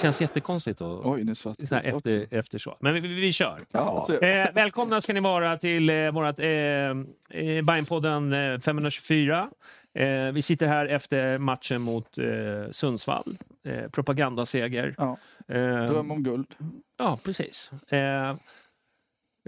Känns 0.00 0.20
jättekonstigt 0.20 0.80
att 0.80 1.00
Oj, 1.04 1.24
nu 1.24 1.34
svart. 1.34 1.56
så 1.68 1.74
här 1.74 1.82
efter, 1.82 2.26
efter 2.30 2.58
så. 2.58 2.76
Men 2.80 2.94
vi, 2.94 3.00
vi, 3.00 3.14
vi 3.14 3.32
kör. 3.32 3.58
Ja, 3.72 4.06
Eh, 4.22 4.52
välkomna 4.54 5.00
ska 5.00 5.12
ni 5.12 5.20
vara 5.20 5.56
till 5.56 5.90
eh, 5.90 6.10
vårt 6.10 6.38
eh, 6.38 6.48
eh, 6.48 7.62
Bajenpodden 7.64 8.32
eh, 8.32 8.58
524. 8.58 9.50
Eh, 9.94 10.32
vi 10.32 10.42
sitter 10.42 10.66
här 10.66 10.86
efter 10.86 11.38
matchen 11.38 11.82
mot 11.82 12.18
eh, 12.18 12.24
Sundsvall. 12.70 13.38
Eh, 13.64 13.88
propagandaseger. 13.90 14.94
ja, 14.98 15.16
Eh, 15.48 15.84
dröm 15.86 16.10
om 16.10 16.22
guld. 16.22 16.54
Ja, 16.98 17.18
precis. 17.24 17.70
Eh, 17.88 18.30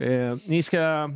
eh, 0.00 0.36
ni 0.46 0.62
ska 0.62 1.10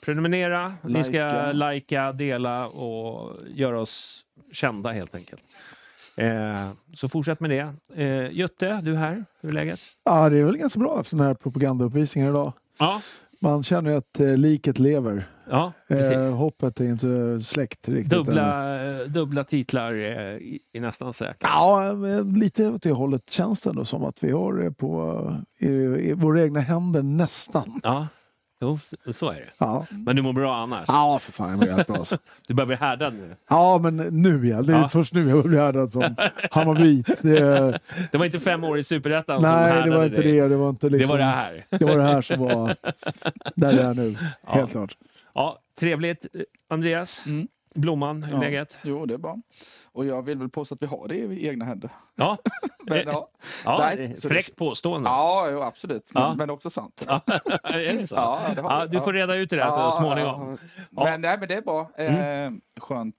prenumerera, 0.00 0.74
ni 0.82 1.04
ska 1.04 1.52
likea, 1.52 2.12
dela 2.12 2.66
och 2.68 3.36
göra 3.46 3.80
oss 3.80 4.24
kända 4.52 4.92
helt 4.92 5.14
enkelt. 5.14 5.42
Eh, 6.18 6.70
så 6.94 7.08
fortsätt 7.08 7.40
med 7.40 7.50
det. 7.50 7.74
Eh, 8.04 8.30
Jutte, 8.30 8.80
du 8.82 8.92
är 8.92 8.96
här. 8.98 9.24
Hur 9.40 9.48
är 9.48 9.52
läget? 9.54 9.80
Ja, 10.04 10.28
det 10.28 10.38
är 10.38 10.44
väl 10.44 10.56
ganska 10.56 10.80
bra 10.80 11.00
efter 11.00 11.16
den 11.16 11.26
här 11.26 11.34
propagandauppvisningen 11.34 12.30
idag. 12.30 12.52
Ja, 12.78 13.00
Man 13.40 13.62
känner 13.62 13.90
ju 13.90 13.96
att 13.96 14.20
eh, 14.20 14.36
liket 14.36 14.78
lever. 14.78 15.28
ja. 15.50 15.72
Eh, 15.88 16.34
hoppet 16.36 16.80
är 16.80 16.84
inte 16.84 17.40
släckt 17.44 17.88
riktigt. 17.88 18.10
Dubbla, 18.10 18.84
eh, 19.00 19.06
dubbla 19.06 19.44
titlar 19.44 19.92
är, 19.92 20.40
är 20.72 20.80
nästan 20.80 21.12
säkert. 21.12 21.36
Ja, 21.42 21.86
eh, 22.08 22.24
lite 22.24 22.68
åt 22.68 22.82
det 22.82 22.90
hållet 22.92 23.30
känns 23.30 23.60
det 23.62 23.70
ändå 23.70 23.84
som 23.84 24.04
att 24.04 24.24
vi 24.24 24.30
har 24.30 24.52
det 24.54 24.72
på 24.72 25.20
eh, 25.60 25.68
i, 25.68 25.72
i 26.10 26.12
våra 26.12 26.42
egna 26.42 26.60
händer 26.60 27.02
nästan. 27.02 27.80
Ja, 27.82 28.06
jo, 28.60 28.78
så 29.12 29.30
är 29.30 29.34
det. 29.34 29.48
Ja, 29.58 29.86
Men 29.90 30.16
du 30.16 30.22
mår 30.22 30.32
bra 30.32 30.56
annars? 30.56 30.84
ja 30.88 31.18
för 31.18 31.32
fan 31.32 31.50
jag 31.50 31.58
mår 31.58 31.66
jävligt 31.68 31.86
bra. 31.86 31.96
alltså. 31.96 32.18
Du 32.46 32.54
börjar 32.54 32.66
bli 32.66 32.76
härdad 32.76 33.14
nu. 33.14 33.36
Ja, 33.48 33.78
men 33.78 33.96
nu 33.96 34.48
ja. 34.48 34.62
Det 34.62 34.72
är 34.72 34.80
Ja. 34.80 34.88
först 34.88 35.12
nu 35.14 35.28
jag 35.28 35.44
blir 35.44 35.58
härdad 35.58 35.92
som 35.92 36.16
Hammarbyt. 36.50 37.22
Det, 37.22 37.80
Det 38.12 38.18
var 38.18 38.24
inte 38.24 38.40
fem 38.40 38.64
år 38.64 38.78
i 38.78 38.84
Superettan 38.84 39.40
som 39.42 39.50
nej, 39.50 39.82
det 39.84 39.90
var 39.90 40.04
inte 40.04 40.22
dig. 40.22 40.32
det. 40.40 40.48
Det 40.48 40.56
var 40.56 40.68
inte 40.70 40.88
liksom, 40.88 41.08
Det 41.08 41.12
var 41.12 41.18
det 41.18 41.24
här. 41.36 41.66
Det 41.70 41.84
var 41.84 41.96
det 41.96 42.02
här 42.02 42.22
som 42.22 42.40
var 42.40 42.76
där 43.54 43.72
jag 43.72 43.84
är 43.90 43.94
nu. 43.94 44.16
Helt 44.46 44.70
klart. 44.70 44.96
Ja, 45.34 45.58
trevligt. 45.80 46.26
Eh, 46.36 46.40
Andreas, 46.68 47.22
Mm. 47.26 47.48
Blomman, 47.74 48.22
hur 48.22 48.32
är 48.32 48.36
Ja. 48.36 48.40
läget? 48.42 48.78
Jo, 48.82 49.06
det 49.06 49.14
är 49.14 49.18
bra. 49.18 49.36
Och 49.92 50.06
jag 50.06 50.22
vill 50.22 50.38
väl 50.38 50.48
påstå 50.48 50.74
att 50.74 50.82
vi 50.82 50.86
har 50.86 51.08
det 51.08 51.14
i 51.16 51.46
egna 51.46 51.64
händer. 51.64 51.90
Ja, 52.14 52.38
Men, 52.86 52.98
ja, 53.06 53.28
ja 53.64 53.78
Nej, 53.78 54.16
fräckt 54.20 54.56
påstående. 54.56 55.10
ja 55.10 55.48
jo, 55.50 55.60
absolut. 55.62 56.10
Men, 56.14 56.22
Ja. 56.22 56.34
men 56.34 56.50
också 56.50 56.70
sant. 56.70 57.04
Ja, 57.06 57.20
är 57.62 57.94
det 57.94 58.06
så? 58.06 58.14
Ja, 58.14 58.52
det 58.54 58.60
Ja, 58.60 58.86
du 58.86 58.96
Ja. 58.96 59.04
får 59.04 59.12
reda 59.12 59.34
ut 59.36 59.50
det 59.50 59.56
där 59.56 59.90
så 59.90 59.98
småningom. 60.00 60.50
Ja. 60.50 60.56
Ja. 60.90 61.04
Men, 61.04 61.20
nej, 61.20 61.38
men 61.38 61.48
det 61.48 61.54
är 61.54 61.62
bra. 61.62 61.90
Mm. 61.96 62.54
Eh, 62.76 62.80
skönt 62.80 63.14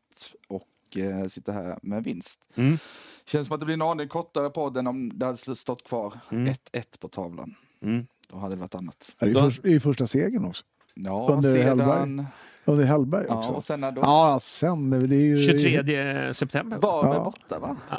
och 0.48 0.98
eh, 0.98 1.26
sitta 1.28 1.52
här 1.52 1.80
med 1.82 2.04
vinst. 2.04 2.40
Mm. 2.56 2.78
Känns 3.26 3.48
som 3.48 3.54
att 3.54 3.60
det 3.60 3.66
blir 3.66 3.74
en 3.74 3.82
aning 3.82 4.08
kortare 4.08 4.50
podd 4.50 4.78
än 4.78 4.88
om 4.88 5.12
det 5.20 5.26
hade 5.26 5.56
stått 5.56 5.84
kvar 5.88 6.14
1-1 6.30 6.56
på 7.00 7.08
tavlan. 7.08 7.56
Mm. 7.82 8.08
Då 8.30 8.38
hade 8.38 8.56
det 8.56 8.62
varit 8.62 8.76
annat. 8.76 9.16
Det 9.20 9.26
är 9.26 9.28
ju 9.28 9.34
Då- 9.34 9.42
först, 9.42 9.64
det 9.64 9.70
är 9.70 9.74
ju 9.74 9.80
första 9.80 10.08
segern 10.08 10.46
också. 10.46 10.64
Ja, 10.94 11.28
Under 11.32 11.54
sedan... 11.54 11.80
Hellberg. 11.80 12.26
Och 12.70 12.78
det 12.78 12.84
är 12.84 12.88
Hellberg 12.88 13.26
Ja, 13.30 13.38
också. 13.38 13.52
och 13.52 13.64
sen 13.64 13.82
när 13.82 13.92
då... 13.92 14.02
Ja, 14.02 14.40
sen. 14.42 14.90
Det 15.10 15.16
är 15.16 15.20
ju... 15.20 15.44
23 15.44 16.34
september. 16.34 16.78
va? 16.78 17.02
Var 17.02 17.14
Ja. 17.16 17.24
borta 17.24 17.60
va? 17.60 17.76
Ja, 17.90 17.98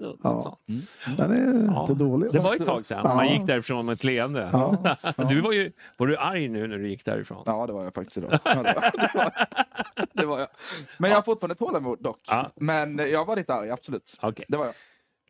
något 0.00 0.18
Ja. 0.22 0.42
sånt. 0.42 0.58
Den 1.18 1.30
är 1.30 1.72
Ja. 1.74 1.80
inte 1.82 1.94
dålig. 1.94 2.32
Det 2.32 2.38
var 2.38 2.54
ett 2.54 2.66
tag 2.66 2.86
sedan. 2.86 3.00
Ja. 3.04 3.14
Man 3.14 3.28
gick 3.28 3.46
därifrån 3.46 3.86
med 3.86 3.92
ett 3.92 4.04
leende. 4.04 4.48
Ja. 4.52 4.96
Du 5.28 5.40
var, 5.40 5.52
ju, 5.52 5.72
var 5.96 6.06
du 6.06 6.16
arg 6.16 6.48
nu 6.48 6.66
när 6.66 6.78
du 6.78 6.88
gick 6.88 7.04
därifrån? 7.04 7.42
Ja, 7.46 7.66
det 7.66 7.72
var 7.72 7.84
jag 7.84 7.94
faktiskt 7.94 8.16
idag. 8.18 8.38
Ja, 8.44 8.54
det, 8.54 8.62
var, 9.14 9.32
det, 10.36 10.40
jag. 10.40 10.46
Men 10.98 11.10
jag 11.10 11.16
har 11.18 11.22
fortfarande 11.22 11.54
tålamod 11.54 11.98
dock. 12.02 12.18
Ja. 12.28 12.50
Men 12.56 12.98
jag 12.98 13.24
var 13.24 13.36
lite 13.36 13.54
arg, 13.54 13.70
absolut. 13.70 14.16
Okej. 14.20 14.44
Det 14.48 14.56
var 14.56 14.64
jag. 14.66 14.74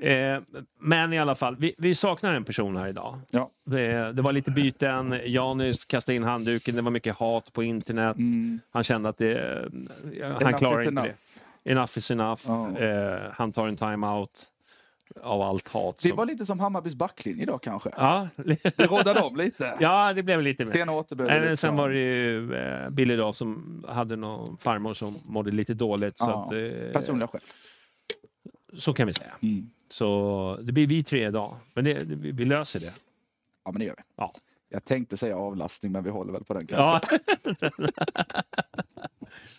Eh, 0.03 0.41
men 0.79 1.13
i 1.13 1.19
alla 1.19 1.35
fall, 1.35 1.57
vi, 1.57 1.75
vi 1.79 1.95
saknar 1.95 2.35
en 2.35 2.45
person 2.45 2.77
här 2.77 2.89
idag. 2.89 3.19
Ja. 3.31 3.51
Det, 3.65 4.13
det 4.13 4.23
var 4.23 4.33
lite 4.33 4.51
byten. 4.51 5.21
Janus 5.25 5.85
kastade 5.85 6.17
in 6.17 6.23
handduken. 6.23 6.75
Det 6.77 6.83
var 6.83 6.91
mycket 6.91 7.17
hat 7.17 7.53
på 7.53 7.63
internet. 7.63 8.17
Mm. 8.17 8.61
Han 8.71 8.85
kände 8.85 9.09
att 9.09 9.19
det, 9.19 9.69
han 10.23 10.43
Enough 10.43 10.59
klarar 10.59 10.79
inte 10.83 10.89
enough. 10.89 11.09
det. 11.65 11.71
Enough 11.71 11.99
is 11.99 12.11
enough. 12.11 12.41
Ja. 12.47 12.79
Eh, 12.79 13.21
han 13.33 13.53
tar 13.53 13.69
en 13.69 13.77
time-out 13.77 14.47
av 15.23 15.43
allt 15.43 15.69
hat. 15.69 15.99
Det 16.03 16.09
som- 16.09 16.17
var 16.17 16.27
lite 16.27 16.47
som 16.47 16.61
Hammarbys 16.61 16.95
backlinje 16.95 17.43
idag 17.43 17.63
kanske. 17.63 17.91
Ja, 17.97 18.29
Det 18.37 18.79
rådde 18.87 19.21
om 19.21 19.37
lite. 19.37 19.77
ja, 19.81 20.13
det 20.13 20.23
blev 20.23 20.43
lite 20.43 20.65
mer. 20.65 20.91
Återbud. 20.91 21.31
Eh, 21.31 21.41
liksom. 21.41 21.57
Sen 21.57 21.77
var 21.77 21.89
det 21.89 21.99
ju 21.99 22.55
eh, 22.55 22.91
Billy 22.91 23.17
då 23.17 23.33
som 23.33 23.85
hade 23.89 24.17
någon 24.17 24.57
farmor 24.59 24.95
som 24.95 25.17
mådde 25.25 25.51
lite 25.51 25.75
dåligt. 25.75 26.19
Så, 26.19 26.25
Ja, 26.25 26.47
att, 26.47 26.53
eh, 26.53 26.93
Personliga 26.93 27.27
skäl. 27.29 27.41
så 28.79 28.93
kan 28.93 29.07
vi 29.07 29.15
säga. 29.15 29.33
Mm. 29.43 29.71
Så 29.91 30.59
det 30.63 30.73
blir 30.73 30.87
vi 30.87 31.03
tre 31.03 31.27
idag. 31.27 31.57
Men 31.75 31.85
det, 31.85 31.99
vi 32.07 32.45
löser 32.45 32.81
det. 32.81 32.93
Ja, 33.65 33.71
men 33.73 33.79
det 33.79 33.85
gör 33.85 33.95
vi. 33.97 34.03
Ja. 34.17 34.35
Jag 34.69 34.85
tänkte 34.85 35.17
säga 35.17 35.37
avlastning, 35.37 35.93
men 35.93 36.05
vi 36.05 36.11
håller 36.11 36.33
väl 36.33 36.45
på 36.45 36.55
den 36.55 36.67
kanske. 36.67 37.19
Ja. 37.61 37.63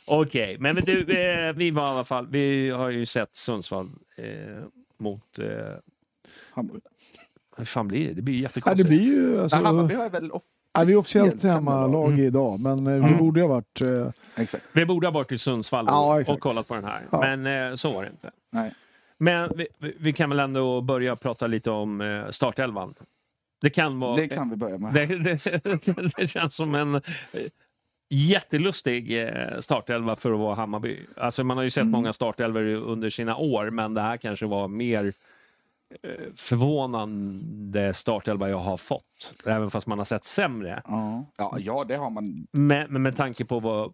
Okej, 0.06 0.58
men 0.60 0.76
du, 0.76 1.02
eh, 1.02 1.54
vi 1.54 1.72
var 1.72 1.84
i 1.84 1.90
alla 1.90 2.04
fall, 2.04 2.28
vi 2.28 2.70
har 2.70 2.90
ju 2.90 3.06
sett 3.06 3.36
Sundsvall 3.36 3.90
eh, 4.18 4.26
mot, 4.98 5.40
eh, 5.40 5.46
Hammarby. 6.52 6.80
hur 7.58 7.66
fan 7.66 7.88
blir 7.88 8.08
det? 8.08 8.14
Det 8.14 8.22
blir 8.22 8.36
Ja, 8.36 8.42
jättekonstigt. 8.42 8.90
det 8.90 8.96
blir 8.96 9.04
ju... 9.06 9.42
Alltså, 9.42 9.58
Nej, 9.58 9.66
Hammarby 9.66 9.94
har 9.96 10.10
väl 10.10 10.32
ja, 10.74 10.84
vi 10.88 10.94
är 10.94 10.98
officiellt 10.98 11.44
hemmalag. 11.44 12.08
Mm. 12.14 12.20
idag, 12.26 12.60
men 12.60 12.88
eh, 12.88 12.94
vi 12.94 13.00
Mm. 13.00 13.18
borde 13.18 13.42
ha 13.42 13.48
varit... 13.48 13.82
Eh, 13.82 14.10
Exakt. 14.36 14.64
Vi 14.72 14.86
borde 14.86 15.08
ha 15.08 15.12
varit 15.12 15.28
till 15.28 15.40
Sundsvall 15.40 15.86
och, 15.88 15.94
Ja, 15.94 16.24
och 16.34 16.40
kollat 16.40 16.68
på 16.68 16.76
den 16.76 16.84
här, 16.84 17.08
Ja. 17.12 17.20
men 17.36 17.70
eh, 17.72 17.76
så 17.76 17.92
var 17.92 18.04
det 18.04 18.10
inte. 18.10 18.32
Nej. 18.50 18.74
Men 19.22 19.52
vi, 19.56 19.68
vi- 20.00 20.14
kan 20.14 20.30
väl 20.30 20.40
ändå 20.40 20.82
börja 20.82 21.16
prata 21.16 21.48
lite 21.48 21.72
om 21.72 22.02
eh, 22.02 22.30
startelvan. 22.30 22.94
Det 23.62 23.70
kan 23.70 24.00
vara... 24.00 24.16
Det 24.16 24.28
kan 24.28 24.50
vi 24.50 24.56
börja 24.56 24.78
med. 24.78 24.94
Det, 24.94 25.06
det, 25.06 26.12
det 26.18 26.28
känns 26.28 26.56
som 26.56 26.76
en 26.76 26.96
eh, 26.96 27.02
jättelustig 28.10 29.24
eh, 29.24 29.60
startelva 29.60 30.16
för 30.16 30.32
att 30.34 30.40
vara 30.40 30.56
Hammarby. 30.56 31.00
Alltså 31.18 31.44
man 31.44 31.58
har 31.58 31.64
ju 31.64 31.70
sett 31.70 31.82
Mm. 31.82 31.92
många 31.92 32.14
startelvor 32.14 32.64
under 32.66 33.10
sina 33.10 33.36
år, 33.38 33.70
men 33.70 33.94
det 33.94 34.02
här 34.02 34.18
kanske 34.18 34.46
var 34.46 34.68
mer 34.68 35.14
förvånande 36.62 37.94
startelva 37.94 38.50
jag 38.50 38.58
har 38.58 38.78
fått. 38.78 39.34
Även 39.46 39.72
fast 39.72 39.88
man 39.88 39.98
har 39.98 40.06
sett 40.06 40.24
sämre. 40.26 40.82
Ja. 40.86 41.26
Ja, 41.60 41.84
det 41.84 41.96
har 41.96 42.10
man. 42.10 42.48
Men, 42.52 42.94
men 42.94 43.02
med 43.02 43.16
tanke 43.16 43.46
på 43.46 43.60
vad 43.60 43.94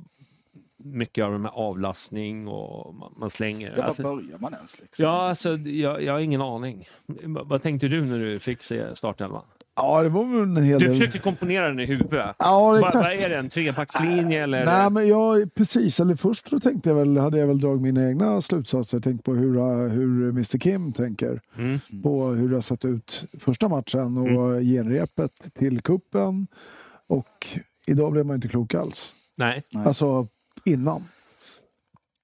mycket 0.83 1.23
av 1.25 1.31
det 1.31 1.37
med 1.37 1.51
avlastning 1.53 2.47
och 2.47 2.95
man, 2.95 3.13
man 3.17 3.29
slänger. 3.29 3.73
Ja, 3.77 3.83
Alltså, 3.83 4.03
var 4.03 4.15
börjar 4.15 4.37
man 4.39 4.53
ens? 4.53 4.79
Liksom? 4.81 5.05
ja, 5.05 5.29
alltså, 5.29 5.57
jag, 5.57 6.03
jag 6.03 6.13
har 6.13 6.19
ingen 6.19 6.41
aning. 6.41 6.87
Vad 7.05 7.47
vad 7.47 7.61
tänkte 7.63 7.87
du 7.87 8.01
när 8.05 8.19
du 8.19 8.39
fick 8.39 8.63
se 8.63 8.95
startelvan? 8.95 9.43
ja, 9.79 10.03
det 10.03 10.09
var 10.09 10.23
väl 10.25 10.57
en 10.57 10.63
hel 10.63 10.79
Du 10.79 10.85
del... 10.87 10.95
försökte 10.97 11.19
komponera 11.19 11.67
den 11.67 11.79
i 11.79 11.85
huvudet. 11.85 12.35
Ja, 12.39 12.71
det 12.71 12.77
är 12.77 12.81
Vad 12.81 12.91
klart. 12.91 13.03
vad 13.03 13.13
är 13.13 13.29
det? 13.29 13.37
En 13.37 13.49
trebackslinje 13.49 14.43
eller? 14.43 14.65
Nej, 14.65 14.89
men 14.89 15.07
jag, 15.07 15.53
precis. 15.53 15.99
Eller 15.99 16.15
först 16.15 16.61
tänkte 16.63 16.89
jag 16.89 16.95
väl, 16.95 17.17
hade 17.17 17.37
jag 17.39 17.47
väl 17.47 17.59
dragit 17.59 17.81
mina 17.81 18.07
egna 18.09 18.41
slutsatser. 18.41 18.99
Tänkt 18.99 19.23
på 19.25 19.33
hur, 19.33 19.87
hur 19.89 20.29
Mr 20.29 20.57
Kim 20.57 20.93
tänker. 20.93 21.41
Mm. 21.57 21.79
På 22.03 22.27
hur 22.27 22.49
det 22.49 22.55
har 22.55 22.61
sett 22.61 22.85
ut 22.85 23.25
första 23.39 23.67
matchen 23.67 24.17
och 24.17 24.59
genrepet 24.61 25.53
till 25.53 25.81
kuppen 25.81 26.47
Och 27.07 27.47
idag 27.87 28.11
blev 28.11 28.25
man 28.25 28.35
inte 28.35 28.47
klok 28.47 28.73
alls. 28.75 29.13
Nej. 29.37 29.63
Nej. 29.73 29.85
Alltså 29.87 30.27
innan. 30.67 31.03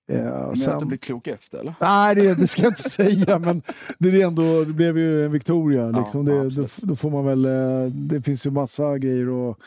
Eh, 0.07 0.23
Men 0.23 0.33
att 0.33 0.59
sen- 0.59 0.79
du 0.79 0.85
blir 0.85 0.97
klok 0.97 1.27
efter 1.27 1.59
eller? 1.59 1.75
Nej, 1.81 2.15
det, 2.15 2.35
det 2.35 2.47
ska 2.47 2.61
jag 2.61 2.71
inte 2.71 2.89
säga, 2.89 3.39
men 3.39 3.61
det, 3.97 4.21
är 4.21 4.27
ändå, 4.27 4.63
det 4.63 4.73
blev 4.73 4.97
ju 4.97 5.25
en 5.25 5.31
Victoria. 5.31 5.87
Liksom. 5.89 6.27
ja, 6.27 6.33
det, 6.33 6.39
då, 6.39 6.45
absolut. 6.47 6.77
då 6.77 6.95
får 6.95 7.09
man 7.09 7.25
väl, 7.25 7.45
eh, 7.45 7.91
det 7.93 8.21
finns 8.21 8.45
ju 8.45 8.51
massa 8.51 8.97
grejer 8.97 9.51
att 9.51 9.57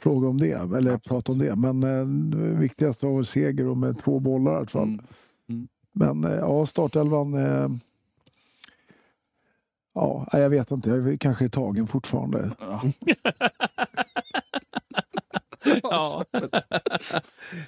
fråga 0.00 0.28
om 0.28 0.40
det, 0.40 0.50
eller 0.52 0.98
prata 0.98 1.32
om 1.32 1.38
det. 1.38 1.56
Men 1.56 1.82
eh, 1.82 2.06
det 2.06 2.60
viktigaste 2.60 3.06
var 3.06 3.16
väl 3.16 3.26
seger 3.26 3.66
och 3.66 3.76
med 3.76 3.98
två 3.98 4.20
bollar 4.20 4.52
i 4.52 4.56
alla 4.56 4.66
fall. 4.66 4.98
Mm. 5.48 5.68
Men 5.92 6.24
eh, 6.24 6.30
ja, 6.38 6.66
startelvan. 6.66 7.34
Eh, 7.34 7.68
ja, 9.94 10.26
jag 10.32 10.50
vet 10.50 10.70
inte. 10.70 10.90
Jag 10.90 11.20
kanske 11.20 11.44
är 11.44 11.48
tagen 11.48 11.86
fortfarande. 11.86 12.50
Ja. 12.60 12.82
Ja. 15.82 16.24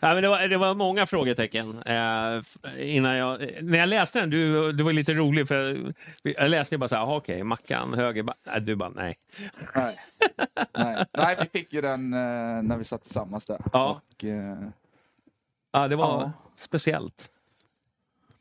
ja, 0.01 0.15
men 0.15 0.23
det, 0.23 0.29
var, 0.29 0.49
det 0.49 0.57
var 0.57 0.75
många 0.75 1.07
frågetecken. 1.07 1.83
Eh, 1.83 2.43
innan 2.79 3.17
jag, 3.17 3.51
när 3.63 3.79
jag 3.79 3.89
läste 3.89 4.21
den, 4.21 4.31
du, 4.31 4.73
du 4.73 4.85
var 4.85 4.93
lite 4.93 5.15
rolig, 5.15 5.49
för 5.49 5.55
jag, 6.23 6.35
jag 6.39 6.51
läste 6.51 6.79
bara 6.79 6.89
så 6.89 6.95
här, 6.95 7.03
"Aha, 7.03 7.17
okej, 7.17 7.45
Mackan, 7.45 7.95
höger, 7.95 8.23
ba- 8.23 8.35
nej, 8.47 8.61
du 8.61 8.77
bara 8.77 8.89
nej. 8.91 9.19
Nej. 9.75 9.99
Nej. 10.79 11.05
Nej, 11.19 11.37
vi 11.41 11.59
fick 11.61 11.73
ju 11.73 11.81
den 11.81 12.13
eh, 12.15 12.63
när 12.63 12.77
vi 12.77 12.85
satt 12.85 13.03
tillsammans 13.03 13.47
där. 13.47 13.61
Ja. 13.73 14.01
Och, 14.15 14.25
eh, 14.25 14.57
Ja, 15.73 15.89
det 15.89 15.97
var 15.97 16.05
Ja. 16.23 16.33
speciellt, 16.57 17.31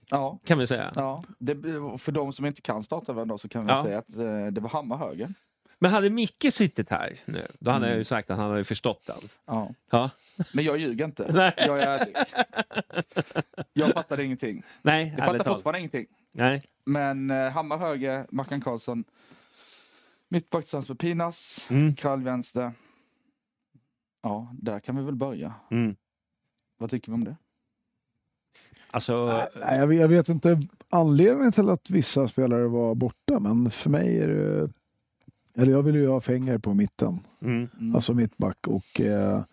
ja, 0.10 0.40
kan 0.46 0.58
vi 0.60 0.68
säga. 0.68 0.92
ja. 0.96 1.24
Det, 1.40 1.56
för 2.00 2.12
de 2.12 2.34
som 2.34 2.46
inte 2.46 2.62
kan 2.62 2.84
starta 2.84 3.14
den 3.14 3.28
då 3.28 3.38
så 3.38 3.50
kan 3.50 3.66
vi 3.66 3.72
Ja. 3.72 3.84
säga 3.84 3.98
att 4.00 4.16
eh, 4.16 4.46
det 4.52 4.62
var 4.62 4.70
Hammar 4.70 4.98
höger. 4.98 5.34
Men 5.80 5.92
hade 5.92 6.10
Micke 6.10 6.46
suttit 6.54 6.90
här 6.90 7.20
nu, 7.26 7.48
då 7.60 7.72
hade 7.72 7.88
jag 7.90 7.98
ju 7.98 8.04
sagt 8.04 8.30
att 8.30 8.38
han 8.38 8.52
hade 8.52 8.64
förstått 8.64 9.06
den. 9.06 9.22
Ja. 9.46 9.74
Ja. 9.92 10.10
Men 10.54 10.66
jag 10.66 10.78
ljuger 10.78 11.06
inte. 11.06 11.32
Nej. 11.34 11.54
Jag 11.58 11.80
är 11.82 11.88
ärlig. 11.88 12.16
Jag 13.74 13.94
fattade 13.94 14.24
ingenting. 14.24 14.64
Nej, 14.82 15.08
Jag 15.18 15.26
fattar 15.26 15.40
talat. 15.40 15.48
fortfarande 15.48 15.80
ingenting. 15.80 16.06
Nej. 16.32 16.64
Men 16.86 17.30
eh, 17.32 17.50
Hammar 17.52 17.78
höger, 17.78 18.26
Mackan 18.30 18.62
Karlsson. 18.62 19.04
Mittback 20.30 20.64
tillsammans 20.64 20.90
med 20.90 21.00
Pinas. 21.00 21.68
Mm. 21.70 21.96
Krall 21.96 22.24
vänster. 22.24 22.72
Ja, 24.24 24.52
där 24.54 24.80
kan 24.80 24.96
vi 24.98 25.04
väl 25.04 25.16
börja. 25.16 25.54
Mm. 25.72 25.96
Vad 26.78 26.90
tycker 26.90 27.12
vi 27.12 27.14
om 27.16 27.24
det? 27.24 27.36
Alltså, 28.92 29.26
Nej, 29.56 29.78
jag, 29.80 29.88
vet, 29.88 30.00
jag 30.00 30.08
vet 30.08 30.30
inte 30.30 30.62
anledningen 30.90 31.52
till 31.52 31.70
att 31.70 31.90
vissa 31.90 32.28
spelare 32.28 32.68
var 32.68 32.96
borta, 32.96 33.40
men 33.40 33.72
för 33.72 33.90
mig 33.90 34.20
är 34.20 34.28
det... 34.28 34.70
Eller 35.56 35.72
jag 35.72 35.84
vill 35.84 35.96
ju 35.96 36.08
ha 36.08 36.22
Fänger 36.22 36.58
på 36.58 36.74
mitten, 36.74 37.20
mm. 37.42 37.68
Mm. 37.80 37.96
alltså 37.96 38.14
mittback. 38.14 38.68
Och, 38.68 39.02
eh, 39.02 39.44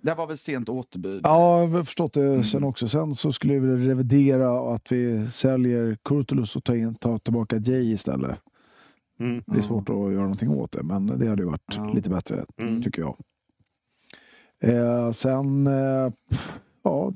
Det 0.00 0.14
var 0.14 0.26
väl 0.26 0.36
sent 0.38 0.68
återbud. 0.68 1.20
ja, 1.24 1.60
jag 1.60 1.68
har 1.68 1.84
förstått 1.84 2.12
det 2.12 2.24
Mm. 2.26 2.44
sen 2.44 2.64
också. 2.64 2.88
Sen 2.88 3.14
så 3.14 3.32
skulle 3.32 3.54
vi 3.54 3.60
vilja 3.60 3.90
revidera 3.90 4.74
att 4.74 4.92
vi 4.92 5.26
säljer 5.30 5.96
Kurtulus 6.04 6.56
och 6.56 6.64
tar, 6.64 6.74
in, 6.74 6.94
tar 6.94 7.18
tillbaka 7.18 7.56
Jay 7.56 7.92
istället. 7.92 8.38
Mm. 9.20 9.42
Det 9.46 9.58
är 9.58 9.62
svårt 9.62 9.88
att 9.90 9.96
göra 9.96 10.22
någonting 10.22 10.48
åt 10.50 10.72
det, 10.72 10.82
men 10.82 11.06
det 11.06 11.28
hade 11.28 11.42
ju 11.42 11.48
varit 11.48 11.72
Ja. 11.76 11.92
lite 11.94 12.10
bättre, 12.10 12.44
Mm. 12.56 12.82
tycker 12.82 13.02
jag. 13.02 13.16
Eh, 14.60 15.10
sen, 15.12 15.66
eh, 15.66 16.12
ja, 16.82 17.12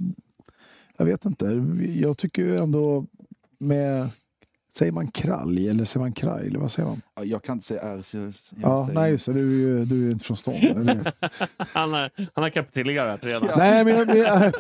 jag 0.97 1.05
vet 1.05 1.25
inte. 1.25 1.47
Jag 1.95 2.19
tycker 2.19 2.43
ju 2.43 2.57
ändå 2.57 3.07
med, 3.59 4.09
säger 4.75 4.93
man 4.93 5.09
kralj 5.11 5.69
eller 5.69 5.85
säger 5.85 6.05
man 6.05 6.13
kraj 6.13 6.47
eller 6.47 6.59
vad 6.59 6.73
säger 6.73 6.89
man? 6.89 7.03
Ja, 7.15 7.25
Jag 7.25 7.43
kan 7.43 7.53
inte 7.53 7.67
säga 7.67 7.81
R. 7.83 8.03
Så 8.03 8.17
jag, 8.17 8.25
jag 8.25 8.33
Ja, 8.63 8.91
nej 8.95 9.11
just 9.11 9.27
det, 9.27 9.33
du 9.33 9.81
är 9.81 9.85
du 9.85 10.01
är 10.01 10.05
ju 10.05 10.11
inte 10.11 10.25
från 10.25 10.37
stan. 10.37 10.55
Eller? 10.55 11.13
han, 11.59 11.93
har, 11.93 12.11
han 12.35 12.43
har 12.43 12.51
kapitulerat 12.51 13.25
redan. 13.25 13.59
Nej, 13.59 13.85
men 13.85 13.97
jag, 13.97 14.07
men 14.07 14.19
jag, 14.19 14.41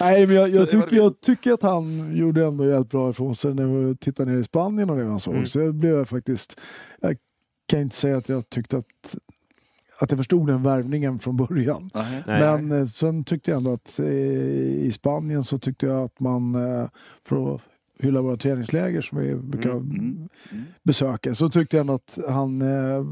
Nej, 0.00 0.26
men 0.26 0.36
jag, 0.36 0.48
jag, 0.48 0.68
det. 0.68 0.96
jag 0.96 1.20
tycker 1.20 1.52
att 1.52 1.62
han 1.62 2.16
gjorde 2.16 2.44
ändå 2.44 2.64
jävligt 2.64 2.90
bra 2.90 3.10
ifrån 3.10 3.34
sig 3.34 3.54
när 3.54 3.66
vi 3.66 3.96
tittade 3.96 4.32
ner 4.32 4.38
i 4.38 4.44
Spanien 4.44 4.90
och 4.90 4.96
det 4.96 5.04
man 5.04 5.20
såg. 5.20 5.34
Mm. 5.34 5.46
Så 5.46 5.60
jag 5.60 5.74
blev 5.74 5.94
jag 5.94 6.08
faktiskt... 6.08 6.60
Jag 7.00 7.16
kan 7.68 7.80
inte 7.80 7.96
säga 7.96 8.16
att 8.16 8.28
jag 8.28 8.48
tyckte 8.50 8.76
att, 8.76 9.16
att 9.98 10.10
jag 10.10 10.18
förstod 10.18 10.46
den 10.46 10.62
värvningen 10.62 11.18
från 11.18 11.36
början. 11.36 11.90
Nej. 11.94 12.22
Nej. 12.26 12.40
Men 12.40 12.80
eh, 12.80 12.86
sen 12.86 13.24
tyckte 13.24 13.50
jag 13.50 13.58
ändå 13.58 13.72
att 13.72 13.98
eh, 13.98 14.06
i 14.06 14.90
Spanien 14.92 15.44
så 15.44 15.58
tyckte 15.58 15.86
jag 15.86 16.04
att 16.04 16.20
man, 16.20 16.54
eh, 16.54 16.88
för 17.28 17.54
att 17.54 17.60
hylla 17.98 18.20
våra 18.22 18.36
träningsläger 18.36 19.00
som 19.00 19.18
vi 19.18 19.34
brukar 19.34 19.70
Mm, 19.70 19.90
mm, 19.90 20.28
mm. 20.52 20.64
besöka, 20.82 21.34
så 21.34 21.48
tyckte 21.48 21.76
jag 21.76 21.90
att 21.90 22.18
han 22.28 22.62
eh, 22.62 23.04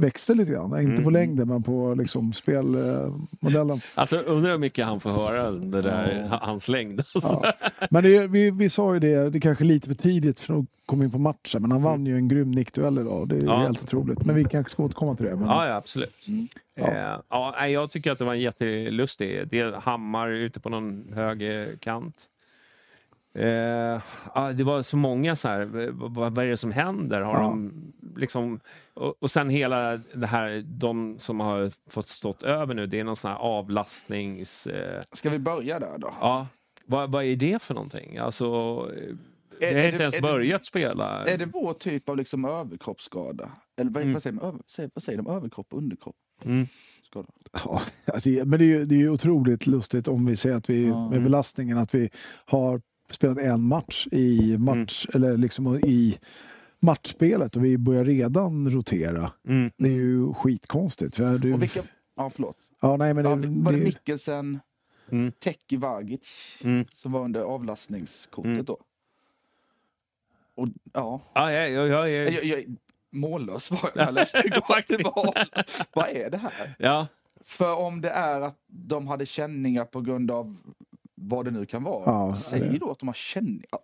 växte 0.00 0.34
lite 0.34 0.52
grann. 0.52 0.80
Inte 0.80 0.96
på 1.02 1.08
Mm. 1.08 1.12
längden, 1.12 1.48
men 1.48 1.62
på 1.62 1.94
liksom, 1.94 2.32
spelmodellen. 2.32 3.80
Alltså 3.94 4.16
undrar 4.16 4.50
hur 4.50 4.58
mycket 4.58 4.86
han 4.86 5.00
får 5.00 5.10
höra 5.10 5.50
det 5.50 5.82
där, 5.82 6.20
Ja. 6.22 6.28
ha- 6.28 6.46
hans 6.46 6.68
längd. 6.68 7.02
Ja. 7.14 7.52
Men 7.90 8.02
det, 8.02 8.26
vi, 8.26 8.50
vi 8.50 8.68
sa 8.68 8.94
ju 8.94 9.00
det, 9.00 9.30
det 9.30 9.38
är 9.38 9.40
kanske 9.40 9.64
lite 9.64 9.86
för 9.88 9.94
tidigt 9.94 10.40
för 10.40 10.58
att 10.58 10.64
komma 10.86 11.04
in 11.04 11.10
på 11.10 11.18
matchen, 11.18 11.62
men 11.62 11.72
han 11.72 11.82
vann 11.82 12.06
ju 12.06 12.16
en 12.16 12.28
grym 12.28 12.50
nickduell 12.50 12.98
idag. 12.98 13.28
Det 13.28 13.36
är. 13.36 13.44
Ja. 13.44 13.56
helt 13.58 13.82
otroligt. 13.82 14.24
Men 14.24 14.34
vi 14.36 14.44
kanske 14.44 14.70
ska 14.72 14.82
återkomma 14.82 15.14
till 15.16 15.26
det. 15.26 15.36
Men, 15.36 15.44
Ja, 15.46 15.66
ja 15.68 15.74
absolut. 15.74 16.28
Mm. 16.28 16.48
Ja. 16.74 16.86
Eh, 16.86 17.20
ja, 17.28 17.54
nej, 17.60 17.72
jag 17.72 17.90
tycker 17.90 18.12
att 18.12 18.18
det 18.18 18.24
var 18.24 18.34
en 18.34 18.40
jättelustig. 18.40 19.48
Det 19.50 19.60
är 19.60 19.72
Hammar 19.72 20.28
ute 20.28 20.60
på 20.60 20.68
någon 20.68 21.04
höger 21.14 21.76
kant. 21.80 22.14
Eh, 23.38 24.00
ja, 24.34 24.52
det 24.52 24.64
var 24.64 24.82
så 24.82 24.96
många 24.96 25.36
så 25.36 25.48
här, 25.48 25.64
vad, 25.92 26.34
vad 26.34 26.44
är 26.44 26.48
det 26.50 26.56
som 26.56 26.72
händer? 26.72 27.20
Har 27.20 27.34
Ja. 27.34 27.40
de 27.40 27.72
liksom, 28.16 28.60
och, 28.94 29.22
och 29.22 29.30
sen 29.30 29.50
hela 29.50 29.96
det 30.12 30.26
här, 30.26 30.64
de 30.66 31.16
som 31.18 31.40
har 31.40 31.70
fått 31.90 32.08
stått 32.08 32.42
över 32.42 32.74
nu, 32.74 32.86
det 32.86 33.00
är 33.00 33.04
någon 33.04 33.16
sån 33.16 33.30
här 33.30 33.38
avlastnings... 33.38 34.66
Eh, 34.66 35.02
Ska 35.12 35.30
vi 35.30 35.38
börja 35.38 35.78
där 35.80 35.98
då? 35.98 36.10
ja, 36.20 36.46
vad, 36.86 37.10
vad 37.12 37.24
är 37.24 37.36
det 37.36 37.62
för 37.62 37.74
någonting? 37.74 38.16
Alltså, 38.18 38.44
Är- 38.44 38.48
har 38.50 39.78
är 39.80 39.84
inte 39.86 39.96
det- 39.98 40.02
ens 40.02 40.14
är 40.14 40.18
det- 40.20 40.22
börjat 40.22 40.64
spela. 40.66 41.24
Är 41.24 41.38
det 41.38 41.46
vår 41.46 41.74
typ 41.74 42.08
av 42.08 42.16
liksom 42.16 42.44
överkroppsskada? 42.44 43.50
Eller 43.80 43.90
vad, 43.90 44.02
Mm. 44.02 44.12
vad, 44.12 44.22
säger, 44.22 44.34
man? 44.36 44.62
Vad 44.94 45.02
säger 45.02 45.16
de? 45.22 45.26
Överkropp 45.26 45.72
och 45.72 45.78
underkropp? 45.78 46.16
Mm. 46.44 46.66
Ja, 47.64 47.82
alltså, 48.12 48.28
men 48.28 48.50
det 48.50 48.56
är, 48.64 48.66
ju, 48.66 48.84
det 48.84 48.94
är 48.94 48.98
ju 48.98 49.10
otroligt 49.10 49.66
lustigt 49.66 50.08
om 50.08 50.26
vi 50.26 50.36
säger 50.36 50.56
att 50.56 50.70
vi 50.70 50.86
Ja. 50.86 51.10
med 51.10 51.22
belastningen 51.22 51.78
att 51.78 51.94
vi 51.94 52.10
har 52.44 52.80
spelat 53.10 53.38
en 53.38 53.62
match 53.62 54.06
i 54.12 54.58
match 54.58 55.06
eller 55.14 55.36
liksom 55.36 55.76
i 55.76 56.18
matchspelet 56.80 57.56
och 57.56 57.64
vi 57.64 57.78
börjar 57.78 58.04
redan 58.04 58.70
rotera. 58.70 59.32
Mm. 59.48 59.70
Det 59.76 59.86
är 59.88 59.92
ju 59.92 60.34
skitkonstigt. 60.34 61.16
För 61.16 61.38
det, 61.38 61.52
Och 61.54 61.62
vilka, 61.62 61.82
ja, 62.16 62.30
förlåt. 62.34 62.56
ja, 62.80 62.96
nej, 62.96 63.14
men 63.14 63.24
det, 63.24 63.30
Ja, 63.30 63.36
var 63.64 63.72
det 63.72 63.78
det, 63.78 63.84
Mikkelsen, 63.84 64.60
Mm. 65.10 65.32
Teki 65.32 65.76
Vagic 65.76 66.58
Mm. 66.64 66.84
som 66.92 67.12
var 67.12 67.24
under 67.24 67.40
avlastningskortet 67.40 68.52
Mm. 68.52 68.64
då? 68.64 68.78
Och 70.54 70.68
ja, 70.92 71.20
Ja, 71.34 71.52
jag, 71.52 71.70
jag, 71.70 71.88
jag, 72.10 72.32
jag, 72.32 72.44
jag, 72.44 72.64
mållös 73.10 73.70
var 73.70 73.80
jag 73.82 73.96
när 73.96 74.04
jag 74.04 74.14
läste 74.14 74.38
igår. 74.46 75.32
Vad 75.94 76.08
är 76.08 76.30
det 76.30 76.36
här? 76.38 76.74
ja. 76.78 77.06
För 77.44 77.74
om 77.74 78.00
det 78.00 78.10
är 78.10 78.40
att 78.40 78.56
de 78.66 79.06
hade 79.06 79.26
känningar 79.26 79.84
på 79.84 80.00
grund 80.00 80.30
av 80.30 80.56
vad 81.20 81.44
det 81.44 81.50
nu 81.50 81.66
kan 81.66 81.82
vara. 81.82 82.02
Ja, 82.06 82.34
säg 82.34 82.60
det- 82.60 82.78
då 82.78 82.90
att 82.90 82.98
de 82.98 83.08
har. 83.08 83.16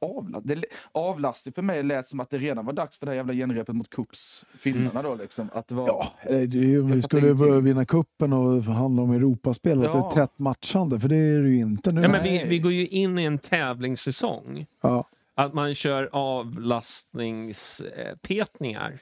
Avlast, 0.00 0.48
det, 0.48 0.64
avlastning 0.92 1.52
för 1.52 1.62
mig 1.62 1.82
lät 1.82 2.06
som 2.06 2.20
att 2.20 2.30
det 2.30 2.38
redan 2.38 2.66
var 2.66 2.72
dags 2.72 2.98
för 2.98 3.06
det 3.06 3.12
här 3.12 3.16
jävla 3.16 3.32
genrepet 3.34 3.74
mot 3.76 3.90
Kups, 3.90 4.44
finnarna 4.58 5.02
då 5.02 5.14
liksom. 5.14 5.48
Att 5.52 5.68
det 5.68 5.74
var, 5.74 5.86
Ja, 5.86 6.12
det 6.28 6.34
är 6.34 6.46
ju, 6.46 6.82
vi 6.82 7.02
skulle 7.02 7.26
ingenting. 7.26 7.64
vinna 7.64 7.84
kuppen 7.84 8.32
och 8.32 8.62
handla 8.62 9.02
om 9.02 9.10
Europaspelet, 9.10 9.90
Ja. 9.94 10.08
ett 10.08 10.14
tätt 10.14 10.38
matchande, 10.38 11.00
för 11.00 11.08
det 11.08 11.16
är 11.16 11.42
det 11.42 11.48
ju 11.48 11.56
inte 11.60 11.92
nu. 11.92 12.02
Ja, 12.02 12.08
men 12.08 12.22
vi, 12.22 12.44
vi 12.48 12.58
går 12.58 12.72
ju 12.72 12.86
in 12.86 13.18
i 13.18 13.24
en 13.24 13.38
tävlingssäsong. 13.38 14.66
Ja. 14.82 15.04
Att 15.34 15.54
man 15.54 15.74
kör 15.74 16.08
avlastningspetningar. 16.12 18.98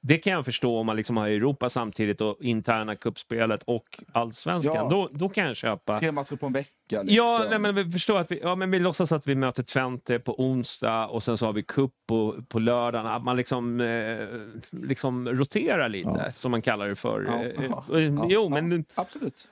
Det 0.00 0.18
kan 0.18 0.32
jag 0.32 0.44
förstå 0.44 0.78
om 0.78 0.86
man 0.86 0.96
liksom 0.96 1.16
har 1.16 1.28
Europa 1.28 1.70
samtidigt 1.70 2.20
och 2.20 2.36
interna 2.40 2.96
kuppspelet 2.96 3.62
och 3.62 4.00
allsvenskan. 4.12 4.74
Ja. 4.74 4.88
Då, 4.88 5.08
då 5.12 5.28
kan 5.28 5.46
jag 5.46 5.56
köpa. 5.56 5.98
tre 5.98 6.12
matcher 6.12 6.36
på 6.36 6.46
en 6.46 6.52
vecka. 6.52 6.70
Liksom. 6.90 7.06
Ja, 7.08 7.46
nej, 7.50 7.58
men 7.58 7.74
vi 7.74 7.90
förstår 7.90 8.18
att 8.18 8.30
vi, 8.30 8.40
ja, 8.42 8.54
men 8.54 8.70
vi 8.70 8.78
låtsas 8.78 9.12
att 9.12 9.26
vi 9.26 9.34
möter 9.34 9.62
Twente 9.62 10.18
på 10.18 10.40
onsdag 10.42 11.06
och 11.06 11.22
sen 11.22 11.36
så 11.36 11.46
har 11.46 11.52
vi 11.52 11.62
cup 11.62 11.92
på, 12.06 12.42
på 12.48 12.58
lördagen. 12.58 13.06
Att 13.06 13.22
man 13.24 13.36
liksom, 13.36 13.80
eh, 13.80 14.26
liksom 14.70 15.28
roterar 15.28 15.88
lite, 15.88 16.10
Ja. 16.26 16.32
som 16.36 16.50
man 16.50 16.62
kallar 16.62 16.88
det 16.88 16.96
för. 16.96 17.24
Ja, 17.28 17.44
Eh, 17.44 17.64
ja, 17.70 17.98
eh, 17.98 18.04
ja, 18.14 18.26
jo, 18.28 18.48
men 18.48 18.84
Absolut. 18.94 19.48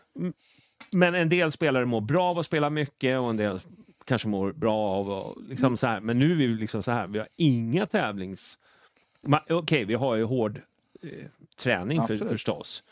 Men 0.92 1.14
en 1.14 1.28
del 1.28 1.52
spelare 1.52 1.84
mår 1.84 2.00
bra 2.00 2.24
av 2.30 2.38
att 2.38 2.46
spela 2.46 2.70
mycket 2.70 3.20
och 3.20 3.30
en 3.30 3.36
del 3.36 3.60
kanske 4.04 4.28
mår 4.28 4.52
bra 4.52 4.78
av 4.78 5.10
att... 5.10 5.48
Liksom 5.48 5.76
så 5.76 5.86
här. 5.86 6.00
Men 6.00 6.18
nu 6.18 6.32
är 6.32 6.36
vi 6.36 6.46
liksom 6.48 6.82
så 6.82 6.90
här, 6.90 7.06
vi 7.06 7.18
har 7.18 7.28
inga 7.36 7.86
tävlings... 7.86 8.58
Okej, 9.50 9.84
vi 9.84 9.94
har 9.94 10.14
ju 10.16 10.24
hård 10.24 10.60
eh, 11.02 11.08
träning 11.58 12.02
för, 12.06 12.16
förstås. 12.16 12.82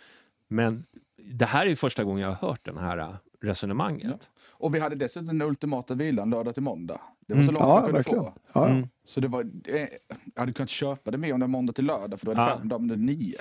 Men 0.49 0.85
det 1.17 1.45
här 1.45 1.67
är 1.67 1.77
första 1.77 2.05
gången 2.05 2.23
jag 2.23 2.29
har 2.35 2.49
hört 2.49 2.61
det 2.65 2.81
här 2.81 2.99
eh, 2.99 3.15
resonemanget. 3.41 4.29
Och 4.51 4.75
vi 4.75 4.81
hade 4.81 4.97
dessutom 4.97 5.27
den 5.27 5.43
ultimata 5.49 5.95
vilan 5.95 6.31
lördag 6.31 6.55
till 6.55 6.63
måndag. 6.63 7.01
Det 7.27 7.35
var 7.35 7.43
så 7.43 7.51
Mm. 7.51 7.55
långt 7.55 7.59
Ja, 7.69 7.75
man 7.75 7.83
kunde 7.83 7.99
verkligen. 7.99 8.25
få. 8.25 8.33
Ja, 8.53 8.69
ja. 8.69 8.69
Mm. 8.69 8.89
Så 9.05 9.21
det 9.21 9.29
var, 9.29 9.41
eh, 9.65 9.89
jag 10.35 10.41
hade 10.41 10.53
kunnat 10.53 10.71
köpa 10.71 11.11
det 11.11 11.19
mer 11.19 11.33
om 11.35 11.41
det 11.41 11.45
var 11.45 11.49
måndag 11.49 11.73
till 11.73 11.85
lördag 11.85 12.19
för 12.21 12.27
då 12.27 12.33
är 12.33 12.37
det 12.37 12.43
Ja. 12.43 12.59
fem 12.59 12.69
dagar, 12.69 12.97
nio. 12.97 13.37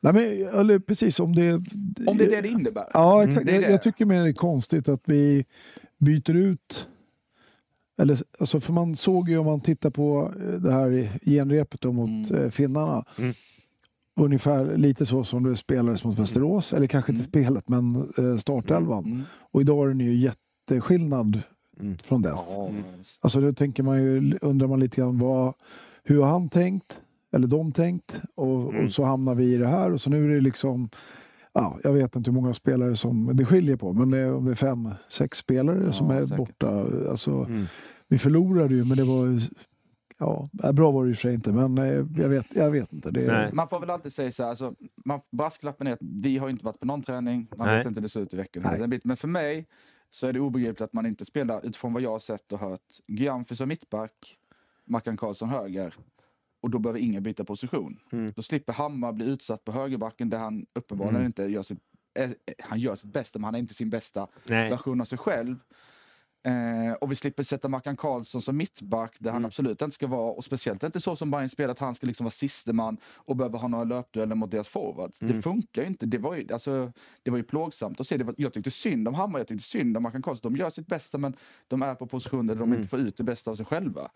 Nej, 0.00 0.12
men, 0.12 0.22
eller 0.60 0.78
precis, 0.78 1.20
om 1.20 1.34
det... 1.34 1.54
Om 1.54 2.18
det 2.18 2.24
är 2.24 2.30
det 2.30 2.40
det 2.40 2.48
innebär. 2.48 2.86
Ja, 2.94 3.24
exakt. 3.24 3.42
Mm, 3.42 3.54
det 3.54 3.60
Jag, 3.66 3.72
jag 3.72 3.82
tycker 3.82 4.04
mer 4.06 4.22
det 4.22 4.28
är 4.28 4.32
konstigt 4.32 4.88
att 4.88 5.02
vi 5.04 5.44
byter 5.98 6.30
ut... 6.36 6.88
Eller, 7.98 8.18
alltså, 8.38 8.60
för 8.60 8.72
man 8.72 8.96
såg 8.96 9.28
ju 9.28 9.38
om 9.38 9.46
man 9.46 9.60
tittar 9.60 9.90
på 9.90 10.32
eh, 10.40 10.60
det 10.60 10.72
här 10.72 11.18
genrepet 11.24 11.80
då 11.80 11.92
mot 11.92 12.30
Mm. 12.30 12.42
eh, 12.44 12.50
finnarna. 12.50 13.04
Mm. 13.18 13.34
Ungefär 14.16 14.76
lite 14.76 15.06
så 15.06 15.24
som 15.24 15.42
det 15.42 15.56
spelades 15.56 16.04
mot 16.04 16.18
Västerås. 16.18 16.72
Eller 16.72 16.86
kanske 16.86 17.12
inte 17.12 17.24
spelet, 17.24 17.68
men 17.68 18.12
eh, 18.18 18.36
startelvan. 18.36 19.04
Mm. 19.04 19.22
Och 19.52 19.60
idag 19.60 19.84
är 19.84 19.88
den 19.88 20.00
ju 20.00 20.14
jätteskillnad 20.16 21.42
Mm. 21.80 21.98
från 21.98 22.22
den. 22.22 22.36
Alltså 23.20 23.40
då 23.40 23.52
tänker 23.52 23.82
man 23.82 24.02
ju, 24.02 24.38
undrar 24.42 24.66
man 24.68 24.80
lite 24.80 24.96
grann 25.00 25.18
vad, 25.18 25.54
hur 26.04 26.22
har 26.22 26.30
han 26.30 26.48
tänkt? 26.48 27.02
Eller 27.32 27.46
de 27.46 27.72
tänkt? 27.72 28.20
Och, 28.34 28.70
Mm. 28.72 28.84
och 28.84 28.92
så 28.92 29.04
hamnar 29.04 29.34
vi 29.34 29.54
i 29.54 29.56
det 29.58 29.66
här 29.66 29.92
och 29.92 30.00
så 30.00 30.10
nu 30.10 30.24
är 30.24 30.34
det 30.34 30.40
liksom 30.40 30.88
Ja, 31.54 31.78
jag 31.82 31.92
vet 31.92 32.16
inte 32.16 32.30
hur 32.30 32.34
många 32.40 32.54
spelare 32.54 32.96
som 32.96 33.36
det 33.36 33.44
skiljer 33.44 33.76
på, 33.76 33.92
men 33.92 34.10
det 34.10 34.18
är, 34.18 34.34
om 34.34 34.44
det 34.44 34.50
är 34.50 34.54
fem, 34.54 34.90
sex 35.08 35.38
spelare 35.38 35.82
Ja, 35.84 35.92
som 35.92 36.10
är 36.10 36.22
säkert. 36.22 36.36
borta. 36.36 36.86
Alltså, 37.10 37.30
Mm. 37.32 37.64
Vi 38.08 38.18
förlorade 38.18 38.74
ju, 38.74 38.84
men 38.84 38.96
det 38.96 39.04
var 39.04 39.40
Ja, 40.18 40.48
bra 40.72 40.90
var 40.90 41.04
det 41.04 41.10
i 41.10 41.12
och 41.12 41.16
för 41.16 41.20
sig 41.22 41.34
inte, 41.34 41.52
men 41.52 41.78
eh, 41.78 42.06
jag 42.22 42.28
vet, 42.28 42.46
jag 42.56 42.70
vet 42.70 42.92
inte. 42.92 43.10
Det. 43.10 43.50
Man 43.52 43.68
får 43.68 43.80
väl 43.80 43.90
alltid 43.90 44.12
säga 44.12 44.30
så 44.30 44.42
här, 44.42 44.50
alltså, 44.50 44.74
man, 45.04 45.20
brasklappen 45.32 45.86
är 45.86 45.92
att 45.92 45.98
vi 46.00 46.38
har 46.38 46.48
inte 46.48 46.64
varit 46.64 46.80
på 46.80 46.86
någon 46.86 47.02
träning, 47.02 47.48
man 47.58 47.66
Nej. 47.68 47.78
vet 47.78 47.86
inte 47.86 48.00
hur 48.00 48.02
det 48.02 48.08
ser 48.08 48.20
ut 48.20 48.34
i 48.34 48.36
veckan. 48.36 48.90
Men 49.04 49.16
för 49.16 49.28
mig 49.28 49.66
så 50.10 50.26
är 50.26 50.32
det 50.32 50.40
obegripligt 50.40 50.80
att 50.80 50.92
man 50.92 51.06
inte 51.06 51.24
spelar 51.24 51.66
utifrån 51.66 51.92
vad 51.92 52.02
jag 52.02 52.10
har 52.10 52.18
sett 52.18 52.52
och 52.52 52.58
hört. 52.58 52.80
Gyamfi 53.06 53.56
som 53.56 53.68
mittback, 53.68 54.38
Mackan 54.84 55.16
Karlsson 55.16 55.48
höger. 55.48 55.94
Och 56.64 56.70
då 56.70 56.78
behöver 56.78 57.00
ingen 57.00 57.22
byta 57.22 57.44
position. 57.44 57.98
Mm. 58.12 58.32
Då 58.36 58.42
slipper 58.42 58.72
Hammar 58.72 59.12
bli 59.12 59.24
utsatt 59.26 59.64
på 59.64 59.72
högerbacken 59.72 60.30
där 60.30 60.38
han 60.38 60.66
uppenbarligen 60.74 61.16
Mm. 61.16 61.26
inte 61.26 61.42
gör 61.42 61.62
sitt, 61.62 61.78
eh, 62.18 62.30
han 62.58 62.80
gör 62.80 62.94
sitt 62.96 63.12
bästa 63.12 63.38
men 63.38 63.44
han 63.44 63.54
är 63.54 63.58
inte 63.58 63.74
sin 63.74 63.90
bästa 63.90 64.26
Nej. 64.46 64.70
version 64.70 65.00
av 65.00 65.04
sig 65.04 65.18
själv. 65.18 65.56
Eh, 66.46 66.92
och 67.00 67.10
vi 67.10 67.14
slipper 67.16 67.42
sätta 67.42 67.68
Mackan 67.68 67.96
Karlsson 67.96 68.40
som 68.42 68.56
mittback 68.56 69.16
där 69.18 69.30
han 69.30 69.36
Mm. 69.42 69.46
absolut 69.46 69.82
inte 69.82 69.94
ska 69.94 70.06
vara. 70.06 70.30
Och 70.32 70.44
speciellt 70.44 70.82
inte 70.82 71.00
så 71.00 71.16
som 71.16 71.30
Bayern 71.30 71.48
spelar 71.48 71.70
att 71.72 71.78
han 71.78 71.94
ska 71.94 72.06
liksom 72.06 72.24
vara 72.24 72.30
sisteman 72.30 72.96
och 73.14 73.36
behöva 73.36 73.58
ha 73.58 73.68
några 73.68 73.84
löpdueller 73.84 74.34
mot 74.34 74.50
deras 74.50 74.68
forwards. 74.68 75.22
Mm. 75.22 75.36
Det 75.36 75.42
funkar 75.42 75.82
ju 75.82 75.88
inte. 75.88 76.06
Det 76.06 76.18
var 76.18 76.34
ju, 76.34 76.52
alltså, 76.52 76.92
det 77.22 77.30
var 77.30 77.38
ju 77.38 77.44
plågsamt 77.44 78.00
att 78.00 78.06
se. 78.06 78.16
Det 78.16 78.24
var, 78.24 78.34
jag 78.38 78.52
tyckte 78.52 78.70
synd 78.70 79.08
om 79.08 79.14
Hammar, 79.14 79.38
jag 79.40 79.48
tyckte 79.48 79.64
synd 79.64 79.96
om 79.96 80.02
Mackan 80.02 80.22
Karlsson. 80.22 80.52
De 80.52 80.58
gör 80.58 80.70
sitt 80.70 80.86
bästa 80.86 81.18
men 81.18 81.36
de 81.68 81.82
är 81.82 81.94
på 81.94 82.06
positioner 82.06 82.54
där 82.54 82.60
de 82.60 82.68
Mm. 82.68 82.76
inte 82.78 82.88
får 82.88 83.00
ut 83.00 83.16
det 83.16 83.24
bästa 83.24 83.50
av 83.50 83.54
sig 83.54 83.66
själva. 83.66 84.10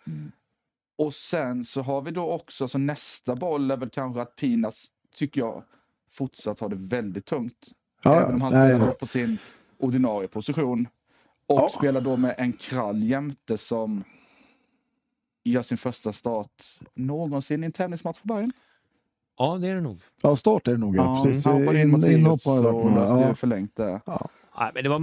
Och 0.98 1.14
sen 1.14 1.64
så 1.64 1.82
har 1.82 2.02
vi 2.02 2.10
då 2.10 2.30
också, 2.32 2.68
så 2.68 2.78
nästa 2.78 3.36
boll 3.36 3.70
är 3.70 3.76
väl 3.76 3.90
kanske 3.90 4.22
att 4.22 4.36
Pinas, 4.36 4.86
tycker 5.14 5.40
jag, 5.40 5.62
fortsatt 6.10 6.60
har 6.60 6.68
det 6.68 6.76
väldigt 6.76 7.24
tungt. 7.26 7.68
Ja, 8.04 8.20
Även 8.20 8.34
om 8.34 8.40
han 8.40 8.52
nej, 8.52 8.74
spelar 8.74 8.92
på 8.92 9.06
sin 9.06 9.38
ordinarie 9.78 10.28
position. 10.28 10.88
Och 11.46 11.58
Ja. 11.60 11.68
spelar 11.68 12.00
då 12.00 12.16
med 12.16 12.34
en 12.38 12.52
krall 12.52 13.02
jämte 13.02 13.58
som 13.58 14.04
gör 15.44 15.62
sin 15.62 15.78
första 15.78 16.12
start 16.12 16.62
någonsin 16.94 17.62
i 17.62 17.66
en 17.66 17.72
tävlingsmatch 17.72 18.18
för 18.18 18.28
Bayern. 18.28 18.52
Ja, 19.38 19.58
det 19.58 19.68
är 19.68 19.74
det 19.74 19.80
nog. 19.80 20.00
ja, 20.22 20.36
start 20.36 20.68
är 20.68 20.72
det 20.72 20.78
nog. 20.78 20.96
Ja, 20.96 21.22
precis. 21.24 21.44
han 21.44 21.60
hoppade 21.60 21.78
in 21.80 21.84
In- 21.84 21.90
mot 21.90 22.02
Sirius 22.02 22.46
och 22.46 22.90
ja. 22.96 23.28
ju 23.28 23.34
förlängt 23.34 23.76
där. 23.76 24.00
Nej, 24.60 24.70
men 24.74 24.82
det 24.82 24.88
var, 24.88 24.98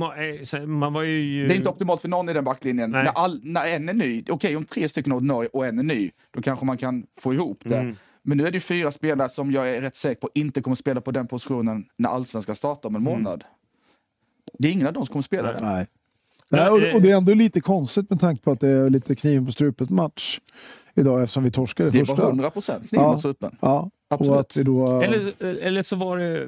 eh, 0.60 0.66
man 0.66 0.94
var 0.94 1.02
ju... 1.04 1.48
Det 1.48 1.54
är 1.54 1.56
inte 1.58 1.70
optimalt 1.70 2.02
för 2.02 2.08
någon 2.10 2.30
i 2.30 2.34
den 2.34 2.44
backlinjen. 2.44 2.92
Nej. 2.92 3.04
När, 3.04 3.12
all, 3.12 3.40
när 3.44 3.68
en 3.68 3.90
är 3.90 3.94
ny, 3.94 4.24
okej 4.30 4.56
om 4.58 4.66
tre 4.66 4.90
stycken 4.90 5.12
är 5.12 5.16
ordinarie 5.16 5.50
och 5.54 5.66
en 5.66 5.80
är 5.80 5.84
ny, 5.84 6.12
då 6.32 6.42
kanske 6.42 6.66
man 6.66 6.78
kan 6.78 7.06
få 7.20 7.34
ihop 7.34 7.60
det. 7.64 7.78
Mm. 7.78 7.96
Men 8.22 8.38
nu 8.38 8.48
är 8.48 8.52
det 8.52 8.56
ju 8.56 8.62
fyra 8.62 8.92
spelare 8.92 9.30
som 9.30 9.52
jag 9.52 9.70
är 9.76 9.82
rätt 9.82 9.96
säker 9.96 10.22
på 10.22 10.30
inte 10.34 10.62
kommer 10.62 10.76
spela 10.76 11.02
på 11.02 11.12
den 11.12 11.28
positionen 11.28 11.86
när 11.98 12.10
allsvenskan 12.10 12.56
startar 12.56 12.90
om 12.90 12.96
en 12.96 13.04
månad. 13.04 13.44
Det 14.60 14.68
är 14.68 14.72
ingen 14.72 14.88
av 14.88 14.94
dem 14.94 15.06
som 15.06 15.14
kommer 15.14 15.24
spela 15.24 15.48
Nej. 15.48 15.56
det. 15.60 15.66
Nej. 15.66 15.88
Ja, 16.50 16.58
Nej, 16.58 16.70
och, 16.70 16.82
eh, 16.82 16.96
och 16.96 17.02
det 17.02 17.12
är 17.12 17.18
ändå 17.18 17.34
lite 17.34 17.62
konstigt 17.62 18.10
med 18.10 18.20
tanke 18.20 18.42
på 18.44 18.52
att 18.52 18.60
det 18.60 18.68
är 18.70 18.90
lite 18.90 19.16
kniven 19.16 19.46
på 19.46 19.52
strupen 19.52 19.88
match 19.90 20.40
idag 20.96 21.24
eftersom 21.24 21.44
vi 21.44 21.52
torskade 21.52 21.90
Det 21.90 22.00
första. 22.00 22.16
var 22.16 22.24
100 22.30 22.50
procent 22.50 22.90
kniven 22.90 23.06
Ja. 23.06 23.12
mot 23.12 23.20
strupen. 23.20 23.58
Ja, 23.62 23.90
Absolut. 24.08 24.34
och 24.34 24.40
att 24.40 24.58
vi 24.58 24.64
då... 24.64 25.02
Eller, 25.02 25.34
eller 25.44 25.84
så 25.84 25.96
var 25.96 26.18
det 26.18 26.42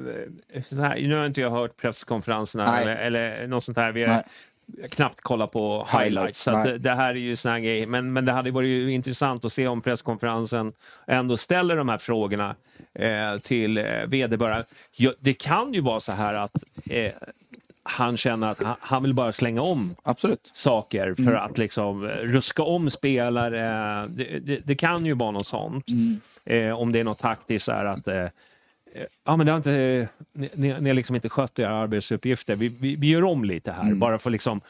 eh, 0.52 0.62
så 0.68 0.76
här, 0.76 1.00
nu 1.00 1.14
har 1.14 1.26
inte 1.26 1.40
jag 1.40 1.50
hört 1.50 1.76
presskonferenserna 1.76 2.80
eller, 2.80 2.96
eller 2.96 3.46
något 3.46 3.64
sånt 3.64 3.78
här. 3.78 3.92
Vi 3.92 4.04
har 4.04 4.22
knappt 4.90 5.20
kollat 5.20 5.50
på 5.50 5.86
highlights. 5.92 6.42
Så 6.42 6.50
att 6.50 6.64
nej. 6.64 6.72
det, 6.72 6.78
det 6.78 6.94
här 6.94 7.10
är 7.10 7.14
ju 7.14 7.36
såna 7.36 7.54
här 7.54 7.60
grejer. 7.60 7.86
Men, 7.86 8.12
men 8.12 8.24
det 8.24 8.32
hade 8.32 8.50
varit 8.50 8.68
ju 8.68 8.92
intressant 8.92 9.44
att 9.44 9.52
se 9.52 9.68
om 9.68 9.80
presskonferensen 9.80 10.72
ändå 11.06 11.36
ställer 11.36 11.76
de 11.76 11.88
här 11.88 11.98
frågorna 11.98 12.56
eh, 12.94 13.38
till 13.38 13.78
eh, 13.78 13.84
vederbörande. 14.06 14.64
Det 15.20 15.34
kan 15.34 15.74
ju 15.74 15.80
vara 15.80 16.00
så 16.00 16.12
här 16.12 16.34
att 16.34 16.64
eh, 16.90 17.12
han 17.90 18.16
känner 18.16 18.50
att 18.50 18.62
han, 18.62 18.76
han 18.80 19.02
vill 19.02 19.14
bara 19.14 19.32
slänga 19.32 19.62
om 19.62 19.94
Absolut. 20.02 20.50
saker 20.54 21.14
för 21.14 21.22
Mm. 21.22 21.36
att 21.36 21.58
liksom 21.58 22.04
eh, 22.04 22.08
ruska 22.10 22.62
om 22.62 22.90
spelare. 22.90 24.06
Det, 24.08 24.38
det, 24.38 24.60
det 24.64 24.74
kan 24.74 25.06
ju 25.06 25.14
vara 25.14 25.30
något 25.30 25.46
sånt. 25.46 25.88
Mm. 25.88 26.20
Eh, 26.44 26.80
om 26.80 26.92
det 26.92 27.00
är 27.00 27.04
något 27.04 27.18
taktiskt 27.18 27.64
så 27.64 27.72
att 27.72 28.08
eh, 28.08 28.26
Ja, 29.24 29.36
men 29.36 29.46
det 29.46 29.52
har 29.52 29.56
inte, 29.56 30.08
ni, 30.32 30.50
ni 30.54 30.80
ni 30.80 30.88
har 30.90 30.94
liksom 30.94 31.14
inte 31.14 31.28
skött 31.28 31.58
era 31.58 31.76
arbetsuppgifter. 31.76 32.56
Vi, 32.56 32.68
vi, 32.68 32.96
vi 32.96 33.08
gör 33.10 33.24
om 33.24 33.44
lite 33.44 33.72
här, 33.72 33.82
Mm. 33.82 33.98
bara 33.98 34.18
för 34.18 34.30
att 34.30 34.32
liksom 34.32 34.60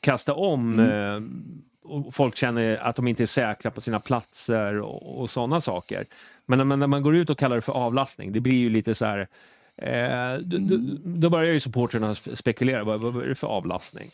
kasta 0.00 0.34
om. 0.34 0.80
Eh, 0.80 1.20
och 1.90 2.14
folk 2.14 2.36
känner 2.36 2.76
att 2.76 2.96
de 2.96 3.08
inte 3.08 3.24
är 3.24 3.26
säkra 3.26 3.70
på 3.70 3.80
sina 3.80 4.00
platser 4.00 4.80
och, 4.80 5.20
och 5.20 5.30
sådana 5.30 5.60
saker. 5.60 6.06
Men, 6.46 6.68
men 6.68 6.78
när 6.78 6.86
man 6.86 7.02
går 7.02 7.16
ut 7.16 7.30
och 7.30 7.38
kallar 7.38 7.56
det 7.56 7.62
för 7.62 7.72
avlastning, 7.72 8.32
det 8.32 8.40
blir 8.40 8.58
ju 8.58 8.70
lite 8.70 8.94
så 8.94 9.04
här... 9.06 9.28
Eh, 9.82 10.38
då, 10.44 10.58
då, 10.58 10.76
då 11.04 11.30
börjar 11.30 11.52
ju 11.52 11.60
supporterna 11.60 12.12
spe- 12.12 12.34
spekulera. 12.34 12.84
Vad, 12.84 13.00
vad 13.00 13.22
är 13.22 13.28
det 13.28 13.34
för 13.34 13.46
avlastning? 13.46 14.10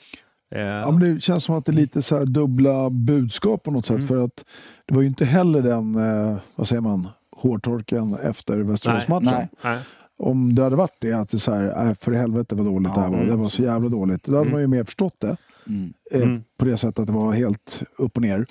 Eh, 0.55 0.61
Ja, 0.61 0.91
men 0.91 1.15
det 1.15 1.21
känns 1.21 1.45
som 1.45 1.55
att 1.55 1.65
det 1.67 1.73
är 1.73 1.75
lite 1.75 2.03
så 2.03 2.19
här 2.19 2.25
dubbla 2.25 2.91
budskap 2.91 3.63
på 3.63 3.71
något 3.71 3.87
sätt. 3.87 3.97
Mm. 3.97 4.09
För 4.09 4.25
att 4.25 4.45
det 4.87 4.95
var 4.95 5.03
ju 5.03 5.09
inte 5.09 5.25
heller 5.25 5.63
den, 5.63 5.95
eh, 5.95 6.37
vad 6.55 6.69
säger 6.69 6.83
man, 6.83 7.09
hårtorken 7.37 8.15
efter 8.15 8.59
Västeråsmatchen. 8.59 9.25
Nej. 9.33 9.49
nej. 9.65 9.79
Om 10.17 10.55
det 10.55 10.63
hade 10.63 10.77
varit 10.77 10.97
det, 11.01 11.13
att 11.13 11.29
det 11.29 11.37
är 11.37 11.39
så 11.39 11.53
här, 11.53 11.87
äh, 11.89 11.95
för 11.95 12.13
helvete 12.13 12.55
vad 12.55 12.67
dåligt 12.67 12.95
det 12.95 13.01
här 13.01 13.09
var. 13.11 13.25
Det 13.25 13.37
var 13.37 13.49
så 13.49 13.63
jävla 13.63 13.89
dåligt. 13.89 14.25
Då 14.25 14.33
hade 14.33 14.41
Mm. 14.43 14.53
man 14.53 14.61
ju 14.61 14.67
mer 14.67 14.85
förstått 14.85 15.15
det. 15.21 15.37
Mm. 15.67 15.93
Eh, 16.11 16.23
Mm. 16.23 16.45
På 16.59 16.65
det 16.65 16.77
sättet 16.77 16.99
att 16.99 17.07
det 17.07 17.13
var 17.13 17.33
helt 17.33 17.83
upp 17.99 18.17
och 18.17 18.23
ner. 18.23 18.47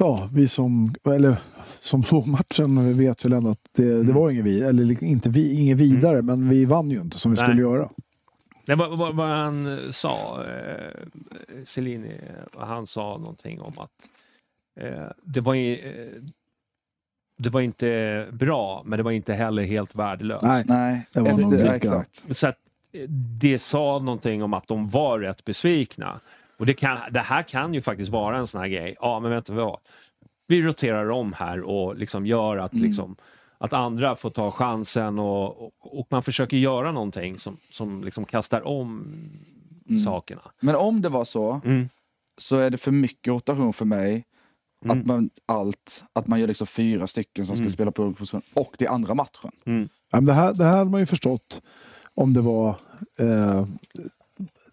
Mm. 0.00 0.12
Ja, 0.12 0.28
vi 0.32 0.48
som, 0.48 0.94
eller, 1.04 1.36
som 1.80 2.02
såg 2.02 2.26
matchen 2.26 2.98
vet 2.98 3.24
väl 3.24 3.32
ändå 3.32 3.50
att 3.50 3.68
det, 3.72 3.82
Mm. 3.92 4.06
det 4.06 4.12
var 4.12 4.30
ingen, 4.30 4.44
vid, 4.44 4.62
eller 4.62 5.04
inte 5.04 5.30
vi, 5.30 5.60
ingen 5.60 5.76
vidare, 5.78 6.22
men 6.22 6.48
vi 6.48 6.64
vann 6.64 6.90
ju 6.90 7.00
inte 7.00 7.18
som 7.18 7.30
vi 7.32 7.36
Nej. 7.36 7.46
skulle 7.46 7.60
göra. 7.62 7.88
Det 8.66 8.74
var 8.74 8.96
vad, 8.96 9.16
vad 9.16 9.28
han 9.28 9.78
eh, 9.78 9.90
sa, 9.90 10.44
eh, 10.44 10.96
Cellini, 11.64 12.20
han 12.58 12.86
sa 12.86 13.18
någonting 13.18 13.60
om 13.60 13.78
att 13.78 13.90
eh, 14.80 15.06
det, 15.22 15.40
var, 15.40 15.54
eh, 15.54 15.78
det 17.38 17.50
var 17.50 17.60
inte 17.60 18.26
bra, 18.32 18.82
men 18.86 18.96
det 18.96 19.02
var 19.02 19.10
inte 19.10 19.34
heller 19.34 19.62
helt 19.62 19.94
värdelöst. 19.94 20.44
Nej, 20.44 20.64
Nej, 20.66 21.06
Det 21.12 21.20
var 21.20 21.38
nog 21.38 21.52
det, 21.52 21.74
exakt. 21.74 22.24
Så 22.36 22.46
att, 22.46 22.56
eh, 22.92 23.08
det 23.40 23.58
sa 23.58 23.98
någonting 23.98 24.42
om 24.42 24.54
att 24.54 24.66
de 24.68 24.88
var 24.88 25.18
rätt 25.18 25.44
besvikna. 25.44 26.20
Och 26.60 26.66
det, 26.66 26.74
kan, 26.74 26.98
det 27.10 27.20
här 27.20 27.42
kan 27.42 27.74
ju 27.74 27.80
faktiskt 27.82 28.10
vara 28.10 28.36
en 28.38 28.46
sån 28.46 28.60
här 28.60 28.68
grej. 28.68 28.96
Ja, 29.00 29.20
men 29.20 29.30
vänta 29.30 29.52
vad. 29.52 29.78
Vi 30.46 30.62
roterar 30.62 31.10
om 31.10 31.32
här 31.32 31.60
och 31.62 31.96
liksom 31.96 32.26
gör 32.26 32.56
att, 32.56 32.72
Mm. 32.72 32.84
liksom, 32.84 33.16
att 33.58 33.72
andra 33.72 34.16
får 34.16 34.30
ta 34.30 34.50
chansen 34.50 35.18
och, 35.18 35.62
och, 35.66 35.72
och 36.00 36.06
man 36.10 36.22
försöker 36.22 36.56
göra 36.56 36.92
någonting 36.92 37.38
som, 37.38 37.56
som 37.70 38.04
liksom 38.04 38.24
kastar 38.24 38.66
om 38.66 39.14
Mm. 39.88 40.02
sakerna. 40.02 40.42
Men 40.60 40.74
om 40.76 41.02
det 41.02 41.08
var 41.08 41.24
så, 41.24 41.60
Mm. 41.64 41.88
så 42.38 42.56
är 42.56 42.70
det 42.70 42.78
för 42.78 42.90
mycket 42.90 43.30
rotation 43.30 43.72
för 43.72 43.84
mig. 43.84 44.24
Mm. 44.84 44.98
Att 45.00 45.06
man 45.06 45.30
allt, 45.46 46.04
att 46.12 46.26
man 46.26 46.40
gör 46.40 46.46
liksom 46.46 46.66
fyra 46.66 47.06
stycken 47.06 47.46
som 47.46 47.56
ska 47.56 47.62
Mm. 47.62 47.70
spela 47.70 47.90
på 47.90 48.02
olika 48.02 48.18
positioner. 48.18 48.44
Och 48.54 48.74
det 48.78 48.84
är 48.84 48.90
andra 48.90 49.14
matchen. 49.14 49.50
Mm. 49.66 49.88
Ja, 50.12 50.16
men 50.16 50.24
det, 50.24 50.32
här, 50.32 50.54
det 50.54 50.64
här 50.64 50.76
hade 50.76 50.90
man 50.90 51.00
ju 51.00 51.06
förstått 51.06 51.62
om 52.14 52.32
det 52.34 52.40
var 52.40 52.68
eh, 53.18 53.66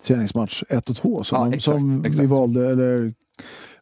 träningsmatch 0.04 0.64
1 0.70 0.90
och 0.90 0.96
2 0.96 1.24
som, 1.24 1.38
Ja, 1.42 1.48
exakt, 1.48 1.64
som 1.64 2.02
vi 2.02 2.10
exakt. 2.10 2.30
valde 2.30 2.70
eller, 2.72 3.14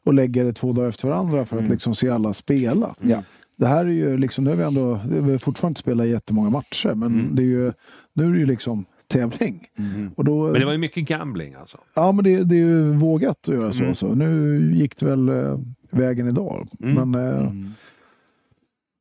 och 0.06 0.14
lägger 0.14 0.46
det 0.46 0.54
två 0.54 0.74
dagar 0.74 0.90
efter 0.90 1.08
varandra 1.08 1.46
för 1.46 1.56
att 1.56 1.62
Mm. 1.62 1.72
liksom 1.72 1.96
se 1.96 2.10
alla 2.10 2.34
spela. 2.34 2.96
Ja. 3.02 3.24
Det 3.58 3.68
här 3.68 3.86
är 3.86 3.90
ju 3.90 4.18
liksom, 4.18 4.44
nu 4.44 4.50
har 4.50 4.58
vi 4.58 4.64
ändå, 4.64 5.00
vi 5.10 5.32
har 5.32 5.38
fortfarande 5.38 5.72
inte 5.72 5.80
spelat 5.80 6.08
jättemånga 6.08 6.50
matcher 6.50 6.94
men 6.94 7.14
Mm. 7.14 7.36
det 7.36 7.42
är 7.42 7.46
ju, 7.46 7.74
nu 8.14 8.26
är 8.30 8.32
det 8.34 8.40
ju 8.40 8.46
liksom 8.46 8.86
tävling. 9.08 9.68
Och 10.16 10.26
då, 10.26 10.44
Men 10.44 10.60
det 10.60 10.66
var 10.66 10.72
ju 10.72 10.78
mycket 10.78 11.08
gambling 11.08 11.54
alltså. 11.54 11.78
Ja 11.94 12.12
men 12.12 12.24
det, 12.24 12.44
det 12.44 12.56
är 12.56 12.60
ju 12.60 12.92
vågat 12.92 13.50
att 13.50 13.56
göra 13.56 13.74
så. 13.74 13.82
Mm. 13.84 13.96
så. 13.96 14.16
Nu 14.16 14.60
gick 14.74 14.98
det 14.98 15.06
väl 15.06 15.30
eh, 15.30 15.60
vägen 15.90 16.28
idag. 16.28 16.68
Mm. 16.84 17.10
Men 17.12 17.26
Mm. 17.40 17.74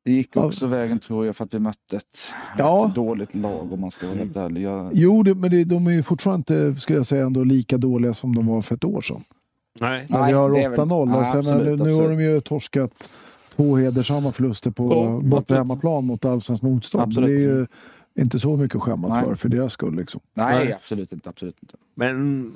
Det 0.04 0.12
gick 0.12 0.30
Ja. 0.37 0.44
också 0.44 0.66
vägen 0.66 0.99
tror 0.99 1.26
jag 1.26 1.37
för 1.37 1.44
att 1.44 1.54
vi 1.54 1.58
mötte 1.58 1.96
ett, 1.96 2.18
Ja. 2.58 2.88
ett 2.88 2.94
dåligt 2.94 3.34
lag 3.34 3.73
om 3.73 3.80
man 3.80 3.90
ska 3.90 4.06
vara 4.06 4.16
helt 4.16 4.37
ärlig. 4.37 4.62
Jag, 4.62 4.90
Jo, 4.94 5.23
det, 5.23 5.34
men 5.34 5.50
det, 5.50 5.64
de 5.64 5.87
är 5.87 5.90
ju 5.90 6.02
fortfarande 6.02 6.38
inte, 6.68 6.80
skulle 6.80 6.99
jag 6.99 7.06
säga, 7.06 7.26
ändå 7.26 7.44
lika 7.44 7.78
dåliga 7.78 8.14
som 8.14 8.34
de 8.34 8.46
var 8.46 8.62
för 8.62 8.75
ett 8.75 8.84
år 8.84 9.00
sedan. 9.00 9.25
Nej. 9.80 10.06
När 10.08 10.18
Nej, 10.20 10.32
vi 10.32 10.38
har 10.38 10.50
det 10.50 10.62
är 10.62 10.68
väl- 10.68 10.78
8-0. 10.80 11.08
Ja, 11.11 11.16
Jag 11.16 11.23
menar, 11.23 11.38
absolut, 11.38 11.78
nu, 11.78 11.84
nu 11.84 11.92
har 11.92 12.00
absolut. 12.02 12.18
de 12.18 12.25
ju 12.25 12.40
torskat 12.40 13.11
två 13.56 13.76
hedersamma 13.76 14.32
förluster 14.32 14.70
på 14.70 14.84
Ja, 14.92 15.20
borta 15.28 15.37
absolut. 15.42 15.58
hemmaplan 15.58 16.04
mot 16.04 16.25
allsvenskt 16.25 16.62
motstånd. 16.62 17.02
Absolut. 17.04 17.28
Det 17.28 17.34
är 17.34 17.38
ju 17.56 17.66
inte 18.18 18.40
så 18.40 18.56
mycket 18.56 18.76
att 18.76 18.82
skämmas 18.82 19.25
för, 19.25 19.34
för 19.34 19.49
deras 19.49 19.73
skull. 19.73 19.96
Liksom. 19.96 20.20
nej, 20.34 20.64
Nej. 20.64 20.73
absolut 20.75 21.12
inte. 21.12 21.28
Absolut 21.28 21.56
inte. 21.62 21.75
Men 21.94 22.52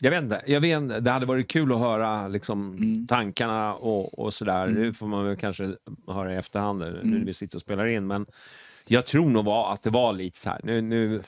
jag 0.00 0.10
vet 0.10 0.22
inte. 0.22 0.42
Jag 0.46 0.60
vet, 0.60 1.04
det 1.04 1.10
hade 1.10 1.26
varit 1.26 1.48
kul 1.48 1.72
att 1.72 1.78
höra 1.78 2.28
liksom, 2.28 2.76
Mm. 2.76 3.06
tankarna 3.06 3.74
och, 3.74 4.18
och 4.18 4.34
sådär. 4.34 4.66
Mm. 4.66 4.82
Det 4.82 4.92
får 4.92 5.06
man 5.06 5.24
väl 5.26 5.36
kanske 5.36 5.74
höra 6.06 6.34
i 6.34 6.36
efterhand 6.36 6.78
nu 6.78 7.00
Mm. 7.02 7.10
när 7.18 7.26
vi 7.26 7.34
sitter 7.34 7.56
och 7.56 7.62
spelar 7.62 7.86
in. 7.86 8.06
Men 8.06 8.26
jag 8.86 9.06
tror 9.06 9.30
nog 9.30 9.44
var, 9.44 9.72
att 9.72 9.82
det 9.82 9.90
var 9.90 10.12
lite 10.12 10.38
så 10.38 10.50
här. 10.50 10.60
Nu, 10.64 10.80
nu 10.80 11.22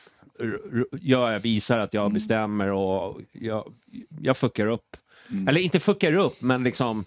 jag 1.01 1.41
visar 1.41 1.79
att 1.79 1.95
jag 1.95 2.13
bestämmer 2.13 2.69
och 2.71 3.21
jag, 3.33 3.73
jag 4.21 4.37
fuckar 4.37 4.67
upp. 4.67 4.97
Mm. 5.31 5.49
Eller 5.49 5.61
inte 5.61 5.81
fuckar 5.81 6.13
upp, 6.15 6.41
men 6.43 6.65
liksom 6.65 7.05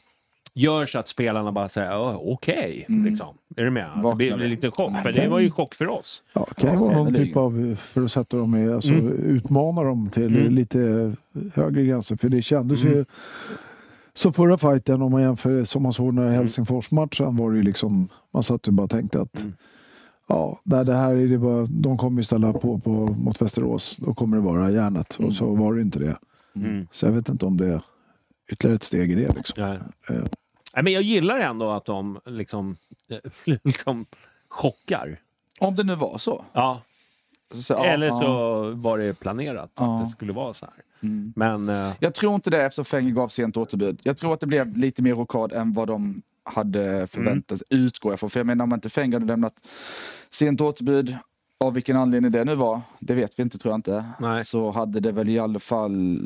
gör 0.54 0.86
så 0.86 1.00
att 1.00 1.08
spelarna 1.08 1.52
bara 1.52 1.70
säger 1.70 1.92
"Ja, 1.92 2.22
okej. 2.24 2.86
liksom. 2.90 3.36
Är 3.56 3.64
du 3.64 3.70
med? 3.72 3.86
Att 3.92 4.04
Det 4.12 4.16
blir 4.16 4.32
en 4.34 4.50
liten 4.50 4.72
chock. 4.72 4.92
För 5.04 5.12
det 5.12 5.28
var 5.28 5.40
ju 5.40 5.52
chock 5.52 5.76
för 5.76 5.88
oss. 5.88 6.24
Ja, 6.34 6.48
det 6.56 6.62
kan 6.62 6.72
ju 6.72 6.78
vara 6.78 6.98
någon 6.98 7.14
typ 7.14 7.38
av, 7.38 7.78
för 7.82 8.02
att 8.04 8.12
sätta 8.12 8.38
dem 8.38 8.56
i, 8.56 8.74
alltså 8.74 8.92
Mm. 8.92 9.08
utmana 9.14 9.84
dem 9.84 10.10
till 10.10 10.36
Mm. 10.38 10.54
lite 10.54 11.14
högre 11.54 11.84
gränser. 11.86 12.16
För 12.16 12.30
det 12.30 12.42
kändes 12.42 12.84
Mm. 12.84 12.94
ju 12.98 13.06
som 14.14 14.34
förra 14.34 14.58
fighten 14.58 15.02
om 15.02 15.12
man 15.12 15.22
jämför 15.22 15.64
som 15.64 15.84
man 15.84 15.94
såg 15.94 16.14
när 16.14 16.30
Helsingfors-matchen 16.30 17.36
var 17.38 17.52
det 17.52 17.58
ju 17.58 17.64
liksom, 17.64 18.10
man 18.34 18.44
satt 18.44 18.68
ju 18.68 18.72
bara 18.72 18.84
och 18.84 18.90
tänkte 18.90 19.22
att 19.22 19.40
Mm. 19.42 19.54
ja, 20.28 20.62
där 20.64 20.84
det 20.84 20.94
här 20.94 21.16
är 21.16 21.28
det 21.28 21.38
bara, 21.38 21.66
de 21.70 21.98
kommer 21.98 22.18
ju 22.22 22.24
ställa 22.24 22.54
på, 22.54 22.80
på 22.80 22.92
mot 22.92 23.42
Västerås, 23.42 23.98
då 23.98 24.14
kommer 24.14 24.38
det 24.38 24.44
vara 24.44 24.72
järnet. 24.72 25.16
Och 25.16 25.34
så 25.34 25.56
var 25.56 25.74
det 25.74 25.82
inte 25.82 26.00
det. 26.00 26.18
Mm. 26.56 26.88
Så 26.92 27.06
jag 27.06 27.12
vet 27.14 27.30
inte 27.30 27.46
om 27.46 27.58
det 27.58 27.68
är 27.68 27.82
ytterligare 28.52 28.76
ett 28.76 28.84
steg 28.84 29.12
i 29.12 29.16
det. 29.16 29.36
Liksom. 29.36 29.64
Ja. 30.08 30.14
Nej, 30.76 30.84
men 30.84 30.94
jag 30.94 31.02
gillar 31.02 31.40
ändå 31.40 31.72
att 31.72 31.86
de 31.86 32.20
liksom, 32.26 32.78
eh, 33.12 33.18
liksom 33.64 34.06
chockar. 34.50 35.20
Om 35.60 35.76
det 35.76 35.84
nu 35.84 35.96
var 35.96 36.18
så. 36.18 36.46
Ja. 36.54 36.82
så, 37.54 37.74
ja, 37.74 37.86
Eller 37.86 38.08
ja. 38.08 38.22
så 38.22 38.72
var 38.72 38.98
det 38.98 39.20
planerat 39.20 39.72
Ja. 39.76 39.98
att 40.00 40.06
det 40.06 40.12
skulle 40.12 40.34
vara 40.34 40.54
så 40.54 40.66
här. 40.66 40.76
Mm. 41.10 41.34
Men 41.36 41.70
eh, 41.70 41.94
Jag 42.00 42.14
tror 42.14 42.36
inte 42.36 42.50
det 42.50 42.64
eftersom 42.64 42.86
Fenger 42.86 43.12
gav 43.12 43.28
sent 43.28 43.58
återbud. 43.58 44.00
Jag 44.04 44.18
tror 44.18 44.34
att 44.34 44.40
det 44.40 44.48
blev 44.48 44.78
lite 44.78 45.02
mer 45.02 45.16
rokad 45.16 45.52
än 45.52 45.74
vad 45.74 45.88
de 45.88 46.22
hade 46.44 47.08
förväntat 47.08 47.58
sig, 47.58 47.68
utgår 47.70 48.12
jag 48.12 48.20
från. 48.20 48.30
För 48.30 48.40
jag 48.40 48.48
menar 48.48 48.64
om 48.66 48.74
inte 48.74 48.90
Fenger 48.90 49.14
hade 49.14 49.26
lämnat 49.26 49.54
sent 50.30 50.62
återbud, 50.62 51.16
av 51.60 51.74
vilken 51.74 51.98
anledning 51.98 52.32
det 52.32 52.44
nu 52.46 52.56
var, 52.56 52.82
det 53.00 53.14
vet 53.14 53.40
vi 53.40 53.44
inte 53.44 53.58
tror 53.58 53.72
jag 53.72 53.78
inte. 53.78 54.06
Nej. 54.20 54.46
Så 54.46 54.72
hade 54.72 55.00
det 55.00 55.12
väl 55.12 55.30
i 55.30 55.40
alla 55.40 55.60
fall 55.60 56.20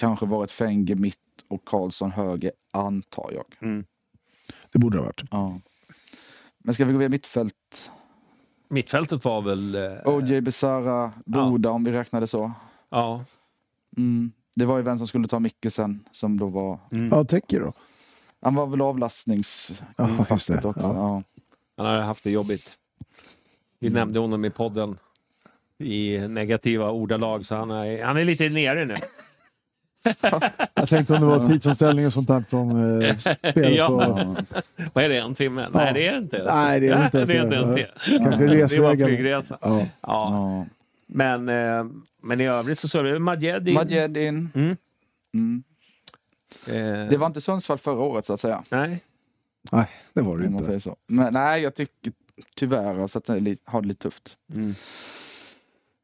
kanske 0.00 0.26
varit 0.26 0.50
Fenger 0.50 0.94
mitt 0.94 1.18
och 1.48 1.64
Karlsson 1.64 2.10
höger, 2.10 2.52
antar 2.72 3.30
jag. 3.34 3.68
mm, 3.68 3.84
det 4.72 4.78
borde 4.78 4.96
det 4.96 5.00
ha 5.00 5.06
varit. 5.06 5.22
Ja. 5.30 5.60
Men 6.58 6.74
ska 6.74 6.84
vi 6.84 6.92
gå 6.92 6.98
via 6.98 7.08
mittfält? 7.08 7.90
mittfältet 8.68 9.24
var 9.24 9.42
väl... 9.42 9.74
eh, 9.74 9.82
OJ, 10.04 10.40
Besara, 10.40 11.12
Boda 11.26 11.70
om 11.70 11.84
vi 11.84 11.92
räknade 11.92 12.26
så. 12.26 12.52
Ja. 12.88 13.24
Mm. 13.96 14.32
Det 14.54 14.64
var 14.64 14.76
ju 14.76 14.82
vem 14.82 14.98
som 14.98 15.06
skulle 15.06 15.28
ta 15.28 15.38
Mickelsen 15.38 16.08
som 16.12 16.38
då 16.38 16.46
var... 16.46 16.78
Mm. 16.92 17.08
Ja, 17.08 17.24
täcker 17.24 17.60
då. 17.60 17.72
Han 18.42 18.54
var 18.54 18.66
väl 18.66 18.80
avlastnings... 18.80 19.82
Ja, 19.96 20.20
också. 20.20 20.80
Ja. 20.80 20.94
Ja. 20.94 21.22
Han 21.76 21.86
har 21.86 22.00
haft 22.00 22.24
det 22.24 22.30
jobbigt. 22.30 22.70
Vi 23.78 23.86
Mm. 23.86 23.98
nämnde 24.00 24.18
honom 24.18 24.44
i 24.44 24.50
podden 24.50 24.98
i 25.78 26.18
negativa 26.28 26.90
ordalag, 26.90 27.46
så 27.46 27.54
han 27.54 27.70
är, 27.70 28.04
han 28.04 28.16
är 28.16 28.24
lite 28.24 28.48
nere 28.48 28.84
nu. 28.84 28.94
Jag 30.74 30.88
tänkte 30.88 31.14
om 31.14 31.20
det 31.20 31.26
var 31.26 31.46
tidsomställning 31.48 32.06
och 32.06 32.12
sånt 32.12 32.28
där 32.28 32.44
från 32.50 33.02
eh, 33.02 33.16
spelet. 33.16 33.76
Ja. 33.76 33.88
på, 33.88 34.02
Ja. 34.76 34.86
Vad 34.92 35.04
är 35.04 35.08
det, 35.08 35.18
en 35.18 35.34
timme? 35.34 35.68
Nej, 35.74 35.94
det 35.94 36.06
är 36.08 36.12
det 36.12 36.18
inte 36.18 36.36
ens. 36.36 36.50
Nej, 36.54 36.80
det 36.80 36.88
är 36.88 37.04
inte 37.04 37.16
ens 37.18 37.30
det. 37.30 37.36
Är 37.36 37.42
inte 37.44 37.56
ens 37.56 37.74
det. 37.74 38.18
Kanske 38.18 38.40
Det 38.40 38.46
var 38.46 38.54
resvägen. 38.54 39.06
flygresa. 39.08 39.58
Ja. 39.60 39.78
Ja. 39.78 39.86
Ja. 40.00 40.66
Men, 41.06 41.48
eh, 41.48 41.84
men 42.22 42.40
i 42.40 42.46
övrigt 42.46 42.78
så 42.78 42.88
såg 42.88 43.04
vi 43.04 43.18
Madjed 43.18 43.68
in. 43.68 43.74
Madjed 43.74 44.16
in. 44.16 44.48
Mm. 44.54 44.76
Mm. 45.34 45.62
Eh, 46.66 47.08
Det 47.10 47.16
var 47.16 47.26
inte 47.26 47.40
Sundsvall 47.40 47.78
förra 47.78 48.00
året 48.00 48.26
så 48.26 48.32
att 48.34 48.40
säga. 48.40 48.62
Nej. 48.70 49.00
Nej, 49.72 49.88
det 50.12 50.22
var 50.22 50.38
det 50.38 50.46
inte. 50.46 50.80
Men 51.06 51.32
nej, 51.32 51.62
jag 51.62 51.74
tycker 51.74 52.12
tyvärr 52.56 53.02
alltså 53.02 53.18
att 53.18 53.24
det 53.24 53.56
har 53.64 53.82
det 53.82 53.88
lite 53.88 54.02
tufft. 54.02 54.36
Mm. 54.54 54.74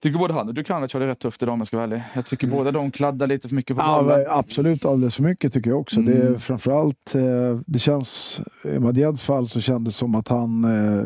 Tycker 0.07 0.19
både 0.19 0.35
han 0.35 0.49
och 0.49 0.55
Djukanovic 0.55 0.93
har 0.93 1.01
det 1.01 1.07
rätt 1.07 1.19
tufft 1.19 1.43
idag 1.43 1.53
om 1.53 1.61
jag 1.61 1.67
ska 1.67 1.77
vara 1.77 1.85
ärlig. 1.85 2.03
Jag 2.15 2.27
tycker 2.27 2.47
båda 2.47 2.73
de 2.73 2.91
kladdar 2.91 3.27
lite 3.27 3.49
för 3.49 3.55
mycket 3.57 3.77
på 3.77 3.83
Ja, 3.83 4.03
bollen. 4.03 4.19
men 4.23 4.31
absolut 4.31 4.85
alldeles 4.85 5.17
för 5.17 5.23
mycket 5.23 5.53
tycker 5.53 5.71
jag 5.71 5.81
också. 5.81 6.01
Det 6.01 6.13
är 6.13 6.27
Mm. 6.27 6.41
framförallt, 6.41 7.15
eh, 7.15 7.61
det 7.67 7.79
känns, 7.79 8.41
i 8.65 8.79
Madjeds 8.79 9.23
fall 9.23 9.49
så 9.49 9.61
kändes 9.61 9.95
det 9.95 9.99
som 9.99 10.15
att 10.15 10.29
han, 10.29 10.65
eh, 10.65 11.05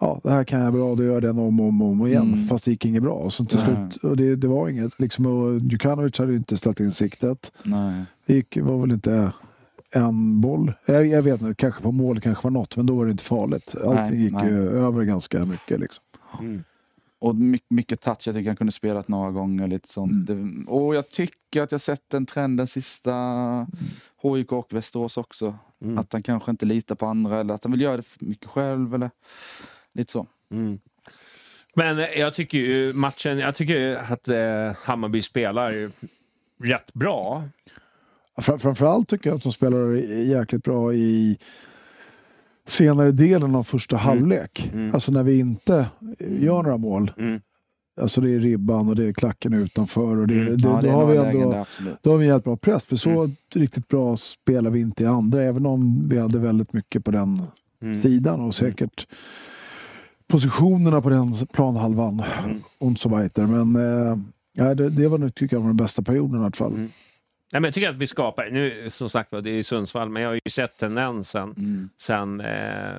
ja 0.00 0.20
det 0.24 0.30
här 0.30 0.44
kan 0.44 0.60
jag 0.60 0.72
bra, 0.72 0.94
då 0.94 1.02
gör 1.04 1.12
jag 1.12 1.22
den 1.22 1.38
om 1.38 1.60
och 1.60 1.66
om, 1.68 1.82
om 1.82 2.06
igen. 2.06 2.22
Mm. 2.34 2.44
Fast 2.46 2.64
det 2.64 2.70
gick 2.70 2.84
inget 2.84 3.02
bra. 3.02 3.12
Och 3.14 3.32
så 3.32 3.44
till 3.44 3.58
Nej. 3.58 3.66
slut, 3.90 4.04
och 4.10 4.16
det, 4.16 4.36
det 4.36 4.48
var 4.48 4.68
inget, 4.68 5.00
liksom, 5.00 5.26
och 5.26 5.58
Djukanovic 5.60 6.18
hade 6.18 6.30
ju 6.32 6.38
inte 6.38 6.56
ställt 6.56 6.80
in 6.80 6.92
siktet. 6.92 7.52
Nej. 7.62 8.02
Det 8.26 8.34
gick, 8.34 8.56
var 8.62 8.78
väl 8.80 8.92
inte 8.92 9.32
en 9.94 10.40
boll. 10.40 10.72
Jag, 10.86 11.06
jag 11.06 11.22
vet 11.22 11.40
inte, 11.40 11.54
kanske 11.54 11.82
på 11.82 11.92
mål 11.92 12.20
kanske 12.20 12.44
var 12.44 12.50
något, 12.50 12.76
men 12.76 12.86
då 12.86 12.94
var 12.96 13.04
det 13.04 13.10
inte 13.10 13.24
farligt. 13.24 13.74
Allting 13.84 13.94
Nej, 14.10 14.22
gick 14.22 14.32
nej. 14.32 14.46
ju 14.48 14.68
över 14.70 15.04
ganska 15.04 15.44
mycket. 15.44 15.80
Liksom. 15.80 16.04
Mm. 16.40 16.64
Och 17.22 17.36
mycket, 17.36 17.70
mycket 17.70 18.00
touch, 18.00 18.26
jag 18.26 18.34
tycker 18.34 18.50
han 18.50 18.56
kunde 18.56 18.72
spelat 18.72 19.08
några 19.08 19.30
gånger. 19.30 19.66
Lite 19.68 19.88
sånt. 19.88 20.26
Det, 20.26 20.64
och 20.66 20.94
jag 20.94 21.10
tycker 21.10 21.62
att 21.62 21.72
jag 21.72 21.80
sett 21.80 22.10
den 22.10 22.26
trenden 22.26 22.66
sista 22.66 23.12
HIK 24.22 24.52
och 24.52 24.72
Västerås 24.72 25.16
också. 25.16 25.54
Mm. 25.82 25.98
Att 25.98 26.12
han 26.12 26.22
kanske 26.22 26.50
inte 26.50 26.66
litar 26.66 26.94
på 26.94 27.06
andra 27.06 27.40
eller 27.40 27.54
att 27.54 27.64
han 27.64 27.72
vill 27.72 27.80
göra 27.80 27.96
det 27.96 28.04
mycket 28.18 28.46
själv. 28.50 28.94
Eller 28.94 29.10
lite 29.92 30.12
så. 30.12 30.26
Mm. 30.50 30.78
Men 31.74 31.98
eh, 31.98 32.18
jag 32.18 32.34
tycker 32.34 32.58
ju 32.58 32.92
matchen, 32.92 33.38
jag 33.38 33.54
tycker 33.54 33.76
ju 33.76 33.96
att 33.96 34.28
eh, 34.28 34.72
Hammarby 34.84 35.22
spelar 35.22 35.90
rätt 36.62 36.94
bra. 36.94 37.44
Fram, 38.38 38.58
framförallt 38.58 39.08
tycker 39.08 39.30
jag 39.30 39.36
att 39.36 39.42
de 39.42 39.52
spelar 39.52 39.94
jäkligt 40.22 40.64
bra 40.64 40.94
i 40.94 41.38
senare 42.66 43.12
delen 43.12 43.54
av 43.54 43.62
första 43.62 43.96
halvlek. 43.96 44.70
Mm. 44.72 44.94
Alltså 44.94 45.12
när 45.12 45.22
vi 45.22 45.38
inte 45.38 45.86
gör 46.18 46.62
några 46.62 46.76
mål. 46.76 47.12
Mm. 47.18 47.40
Alltså 48.00 48.20
det 48.20 48.30
är 48.30 48.38
ribban 48.40 48.88
och 48.88 48.96
det 48.96 49.08
är 49.08 49.12
klacken 49.12 49.52
utanför. 49.54 50.16
Och 50.16 50.26
det, 50.26 50.34
Mm. 50.34 50.56
det, 50.56 50.62
ja, 50.68 50.74
då, 50.74 50.80
det 50.82 50.88
är 50.88 50.92
har 50.92 51.06
vi 51.06 51.16
ändå, 51.16 51.64
då 52.02 52.10
har 52.10 52.18
vi 52.18 52.24
en 52.24 52.28
jävligt 52.28 52.44
bra 52.44 52.56
press. 52.56 52.84
För 52.84 52.96
så 52.96 53.10
Mm. 53.10 53.36
riktigt 53.54 53.88
bra 53.88 54.16
spelar 54.16 54.70
vi 54.70 54.80
inte 54.80 55.02
i 55.02 55.06
andra. 55.06 55.42
Även 55.42 55.66
om 55.66 56.08
vi 56.08 56.18
hade 56.18 56.38
väldigt 56.38 56.72
mycket 56.72 57.04
på 57.04 57.10
den 57.10 57.42
Mm. 57.82 58.02
sidan 58.02 58.40
och 58.40 58.54
säkert 58.54 59.06
positionerna 60.26 61.00
på 61.00 61.10
den 61.10 61.34
planhalvan. 61.52 62.22
Mm. 62.44 62.60
Und 62.78 62.98
so 62.98 63.16
weiter. 63.16 63.46
Men 63.46 63.76
eh, 63.76 64.74
det, 64.74 64.88
det 64.90 65.08
var 65.08 65.18
nog, 65.18 65.34
tycker 65.34 65.56
jag, 65.56 65.60
var 65.60 65.68
den 65.68 65.76
bästa 65.76 66.02
perioden 66.02 66.40
i 66.40 66.44
alla 66.44 66.52
fall. 66.52 66.88
Nej, 67.52 67.60
men 67.60 67.64
jag 67.64 67.74
tycker 67.74 67.90
att 67.90 67.96
vi 67.96 68.06
skapar, 68.06 68.50
nu 68.50 68.90
som 68.92 69.10
sagt 69.10 69.32
var 69.32 69.40
det 69.40 69.50
är 69.50 69.58
i 69.58 69.64
Sundsvall, 69.64 70.08
men 70.08 70.22
jag 70.22 70.30
har 70.30 70.40
ju 70.44 70.50
sett 70.50 70.78
tendensen 70.78 71.54
Mm. 71.58 71.88
sen 71.96 72.40
eh, 72.40 72.96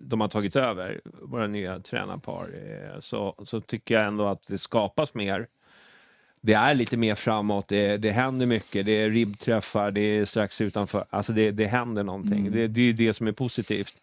de 0.00 0.20
har 0.20 0.28
tagit 0.28 0.56
över, 0.56 1.00
våra 1.04 1.46
nya 1.46 1.80
tränarpar, 1.80 2.48
eh, 2.54 3.00
så, 3.00 3.34
så 3.44 3.60
tycker 3.60 3.94
jag 3.94 4.06
ändå 4.06 4.26
att 4.26 4.46
det 4.46 4.58
skapas 4.58 5.14
mer. 5.14 5.46
Det 6.40 6.52
är 6.52 6.74
lite 6.74 6.96
mer 6.96 7.14
framåt, 7.14 7.68
det, 7.68 7.96
det 7.96 8.10
händer 8.10 8.46
mycket, 8.46 8.86
det 8.86 8.92
är 8.92 9.10
ribbträffar, 9.10 9.90
det 9.90 10.00
är 10.00 10.24
strax 10.24 10.60
utanför, 10.60 11.04
alltså 11.10 11.32
det, 11.32 11.50
det 11.50 11.66
händer 11.66 12.02
någonting. 12.02 12.40
Mm. 12.40 12.52
Det, 12.52 12.68
det 12.68 12.80
är 12.80 12.84
ju 12.84 12.92
det 12.92 13.14
som 13.14 13.26
är 13.26 13.32
positivt. 13.32 13.94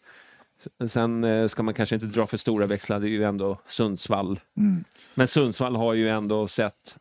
Sen 0.88 1.24
eh, 1.24 1.48
ska 1.48 1.64
man 1.64 1.74
kanske 1.74 1.96
inte 1.96 2.08
dra 2.08 2.28
för 2.28 2.38
stora 2.38 2.66
växlar, 2.66 3.00
det 3.00 3.08
är 3.08 3.10
ju 3.10 3.24
ändå 3.24 3.58
Sundsvall. 3.68 4.40
Mm. 4.58 4.84
Men 5.14 5.28
Sundsvall 5.28 5.76
har 5.76 5.94
ju 5.94 6.10
ändå 6.10 6.48
sett, 6.48 6.96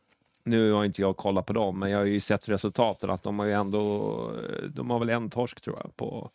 nu 0.44 0.72
har 0.72 0.85
inte 0.85 1.00
jag 1.00 1.16
kollat 1.16 1.46
på 1.46 1.53
dem, 1.53 1.79
men 1.79 1.90
jag 1.90 1.98
har 1.98 2.05
ju 2.05 2.20
sett 2.20 2.48
resultaten 2.48 3.11
att 3.11 3.22
de 3.22 3.38
har 3.38 3.46
ju 3.46 3.53
ändå, 3.53 4.33
de 4.74 4.90
har 4.90 4.98
väl 4.98 5.09
en 5.11 5.31
torsk 5.31 5.61
tror 5.61 5.76
jag 5.83 5.96
på 5.96 6.31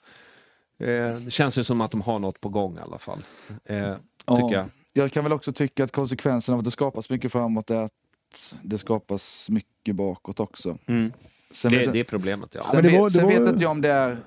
eh, 0.80 1.16
Det 1.16 1.32
känns 1.32 1.58
ju 1.58 1.64
som 1.64 1.82
att 1.82 1.92
de 1.92 2.02
har 2.02 2.20
något 2.20 2.42
på 2.42 2.50
gång 2.50 2.78
i 2.78 2.82
alla 2.82 2.98
fall. 2.98 3.20
Eh, 3.66 3.78
Ja. 4.28 4.36
tycker 4.38 4.56
jag. 4.58 4.66
Jag 4.94 5.12
kan 5.12 5.24
väl 5.24 5.34
också 5.34 5.52
tycka 5.54 5.84
att 5.84 5.92
konsekvensen 5.92 6.54
av 6.54 6.60
att 6.60 6.66
det 6.66 6.72
skapas 6.72 7.10
mycket 7.10 7.32
framåt 7.32 7.72
är 7.72 7.82
att 7.82 7.92
det 8.62 8.78
skapas 8.78 9.50
mycket 9.50 9.96
bakåt 9.96 10.40
också. 10.40 10.78
Mm. 10.86 11.12
Sen 11.52 11.72
Det, 11.72 11.78
vet, 11.78 11.94
det 11.94 12.00
är 12.00 12.04
problemet 12.04 12.50
ja. 12.54 12.62
sen 12.62 12.76
men 12.78 12.84
det 12.84 12.90
vet, 12.92 13.00
var- 13.00 13.08
det 13.08 13.12
sen 13.14 13.24
var- 13.26 13.32
vet 13.40 13.50
inte 13.50 13.64
jag 13.64 13.72
om 13.72 13.82
det 13.82 13.92
är 13.92 14.18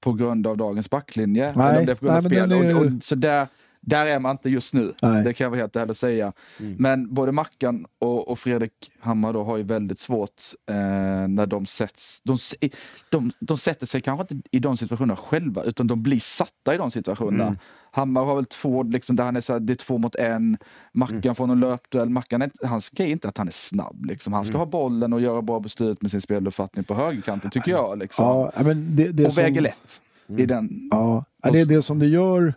på 0.00 0.12
grund 0.12 0.46
av 0.46 0.56
dagens 0.56 0.90
backlinje. 0.90 1.52
Nej, 1.56 1.66
eller 1.68 1.80
om 1.80 1.86
det 1.86 1.92
är 1.92 1.96
på 1.96 2.04
grund 2.06 2.16
av 2.16 2.22
nej, 2.22 2.40
men 2.40 2.48
spel. 2.60 2.76
är- 2.76 2.80
Och, 2.80 2.96
och, 2.96 3.02
så 3.02 3.14
där, 3.14 3.48
Där 3.88 4.06
är 4.06 4.18
man 4.18 4.30
inte 4.32 4.50
just 4.50 4.74
nu, 4.74 4.94
Nej. 5.02 5.24
det 5.24 5.32
kan 5.32 5.44
jag 5.44 5.50
vara 5.50 5.60
helt 5.60 5.76
ärlig 5.76 5.90
och 5.90 5.96
säga. 5.96 6.32
Mm. 6.60 6.76
Men 6.78 7.14
både 7.14 7.32
Mackan 7.32 7.86
och, 8.00 8.28
och 8.28 8.38
Fredrik 8.38 8.72
Hammar 9.00 9.32
då 9.32 9.44
har 9.44 9.56
ju 9.56 9.62
väldigt 9.62 9.98
svårt 9.98 10.42
eh, 10.70 10.74
när 11.28 11.46
de 11.46 11.66
sätts... 11.66 12.20
De, 12.24 12.36
de, 13.10 13.32
de 13.40 13.58
sätter 13.58 13.86
sig 13.86 14.00
kanske 14.00 14.34
inte 14.34 14.48
i 14.50 14.58
de 14.58 14.76
situationerna 14.76 15.16
själva, 15.16 15.62
utan 15.62 15.86
de 15.86 16.02
blir 16.02 16.20
satta 16.20 16.74
i 16.74 16.78
de 16.78 16.90
situationerna. 16.90 17.46
Mm. 17.46 17.58
Hammar 17.90 18.24
har 18.24 18.34
väl 18.36 18.44
två, 18.44 18.82
liksom, 18.82 19.16
där 19.16 19.24
han 19.24 19.36
är 19.36 19.40
så 19.40 19.52
här, 19.52 19.60
det 19.60 19.72
är 19.72 19.74
två 19.74 19.98
mot 19.98 20.14
en. 20.14 20.56
Mackan 20.92 21.16
Mm. 21.22 21.34
får 21.34 21.46
någon 21.46 21.60
löpduell. 21.60 22.08
Mackan 22.10 22.42
är, 22.42 22.50
hans 22.66 22.90
grej 22.90 23.08
är 23.08 23.12
inte 23.12 23.28
att 23.28 23.38
han 23.38 23.48
är 23.48 23.52
snabb. 23.52 24.04
Liksom. 24.06 24.32
Han 24.32 24.44
ska 24.44 24.50
Mm. 24.52 24.58
ha 24.60 24.66
bollen 24.66 25.12
och 25.12 25.20
göra 25.20 25.42
bra 25.42 25.60
beslut 25.60 26.02
med 26.02 26.10
sin 26.10 26.20
speluppfattning 26.20 26.84
på 26.84 26.94
högerkanten, 26.94 27.50
tycker 27.50 27.70
jag. 27.70 27.98
Liksom. 27.98 28.24
Ja, 28.26 28.62
det, 28.74 29.12
det 29.12 29.26
och 29.26 29.32
som, 29.32 29.42
väger 29.44 29.60
lätt 29.60 30.02
Mm. 30.28 30.40
i 30.40 30.46
den. 30.46 30.88
Ja, 30.90 31.24
det 31.52 31.60
är 31.60 31.66
det 31.66 31.82
som 31.82 31.98
det 31.98 32.06
gör. 32.06 32.54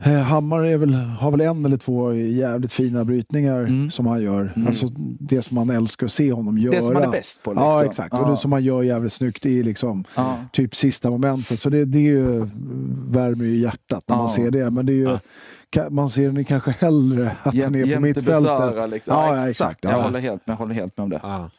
Eh, 0.00 0.12
Hammar 0.12 0.64
är 0.64 0.76
väl, 0.76 0.94
har 0.94 1.30
väl 1.30 1.40
en 1.40 1.64
eller 1.64 1.76
två 1.76 2.14
jävligt 2.14 2.72
fina 2.72 3.04
brytningar 3.04 3.60
Mm. 3.60 3.90
som 3.90 4.06
han 4.06 4.22
gör. 4.22 4.52
Alltså 4.66 4.86
det 5.20 5.42
som 5.42 5.54
man 5.54 5.70
älskar 5.70 6.06
att 6.06 6.12
se 6.12 6.32
honom 6.32 6.58
göra. 6.58 6.74
Det 6.76 6.82
som 6.82 6.94
han 6.96 7.04
är 7.04 7.10
bäst 7.10 7.42
på. 7.42 7.50
Liksom. 7.50 7.66
Ja, 7.68 7.84
exakt. 7.84 8.14
Och 8.14 8.20
Ja. 8.20 8.30
det 8.30 8.36
som 8.36 8.52
han 8.52 8.64
gör 8.64 8.82
jävligt 8.82 9.12
snyggt 9.12 9.46
i 9.46 9.62
liksom, 9.62 10.04
Ja. 10.16 10.36
typ 10.52 10.76
sista 10.76 11.10
momentet. 11.10 11.60
Så 11.60 11.70
det, 11.70 11.84
det 11.84 11.98
är 11.98 12.02
ju, 12.02 12.48
värmer 13.08 13.44
ju 13.44 13.56
hjärtat 13.58 14.04
när 14.08 14.16
man 14.16 14.28
Ja. 14.30 14.36
ser 14.36 14.50
det. 14.50 14.70
Men 14.70 14.86
det 14.86 14.92
är 14.92 14.94
ju, 14.94 15.18
Ja. 15.74 15.90
man 15.90 16.10
ser 16.10 16.30
den 16.32 16.44
kanske 16.44 16.70
hellre 16.78 17.32
att 17.42 17.54
Jäm- 17.54 17.64
han 17.64 17.74
är 17.74 17.94
på 17.94 18.00
mittfältet. 18.00 18.90
Liksom. 18.90 19.14
Ja, 19.14 19.26
Ja, 19.28 19.36
ja, 19.36 19.48
exakt. 19.48 19.48
exakt. 19.48 19.84
Jag, 19.84 19.92
Ja. 19.92 20.02
håller 20.02 20.20
helt 20.20 20.46
med, 20.46 20.52
jag 20.54 20.58
håller 20.58 20.74
helt 20.74 20.96
med 20.96 21.04
om 21.04 21.10
det. 21.10 21.20
Ja. 21.22 21.50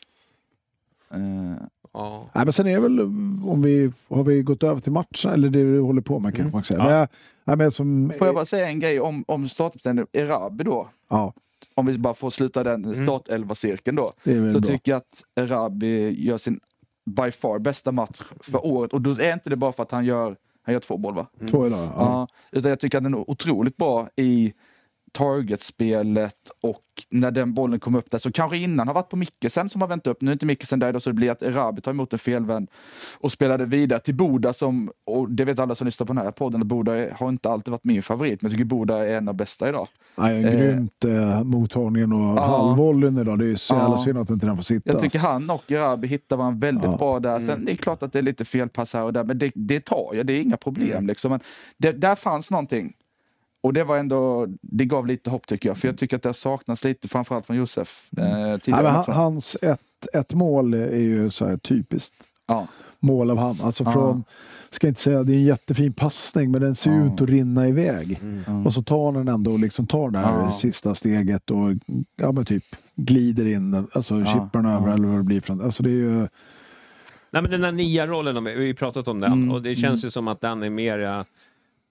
Eh, 1.96 2.00
Ja. 2.02 2.30
Nej, 2.36 2.46
men 2.46 2.54
sen 2.54 2.68
är 2.68 2.80
väl, 2.80 3.00
om 3.46 3.62
vi, 3.62 3.92
har 4.10 4.24
vi 4.24 4.42
gått 4.42 4.64
över 4.64 4.82
till 4.82 4.92
matchen, 4.92 5.32
eller 5.32 5.50
det 5.50 5.64
vi 5.64 5.78
håller 5.80 6.02
på 6.02 6.20
med 6.20 6.32
kanske 6.36 6.42
Mm. 6.42 6.52
man 6.52 6.62
kan 6.62 6.66
säga. 6.66 6.80
Ja. 6.80 6.86
Men 6.90 6.98
jag, 7.00 7.08
nej, 7.44 7.58
men 7.58 7.72
som, 7.72 8.14
Får 8.18 8.28
jag 8.28 8.36
bara 8.36 8.46
säga 8.46 8.68
en 8.68 8.80
grej 8.80 9.00
om, 9.00 9.24
om 9.28 9.48
startuppställningen? 9.48 10.08
Erabi 10.14 10.64
då, 10.64 10.88
ja, 11.10 11.34
om 11.76 11.86
vi 11.86 11.98
bara 11.98 12.14
får 12.14 12.30
sluta 12.30 12.64
den 12.64 12.86
Mm. 12.86 13.06
startelva-cirkeln 13.06 13.96
då. 13.96 14.12
Så 14.24 14.60
bra. 14.60 14.62
tycker 14.62 14.92
jag 14.92 14.98
att 14.98 15.24
Erabi 15.36 16.24
gör 16.24 16.38
sin 16.38 16.60
by 17.06 17.32
far 17.32 17.60
bästa 17.60 17.92
match 17.92 18.22
för 18.42 18.66
året. 18.66 18.94
Och 18.94 19.02
då 19.02 19.12
är 19.12 19.34
inte 19.34 19.50
det 19.50 19.56
bara 19.56 19.72
för 19.72 19.84
att 19.84 19.92
han 19.92 20.06
gör, 20.06 20.36
han 20.64 20.74
gör 20.74 20.80
två 20.80 20.98
mål 20.98 21.14
va? 21.14 21.26
Två 21.50 21.68
idag, 21.68 21.80
ja. 21.80 21.92
Ja. 21.96 22.28
utan 22.52 22.70
jag 22.70 22.80
tycker 22.80 22.98
att 22.98 23.04
den 23.04 23.14
är 23.14 23.30
otroligt 23.30 23.78
bra 23.78 24.10
i 24.16 24.54
targetspelet 25.12 26.36
och 26.62 26.82
när 27.10 27.32
den 27.32 27.54
bollen 27.54 27.80
kom 27.80 27.96
upp 27.96 28.12
där. 28.12 28.18
Så 28.20 28.32
kanske 28.32 28.58
innan 28.58 28.88
har 28.88 28.94
varit 28.96 29.10
på 29.10 29.16
Mikkesen 29.16 29.70
som 29.70 29.82
har 29.82 29.88
vänt 29.88 30.08
upp. 30.08 30.22
Nu 30.22 30.32
är 30.32 30.34
inte 30.34 30.46
Mikkesen 30.46 30.80
där 30.80 30.90
idag 30.90 31.02
så 31.02 31.10
det 31.10 31.14
blir 31.14 31.32
att 31.32 31.42
Erabi 31.42 31.82
tar 31.82 31.92
emot 31.92 32.14
en 32.14 32.20
felvänd 32.20 32.70
och 33.20 33.32
spelade 33.32 33.66
vidare 33.66 34.00
till 34.00 34.16
Boda 34.16 34.54
som, 34.54 34.92
och 35.06 35.30
det 35.32 35.46
vet 35.46 35.60
alla 35.60 35.76
som 35.76 35.86
lyssnar 35.86 36.08
på 36.08 36.14
den 36.14 36.24
här 36.24 36.32
podden, 36.32 36.62
att 36.62 36.68
Boda 36.68 36.92
har 37.14 37.30
inte 37.30 37.50
alltid 37.50 37.72
varit 37.72 37.84
min 37.84 38.04
favorit. 38.04 38.42
Men 38.42 38.52
jag 38.52 38.58
tycker 38.58 38.66
Boda 38.70 39.08
är 39.08 39.14
en 39.18 39.28
av 39.28 39.34
bästa 39.36 39.70
idag. 39.70 39.88
Ja, 40.16 40.30
en 40.32 40.46
Eh, 40.46 40.52
grymt 40.60 41.06
eh, 41.06 41.44
mottagningen 41.44 42.14
och 42.14 42.38
Ja. 42.38 42.46
halvvollen 42.46 43.18
idag. 43.18 43.40
Det 43.40 43.46
är 43.52 43.56
så 43.56 43.74
jävla 43.76 43.96
Ja. 43.96 44.04
synd 44.04 44.18
att 44.18 44.30
inte 44.30 44.46
den 44.46 44.56
får 44.56 44.64
sitta. 44.64 44.92
Jag 44.92 45.02
tycker 45.02 45.20
han 45.20 45.50
och 45.50 45.72
Erabi 45.72 46.08
hittar 46.08 46.38
varandra 46.38 46.68
väldigt 46.68 46.84
Ja. 46.92 46.98
bra 46.98 47.20
där. 47.20 47.40
Sen 47.40 47.66
det 47.66 47.72
är 47.72 47.76
klart 47.76 48.04
att 48.04 48.14
det 48.14 48.20
är 48.20 48.24
lite 48.24 48.46
felpass 48.46 48.94
här 48.94 49.04
och 49.04 49.14
där, 49.14 49.24
men 49.24 49.38
det, 49.38 49.52
det 49.56 49.80
tar 49.86 50.10
jag. 50.14 50.26
Det 50.26 50.34
är 50.34 50.42
inga 50.42 50.58
problem. 50.58 51.08
Liksom. 51.08 51.32
Men 51.32 51.40
det, 51.78 51.92
där 51.92 52.16
fanns 52.16 52.52
någonting. 52.52 52.94
Och 53.62 53.74
det 53.74 53.84
var 53.84 53.98
ändå, 53.98 54.48
det 54.62 54.86
gav 54.86 55.08
lite 55.08 55.30
hopp 55.30 55.48
tycker 55.48 55.70
jag. 55.70 55.78
För 55.78 55.88
jag 55.88 55.98
tycker 55.98 56.16
att 56.18 56.24
det 56.24 56.30
har 56.30 56.34
saknats 56.34 56.84
lite, 56.84 57.08
framförallt 57.08 57.46
från 57.46 57.58
Josef. 57.58 58.10
Eh, 58.18 58.24
Nej, 58.24 58.60
tidigare 58.60 58.84
men 58.84 58.92
han, 58.94 59.16
hans 59.16 59.58
ett, 59.62 59.80
ett 60.14 60.34
mål 60.34 60.74
är 60.74 60.98
ju 61.00 61.30
så 61.30 61.46
här 61.48 61.58
typiskt 61.58 62.14
ja. 62.48 62.68
mål 63.00 63.32
av 63.32 63.38
han. 63.38 63.58
Alltså 63.64 63.84
Ja. 63.84 63.94
från, 63.94 64.24
ska 64.70 64.88
inte 64.88 65.02
säga, 65.02 65.24
det 65.24 65.34
är 65.34 65.36
en 65.36 65.44
jättefin 65.44 65.94
passning 65.94 66.52
men 66.52 66.62
den 66.62 66.76
ser 66.76 66.92
Ja. 66.92 67.06
ut 67.06 67.22
att 67.22 67.30
rinna 67.30 67.68
iväg. 67.68 68.20
Mm. 68.22 68.66
Och 68.68 68.74
så 68.74 68.84
tar 68.84 69.14
han 69.14 69.28
ändå 69.28 69.52
och 69.52 69.60
liksom 69.60 69.88
tar 69.88 70.10
det 70.10 70.20
här 70.20 70.40
Ja. 70.40 70.52
sista 70.52 70.96
steget 70.96 71.52
och 71.52 71.70
ja, 72.16 72.32
men 72.32 72.46
typ 72.46 72.66
glider 72.96 73.46
in, 73.46 73.88
alltså 73.92 74.20
Ja, 74.20 74.26
chippar 74.26 74.62
den 74.62 74.66
över 74.66 74.88
ja. 74.88 74.94
eller 74.94 75.08
vad 75.08 75.18
det 75.18 75.24
blir. 75.24 75.42
Från. 75.42 75.62
Alltså 75.62 75.84
det 75.84 75.90
är 75.90 75.94
ju, 75.94 76.28
Nej, 77.32 77.42
men 77.42 77.52
den 77.52 77.62
där 77.62 77.72
nia 77.72 78.08
rollen, 78.08 78.44
vi 78.44 78.52
har 78.54 78.62
ju 78.62 78.74
pratat 78.74 79.08
om 79.08 79.20
den 79.20 79.32
Mm, 79.34 79.52
och 79.52 79.62
det 79.62 79.76
känns 79.76 80.06
ju 80.06 80.12
som 80.12 80.28
att 80.28 80.42
den 80.42 80.64
är 80.64 80.70
mer, 80.70 81.00
eh, 81.04 81.24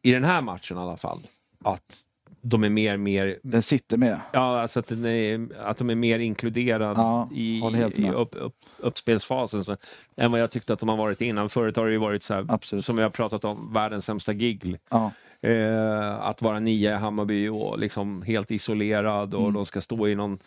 i 0.02 0.12
den 0.12 0.24
här 0.24 0.42
matchen 0.42 0.76
i 0.76 0.80
alla 0.80 0.96
fall, 0.96 1.26
att 1.64 2.04
de 2.42 2.64
är 2.64 2.68
mer, 2.68 2.96
mer 2.96 3.38
Den 3.42 3.62
sitter 3.62 3.96
med. 3.96 4.20
Ja, 4.32 4.60
alltså 4.60 4.80
att, 4.80 4.90
är, 4.90 5.48
att 5.60 5.78
de 5.78 5.90
är 5.90 5.94
mer 5.94 6.18
inkluderade 6.18 7.00
Ja, 7.00 7.28
i, 7.34 7.60
i 7.96 8.10
upp, 8.10 8.34
upp, 8.36 8.54
uppspelsfasen 8.78 9.64
så, 9.64 9.76
än 10.16 10.32
vad 10.32 10.40
jag 10.40 10.50
tyckte 10.50 10.72
att 10.72 10.80
de 10.80 10.88
har 10.88 10.96
varit 10.96 11.20
innan. 11.20 11.48
Förut 11.48 11.76
har 11.76 11.86
det 11.86 11.92
ju 11.92 11.98
varit 11.98 12.22
så 12.22 12.34
här, 12.34 12.46
Absolut. 12.48 12.84
som 12.84 12.96
vi 12.96 13.02
har 13.02 13.10
pratat 13.10 13.44
om, 13.44 13.72
världens 13.72 14.04
sämsta 14.04 14.32
gig. 14.32 14.78
Ja. 14.90 15.10
Eh, 15.40 16.20
att 16.20 16.42
vara 16.42 16.60
nia 16.60 16.92
i 16.92 16.98
Hammarby 16.98 17.48
och 17.48 17.78
liksom 17.78 18.22
helt 18.22 18.50
isolerad 18.50 19.34
Mm. 19.34 19.46
och 19.46 19.52
de 19.52 19.66
ska 19.66 19.80
stå 19.80 20.08
i 20.08 20.14
någon 20.14 20.38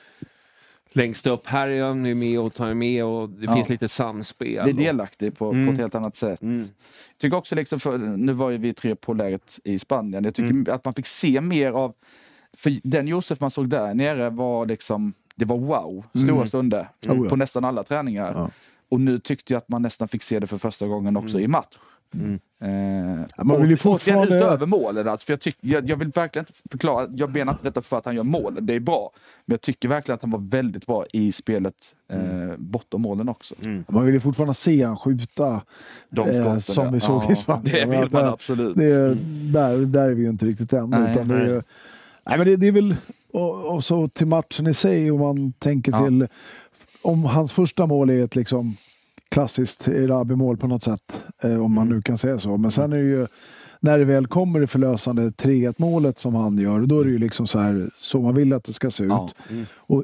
längst 0.94 1.28
upp. 1.28 1.48
Här 1.48 1.68
är 1.68 1.84
han 1.84 2.06
ju 2.06 2.16
med 2.16 2.40
och 2.40 2.54
tar 2.54 2.74
med 2.74 3.06
och 3.06 3.30
det 3.30 3.46
Ja. 3.46 3.56
finns 3.56 3.70
lite 3.70 3.88
samspel. 3.88 4.64
Blir 4.64 4.86
delaktig 4.86 5.38
på, 5.38 5.50
på 5.52 5.56
Mm. 5.56 5.70
ett 5.74 5.80
helt 5.80 5.96
annat 5.96 6.16
sätt. 6.16 6.42
Mm. 6.42 6.68
tycker 7.18 7.38
också, 7.38 7.56
liksom 7.56 7.80
för, 7.80 7.98
nu 7.98 8.34
var 8.34 8.50
ju 8.50 8.58
vi 8.58 8.74
tre 8.74 8.96
på 8.96 9.14
lägret 9.14 9.60
i 9.64 9.80
Spanien, 9.80 10.24
jag 10.24 10.36
tycker 10.36 10.50
Mm. 10.50 10.74
att 10.74 10.86
man 10.86 10.94
fick 10.94 11.06
se 11.06 11.42
mer 11.42 11.72
av, 11.72 11.94
för 12.54 12.80
den 12.84 13.08
Josef 13.08 13.40
man 13.40 13.52
såg 13.52 13.70
där 13.70 13.94
nere 13.94 14.30
var 14.30 14.66
liksom, 14.66 15.14
det 15.36 15.46
var 15.46 15.58
wow, 15.58 16.04
stora 16.14 16.32
Mm. 16.36 16.48
stunder 16.48 16.88
Oh 17.08 17.24
ja. 17.24 17.30
på 17.30 17.36
nästan 17.36 17.66
alla 17.66 17.84
träningar. 17.84 18.34
Ja. 18.36 18.50
Och 18.90 19.02
nu 19.02 19.18
tyckte 19.20 19.54
jag 19.54 19.58
att 19.58 19.70
man 19.70 19.82
nästan 19.82 20.08
fick 20.08 20.24
se 20.24 20.40
det 20.40 20.48
för 20.48 20.58
första 20.58 20.88
gången 20.88 21.18
också 21.18 21.40
i 21.40 21.48
match. 21.48 21.78
Mm. 22.14 22.40
Eh, 22.64 23.26
Ja, 23.38 23.44
man 23.44 23.62
vill 23.62 23.70
ju 23.70 23.78
fortfarande- 23.78 24.38
utöver 24.38 24.66
målen. 24.66 25.08
Alltså, 25.08 25.26
för 25.26 25.34
jag, 25.34 25.40
tyck, 25.42 25.58
jag, 25.62 25.90
jag 25.90 25.98
vill 25.98 26.08
verkligen 26.08 26.44
inte 26.44 26.54
förklara, 26.72 27.08
jag 27.16 27.34
menar 27.34 27.52
inte 27.54 27.64
detta 27.64 27.82
för 27.82 27.98
att 27.98 28.06
han 28.06 28.16
gör 28.16 28.24
mål, 28.24 28.58
det 28.62 28.74
är 28.74 28.80
bra. 28.80 29.12
Men 29.46 29.54
jag 29.54 29.62
tycker 29.62 29.90
verkligen 29.90 30.16
att 30.16 30.22
han 30.22 30.32
var 30.32 30.40
väldigt 30.50 30.86
bra 30.86 31.06
i 31.14 31.32
spelet 31.32 31.76
eh, 32.12 32.20
bortom 32.58 33.02
målen 33.02 33.30
också. 33.30 33.56
Mm. 33.66 33.84
man 33.88 34.06
vill 34.06 34.14
ju 34.14 34.20
fortfarande 34.20 34.54
se 34.54 34.84
han 34.84 34.98
skjuta 34.98 35.62
De 36.10 36.30
eh, 36.30 36.36
skotten, 36.42 36.62
som 36.62 36.86
ja. 36.86 36.92
vi 36.92 37.00
såg 37.00 37.24
Ja, 37.24 37.32
i 37.32 37.36
Spanien. 37.36 37.64
Det 37.64 37.86
vill 37.86 38.00
man 38.12 38.24
det- 38.24 38.30
absolut. 38.32 38.78
Det 38.78 38.86
är, 38.92 39.18
där, 39.54 39.78
där 39.78 40.10
är 40.10 40.14
vi 40.14 40.24
ju 40.24 40.30
inte 40.30 40.46
riktigt 40.46 40.74
än. 40.74 40.90
Nej, 40.90 41.12
utan 41.12 41.28
det, 41.28 41.36
är, 41.36 41.48
nej. 41.54 41.62
nej, 42.26 42.38
men 42.38 42.48
det, 42.48 42.56
det 42.56 42.68
är 42.68 42.72
väl, 42.72 42.96
och, 43.34 43.76
och 43.76 43.84
så 43.84 44.08
till 44.08 44.28
matchen 44.28 44.68
i 44.68 44.74
sig, 44.74 45.12
om 45.12 45.20
man 45.20 45.54
tänker 45.54 45.92
Ja. 45.92 46.06
till, 46.06 46.28
om 47.02 47.24
hans 47.24 47.54
första 47.54 47.86
mål 47.86 48.10
är 48.10 48.24
ett 48.24 48.36
liksom 48.36 48.76
klassiskt 49.32 49.88
Erabi-mål 49.88 50.58
på 50.58 50.68
något 50.68 50.84
sätt, 50.84 51.24
eh, 51.44 51.64
om 51.64 51.74
man 51.74 51.88
Mm. 51.88 51.96
nu 51.96 52.02
kan 52.02 52.18
säga 52.18 52.40
så. 52.40 52.58
Men 52.58 52.72
sen 52.72 52.94
är 52.94 52.98
det 52.98 53.04
ju, 53.04 53.28
när 53.80 54.00
det 54.00 54.06
väl 54.06 54.28
kommer 54.28 54.60
det 54.60 54.68
förlösande 54.68 55.32
3-1 55.32 55.80
målet 55.80 56.20
som 56.20 56.36
han 56.36 56.58
gör, 56.58 56.80
då 56.80 57.00
är 57.00 57.04
det 57.06 57.12
ju 57.12 57.18
liksom 57.18 57.48
så 57.48 57.60
här, 57.60 57.90
så 58.00 58.22
man 58.22 58.36
vill 58.36 58.54
att 58.54 58.64
det 58.64 58.74
ska 58.74 58.92
se 58.92 59.04
ut. 59.04 59.10
Ja. 59.10 59.30
Mm. 59.50 59.66
Och 59.76 60.04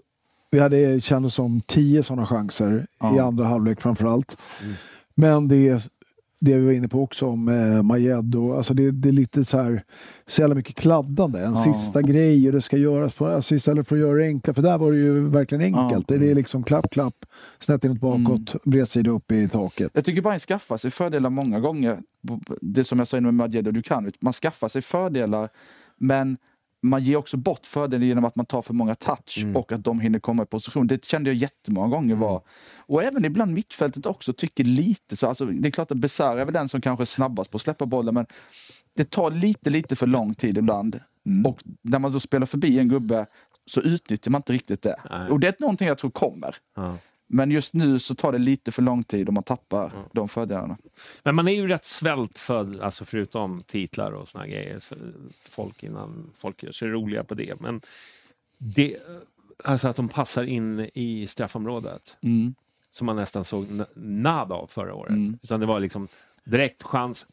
vi 0.51 0.59
hade, 0.59 1.01
kändes 1.01 1.33
som 1.33 1.61
tio 1.61 2.03
sådana 2.03 2.25
chanser 2.27 2.77
i 2.79 2.85
Ja. 2.99 3.23
andra 3.23 3.45
halvlek 3.45 3.81
framförallt. 3.81 4.37
Mm. 4.63 4.73
Men 5.15 5.47
det, 5.47 5.89
det 6.39 6.57
vi 6.57 6.65
var 6.65 6.71
inne 6.71 6.87
på 6.87 7.01
också 7.03 7.25
om 7.27 7.47
eh, 7.47 7.83
Majed, 7.83 8.35
och, 8.35 8.57
alltså 8.57 8.73
det, 8.73 8.91
det 8.91 9.09
är 9.09 9.13
lite 9.13 9.45
så 9.45 9.57
här, 9.57 9.83
så 10.27 10.41
jävla 10.41 10.55
mycket 10.55 10.75
kladdande. 10.75 11.39
En 11.39 11.53
Ja. 11.53 11.73
sista 11.73 12.01
grej 12.01 12.47
och 12.47 12.53
det 12.53 12.61
ska 12.61 12.77
göras 12.77 13.13
på, 13.13 13.27
alltså 13.27 13.55
istället 13.55 13.87
för 13.87 13.95
att 13.95 13.99
göra 14.01 14.17
det 14.17 14.25
enkla, 14.27 14.53
för 14.53 14.61
där 14.61 14.77
var 14.77 14.91
det 14.91 14.97
ju 14.97 15.27
verkligen 15.29 15.61
enkelt. 15.75 16.05
Ja. 16.11 16.17
Det 16.17 16.31
är 16.31 16.35
liksom 16.35 16.63
klapp, 16.63 16.91
klapp, 16.91 17.25
snett 17.59 17.83
inåt 17.83 17.99
bakåt, 17.99 18.25
Mm. 18.53 18.59
bredsida 18.63 19.09
upp 19.11 19.31
i 19.31 19.47
taket. 19.49 19.91
Jag 19.93 20.05
tycker 20.05 20.21
Bayern 20.21 20.39
skaffar 20.39 20.77
sig 20.77 20.91
fördelar 20.91 21.29
många 21.29 21.59
gånger. 21.59 21.99
Det 22.61 22.83
som 22.83 22.99
jag 22.99 23.07
sa 23.07 23.17
innan 23.17 23.35
med 23.35 23.45
Madjed 23.47 23.67
och 23.67 23.73
Dukan, 23.73 24.11
man 24.19 24.33
skaffar 24.33 24.67
sig 24.67 24.81
fördelar 24.81 25.49
men 25.97 26.37
man 26.81 27.03
ger 27.03 27.15
också 27.15 27.37
bort 27.37 27.65
fördelar 27.65 28.05
genom 28.05 28.25
att 28.25 28.35
man 28.35 28.45
tar 28.45 28.61
för 28.61 28.73
många 28.73 28.95
touch 28.95 29.37
Mm. 29.43 29.55
och 29.55 29.71
att 29.71 29.83
de 29.83 29.99
hinner 29.99 30.19
komma 30.19 30.43
i 30.43 30.45
position. 30.45 30.87
Det 30.87 31.05
kände 31.05 31.29
jag 31.29 31.37
jättemånga 31.37 31.87
gånger 31.87 32.15
var. 32.15 32.41
Och 32.77 33.03
även 33.03 33.25
ibland 33.25 33.53
mittfältet 33.53 34.05
också 34.05 34.33
tycker 34.33 34.63
lite 34.63 35.15
så. 35.15 35.27
Alltså, 35.27 35.45
det 35.45 35.67
är 35.67 35.71
klart 35.71 35.91
att 35.91 35.97
Besara 35.97 36.41
är 36.41 36.45
väl 36.45 36.53
den 36.53 36.69
som 36.69 36.81
kanske 36.81 37.03
är 37.03 37.05
snabbast 37.05 37.51
på 37.51 37.55
att 37.55 37.61
släppa 37.61 37.85
bollen 37.85 38.13
men 38.13 38.25
det 38.95 39.11
tar 39.11 39.31
lite, 39.31 39.69
lite 39.69 39.95
för 39.95 40.07
lång 40.07 40.33
tid 40.33 40.57
ibland. 40.57 40.99
Mm. 41.25 41.45
Och 41.45 41.59
när 41.81 41.99
man 41.99 42.11
då 42.11 42.19
spelar 42.19 42.45
förbi 42.45 42.79
en 42.79 42.89
gubbe 42.89 43.25
så 43.65 43.81
utnyttjar 43.81 44.31
man 44.31 44.39
inte 44.39 44.53
riktigt 44.53 44.81
det. 44.81 44.99
Nej. 45.09 45.29
Och 45.29 45.39
det 45.39 45.47
är 45.47 45.55
någonting 45.59 45.87
jag 45.87 45.97
tror 45.97 46.11
kommer. 46.11 46.55
Ja. 46.75 46.97
Men 47.27 47.51
just 47.51 47.73
nu 47.73 47.99
så 47.99 48.15
tar 48.15 48.31
det 48.31 48.37
lite 48.37 48.71
för 48.71 48.81
lång 48.81 49.03
tid 49.03 49.27
och 49.27 49.33
man 49.33 49.43
tappar 49.43 49.91
de 50.11 50.29
fördelarna. 50.29 50.77
Men 51.23 51.35
man 51.35 51.47
är 51.47 51.51
ju 51.51 51.67
rätt 51.67 51.85
svältfödd, 51.85 52.81
alltså 52.81 53.05
förutom 53.05 53.63
titlar 53.67 54.11
och 54.11 54.29
såna 54.29 54.47
grejer. 54.47 54.79
Så 54.79 54.95
folk 55.49 55.83
innan 55.83 56.29
folk 56.37 56.63
gör 56.63 56.71
sig 56.71 56.87
roliga 56.87 57.23
på 57.23 57.33
det. 57.33 57.59
Men 57.59 57.81
det, 58.57 58.97
alltså 59.63 59.87
att 59.87 59.95
de 59.95 60.09
passar 60.09 60.43
in 60.43 60.89
i 60.93 61.27
straffområdet. 61.27 62.15
Mm. 62.21 62.55
Som 62.91 63.05
man 63.05 63.15
nästan 63.15 63.43
såg 63.43 63.83
nada 63.95 64.55
av 64.55 64.67
förra 64.67 64.95
året. 64.95 65.09
Mm. 65.09 65.39
Utan 65.43 65.59
det 65.59 65.65
var 65.65 65.79
liksom 65.79 66.07
direkt 66.51 66.83
chans, 66.83 67.25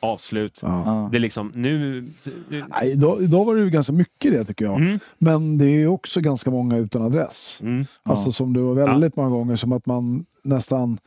avslut. 0.00 0.58
Ja. 0.62 0.82
Ja. 0.86 1.08
Det 1.12 1.18
är 1.18 1.20
liksom 1.20 1.52
nu... 1.54 2.04
Nej, 2.48 2.90
idag, 2.90 3.22
idag 3.22 3.44
var 3.44 3.56
det 3.56 3.62
ju 3.62 3.70
ganska 3.70 3.92
mycket 3.92 4.32
det 4.32 4.44
tycker 4.44 4.64
jag. 4.64 4.76
Mm. 4.80 4.98
Men 5.18 5.58
det 5.58 5.64
är 5.64 5.68
ju 5.78 5.86
också 5.88 6.20
ganska 6.20 6.50
många 6.50 6.76
utan 6.76 7.02
adress. 7.02 7.58
Mm. 7.62 7.84
Alltså 8.02 8.32
som 8.32 8.52
det 8.52 8.60
var 8.60 8.74
väldigt 8.74 9.16
många 9.16 9.30
gånger 9.30 9.56
som 9.56 9.72
att 9.72 9.86
man 9.86 10.24
nästan 10.44 10.98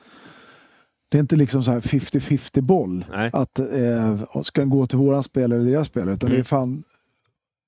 det 1.10 1.17
är 1.17 1.19
inte 1.19 1.36
liksom 1.36 1.63
så 1.63 1.71
här 1.71 1.80
50-50 1.80 2.62
boll. 2.62 3.06
Nej. 3.12 3.30
Att 3.34 3.60
eh, 3.60 4.41
ska 4.43 4.62
den 4.62 4.69
gå 4.69 4.88
till 4.88 4.97
våran 4.97 5.23
spelare 5.23 5.60
eller 5.60 5.71
deras 5.71 5.88
spelare. 5.88 6.13
Utan 6.13 6.30
det 6.30 6.34
är 6.36 6.38
Mm. 6.38 6.45
fan 6.45 6.84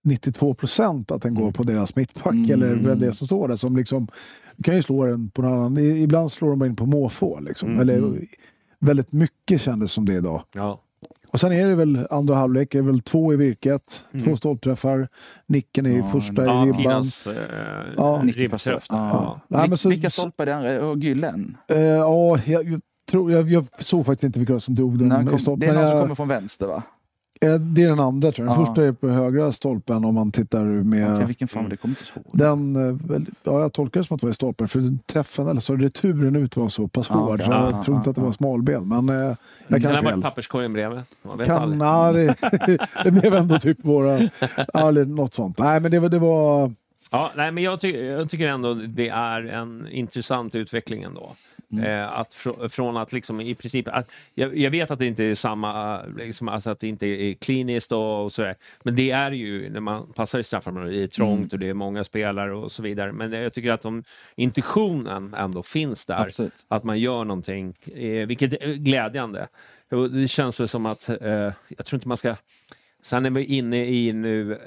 92 0.03 0.53
procent 0.53 1.11
att 1.11 1.21
den 1.21 1.35
går 1.35 1.51
på 1.51 1.63
deras 1.63 1.95
mittback 1.95 2.33
Mm. 2.33 2.51
eller 2.51 2.75
vem 2.75 2.99
det 2.99 3.07
är 3.07 3.11
som 3.11 3.27
står 3.27 3.47
där. 3.47 3.55
Som 3.55 3.75
liksom, 3.77 4.07
du 4.55 4.63
kan 4.63 4.75
ju 4.75 4.83
slå 4.83 5.05
den 5.05 5.29
på 5.29 5.41
någon 5.41 5.53
annan. 5.53 5.77
Ibland 5.77 6.31
slår 6.31 6.49
de 6.49 6.63
in 6.65 6.75
på 6.75 6.85
måfå. 6.85 7.39
Liksom. 7.39 7.69
Mm. 7.69 7.81
Eller, 7.81 8.27
väldigt 8.79 9.11
mycket 9.11 9.61
kändes 9.61 9.91
som 9.91 10.05
det 10.05 10.13
idag. 10.13 10.43
Ja. 10.53 10.81
Och 11.31 11.39
sen 11.39 11.51
är 11.51 11.67
det 11.67 11.75
väl 11.75 12.07
andra 12.09 12.35
halvlek, 12.35 12.75
är 12.75 12.81
väl 12.81 12.99
två 12.99 13.33
i 13.33 13.35
virket, 13.35 14.03
två 14.25 14.35
stolpträffar, 14.35 15.07
nicken 15.47 15.85
i 15.85 15.97
Ja, 15.97 16.07
första 16.11 16.45
Ja, 16.45 16.63
i 16.63 16.67
ribban. 16.67 16.77
Pinas 16.81 17.27
eh, 17.27 17.33
Ja. 17.97 18.21
ribbträff. 18.25 18.85
Ja. 18.89 18.95
Ja. 19.11 19.39
Nej, 19.47 19.61
men 19.61 19.69
Vil- 19.69 19.77
så- 19.77 19.89
Vilka 19.89 20.09
stolpar 20.09 20.43
är 20.43 20.45
det 20.45 20.55
andra? 20.55 20.87
Och 20.87 20.97
Gyllen? 20.97 21.57
Eh, 21.67 21.79
ja, 21.81 22.39
jag, 22.45 22.63
jag, 22.69 22.81
tror, 23.11 23.31
jag, 23.31 23.49
jag 23.51 23.65
såg 23.79 24.05
faktiskt 24.05 24.23
inte 24.23 24.39
vilka 24.39 24.59
som 24.59 24.75
dog 24.75 24.91
han 25.01 25.27
i 25.27 25.37
kom, 25.45 25.59
det 25.59 25.67
är 25.67 25.73
någon 25.73 25.87
som 25.89 26.01
kommer 26.01 26.15
från 26.15 26.27
vänster 26.27 26.67
va? 26.67 26.83
Eh, 27.41 27.53
Det 27.55 27.83
är 27.83 27.87
den 27.89 27.99
andra 27.99 28.31
tror 28.31 28.47
jag. 28.47 28.55
Den 28.55 28.61
Ja. 28.61 28.65
första 28.67 28.83
är 28.85 28.91
på 28.91 29.07
högra 29.09 29.51
stolpen 29.51 30.05
om 30.05 30.15
man 30.15 30.31
tittar 30.31 30.63
med... 30.63 31.13
Okej, 31.15 31.25
vilken 31.27 31.47
fan 31.47 31.63
var 31.63 31.69
det? 31.69 31.73
Jag 31.73 31.79
kommer 31.81 31.95
inte 32.15 32.19
ihåg. 32.29 32.37
Den, 32.37 32.75
eh, 33.15 33.21
ja, 33.43 33.61
jag 33.61 33.73
tolkar 33.73 33.99
det 33.99 34.03
som 34.07 34.15
att 34.15 34.21
det 34.21 34.25
var 34.27 34.31
i 34.31 34.33
stolpen, 34.33 34.67
för 34.67 34.97
träffen, 35.07 35.47
eller 35.47 35.61
så 35.61 35.75
returen 35.75 36.35
ut 36.35 36.57
var 36.57 36.69
så 36.69 36.87
pass 36.87 37.07
Ja, 37.09 37.15
hård. 37.15 37.41
Så 37.43 37.51
jag 37.51 37.71
Ja, 37.73 37.83
tror 37.83 37.97
inte 37.97 38.07
ja, 38.07 38.09
att 38.11 38.15
det 38.15 38.21
var 38.21 38.31
smalben, 38.31 38.87
men 38.87 39.09
eh, 39.09 39.15
jag 39.15 39.35
Kan 39.67 39.81
kan 39.81 39.81
det 39.81 39.97
ha 39.97 40.03
ha 40.03 40.11
varit 40.11 40.23
papperskorgen 40.23 40.73
bredvid? 40.73 41.01
Kan, 41.45 41.77
na, 41.77 42.11
det, 43.03 43.11
blev 43.11 43.33
ändå 43.33 43.59
typ 43.59 43.77
våra... 43.85 44.17
Eller 44.73 45.05
något 45.05 45.33
sånt. 45.33 45.57
Nej, 45.59 45.79
men 45.79 45.91
det, 45.91 45.99
var- 45.99 46.09
det 46.09 46.19
var... 46.19 46.73
Ja, 47.11 47.31
nej, 47.35 47.51
men 47.51 47.63
jag, 47.63 47.81
ty 47.81 47.91
jag 48.05 48.29
tycker 48.29 48.47
ändå 48.47 48.73
det 48.73 49.09
är 49.09 49.41
en 49.43 49.87
intressant 49.91 50.55
utveckling 50.55 51.03
ändå. 51.03 51.35
Mm. 51.71 51.83
Eh, 51.83 52.19
att 52.19 52.33
fr 52.33 52.67
från 52.67 52.97
att 52.97 53.13
liksom 53.13 53.41
i 53.41 53.55
princip, 53.55 53.87
att, 53.87 54.09
jag, 54.33 54.57
jag 54.57 54.71
vet 54.71 54.91
att 54.91 54.99
det 54.99 55.05
inte 55.05 55.23
är 55.23 55.35
samma, 55.35 56.01
liksom, 56.17 56.49
alltså 56.49 56.69
att 56.69 56.79
det 56.79 56.87
inte 56.87 57.05
är 57.07 57.33
kliniskt 57.33 57.91
och, 57.91 58.23
och 58.23 58.33
sådär, 58.33 58.55
men 58.83 58.95
det 58.95 59.11
är 59.11 59.31
ju 59.31 59.69
när 59.69 59.79
man 59.79 60.13
passar 60.13 60.39
i 60.39 60.43
straffområdet, 60.43 60.93
det 60.93 61.03
är 61.03 61.07
trångt 61.07 61.37
Mm. 61.37 61.49
och 61.51 61.59
det 61.59 61.69
är 61.69 61.73
många 61.73 62.03
spelare 62.03 62.55
och 62.55 62.71
så 62.71 62.83
vidare. 62.83 63.11
Men 63.11 63.31
jag 63.31 63.53
tycker 63.53 63.71
att 63.71 63.81
de, 63.81 64.03
intentionen 64.35 65.33
ändå 65.33 65.63
finns 65.63 66.05
där, 66.05 66.25
Absolut. 66.25 66.65
att 66.67 66.83
man 66.83 66.99
gör 66.99 67.23
någonting, 67.23 67.75
eh, 67.95 68.27
vilket 68.27 68.53
är 68.53 68.73
glädjande. 68.73 69.47
Det 70.11 70.27
känns 70.27 70.59
väl 70.59 70.67
som 70.67 70.85
att, 70.85 71.09
eh, 71.09 71.53
jag 71.67 71.85
tror 71.85 71.97
inte 71.97 72.07
man 72.07 72.17
ska 72.17 72.35
Sen 73.01 73.25
är 73.25 73.29
vi 73.29 73.43
inne 73.45 73.85
i 73.85 74.13
nu, 74.13 74.59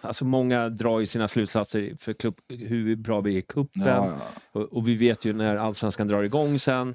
alltså 0.00 0.24
många 0.24 0.68
drar 0.68 1.00
ju 1.00 1.06
sina 1.06 1.28
slutsatser 1.28 1.96
för 1.98 2.12
klubb, 2.12 2.36
hur 2.48 2.96
bra 2.96 3.20
vi 3.20 3.34
är 3.34 3.38
i 3.38 3.42
cupen. 3.42 3.82
Ja, 3.86 4.18
Och, 4.52 4.62
och 4.62 4.88
vi 4.88 4.94
vet 4.94 5.24
ju 5.24 5.32
när 5.32 5.56
allsvenskan 5.56 6.08
drar 6.08 6.22
igång 6.22 6.58
sen 6.58 6.94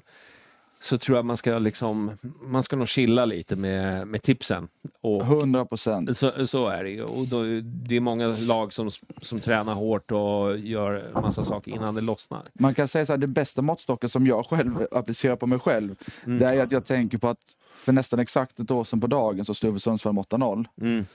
så 0.82 0.98
tror 0.98 1.18
jag 1.18 1.24
man 1.24 1.36
ska 1.36 1.58
liksom, 1.58 2.10
man 2.42 2.62
ska 2.62 2.76
nog 2.76 2.88
chilla 2.88 3.24
lite 3.24 3.56
med, 3.56 4.08
med 4.08 4.22
tipsen. 4.22 4.68
Och, 5.00 5.22
100 5.22 5.64
procent. 5.64 6.16
så, 6.16 6.46
så 6.46 6.68
är 6.68 6.84
det 6.84 6.90
ju. 6.90 7.02
Och 7.02 7.26
då, 7.28 7.42
det 7.62 7.96
är 7.96 8.00
många 8.00 8.26
lag 8.26 8.72
som, 8.72 8.90
som 9.22 9.40
tränar 9.40 9.74
hårt 9.74 10.10
och 10.10 10.58
gör 10.58 11.10
massa 11.14 11.44
saker 11.44 11.70
innan 11.72 11.94
det 11.94 12.00
lossnar. 12.00 12.42
Man 12.54 12.74
kan 12.74 12.88
säga 12.88 13.06
så 13.06 13.12
här, 13.12 13.18
det 13.18 13.26
bästa 13.26 13.62
måttstocken 13.62 14.08
som 14.08 14.26
jag 14.26 14.46
själv 14.46 14.86
applicerar 14.90 15.36
på 15.36 15.46
mig 15.46 15.58
själv, 15.58 15.94
Mm. 16.24 16.38
det 16.38 16.46
är 16.46 16.62
att 16.62 16.72
jag 16.72 16.84
tänker 16.84 17.18
på 17.18 17.28
att 17.28 17.38
för 17.82 17.92
nästan 17.92 18.18
exakt 18.18 18.60
ett 18.60 18.70
år 18.70 18.84
sedan 18.84 19.00
på 19.00 19.06
dagen 19.06 19.44
så 19.44 19.54
stod 19.54 19.72
vi 19.72 19.80
Sundsvall 19.80 20.14
med 20.14 20.24
8-0. 20.24 20.66
Mm. 20.80 21.06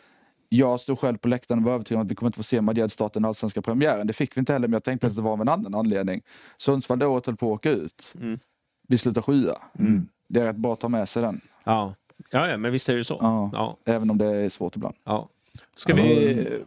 Jag 0.49 0.79
stod 0.79 0.99
själv 0.99 1.17
på 1.17 1.27
läktaren 1.27 1.59
och 1.59 1.65
var 1.65 1.73
övertygad 1.73 1.99
om 1.99 2.05
att 2.05 2.11
vi 2.11 2.15
kommer 2.15 2.27
inte 2.27 2.37
få 2.37 2.43
se 2.43 2.61
Madjed 2.61 2.91
starta 2.91 3.19
den 3.19 3.25
allsvenska 3.25 3.61
premiären. 3.61 4.07
Det 4.07 4.13
fick 4.13 4.37
vi 4.37 4.39
inte 4.39 4.53
heller, 4.53 4.67
men 4.67 4.73
jag 4.73 4.83
tänkte 4.83 5.07
att 5.07 5.15
det 5.15 5.21
var 5.21 5.31
av 5.31 5.41
en 5.41 5.49
annan 5.49 5.75
anledning. 5.75 6.21
Sundsvall 6.57 6.99
det 6.99 7.05
året 7.05 7.25
höll 7.25 7.35
på 7.35 7.47
att 7.47 7.55
åka 7.55 7.71
ut. 7.71 8.13
Mm. 8.15 8.39
Vi 8.87 8.97
slutar 8.97 9.21
sjua. 9.21 9.57
Det 10.27 10.39
är 10.39 10.45
rätt 10.45 10.55
bra 10.55 10.73
att 10.73 10.79
ta 10.79 10.89
med 10.89 11.09
sig 11.09 11.21
den, 11.21 11.41
Ja. 11.63 11.93
Ja, 12.29 12.47
ja, 12.47 12.57
men 12.57 12.71
visst 12.71 12.89
är 12.89 12.95
det 12.95 13.03
så. 13.03 13.17
Ja. 13.21 13.49
Ja. 13.53 13.77
även 13.85 14.09
om 14.09 14.17
det 14.17 14.25
är 14.25 14.49
svårt 14.49 14.75
ibland. 14.75 14.95
Ja. 15.03 15.29
Ska 15.75 15.93
vi... 15.93 16.63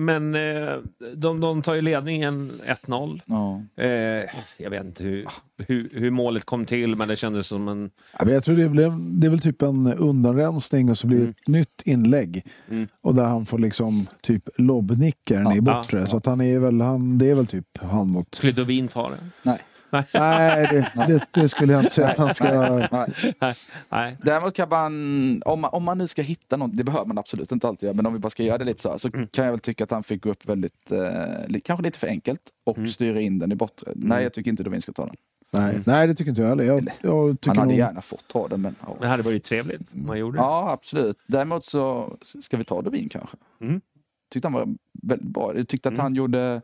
Men 0.00 0.34
eh, 0.34 0.76
de, 1.14 1.40
de 1.40 1.62
tar 1.62 1.74
ju 1.74 1.82
ledningen 1.82 2.52
1-0. 2.86 3.20
Ja. 3.26 3.62
Eh, 3.84 4.30
jag 4.56 4.70
vet 4.70 4.84
inte 4.84 5.04
hur, 5.04 5.26
hur, 5.58 5.88
hur 5.92 6.10
målet 6.10 6.44
kom 6.44 6.64
till, 6.64 6.96
men 6.96 7.08
det 7.08 7.16
kändes 7.16 7.46
som 7.46 7.68
en... 7.68 7.90
Jag 8.26 8.44
tror 8.44 8.56
det, 8.56 8.68
blev, 8.68 8.92
det 9.00 9.26
är 9.26 9.30
väl 9.30 9.40
typ 9.40 9.62
en 9.62 9.86
undanrensning 9.94 10.90
och 10.90 10.98
så 10.98 11.06
blir 11.06 11.18
det 11.18 11.28
ett 11.28 11.48
nytt 11.48 11.82
inlägg. 11.84 12.46
Mm. 12.70 12.86
Och 13.00 13.14
där 13.14 13.24
han 13.24 13.46
får 13.46 13.58
liksom 13.58 14.06
typ 14.22 14.48
lobbnickaren 14.56 15.44
Ja, 15.46 15.54
i 15.56 15.60
bortre. 15.60 15.98
ja, 15.98 16.06
Så 16.06 16.16
att 16.16 16.26
han 16.26 16.40
är 16.40 16.58
väl, 16.58 16.80
han, 16.80 17.18
det 17.18 17.30
är 17.30 17.34
väl 17.34 17.46
typ 17.46 17.78
han 17.80 18.08
mot... 18.10 18.34
Skulle 18.34 18.52
Dovin 18.52 18.88
ta 18.88 19.08
det? 19.08 19.16
Nej. 19.42 19.58
Nej. 19.90 20.04
Nej, 20.14 20.66
det, 20.70 21.06
det, 21.06 21.28
det 21.40 21.48
skulle 21.48 21.72
jag 21.72 21.82
inte 21.82 21.94
säga 21.94 22.08
att 22.08 22.16
han 22.18 22.34
ska... 22.34 22.78
Nej. 22.90 23.14
Nej. 23.40 23.54
Nej. 23.88 24.16
Däremot 24.22 24.54
kan 24.54 24.68
man, 24.68 25.42
om 25.46 25.60
man, 25.60 25.70
om 25.72 25.84
man 25.84 25.98
nu 25.98 26.06
ska 26.06 26.22
hitta 26.22 26.56
något, 26.56 26.76
det 26.76 26.84
behöver 26.84 27.06
man 27.06 27.18
absolut 27.18 27.52
inte 27.52 27.68
alltid 27.68 27.86
göra, 27.86 27.96
men 27.96 28.06
om 28.06 28.12
vi 28.12 28.18
bara 28.18 28.30
ska 28.30 28.42
göra 28.42 28.58
det 28.58 28.64
lite 28.64 28.82
så, 28.82 28.90
här, 28.90 28.98
så 28.98 29.08
Mm. 29.14 29.26
kan 29.26 29.44
jag 29.44 29.52
väl 29.52 29.60
tycka 29.60 29.84
att 29.84 29.90
han 29.90 30.02
fick 30.02 30.22
gå 30.22 30.30
upp 30.30 30.46
väldigt, 30.48 30.92
eh, 30.92 31.60
kanske 31.64 31.82
lite 31.82 31.98
för 31.98 32.06
enkelt 32.06 32.40
och 32.66 32.76
Mm. 32.78 32.90
styra 32.90 33.20
in 33.20 33.38
den 33.38 33.52
i 33.52 33.54
bortre. 33.54 33.92
Nej, 33.94 34.22
jag 34.22 34.32
tycker 34.32 34.50
inte 34.50 34.62
Dovin 34.62 34.80
ska 34.82 34.92
ta 34.92 35.06
den. 35.06 35.14
Nej, 35.52 35.80
nej, 35.86 36.06
det 36.06 36.14
tycker 36.14 36.28
inte 36.28 36.42
jag 36.42 36.48
heller. 36.48 36.64
Jag, 36.64 36.88
jag 37.02 37.36
Han 37.46 37.56
hade 37.58 37.68
nog, 37.70 37.78
gärna 37.78 38.00
fått 38.02 38.28
ta 38.28 38.48
den, 38.48 38.60
men 38.60 38.74
ja. 38.86 38.96
Det 39.00 39.06
hade 39.06 39.22
varit 39.22 39.44
trevligt 39.44 39.80
man 39.92 40.18
gjorde. 40.18 40.38
Ja, 40.38 40.70
absolut. 40.70 41.18
Däremot 41.26 41.64
så 41.64 42.16
ska 42.40 42.56
vi 42.56 42.64
ta 42.64 42.82
Dovin 42.82 43.08
kanske. 43.08 43.36
Mm. 43.60 43.80
Tyckte 44.32 44.46
han 44.48 44.52
var 44.52 44.68
väldigt 45.02 45.28
bra. 45.28 45.52
Jag 45.56 45.68
tyckte 45.68 45.88
att 45.88 45.98
han 45.98 46.14
gjorde 46.14 46.62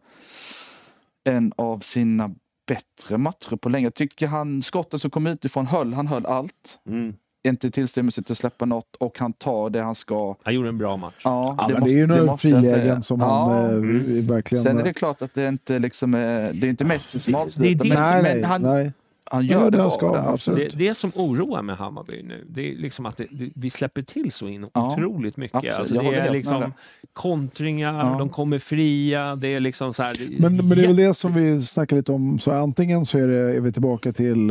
en 1.25 1.53
av 1.57 1.79
sina 1.81 2.31
bättre 2.67 3.19
matcher 3.19 3.57
på 3.57 3.69
länge. 3.69 3.87
Jag 3.87 3.95
tycker 3.95 4.27
han, 4.27 4.63
skotten 4.63 4.99
som 4.99 5.11
kom 5.11 5.27
utifrån 5.27 5.67
höll, 5.67 5.93
han 5.95 6.07
höll 6.07 6.27
allt. 6.27 6.79
Mm. 6.89 7.15
Inte 7.49 7.71
tillstymmelse 7.71 8.23
till 8.23 8.33
att 8.33 8.39
släppa 8.39 8.65
något 8.65 8.97
och 8.97 9.19
han 9.19 9.33
tar 9.33 9.71
det 9.71 9.83
han 9.83 9.95
ska. 9.95 10.35
Han 10.43 10.55
gjorde 10.55 10.69
en 10.69 10.79
bra 10.79 10.97
match. 10.97 11.15
Ja, 11.25 11.55
ja, 11.59 11.69
men 11.69 11.81
måste- 11.81 11.95
det 11.95 11.95
är 11.95 11.99
ju 11.99 12.07
några 12.07 12.37
frilägen 12.37 13.03
som 13.03 13.21
Ja. 13.21 13.27
han 13.49 13.65
eh, 13.65 13.71
Mm. 13.71 14.27
verkligen... 14.27 14.65
Sen 14.65 14.79
är 14.79 14.83
det 14.85 14.93
klart 14.93 15.23
att 15.23 15.35
det 15.35 15.49
inte 15.49 15.79
liksom 15.79 16.15
är, 16.15 16.53
det 16.53 16.67
är 16.67 16.69
inte 16.71 16.85
Messi 16.85 17.19
som 17.19 17.33
Det- 17.33 17.39
avslutar, 17.39 17.85
det 17.85 17.91
är 17.91 17.95
det- 17.95 18.01
men, 18.01 18.23
nej, 18.23 18.35
men 18.35 18.45
han, 18.45 18.63
nej. 18.63 18.93
Han 19.31 19.47
Ja, 19.47 19.53
gör 19.53 19.65
det 19.65 19.71
det 19.77 19.83
han 19.83 19.89
bra. 19.89 19.91
ska, 19.99 20.17
absolut. 20.17 20.73
Det, 20.73 20.79
det 20.89 20.95
som 20.95 21.11
oroar 21.15 21.63
med 21.63 21.77
Hammarby 21.77 22.23
nu, 22.23 22.45
det 22.49 22.73
är 22.73 22.77
liksom 22.77 23.07
att 23.07 23.17
det, 23.17 23.27
det, 23.31 23.51
vi 23.55 23.71
släpper 23.71 24.03
till 24.03 24.33
så 24.33 24.49
in 24.49 24.67
Ja, 24.75 24.93
otroligt 24.93 25.37
mycket. 25.37 25.57
absolut. 25.57 25.79
Alltså 25.79 25.95
det 25.95 26.17
är 26.17 26.33
liksom 26.33 26.73
kontringar, 27.13 27.95
Ja. 28.13 28.19
de 28.19 28.29
kommer 28.29 28.59
fria, 28.59 29.37
det 29.37 29.49
är 29.55 29.61
liksom 29.61 29.95
så 29.95 30.03
här... 30.03 30.17
Men, 30.39 30.57
men 30.57 30.69
det 30.69 30.83
är 30.83 30.87
väl 30.87 30.97
det 30.97 31.15
som 31.15 31.35
vi 31.35 31.63
snackar 31.63 31.97
lite 31.97 32.13
om. 32.13 32.39
Så 32.39 32.53
antingen 32.53 33.07
så 33.07 33.19
är, 33.19 33.27
det, 33.27 33.57
är 33.57 33.61
vi 33.61 33.73
tillbaka 33.73 34.13
till 34.13 34.49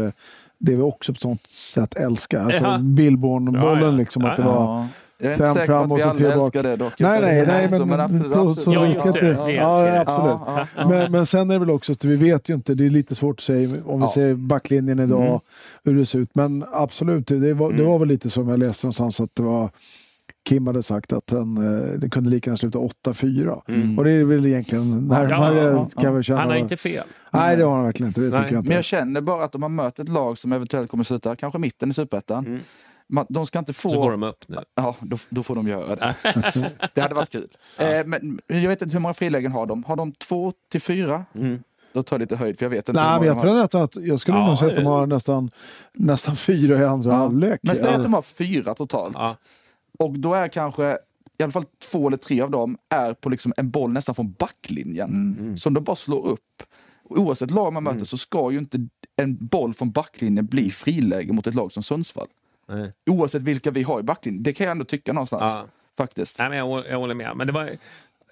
det 0.57 0.75
vi 0.75 0.81
också 0.81 1.13
på 1.13 1.27
något 1.29 1.47
sätt 1.47 1.95
älskar. 1.95 2.45
Alltså 2.45 2.63
Ja. 2.63 2.77
Billborn-bollen, 2.77 3.79
Ja, 3.83 3.85
ja. 3.85 3.91
liksom 3.91 4.25
att 4.25 4.37
det 4.37 4.43
Ja, 4.43 4.47
var 4.55 4.75
Ja. 4.75 4.87
Jag 5.17 5.27
är 5.27 5.33
inte 5.33 5.45
Fem 5.45 5.55
säker 5.55 5.67
på 5.67 5.73
att 5.83 5.89
vi 5.99 6.03
och 6.03 6.07
alla 6.07 6.13
tre 6.15 6.35
bak. 6.35 6.55
älskar 6.55 6.63
det 6.63 6.75
dock. 6.75 6.99
Nej, 6.99 7.21
nej, 7.21 7.45
nej, 7.47 7.69
Så, 7.79 7.85
men, 7.85 7.99
absolut, 7.99 8.31
så, 8.31 8.39
absolut. 8.39 8.63
så 8.65 8.73
Jag 8.73 8.93
gör 8.93 9.13
det. 9.21 9.51
Ja. 9.53 9.87
Ja, 10.05 10.67
ja, 10.75 10.87
Men, 10.89 11.11
men 11.11 11.25
sen 11.25 11.49
är 11.49 11.53
det 11.53 11.59
väl 11.59 11.69
också 11.69 11.91
att 11.91 12.03
vi 12.03 12.15
vet 12.15 12.49
ju 12.49 12.53
inte, 12.53 12.73
det 12.73 12.85
är 12.85 12.89
lite 12.89 13.15
svårt 13.15 13.39
att 13.39 13.43
säga 13.43 13.69
om 13.85 13.99
vi 13.99 14.05
Ja. 14.05 14.11
ser 14.13 14.33
backlinjen 14.33 14.99
idag, 14.99 15.27
Mm. 15.27 15.39
hur 15.83 15.95
det 15.95 16.05
ser 16.05 16.19
ut. 16.19 16.29
Men 16.33 16.65
absolut, 16.73 17.27
det 17.27 17.53
var, 17.53 17.69
det 17.69 17.75
Mm. 17.75 17.85
var 17.91 17.99
väl 17.99 18.07
lite 18.07 18.29
som 18.29 18.49
jag 18.49 18.59
läste 18.59 18.85
någonstans 18.85 19.19
att 19.19 19.29
det 19.35 19.43
var 19.43 19.69
Kim 20.49 20.67
hade 20.67 20.83
sagt 20.83 21.13
att 21.13 21.27
den, 21.27 21.57
eh, 21.57 21.99
den 21.99 22.09
kunde 22.09 22.29
lika 22.29 22.49
gärna 22.49 22.57
sluta 22.57 22.79
8-4. 22.79 23.61
Mm. 23.67 23.97
Och 23.97 24.03
det 24.05 24.11
är 24.11 24.23
väl 24.23 24.45
egentligen 24.45 25.07
närmare 25.07 25.57
Ja, 25.57 25.69
ja, 25.71 25.89
kan 25.93 26.03
jag 26.03 26.11
väl 26.13 26.23
känna. 26.23 26.39
Han 26.39 26.49
har 26.49 26.57
inte 26.57 26.77
fel. 26.77 27.03
Nej, 27.33 27.57
det 27.57 27.63
har 27.63 27.75
han 27.75 27.85
verkligen 27.85 28.07
inte. 28.07 28.21
Det 28.21 28.29
Nej, 28.29 28.39
tycker 28.39 28.53
jag 28.53 28.59
inte. 28.61 28.67
Men 28.69 28.75
jag 28.75 28.85
känner 28.85 29.21
bara 29.21 29.43
att 29.43 29.55
om 29.55 29.61
man 29.61 29.75
möter 29.75 30.03
ett 30.03 30.09
lag 30.09 30.37
som 30.37 30.51
eventuellt 30.53 30.91
kommer 30.91 31.03
sluta, 31.03 31.35
kanske 31.35 31.59
mitten 31.59 31.89
i 31.89 31.93
superettan, 31.93 32.45
Mm. 32.45 32.59
Man- 33.07 33.25
de 33.29 33.45
ska 33.45 33.59
inte 33.59 33.73
få... 33.73 33.89
Så 33.89 34.01
går 34.01 34.11
de 34.11 34.23
upp 34.23 34.43
nu. 34.47 34.57
Ja, 34.75 34.95
då, 35.01 35.17
då 35.29 35.43
får 35.43 35.55
de 35.55 35.67
göra 35.67 35.95
det. 35.95 36.15
det 36.93 37.01
hade 37.01 37.15
varit 37.15 37.29
kul. 37.29 37.47
Eh, 37.77 38.05
men 38.05 38.39
jag 38.47 38.67
vet 38.69 38.81
inte 38.81 38.93
hur 38.93 38.99
många 38.99 39.13
frilägen 39.13 39.51
har 39.51 39.65
de? 39.65 39.83
Har 39.83 39.95
de 39.95 40.11
två 40.11 40.51
till 40.71 40.81
fyra? 40.81 41.25
Mm. 41.35 41.63
Då 41.93 42.03
tar 42.03 42.15
jag 42.15 42.19
lite 42.21 42.35
höjd 42.35 42.57
för 42.59 42.65
jag 42.65 42.69
vet 42.69 42.89
inte. 42.89 43.01
Nej, 43.03 43.19
men 43.19 43.27
jag 43.27 43.41
tror 43.41 43.53
nästan 43.55 43.81
att 43.81 43.95
jag 43.95 44.19
skulle 44.19 44.37
Ja, 44.37 44.47
nog 44.47 44.57
säga 44.57 44.69
att 44.71 44.77
de 44.77 44.85
har 44.85 45.05
nästan, 45.07 45.51
nästan 45.93 46.35
fyra 46.35 46.79
i 46.81 46.85
andra 46.85 47.11
Ja. 47.11 47.15
halvlek. 47.15 47.59
Men 47.63 47.75
säg 47.75 47.85
Ja. 47.85 47.95
att 47.95 48.03
de 48.03 48.13
har 48.13 48.21
fyra 48.21 48.75
totalt. 48.75 49.15
Ja. 49.17 49.35
Och 49.99 50.19
då 50.19 50.33
är 50.33 50.47
kanske 50.47 50.97
i 51.37 51.43
alla 51.43 51.51
fall 51.51 51.65
två 51.91 52.07
eller 52.07 52.17
tre 52.17 52.41
av 52.41 52.51
dem 52.51 52.77
är 52.89 53.13
på 53.13 53.29
liksom 53.29 53.53
en 53.57 53.69
boll 53.69 53.91
nästan 53.93 54.15
från 54.15 54.31
backlinjen. 54.31 55.35
Mm. 55.39 55.57
Som 55.57 55.73
de 55.73 55.83
bara 55.83 55.95
slår 55.95 56.27
upp. 56.27 56.63
Oavsett 57.03 57.51
lag 57.51 57.73
man 57.73 57.83
möter 57.83 58.05
så 58.05 58.17
ska 58.17 58.51
ju 58.51 58.57
inte 58.57 58.87
en 59.15 59.37
boll 59.47 59.73
från 59.73 59.91
backlinjen 59.91 60.45
bli 60.45 60.71
friläge 60.71 61.33
mot 61.33 61.47
ett 61.47 61.55
lag 61.55 61.71
som 61.71 61.83
Sundsvall. 61.83 62.27
Nej. 62.67 62.93
Oavsett 63.09 63.41
vilka 63.41 63.71
vi 63.71 63.83
har 63.83 63.99
i 63.99 64.03
backlinjen. 64.03 64.43
Det 64.43 64.53
kan 64.53 64.63
jag 64.65 64.71
ändå 64.71 64.85
tycka 64.85 65.13
någonstans. 65.13 65.41
Ja. 65.43 65.65
Faktiskt. 65.97 66.39
Nej, 66.39 66.49
men 66.49 66.57
jag, 66.57 66.83
jag 66.89 66.97
håller 66.97 67.13
med. 67.15 67.31
Men 67.35 67.47
det 67.47 67.53
var, 67.53 67.69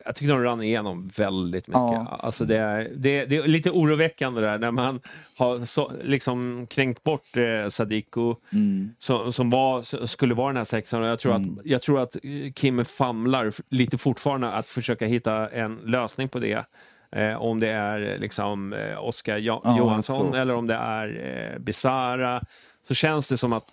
jag 0.06 0.16
tycker 0.16 0.34
de 0.34 0.44
rann 0.44 0.62
igenom 0.64 1.08
väldigt 1.18 1.68
mycket. 1.68 1.74
Ja. 1.82 2.20
Alltså 2.24 2.46
det, 2.46 2.58
är, 2.58 2.92
det, 2.96 3.26
det 3.26 3.36
är 3.36 3.48
lite 3.48 3.70
oroväckande 3.72 4.42
där 4.42 4.58
när 4.58 4.72
man 4.72 5.00
har 5.38 5.66
så, 5.66 5.92
liksom 6.04 6.68
kränkt 6.70 7.04
bort 7.04 7.38
eh, 7.38 7.70
Sadiko 7.70 8.36
Mm. 8.52 8.90
som, 9.00 9.32
som 9.34 9.50
var, 9.50 10.06
skulle 10.08 10.34
vara 10.34 10.48
den 10.48 10.58
här 10.58 10.64
sexan. 10.64 11.04
Jag, 11.04 11.20
tror 11.20 11.36
att, 11.36 11.42
jag 11.64 11.82
tror 11.82 12.00
att 12.02 12.16
eh, 12.16 12.52
Kim 12.56 12.86
famlar 12.86 13.52
lite 13.70 13.98
fortfarande 13.98 14.52
att 14.52 14.68
försöka 14.70 15.06
hitta 15.06 15.50
en 15.50 15.76
lösning 15.76 16.30
på 16.30 16.40
det. 16.40 16.66
Eh, 17.12 17.42
om 17.42 17.60
det 17.60 17.70
är 17.70 18.12
eh, 18.14 18.18
liksom 18.20 18.74
eh, 18.74 19.04
Oskar 19.04 19.38
jo- 19.38 19.62
Ja, 19.64 19.78
Johansson 19.78 20.34
eller 20.34 20.56
om 20.56 20.68
det 20.68 20.76
är 20.76 21.08
eh, 21.54 21.60
Besara. 21.60 22.44
Så 22.88 22.94
känns 22.94 23.28
det 23.28 23.38
som 23.38 23.54
att 23.54 23.66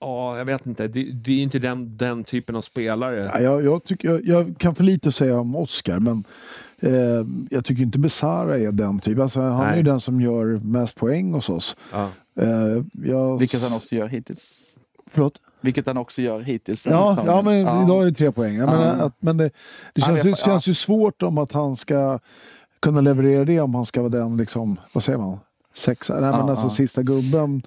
Ja, 0.00 0.38
jag 0.38 0.44
vet 0.44 0.66
inte. 0.66 0.88
Det, 0.88 1.02
det 1.12 1.32
är 1.32 1.42
inte 1.42 1.58
den, 1.58 1.96
den 1.96 2.24
typen 2.24 2.56
av 2.56 2.60
spelare. 2.60 3.30
Ja, 3.34 3.40
jag, 3.40 3.64
jag, 3.64 3.84
tycker, 3.84 4.08
jag, 4.08 4.24
jag 4.26 4.58
kan 4.58 4.74
för 4.74 4.84
lite 4.84 5.12
säga 5.12 5.40
om 5.40 5.56
Oscar, 5.56 5.98
men 5.98 6.24
eh, 6.80 7.26
jag 7.50 7.64
tycker 7.64 7.82
inte 7.82 7.98
Besara 7.98 8.58
är 8.58 8.72
den 8.72 8.98
typen. 9.00 9.22
Alltså, 9.22 9.40
han 9.40 9.60
är 9.62 9.66
Nej. 9.68 9.76
ju 9.76 9.82
den 9.82 10.00
som 10.00 10.20
gör 10.20 10.44
mest 10.64 10.96
poäng 10.96 11.32
hos 11.32 11.48
oss. 11.48 11.76
Ja. 11.92 12.08
Eh, 12.40 12.82
jag, 13.04 13.38
Vilket 13.38 13.62
han 13.62 13.72
också 13.72 13.94
gör 13.94 14.08
hittills. 14.08 14.76
förlåt? 15.10 15.38
Vilket 15.60 15.86
han 15.86 15.96
också 15.96 16.22
gör 16.22 16.40
hittills. 16.40 16.86
Ja, 16.86 17.22
ja, 17.26 17.42
men 17.42 17.54
idag 17.60 18.02
är 18.02 18.06
det 18.06 18.12
tre 18.14 18.32
poäng. 18.32 18.54
Jag 18.56 18.68
Ja. 18.68 18.72
menar 18.78 19.06
att, 19.06 19.14
men 19.20 19.36
det, 19.36 19.44
det 19.44 19.50
Ja, 19.94 20.06
känns, 20.06 20.22
det 20.22 20.36
känns 20.38 20.66
ju 20.68 20.74
svårt 20.74 21.22
om 21.22 21.38
att 21.38 21.52
han 21.52 21.76
ska 21.76 22.18
kunna 22.80 23.00
leverera 23.00 23.44
det 23.44 23.60
om 23.60 23.74
han 23.74 23.86
ska 23.86 24.00
vara 24.02 24.10
den, 24.12 24.36
liksom, 24.36 24.80
vad 24.92 25.02
säger 25.02 25.18
man? 25.18 25.38
Sexa, 25.78 26.12
nej, 26.20 26.30
men 26.30 26.40
Ja, 26.40 26.50
alltså 26.50 26.66
ja. 26.66 26.70
sista 26.70 27.02
gubben 27.02 27.62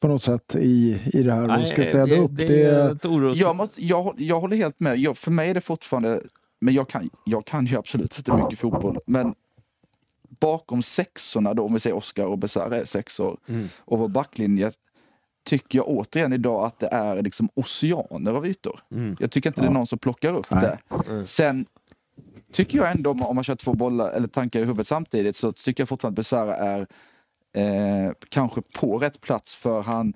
på 0.00 0.08
något 0.08 0.22
sätt 0.22 0.56
i, 0.58 1.00
i 1.12 1.22
det 1.22 1.32
här 1.32 1.60
och 1.60 1.66
ska 1.66 1.82
städa 1.84 2.06
det, 2.06 2.18
upp. 2.18 2.30
Det, 2.36 2.46
Det, 2.46 2.62
är 2.64 2.92
ett 2.92 3.04
oros... 3.04 3.36
Jag, 3.36 3.56
måste, 3.56 3.84
jag, 3.84 4.14
jag 4.18 4.40
håller 4.40 4.56
helt 4.56 4.80
med. 4.80 4.98
Jag, 4.98 5.18
för 5.18 5.30
mig 5.30 5.50
är 5.50 5.54
det 5.54 5.60
fortfarande, 5.60 6.22
men 6.60 6.74
jag 6.74 6.88
kan, 6.88 7.10
jag 7.24 7.44
kan 7.44 7.66
ju 7.66 7.76
absolut 7.76 8.18
inte 8.18 8.36
mycket 8.36 8.58
fotboll. 8.58 8.98
Men 9.06 9.34
bakom 10.40 10.82
sexorna 10.82 11.54
då, 11.54 11.64
om 11.64 11.72
vi 11.74 11.80
säger 11.80 11.96
Oscar 11.96 12.24
och 12.24 12.38
Besara 12.38 12.76
är 12.76 12.84
sexor, 12.84 13.36
Mm. 13.48 13.68
och 13.78 13.98
vår 13.98 14.08
backlinje 14.08 14.72
tycker 15.44 15.78
jag 15.78 15.88
återigen 15.88 16.32
idag 16.32 16.64
att 16.64 16.78
det 16.78 16.86
är 16.88 17.22
liksom 17.22 17.48
oceaner 17.54 18.32
av 18.32 18.46
ytor. 18.46 18.80
Mm. 18.92 19.16
Jag 19.20 19.30
tycker 19.30 19.50
inte 19.50 19.60
det 19.60 19.66
är 19.66 19.70
någon 19.70 19.86
som 19.86 19.98
plockar 19.98 20.34
upp 20.34 20.46
Nej. 20.50 20.76
det. 21.08 21.26
Sen 21.26 21.66
tycker 22.52 22.78
jag 22.78 22.90
ändå, 22.90 23.10
om 23.10 23.22
om 23.22 23.34
man 23.34 23.44
kör 23.44 23.56
två 23.56 23.74
bollar 23.74 24.10
eller 24.10 24.28
tankar 24.28 24.60
i 24.60 24.64
huvudet 24.64 24.86
samtidigt, 24.86 25.36
så 25.36 25.52
tycker 25.52 25.80
jag 25.80 25.88
fortfarande 25.88 26.12
att 26.12 26.16
Besara 26.16 26.56
är 26.56 26.86
eh, 27.56 28.12
kanske 28.28 28.62
på 28.62 28.98
rätt 28.98 29.20
plats 29.20 29.54
för 29.54 29.82
han 29.82 30.14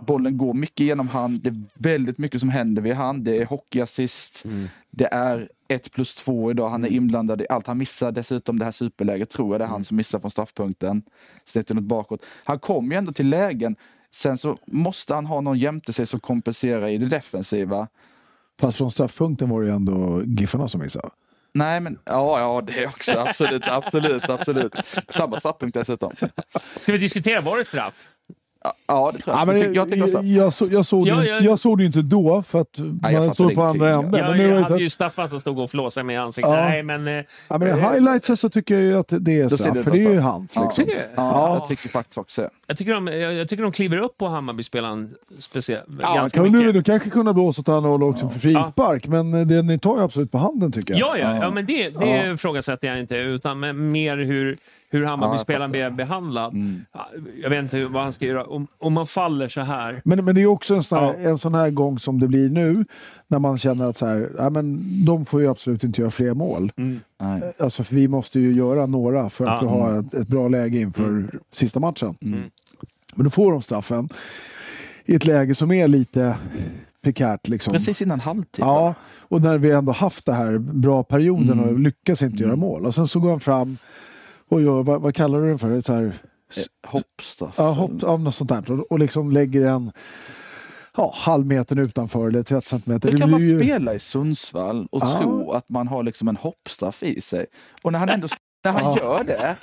Bollen 0.00 0.38
går 0.38 0.54
mycket 0.54 0.86
genom 0.86 1.08
han, 1.08 1.40
det 1.42 1.48
är 1.48 1.62
väldigt 1.74 2.18
mycket 2.18 2.40
som 2.40 2.48
händer 2.48 2.82
vid 2.82 2.94
han. 2.94 3.24
Det 3.24 3.38
är 3.38 3.46
hockeyassist, 3.46 4.44
det 4.90 5.08
är 5.12 5.48
ett 5.68 5.92
plus 5.92 6.14
två 6.14 6.50
idag, 6.50 6.68
han 6.68 6.84
är 6.84 6.88
inblandad 6.88 7.42
i 7.42 7.46
allt. 7.50 7.66
Han 7.66 7.78
missar 7.78 8.12
dessutom 8.12 8.58
det 8.58 8.64
här 8.64 8.72
superläget, 8.72 9.30
tror 9.30 9.54
jag 9.54 9.60
det 9.60 9.64
är 9.64 9.68
han 9.68 9.84
som 9.84 9.96
missar 9.96 10.18
från 10.20 10.30
straffpunkten. 10.30 11.02
Snett 11.44 11.68
något 11.68 11.84
bakåt. 11.84 12.24
Han 12.44 12.58
kommer 12.58 12.94
ju 12.94 12.98
ändå 12.98 13.12
till 13.12 13.28
lägen, 13.28 13.76
sen 14.10 14.38
så 14.38 14.56
måste 14.66 15.14
han 15.14 15.26
ha 15.26 15.40
någon 15.40 15.58
jämte 15.58 15.92
sig 15.92 16.06
som 16.06 16.20
kompenserar 16.20 16.88
i 16.88 16.98
det 16.98 17.06
defensiva. 17.06 17.88
fast 18.60 18.78
från 18.78 18.90
straffpunkten 18.90 19.48
var 19.48 19.60
det 19.60 19.68
ju 19.68 19.74
ändå 19.74 20.22
Giffarna 20.24 20.68
som 20.68 20.80
missade. 20.80 21.10
Nej 21.56 21.80
men, 21.80 21.98
ja, 22.04 22.40
ja 22.40 22.60
det 22.60 22.86
också, 22.86 23.18
absolut, 23.18 23.68
absolut, 23.68 24.30
absolut. 24.30 24.74
Samma 25.08 25.40
straffpunkt 25.40 25.74
dessutom. 25.74 26.12
Ska 26.80 26.92
vi 26.92 26.98
diskutera, 26.98 27.40
var 27.40 27.58
det 27.58 27.64
straff? 27.64 27.94
Ja, 28.86 29.12
det 29.14 29.22
tror 29.22 29.36
jag. 29.36 29.40
Ja, 29.42 29.44
men 29.46 29.60
jag, 29.60 29.76
jag 29.76 29.96
jag, 29.96 30.24
jag, 30.24 30.52
så, 30.52 30.68
jag, 30.70 30.86
såg 30.86 31.06
Ja, 31.08 31.16
det, 31.16 31.26
ja. 31.26 31.40
jag 31.40 31.58
såg 31.58 31.78
det 31.78 31.82
ju 31.82 31.86
inte 31.86 32.02
då 32.02 32.42
för 32.42 32.60
att 32.60 32.78
jag 33.02 33.12
man 33.12 33.34
stod 33.34 33.54
på 33.54 33.62
andra 33.62 33.90
änden. 33.90 34.20
Ja, 34.24 34.36
jag 34.36 34.56
det, 34.56 34.62
hade 34.62 34.82
ju 34.82 34.90
Staffan 34.90 35.28
som 35.28 35.40
stod 35.40 35.58
och 35.58 35.70
flåsade 35.70 36.04
mig 36.04 36.14
i 36.14 36.18
ansiktet. 36.18 36.54
Ja. 36.54 36.60
Nej, 36.60 36.82
men... 36.82 37.08
eh, 37.08 37.24
ja, 37.48 37.58
men 37.58 37.78
i 37.78 37.80
highlightsen 37.80 38.36
så 38.36 38.48
tycker 38.48 38.74
jag 38.74 38.82
ju 38.82 38.98
att 38.98 39.12
det 39.20 39.40
är 39.40 39.48
straff, 39.48 39.84
för 39.84 39.90
det 39.90 40.04
är 40.04 40.12
ju 40.12 40.20
hans. 40.20 40.52
Ja. 40.54 40.64
Liksom. 40.64 40.84
Tycker 40.84 40.98
du? 40.98 41.06
Ja, 41.16 41.54
jag 41.54 41.68
tycker 41.68 41.88
faktiskt 41.88 42.18
också. 42.18 42.50
Jag 42.66 42.78
tycker, 42.78 42.94
de, 42.94 43.06
jag, 43.06 43.34
jag 43.34 43.48
tycker 43.48 43.62
de 43.62 43.72
kliver 43.72 43.98
upp 43.98 44.18
på 44.18 44.28
Hammarby-spelaren 44.28 45.14
speciellt. 45.38 45.88
Ja, 46.00 46.14
ganska 46.14 46.40
kan 46.40 46.52
du, 46.52 46.58
mycket. 46.58 46.74
du 46.74 46.82
kanske 46.82 47.10
kunna 47.10 47.32
blåsa 47.32 47.60
åt 47.60 47.68
andra 47.68 47.90
håll 47.90 48.02
också 48.02 48.28
för 48.28 48.40
frispark, 48.40 49.06
men 49.06 49.34
eh, 49.34 49.46
det, 49.46 49.62
ni 49.62 49.78
tar 49.78 49.96
ju 49.96 50.02
absolut 50.02 50.32
på 50.32 50.38
handen 50.38 50.72
tycker 50.72 50.94
jag. 50.94 51.00
Ja, 51.00 51.18
ja, 51.18 51.38
ja, 51.42 51.50
men 51.50 51.66
det, 51.66 51.88
det 51.88 52.32
ifrågasätter 52.34 52.88
jag 52.88 53.00
inte, 53.00 53.16
utan 53.16 53.60
men 53.60 53.90
mer 53.90 54.16
hur, 54.16 54.58
hur 54.90 55.04
Hammarby-spelaren 55.04 55.72
Ja, 55.72 55.78
jag 55.78 55.94
behandlad. 55.94 56.54
Mm. 56.54 56.80
Ja, 56.92 57.08
Jag 57.42 57.50
vet 57.50 57.62
inte 57.62 57.76
hur- 57.76 57.88
vad 57.88 58.02
han 58.02 58.12
ska 58.12 58.24
göra. 58.26 58.44
Om, 58.44 58.66
om 58.78 58.92
man 58.92 59.06
faller 59.06 59.48
så 59.48 59.60
här. 59.60 60.02
Men, 60.04 60.24
men 60.24 60.34
det 60.34 60.42
är 60.42 60.46
också 60.46 60.74
en 60.74 60.82
sån, 60.82 60.98
här, 60.98 61.14
Ja. 61.22 61.30
en 61.30 61.38
sån 61.38 61.54
här 61.54 61.70
gång 61.70 61.98
som 61.98 62.20
det 62.20 62.28
blir 62.28 62.50
nu, 62.50 62.84
när 63.28 63.38
man 63.38 63.58
känner 63.58 63.86
att 63.86 63.96
så 63.96 64.06
här, 64.06 64.30
ja, 64.38 64.50
men 64.50 64.80
de 65.04 65.26
får 65.26 65.40
ju 65.40 65.48
absolut 65.50 65.84
inte 65.84 66.00
göra 66.00 66.10
fler 66.10 66.34
mål. 66.34 66.72
Nej. 66.76 67.52
Alltså, 67.58 67.84
för 67.84 67.94
vi 67.94 68.08
måste 68.08 68.40
ju 68.40 68.52
göra 68.52 68.86
några 68.86 69.30
för 69.30 69.46
att 69.46 69.62
Ja. 69.62 69.68
har 69.68 69.98
ett, 70.00 70.14
ett 70.14 70.28
bra 70.28 70.48
läge 70.48 70.78
inför 70.80 71.30
sista 71.52 71.80
matchen. 71.80 72.14
Mm. 72.22 72.40
Men 73.14 73.24
då 73.24 73.30
får 73.30 73.52
de 73.52 73.62
straffen 73.62 74.08
i 75.04 75.14
ett 75.14 75.24
läge 75.26 75.54
som 75.54 75.72
är 75.72 75.88
lite 75.88 76.36
prekärt. 77.02 77.48
Liksom. 77.48 77.72
Precis 77.72 78.02
innan 78.02 78.20
halvtid. 78.20 78.64
Ja, 78.64 78.94
och 79.20 79.40
när 79.42 79.58
vi 79.58 79.70
ändå 79.70 79.92
haft 79.92 80.26
det 80.26 80.32
här 80.32 80.58
bra 80.58 81.02
perioden 81.02 81.60
och 81.60 81.78
lyckas 81.80 82.22
inte 82.22 82.42
göra 82.42 82.56
mål. 82.56 82.86
Och 82.86 82.94
sen 82.94 83.08
så 83.08 83.20
går 83.20 83.30
han 83.30 83.40
fram 83.40 83.76
och 84.48 84.62
gör, 84.62 84.82
vad, 84.82 85.00
vad 85.00 85.14
kallar 85.14 85.40
du 85.40 85.52
det 85.52 85.58
för? 85.58 85.80
Så 85.80 85.92
här, 85.92 86.12
Eh, 86.56 86.90
Hoppstraff. 86.90 87.54
ja, 87.58 87.70
hopp, 87.70 87.90
ja, 88.02 88.16
något 88.16 88.34
sånt 88.34 88.50
där. 88.50 88.70
Och, 88.70 88.92
och 88.92 88.98
liksom 88.98 89.30
lägger 89.30 89.66
en 89.66 89.92
ja, 90.96 91.12
halv 91.14 91.46
meter 91.46 91.78
utanför 91.78 92.28
eller 92.28 92.42
30 92.42 92.68
centimeter. 92.68 93.10
Hur 93.10 93.18
kan 93.18 93.30
man 93.30 93.40
spela 93.40 93.94
i 93.94 93.98
Sundsvall 93.98 94.88
och 94.92 95.02
Ja. 95.02 95.18
tro 95.20 95.50
att 95.52 95.68
man 95.68 95.88
har 95.88 96.02
liksom 96.02 96.28
en 96.28 96.36
hoppstraff 96.36 97.02
i 97.02 97.20
sig? 97.20 97.46
Och 97.82 97.92
när 97.92 97.98
han 97.98 98.08
ändå 98.08 98.28
när 98.64 98.72
han 98.72 98.82
Ja. 98.84 98.98
gör 98.98 99.24
det, 99.24 99.56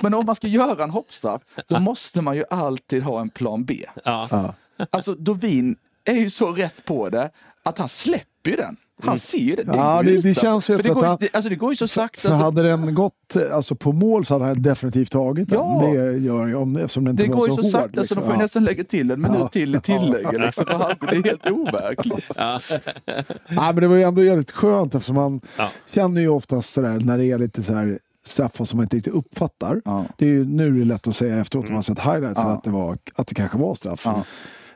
men 0.00 0.14
om 0.14 0.26
man 0.26 0.34
ska 0.36 0.46
göra 0.46 0.84
en 0.84 0.90
hoppstraff, 0.90 1.42
då 1.68 1.78
måste 1.80 2.22
man 2.22 2.36
ju 2.36 2.44
alltid 2.50 3.02
ha 3.02 3.20
en 3.20 3.30
plan 3.30 3.64
B. 3.64 3.84
Ja. 4.04 4.28
Ja. 4.30 4.54
Alltså 4.90 5.14
Dovin 5.14 5.76
är 6.04 6.14
ju 6.14 6.30
så 6.30 6.52
rätt 6.52 6.84
på 6.84 7.08
det 7.08 7.30
att 7.64 7.78
han 7.78 7.88
släpper 7.88 8.50
ju 8.50 8.56
den. 8.56 8.76
Han 9.02 9.18
ser 9.18 9.38
ju 9.38 9.56
det. 9.56 9.62
Mm. 9.62 9.76
Ja, 9.78 10.02
det- 10.02 10.10
ju 10.10 10.20
det 10.20 10.34
känns 10.34 10.70
ju 10.70 10.76
för 10.76 10.82
det 10.82 10.88
går, 10.88 10.96
att 10.98 11.02
ju- 11.04 11.08
han- 11.08 11.18
det, 11.20 11.28
alltså, 11.34 11.48
det 11.48 11.56
går 11.56 11.70
ju 11.72 11.76
så 11.76 11.86
sakta. 11.88 12.20
För 12.20 12.28
så- 12.28 12.34
hade 12.34 12.62
den 12.62 12.94
gått 12.94 13.36
alltså, 13.52 13.74
på 13.74 13.92
mål 13.92 14.24
så 14.24 14.34
hade 14.34 14.44
han 14.44 14.62
definitivt 14.62 15.10
tagit 15.12 15.48
den. 15.48 15.58
Ja. 15.58 15.82
Det 15.86 16.18
gör 16.18 16.46
ju 16.46 16.54
om, 16.54 16.76
eftersom 16.76 17.04
den 17.04 17.10
inte 17.12 17.22
det 17.22 17.28
var 17.30 17.36
går 17.36 17.46
så 17.46 17.62
ju 17.62 17.62
så 17.70 17.78
hård. 17.78 17.82
sakta 17.82 17.94
så 17.94 18.00
liksom. 18.00 18.16
de 18.16 18.20
får 18.22 18.32
ju 18.32 18.36
Ja. 18.38 18.42
nästan 18.42 18.64
lägga 18.64 18.84
till 18.84 19.10
en 19.10 19.20
minut 19.22 19.36
Ja. 19.40 19.48
till 19.48 19.74
i 19.74 19.80
tillägget. 19.80 20.32
Liksom, 20.40 20.64
det 21.00 21.06
är 21.16 21.24
helt 21.24 21.46
overkligt. 21.50 22.24
Ja. 22.36 22.60
Ja, 23.48 23.72
men 23.72 23.76
det 23.76 23.88
var 23.88 23.96
ju 23.96 24.02
ändå 24.02 24.24
jävligt 24.24 24.50
skönt 24.50 24.94
eftersom 24.94 25.14
man 25.16 25.40
Ja. 25.58 25.68
känner 25.94 26.20
ju 26.20 26.28
oftast 26.28 26.74
det 26.74 26.82
där 26.82 27.00
när 27.00 27.18
det 27.18 27.24
är 27.24 27.38
lite 27.38 27.62
så 27.62 27.74
här 27.74 27.98
straffar 28.26 28.64
som 28.64 28.76
man 28.76 28.84
inte 28.84 28.96
riktigt 28.96 29.14
uppfattar. 29.14 29.80
Ja. 29.84 30.04
Det 30.16 30.24
är 30.24 30.28
ju, 30.28 30.44
nu 30.44 30.66
är 30.66 30.70
det 30.70 30.84
lätt 30.84 31.08
att 31.08 31.16
säga 31.16 31.40
efteråt 31.40 31.64
när 31.64 31.72
man 31.72 31.82
sett 31.82 31.98
highlights 32.00 32.34
Ja. 32.36 32.42
att, 32.42 32.64
det 32.64 32.70
var, 32.70 32.98
att 33.14 33.26
det 33.26 33.34
kanske 33.34 33.58
var 33.58 33.74
straff. 33.74 34.06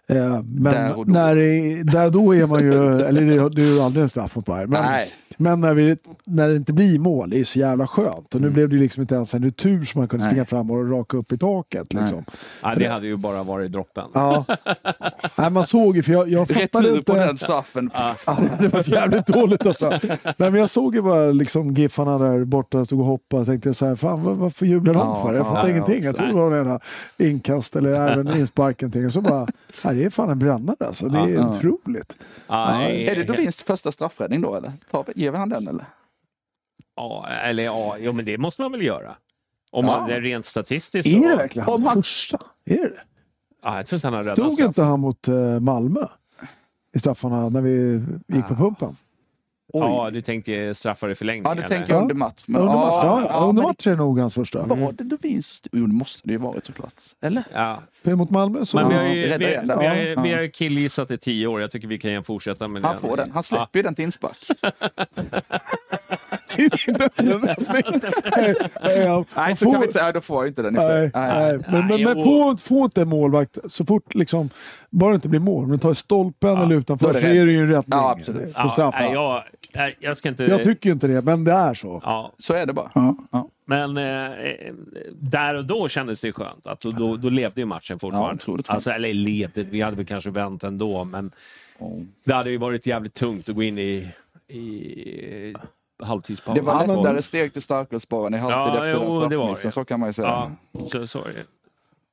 Eh, 0.09 0.43
men 0.43 0.73
Där 0.73 0.99
och 0.99 1.07
då. 1.07 1.12
När 1.12 1.37
det, 1.37 1.83
där 1.83 2.11
då 2.11 2.35
är 2.35 2.47
man 2.47 2.61
ju, 2.62 3.01
eller 3.01 3.21
det, 3.21 3.49
det 3.49 3.62
är 3.62 3.67
ju 3.67 3.81
aldrig 3.81 4.03
en 4.03 4.09
straff 4.09 4.37
mot 4.37 4.47
Bayern. 4.47 4.71
Men, 4.71 4.83
Nej. 4.83 5.11
men 5.37 5.61
när, 5.61 5.75
vi, 5.75 5.97
när 6.25 6.49
det 6.49 6.57
inte 6.57 6.73
blir 6.73 6.99
mål, 6.99 7.31
det 7.31 7.40
är 7.40 7.45
så 7.45 7.59
jävla 7.59 7.87
skönt. 7.87 8.35
Och 8.35 8.40
nu 8.40 8.51
blev 8.51 8.69
det 8.69 8.75
ju 8.75 8.81
liksom 8.83 9.01
inte 9.01 9.14
ens 9.14 9.35
en 9.35 9.45
retur 9.45 9.85
som 9.85 10.01
man 10.01 10.09
kunde 10.09 10.25
Nej. 10.25 10.33
springa 10.33 10.45
fram 10.45 10.71
och 10.71 10.90
raka 10.90 11.17
upp 11.17 11.33
i 11.33 11.38
taket. 11.38 11.93
Liksom. 11.93 12.25
Ja, 12.62 12.75
det 12.75 12.87
hade 12.87 13.07
ju 13.07 13.17
bara 13.17 13.43
varit 13.43 13.73
droppen. 13.73 14.05
Ja. 14.14 14.45
Nej, 15.37 15.51
man 15.51 15.67
såg 15.67 15.97
ju, 15.97 16.03
för 16.03 16.12
jag, 16.12 16.29
jag 16.29 16.49
fattade 16.49 16.88
inte... 16.90 17.12
på 17.12 17.19
den 17.19 17.37
straffen. 17.37 17.90
Ja, 17.95 18.14
det 18.61 18.69
var 18.69 18.90
jävligt 18.95 19.27
dåligt 19.27 19.67
alltså. 19.67 19.90
Nej, 19.90 20.19
men 20.37 20.55
jag 20.55 20.71
såg 20.71 20.95
ju 20.95 21.03
bara 21.03 21.31
liksom 21.31 21.75
Giffarna 21.75 22.19
där 22.19 22.45
borta 22.45 22.85
stod 22.85 23.01
och 23.01 23.07
hoppade. 23.07 23.40
Jag 23.40 23.47
tänkte 23.47 23.75
så 23.75 23.87
här, 23.87 23.97
fan 23.97 24.23
vad- 24.23 24.37
varför 24.37 24.67
jublar 24.67 24.95
de 24.95 25.01
Ja, 25.01 25.23
för? 25.23 25.35
Jag 25.35 25.47
ja, 25.47 25.53
fattar 25.55 25.69
ja, 25.69 25.75
ingenting. 25.75 26.03
Jag 26.05 26.17
trodde 26.17 26.33
det 26.33 26.62
var 26.62 26.81
en 27.17 27.29
inkast 27.31 27.77
eller 27.77 27.95
även 28.11 28.37
inspark. 28.40 28.83
Och 29.07 29.12
så 29.12 29.21
bara, 29.21 29.47
det 29.95 30.05
är 30.05 30.11
fan 30.11 30.31
en 30.31 30.39
brännare 30.39 30.77
alltså. 30.87 31.09
Det 31.09 31.19
är 31.19 31.29
Ja. 31.29 31.57
otroligt. 31.59 32.17
Ja, 32.47 32.83
Ja, 32.83 32.89
Är 32.89 33.17
det 33.17 33.25
Dovins 33.25 33.63
första 33.63 33.93
straffräddning 33.93 34.41
då 34.41 34.55
eller? 34.55 34.73
Tar- 34.91 35.13
Ger 35.17 35.31
vi 35.31 35.39
han 35.39 35.49
den 35.49 35.69
eller? 35.69 35.85
Ja, 36.97 37.29
eller 37.29 37.63
ja, 37.65 37.97
jo, 37.99 38.13
men 38.13 38.25
det 38.25 38.39
måste 38.39 38.63
man 38.63 38.73
väl 38.73 38.83
göra. 38.83 39.17
Om 39.71 39.87
man, 39.87 40.01
Ja. 40.01 40.07
det 40.07 40.15
är 40.15 40.21
rent 40.21 40.45
statistiskt. 40.45 41.09
Är 41.09 41.31
det 41.31 41.37
verkligen 41.37 41.69
hans 41.69 41.85
han- 41.85 41.97
första? 41.97 42.39
Är 42.65 42.77
det 42.77 43.01
Ja, 43.63 43.77
jag 43.77 43.87
tror 43.87 43.97
inte 43.97 44.07
han 44.07 44.15
har 44.15 44.51
Stod 44.51 44.67
inte 44.67 44.83
han 44.83 45.01
mot 45.01 45.29
eh, 45.29 45.61
Malmö 45.61 46.07
i 46.95 46.99
straffarna 46.99 47.49
när 47.49 47.61
vi 47.61 48.03
gick 48.29 48.47
på 48.49 48.55
pumpen? 48.55 48.97
Oj. 49.77 49.83
Ja, 49.83 50.11
du 50.11 50.23
tänkte 50.23 50.75
straffar 50.75 51.09
i 51.09 51.15
förlängning? 51.15 51.43
Ja, 51.45 51.55
det 51.55 51.63
eller? 51.63 51.77
tänker 51.77 51.93
Ja. 51.95 52.01
under 52.01 52.15
match. 52.15 52.43
Men, 52.47 52.61
under 52.61 52.75
match, 52.75 52.85
ja, 52.91 53.21
ja, 53.21 53.27
ja, 53.31 53.47
under 53.47 53.63
match 53.63 53.87
är 53.87 53.97
nog 53.97 54.19
hans 54.19 54.35
första. 54.35 54.63
Var 54.67 54.93
det 54.93 55.05
Dovins? 55.05 55.63
Jo, 55.73 55.87
det 55.87 55.95
måste 55.95 56.21
det 56.29 56.33
ju 56.33 56.39
varit 56.39 56.67
såklart. 56.67 56.93
Eller? 57.23 57.43
Ja. 57.53 57.79
För 58.05 58.15
mot 58.15 58.31
Malmö 58.31 58.65
så... 58.65 58.77
Men 58.77 58.89
vi 58.89 58.95
har 58.95 59.03
Ja, 59.03 59.09
ju 59.09 59.23
vi, 59.39 59.47
vi, 59.47 59.55
har, 59.73 59.95
Ja. 59.95 60.23
vi 60.23 60.33
har 60.33 60.47
killgissat 60.53 61.11
i 61.11 61.19
tio 61.19 61.47
år. 61.47 61.61
Jag 61.61 61.71
tycker 61.71 61.89
vi 61.89 61.99
kan 61.99 62.25
fortsätta 62.25 62.69
med 62.69 62.85
Han 62.85 63.01
får 63.01 63.17
den. 63.17 63.31
Han 63.31 63.43
släpper 63.43 63.79
ju 63.79 63.83
den 63.83 63.95
till 63.95 64.05
inspark. 64.05 64.37
nej, 66.57 66.69
nej, 68.83 69.25
Nej, 69.37 69.57
så 69.57 69.71
kan 69.71 69.81
vi 69.81 69.87
inte 69.87 69.93
säga. 69.93 70.05
Nej, 70.05 70.13
Då 70.13 70.21
får 70.21 70.37
jag 70.45 70.51
inte 70.51 70.63
den. 70.63 70.75
Nej, 70.75 71.11
nej. 71.15 71.53
Men, 71.53 71.63
men, 71.71 71.87
Nej, 71.87 72.05
men 72.05 72.19
och- 72.19 72.61
få, 72.61 72.85
inte 72.85 73.03
en 73.03 73.09
målvakt, 73.09 73.59
så 73.69 73.85
fort 73.85 74.15
liksom, 74.15 74.51
bara 74.91 75.11
det 75.11 75.15
inte 75.15 75.29
blir 75.29 75.41
mål, 75.41 75.67
men 75.67 75.79
tar 75.79 75.95
stolpen 75.95 76.59
eller 76.59 76.77
utanför 76.77 77.07
så 77.07 77.13
rätt. 77.13 77.25
är 77.25 77.47
det 77.47 77.53
ju 77.53 77.61
en 77.61 77.69
räddning 77.69 77.99
Ja, 77.99 78.11
absolut. 78.19 78.55
på 78.55 78.61
Ja, 78.61 78.71
straffar. 78.71 79.45
Nej, 79.75 79.85
jag, 79.85 79.89
jag, 79.89 80.11
jag 80.11 80.17
ska 80.17 80.29
inte... 80.29 80.59
tycker 80.59 80.89
ju 80.89 80.93
inte 80.93 81.07
det, 81.07 81.23
men 81.23 81.45
det 81.45 81.53
är 81.53 81.75
så. 81.75 82.01
Ja, 82.05 82.33
Så 82.39 82.55
är 82.55 82.67
det 82.67 82.73
bara. 82.73 82.91
Ja. 82.95 83.17
Ja. 83.33 83.49
men 83.65 83.97
eh, 83.97 84.73
där 85.13 85.55
och 85.55 85.65
då 85.65 85.89
kändes 85.89 86.21
det 86.21 86.27
ju 86.27 86.33
skönt. 86.33 86.67
Att 86.67 86.81
då, 86.81 86.93
då, 86.93 87.17
då 87.17 87.29
levde 87.29 87.61
ju 87.61 87.65
matchen 87.67 87.99
fortfarande. 87.99 88.43
skönt. 88.45 88.71
alltså, 88.71 88.91
eller 88.91 89.13
levde, 89.15 89.63
vi 89.63 89.81
hade 89.81 89.97
väl 89.97 90.07
kanske 90.07 90.31
vänt 90.31 90.65
ändå, 90.65 91.05
men 91.05 91.31
Oh. 91.79 92.03
det 92.25 92.33
hade 92.35 92.51
ju 92.51 92.57
varit 92.59 92.87
jävligt 92.87 93.15
tungt 93.15 93.49
att 93.49 93.55
gå 93.55 93.63
in 93.63 93.79
i, 93.79 94.09
i 94.49 95.55
halvtidspaus. 96.03 96.55
Det 96.55 96.61
var 96.61 96.73
Ja, 96.81 96.87
men- 96.87 96.96
lättare 96.96 97.23
steg 97.23 97.53
till 97.53 97.63
starkölsbaren 97.63 98.35
i 98.35 98.38
halvtid 98.38 98.75
Ja, 98.81 98.87
efter 98.87 99.05
jo, 99.05 99.21
den 99.21 99.31
det 99.31 99.37
var 99.37 99.44
straffmissen. 99.55 99.69
det. 99.69 99.73
Så 99.73 99.85
kan 99.85 100.01
man 100.01 100.09
ju 100.09 100.13
säga. 100.13 100.29
Ja, 100.73 100.81
så, 100.90 101.07
så 101.07 101.19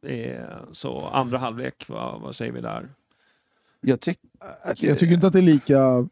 det. 0.02 0.08
det. 0.08 0.46
Så 0.72 1.00
andra 1.14 1.38
halvlek, 1.38 1.86
vad, 1.88 2.22
vad 2.22 2.36
säger 2.36 2.52
vi 2.52 2.62
där? 2.62 2.90
Jag 3.82 4.00
tycker... 4.00 4.30
Jag 4.78 5.00
tycker 5.00 5.14
inte 5.14 5.28
att 5.28 5.34
det 5.34 5.40
är 5.40 5.44
lika... 5.44 6.08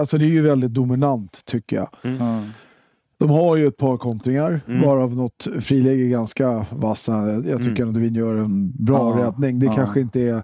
Alltså 0.00 0.18
det 0.18 0.24
är 0.24 0.28
ju 0.28 0.42
väldigt 0.42 0.70
dominant 0.74 1.44
tycker 1.44 1.76
jag. 1.76 1.88
Ja. 2.02 2.42
De 3.18 3.30
har 3.30 3.56
ju 3.56 3.66
ett 3.66 3.76
par 3.76 3.96
kontringar, 3.96 4.60
Mm. 4.68 4.80
varav 4.82 5.16
något 5.16 5.46
friläge 5.60 6.02
är 6.04 6.08
ganska 6.08 6.66
vasst. 6.70 7.08
Jag 7.08 7.58
tycker 7.58 7.82
Mm. 7.82 7.88
att 7.88 7.94
Devin 7.94 8.14
gör 8.14 8.34
en 8.36 8.70
bra 8.84 9.18
Ja, 9.20 9.24
räddning. 9.26 9.58
Det 9.58 9.66
ja. 9.66 9.74
kanske 9.74 10.00
inte 10.00 10.20
är... 10.20 10.42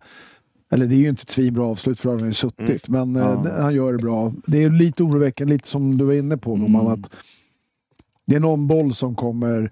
Eller 0.73 0.87
det 0.87 0.95
är 0.95 0.99
ju 0.99 1.09
inte 1.09 1.23
ett 1.23 1.31
svinbra 1.31 1.65
avslut 1.65 2.01
för 2.01 2.11
han 2.11 2.21
har 2.21 2.27
ju 2.27 2.33
suttit, 2.33 2.89
men 2.89 3.15
Ja. 3.15 3.33
eh, 3.33 3.43
det- 3.43 3.63
han 3.63 3.75
gör 3.75 3.93
det 3.93 3.99
bra. 3.99 4.33
Det 4.47 4.65
är 4.65 4.71
lite 4.71 5.03
oroväckande, 5.03 5.53
lite 5.55 5.69
som 5.69 5.99
du 5.99 6.05
var 6.05 6.13
inne 6.13 6.37
på 6.37 6.57
Boman, 6.57 6.81
Mm. 6.87 6.93
att 6.93 7.11
det 8.27 8.37
är 8.37 8.41
någon 8.41 8.67
boll 8.67 8.95
som 8.95 9.15
kommer 9.15 9.71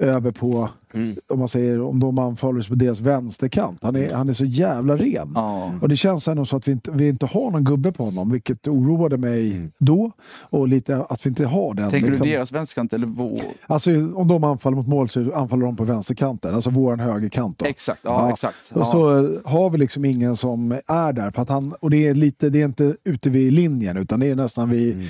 över 0.00 0.30
på, 0.30 0.68
Mm. 0.94 1.16
om 1.28 1.38
man 1.38 1.48
säger, 1.48 1.80
om 1.82 2.00
de 2.00 2.18
anfaller 2.18 2.62
på 2.68 2.74
deras 2.74 3.00
vänsterkant. 3.00 3.78
Han 3.82 3.96
är, 3.96 4.14
han 4.14 4.28
är 4.28 4.32
så 4.32 4.44
jävla 4.44 4.96
ren. 4.96 5.32
Ja. 5.34 5.72
Och 5.82 5.88
det 5.88 5.96
känns 5.96 6.28
ändå 6.28 6.44
så 6.46 6.56
att 6.56 6.68
vi 6.68 6.72
inte, 6.72 6.90
vi 6.90 7.08
inte 7.08 7.26
har 7.26 7.50
någon 7.50 7.64
gubbe 7.64 7.92
på 7.92 8.04
honom, 8.04 8.30
vilket 8.30 8.68
oroade 8.68 9.16
mig 9.16 9.52
Mm. 9.52 9.70
då. 9.78 10.12
Och 10.40 10.68
lite 10.68 11.04
att 11.08 11.26
vi 11.26 11.28
inte 11.30 11.46
har 11.46 11.74
den. 11.74 11.90
Tänker 11.90 12.08
liksom. 12.08 12.26
du 12.26 12.32
deras 12.32 12.52
vänsterkant 12.52 12.92
eller 12.92 13.06
vår? 13.06 13.40
Alltså 13.66 13.90
om 14.14 14.28
de 14.28 14.44
anfaller 14.44 14.76
mot 14.76 14.86
mål 14.88 15.08
så 15.08 15.32
anfaller 15.34 15.66
de 15.66 15.76
på 15.76 15.84
vänsterkanten, 15.84 16.54
alltså 16.54 16.70
våran 16.70 17.00
högerkant. 17.00 17.58
Då. 17.58 17.64
Exakt, 17.66 18.00
ja, 18.04 18.10
Ja. 18.26 18.30
exakt. 18.32 18.70
Och 18.72 18.86
så 18.86 19.00
har 19.44 19.70
vi 19.70 19.78
liksom 19.78 20.04
ingen 20.04 20.36
som 20.36 20.72
är 20.86 21.12
där. 21.12 21.30
För 21.30 21.42
att 21.42 21.48
han, 21.48 21.72
och 21.80 21.90
det 21.90 22.06
är, 22.06 22.14
lite, 22.14 22.50
det 22.50 22.60
är 22.60 22.64
inte 22.64 22.96
ute 23.04 23.30
vid 23.30 23.52
linjen 23.52 23.96
utan 23.96 24.20
det 24.20 24.26
är 24.26 24.34
nästan 24.36 24.70
vid 24.70 25.08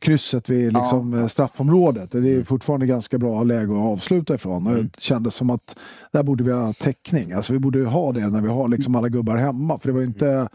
krysset 0.00 0.48
vid 0.48 0.72
liksom, 0.72 1.14
eh, 1.14 1.26
straffområdet. 1.26 2.10
Det 2.10 2.34
är 2.34 2.44
fortfarande 2.44 2.86
ganska 2.86 3.18
bra 3.18 3.42
läge 3.42 3.72
att 3.72 3.92
avsluta 3.92 4.34
ifrån. 4.34 4.66
Och 4.66 4.84
Det 4.84 5.00
kändes 5.00 5.34
som 5.34 5.50
att 5.50 5.76
där 6.12 6.22
borde 6.22 6.44
vi 6.44 6.52
ha 6.52 6.72
täckning. 6.72 7.32
Alltså 7.32 7.52
vi 7.52 7.58
borde 7.58 7.78
ju 7.78 7.84
ha 7.84 8.12
det 8.12 8.28
när 8.28 8.40
vi 8.40 8.48
har 8.48 8.68
liksom 8.68 8.94
alla 8.94 9.08
gubbar 9.08 9.36
hemma. 9.36 9.78
För 9.78 9.88
det 9.88 9.94
var 9.94 10.02
inte, 10.02 10.48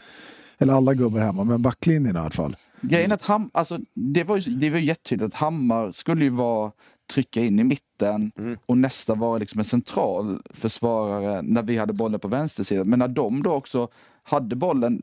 eller 0.57 0.73
alla 0.73 0.93
gubbar 0.93 1.19
hemma, 1.19 1.43
men 1.43 1.61
backlinjen 1.61 2.15
i 2.15 2.19
alla 2.19 2.29
fall. 2.29 2.55
Grejen 2.81 3.11
att 3.11 3.21
Ham, 3.21 3.49
alltså, 3.53 3.79
det, 3.93 4.23
var 4.23 4.37
ju, 4.37 4.55
det 4.55 4.69
var 4.69 4.77
ju 4.77 4.85
jättetydligt 4.85 5.33
att 5.33 5.39
Hammar 5.41 5.91
skulle 5.91 6.23
ju 6.23 6.29
vara 6.29 6.71
trycka 7.13 7.41
in 7.41 7.59
i 7.59 7.63
mitten 7.63 8.31
och 8.65 8.77
nästa 8.77 9.15
var 9.15 9.39
liksom 9.39 9.59
en 9.59 9.65
central 9.65 10.41
försvarare 10.49 11.41
när 11.41 11.63
vi 11.63 11.77
hade 11.77 11.93
bollen 11.93 12.19
på 12.19 12.27
vänstersidan. 12.27 12.89
Men 12.89 12.99
när 12.99 13.07
de 13.07 13.43
då 13.43 13.51
också 13.51 13.87
hade 14.23 14.55
bollen 14.55 15.01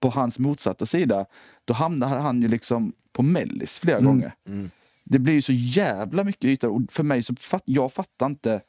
på 0.00 0.08
hans 0.08 0.38
motsatta 0.38 0.86
sida, 0.86 1.26
då 1.64 1.74
hamnade 1.74 2.20
han 2.20 2.42
ju 2.42 2.48
liksom 2.48 2.92
på 3.16 3.22
mellis 3.22 3.78
flera 3.78 4.00
gånger. 4.00 4.32
Det 5.04 5.18
blir 5.18 5.34
ju 5.34 5.42
så 5.42 5.52
jävla 5.52 6.24
mycket 6.24 6.44
yta 6.44 6.68
och 6.68 6.80
för 6.90 7.02
mig 7.02 7.22
så 7.22 7.34
fatt, 7.34 7.62
jag 7.64 7.92
fattar 7.92 8.26
inte 8.26 8.60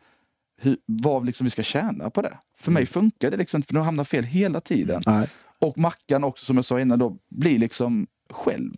hur, 0.61 0.77
vad 0.85 1.25
liksom 1.25 1.43
vi 1.43 1.49
ska 1.49 1.63
tjäna 1.63 2.09
på 2.09 2.21
det. 2.21 2.37
För 2.57 2.71
mig 2.71 2.85
funkar 2.85 3.31
det 3.31 3.37
liksom 3.37 3.57
inte, 3.57 3.67
för 3.67 3.73
de 3.73 3.85
hamnar 3.85 4.03
fel 4.03 4.23
hela 4.23 4.61
tiden. 4.61 5.01
Nej. 5.07 5.29
Och 5.59 5.77
Mackan 5.77 6.23
också, 6.23 6.45
som 6.45 6.55
jag 6.55 6.65
sa 6.65 6.79
innan, 6.81 6.99
då, 6.99 7.17
blir 7.29 7.59
liksom 7.59 8.07
själv 8.29 8.73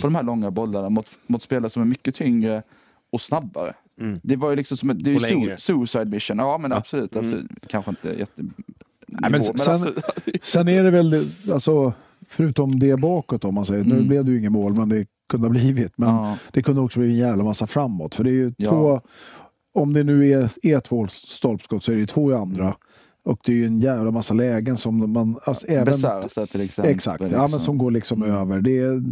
på 0.00 0.06
de 0.06 0.14
här 0.14 0.22
långa 0.22 0.50
bollarna 0.50 0.88
mot, 0.88 1.06
mot 1.26 1.42
spelare 1.42 1.70
som 1.70 1.82
är 1.82 1.86
mycket 1.86 2.14
tyngre 2.14 2.62
och 3.12 3.20
snabbare. 3.20 3.74
Mm. 4.00 4.20
Det 4.22 4.36
var 4.36 4.50
ju 4.50 4.56
liksom 4.56 4.76
som 4.76 4.90
ett, 4.90 5.04
det 5.04 5.10
är 5.14 5.18
su- 5.18 5.56
suicide 5.56 6.04
mission. 6.04 6.38
Ja, 6.38 6.58
men 6.58 6.70
Ja. 6.70 6.76
absolut. 6.76 7.16
Mm. 7.16 7.26
absolut. 7.26 7.50
Kanske 7.68 7.90
inte 7.90 8.08
jätte... 8.08 8.42
Nej, 9.06 9.30
men 9.30 9.44
sen-. 9.44 9.94
Sen 10.42 10.68
är 10.68 10.82
det 10.82 10.90
väl, 10.90 11.30
alltså, 11.52 11.92
förutom 12.28 12.78
det 12.78 12.96
bakåt 12.96 13.44
om 13.44 13.54
man 13.54 13.66
säger, 13.66 13.84
nu 13.84 13.94
Mm. 13.94 14.08
blev 14.08 14.24
det 14.24 14.30
ju 14.30 14.38
inget 14.38 14.52
mål 14.52 14.74
men 14.76 14.88
det 14.88 15.06
kunde 15.28 15.46
ha 15.46 15.50
blivit. 15.50 15.92
Men 15.98 16.08
Ja. 16.08 16.36
det 16.52 16.62
kunde 16.62 16.80
också 16.80 16.98
bli 16.98 17.08
en 17.08 17.16
jävla 17.16 17.44
massa 17.44 17.66
framåt. 17.66 18.14
För 18.14 18.24
det 18.24 18.30
är 18.30 18.34
ju 18.34 18.52
Ja. 18.56 18.70
två, 18.70 19.00
om 19.74 19.92
det 19.92 20.04
nu 20.04 20.28
är, 20.32 20.50
är 20.62 20.80
två 20.80 21.06
stolpskott 21.08 21.84
så 21.84 21.90
är 21.92 21.94
det 21.94 22.00
ju 22.00 22.06
två 22.06 22.30
i 22.32 22.34
andra. 22.34 22.74
Och 23.24 23.38
det 23.44 23.52
är 23.52 23.56
ju 23.56 23.66
en 23.66 23.80
jävla 23.80 24.10
massa 24.10 24.34
lägen 24.34 24.76
som 24.76 25.12
man... 25.12 25.38
Alltså, 25.44 25.66
även, 25.66 25.84
Besaras 25.84 26.34
där 26.34 26.46
till 26.46 26.60
exempel. 26.60 26.94
exakt, 26.94 27.20
ja, 27.20 27.26
liksom. 27.26 27.50
men 27.50 27.60
som 27.60 27.78
går 27.78 27.90
liksom 27.90 28.22
över. 28.22 28.60
Det, 28.60 29.02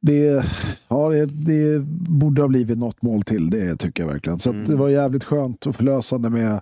det, 0.00 0.44
ja, 0.88 1.08
det, 1.08 1.26
det 1.26 1.80
borde 2.10 2.42
ha 2.42 2.48
blivit 2.48 2.78
något 2.78 3.02
mål 3.02 3.22
till, 3.22 3.50
det 3.50 3.76
tycker 3.76 4.02
jag 4.02 4.12
verkligen. 4.12 4.38
Så 4.38 4.50
Mm. 4.50 4.64
det 4.70 4.76
var 4.76 4.88
jävligt 4.88 5.24
skönt 5.24 5.66
och 5.66 5.76
förlösande 5.76 6.30
med 6.30 6.60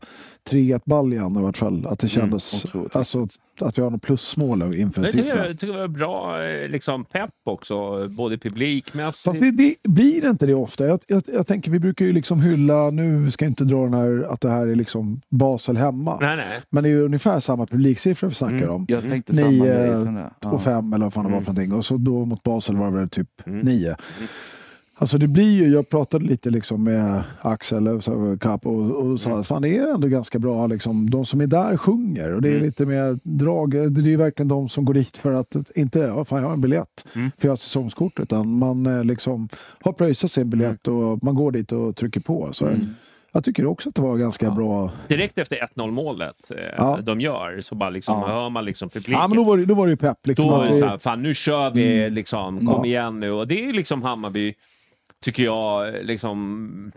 3-1 0.51 0.81
baljan 0.85 1.37
i 1.37 1.41
vart 1.43 1.57
fall. 1.59 1.87
Att 1.87 1.99
det 1.99 2.09
kändes, 2.09 2.65
otroligt. 2.65 2.97
alltså, 2.97 3.29
att 3.61 3.79
vi 3.79 3.83
har 3.83 3.91
något 3.91 4.03
plusmål 4.03 4.75
inför 4.75 5.03
tycker, 5.05 5.19
sista. 5.19 5.47
jag 5.49 5.59
tycker 5.61 5.73
det 5.73 5.79
var 5.81 5.89
bra 5.89 6.45
eh, 6.45 6.69
liksom, 6.69 7.05
pepp 7.05 7.31
också, 7.45 8.09
både 8.09 8.39
publikmässigt. 8.39 9.25
Fast 9.25 9.41
det, 9.41 9.51
det 9.51 9.89
blir 9.91 10.29
inte 10.31 10.47
det 10.47 10.55
ofta. 10.55 10.87
Jag, 10.87 11.01
jag, 11.07 11.23
jag 11.27 11.47
tänker, 11.47 11.71
vi 11.71 11.79
brukar 11.79 12.05
ju 12.05 12.13
liksom 12.13 12.41
hylla, 12.41 12.91
nu 12.91 13.31
ska 13.31 13.45
jag 13.45 13.51
inte 13.51 13.65
dra 13.65 13.85
den 13.85 13.95
här, 13.95 14.27
att 14.33 14.41
det 14.41 14.51
här 14.51 14.67
är 14.67 14.75
liksom 14.75 15.21
Basel 15.29 15.77
hemma. 15.77 16.19
Nej, 16.21 16.37
nej. 16.37 16.61
Men 16.71 16.83
det 16.83 16.89
är 16.89 16.91
ju 16.91 17.05
ungefär 17.05 17.41
samma 17.41 17.67
publiksiffror 17.67 18.29
vi 18.29 18.35
snackar 18.35 18.57
Mm. 18.57 18.71
om. 18.71 18.85
Jag 18.89 19.03
tänkte 19.03 19.33
samma 19.35 19.49
Nio 19.51 19.65
grej. 19.65 20.15
det. 20.15 20.31
Ja. 20.41 20.51
och 20.51 20.63
fem 20.63 20.93
eller 20.93 21.07
vad 21.07 21.13
fan 21.13 21.25
det 21.25 21.31
var 21.31 21.37
Mm. 21.39 21.45
för 21.45 21.53
någonting. 21.53 21.79
Och 21.79 21.85
så 21.85 21.97
då 21.97 22.25
mot 22.25 22.43
Basel 22.43 22.77
var 22.77 22.91
det 22.91 22.99
väl 22.99 23.09
typ 23.09 23.47
Mm. 23.47 23.61
nio. 23.61 23.97
Alltså 24.95 25.19
det 25.19 25.27
blir 25.29 25.51
ju, 25.53 25.69
jag 25.69 25.89
pratade 25.89 26.25
lite 26.25 26.51
liksom 26.51 26.85
med 26.85 27.23
Axel 27.41 28.01
Kapp 28.41 28.67
och, 28.67 28.91
och 28.91 29.21
sa 29.21 29.39
att 29.39 29.47
fan 29.47 29.63
det 29.63 29.77
är 29.79 29.95
ändå 29.95 30.09
ganska 30.09 30.39
bra 30.39 30.67
liksom. 30.67 31.11
De 31.11 31.27
som 31.27 31.41
är 31.41 31.47
där 31.47 31.77
sjunger 31.77 32.35
och 32.35 32.43
det 32.43 32.49
är 32.49 32.53
Mm. 32.53 32.65
lite 32.65 32.87
mer 32.87 33.19
drag. 33.23 33.71
Det 33.71 34.01
är 34.01 34.05
ju 34.07 34.17
verkligen 34.17 34.49
de 34.49 34.69
som 34.69 34.85
går 34.85 34.95
dit 34.95 35.17
för 35.17 35.33
att 35.33 35.57
inte, 35.75 35.99
ja 35.99 36.25
fan 36.25 36.39
jag 36.41 36.47
har 36.47 36.55
en 36.55 36.61
biljett 36.61 37.07
Mm. 37.15 37.31
för 37.39 37.49
jag 37.49 37.53
har 37.53 37.57
säsongskort 37.57 38.21
utan 38.21 38.59
man 38.59 38.87
eh, 38.87 39.05
liksom 39.05 39.49
har 39.83 39.93
pröjsat 39.93 40.31
sin 40.33 40.51
biljett 40.51 40.89
och 40.89 41.25
man 41.25 41.35
går 41.35 41.53
dit 41.53 41.73
och 41.73 41.97
trycker 41.97 42.21
på. 42.21 42.49
Så 42.53 42.67
Mm. 42.67 42.87
Jag 43.35 43.45
tycker 43.45 43.67
också 43.67 43.89
att 43.89 43.95
det 43.95 44.03
var 44.03 44.17
ganska 44.17 44.47
Ja. 44.47 44.51
bra. 44.53 44.91
Direkt 45.09 45.39
efter 45.39 45.57
1-0 45.57 45.91
målet 45.91 46.51
eh, 46.51 46.57
Ja. 46.77 46.99
de 47.03 47.21
gör 47.21 47.61
så 47.65 47.75
bara 47.75 47.91
liksom, 47.91 48.21
Ja. 48.21 48.29
hör 48.29 48.51
man 48.51 48.65
liksom 48.65 48.89
publiken. 48.89 49.13
Ja 49.15 49.29
men 49.29 49.37
då 49.37 49.45
var 49.45 49.57
det, 49.59 49.65
då 49.65 49.75
var 49.75 49.87
det 49.87 49.91
ju 49.91 49.97
pepp. 49.97 50.27
Liksom, 50.27 50.49
Då 50.49 50.63
det 50.65 50.99
fan 50.99 51.23
nu 51.23 51.35
kör 51.35 51.71
vi 51.71 52.11
liksom, 52.11 52.67
kom 52.67 52.85
igen 52.85 53.21
nu. 53.21 53.31
Och 53.31 53.49
det 53.49 53.69
är 53.69 53.73
liksom 53.73 54.03
Hammarby, 54.03 54.55
tycker 55.23 55.43
jag, 55.43 55.95
liksom 56.05 56.93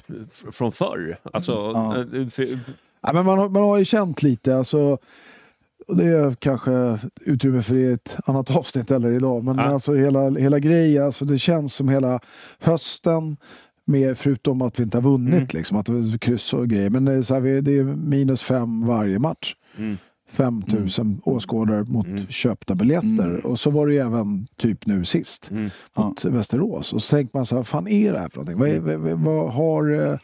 från 0.51 0.71
förr. 0.71 1.17
Alltså, 1.33 1.51
Ja. 1.51 1.97
eh, 2.13 2.27
för, 2.27 2.59
Ja, 3.01 3.13
men 3.13 3.25
man, 3.25 3.39
har, 3.39 3.49
man 3.49 3.63
har 3.63 3.77
ju 3.77 3.85
känt 3.85 4.23
lite, 4.23 4.55
alltså, 4.57 4.97
det 5.87 6.05
är 6.05 6.33
kanske 6.33 6.99
utrymme 7.21 7.61
för 7.61 7.93
ett 7.93 8.17
annat 8.25 8.51
avsnitt 8.57 8.91
eller 8.91 9.11
idag, 9.11 9.43
men 9.43 9.55
Ja. 9.57 9.63
alltså 9.63 9.93
hela, 9.95 10.29
hela 10.29 10.59
grejen, 10.59 11.05
alltså, 11.05 11.25
det 11.25 11.39
känns 11.39 11.73
som 11.75 11.89
hela 11.89 12.19
hösten, 12.59 13.37
med, 13.87 14.17
förutom 14.17 14.61
att 14.61 14.79
vi 14.79 14.83
inte 14.83 14.97
har 14.97 15.01
vunnit, 15.11 15.33
Mm. 15.33 15.47
liksom, 15.53 15.77
att 15.77 15.89
är 15.89 16.17
kryss 16.17 16.53
och 16.53 16.67
grejer, 16.67 16.89
men 16.89 17.05
det 17.05 17.13
är, 17.13 17.21
så 17.21 17.33
här, 17.33 17.41
vi- 17.41 17.61
det 17.61 17.77
är 17.77 17.83
minus 17.83 18.41
fem 18.43 18.85
varje 18.87 19.19
match. 19.19 19.55
mm. 19.77 19.97
5 20.35 20.63
000 20.97 21.17
åskådare 21.23 21.83
mot 21.87 22.07
Mm. 22.07 22.27
köpta 22.27 22.75
biljetter. 22.75 23.25
Mm. 23.29 23.39
Och 23.39 23.59
så 23.59 23.69
var 23.69 23.87
det 23.87 23.93
ju 23.93 23.99
även 23.99 24.47
typ 24.57 24.85
nu 24.85 25.05
sist 25.05 25.51
Mm. 25.51 25.69
mot 25.95 26.25
Västerås. 26.25 26.93
Och 26.93 27.01
så 27.01 27.15
tänker 27.15 27.37
man 27.37 27.45
så 27.45 27.55
här, 27.55 27.59
vad 27.59 27.67
fan 27.67 27.87
är 27.87 28.13
det 28.13 28.19
här 28.19 28.29
för 28.29 28.37
någonting? 28.37 28.81
Vad, 28.83 28.97
vad, 28.99 29.19
vad- 29.19 29.53
har 29.53 29.91
eh, 29.91 30.19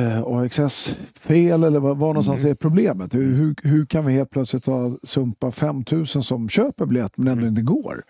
eh, 0.00 0.22
AXS 0.26 0.96
fel 1.20 1.64
eller 1.64 1.80
vad, 1.80 1.96
var 1.96 2.08
någonstans 2.08 2.40
Mm. 2.40 2.50
är 2.50 2.54
problemet? 2.54 3.14
Hur, 3.14 3.34
hur, 3.34 3.54
hur 3.62 3.86
kan 3.86 4.06
vi 4.06 4.12
helt 4.12 4.30
plötsligt 4.30 4.66
ha 4.66 4.96
sumpa 5.02 5.50
5 5.52 5.84
000 5.90 6.06
som 6.06 6.48
köper 6.48 6.86
biljett 6.86 7.12
men 7.18 7.28
ändå 7.28 7.46
inte 7.46 7.62
går? 7.62 8.02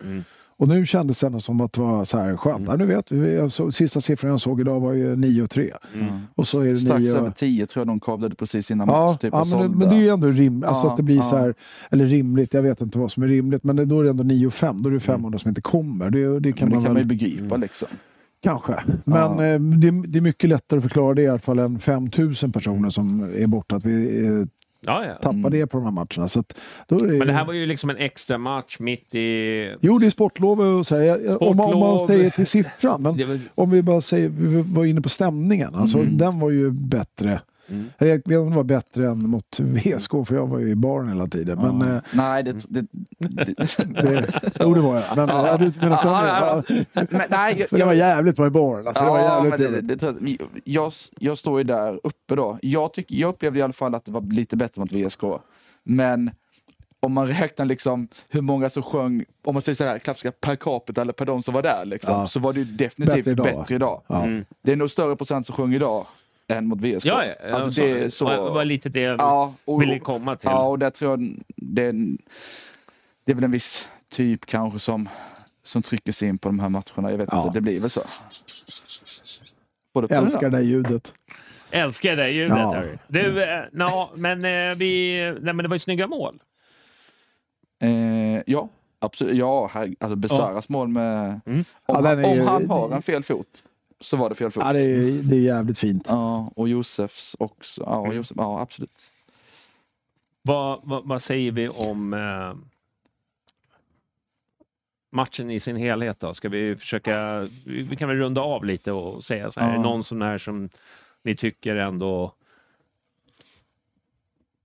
Mm. 0.59 0.71
Och 0.71 0.77
nu 0.77 0.85
kändes 0.85 1.19
det 1.19 1.27
ändå 1.27 1.39
som 1.39 1.61
att 1.61 1.73
det 1.73 1.81
var 1.81 2.05
så 2.05 2.17
här 2.17 2.37
skönt. 2.37 2.67
Ja, 2.67 2.75
nu 2.75 2.85
vet 2.85 3.11
vi, 3.11 3.49
så, 3.51 3.71
sista 3.71 4.01
siffran 4.01 4.31
jag 4.31 4.41
såg 4.41 4.61
idag 4.61 4.79
var 4.79 4.93
ju 4.93 5.15
9 5.15 5.41
och 5.43 5.49
3. 5.49 5.73
Mm. 5.95 6.07
Och 6.35 6.47
så 6.47 6.61
är 6.61 6.65
det 6.69 6.77
Strax 6.77 6.99
9 6.99 7.15
över 7.17 7.31
10 7.31 7.65
tror 7.65 7.81
jag 7.81 7.87
de 7.87 7.99
kablade 7.99 8.35
precis 8.35 8.71
innan 8.71 8.87
Ja, 8.87 9.11
match. 9.11 9.19
Typ, 9.21 9.33
ja 9.33 9.45
men, 9.51 9.71
det, 9.71 9.77
men 9.77 9.89
det 9.89 9.95
är 9.95 9.99
ju 9.99 10.09
ändå 10.09 10.27
rimligt. 10.27 10.65
Alltså 10.69 10.83
Ja, 10.85 10.91
att 10.91 10.97
det 10.97 11.03
blir 11.03 11.21
så 11.21 11.29
ja. 11.31 11.37
här, 11.37 11.53
eller 11.91 12.05
rimligt, 12.05 12.53
jag 12.53 12.61
vet 12.61 12.81
inte 12.81 12.99
vad 12.99 13.11
som 13.11 13.23
är 13.23 13.27
rimligt, 13.27 13.63
men 13.63 13.75
det, 13.75 13.85
då 13.85 13.99
är 13.99 14.03
det 14.03 14.09
ändå 14.09 14.23
9 14.23 14.47
och 14.47 14.53
5. 14.53 14.81
Då 14.83 14.89
är 14.89 14.93
det 14.93 14.99
500 14.99 15.27
Mm. 15.27 15.39
som 15.39 15.49
inte 15.49 15.61
kommer. 15.61 16.09
Det, 16.09 16.39
det 16.39 16.51
kan 16.51 16.69
men 16.69 16.69
det 16.69 16.75
man 16.75 16.85
kan 16.85 16.93
man 16.93 16.93
väl 16.93 17.03
ju 17.03 17.07
begripa 17.07 17.57
liksom. 17.57 17.87
Kanske. 18.43 18.83
Men 19.05 19.17
Ja. 19.17 19.45
eh, 19.45 19.59
det, 19.59 19.91
det 20.07 20.19
är 20.19 20.21
mycket 20.21 20.49
lättare 20.49 20.77
att 20.77 20.83
förklara 20.83 21.13
det 21.13 21.21
i 21.21 21.27
alla 21.27 21.39
fall 21.39 21.59
än 21.59 21.79
5000 21.79 22.51
personer 22.51 22.89
som 22.89 23.23
är 23.23 23.47
borta. 23.47 23.75
Att 23.75 23.85
vi 23.85 24.25
eh, 24.25 24.45
Ja, 24.81 25.05
ja. 25.05 25.13
tappar 25.15 25.29
Mm. 25.33 25.51
det 25.51 25.67
på 25.67 25.77
de 25.77 25.83
här 25.83 25.91
matcherna. 25.91 26.29
Så 26.29 26.39
att, 26.39 26.57
då 26.87 26.95
är 26.95 27.07
det, 27.07 27.17
Men 27.17 27.27
det 27.27 27.33
här 27.33 27.45
var 27.45 27.53
ju 27.53 27.65
liksom 27.65 27.89
en 27.89 27.97
extra 27.97 28.37
match 28.37 28.77
mitt 28.79 29.15
i... 29.15 29.75
Jo, 29.81 29.99
det 29.99 30.05
är 30.05 30.09
sportlov 30.09 30.61
och 30.61 30.87
så 30.87 30.95
här, 30.97 31.43
om, 31.43 31.57
man- 31.57 31.73
om 31.73 31.79
man 31.79 32.07
säger 32.07 32.29
till 32.29 32.47
siffran. 32.47 33.01
Men 33.01 33.17
var, 33.27 33.39
om 33.55 33.69
vi 33.69 33.81
bara 33.81 34.01
säger, 34.01 34.29
vi 34.29 34.61
var 34.61 34.85
inne 34.85 35.01
på 35.01 35.09
stämningen. 35.09 35.75
Alltså, 35.75 35.97
Mm. 35.97 36.17
Den 36.17 36.39
var 36.39 36.49
ju 36.49 36.71
bättre. 36.71 37.41
Mm. 37.69 37.85
Jag 37.97 38.07
vet 38.07 38.15
inte 38.25 38.37
om 38.37 38.45
den 38.45 38.55
var 38.55 38.63
bättre 38.63 39.07
än 39.07 39.29
mot 39.29 39.59
VSK, 39.59 40.11
för 40.25 40.33
jag 40.35 40.47
var 40.47 40.59
ju 40.59 40.69
i 40.69 40.75
baren 40.75 41.07
hela 41.09 41.27
tiden. 41.27 41.57
Men, 41.77 41.87
ja. 41.89 41.95
eh, 41.95 42.01
Nej, 42.13 42.43
det... 42.43 42.51
det, 42.69 42.85
det, 43.17 43.53
det, 44.01 44.41
jo, 44.59 44.73
det 44.73 44.81
var 44.81 44.95
jag. 44.95 45.03
Men 45.15 45.29
ja. 45.29 45.57
du 45.57 45.71
stämningen? 45.71 45.97
Ja, 46.03 46.63
Ja, 46.67 46.75
ja, 46.93 47.03
men, 47.09 47.21
nej, 47.29 47.55
jag, 47.59 47.69
För 47.69 47.77
det 47.77 47.85
var 47.85 47.93
jävligt 47.93 48.35
bra 48.35 48.47
i 48.47 48.49
baren. 48.49 48.87
Alltså, 48.87 49.03
det 49.03 49.09
var 49.09 49.19
Ja, 49.19 49.35
jävligt 49.35 49.59
men 49.59 49.71
det, 49.71 49.81
det, 49.81 49.97
tror 49.97 50.15
jag, 50.21 50.37
jag, 50.63 50.91
jag 51.19 51.37
står 51.37 51.57
ju 51.59 51.63
där 51.63 51.99
uppe 52.03 52.35
då. 52.35 52.57
Jag, 52.61 52.93
tyck, 52.93 53.11
jag 53.11 53.29
upplevde 53.29 53.59
i 53.59 53.61
alla 53.61 53.73
fall 53.73 53.95
att 53.95 54.05
det 54.05 54.11
var 54.11 54.21
lite 54.21 54.57
bättre 54.57 54.79
mot 54.81 54.91
VSK. 54.91 55.21
Men 55.83 56.31
om 56.99 57.13
man 57.13 57.27
räknar 57.27 57.65
liksom 57.65 58.07
hur 58.29 58.41
många 58.41 58.69
som 58.69 58.83
sjöng, 58.83 59.25
om 59.45 59.55
man 59.55 59.61
säger 59.61 59.75
så 59.75 59.83
här, 59.83 59.99
klassiska 59.99 60.31
per 60.31 60.55
capita 60.55 61.01
eller 61.01 61.13
per 61.13 61.25
de 61.25 61.41
som 61.43 61.53
var 61.53 61.61
där, 61.61 61.85
liksom, 61.85 62.13
Ja. 62.19 62.27
så 62.27 62.39
var 62.39 62.53
det 62.53 62.59
ju 62.59 62.65
definitivt 62.65 63.25
Bättre 63.25 63.35
bättre 63.35 63.51
idag. 63.53 63.71
idag. 63.75 64.01
Ja. 64.07 64.23
Mm. 64.23 64.45
Det 64.61 64.71
är 64.71 64.75
nog 64.75 64.89
större 64.89 65.15
procent 65.15 65.45
som 65.45 65.55
sjöng 65.55 65.73
idag 65.73 66.05
än 66.49 66.67
mot 66.67 66.81
VSK. 66.81 67.05
Ja, 67.05 67.25
ja, 67.25 67.33
alltså, 67.55 67.81
det 67.81 67.89
är 68.03 68.09
så... 68.09 68.25
var, 68.25 68.37
var 68.51 68.65
lite 68.65 68.89
det 68.89 69.01
jag 69.01 69.19
ja, 69.19 69.53
och, 69.65 69.81
ville 69.81 69.99
komma 69.99 70.35
till. 70.35 70.49
Ja, 70.49 70.67
och 70.67 70.79
där 70.79 70.89
tror 70.89 71.11
jag 71.11 71.43
det 71.55 71.91
det 73.25 73.31
är 73.31 73.35
väl 73.35 73.43
en 73.43 73.51
viss 73.51 73.87
typ 74.11 74.45
kanske 74.45 74.79
som, 74.79 75.09
som 75.63 75.81
trycker 75.81 76.11
sig 76.11 76.27
in 76.29 76.37
på 76.37 76.49
de 76.49 76.59
här 76.59 76.69
matcherna. 76.69 77.11
Jag 77.11 77.17
vet 77.17 77.29
Ja. 77.31 77.45
inte, 77.45 77.57
det 77.57 77.61
blir 77.61 77.79
väl 77.79 77.89
så. 77.89 78.01
Både 79.93 80.15
Älskar 80.15 80.41
det 80.41 80.57
där 80.57 80.63
ljudet. 80.63 81.13
Älskar 81.71 82.15
det 82.15 82.29
ljudet. 82.29 82.57
Ja. 82.57 82.83
Du, 83.07 83.43
eh, 83.43 83.63
nå, 83.71 84.09
men, 84.15 84.45
eh, 84.45 84.75
vi, 84.75 85.15
nej, 85.41 85.53
men 85.53 85.57
det 85.57 85.67
var 85.67 85.75
ju 85.75 85.79
snygga 85.79 86.07
mål. 86.07 86.39
Eh, 87.81 88.41
ja, 88.45 88.69
absolut. 88.99 89.35
Ja, 89.35 89.69
här, 89.73 89.95
alltså 89.99 90.15
Besaras 90.15 90.69
mål 90.69 90.87
med... 90.87 91.41
Mm. 91.45 91.59
Om, 91.59 91.65
Ja, 91.87 92.01
han, 92.07 92.17
ju- 92.17 92.25
om 92.41 92.47
han 92.47 92.69
har 92.69 92.91
en 92.95 93.01
fel 93.01 93.23
fot 93.23 93.63
så 93.99 94.17
var 94.17 94.29
det 94.29 94.35
fel 94.35 94.51
fot. 94.51 94.63
Ja, 94.65 94.73
det, 94.73 94.81
är, 94.81 95.11
det 95.23 95.35
är 95.35 95.39
jävligt 95.39 95.77
fint. 95.79 96.05
Ja, 96.07 96.51
och 96.55 96.69
Josefs 96.69 97.35
också. 97.39 97.83
Ja, 97.85 97.97
och. 97.97 98.15
Josef, 98.15 98.37
ja 98.37 98.61
absolut. 98.61 99.11
Vad, 100.41 100.79
vad, 100.83 101.07
vad 101.07 101.21
säger 101.21 101.51
vi 101.51 101.69
om 101.69 102.13
eh, 102.13 102.53
matchen 105.11 105.51
i 105.51 105.59
sin 105.59 105.75
helhet 105.75 106.19
då? 106.19 106.33
Ska 106.33 106.49
vi 106.49 106.75
försöka, 106.75 107.39
vi, 107.65 107.81
vi 107.81 107.95
kan 107.95 108.09
väl 108.09 108.17
runda 108.17 108.41
av 108.41 108.65
lite 108.65 108.91
och 108.91 109.23
säga 109.23 109.51
så 109.51 109.59
här, 109.59 109.67
Ja. 109.67 109.73
är 109.73 109.77
det 109.77 109.83
någon 109.83 110.03
sån 110.03 110.21
här 110.21 110.37
som 110.37 110.69
ni 111.23 111.35
tycker 111.35 111.75
ändå 111.75 112.33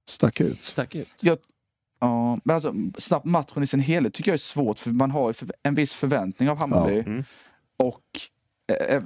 Stack 0.07 0.41
ut. 0.41 0.63
stack 0.65 0.95
ut? 0.95 1.09
Ja, 1.21 2.39
men 2.45 2.55
alltså 2.55 2.75
snabbt 2.99 3.25
matchen 3.25 3.63
i 3.63 3.67
sin 3.67 3.81
helhet 3.81 4.15
tycker 4.15 4.31
jag 4.31 4.35
är 4.35 4.39
svårt 4.39 4.79
för 4.79 4.91
man 4.91 5.11
har 5.11 5.29
ju 5.29 5.35
för, 5.35 5.49
en 5.63 5.75
viss 5.75 5.95
förväntning 5.95 6.51
av 6.51 6.59
Hammarby. 6.59 6.95
Ja. 6.97 7.03
Mm. 7.03 7.25
Och 7.77 8.21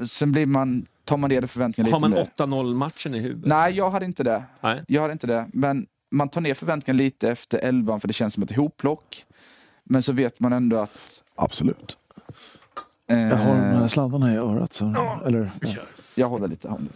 sen 0.06 0.32
blir 0.32 0.46
man, 0.46 0.86
tar 1.04 1.16
man 1.16 1.30
ner 1.30 1.46
förväntningarna 1.46 1.96
Har 1.96 2.08
lite 2.08 2.08
man 2.36 2.54
mer. 2.60 2.62
8-0 2.64 2.74
matchen 2.74 3.14
i 3.14 3.18
huvudet? 3.18 3.48
Nej, 3.48 3.74
jag 3.76 3.90
hade 3.90 4.04
inte 4.04 4.22
det. 4.24 4.44
Nej. 4.60 4.84
Jag 4.88 5.02
hade 5.02 5.12
inte 5.12 5.26
det. 5.26 5.46
Men 5.52 5.86
man 6.10 6.28
tar 6.28 6.40
ner 6.40 6.54
förväntningarna 6.54 6.98
lite 6.98 7.30
efter 7.30 7.58
elvan 7.58 8.00
för 8.00 8.08
det 8.08 8.14
känns 8.14 8.34
som 8.34 8.42
ett 8.42 8.56
hopplock. 8.56 9.24
Men 9.84 10.02
så 10.02 10.12
vet 10.12 10.40
man 10.40 10.52
ändå 10.52 10.76
att... 10.76 11.24
Absolut. 11.34 11.98
Eh, 13.10 13.28
Jag 13.28 13.36
har 13.36 13.54
de 13.54 13.60
här 13.60 13.88
sladdarna 13.88 14.32
i 14.34 14.36
örat. 14.36 14.72
Så, 14.72 15.18
eller, 15.26 15.50
jag 16.14 16.28
håller 16.28 16.48
lite. 16.48 16.68
håller. 16.68 16.88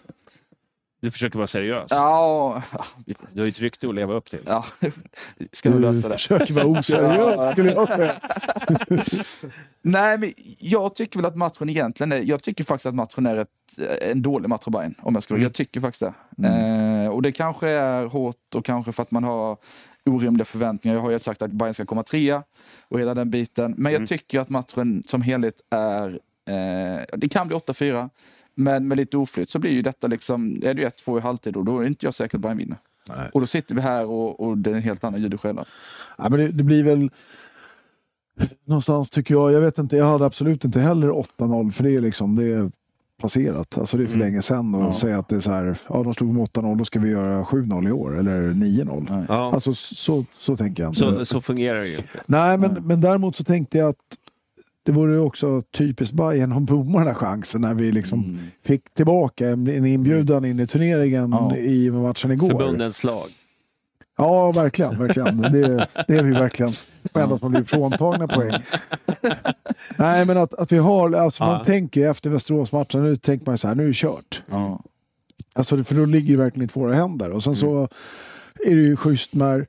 Du 1.02 1.10
försöker 1.10 1.36
vara 1.38 1.46
seriös. 1.46 1.86
Ja, 1.90 2.62
Du 3.06 3.40
har 3.40 3.44
ju 3.46 3.48
ett 3.50 3.58
rykte 3.60 3.88
att 3.88 3.94
leva 3.94 4.14
upp 4.14 4.30
till. 4.30 4.38
ja, 4.46 4.64
ska 5.52 5.70
du 5.70 5.78
lösa 5.78 6.08
det. 6.08 6.14
försöker 6.14 6.54
vara 6.54 6.66
oseriös. 6.66 8.18
Nej, 9.82 10.18
men 10.18 10.32
jag 10.58 10.94
tycker 10.94 11.18
väl 11.18 11.26
att 11.26 11.36
matchen 11.36 11.68
egentligen 11.68 12.12
är, 12.12 12.20
jag 12.22 12.42
tycker 12.42 12.64
faktiskt 12.64 12.86
att 12.86 12.94
matchen 12.94 13.26
är 13.26 13.36
ett, 13.36 13.48
en 14.02 14.22
dålig 14.22 14.48
match 14.48 14.62
av 14.66 14.72
Bayern, 14.72 14.94
om 15.02 15.14
jag 15.14 15.22
ska 15.22 15.34
Mm. 15.34 15.42
Jag 15.42 15.52
tycker 15.54 15.80
faktiskt 15.80 16.02
det. 16.36 16.48
Eh, 16.48 17.08
och 17.08 17.22
det 17.22 17.32
kanske 17.32 17.68
är 17.68 18.04
hårt 18.06 18.54
och 18.54 18.64
kanske 18.64 18.92
för 18.92 19.02
att 19.02 19.10
man 19.10 19.24
har 19.24 19.56
orimliga 20.06 20.44
förväntningar. 20.44 20.96
Jag 20.96 21.02
har 21.02 21.10
ju 21.10 21.18
sagt 21.18 21.42
att 21.42 21.50
Bayern 21.52 21.74
ska 21.74 21.84
komma 21.86 22.02
trea 22.02 22.42
och 22.88 23.00
hela 23.00 23.14
den 23.14 23.30
biten. 23.30 23.74
Men 23.76 23.92
jag 23.92 23.98
Mm. 23.98 24.06
tycker 24.06 24.40
att 24.40 24.48
matchen 24.48 25.02
som 25.06 25.22
helhet 25.22 25.54
är, 25.70 26.08
eh, 26.48 27.02
det 27.16 27.28
kan 27.28 27.48
bli 27.48 27.56
8-4. 27.56 28.10
Men 28.54 28.88
med 28.88 28.96
lite 28.96 29.16
oflytt 29.16 29.50
så 29.50 29.58
blir 29.58 29.70
ju 29.70 29.82
detta 29.82 30.06
liksom, 30.06 30.60
är 30.62 30.74
det 30.74 30.88
1-2 31.06 31.18
i 31.18 31.20
halvtid 31.20 31.56
och 31.56 31.64
då 31.64 31.78
är 31.80 31.86
inte 31.86 32.06
jag 32.06 32.14
säker 32.14 32.38
att 32.38 32.42
Bayern 32.42 32.58
vinner. 32.58 32.76
Nej. 33.08 33.30
Och 33.34 33.40
då 33.40 33.46
sitter 33.46 33.74
vi 33.74 33.80
här 33.80 34.04
och, 34.06 34.40
och 34.40 34.58
det 34.58 34.70
är 34.70 34.74
en 34.74 34.82
helt 34.82 35.04
annan 35.04 35.20
ljud 35.22 35.34
och. 35.34 35.40
Ja, 35.44 35.64
men 36.18 36.32
det, 36.32 36.48
det 36.48 36.64
blir 36.64 36.82
väl 36.84 37.10
någonstans 38.64 39.10
tycker 39.10 39.34
jag, 39.34 39.52
jag 39.52 39.60
vet 39.60 39.78
inte, 39.78 39.96
jag 39.96 40.06
hade 40.06 40.26
absolut 40.26 40.64
inte 40.64 40.80
heller 40.80 41.08
8-0 41.08 41.70
för 41.70 41.84
det 41.84 41.90
är 41.96 42.00
liksom, 42.00 42.36
det 42.36 42.44
är 42.44 42.70
passerat. 43.20 43.78
Alltså 43.78 43.96
det 43.96 44.02
är 44.02 44.06
för 44.06 44.14
Mm. 44.14 44.26
länge 44.28 44.42
sedan 44.42 44.74
och 44.74 44.82
Ja. 44.82 44.92
säga 44.92 45.18
att 45.18 45.28
det 45.28 45.36
är 45.36 45.40
så 45.40 45.50
här, 45.52 45.76
ja 45.88 46.02
de 46.02 46.14
slog 46.14 46.34
med 46.34 46.42
8-0, 46.42 46.78
då 46.78 46.84
ska 46.84 46.98
vi 47.00 47.10
göra 47.10 47.44
7-0 47.44 47.88
i 47.88 47.92
år 47.92 48.18
eller 48.18 48.42
9-0. 48.42 49.06
Nej. 49.10 49.24
Ja, 49.28 49.52
Alltså 49.54 49.74
så, 49.74 50.24
så 50.38 50.56
tänker 50.56 50.82
jag 50.82 50.90
inte. 50.90 51.00
så, 51.00 51.24
så 51.26 51.40
fungerar 51.40 51.80
det 51.80 51.88
ju. 51.88 51.98
Nej, 52.26 52.58
men, 52.58 52.74
men 52.86 53.00
däremot 53.00 53.36
så 53.36 53.44
tänkte 53.44 53.78
jag 53.78 53.88
att 53.88 53.96
det 54.82 54.92
vore 54.92 55.18
också 55.18 55.62
typiskt 55.62 56.14
Bayern 56.14 56.52
att 56.52 56.62
bomma 56.62 56.98
den 56.98 57.06
här 57.08 57.14
chansen 57.14 57.60
när 57.60 57.74
vi 57.74 57.92
liksom 57.92 58.24
Mm. 58.24 58.38
fick 58.64 58.94
tillbaka 58.94 59.48
en, 59.48 59.86
inbjudan 59.86 60.44
in 60.44 60.60
i 60.60 60.66
turneringen 60.66 61.30
Ja. 61.32 61.56
i 61.56 61.90
matchen 61.90 62.30
igår. 62.30 62.50
Förbundens 62.50 63.04
lag. 63.04 63.28
Ja, 64.18 64.52
verkligen. 64.52 64.98
verkligen. 64.98 65.36
Det, 65.42 65.88
det 66.08 66.14
är 66.16 66.22
vi 66.22 66.30
verkligen. 66.32 66.72
Det 67.02 67.20
enda 67.20 67.38
som 67.38 67.44
har 67.44 67.50
blivit 67.50 67.70
fråntagna 67.70 68.28
poäng. 68.28 68.62
Nej, 69.96 70.24
men 70.24 70.36
att, 70.38 70.54
att 70.54 70.72
vi 70.72 70.78
har... 70.78 71.12
Alltså 71.12 71.44
Ja. 71.44 71.52
Man 71.52 71.64
tänker 71.64 72.00
ju 72.00 72.10
efter 72.10 72.30
Västeråsmatchen, 72.30 73.02
nu 73.04 73.16
tänker 73.16 73.46
man 73.46 73.58
så 73.58 73.68
här, 73.68 73.74
nu 73.74 73.82
är 73.82 73.86
det 73.88 73.94
kört. 73.94 74.42
Ja. 74.50 74.82
Alltså, 75.54 75.84
för 75.84 75.94
då 75.94 76.04
ligger 76.04 76.36
det 76.36 76.42
verkligen 76.42 76.68
i 76.68 76.72
våra 76.80 76.94
händer. 76.94 77.30
Och 77.30 77.42
sen 77.44 77.56
så 77.56 77.70
Mm. 77.76 77.88
är 78.66 78.76
det 78.76 78.82
ju 78.82 78.96
schysst 78.96 79.34
när 79.34 79.66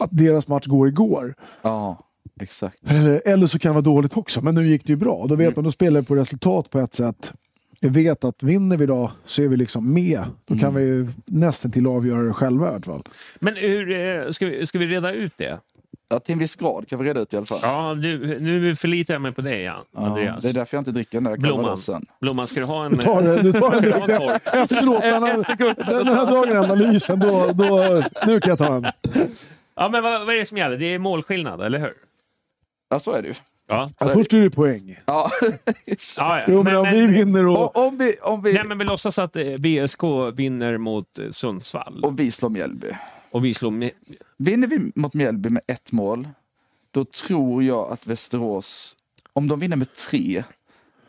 att 0.00 0.08
deras 0.12 0.48
match 0.48 0.66
går 0.66 0.88
igår. 0.88 1.34
ja, 1.62 1.98
exakt. 2.40 2.76
Eller, 2.86 3.22
eller 3.24 3.46
så 3.46 3.58
kan 3.58 3.68
det 3.68 3.74
vara 3.74 3.94
dåligt 3.94 4.16
också, 4.16 4.40
men 4.42 4.54
nu 4.54 4.66
gick 4.68 4.86
det 4.86 4.92
ju 4.92 4.96
bra. 4.96 5.26
Då 5.28 5.34
vet 5.34 5.46
Mm. 5.46 5.52
man, 5.56 5.64
då 5.64 5.70
spelar 5.72 6.00
det 6.00 6.06
på 6.06 6.14
resultat 6.14 6.70
på 6.70 6.78
ett 6.78 6.94
sätt. 6.94 7.32
Jag 7.80 7.90
vet 7.90 8.24
att 8.24 8.42
vinner 8.42 8.76
vi 8.76 8.84
idag 8.84 9.10
så 9.26 9.42
är 9.42 9.48
vi 9.48 9.56
liksom 9.56 9.92
med. 9.94 10.20
Då 10.44 10.54
kan 10.54 10.68
Mm. 10.68 10.74
vi 10.74 10.82
ju 10.82 11.08
nästan 11.26 11.70
till 11.70 11.86
avgöra 11.86 12.22
det 12.22 12.32
själva 12.32 12.66
i 12.66 12.70
alla 12.70 12.80
fall. 12.82 13.02
Men 13.38 13.56
hur, 13.56 13.90
eh, 14.26 14.30
ska, 14.30 14.46
vi, 14.46 14.66
ska 14.66 14.78
vi 14.78 14.86
reda 14.86 15.12
ut 15.12 15.32
det? 15.36 15.58
Ja, 16.08 16.20
till 16.20 16.32
en 16.32 16.38
viss 16.38 16.56
grad 16.56 16.88
kan 16.88 16.98
vi 16.98 17.04
reda 17.08 17.20
ut 17.20 17.32
i 17.32 17.36
alla 17.36 17.46
fall. 17.46 17.58
Ja, 17.62 17.94
nu, 17.94 18.38
nu 18.40 18.76
förlitar 18.76 19.14
jag 19.14 19.20
mig 19.22 19.32
på 19.32 19.40
dig, 19.42 19.62
ja, 19.62 19.84
Ja, 19.92 20.06
Andreas. 20.06 20.42
det 20.42 20.48
är 20.48 20.52
därför 20.52 20.76
jag 20.76 20.80
inte 20.80 20.90
dricker 20.90 21.20
den 21.20 21.24
där 21.24 21.36
Blomman. 21.36 21.58
Calvadosen. 21.58 22.06
Blomman, 22.20 22.46
ska 22.46 22.60
du 22.60 22.66
ha 22.66 22.84
en... 22.84 22.92
Du 22.96 23.02
tar, 23.02 23.22
det- 23.22 23.42
du 23.42 23.52
tar 23.52 23.72
en 23.72 23.82
korv? 24.18 24.30
efteråt, 24.62 25.02
den 25.76 26.06
här 26.08 26.26
dagen 26.30 26.56
analysen, 26.70 27.20
då, 27.20 27.52
då, 27.52 28.02
nu 28.26 28.40
kan 28.40 28.48
jag 28.50 28.58
ta 28.58 28.76
en. 28.76 28.86
Ja, 29.76 29.88
men 29.88 30.02
vad, 30.02 30.26
vad 30.26 30.34
är 30.34 30.38
det 30.38 30.46
som 30.46 30.58
gäller? 30.58 30.76
Det 30.76 30.94
är 30.94 30.98
målskillnad, 30.98 31.60
eller 31.62 31.78
hur? 31.78 31.92
Ja, 32.94 33.00
så 33.00 33.12
är 33.12 33.22
det 33.22 33.28
ju. 33.28 33.34
Ja. 33.68 33.90
Ja, 33.98 34.08
först 34.08 34.32
är 34.32 34.40
det 34.40 34.50
poäng. 34.50 34.98
Ja. 35.06 35.30
ja, 35.86 35.94
ja. 36.16 36.42
Jo, 36.48 36.62
men 36.62 36.76
om 36.76 36.86
vi 36.92 37.06
vinner 37.06 37.46
och... 37.46 37.76
om 37.76 37.98
vi, 37.98 38.16
om 38.22 38.42
vi, 38.42 38.52
Nej, 38.52 38.64
men 38.64 38.78
vi 38.78 38.84
låtsas 38.84 39.18
att 39.18 39.36
eh, 39.36 39.56
BSK 39.56 40.02
vinner 40.34 40.78
mot 40.78 41.18
eh, 41.18 41.30
Sundsvall 41.30 42.04
och 42.04 42.18
vi 42.20 42.30
slår 42.30 42.50
Mjällby. 42.50 42.86
och 43.30 43.44
vi 43.44 43.54
slår. 43.54 43.90
Vinner 44.36 44.66
vi 44.66 44.92
mot 44.94 45.14
Mjällby 45.14 45.48
med 45.50 45.62
ett 45.66 45.92
mål, 45.92 46.28
då 46.90 47.04
tror 47.04 47.62
jag 47.62 47.92
att 47.92 48.06
Västerås, 48.06 48.96
om 49.32 49.48
de 49.48 49.60
vinner 49.60 49.76
med 49.76 49.94
tre, 50.10 50.44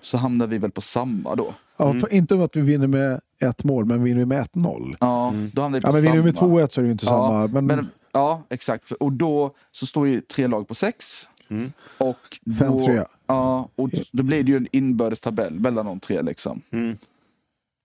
så 0.02 0.18
hamnar 0.18 0.48
vi 0.48 0.58
väl 0.58 0.72
på 0.72 0.82
samma 0.82 1.36
då. 1.36 1.54
Ja, 1.78 1.94
för, 1.94 2.14
inte 2.14 2.36
om 2.36 2.42
att 2.42 2.56
vi 2.56 2.62
vinner 2.62 2.88
med 2.88 3.22
ett 3.40 3.64
mål, 3.64 3.86
men 3.86 4.04
vinner 4.04 4.20
vi 4.20 4.26
med 4.26 4.48
1-0. 4.54 4.96
Ja, 5.00 5.34
då 5.54 5.62
hamnar 5.62 5.80
vi 5.80 5.82
på 5.82 5.88
Ja, 5.88 5.92
men 5.92 6.02
samma. 6.04 6.14
vinner 6.14 6.18
vi 6.18 6.22
med 6.24 6.36
2-1 6.36 6.68
så 6.74 6.82
är 6.82 6.84
det 6.84 6.88
ju 6.88 6.92
inte 6.92 7.06
Ja, 7.06 7.12
samma. 7.12 7.48
Men, 7.48 7.66
Men, 7.66 7.88
ja, 8.12 8.44
exakt. 8.50 8.92
Och 8.92 9.12
då 9.12 9.56
så 9.72 9.86
står 9.86 10.08
ju 10.08 10.22
tre 10.22 10.48
lag 10.48 10.68
på 10.68 10.76
sex. 10.76 11.30
Mm. 11.50 11.72
Och 11.98 12.40
Fem, 12.60 12.72
då, 12.72 12.86
tre. 12.86 13.04
Ja, 13.28 13.70
och 13.76 13.90
då 14.12 14.24
blir 14.24 14.44
det 14.44 14.52
ju 14.52 14.58
en 14.58 14.68
inbördes 14.72 15.22
tabell 15.22 15.60
mellan 15.60 15.86
de 15.86 16.00
tre 16.00 16.22
liksom. 16.22 16.62
Mm. 16.72 16.98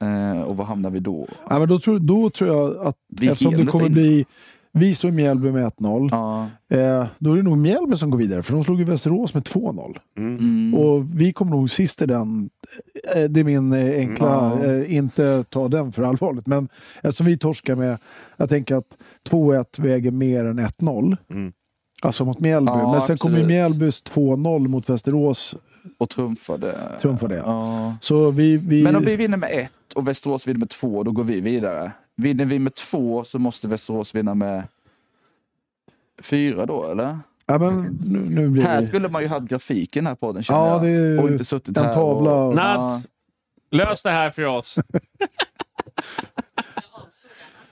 Eh, 0.03 0.43
och 0.43 0.57
var 0.57 0.65
hamnar 0.65 0.91
vi 0.91 1.01
då? 1.01 1.29
ja, 1.51 1.59
men 1.59 1.69
då, 1.69 1.79
tror, 1.79 1.99
då 1.99 2.31
tror 2.31 2.51
jag 2.57 2.87
att 2.87 2.97
Vi 3.09 3.27
är 3.27 3.33
eftersom 3.33 3.51
det 3.53 3.57
helt 3.59 3.71
kommer 3.71 3.87
in. 3.87 3.93
bli... 3.93 4.27
Vi 4.73 4.95
står 4.95 5.09
i 5.11 5.13
Mjällby 5.13 5.51
med 5.51 5.65
1-0. 5.73 6.09
Ja, 6.11 6.47
Eh, 6.77 7.07
då 7.19 7.33
är 7.33 7.37
det 7.37 7.43
nog 7.43 7.59
Mjällby 7.59 7.97
som 7.97 8.11
går 8.11 8.19
vidare, 8.19 8.43
för 8.43 8.53
de 8.53 8.65
slog 8.65 8.79
ju 8.79 8.85
Västerås 8.85 9.35
med 9.35 9.43
2-0. 9.43 9.99
Mm. 10.17 10.39
mm, 10.39 10.75
Och 10.81 11.05
vi 11.21 11.33
kommer 11.33 11.51
nog 11.51 11.71
sist 11.71 12.03
i 12.03 12.07
den. 12.07 12.51
Eh, 13.15 13.25
Det 13.25 13.41
är 13.41 13.45
min 13.45 13.73
eh, 13.73 13.99
enkla, 13.99 14.27
Ja. 14.27 14.65
eh, 14.65 14.95
inte 14.95 15.45
ta 15.49 15.69
den 15.69 15.93
för 15.93 16.03
allvarligt, 16.03 16.47
men 16.47 16.69
eftersom 17.03 17.27
vi 17.27 17.39
torskar 17.39 17.75
med, 17.77 17.99
jag 18.37 18.49
tänker 18.49 18.77
att 18.77 18.97
2-1 19.31 19.81
väger 19.83 20.11
mer 20.11 20.45
än 20.45 20.59
1-0. 20.59 21.17
Mm. 21.31 21.53
Alltså 22.03 22.25
mot 22.25 22.41
Mjällby. 22.41 22.73
Ja, 22.73 22.93
men 22.93 23.01
sen 23.01 23.19
kommer 23.19 23.37
ju 23.37 23.43
absolut. 23.43 23.57
Mjällbys 23.57 24.03
2-0 24.05 24.69
mot 24.69 24.89
Västerås. 24.91 25.55
och 25.99 26.11
trumfade. 26.11 26.75
Trumfade, 27.01 27.35
Ja. 27.37 27.97
Så 28.01 28.31
vi... 28.31 28.57
vi 28.57 28.83
Men 28.83 28.97
om 28.97 29.05
vi 29.05 29.17
vinner 29.17 29.37
med 29.37 29.51
ett 29.53 29.93
och 29.95 30.09
Västerås 30.09 30.47
vinner 30.47 30.59
med 30.59 30.71
två, 30.71 31.03
då 31.03 31.13
går 31.13 31.25
vi 31.25 31.41
vidare. 31.41 31.93
Vinner 32.17 32.45
vi 32.45 32.59
med 32.59 32.75
två 32.75 33.25
så 33.25 33.39
måste 33.39 33.69
Västerås 33.69 34.15
vinna 34.15 34.35
med 34.35 34.63
fyra 36.23 36.67
då, 36.67 36.85
eller? 36.91 37.19
ja, 37.47 37.59
men 37.59 37.99
nu, 38.05 38.19
nu 38.19 38.49
blir 38.49 38.63
Här 38.63 38.83
skulle 38.83 39.09
man 39.09 39.23
ju 39.23 39.29
haft 39.29 39.49
grafiken 39.49 40.07
här 40.07 40.15
på 40.15 40.33
den 40.33 40.43
känner 40.43 40.61
Ja, 40.67 40.79
det 40.79 40.89
är 40.89 40.93
ju 41.13 41.19
och 41.19 41.29
inte 41.31 41.45
suttit 41.45 41.77
en 41.77 41.85
här 41.85 41.95
tavla. 41.95 42.31
Och, 42.35 42.49
Och, 42.53 42.59
ja, 42.59 43.03
Lös 43.71 44.03
det 44.03 44.11
här 44.11 44.31
för 44.31 44.45
oss. 44.45 44.79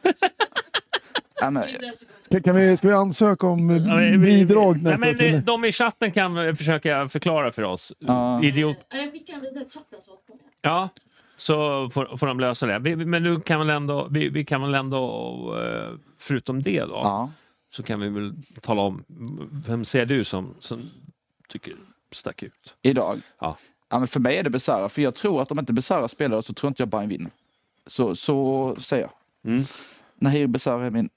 ja, 1.40 1.50
men, 1.50 2.42
kan 2.42 2.56
vi, 2.56 2.76
ska 2.76 2.88
vi 2.88 2.94
ansöka 2.94 3.46
om 3.46 3.70
eh, 3.70 3.76
Ja, 3.76 4.18
bidrag 4.18 4.82
nästa 4.82 5.00
men, 5.00 5.20
eh, 5.20 5.42
De 5.42 5.64
i 5.64 5.72
chatten 5.72 6.12
kan 6.12 6.34
väl 6.34 6.56
försöka 6.56 7.08
förklara 7.08 7.52
för 7.52 7.62
oss. 7.62 7.92
Ja. 7.98 8.44
Idiot. 8.44 8.76
Ja, 8.88 8.96
Jag 8.96 9.12
skickar 9.12 9.32
den 9.32 9.42
vidare 9.42 9.64
till 9.64 9.78
chatten 9.78 10.02
så. 10.02 10.12
Ja, 10.62 10.88
så 11.36 11.88
får, 11.90 12.16
får 12.16 12.26
de 12.26 12.40
lösa 12.40 12.66
det. 12.66 12.96
Men 12.96 13.22
du 13.22 13.40
kan 13.40 13.58
väl 13.58 13.70
ändå, 13.70 14.08
vi, 14.10 14.28
vi 14.28 14.44
kan 14.44 14.62
väl 14.62 14.74
ändå, 14.74 14.98
eh, 15.62 15.98
förutom 16.16 16.62
det 16.62 16.80
då, 16.80 17.00
ja. 17.04 17.30
så 17.70 17.82
kan 17.82 18.00
vi 18.00 18.08
väl 18.08 18.34
tala 18.60 18.82
om, 18.82 19.04
vem 19.66 19.84
ser 19.84 20.06
du 20.06 20.24
som, 20.24 20.54
som 20.60 20.90
tycker 21.48 21.74
stack 22.12 22.42
ut? 22.42 22.74
Idag? 22.82 23.20
Ja. 23.40 23.58
Ja, 23.90 23.98
men 23.98 24.08
för 24.08 24.20
mig 24.20 24.36
är 24.36 24.42
det 24.42 24.50
Besara, 24.50 24.88
för 24.88 25.02
jag 25.02 25.14
tror 25.14 25.42
att 25.42 25.50
om 25.50 25.58
inte 25.58 25.72
Besara 25.72 26.08
spelar 26.08 26.42
så 26.42 26.54
tror 26.54 26.68
inte 26.68 26.82
jag 26.82 26.88
Bayern 26.88 27.08
vinner. 27.08 27.30
Så, 27.86 28.16
så 28.16 28.76
säger 28.78 29.02
jag. 29.02 29.12
Mm. 29.52 29.64
Nahir 30.14 30.46
Besara 30.46 30.86
är 30.86 30.90
min 30.90 31.08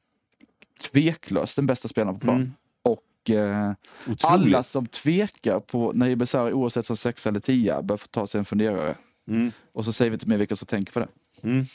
tveklöst 0.79 1.55
den 1.55 1.65
bästa 1.65 1.87
spelaren 1.87 2.15
på 2.15 2.19
plan. 2.19 2.35
Mm. 2.35 2.51
Och 2.83 3.29
eh, 3.29 3.71
alla 4.21 4.63
som 4.63 4.85
tvekar 4.87 5.59
på 5.59 5.91
Nahir 5.93 6.15
Besara 6.15 6.53
oavsett 6.53 6.85
som 6.85 6.97
sexa 6.97 7.29
eller 7.29 7.39
tia 7.39 7.81
bör 7.81 7.97
få 7.97 8.07
ta 8.07 8.27
sig 8.27 8.39
en 8.39 8.45
funderare. 8.45 8.95
Mm. 9.27 9.51
Och 9.73 9.85
så 9.85 9.93
säger 9.93 10.11
vi 10.11 10.15
inte 10.15 10.27
mer 10.29 10.37
vilka 10.37 10.55
som 10.55 10.65
tänker 10.65 10.93
på 10.93 10.99
det. 10.99 11.07
Mm. 11.43 11.65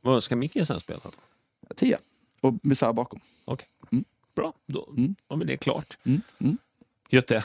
Vad 0.00 0.22
ska 0.24 0.36
Micke 0.36 0.66
sen 0.66 0.80
spela? 0.80 1.00
Tia. 1.76 1.98
Och 2.40 2.52
Besara 2.54 2.92
bakom. 2.92 3.20
Okej. 3.44 3.66
Mm. 3.92 4.04
Bra, 4.36 4.52
då 4.66 4.88
Mm. 4.96 5.14
har 5.28 5.36
vi 5.36 5.44
det 5.44 5.56
klart. 5.56 5.98
Mm. 6.04 6.20
Mm. 6.38 6.56
Götte? 7.10 7.44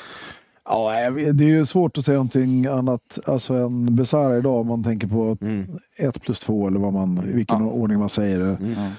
Ja, 0.64 1.10
det 1.12 1.44
är 1.44 1.50
ju 1.50 1.66
svårt 1.66 1.98
att 1.98 2.06
säga 2.06 2.16
någonting 2.18 2.66
annat 2.66 3.20
alltså 3.26 3.54
än 3.54 3.96
Besara 3.96 4.38
idag 4.38 4.56
om 4.62 4.68
man 4.68 4.84
tänker 4.84 5.08
på 5.08 5.38
Mm. 5.42 5.80
ett 5.96 6.22
plus 6.22 6.40
två 6.40 6.68
eller 6.68 6.80
vad 6.80 6.94
man, 6.94 7.30
i 7.30 7.34
vilken 7.34 7.60
Ja. 7.60 7.72
ordning 7.72 8.00
man 8.00 8.10
säger 8.10 8.40
det. 8.40 8.46
Mm. 8.56 8.72
Ja. 8.72 8.92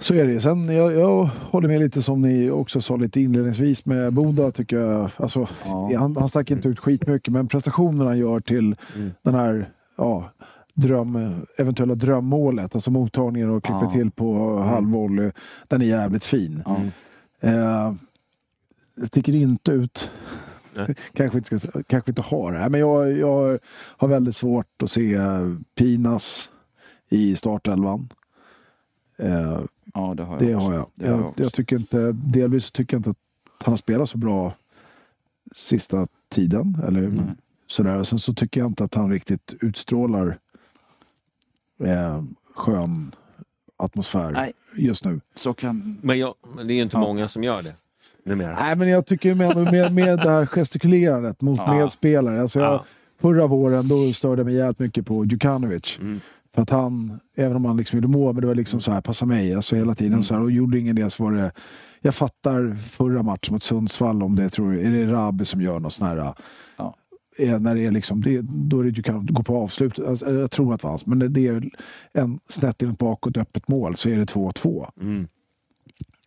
Så 0.00 0.14
är 0.14 0.26
det. 0.26 0.40
Sen 0.40 0.68
jag, 0.76 0.92
jag 0.92 1.24
håller 1.24 1.68
med 1.68 1.80
lite 1.80 2.02
som 2.02 2.20
ni 2.22 2.50
också 2.50 2.80
sa 2.80 2.96
lite 2.96 3.20
inledningsvis 3.20 3.84
med 3.86 4.12
Boda 4.12 4.50
tycker 4.52 4.78
jag. 4.80 5.10
Alltså, 5.16 5.48
Ja. 5.64 5.90
han, 5.98 6.16
han 6.16 6.28
stack 6.28 6.50
inte 6.50 6.68
ut 6.68 6.78
skitmycket 6.78 7.32
men 7.32 7.48
prestationerna 7.48 8.04
han 8.10 8.18
gör 8.18 8.40
till 8.40 8.76
Mm. 8.96 9.10
den 9.22 9.34
här 9.34 9.72
ja, 9.96 10.30
dröm, 10.74 11.40
eventuella 11.58 11.94
drömmålet, 11.94 12.74
alltså 12.74 12.90
mottagningen 12.90 13.50
och 13.50 13.64
klipper 13.64 13.84
Ja. 13.84 13.90
till 13.92 14.10
på 14.10 14.58
halvvolley. 14.58 15.30
Den 15.68 15.82
är 15.82 15.86
jävligt 15.86 16.24
fin. 16.24 16.62
Ja. 16.66 16.80
Eh, 17.40 17.94
jag 18.96 19.08
sticker 19.08 19.34
inte 19.34 19.72
ut. 19.72 20.10
Kanske, 21.12 21.38
inte 21.38 21.60
ska, 21.60 21.82
kanske 21.86 22.10
inte 22.10 22.22
har 22.22 22.52
det. 22.52 22.68
Men 22.68 22.80
jag, 22.80 23.12
jag 23.12 23.58
har 23.96 24.08
väldigt 24.08 24.36
svårt 24.36 24.82
att 24.82 24.90
se 24.90 25.18
Pinas 25.78 26.50
i 27.08 27.36
startelvan. 27.36 28.08
Eh, 29.18 29.60
ja, 29.94 30.14
det 30.16 30.22
har 30.22 30.32
jag 30.32 30.38
det 30.48 30.54
också. 30.54 30.66
har 30.68 30.74
jag. 30.74 30.86
Det 30.94 31.06
har 31.08 31.12
jag 31.14 31.20
Jag, 31.22 31.28
också. 31.28 31.42
jag 31.42 31.52
tycker 31.52 31.76
inte, 31.76 32.12
delvis 32.12 32.70
tycker 32.70 32.94
jag 32.96 32.98
inte 32.98 33.10
att 33.10 33.16
han 33.64 33.72
har 33.72 33.76
spelat 33.76 34.10
så 34.10 34.18
bra 34.18 34.54
sista 35.54 36.06
tiden. 36.30 36.78
Eller 36.86 37.12
sådär. 37.66 38.04
Sen 38.04 38.18
så 38.18 38.34
tycker 38.34 38.60
jag 38.60 38.66
inte 38.70 38.84
att 38.84 38.94
han 38.94 39.10
riktigt 39.10 39.54
utstrålar 39.60 40.38
eh, 41.84 42.22
skön 42.54 43.14
atmosfär 43.76 44.30
Nej. 44.30 44.52
just 44.76 45.04
nu. 45.04 45.20
Så 45.34 45.54
kan... 45.54 45.98
Men, 46.02 46.18
jag, 46.18 46.34
men 46.56 46.66
det 46.66 46.72
är 46.72 46.76
ju 46.76 46.82
inte 46.82 46.96
Ja. 46.96 47.00
många 47.00 47.28
som 47.28 47.44
gör 47.44 47.62
det 47.62 47.74
numera. 48.24 48.54
Nej, 48.60 48.76
men 48.76 48.88
jag 48.88 49.06
tycker 49.06 49.34
med, 49.34 49.56
med, 49.56 49.94
med 49.94 50.18
det 50.18 50.30
här 50.30 50.46
gestikulerandet 50.46 51.40
mot 51.40 51.58
Ja. 51.58 51.74
medspelare. 51.74 52.42
Alltså 52.42 52.60
jag, 52.60 52.72
Ja. 52.72 52.84
Förra 53.20 53.46
våren 53.46 53.88
då 53.88 54.12
störde 54.12 54.40
jag 54.40 54.46
mig 54.46 54.54
jävligt 54.54 54.78
mycket 54.78 55.06
på 55.06 55.24
Djukanovic. 55.24 55.98
Mm. 56.00 56.20
För 56.58 56.62
att 56.62 56.70
han, 56.70 57.20
även 57.36 57.56
om 57.56 57.64
han 57.64 57.76
liksom 57.76 57.96
gjorde 57.96 58.08
mål, 58.08 58.34
men 58.34 58.40
det 58.40 58.46
var 58.46 58.54
liksom 58.54 58.80
så 58.80 58.92
här, 58.92 59.00
passa 59.00 59.26
mig. 59.26 59.54
Alltså 59.54 59.76
hela 59.76 59.94
tiden 59.94 60.12
Mm. 60.12 60.22
så 60.22 60.34
här, 60.34 60.42
och 60.42 60.50
gjorde 60.50 60.78
ingen 60.78 60.96
det 60.96 61.10
så 61.10 61.24
var 61.24 61.32
det... 61.32 61.52
Jag 62.00 62.14
fattar 62.14 62.74
förra 62.82 63.22
matchen 63.22 63.52
mot 63.54 63.62
Sundsvall 63.62 64.22
om 64.22 64.36
det, 64.36 64.42
jag 64.42 64.52
tror 64.52 64.74
är 64.74 64.90
det 64.90 65.12
Rabi 65.12 65.44
som 65.44 65.60
gör 65.60 65.80
något 65.80 65.92
sån 65.92 66.06
här... 66.06 66.34
Ja. 66.76 66.94
eh, 67.38 67.60
När 67.60 67.74
det 67.74 67.86
är 67.86 67.90
liksom, 67.90 68.20
det, 68.22 68.40
då 68.42 68.80
är 68.80 68.84
det 68.84 68.90
Djukanovic, 68.90 69.30
gå 69.30 69.42
på 69.42 69.56
avslut. 69.56 69.98
Alltså, 69.98 70.32
jag 70.34 70.50
tror 70.50 70.74
att 70.74 70.80
det 70.80 70.84
var 70.84 70.90
hans, 70.90 71.06
men 71.06 71.18
det, 71.18 71.28
det 71.28 71.46
är 71.48 71.70
en 72.12 72.38
snett 72.48 72.82
in 72.82 72.94
bakåt 72.94 73.36
öppet 73.36 73.68
mål 73.68 73.96
så 73.96 74.08
är 74.08 74.16
det 74.16 74.24
2-2 74.34 74.86
Mm. 75.00 75.28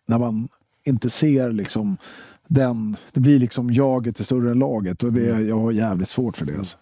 när 0.06 0.18
man 0.18 0.48
inte 0.86 1.10
ser 1.10 1.52
liksom 1.52 1.96
den, 2.48 2.96
det 3.12 3.20
blir 3.20 3.38
liksom 3.38 3.70
jaget 3.70 4.20
är 4.20 4.24
större 4.24 4.50
än 4.50 4.58
laget 4.58 5.02
och 5.02 5.12
det, 5.12 5.30
Mm. 5.30 5.48
jag 5.48 5.58
har 5.58 5.72
jävligt 5.72 6.08
svårt 6.08 6.36
för 6.36 6.46
det. 6.46 6.58
Alltså. 6.58 6.76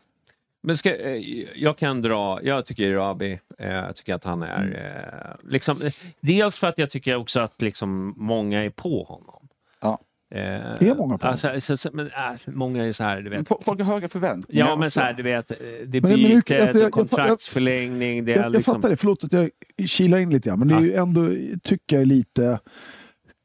Men 0.63 0.77
ska, 0.77 0.97
eh, 0.97 1.23
jag 1.55 1.79
kan 1.79 2.03
dra, 2.03 2.41
jag 2.43 2.67
tycker 2.67 2.93
Rabi, 2.95 3.41
eh, 3.59 3.73
jag 3.73 3.97
tycker 3.97 4.15
att 4.15 4.25
han 4.25 4.43
är, 4.43 4.63
Mm. 4.63 4.73
eh, 4.75 5.51
liksom, 5.51 5.81
dels 6.21 6.59
för 6.59 6.67
att 6.67 6.79
jag 6.79 6.91
tycker 6.91 7.17
också 7.17 7.41
att 7.41 7.63
liksom 7.63 8.15
många 8.17 8.65
är 8.65 8.71
på 8.71 9.05
honom. 9.05 9.49
Ja. 9.81 9.99
Eh, 10.35 10.41
är 10.41 10.95
många 10.97 11.19
på 11.19 11.27
alltså, 11.27 11.61
så, 11.61 11.77
så, 11.77 11.91
men, 11.93 12.07
äh, 12.07 12.13
Många 12.47 12.87
är 12.87 12.93
så 12.93 13.05
här, 13.05 13.21
du 13.23 13.31
vet. 13.31 13.49
Folk 13.49 13.81
har 13.81 13.85
höga 13.85 14.09
förväntningar. 14.09 14.67
Ja 14.67 14.77
men 14.77 14.91
så 14.91 15.01
här, 15.01 15.13
du 15.13 15.23
vet, 15.23 15.49
det 15.49 15.57
Men- 15.87 16.03
men 16.03 16.13
är 16.13 16.17
hur- 16.17 16.29
bytet, 16.35 16.63
alltså, 16.63 16.79
jag- 16.79 16.93
kontraktsförlängning, 16.93 18.25
det 18.25 18.33
Jag, 18.33 18.45
jag 18.45 18.53
liksom... 18.53 18.75
fattar 18.75 18.91
det, 18.91 18.97
förlåt 18.97 19.25
att 19.25 19.33
jag 19.33 19.51
kilar 19.87 20.19
in 20.19 20.31
lite 20.31 20.49
grann, 20.49 20.59
men 20.59 20.69
det 20.69 20.75
är 20.75 20.81
ju 20.81 20.95
ändå, 20.95 21.29
tycker 21.63 21.97
jag, 21.99 22.07
lite 22.07 22.59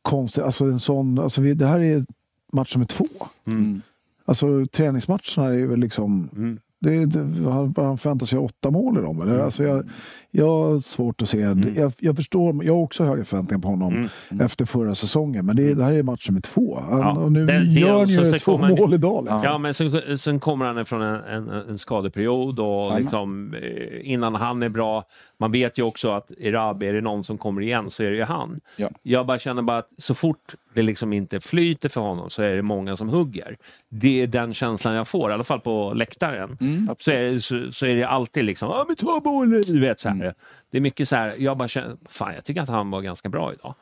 konstigt. 0.01 0.43
Alltså 0.43 0.63
en 0.65 0.79
sån, 0.79 1.19
alltså 1.19 1.41
vi, 1.41 1.53
det 1.53 1.65
här 1.67 1.79
är 1.79 2.05
match 2.53 2.75
nummer 2.75 2.85
två. 2.87 3.07
Mm. 3.47 3.81
Alltså 4.25 4.65
träningsmatcherna 4.71 5.45
är 5.47 5.53
ju 5.53 5.67
väl 5.67 5.79
liksom, 5.79 6.29
Mm. 6.35 6.59
Det, 6.89 7.05
det, 7.05 7.49
han, 7.51 7.97
förväntar 7.97 8.25
sig 8.25 8.39
åtta 8.39 8.71
mål 8.71 8.97
i 8.97 9.01
dem. 9.01 9.21
Eller? 9.21 9.39
Alltså 9.39 9.63
jag, 9.63 9.89
jag 10.31 10.47
har 10.47 10.79
svårt 10.79 11.21
att 11.21 11.29
se, 11.29 11.37
jag, 11.75 11.93
jag 11.99 12.15
förstår, 12.15 12.65
jag 12.65 12.73
har 12.75 12.81
också 12.81 13.03
höga 13.03 13.25
förväntningar 13.25 13.61
på 13.61 13.67
honom 13.67 14.09
Mm. 14.31 14.45
efter 14.45 14.65
förra 14.65 14.95
säsongen. 14.95 15.45
Men 15.45 15.55
det, 15.55 15.73
det 15.73 15.83
här 15.83 15.93
är 15.93 16.03
match 16.03 16.29
nummer 16.29 16.41
två. 16.41 16.79
Han, 16.89 16.99
Ja, 16.99 17.11
och 17.11 17.31
nu 17.31 17.45
det- 17.45 17.63
gör 17.63 17.99
han 17.99 18.07
ju 18.07 18.39
två 18.39 18.51
komma- 18.57 18.69
mål 18.79 18.93
idag. 18.93 19.23
Liksom. 19.23 19.41
Ja, 19.43 19.57
men 19.57 19.73
sen, 19.73 20.17
sen 20.17 20.39
kommer 20.39 20.65
han 20.65 20.85
från 20.85 21.01
en, 21.01 21.21
en, 21.23 21.49
en 21.49 21.77
skadeperiod 21.77 22.59
och 22.59 22.99
liksom, 22.99 23.53
eh, 23.53 24.11
innan 24.11 24.35
han 24.35 24.63
är 24.63 24.69
bra. 24.69 25.03
Man 25.37 25.51
vet 25.51 25.77
ju 25.79 25.83
också 25.83 26.09
att 26.11 26.31
Erabi, 26.31 26.87
är 26.87 26.93
det 26.93 27.01
någon 27.01 27.23
som 27.23 27.37
kommer 27.37 27.61
igen 27.61 27.89
så 27.89 28.03
är 28.03 28.09
det 28.09 28.15
ju 28.17 28.23
han. 28.23 28.59
Ja. 28.77 28.89
Jag 29.03 29.25
bara 29.25 29.39
känner 29.39 29.61
bara 29.61 29.77
att 29.77 29.89
så 29.97 30.13
fort 30.13 30.55
det 30.75 30.81
liksom 30.81 31.13
inte 31.13 31.39
flyter 31.39 31.89
för 31.89 32.01
honom 32.01 32.29
så 32.29 32.41
är 32.41 32.55
det 32.55 32.61
många 32.61 32.95
som 32.95 33.09
hugger. 33.09 33.57
Det 33.89 34.21
är 34.21 34.27
den 34.27 34.53
känslan 34.53 34.93
jag 34.95 35.07
får, 35.07 35.29
i 35.31 35.33
alla 35.33 35.43
fall 35.43 35.59
på 35.59 35.93
läktaren. 35.93 36.57
Mm, 36.61 36.89
Så 36.99 37.11
är, 37.11 37.21
det, 37.21 37.41
så, 37.41 37.71
så 37.71 37.85
är 37.85 37.95
det 37.95 38.03
alltid 38.03 38.45
liksom, 38.45 38.67
ja 38.69 38.85
men 38.87 38.95
ta 38.95 39.21
målet! 39.23 39.67
Du 39.67 39.79
vet 39.79 39.99
så 39.99 40.09
här. 40.09 40.15
Mm. 40.15 40.33
Det 40.71 40.77
är 40.77 40.81
mycket 40.81 41.09
så 41.09 41.15
här, 41.15 41.33
jag 41.37 41.57
bara 41.57 41.67
känner, 41.67 41.95
fan 42.09 42.33
jag 42.35 42.45
tycker 42.45 42.61
att 42.61 42.69
han 42.69 42.91
var 42.91 43.01
ganska 43.01 43.29
bra 43.29 43.53
idag. 43.53 43.75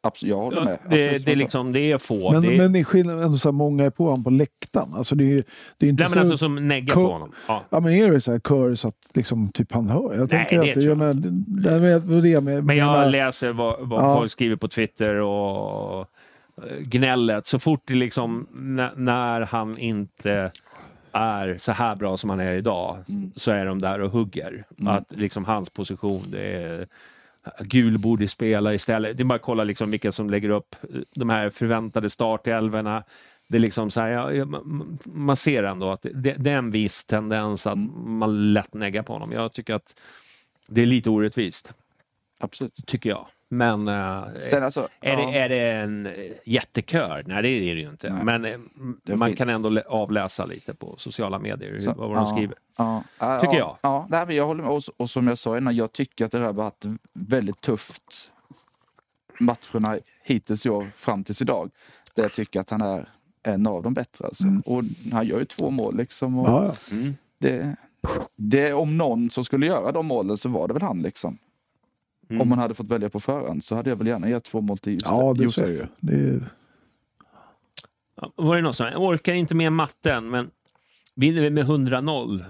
Absolut, 0.00 0.30
jag 0.30 0.36
håller 0.38 0.64
med. 0.64 0.78
det, 0.90 1.04
Absolut, 1.04 1.24
det, 1.24 1.32
är 1.32 1.36
liksom, 1.36 1.72
det 1.72 1.80
är 1.92 1.98
få. 1.98 2.32
Men, 2.32 2.42
det 2.42 2.54
är, 2.54 2.58
men 2.58 2.76
i 2.76 2.84
skillnad, 2.84 3.38
så 3.40 3.48
här, 3.48 3.52
många 3.52 3.84
är 3.84 3.90
på 3.90 4.04
honom 4.04 4.24
på 4.24 4.30
läktaren. 4.30 4.94
Alltså 4.94 5.14
det 5.14 5.24
är, 5.32 5.44
det 5.78 5.86
är 5.86 5.90
inte 5.90 6.02
nej, 6.02 6.10
men 6.10 6.14
så... 6.14 6.20
alltså 6.20 6.38
som 6.38 6.68
neggar 6.68 6.94
på 6.94 7.06
honom. 7.12 7.32
Ja. 7.48 7.64
Ja 7.70 7.80
men 7.80 7.92
är 7.92 8.10
det 8.10 8.20
så 8.20 8.32
här 8.32 8.40
kör 8.48 8.74
så 8.74 8.88
att 8.88 8.94
liksom 9.14 9.48
typ 9.52 9.72
han 9.72 9.88
hör? 9.88 10.14
Jag 10.14 10.30
tänker 10.30 10.56
det 10.62 10.68
att 10.68 10.72
tror 10.74 10.84
jag 10.84 10.90
jag 10.90 10.98
menar, 10.98 11.12
det, 11.12 11.70
det, 11.70 11.80
med, 11.80 12.22
det 12.22 12.40
med, 12.40 12.64
Men 12.64 12.76
jag 12.76 12.86
menar- 12.92 13.10
läser 13.10 13.52
vad, 13.52 13.88
vad 13.88 14.02
Ja. 14.04 14.16
folk 14.16 14.30
skriver 14.30 14.56
på 14.56 14.68
Twitter 14.68 15.14
och 15.14 16.06
gnället. 16.80 17.46
Så 17.46 17.58
fort 17.58 17.82
det 17.84 17.94
liksom, 17.94 18.46
när 18.96 19.40
han 19.40 19.78
inte 19.78 20.50
är 21.12 21.58
så 21.58 21.72
här 21.72 21.94
bra 21.96 22.16
som 22.16 22.30
han 22.30 22.40
är 22.40 22.52
idag, 22.52 23.04
så 23.36 23.50
är 23.50 23.66
de 23.66 23.80
där 23.80 24.00
och 24.00 24.10
hugger. 24.10 24.64
Att 24.86 25.12
liksom 25.12 25.44
hans 25.44 25.70
position, 25.70 26.24
det 26.30 26.40
är 26.42 26.86
Gul 27.60 27.98
borde 27.98 28.28
spela 28.28 28.74
istället. 28.74 29.16
Det 29.16 29.22
är 29.22 29.24
bara 29.24 29.34
att 29.34 29.42
kolla 29.42 29.64
liksom 29.64 29.90
vilka 29.90 30.12
som 30.12 30.30
lägger 30.30 30.48
upp 30.50 30.76
eh, 30.82 31.00
de 31.14 31.30
här 31.30 31.50
förväntade 31.50 32.10
startelvorna. 32.10 33.02
Det 33.48 33.56
är 33.56 33.60
liksom 33.60 33.90
så 33.90 34.00
här, 34.00 34.30
ja, 34.30 34.44
man- 34.44 34.98
man 35.04 35.36
ser 35.36 35.62
ändå 35.62 35.90
att 35.90 36.02
det, 36.02 36.34
det 36.38 36.50
är 36.50 36.56
en 36.58 36.70
viss 36.70 37.04
tendens 37.04 37.66
att 37.66 37.78
man 38.04 38.52
lätt 38.52 38.74
neggar 38.74 39.02
på 39.02 39.12
honom. 39.12 39.32
Jag 39.32 39.52
tycker 39.52 39.74
att 39.74 39.94
det 40.68 40.82
är 40.82 40.86
lite 40.86 41.10
orättvist 41.10 41.72
Absolut. 42.40 42.86
tycker 42.86 43.10
jag. 43.10 43.26
Men 43.56 43.88
eh, 43.88 44.24
Sen 44.50 44.62
alltså, 44.62 44.88
är, 45.00 45.18
ja. 45.18 45.26
det, 45.26 45.38
är 45.38 45.48
det 45.48 45.70
en 45.72 46.06
eh, 46.06 46.12
jättekör? 46.44 47.22
Nej, 47.26 47.42
det 47.42 47.48
är 47.48 47.74
det 47.74 47.80
ju 47.80 47.88
inte. 47.90 48.10
Nej. 48.12 48.24
Men 48.24 48.44
eh, 48.44 48.58
Det 49.04 49.16
man 49.16 49.28
finns. 49.28 49.38
kan 49.38 49.48
ändå 49.48 49.68
lä- 49.68 49.82
avläsa 49.88 50.44
lite 50.46 50.74
på 50.74 50.94
sociala 50.98 51.38
medier 51.38 51.70
hur, 51.70 51.80
Så, 51.80 51.92
vad 51.96 52.08
de 52.10 52.14
ja, 52.14 52.26
skriver. 52.26 52.56
Ja, 52.78 53.02
ja, 53.18 53.40
Tycker 53.40 53.52
ja, 53.54 53.58
jag. 53.58 53.90
Ja, 53.92 54.06
nej, 54.10 54.26
men 54.26 54.36
jag 54.36 54.46
håller 54.46 54.62
med. 54.62 54.72
Och, 54.72 54.82
och 54.96 55.10
som 55.10 55.26
jag 55.26 55.38
sa 55.38 55.58
innan, 55.58 55.76
jag 55.76 55.92
tycker 55.92 56.24
att 56.24 56.32
det 56.32 56.38
här 56.38 56.46
har 56.46 56.52
varit 56.52 56.84
väldigt 57.12 57.60
tufft 57.60 58.30
matcherna 59.40 59.98
hittills 60.22 60.66
i 60.66 60.70
år 60.70 60.90
fram 60.96 61.24
tills 61.24 61.42
idag. 61.42 61.70
Där 62.14 62.22
jag 62.22 62.32
tycker 62.32 62.60
att 62.60 62.70
han 62.70 62.80
är 62.80 63.08
en 63.42 63.66
av 63.66 63.82
de 63.82 63.94
bättre. 63.94 64.24
Alltså. 64.26 64.44
Och 64.64 64.82
han 65.12 65.26
gör 65.26 65.38
ju 65.38 65.44
två 65.44 65.70
mål 65.70 65.96
liksom. 65.96 66.38
Och. 66.38 66.76
Mm. 66.90 67.14
det, 67.38 67.76
det, 68.36 68.72
om 68.72 68.96
någon 68.96 69.30
som 69.30 69.44
skulle 69.44 69.66
göra 69.66 69.92
de 69.92 70.06
målen 70.06 70.36
så 70.36 70.48
var 70.48 70.68
det 70.68 70.74
väl 70.74 70.82
han 70.82 71.02
liksom. 71.02 71.38
Mm. 72.28 72.42
Om 72.42 72.48
man 72.48 72.58
hade 72.58 72.74
fått 72.74 72.86
välja 72.90 73.10
på 73.10 73.20
förhand 73.20 73.64
så 73.64 73.74
hade 73.74 73.90
jag 73.90 73.96
väl 73.96 74.06
gärna 74.06 74.28
gett 74.28 74.44
två 74.44 74.60
mål 74.60 74.78
till 74.78 74.92
just 74.92 75.06
ja 75.06 75.34
det 75.38 75.44
Josef. 75.44 75.54
så 75.64 75.70
är 75.70 75.74
det 75.74 75.74
ju. 75.74 75.86
Det 76.00 76.14
är, 76.28 76.48
Ja, 78.20 78.32
Var 78.36 78.56
det 78.56 78.62
någon 78.62 78.74
som 78.74 78.86
jag 78.86 79.02
orkar 79.02 79.32
inte 79.32 79.54
med 79.54 79.72
matten, 79.72 80.30
men 80.30 80.50
vinner 81.14 81.40
vi 81.40 81.50
med 81.50 81.64
100-0 81.66 82.44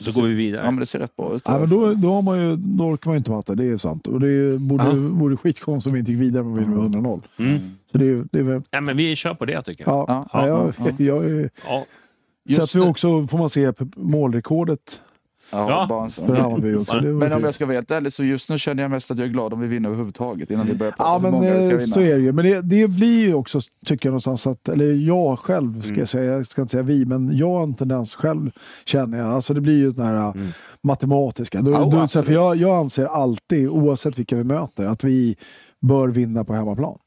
så 0.00 0.20
går 0.20 0.26
vi 0.28 0.34
vidare. 0.34 0.64
Ja 0.64 0.70
men 0.70 0.80
det 0.80 0.86
ser 0.86 0.98
rätt 0.98 1.16
bra 1.16 1.34
ut. 1.36 1.42
ja, 1.44 1.58
men 1.58 1.68
då, 1.70 1.94
då, 1.94 2.12
har 2.12 2.22
man 2.22 2.38
ju, 2.40 2.56
då 2.56 2.84
orkar 2.84 3.10
man 3.10 3.14
ju 3.14 3.18
inte 3.18 3.30
matta, 3.30 3.54
det 3.54 3.64
är 3.64 3.76
sant. 3.76 4.06
Och 4.06 4.20
det 4.20 4.26
är, 4.26 4.30
ju- 4.30 4.58
borde, 4.58 4.84
Ja. 4.84 4.92
vore 4.94 5.36
skitkonstigt 5.36 5.86
om 5.86 5.92
vi 5.92 5.98
inte 5.98 6.12
gick 6.12 6.20
vidare 6.20 6.44
med 6.44 6.64
100-0. 6.64 7.20
Mm. 7.36 7.58
Så 7.92 7.98
det 7.98 8.06
är, 8.08 8.24
det 8.32 8.38
är 8.38 8.42
väl, 8.42 8.62
Ja, 8.70 8.80
men 8.80 8.96
vi 8.96 9.16
kör 9.16 9.34
på 9.34 9.44
det 9.44 9.62
tycker 9.62 9.84
jag. 9.84 9.94
ja, 9.94 10.04
Ja, 10.08 10.28
ja, 10.32 10.48
ja, 10.48 10.72
jag, 10.78 10.90
ja. 11.00 11.04
jag 11.04 11.24
är, 11.30 11.50
Ja. 11.68 11.84
så 12.56 12.62
att 12.62 12.74
vi 12.74 12.80
det. 12.80 12.86
också, 12.90 13.26
får 13.26 13.38
man 13.38 13.50
se, 13.50 13.72
målrekordet 13.96 15.00
Ja, 15.50 16.04
en 16.04 16.10
för. 16.10 16.34
Hammarby 16.34 16.74
också. 16.74 16.92
Det 17.00 17.12
var 17.12 17.20
Men 17.20 17.32
om 17.32 17.44
jag 17.44 17.54
ska 17.54 17.66
vara 17.66 17.74
helt 17.74 17.90
ärlig 17.90 18.12
så 18.12 18.24
just 18.24 18.50
nu 18.50 18.58
känner 18.58 18.82
jag 18.82 18.90
mest 18.90 19.10
att 19.10 19.18
jag 19.18 19.24
är 19.28 19.32
glad 19.32 19.52
om 19.52 19.60
vi 19.60 19.66
vinner 19.68 19.88
överhuvudtaget 19.88 20.50
innan 20.50 20.66
vi 20.66 20.74
börjar 20.74 20.92
prata 20.92 21.04
Ja, 21.10 21.16
om 21.16 21.24
hur 21.24 21.30
men 21.30 21.40
många 21.40 21.54
vi 21.54 21.62
ska 21.62 21.72
eh, 21.74 21.78
vinna. 21.78 21.94
så 21.94 22.00
är 22.00 22.14
det 22.14 22.20
ju. 22.20 22.32
Men 22.32 22.44
det, 22.44 22.60
det 22.60 22.88
blir 22.88 23.20
ju 23.20 23.34
också, 23.34 23.60
tycker 23.86 24.06
jag 24.08 24.10
någonstans 24.12 24.46
att, 24.46 24.68
eller 24.68 24.92
jag 24.92 25.38
själv 25.38 25.82
ska 25.82 25.94
jag 25.94 26.08
säga, 26.08 26.32
jag 26.32 26.46
ska 26.46 26.60
inte 26.62 26.70
säga 26.70 26.82
vi, 26.82 27.04
men 27.04 27.36
jag 27.36 27.50
har 27.50 27.62
en 27.62 27.74
tendens 27.74 28.14
själv 28.14 28.50
känner 28.86 29.18
jag, 29.18 29.26
alltså 29.26 29.54
det 29.54 29.60
blir 29.60 29.78
ju 29.78 29.92
den 29.92 30.06
här 30.06 30.32
matematiska. 30.82 31.62
Då, 31.62 31.70
Ja, 31.72 31.78
då, 31.78 31.90
så 31.90 31.96
här, 31.96 32.02
absolut. 32.02 32.26
för 32.26 32.32
jag, 32.34 32.56
jag 32.56 32.76
anser 32.76 33.04
alltid, 33.06 33.68
oavsett 33.68 34.18
vilka 34.18 34.36
vi 34.36 34.44
möter, 34.44 34.84
att 34.84 35.04
vi 35.04 35.36
bör 35.80 36.08
vinna 36.08 36.44
på 36.44 36.54
hemmaplan. 36.54 36.98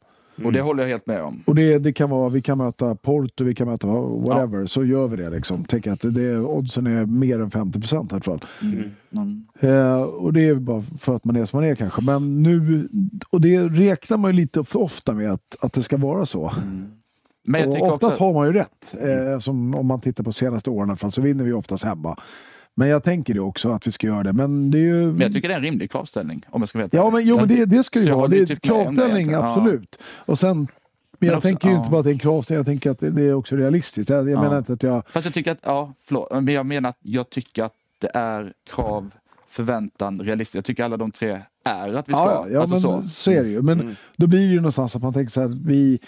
Och 0.45 0.53
det 0.53 0.61
håller 0.61 0.83
jag 0.83 0.89
helt 0.89 1.07
med 1.07 1.21
om. 1.21 1.43
Och 1.45 1.55
det, 1.55 1.77
det 1.77 1.93
kan 1.93 2.09
vara, 2.09 2.29
vi 2.29 2.41
kan 2.41 2.57
möta 2.57 2.95
Porto, 2.95 3.43
vi 3.43 3.55
kan 3.55 3.67
möta 3.67 3.87
whatever, 3.87 4.65
så 4.65 4.85
gör 4.85 5.07
vi 5.07 5.17
det 5.17 5.29
liksom. 5.29 5.65
Tänker 5.65 5.91
att 5.91 6.01
det, 6.01 6.39
oddsen 6.39 6.87
är 6.87 7.05
mer 7.05 7.39
än 7.39 7.51
50 7.51 7.79
procent 7.79 8.11
i 8.11 8.15
alla 8.15 8.21
fall. 8.21 8.45
Mm. 8.61 9.45
Eh, 9.59 10.01
och 10.01 10.33
det 10.33 10.47
är 10.47 10.55
bara 10.55 10.81
för 10.81 11.15
att 11.15 11.25
man 11.25 11.35
är 11.35 11.45
som 11.45 11.59
man 11.59 11.69
är 11.69 11.75
kanske. 11.75 12.01
Men 12.01 12.43
nu, 12.43 12.89
och 13.29 13.41
det 13.41 13.59
räknar 13.59 14.17
man 14.17 14.31
ju 14.31 14.37
lite 14.37 14.63
för 14.63 14.79
ofta 14.79 15.13
med 15.13 15.31
att, 15.31 15.55
att 15.59 15.73
det 15.73 15.83
ska 15.83 15.97
vara 15.97 16.25
så. 16.25 16.51
Men 17.43 17.71
jag 17.71 17.81
och 17.81 17.93
oftast 17.93 18.13
också... 18.13 18.23
har 18.23 18.33
man 18.33 18.47
ju 18.47 18.53
rätt. 18.53 18.95
Eh, 19.01 19.39
som 19.39 19.75
om 19.75 19.87
man 19.87 20.01
tittar 20.01 20.23
på 20.23 20.31
senaste 20.31 20.69
åren 20.69 20.89
i 20.89 20.91
alla 20.91 20.97
fall, 20.97 21.11
så 21.11 21.21
vinner 21.21 21.43
vi 21.43 21.53
oftast 21.53 21.83
hemma. 21.83 22.17
Men 22.81 22.89
jag 22.89 23.03
tänker 23.03 23.33
det 23.33 23.39
också, 23.39 23.69
att 23.69 23.87
vi 23.87 23.91
ska 23.91 24.07
göra 24.07 24.23
det. 24.23 24.33
Men 24.33 24.71
det 24.71 24.77
är 24.77 24.81
ju... 24.81 25.11
Men 25.11 25.21
jag 25.21 25.33
tycker 25.33 25.47
det 25.47 25.53
är 25.53 25.57
en 25.57 25.63
rimlig 25.63 25.91
kravställning 25.91 26.45
om 26.49 26.61
jag 26.61 26.69
ska 26.69 26.79
helt 26.79 26.93
Ja, 26.93 27.09
men, 27.09 27.25
jo, 27.25 27.37
men 27.37 27.47
det, 27.47 27.65
det 27.65 27.83
ska 27.83 27.99
ju 27.99 28.05
jag 28.05 28.15
vara. 28.15 28.27
Det 28.27 28.39
är 28.39 28.45
typ 28.45 28.61
kravställning. 28.61 29.31
Ja. 29.31 29.51
absolut. 29.53 29.99
Och 30.03 30.39
sen, 30.39 30.67
men 31.19 31.29
jag 31.29 31.37
också- 31.37 31.47
tänker 31.47 31.67
ju 31.69 31.73
inte 31.75 31.85
ja. 31.85 31.91
bara 31.91 31.99
att 31.99 32.03
det 32.03 32.09
är 32.09 32.13
en 32.13 32.19
kravställning, 32.19 32.59
jag 32.59 32.65
tänker 32.65 32.91
att 32.91 32.99
det, 32.99 33.09
det 33.09 33.21
är 33.21 33.33
också 33.33 33.55
realistiskt. 33.55 34.09
Jag, 34.09 34.29
jag 34.29 34.37
Ja. 34.37 34.41
menar 34.43 34.57
inte 34.57 34.73
att 34.73 34.83
jag... 34.83 35.03
Fast 35.07 35.25
jag 35.25 35.33
tycker 35.33 35.51
att, 35.51 35.59
ja, 35.63 35.93
förlåt, 36.07 36.27
men 36.31 36.47
jag 36.53 36.65
menar 36.65 36.89
att 36.89 36.97
jag 37.01 37.29
tycker 37.29 37.63
att 37.63 37.73
det 37.99 38.11
är 38.13 38.53
krav, 38.69 39.11
förväntan, 39.49 40.21
realistiskt. 40.21 40.55
Jag 40.55 40.65
tycker 40.65 40.83
alla 40.83 40.97
de 40.97 41.11
tre 41.11 41.39
är 41.63 41.93
att 41.93 42.09
vi 42.09 42.13
ska. 42.13 42.21
Ja, 42.21 42.47
ja 42.51 42.59
alltså 42.61 42.75
men 42.75 42.81
så. 42.81 43.09
så. 43.09 43.31
är 43.31 43.43
det 43.43 43.49
ju. 43.49 43.61
Men 43.61 43.79
Mm. 43.79 43.95
då 44.17 44.27
blir 44.27 44.39
det 44.39 44.53
ju 44.53 44.55
någonstans 44.55 44.95
att 44.95 45.01
man 45.01 45.13
tänker 45.13 45.31
så 45.31 45.39
här, 45.41 45.47
att 45.47 45.55
vi... 45.55 45.99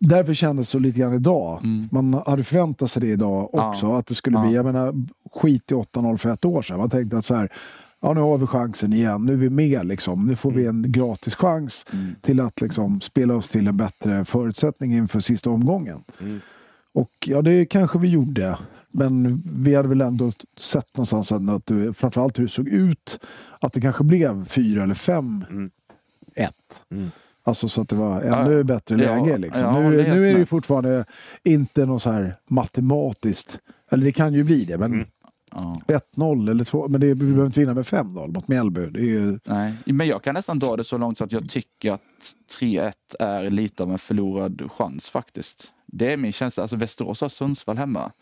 Därför 0.00 0.34
kändes 0.34 0.66
det 0.66 0.70
så 0.70 0.78
lite 0.78 0.98
grann 1.00 1.14
idag. 1.14 1.60
Mm. 1.64 1.88
Man 1.92 2.22
hade 2.26 2.44
förväntat 2.44 2.90
sig 2.90 3.00
det 3.02 3.06
idag 3.08 3.50
Ja. 3.52 3.70
också. 3.70 3.92
Att 3.92 4.06
det 4.06 4.14
skulle 4.14 4.36
Ja. 4.38 4.42
bli, 4.46 4.54
jag 4.54 4.64
menar, 4.64 4.94
skit 5.32 5.72
i 5.72 5.74
8-0 5.74 6.16
för 6.16 6.30
ett 6.30 6.44
år 6.44 6.62
sedan. 6.62 6.78
Man 6.78 6.90
tänkte 6.90 7.18
att 7.18 7.24
så 7.24 7.34
här, 7.34 7.52
ja 8.00 8.12
nu 8.12 8.20
har 8.20 8.38
vi 8.38 8.46
chansen 8.46 8.92
igen. 8.92 9.26
Nu 9.26 9.32
är 9.32 9.36
vi 9.36 9.50
med 9.50 9.86
liksom. 9.86 10.26
Nu 10.26 10.36
får 10.36 10.50
vi 10.50 10.64
Mm. 10.66 10.84
en 10.84 10.92
gratis 10.92 11.34
chans 11.34 11.86
till 12.20 12.40
att 12.40 12.60
liksom 12.60 13.00
spela 13.00 13.34
oss 13.34 13.48
till 13.48 13.66
en 13.68 13.76
bättre 13.76 14.24
förutsättning 14.24 14.92
inför 14.94 15.20
sista 15.20 15.50
omgången. 15.50 16.04
Och 16.92 17.10
ja, 17.26 17.42
det 17.42 17.66
kanske 17.66 17.98
vi 17.98 18.08
gjorde. 18.08 18.58
Men 18.90 19.42
vi 19.64 19.74
hade 19.74 19.88
väl 19.88 20.00
ändå 20.00 20.32
sett 20.56 20.96
någonstans 20.96 21.32
att 21.32 21.66
det, 21.66 21.92
framförallt 21.94 22.38
hur 22.38 22.42
det 22.42 22.48
såg 22.50 22.68
ut, 22.68 23.20
att 23.60 23.72
det 23.72 23.80
kanske 23.80 24.04
blev 24.04 24.44
fyra 24.48 24.82
eller 24.82 24.94
fem 24.94 25.44
ett. 26.34 26.82
Alltså 27.44 27.68
så 27.68 27.80
att 27.80 27.88
det 27.88 27.96
var 27.96 28.20
ännu 28.20 28.56
Ja, 28.56 28.62
bättre 28.64 29.04
ja, 29.04 29.24
läge. 29.24 29.38
Liksom. 29.38 29.64
håller 29.64 29.90
nu, 29.90 29.96
nu 29.96 30.28
är 30.28 30.32
det 30.32 30.38
ju 30.38 30.46
fortfarande 30.46 31.04
inte 31.44 31.86
något 31.86 32.02
så 32.02 32.10
här 32.10 32.36
matematiskt, 32.48 33.58
eller 33.90 34.04
det 34.04 34.12
kan 34.12 34.34
ju 34.34 34.44
bli 34.44 34.64
det, 34.64 34.78
men 34.78 35.06
Ja. 35.50 35.80
1-0 36.16 36.50
eller 36.50 36.64
2, 36.64 36.88
men 36.88 37.00
det, 37.00 37.06
vi 37.06 37.14
behöver 37.14 37.46
inte 37.46 37.60
vinna 37.60 37.74
med 37.74 37.84
5-0 37.84 38.34
mot 38.34 38.48
Mjällby. 38.48 38.86
Det 38.86 39.00
är 39.00 39.04
ju, 39.04 39.38
Nej, 39.44 39.74
men 39.86 40.06
jag 40.06 40.22
kan 40.22 40.34
nästan 40.34 40.58
dra 40.58 40.76
det 40.76 40.84
så 40.84 40.98
långt 40.98 41.18
så 41.18 41.24
att 41.24 41.32
jag 41.32 41.48
tycker 41.48 41.92
att 41.92 42.00
3-1 42.60 42.92
är 43.18 43.50
lite 43.50 43.82
av 43.82 43.90
en 43.92 43.98
förlorad 43.98 44.70
chans 44.72 45.10
faktiskt. 45.10 45.72
Det 45.86 46.12
är 46.12 46.16
min 46.16 46.32
känsla. 46.32 46.62
Alltså 46.62 46.76
Västerås 46.76 47.20
har 47.20 47.28
Sundsvall 47.28 47.78
hemma. 47.78 48.12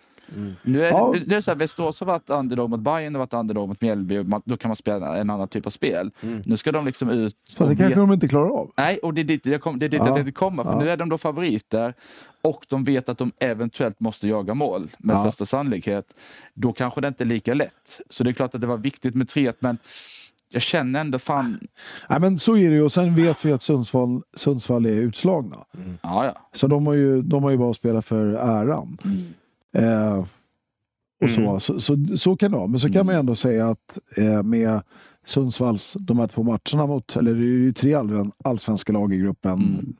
Nu 0.62 0.84
är 0.84 0.90
Ja. 0.90 1.14
det 1.26 1.36
är 1.36 1.40
så 1.40 1.50
här, 1.50 1.58
Västerås 1.58 2.00
har 2.00 2.06
varit 2.06 2.30
underdog 2.30 2.70
mot 2.70 2.80
Bayern, 2.80 3.12
det 3.12 3.18
har 3.18 3.26
varit 3.26 3.32
underdog 3.40 3.68
mot 3.68 3.80
Mjällby. 3.80 4.18
och 4.18 4.26
man- 4.26 4.42
Då 4.44 4.56
kan 4.56 4.68
man 4.68 4.76
spela 4.76 5.16
en 5.16 5.30
annan 5.30 5.48
typ 5.48 5.66
av 5.66 5.70
spel. 5.70 6.10
Nu 6.44 6.56
ska 6.56 6.72
de 6.72 6.84
liksom 6.84 7.10
ut 7.10 7.36
så 7.48 7.64
det 7.64 7.70
och 7.70 7.78
kanske 7.78 8.00
de 8.00 8.12
inte 8.12 8.28
klarar 8.28 8.48
av. 8.50 8.70
Nej, 8.76 8.98
och 8.98 9.14
det 9.14 9.20
är 9.20 9.24
dit 9.24 9.46
jag, 9.46 9.60
kom, 9.60 9.78
det 9.78 9.86
är 9.86 9.88
dit 9.88 10.00
Ja. 10.00 10.06
jag 10.06 10.14
tänkte 10.16 10.32
komma. 10.32 10.64
För 10.64 10.70
Ja. 10.72 10.78
nu 10.78 10.90
är 10.90 10.96
de 10.96 11.08
då 11.08 11.18
favoriter 11.18 11.94
och 12.42 12.64
de 12.68 12.84
vet 12.84 13.08
att 13.08 13.18
de 13.18 13.32
eventuellt 13.38 14.00
måste 14.00 14.28
jaga 14.28 14.54
mål 14.54 14.90
med 14.98 15.16
Ja. 15.16 15.20
största 15.22 15.46
sannolikhet. 15.46 16.14
Då 16.54 16.72
kanske 16.72 17.00
det 17.00 17.08
inte 17.08 17.24
är 17.24 17.26
lika 17.26 17.54
lätt. 17.54 18.00
Så 18.10 18.24
det 18.24 18.30
är 18.30 18.32
klart 18.32 18.54
att 18.54 18.60
det 18.60 18.66
var 18.66 18.76
viktigt 18.76 19.14
med 19.14 19.28
3 19.28 19.52
men 19.58 19.78
jag 20.50 20.62
känner 20.62 21.00
ändå 21.00 21.18
fan... 21.18 21.66
Nej, 22.08 22.20
men 22.20 22.38
så 22.38 22.56
är 22.56 22.68
det 22.70 22.74
ju. 22.76 22.82
Och 22.82 22.92
sen 22.92 23.14
vet 23.14 23.44
vi 23.44 23.52
att 23.52 23.62
Sundsvall, 23.62 24.22
Sundsvall 24.34 24.86
är 24.86 24.90
utslagna. 24.90 25.56
Ja, 26.02 26.24
ja. 26.24 26.32
Så 26.52 26.66
de 26.66 26.86
har 26.86 26.94
ju, 26.94 27.22
de 27.22 27.42
har 27.44 27.50
ju 27.50 27.56
bara 27.56 27.70
att 27.70 27.76
spela 27.76 28.02
för 28.02 28.26
äran. 28.34 28.98
Eh, 29.72 30.24
och 31.22 31.30
så, 31.30 31.60
så, 31.60 31.80
så, 31.80 32.16
så 32.16 32.36
kan 32.36 32.50
det 32.50 32.56
vara. 32.56 32.66
Men 32.66 32.80
så 32.80 32.92
kan 32.92 33.06
man 33.06 33.14
ju 33.14 33.18
ändå 33.18 33.34
säga 33.34 33.68
att 33.68 33.98
eh, 34.16 34.42
med 34.42 34.80
Sundsvalls, 35.24 35.96
de 36.00 36.18
här 36.18 36.26
två 36.26 36.42
matcherna 36.42 36.86
mot, 36.86 37.16
eller 37.16 37.34
det 37.34 37.40
är 37.40 37.44
ju 37.44 37.72
tre 37.72 37.94
allsven- 37.94 38.32
allsvenska 38.44 38.92
lag 38.92 39.14
i 39.14 39.18
gruppen 39.18 39.96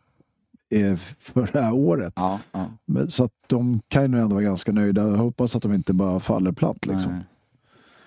eh, 0.71 0.97
för 1.19 1.51
det 1.53 1.61
här 1.61 1.73
året. 1.75 2.13
ja, 2.17 2.41
ja. 2.53 2.71
Men, 2.85 3.11
så 3.11 3.25
att 3.25 3.33
de 3.47 3.81
kan 3.89 4.03
ju 4.03 4.09
nog 4.09 4.21
ändå 4.21 4.35
vara 4.35 4.45
ganska 4.45 4.73
nöjda. 4.73 5.03
Jag 5.09 5.17
hoppas 5.17 5.57
att 5.57 5.63
de 5.63 5.73
inte 5.75 5.93
bara 5.93 6.21
faller 6.21 6.53
platt. 6.53 6.87
Liksom. 6.87 7.13
Nej. 7.13 7.23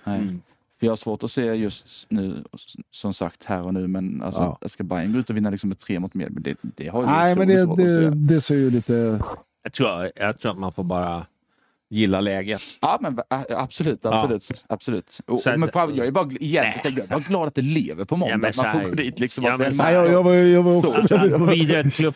Nej. 0.04 0.38
För 0.80 0.86
jag 0.86 0.92
har 0.92 0.98
svårt 0.98 1.24
att 1.24 1.32
se 1.32 1.42
just 1.44 2.08
nu, 2.10 2.44
som 2.92 3.14
sagt 3.14 3.44
här 3.46 3.62
och 3.66 3.74
nu, 3.74 3.88
men 3.88 4.22
alltså, 4.22 4.58
Ja. 4.62 4.68
ska 4.68 4.84
Bayern 4.84 5.14
gå 5.14 5.20
ut 5.20 5.30
och 5.30 5.38
vinna 5.38 5.50
liksom 5.50 5.68
med 5.70 5.80
tre 5.80 6.00
mot 6.00 6.14
Mjällby, 6.14 6.42
det, 6.42 6.58
det 6.62 6.88
har 6.88 7.02
ju 7.02 7.06
Nej, 7.08 7.36
men 7.36 7.48
det, 7.48 7.64
svårt 7.66 7.80
att 7.80 7.86
se. 7.86 7.92
det, 7.92 8.10
det 8.10 8.42
ser 8.42 8.56
ju 8.56 8.72
lite... 8.72 9.22
Jag 9.64 9.74
tror, 9.74 10.12
jag 10.16 10.40
tror 10.40 10.52
att 10.52 10.58
man 10.58 10.72
får 10.74 10.84
bara 10.84 11.26
gilla 11.90 12.22
läget. 12.22 12.62
Ja, 12.82 12.98
men 13.02 13.20
absolut, 13.50 14.06
absolut. 14.06 14.64
absolut. 14.68 15.20
Och, 15.28 15.40
Så 15.42 15.50
att- 15.50 15.60
men 15.60 15.70
jag 15.96 16.08
är 16.08 16.12
bara, 16.12 16.30
egentligen, 16.40 16.98
jag 16.98 17.04
är 17.06 17.08
bara 17.08 17.20
glad 17.20 17.48
att 17.48 17.56
det 17.56 17.62
lever 17.62 18.06
på 18.06 18.16
måndag. 18.16 18.34
Ja, 18.34 18.38
man 18.38 18.54
får 18.54 18.64
här- 18.64 18.84
gå 18.84 18.96
dit 18.96 19.20
liksom. 19.20 19.44
Ja, 19.46 19.52
men 19.52 19.60
det 19.60 19.66
är 19.66 19.70
så 19.74 19.84
Nej, 19.84 19.94
match. 19.94 20.04
jag, 20.06 20.14
jag 20.14 20.24
var, 20.24 20.34
jag 20.34 20.64
var 20.64 20.76
också... 20.78 21.16
Att 21.16 21.32
gå 21.32 21.46
vidare 21.46 21.80
ett 21.80 21.94
klubb, 21.96 22.16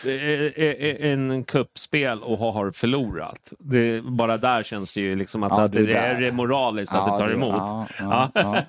en 1.00 1.44
kuppspel 1.44 2.20
och 2.24 2.38
ha- 2.38 2.52
har 2.52 2.72
förlorat. 2.72 3.40
Det, 3.60 4.02
bara 4.04 4.38
där 4.38 4.64
känns 4.64 4.94
det 4.94 5.02
ju 5.02 5.16
liksom 5.16 5.44
att, 5.44 5.52
Ja, 5.52 5.62
att 5.64 5.72
det 5.74 5.94
är 5.94 6.32
moraliskt 6.32 6.94
att 6.94 7.06
det 7.06 7.18
tar 7.18 7.30
emot. 7.32 7.56
Ja, 7.58 7.88
ja, 8.00 8.30
ja. 8.34 8.64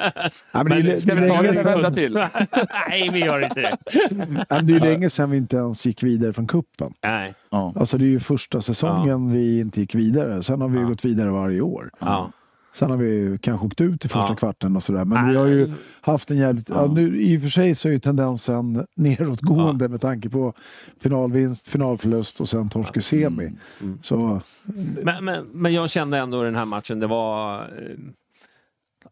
Men 0.53 0.65
det, 0.69 0.83
Men 0.83 1.01
ska 1.01 1.15
vi 1.15 1.29
ta 1.29 1.45
en 1.45 1.65
vända 1.65 1.91
till? 1.91 2.13
Nej, 2.89 3.11
vi 3.13 3.19
gör 3.25 3.41
inte 3.45 3.61
det. 3.61 3.77
Det 4.49 4.55
är 4.55 4.63
ju 4.63 4.79
länge 4.81 5.11
sedan 5.11 5.31
vi 5.31 5.37
inte 5.37 5.57
ens 5.57 5.87
gick 5.87 6.03
vidare 6.03 6.33
från 6.33 6.47
kuppen. 6.47 6.93
Nej. 7.03 7.35
Ja. 7.55 7.73
Alltså 7.77 7.99
det 7.99 8.05
är 8.05 8.09
ju 8.09 8.21
första 8.21 8.61
säsongen 8.61 9.33
vi 9.33 9.61
inte 9.61 9.81
gick 9.81 9.95
vidare. 9.95 10.43
Sen 10.43 10.61
har 10.61 10.69
vi 10.69 10.79
ju 10.79 10.87
gått 10.87 11.05
vidare 11.05 11.31
varje 11.31 11.61
år. 11.61 11.91
Ja. 11.99 12.31
Sen 12.75 12.91
har 12.91 12.97
vi 12.97 13.07
ju 13.15 13.39
kanske 13.39 13.67
åkt 13.67 13.81
ut 13.81 14.05
i 14.05 14.09
första 14.09 14.29
Ja. 14.29 14.35
kvarten 14.37 14.77
och 14.77 14.83
sådär. 14.83 15.05
Men 15.05 15.29
vi 15.29 15.37
har 15.37 15.47
ju 15.47 15.73
haft 16.01 16.31
en 16.31 16.37
jävligt... 16.37 16.69
Ja. 16.69 16.87
nu, 16.87 17.21
I 17.23 17.39
och 17.39 17.43
för 17.43 17.49
sig 17.49 17.75
så 17.75 17.89
är 17.89 17.93
ju 17.93 17.99
tendensen 18.01 18.87
neråtgående 18.97 19.89
med 19.89 20.01
tanke 20.01 20.31
på 20.31 20.53
finalvinst, 21.01 21.69
finalförlust 21.69 22.41
och 22.41 22.49
sen 22.49 22.69
torsk 22.71 22.97
i 22.97 23.01
semi. 23.01 23.53
Så 24.03 24.41
Men, 25.03 25.25
men, 25.25 25.45
men 25.53 25.73
jag 25.73 25.91
kände 25.91 26.19
ändå 26.19 26.43
i 26.43 26.45
den 26.45 26.57
här 26.57 26.65
matchen, 26.65 27.01
det 27.01 27.07
var... 27.07 27.67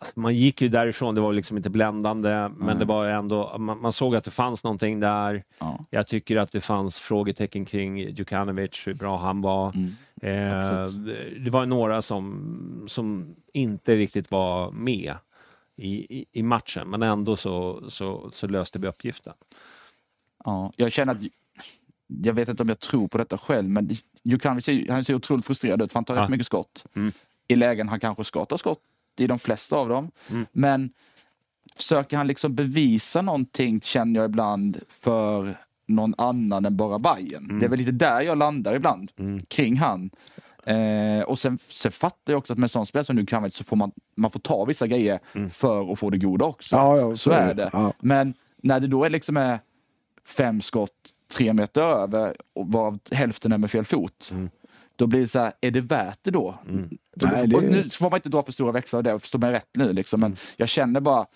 Alltså 0.03 0.21
man 0.21 0.35
gick 0.37 0.63
ju 0.63 0.69
därifrån, 0.69 1.15
det 1.15 1.21
var 1.21 1.33
liksom 1.33 1.57
inte 1.57 1.71
bländande, 1.71 2.49
men 2.57 2.79
det 2.79 2.85
var 2.85 3.07
ändå, 3.07 3.59
man, 3.59 3.81
man 3.81 3.93
såg 3.93 4.17
att 4.17 4.25
det 4.25 4.31
fanns 4.31 4.65
någonting 4.65 5.01
där. 5.01 5.45
Ja. 5.59 5.85
Jag 5.91 6.07
tycker 6.07 6.37
att 6.37 6.53
det 6.53 6.61
fanns 6.61 6.99
frågetecken 6.99 7.65
kring 7.65 7.99
Djukanovic, 7.99 8.87
hur 8.87 8.95
bra 8.95 9.19
han 9.19 9.41
var. 9.41 9.73
Mm. 9.75 9.93
Eh, 10.23 10.87
det 11.45 11.51
var 11.51 11.67
några 11.67 12.03
som, 12.03 12.85
som 12.89 13.35
inte 13.53 13.97
riktigt 13.97 14.31
var 14.31 14.71
med 14.71 15.15
i, 15.77 16.19
i, 16.19 16.25
i 16.33 16.43
matchen, 16.43 16.89
men 16.91 17.03
ändå 17.03 17.37
så, 17.37 17.83
så, 17.91 18.31
så 18.31 18.47
löste 18.47 18.79
vi 18.79 18.89
uppgiften. 18.89 19.33
Ja, 20.45 20.73
jag 20.77 20.93
känner 20.93 21.13
att, 21.13 21.21
jag 22.07 22.33
vet 22.33 22.49
inte 22.49 22.63
om 22.63 22.69
jag 22.69 22.79
tror 22.81 23.09
på 23.09 23.19
detta 23.19 23.39
själv, 23.39 23.69
men 23.69 23.91
Djukanovic 24.23 24.89
han 24.89 25.05
ser 25.05 25.15
otroligt 25.15 25.47
frustrerad 25.47 25.83
ut 25.83 25.93
för 25.93 25.99
han 25.99 26.05
tar 26.05 26.17
Ja. 26.17 26.23
rätt 26.23 26.31
mycket 26.31 26.47
skott. 26.47 26.85
Mm. 26.95 27.13
I 27.49 27.57
lägen 27.57 27.89
han 27.89 28.01
kanske 28.01 28.25
ska 28.25 28.45
ta 28.45 28.59
skott 28.59 28.79
i 29.21 29.27
de 29.27 29.39
flesta 29.39 29.77
av 29.77 29.89
dem. 29.89 30.11
Men 30.53 30.91
försöker 31.77 32.17
han 32.17 32.27
liksom 32.27 32.55
bevisa 32.55 33.23
någonting 33.23 33.81
känner 33.81 34.21
jag 34.21 34.29
ibland 34.29 34.81
för 34.89 35.57
någon 35.87 36.15
annan 36.19 36.65
än 36.65 36.77
bara 36.77 36.99
Bayern. 36.99 37.59
Det 37.59 37.67
är 37.67 37.71
väl 37.71 37.79
lite 37.79 37.93
där 37.93 38.21
jag 38.21 38.39
landar 38.39 38.75
ibland 38.75 39.13
kring 39.49 39.77
han. 39.77 40.11
Eh, 40.67 41.23
och 41.23 41.39
sen, 41.39 41.59
sen 41.69 41.93
fattar 41.93 42.33
jag 42.33 42.39
också 42.39 42.53
att 42.53 42.59
med 42.59 42.71
sånt 42.71 42.89
spel 42.89 43.05
som 43.05 43.17
nu 43.17 43.27
kan 43.27 43.51
så 43.51 43.65
får 43.65 43.77
man, 43.77 43.93
man 44.17 44.31
får 44.31 44.41
ta 44.41 44.65
vissa 44.65 44.87
grejer 44.87 45.21
för 45.49 45.93
att 45.93 45.99
få 45.99 46.11
det 46.11 46.19
goda 46.19 46.45
också. 46.45 46.77
Ja, 46.77 46.97
ja, 46.97 47.17
så, 47.17 47.31
är 47.31 47.55
det. 47.55 47.71
Ja. 47.73 47.93
Men 48.01 48.35
när 48.63 48.81
det 48.81 48.87
då 48.87 49.05
är 49.05 49.11
liksom 49.11 49.37
är 49.37 49.59
fem 50.25 50.61
skott 50.61 50.91
tre 51.33 51.53
meter 51.53 51.83
över 51.83 52.37
och 52.55 52.73
varav 52.73 52.99
hälften 53.11 53.53
är 53.53 53.59
med 53.59 53.71
fel 53.71 53.85
fot. 53.85 54.33
Då 54.97 55.07
blir 55.07 55.21
det 55.21 55.27
så 55.27 55.39
här, 55.39 55.53
är 55.61 55.71
det 55.71 55.81
värt 55.81 56.19
det 56.23 56.31
då? 56.31 56.55
Nej, 57.17 57.47
det- 57.47 57.57
Och 57.57 57.63
nu 57.63 57.89
får 57.91 58.11
man 58.11 58.19
inte 58.19 58.29
dra 58.29 58.43
för 58.43 58.53
stora 58.53 58.73
växlar 58.73 58.99
av 58.99 59.05
det, 59.05 59.19
förstå 59.19 59.39
mig 59.39 59.53
rätt 59.53 59.69
nu 59.75 59.93
liksom, 59.93 60.21
men 60.21 60.37
jag 60.57 60.69
känner 60.69 61.01
bara 61.01 61.27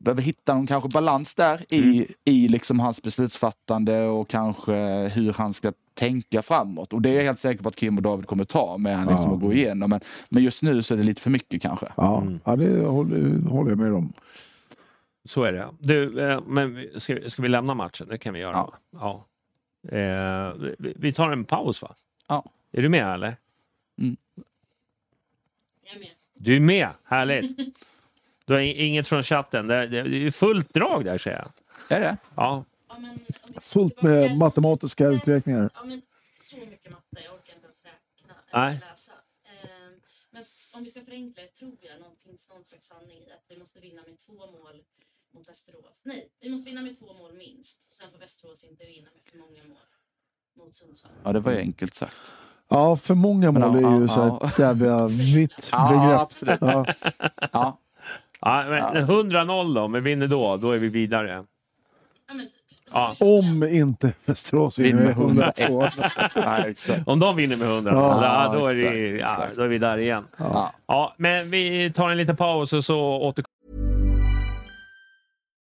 behöver 0.00 0.22
hitta 0.22 0.54
någon 0.54 0.66
kanske 0.66 0.88
balans 0.88 1.34
där 1.34 1.64
i, 1.68 1.96
Mm. 1.96 2.06
i 2.24 2.48
liksom 2.48 2.80
hans 2.80 3.02
beslutsfattande 3.02 4.02
och 4.04 4.28
kanske 4.28 4.74
hur 5.14 5.32
han 5.32 5.52
ska 5.52 5.72
tänka 5.94 6.42
framåt. 6.42 6.92
Och 6.92 7.02
det 7.02 7.10
är 7.10 7.14
jag 7.14 7.22
helt 7.24 7.38
säker 7.38 7.62
på 7.62 7.68
att 7.68 7.76
Kim 7.76 7.96
och 7.96 8.02
David 8.02 8.26
kommer 8.26 8.44
ta 8.44 8.78
med 8.78 8.96
han 8.96 9.06
liksom 9.08 9.30
Ja. 9.30 9.34
att 9.36 9.40
gå 9.42 9.52
igenom. 9.52 9.90
Men, 9.90 10.00
men 10.28 10.42
just 10.42 10.62
nu 10.62 10.82
så 10.82 10.94
är 10.94 10.98
det 10.98 11.04
lite 11.04 11.20
för 11.22 11.30
mycket 11.30 11.62
kanske. 11.62 11.86
Ja, 11.96 12.20
Mm. 12.22 12.40
ja 12.44 12.56
det 12.56 12.84
håller, 12.86 13.48
håller 13.48 13.70
jag 13.70 13.78
med 13.78 13.92
om. 13.94 14.12
Så 15.24 15.42
är 15.44 15.52
det. 15.52 15.68
Du, 15.78 16.20
eh, 16.30 16.40
men 16.46 16.86
ska, 16.96 17.18
ska 17.30 17.42
vi 17.42 17.48
lämna 17.48 17.74
matchen? 17.74 18.06
Det 18.10 18.18
kan 18.18 18.34
vi 18.34 18.40
göra. 18.40 18.52
Ja. 18.52 18.74
ja. 19.00 19.26
Eh, 19.98 20.54
vi, 20.78 20.94
vi 20.96 21.12
tar 21.12 21.30
en 21.30 21.44
paus 21.44 21.82
va? 21.82 21.94
Ja. 22.28 22.44
Är 22.72 22.82
du 22.82 22.88
med 22.88 23.14
eller? 23.14 23.36
Jag 23.96 25.94
är 25.94 25.98
med. 25.98 26.08
Du 26.42 26.56
är 26.56 26.60
med, 26.60 26.88
härligt. 27.04 27.56
Du 28.44 28.52
har 28.52 28.60
inget 28.60 29.08
från 29.08 29.22
chatten. 29.24 29.66
Det, 29.66 29.76
är 29.76 30.30
fullt 30.30 30.74
drag 30.74 31.04
där 31.04 31.18
säger 31.18 31.38
jag. 31.38 31.52
Är 31.96 32.00
det? 32.00 32.16
Ja. 32.36 32.64
Men, 32.98 33.18
Fullt 33.60 34.02
med 34.02 34.36
matematiska 34.38 35.08
uträkningar. 35.08 35.70
Ja, 35.74 35.84
men 35.84 36.02
så 36.40 36.56
mycket 36.56 36.92
matte. 36.92 37.20
Jag 37.24 37.34
orkar 37.34 37.54
inte 37.54 37.66
ens 37.66 37.84
räkna 37.84 38.34
Nej. 38.52 38.76
eller 38.76 38.90
läsa. 38.90 39.12
Ehm, 39.44 40.00
men 40.30 40.44
om 40.72 40.84
vi 40.84 40.90
ska 40.90 41.04
förenkla 41.04 41.42
det 41.42 41.48
tror 41.48 41.76
jag 41.80 41.92
det 42.00 42.28
finns 42.28 42.48
någon 42.50 42.64
slags 42.64 42.86
sanning 42.86 43.18
i 43.18 43.32
att 43.32 43.44
vi 43.48 43.58
måste 43.58 43.80
vinna 43.80 44.02
med 44.08 44.18
två 44.18 44.32
mål 44.32 44.82
mot 45.32 45.48
Västerås. 45.48 46.00
Nej, 46.02 46.28
vi 46.40 46.48
måste 46.50 46.70
vinna 46.70 46.82
med 46.82 46.98
två 46.98 47.14
mål 47.14 47.32
minst. 47.34 47.78
Sen 47.92 48.10
får 48.10 48.18
Västerås 48.18 48.64
inte 48.64 48.84
vinna 48.86 49.08
med 49.14 49.22
för 49.30 49.38
många 49.38 49.64
mål 49.64 49.86
mot 50.54 50.76
Sundsvall. 50.76 51.12
Ja, 51.24 51.32
det 51.32 51.40
var 51.40 51.52
ju 51.52 51.58
enkelt 51.58 51.94
sagt. 51.94 52.32
Ja, 52.72 52.96
för 52.96 53.14
många 53.14 53.52
Men 53.52 53.62
mål 53.62 53.76
är 53.76 53.82
ja, 53.82 53.94
ju 53.96 54.00
ja, 54.02 54.08
så 54.08 54.38
ja. 54.40 54.46
ett 54.48 54.58
jävla 54.58 55.06
vitt 55.08 55.68
Ja, 55.72 55.88
begrepp. 55.90 56.20
absolut. 56.20 56.58
Ja, 56.60 56.84
Ja. 57.52 57.78
ja 58.40 58.64
men 58.68 59.06
100-0 59.06 59.74
då, 59.74 59.88
men 59.88 60.04
vinner 60.04 60.26
då, 60.26 60.56
då 60.56 60.70
är 60.70 60.78
vi 60.78 60.88
vidare. 60.88 61.44
Ja, 62.28 62.34
men 62.34 62.46
typ. 62.46 62.52
Ja. 62.94 63.14
om 63.20 63.62
inte 63.64 64.12
Västerås 64.24 64.78
vinner 64.78 65.02
med 65.02 65.10
102. 65.10 65.88
Nej, 66.36 66.64
exakt. 66.70 67.08
Om 67.08 67.18
de 67.18 67.36
vinner 67.36 67.56
med 67.56 67.68
100 67.68 67.92
Ja, 67.92 68.50
då, 68.52 68.58
då, 68.60 68.66
är 68.66 68.74
det, 68.74 69.14
exakt, 69.20 69.56
då 69.56 69.62
är 69.62 69.68
vi 69.68 69.78
där 69.78 69.98
igen. 69.98 70.24
Ja. 70.36 70.72
Ja, 70.86 71.14
men 71.16 71.50
vi 71.50 71.92
tar 71.92 72.10
en 72.10 72.16
liten 72.16 72.36
paus 72.36 72.72
och 72.72 72.84
så 72.84 72.98
återkommer 73.00 73.51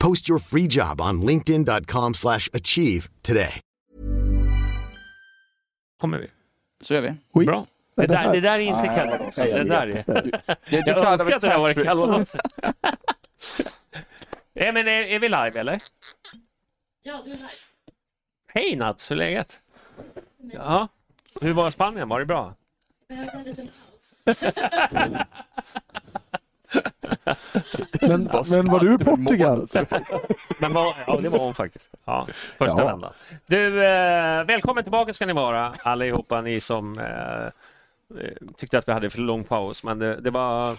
Post 0.00 0.28
your 0.28 0.38
free 0.38 0.66
job 0.66 1.00
on 1.00 1.22
linkedin.com/achieve 1.22 2.14
slash 2.14 2.48
achieve 2.52 3.08
today. 3.22 3.60
vi. 6.18 6.30
Så 6.80 6.94
gör 6.94 7.00
vi. 7.00 7.14
Oj. 7.32 7.46
Bra. 7.46 7.66
Det 7.96 8.06
där, 8.06 8.32
det 8.32 8.40
där 8.40 8.58
är 8.58 8.60
inte 8.60 8.86
kallt. 8.86 9.36
Det 9.36 9.64
där 9.64 9.86
är... 9.86 10.04
Det, 10.70 10.86
Jag 10.86 10.98
önskar 10.98 11.32
att 11.32 11.40
det 11.42 11.48
hade 11.48 11.60
varit 11.60 11.84
kallt. 11.84 12.34
Ja, 14.52 14.72
men 14.72 14.88
är, 14.88 15.02
är 15.02 15.18
vi 15.18 15.28
live 15.28 15.60
eller? 15.60 15.78
Ja, 17.02 17.22
du 17.24 17.30
är 17.30 17.36
live. 17.36 17.48
Hej 18.48 18.76
Nats, 18.76 19.10
hur 19.10 19.16
är 19.16 19.18
läget? 19.18 19.60
Ja. 20.52 20.88
Hur 21.40 21.52
var 21.52 21.70
Spanien? 21.70 22.08
Var 22.08 22.20
det 22.20 22.26
bra? 22.26 22.54
Behövde 23.08 23.32
en 23.32 23.42
liten 23.44 23.68
paus. 23.68 24.22
Men, 28.00 28.30
men 28.50 28.64
var 28.64 28.80
du 28.80 28.94
i 28.94 28.98
Portugal? 28.98 29.66
Men 30.58 30.72
var, 30.72 30.96
ja, 31.06 31.16
det 31.22 31.28
var 31.28 31.38
hon 31.38 31.54
faktiskt. 31.54 31.90
Ja, 32.04 32.26
första 32.32 32.66
Ja. 32.78 32.86
vändan. 32.86 33.12
Du, 33.46 33.84
eh, 33.84 34.44
välkommen 34.44 34.82
tillbaka 34.84 35.12
ska 35.14 35.26
ni 35.26 35.32
vara 35.32 35.74
allihopa 35.82 36.40
ni 36.40 36.60
som 36.60 36.98
eh, 36.98 37.06
eh, 37.06 37.50
tyckte 38.56 38.78
att 38.78 38.88
vi 38.88 38.92
hade 38.92 39.10
för 39.10 39.18
lång 39.18 39.44
paus. 39.44 39.84
Men 39.84 39.98
det, 39.98 40.20
det 40.20 40.30
var, 40.30 40.76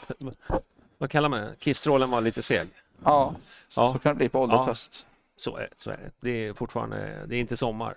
vad 0.98 1.12
kallar 1.12 1.30
man 1.30 1.42
det? 1.42 1.56
Kissstrålen 1.60 2.10
var 2.10 2.22
lite 2.22 2.42
seg. 2.42 2.68
Ja, 3.06 3.34
så, 3.70 3.82
Ja. 3.82 3.94
så 3.94 4.00
kan 4.00 4.12
det 4.14 4.18
bli 4.18 4.30
på 4.30 4.42
ålderns 4.42 4.62
Ja. 4.62 4.66
höst. 4.66 5.06
Så 5.38 5.58
är, 5.58 5.70
så 5.78 5.90
är 5.90 5.98
det. 5.98 6.12
Det 6.20 6.48
är 6.48 6.54
fortfarande, 6.54 7.26
det 7.28 7.36
är 7.36 7.40
inte 7.40 7.58
sommar. 7.58 7.94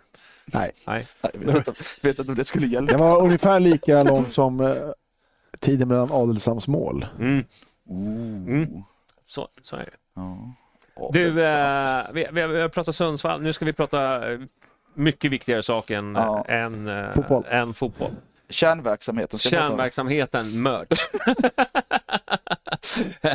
Nej. 0.47 0.70
Nej. 0.86 1.07
Jag 1.20 1.30
vet 1.40 1.68
inte, 1.68 1.72
vet 2.03 2.18
inte 2.18 2.32
om 2.32 2.36
det 2.38 2.45
skulle 2.45 2.66
gälla. 2.66 2.86
Det 2.92 2.97
var 2.99 3.22
ungefär 3.22 3.61
lika 3.61 4.03
långt 4.03 4.34
som 4.34 4.61
eh, 4.61 4.74
tiden 5.59 5.88
mellan 5.88 6.12
Adelshams 6.12 6.68
mål. 6.68 7.07
Mm. 7.18 7.45
Mm. 7.91 8.82
så, 9.26 9.49
så 9.62 9.76
är 9.76 9.80
det. 9.85 9.91
Ja. 10.14 10.53
Åh, 10.95 11.12
Du, 11.12 11.26
eh, 11.45 12.03
vi, 12.12 12.26
vi, 12.32 12.41
har- 12.41 12.49
vi 12.49 12.61
har 12.61 12.68
pratat 12.68 12.97
Sundsvall. 12.97 13.43
Nu 13.43 13.53
ska 13.53 13.64
vi 13.64 13.72
prata 13.72 14.32
eh, 14.32 14.41
mycket 14.95 15.30
viktigare 15.30 15.62
saker 15.62 15.97
än, 15.99 16.14
Ja. 16.14 16.45
än, 16.49 16.89
eh, 16.89 17.12
Fotboll. 17.12 17.45
än 17.49 17.74
fotboll. 17.74 18.11
Kärnverksamheten 18.49 19.39
ska. 19.39 19.49
Kärnverksamheten 19.49 20.62
merch. 20.62 21.09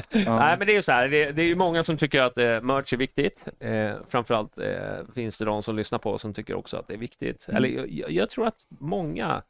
Nej, 0.12 0.56
men 0.58 0.68
det 0.68 0.74
är 0.74 0.76
ju 0.76 0.82
så 0.82 0.92
här. 0.92 1.08
Det, 1.10 1.32
det 1.32 1.42
är 1.42 1.46
ju 1.48 1.56
många 1.56 1.84
som 1.84 1.98
tycker 1.98 2.22
att 2.22 2.38
eh, 2.38 2.62
merch 2.62 2.94
är 2.94 2.98
viktigt. 2.98 3.46
Eh, 3.60 3.92
framförallt 4.10 4.58
eh, 4.58 4.98
finns 5.16 5.38
det 5.38 5.46
de 5.46 5.64
som 5.64 5.76
lyssnar 5.76 6.00
på 6.00 6.12
oss 6.12 6.22
som 6.22 6.34
tycker 6.34 6.54
också 6.56 6.78
att 6.78 6.88
det 6.88 6.94
är 6.94 6.98
viktigt. 6.98 7.46
Mm. 7.48 7.58
Eller 7.58 7.88
jag, 7.90 8.12
jag 8.12 8.30
tror 8.30 8.48
att 8.48 8.58
många 8.68 9.42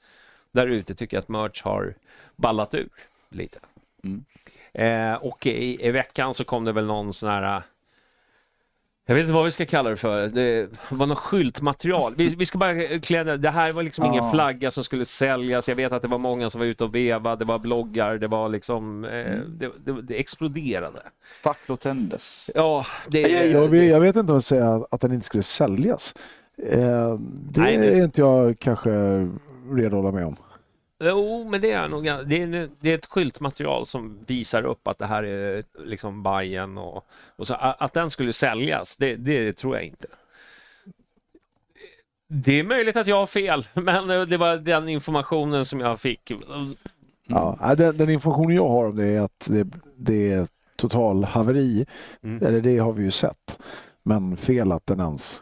där 0.51 0.67
ute 0.67 0.95
tycker 0.95 1.19
att 1.19 1.27
merch 1.29 1.63
har 1.63 1.93
ballat 2.35 2.73
ur 2.73 2.89
lite. 3.29 3.59
Mm. 4.03 4.25
Eh, 4.73 5.13
och 5.13 5.45
i, 5.47 5.87
i 5.87 5.91
veckan 5.91 6.33
så 6.33 6.43
kom 6.43 6.65
det 6.65 6.71
väl 6.71 6.85
någon 6.85 7.13
sån 7.13 7.29
här 7.29 7.55
eh, 7.57 7.61
jag 9.05 9.15
vet 9.15 9.21
inte 9.21 9.33
vad 9.33 9.45
vi 9.45 9.51
ska 9.51 9.65
kalla 9.65 9.89
det 9.89 9.97
för. 9.97 10.27
Det 10.27 10.69
var 10.89 11.05
något 11.05 11.17
skyltmaterial. 11.17 12.13
Vi, 12.15 12.35
vi 12.35 12.45
ska 12.45 12.57
bara 12.57 12.99
klä 12.99 13.23
det. 13.23 13.49
Här 13.49 13.71
var 13.71 13.83
liksom 13.83 14.05
ingen 14.05 14.23
Ja. 14.23 14.31
flagga 14.31 14.71
som 14.71 14.83
skulle 14.83 15.05
säljas. 15.05 15.67
Jag 15.69 15.75
vet 15.75 15.91
att 15.91 16.01
det 16.01 16.07
var 16.07 16.17
många 16.17 16.49
som 16.49 16.59
var 16.59 16.65
ute 16.65 16.83
och 16.83 16.95
vevade. 16.95 17.35
Det 17.35 17.45
var 17.45 17.59
bloggar. 17.59 18.17
Det 18.17 18.27
var 18.27 18.49
liksom... 18.49 19.05
Eh, 19.05 19.37
det, 19.47 19.69
det, 19.85 20.01
det 20.01 20.19
exploderade. 20.19 21.01
Facklor 21.43 21.75
tändes. 21.77 22.49
Ja, 22.55 22.85
det... 23.07 23.19
Jag, 23.51 23.67
vet- 23.67 23.89
jag 23.89 23.99
vet 23.99 24.15
inte 24.15 24.31
om 24.31 24.35
jag 24.35 24.43
säga 24.43 24.85
att 24.91 25.01
den 25.01 25.13
inte 25.13 25.25
skulle 25.25 25.43
säljas. 25.43 26.15
Eh, 26.63 27.13
det 27.49 27.61
Nej, 27.61 27.75
är 27.75 28.03
inte 28.03 28.21
jag 28.21 28.59
kanske 28.59 28.89
redo 29.71 29.85
att 29.97 30.03
hålla 30.03 30.11
med 30.11 30.25
om. 30.25 30.35
Jo, 30.99 31.47
men 31.49 31.61
det 31.61 31.71
är 31.71 31.87
nog... 31.87 32.03
Det 32.03 32.41
är, 32.41 32.69
det 32.79 32.91
är 32.91 32.95
ett 32.95 33.05
skyltmaterial 33.05 33.85
som 33.85 34.19
visar 34.27 34.65
upp 34.65 34.87
att 34.87 34.97
det 34.97 35.05
här 35.05 35.23
är 35.23 35.63
liksom 35.85 36.23
Bajen 36.23 36.77
och, 36.77 37.05
och 37.35 37.47
så. 37.47 37.53
Att 37.53 37.93
den 37.93 38.09
skulle 38.09 38.33
säljas, 38.33 38.97
det, 38.97 39.15
det 39.15 39.53
tror 39.53 39.75
jag 39.75 39.85
inte. 39.85 40.07
Det 42.27 42.59
är 42.59 42.63
möjligt 42.63 42.95
att 42.95 43.07
jag 43.07 43.15
har 43.15 43.27
fel, 43.27 43.67
men 43.73 44.29
det 44.29 44.37
var 44.37 44.57
den 44.57 44.89
informationen 44.89 45.65
som 45.65 45.79
jag 45.79 45.99
fick. 45.99 46.31
Ja, 47.27 47.57
nej, 47.61 47.77
den, 47.77 47.97
den 47.97 48.09
informationen 48.09 48.55
jag 48.55 48.69
har 48.69 48.85
om 48.85 48.95
det 48.95 49.07
är 49.07 49.21
att 49.21 49.47
det, 49.49 49.67
det 49.97 50.31
är 50.31 50.47
total 50.75 51.23
haveri. 51.23 51.85
Mm. 52.23 52.45
Eller 52.47 52.61
det 52.61 52.77
har 52.77 52.93
vi 52.93 53.03
ju 53.03 53.11
sett. 53.11 53.59
Men 54.03 54.37
fel 54.37 54.71
att 54.71 54.85
den 54.85 54.99
ens 54.99 55.41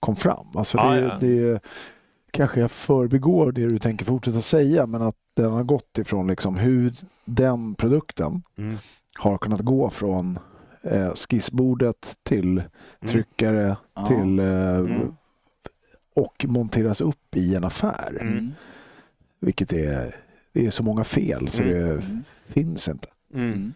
kom 0.00 0.16
fram. 0.16 0.46
Alltså 0.54 0.78
Ja, 0.78 0.92
det, 0.92 1.00
ja. 1.00 1.16
det 1.20 1.60
kanske 2.32 2.60
jag 2.60 2.70
förbigår 2.70 3.52
det 3.52 3.66
du 3.68 3.78
tänker 3.78 4.04
fortsätta 4.04 4.42
säga 4.42 4.86
men 4.86 5.02
att 5.02 5.16
den 5.34 5.50
har 5.52 5.62
gått 5.62 5.98
ifrån 5.98 6.26
liksom 6.26 6.56
hur 6.56 6.92
den 7.24 7.74
produkten 7.74 8.42
Mm. 8.58 8.76
har 9.18 9.38
kunnat 9.38 9.60
gå 9.60 9.90
från 9.90 10.38
eh, 10.82 11.14
skissbordet 11.14 12.16
till 12.22 12.58
Mm. 12.58 13.12
tryckare 13.12 13.76
Ja. 13.94 14.06
till 14.06 14.38
eh, 14.38 14.76
Mm. 14.76 15.14
och 16.14 16.44
monteras 16.48 17.00
upp 17.00 17.36
i 17.36 17.54
en 17.54 17.64
affär. 17.64 18.18
Mm. 18.20 18.50
Vilket 19.40 19.72
är, 19.72 20.16
det 20.52 20.66
är 20.66 20.70
så 20.70 20.82
många 20.82 21.04
fel 21.04 21.48
så 21.48 21.62
Mm. 21.62 21.74
det 21.74 21.90
Mm. 21.90 22.24
finns 22.46 22.88
inte. 22.88 23.08
Mm. 23.34 23.52
Mm. 23.52 23.72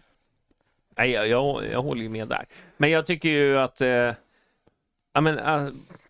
Nej, 0.97 1.11
jag, 1.11 1.27
jag, 1.27 1.65
jag 1.71 1.81
håller 1.83 2.01
ju 2.03 2.09
med 2.09 2.27
där. 2.27 2.45
Men 2.77 2.89
jag 2.91 3.05
tycker 3.05 3.29
ju 3.29 3.57
att... 3.59 3.81
Eh, 3.81 4.13
ja, 5.13 5.21
men, 5.21 5.39
eh, 5.39 5.67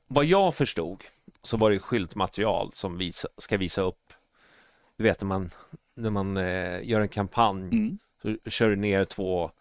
vad 0.08 0.26
jag 0.26 0.56
förstod 0.56 1.04
så 1.48 1.58
var 1.58 1.72
det 1.72 1.80
skyltmaterial 1.80 2.72
som 2.74 2.98
visa, 2.98 3.28
ska 3.38 3.58
visa 3.58 3.82
upp... 3.82 4.14
Du 4.98 5.04
vet 5.04 5.22
när 5.22 5.28
man, 5.28 5.52
när 5.96 6.10
man 6.10 6.38
eh, 6.38 6.84
gör 6.90 7.02
en 7.02 7.08
kampanj 7.10 7.70
Mm. 7.72 7.98
så 8.22 8.50
kör 8.50 8.70
du 8.70 8.76
ner 8.76 9.06
två 9.06 9.52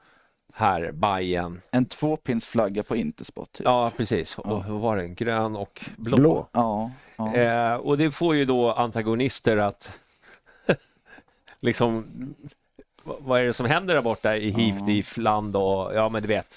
här, 0.53 0.93
Bajen. 0.93 1.61
En 1.71 1.87
tvåpinsflagga 1.87 2.83
på 2.83 2.97
Intersport. 2.97 3.53
Typ. 3.53 3.65
Ja, 3.65 3.93
precis. 3.97 4.39
Och, 4.39 4.47
Ja. 4.51 4.65
vad 4.69 4.81
var 4.81 4.97
det? 4.97 5.09
Grön 5.09 5.57
och 5.57 5.85
blå. 5.97 6.17
Blå. 6.17 6.49
Ja, 6.53 6.91
ja. 7.17 7.35
Eh, 7.37 7.75
och 7.75 7.99
det 7.99 8.11
får 8.11 8.35
ju 8.37 8.45
då 8.45 8.73
antagonister 8.73 9.57
att 9.57 9.93
liksom 11.61 12.07
vad 13.05 13.41
är 13.41 13.45
det 13.45 13.53
som 13.53 13.67
händer 13.67 13.95
där 13.95 14.03
borta 14.03 14.37
i 14.37 14.51
Ja. 14.51 14.57
Hivdif 14.59 15.17
land 15.17 15.57
och 15.57 15.95
ja 15.95 16.09
men 16.09 16.23
du 16.23 16.29
vet 16.29 16.55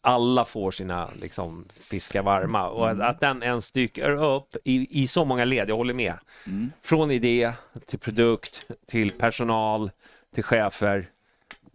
alla 0.00 0.44
får 0.44 0.70
sina 0.70 1.10
liksom, 1.20 1.64
fiskar 1.80 2.22
varma 2.22 2.68
och 2.68 2.90
att, 2.90 3.00
att 3.00 3.20
den 3.20 3.42
ens 3.42 3.70
dyker 3.72 4.10
upp 4.10 4.56
i, 4.64 5.02
i 5.02 5.06
så 5.06 5.24
många 5.24 5.44
led, 5.44 5.68
jag 5.68 5.76
håller 5.76 5.94
med. 5.94 6.14
Mm. 6.46 6.70
Från 6.82 7.10
idé 7.10 7.52
till 7.86 7.98
produkt, 7.98 8.66
till 8.86 9.10
personal, 9.10 9.90
till 10.34 10.44
chefer 10.44 11.08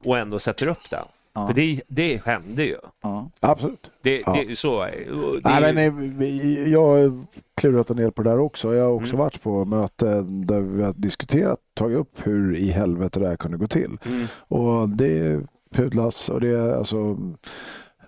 och 0.04 0.18
ändå 0.18 0.40
sätter 0.40 0.68
upp 0.68 0.90
den. 0.90 1.06
Ja. 1.34 1.48
För 1.48 1.54
det, 1.54 1.82
det 1.88 2.26
hände 2.26 2.64
ju. 2.66 2.78
Ja. 3.02 3.30
Absolut. 3.40 3.92
Det, 4.02 4.20
Ja. 4.26 4.34
det 4.34 4.52
är 4.52 4.56
så. 4.56 4.82
är 4.82 4.92
det. 4.92 5.42
Nej, 5.44 5.64
är 5.70 5.74
men, 5.74 5.84
ju- 6.04 6.14
nej, 6.14 6.18
vi- 6.18 6.72
jag 6.72 6.86
har 6.88 7.26
klurat 7.56 7.90
en 7.90 7.98
del 7.98 8.12
på 8.12 8.24
det 8.24 8.30
där 8.30 8.40
också. 8.40 8.76
Jag 8.76 8.84
har 8.86 8.92
också 8.92 9.14
Mm. 9.14 9.18
varit 9.18 9.42
på 9.44 9.66
möten 9.66 10.46
där 10.46 10.60
vi 10.60 10.84
har 10.84 10.94
diskuterat, 10.94 11.60
tagit 11.74 11.98
upp 11.98 12.12
hur 12.28 12.56
i 12.56 12.70
helvete 12.72 13.20
det 13.20 13.28
här 13.28 13.36
kunde 13.36 13.58
gå 13.58 13.68
till. 13.68 13.98
Mm. 14.06 14.26
Och 14.38 14.90
det 14.90 15.42
pudlas 15.72 16.30
och 16.30 16.42
det, 16.42 16.78
alltså, 16.78 17.18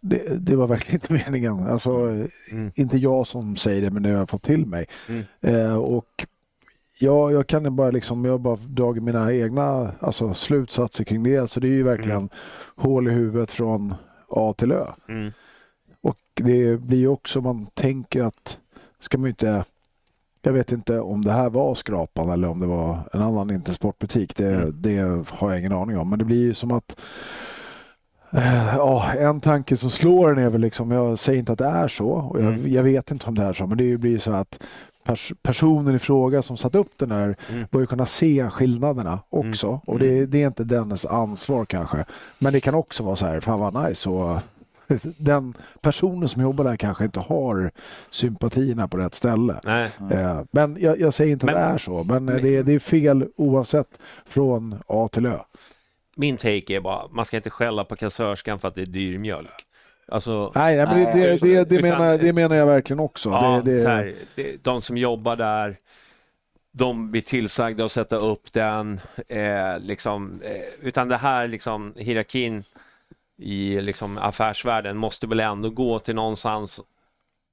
det, 0.01 0.45
det 0.45 0.55
var 0.55 0.67
verkligen 0.67 0.95
inte 0.95 1.13
meningen. 1.25 1.67
Alltså, 1.67 1.91
Mm. 2.51 2.71
Inte 2.75 2.97
jag 2.97 3.27
som 3.27 3.55
säger 3.55 3.81
det, 3.81 3.91
men 3.91 4.03
det 4.03 4.09
har 4.09 4.17
jag 4.17 4.29
fått 4.29 4.43
till 4.43 4.65
mig. 4.65 4.85
Mm. 5.09 5.23
Eh, 5.41 5.75
och 5.77 6.25
ja, 6.99 7.31
jag 7.31 7.47
kan 7.47 7.75
bara 7.75 7.91
liksom, 7.91 8.25
jag 8.25 8.31
har 8.33 8.37
bara 8.39 8.55
dragit 8.55 9.03
mina 9.03 9.33
egna 9.33 9.91
alltså, 9.99 10.33
slutsatser 10.33 11.03
kring 11.03 11.23
det. 11.23 11.51
Så 11.51 11.59
det 11.59 11.67
är 11.67 11.71
ju 11.71 11.83
verkligen 11.83 12.17
Mm. 12.17 12.29
hål 12.75 13.07
i 13.07 13.11
huvudet 13.11 13.51
från 13.51 13.93
A 14.29 14.53
till 14.57 14.71
Ö. 14.71 14.85
Mm. 15.09 15.31
Och 16.01 16.17
det 16.33 16.81
blir 16.81 16.97
ju 16.97 17.07
också, 17.07 17.41
man 17.41 17.65
tänker 17.73 18.23
att 18.23 18.59
ska 18.99 19.17
man 19.17 19.29
inte 19.29 19.63
jag 20.41 20.53
vet 20.53 20.71
inte 20.71 20.99
om 20.99 21.25
det 21.25 21.31
här 21.31 21.49
var 21.49 21.75
Skrapan 21.75 22.29
eller 22.29 22.47
om 22.47 22.59
det 22.59 22.65
var 22.67 23.09
en 23.13 23.21
annan 23.21 23.51
Intersportbutik. 23.51 24.35
Det, 24.35 24.55
Mm. 24.55 24.73
det 24.81 24.97
har 25.29 25.49
jag 25.51 25.59
ingen 25.59 25.71
aning 25.73 25.97
om. 25.97 26.09
Men 26.09 26.19
det 26.19 26.25
blir 26.25 26.41
ju 26.41 26.53
som 26.53 26.71
att 26.71 26.99
Ja, 28.31 29.13
en 29.13 29.41
tanke 29.41 29.77
som 29.77 29.89
slår 29.89 30.31
en 30.31 30.37
är 30.45 30.49
väl 30.49 30.61
liksom, 30.61 30.91
jag 30.91 31.19
säger 31.19 31.39
inte 31.39 31.51
att 31.51 31.57
det 31.57 31.65
är 31.65 31.87
så 31.87 32.07
och 32.09 32.39
jag, 32.41 32.53
Mm. 32.53 32.73
jag 32.73 32.83
vet 32.83 33.11
inte 33.11 33.27
om 33.27 33.35
det 33.35 33.43
är 33.43 33.53
så, 33.53 33.67
men 33.67 33.77
det 33.77 33.97
blir 33.97 34.11
ju 34.11 34.19
så 34.19 34.31
att 34.31 34.59
pers 35.03 35.33
personen 35.41 35.95
i 35.95 35.99
fråga 35.99 36.41
som 36.41 36.57
satt 36.57 36.75
upp 36.75 36.91
den 36.97 37.11
här 37.11 37.35
Mm. 37.49 37.65
bör 37.71 37.79
ju 37.79 37.85
kunna 37.87 38.05
se 38.05 38.49
skillnaderna 38.49 39.19
också. 39.29 39.81
Och 39.85 39.99
det, 39.99 40.25
det 40.25 40.43
är 40.43 40.47
inte 40.47 40.63
dennes 40.63 41.05
ansvar 41.05 41.65
kanske. 41.65 42.05
Men 42.39 42.53
det 42.53 42.59
kan 42.59 42.75
också 42.75 43.03
vara 43.03 43.15
så 43.15 43.25
här, 43.25 43.39
fan 43.39 43.59
vad 43.59 43.89
nice. 43.89 44.09
Och 44.09 44.39
den 45.17 45.53
personen 45.81 46.29
som 46.29 46.41
jobbar 46.41 46.63
där 46.63 46.75
kanske 46.75 47.03
inte 47.05 47.19
har 47.19 47.71
sympatierna 48.11 48.87
på 48.87 48.97
rätt 48.97 49.15
ställe. 49.15 49.59
Nej. 49.63 49.89
Eh, 50.11 50.41
Men 50.51 50.77
jag, 50.79 50.99
jag 50.99 51.13
säger 51.13 51.31
inte 51.31 51.45
Men- 51.45 51.55
att 51.55 51.61
det 51.61 51.73
är 51.73 51.77
så, 51.77 52.03
men 52.03 52.29
eh, 52.29 52.35
det, 52.35 52.55
är- 52.57 52.63
det 52.63 52.73
är 52.73 52.79
fel 52.79 53.25
oavsett 53.37 53.99
från 54.25 54.75
A 54.87 55.07
till 55.11 55.25
Ö. 55.25 55.37
Min 56.17 56.37
take 56.37 56.75
är 56.75 56.79
bara, 56.79 57.07
man 57.07 57.25
ska 57.25 57.37
inte 57.37 57.49
skälla 57.49 57.83
på 57.83 57.95
kassörskan 57.95 58.59
för 58.59 58.67
att 58.67 58.75
det 58.75 58.81
är 58.81 58.85
dyr 58.85 59.17
mjölk. 59.17 59.65
Alltså, 60.07 60.51
Nej, 60.55 60.75
nej, 60.77 60.85
men 60.85 61.03
det, 61.03 61.13
det, 61.13 61.37
det, 61.37 61.63
det, 61.63 61.75
Utan- 61.75 61.89
menar, 61.89 62.17
det 62.17 62.33
menar 62.33 62.55
jag 62.55 62.65
verkligen 62.65 62.99
också. 62.99 63.29
ja, 63.29 63.61
det, 63.65 63.71
det, 63.71 63.83
så 63.83 63.89
här, 63.89 64.15
det, 64.35 64.63
de 64.63 64.81
som 64.81 64.97
jobbar 64.97 65.35
där, 65.35 65.77
de 66.71 67.11
blir 67.11 67.21
tillsagda 67.21 67.85
att 67.85 67.91
sätta 67.91 68.15
upp 68.15 68.53
den. 68.53 68.99
Eh, 69.27 69.79
liksom, 69.79 70.41
eh, 70.41 70.61
utan 70.87 71.07
det 71.07 71.17
här 71.17 71.47
liksom, 71.47 71.93
hierarkin 71.97 72.63
i 73.37 73.81
liksom, 73.81 74.17
affärsvärlden 74.17 74.97
måste 74.97 75.27
väl 75.27 75.39
ändå 75.39 75.69
gå 75.69 75.99
till 75.99 76.15
någonstans 76.15 76.79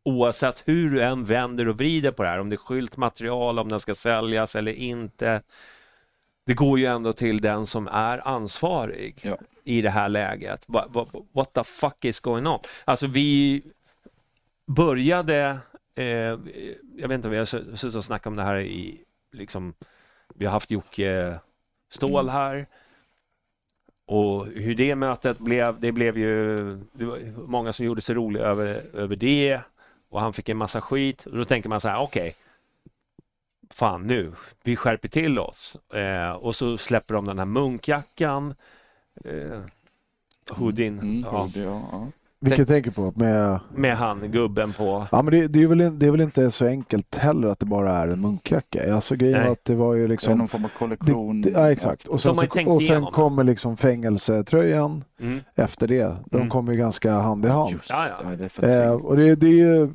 oavsett 0.04 0.62
hur 0.64 0.90
du 0.90 1.02
än 1.02 1.24
vänder 1.24 1.68
och 1.68 1.76
vrider 1.78 2.10
på 2.10 2.22
det 2.22 2.28
här, 2.28 2.38
om 2.40 2.48
det 2.48 2.54
är 2.54 2.58
skyltmaterial, 2.58 3.58
om 3.58 3.68
den 3.68 3.80
ska 3.80 3.94
säljas 3.94 4.56
eller 4.56 4.72
inte. 4.72 5.42
Det 6.46 6.54
går 6.54 6.78
ju 6.78 6.86
ändå 6.86 7.12
till 7.12 7.40
den 7.40 7.66
som 7.66 7.88
är 7.88 8.28
ansvarig 8.28 9.20
Ja. 9.22 9.36
i 9.64 9.82
det 9.82 9.90
här 9.90 10.08
läget. 10.08 10.64
What, 10.66 10.86
what, 10.90 11.08
what 11.32 11.52
the 11.52 11.64
fuck 11.64 12.04
is 12.04 12.20
going 12.20 12.46
on? 12.46 12.60
Alltså 12.84 13.06
vi 13.06 13.62
började, 14.66 15.58
eh, 15.94 16.04
jag 16.96 17.08
vet 17.08 17.10
inte, 17.12 17.28
vi 17.28 17.36
har 17.38 17.44
su- 17.44 17.76
suttit 17.76 17.96
och 17.96 18.04
snackat 18.04 18.26
om 18.26 18.36
det 18.36 18.42
här 18.42 18.58
i, 18.60 19.00
liksom, 19.32 19.74
vi 20.34 20.44
har 20.44 20.52
haft 20.52 20.70
Jocke 20.70 21.38
Ståhl 21.90 22.28
här. 22.28 22.66
Och 24.06 24.46
hur 24.46 24.74
det 24.74 24.94
mötet 24.94 25.38
blev, 25.38 25.80
det 25.80 25.92
blev 25.92 26.18
ju 26.18 26.56
det 26.92 27.04
var 27.04 27.18
många 27.46 27.72
som 27.72 27.86
gjorde 27.86 28.00
sig 28.00 28.14
roliga 28.14 28.42
över, 28.44 28.82
över 28.94 29.16
det 29.16 29.60
och 30.08 30.20
han 30.20 30.32
fick 30.32 30.48
en 30.48 30.56
massa 30.56 30.80
skit. 30.80 31.26
Och 31.26 31.36
då 31.36 31.44
tänker 31.44 31.68
man 31.68 31.80
så 31.80 31.88
här, 31.88 31.98
okej, 32.00 32.34
fan 33.70 34.06
nu, 34.06 34.32
vi 34.64 34.76
skärper 34.76 35.08
till 35.08 35.38
oss. 35.38 35.76
Eh, 35.94 36.30
och 36.32 36.56
så 36.56 36.78
släpper 36.78 37.14
de 37.14 37.24
den 37.24 37.38
här 37.38 37.44
munkjackan, 37.46 38.54
eh, 39.24 39.60
hoodien, 40.56 40.98
Mm, 40.98 41.20
ja, 41.20 41.42
hoodie, 41.42 41.62
ja, 41.64 41.82
ja. 41.92 42.06
vilket 42.40 42.58
jag 42.58 42.68
tänker 42.68 42.90
på 42.90 43.12
med... 43.16 43.60
med 43.74 43.96
han 43.96 44.30
gubben 44.32 44.72
på. 44.72 45.06
Ja, 45.12 45.22
men 45.22 45.32
det, 45.34 45.48
det, 45.48 45.62
är 45.62 45.66
väl, 45.66 45.98
det 45.98 46.06
är 46.06 46.10
väl 46.10 46.20
inte 46.20 46.50
så 46.50 46.66
enkelt 46.66 47.14
heller 47.14 47.48
att 47.48 47.58
det 47.58 47.66
bara 47.66 47.90
är 47.90 48.08
en 48.08 48.20
munkjacka. 48.20 48.94
Alltså 48.94 49.16
grejen 49.16 49.40
Nej. 49.40 49.50
att 49.50 49.64
det 49.64 49.74
var 49.74 49.94
ju 49.94 50.00
Det 50.00 50.06
är 50.06 50.08
liksom... 50.08 50.38
någon 50.38 50.48
form 50.48 50.64
av 50.64 50.70
kollektion. 50.78 51.40
Det, 51.42 51.50
det, 51.50 51.60
ja, 51.60 51.70
exakt. 51.72 52.06
Och 52.06 52.20
sen, 52.20 52.34
så, 52.34 52.70
och 52.72 52.82
sen 52.82 53.04
kommer 53.06 53.44
liksom 53.44 53.76
fängelsetröjan 53.76 55.04
Mm. 55.20 55.40
efter 55.54 55.88
det. 55.88 56.16
De 56.30 56.36
Mm. 56.36 56.48
kommer 56.48 56.72
ju 56.72 56.78
ganska 56.78 57.12
hand 57.12 57.44
i 57.44 57.48
hand. 57.48 57.70
Just 57.72 57.90
Ja, 57.90 58.06
ja. 58.22 58.28
det, 58.30 58.36
det 58.36 58.66
är 58.66 58.86
Eh, 58.86 58.92
och 58.92 59.16
det, 59.16 59.34
det 59.34 59.46
är 59.46 59.50
ju 59.50 59.90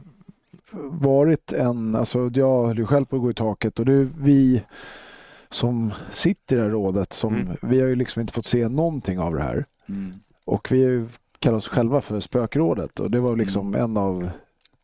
varit 0.91 1.53
en, 1.53 1.95
alltså 1.95 2.29
jag 2.33 2.67
höll 2.67 2.77
ju 2.77 2.85
själv 2.85 3.05
på 3.05 3.15
att 3.15 3.21
gå 3.21 3.31
i 3.31 3.33
taket 3.33 3.79
och 3.79 3.85
det 3.85 3.93
är 3.93 4.07
vi 4.19 4.63
som 5.51 5.93
sitter 6.13 6.55
i 6.55 6.59
det 6.59 6.65
här 6.65 6.71
rådet 6.71 7.13
som, 7.13 7.35
Mm. 7.35 7.57
vi 7.61 7.81
har 7.81 7.87
ju 7.87 7.95
liksom 7.95 8.19
inte 8.21 8.33
fått 8.33 8.45
se 8.45 8.67
någonting 8.69 9.19
av 9.19 9.33
det 9.33 9.41
här. 9.41 9.65
Mm. 9.89 10.13
Och 10.45 10.67
vi 10.71 10.83
är 10.83 10.89
ju- 10.89 11.07
kallar 11.39 11.57
oss 11.57 11.67
själva 11.67 12.01
för 12.01 12.19
spökrådet 12.19 12.99
och 12.99 13.11
det 13.11 13.19
var 13.19 13.35
liksom 13.35 13.75
en 13.75 13.97
av 13.97 14.29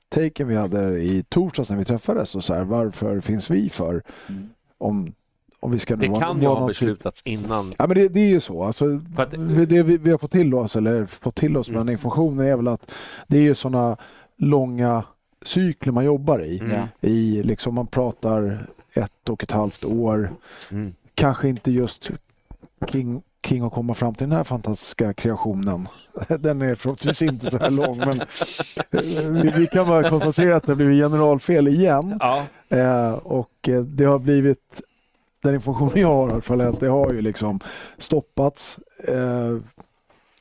taken 0.09 0.47
vi 0.47 0.55
hade 0.55 0.99
i 1.03 1.23
torsdags 1.29 1.69
när 1.69 1.77
vi 1.77 1.85
träffades 1.85 2.35
och 2.35 2.43
så 2.43 2.53
här, 2.53 2.63
varför 2.63 3.19
finns 3.21 3.49
vi 3.49 3.69
för 3.69 4.03
Mm. 4.29 4.49
om, 4.77 5.13
om 5.59 5.71
vi 5.71 5.79
ska 5.79 5.95
Det 5.95 6.07
vara- 6.07 6.21
kan 6.21 6.41
ju 6.41 6.47
ha 6.47 6.59
typ- 6.59 6.67
beslutats 6.67 7.21
innan. 7.25 7.73
Ja 7.77 7.87
men 7.87 7.97
det, 7.97 8.07
det 8.07 8.19
är 8.19 8.27
ju 8.29 8.39
så. 8.39 8.63
Alltså, 8.63 8.85
att- 9.17 9.31
det 9.69 9.83
vi, 9.83 9.97
vi 9.97 10.11
har 10.11 10.17
fått 10.17 10.31
till 10.31 10.53
oss, 10.53 10.75
eller 10.75 11.05
fått 11.05 11.35
till 11.35 11.57
oss 11.57 11.67
med 11.67 11.75
Mm. 11.75 11.85
den 11.85 11.91
informationen 11.93 12.47
är 12.47 12.55
väl 12.55 12.67
att 12.67 12.91
det 13.27 13.37
är 13.37 13.41
ju 13.41 13.55
sådana 13.55 13.97
långa 14.37 15.03
cykler 15.47 15.93
man 15.93 16.05
jobbar 16.05 16.43
i. 16.43 16.59
Mm. 16.59 16.87
I 17.01 17.43
liksom 17.43 17.75
man 17.75 17.87
pratar 17.87 18.67
ett 18.93 19.29
och 19.29 19.43
ett 19.43 19.51
halvt 19.51 19.85
år. 19.85 20.31
Mm. 20.71 20.93
Kanske 21.15 21.49
inte 21.49 21.71
just 21.71 22.11
King, 22.87 23.21
King 23.47 23.63
att 23.63 23.73
komma 23.73 23.93
fram 23.93 24.15
till 24.15 24.29
den 24.29 24.37
här 24.37 24.43
fantastiska 24.43 25.13
kreationen. 25.13 25.87
Den 26.39 26.61
är 26.61 26.75
förhoppningsvis 26.75 27.29
inte 27.29 27.51
så 27.51 27.57
här 27.57 27.69
lång 27.81 27.97
men 27.97 28.21
vi, 29.33 29.51
vi 29.55 29.67
kan 29.67 29.87
bara 29.87 30.09
konstatera 30.09 30.55
att 30.55 30.63
det 30.63 30.71
har 30.71 30.75
blivit 30.75 31.03
generalfel 31.03 31.67
igen. 31.67 32.17
Ja, 32.19 32.43
Eh, 32.69 33.11
och 33.13 33.69
eh, 33.69 33.81
det 33.81 34.05
har 34.05 34.19
blivit, 34.19 34.81
den 35.43 35.55
informationen 35.55 36.01
jag 36.01 36.07
har 36.07 36.29
i 36.29 36.31
alla 36.31 36.41
fall, 36.41 36.61
att 36.61 36.79
det 36.79 36.87
har 36.87 37.13
ju 37.13 37.21
liksom 37.21 37.59
stoppats. 37.97 38.79
Eh, 39.07 39.57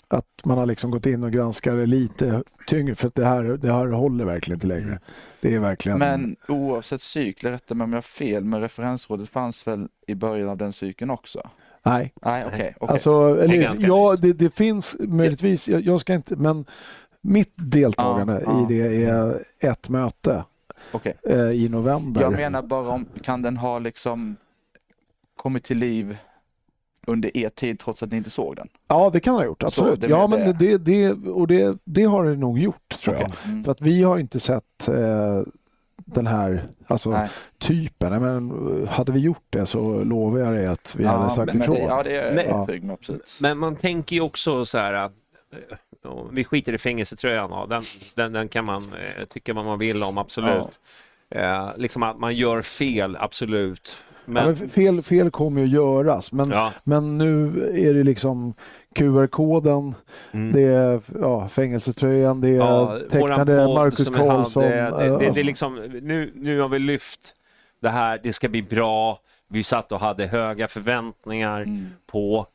att 0.09 0.27
man 0.45 0.59
har 0.59 0.67
liksom 0.67 0.91
gått 0.91 1.07
in 1.07 1.25
och 1.25 1.33
granskat 1.33 1.75
det 1.75 1.87
lite 1.87 2.43
tyngre 2.67 2.95
för 2.95 3.09
att 3.09 3.15
det 3.15 3.25
här, 3.25 3.45
det 3.45 3.73
här 3.73 3.87
håller 3.87 4.25
verkligen 4.25 4.57
inte 4.57 4.67
längre. 4.67 4.99
Det 5.41 5.55
är 5.55 5.59
verkligen... 5.61 5.99
Men 5.99 6.37
oavsett 6.49 7.01
cykel, 7.03 7.51
rätta 7.51 7.75
mig 7.75 7.85
om 7.85 7.93
jag 7.93 7.97
har 7.97 8.03
fel, 8.03 8.45
men 8.45 8.61
referensrådet 8.61 9.29
fanns 9.29 9.67
väl 9.67 9.89
i 10.07 10.15
början 10.15 10.49
av 10.49 10.57
den 10.57 10.73
cykeln 10.73 11.11
också? 11.11 11.41
Nej, 11.83 12.13
Nej, 12.23 12.45
okej. 12.47 12.75
okej. 12.81 12.93
alltså, 12.93 13.35
Det 13.35 13.41
är 13.41 13.45
eller, 13.45 13.87
ja, 13.89 14.17
det, 14.17 14.33
det 14.33 14.55
finns 14.55 14.97
möjligtvis, 15.01 15.69
jag, 15.69 15.81
jag 15.81 16.01
ska 16.01 16.15
inte, 16.15 16.37
men 16.37 16.65
mitt 17.21 17.53
deltagande 17.57 18.43
Ja, 18.47 18.53
ja. 18.69 18.73
i 18.73 18.79
det 18.79 19.05
är 19.05 19.45
ett 19.61 19.89
möte 19.89 20.45
okej. 20.93 21.15
eh, 21.23 21.51
i 21.51 21.69
november. 21.69 22.21
Jag 22.21 22.33
menar 22.33 22.63
bara 22.63 22.89
om, 22.89 23.07
kan 23.23 23.43
den 23.43 23.57
ha 23.57 23.79
liksom 23.79 24.37
kommit 25.37 25.65
till 25.65 25.79
liv 25.79 26.17
under 27.07 27.37
er 27.37 27.49
tid 27.49 27.79
trots 27.79 28.03
att 28.03 28.11
ni 28.11 28.17
inte 28.17 28.31
såg 28.31 28.57
den? 28.57 28.69
Ja, 28.89 29.11
det 29.13 29.21
kan 29.21 29.35
ha 29.35 29.45
gjort, 29.45 29.63
absolut. 29.63 30.01
det 30.01 30.07
ja, 30.07 30.27
men 30.27 30.59
det, 30.59 30.79
det, 30.79 31.13
och 31.13 31.47
det, 31.47 31.79
det 31.85 32.05
har 32.05 32.25
det 32.25 32.37
nog 32.37 32.59
gjort, 32.59 33.01
tror 33.03 33.17
jag. 33.17 33.25
Okej. 33.25 33.35
Mm. 33.45 33.65
För 33.65 33.73
att 33.73 33.81
vi 33.81 34.03
har 34.03 34.19
inte 34.19 34.41
sett 34.41 34.89
eh, 34.89 35.43
den 35.97 36.27
här 36.27 36.63
alltså, 36.87 37.11
Nej. 37.11 37.29
typen. 37.59 38.11
Nej, 38.11 38.21
Men, 38.21 38.83
eh, 38.83 38.89
hade 38.89 39.13
vi 39.13 39.21
gjort 39.21 39.47
det 39.51 39.67
så 39.67 40.05
lovar 40.05 40.39
jag 40.39 40.55
dig 40.55 40.67
att 40.67 40.95
vi 40.99 41.05
hade 41.05 41.35
sagt 41.35 41.55
men 41.55 41.63
ifrån. 41.63 41.77
Det, 41.77 41.83
ja, 41.83 42.03
det 42.03 42.17
är 42.17 42.35
Nej. 42.35 42.47
jag 42.47 42.67
trygg 42.67 42.85
med, 42.85 42.95
absolut. 42.95 43.39
men 43.41 43.59
man 43.59 43.77
tänker 43.77 44.17
ju 44.17 44.23
också 44.23 44.67
så 44.67 44.79
här 44.79 44.93
att 44.93 45.13
eh, 46.05 46.17
vi 46.31 46.45
skiter 46.45 46.73
i 46.73 46.79
fängelsetröjan, 46.79 47.51
ja, 47.51 47.67
den, 47.67 47.83
den, 48.15 48.33
den 48.33 48.49
kan 48.49 48.65
man 48.65 48.83
eh, 48.83 49.25
tycka 49.25 49.53
vad 49.53 49.65
man 49.65 49.79
vill 49.79 50.03
om, 50.03 50.19
absolut. 50.19 50.81
Eh, 51.31 51.71
liksom 51.77 52.03
att 52.03 52.19
man 52.19 52.37
gör 52.37 52.63
fel, 52.63 53.17
absolut. 53.21 53.97
Men, 54.25 54.47
Ja, 54.47 54.55
men 54.59 54.69
fel, 54.69 55.03
fel 55.03 55.31
kommer 55.31 55.61
ju 55.61 55.67
att 55.67 55.73
göras, 55.73 56.33
men, 56.33 56.51
ja, 56.51 56.73
men 56.85 57.19
nu 57.19 57.47
är 57.75 57.95
det 57.95 58.03
liksom 58.03 58.55
QR-koden, 58.95 59.95
mm. 60.33 60.53
det 60.53 60.63
är 60.63 61.01
ja, 61.21 61.49
fängelsetröjan, 61.49 62.41
det 62.41 62.49
är 62.49 62.55
Ja, 62.55 62.99
tecknade 63.11 63.67
Marcus 63.69 64.09
Karlsson. 64.09 64.63
Det, 64.63 64.69
det, 64.69 64.75
det, 64.75 65.27
alltså. 65.27 65.41
är 65.41 65.45
liksom, 65.45 65.75
nu, 66.03 66.33
nu 66.35 66.61
har 66.61 66.69
vi 66.69 66.79
lyft 66.79 67.21
det 67.81 67.89
här, 67.89 68.21
det 68.23 68.33
ska 68.33 68.49
bli 68.49 68.63
bra. 68.63 69.21
Vi 69.49 69.65
satt 69.65 69.93
och 69.93 70.01
hade 70.01 70.27
höga 70.27 70.69
förväntningar 70.69 71.61
Mm. 71.63 71.87
på 72.07 72.47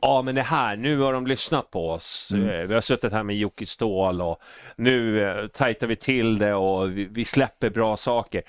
Ja, 0.00 0.22
men 0.22 0.34
det 0.34 0.42
här, 0.42 0.76
nu 0.76 0.98
har 0.98 1.12
de 1.12 1.26
lyssnat 1.26 1.70
på 1.70 1.90
oss. 1.90 2.28
Mm. 2.32 2.48
Eh, 2.48 2.66
Vi 2.66 2.74
har 2.74 2.80
suttit 2.80 3.12
här 3.12 3.22
med 3.22 3.36
Jocke 3.36 3.66
Ståhl 3.66 4.22
och 4.22 4.38
nu 4.76 5.24
eh, 5.28 5.46
tajtar 5.46 5.86
vi 5.86 5.96
till 5.96 6.38
det 6.38 6.54
och 6.54 6.98
vi, 6.98 7.04
vi 7.04 7.24
släpper 7.24 7.70
bra 7.70 7.96
saker. 7.96 8.42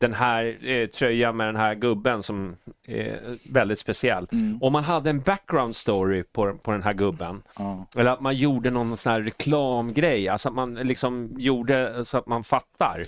Den 0.00 0.12
här 0.14 0.56
eh, 0.70 0.86
tröjan 0.86 1.36
med 1.36 1.48
den 1.48 1.56
här 1.56 1.74
gubben 1.74 2.22
som 2.22 2.56
är 2.86 3.38
väldigt 3.52 3.78
speciell. 3.78 4.28
Mm. 4.32 4.58
Om 4.62 4.72
man 4.72 4.84
hade 4.84 5.10
en 5.10 5.20
background 5.20 5.76
story 5.76 6.22
på, 6.22 6.54
på 6.62 6.70
den 6.70 6.82
här 6.82 6.92
gubben, 6.94 7.42
Ja. 7.58 7.86
eller 7.96 8.10
att 8.10 8.20
man 8.20 8.36
gjorde 8.36 8.70
någon 8.70 8.96
sån 8.96 9.12
här 9.12 9.20
reklamgrej, 9.20 10.28
alltså 10.28 10.48
att 10.48 10.54
man 10.54 10.74
liksom 10.74 11.30
gjorde 11.38 12.04
så 12.04 12.18
att 12.18 12.26
man 12.26 12.44
fattar. 12.44 13.04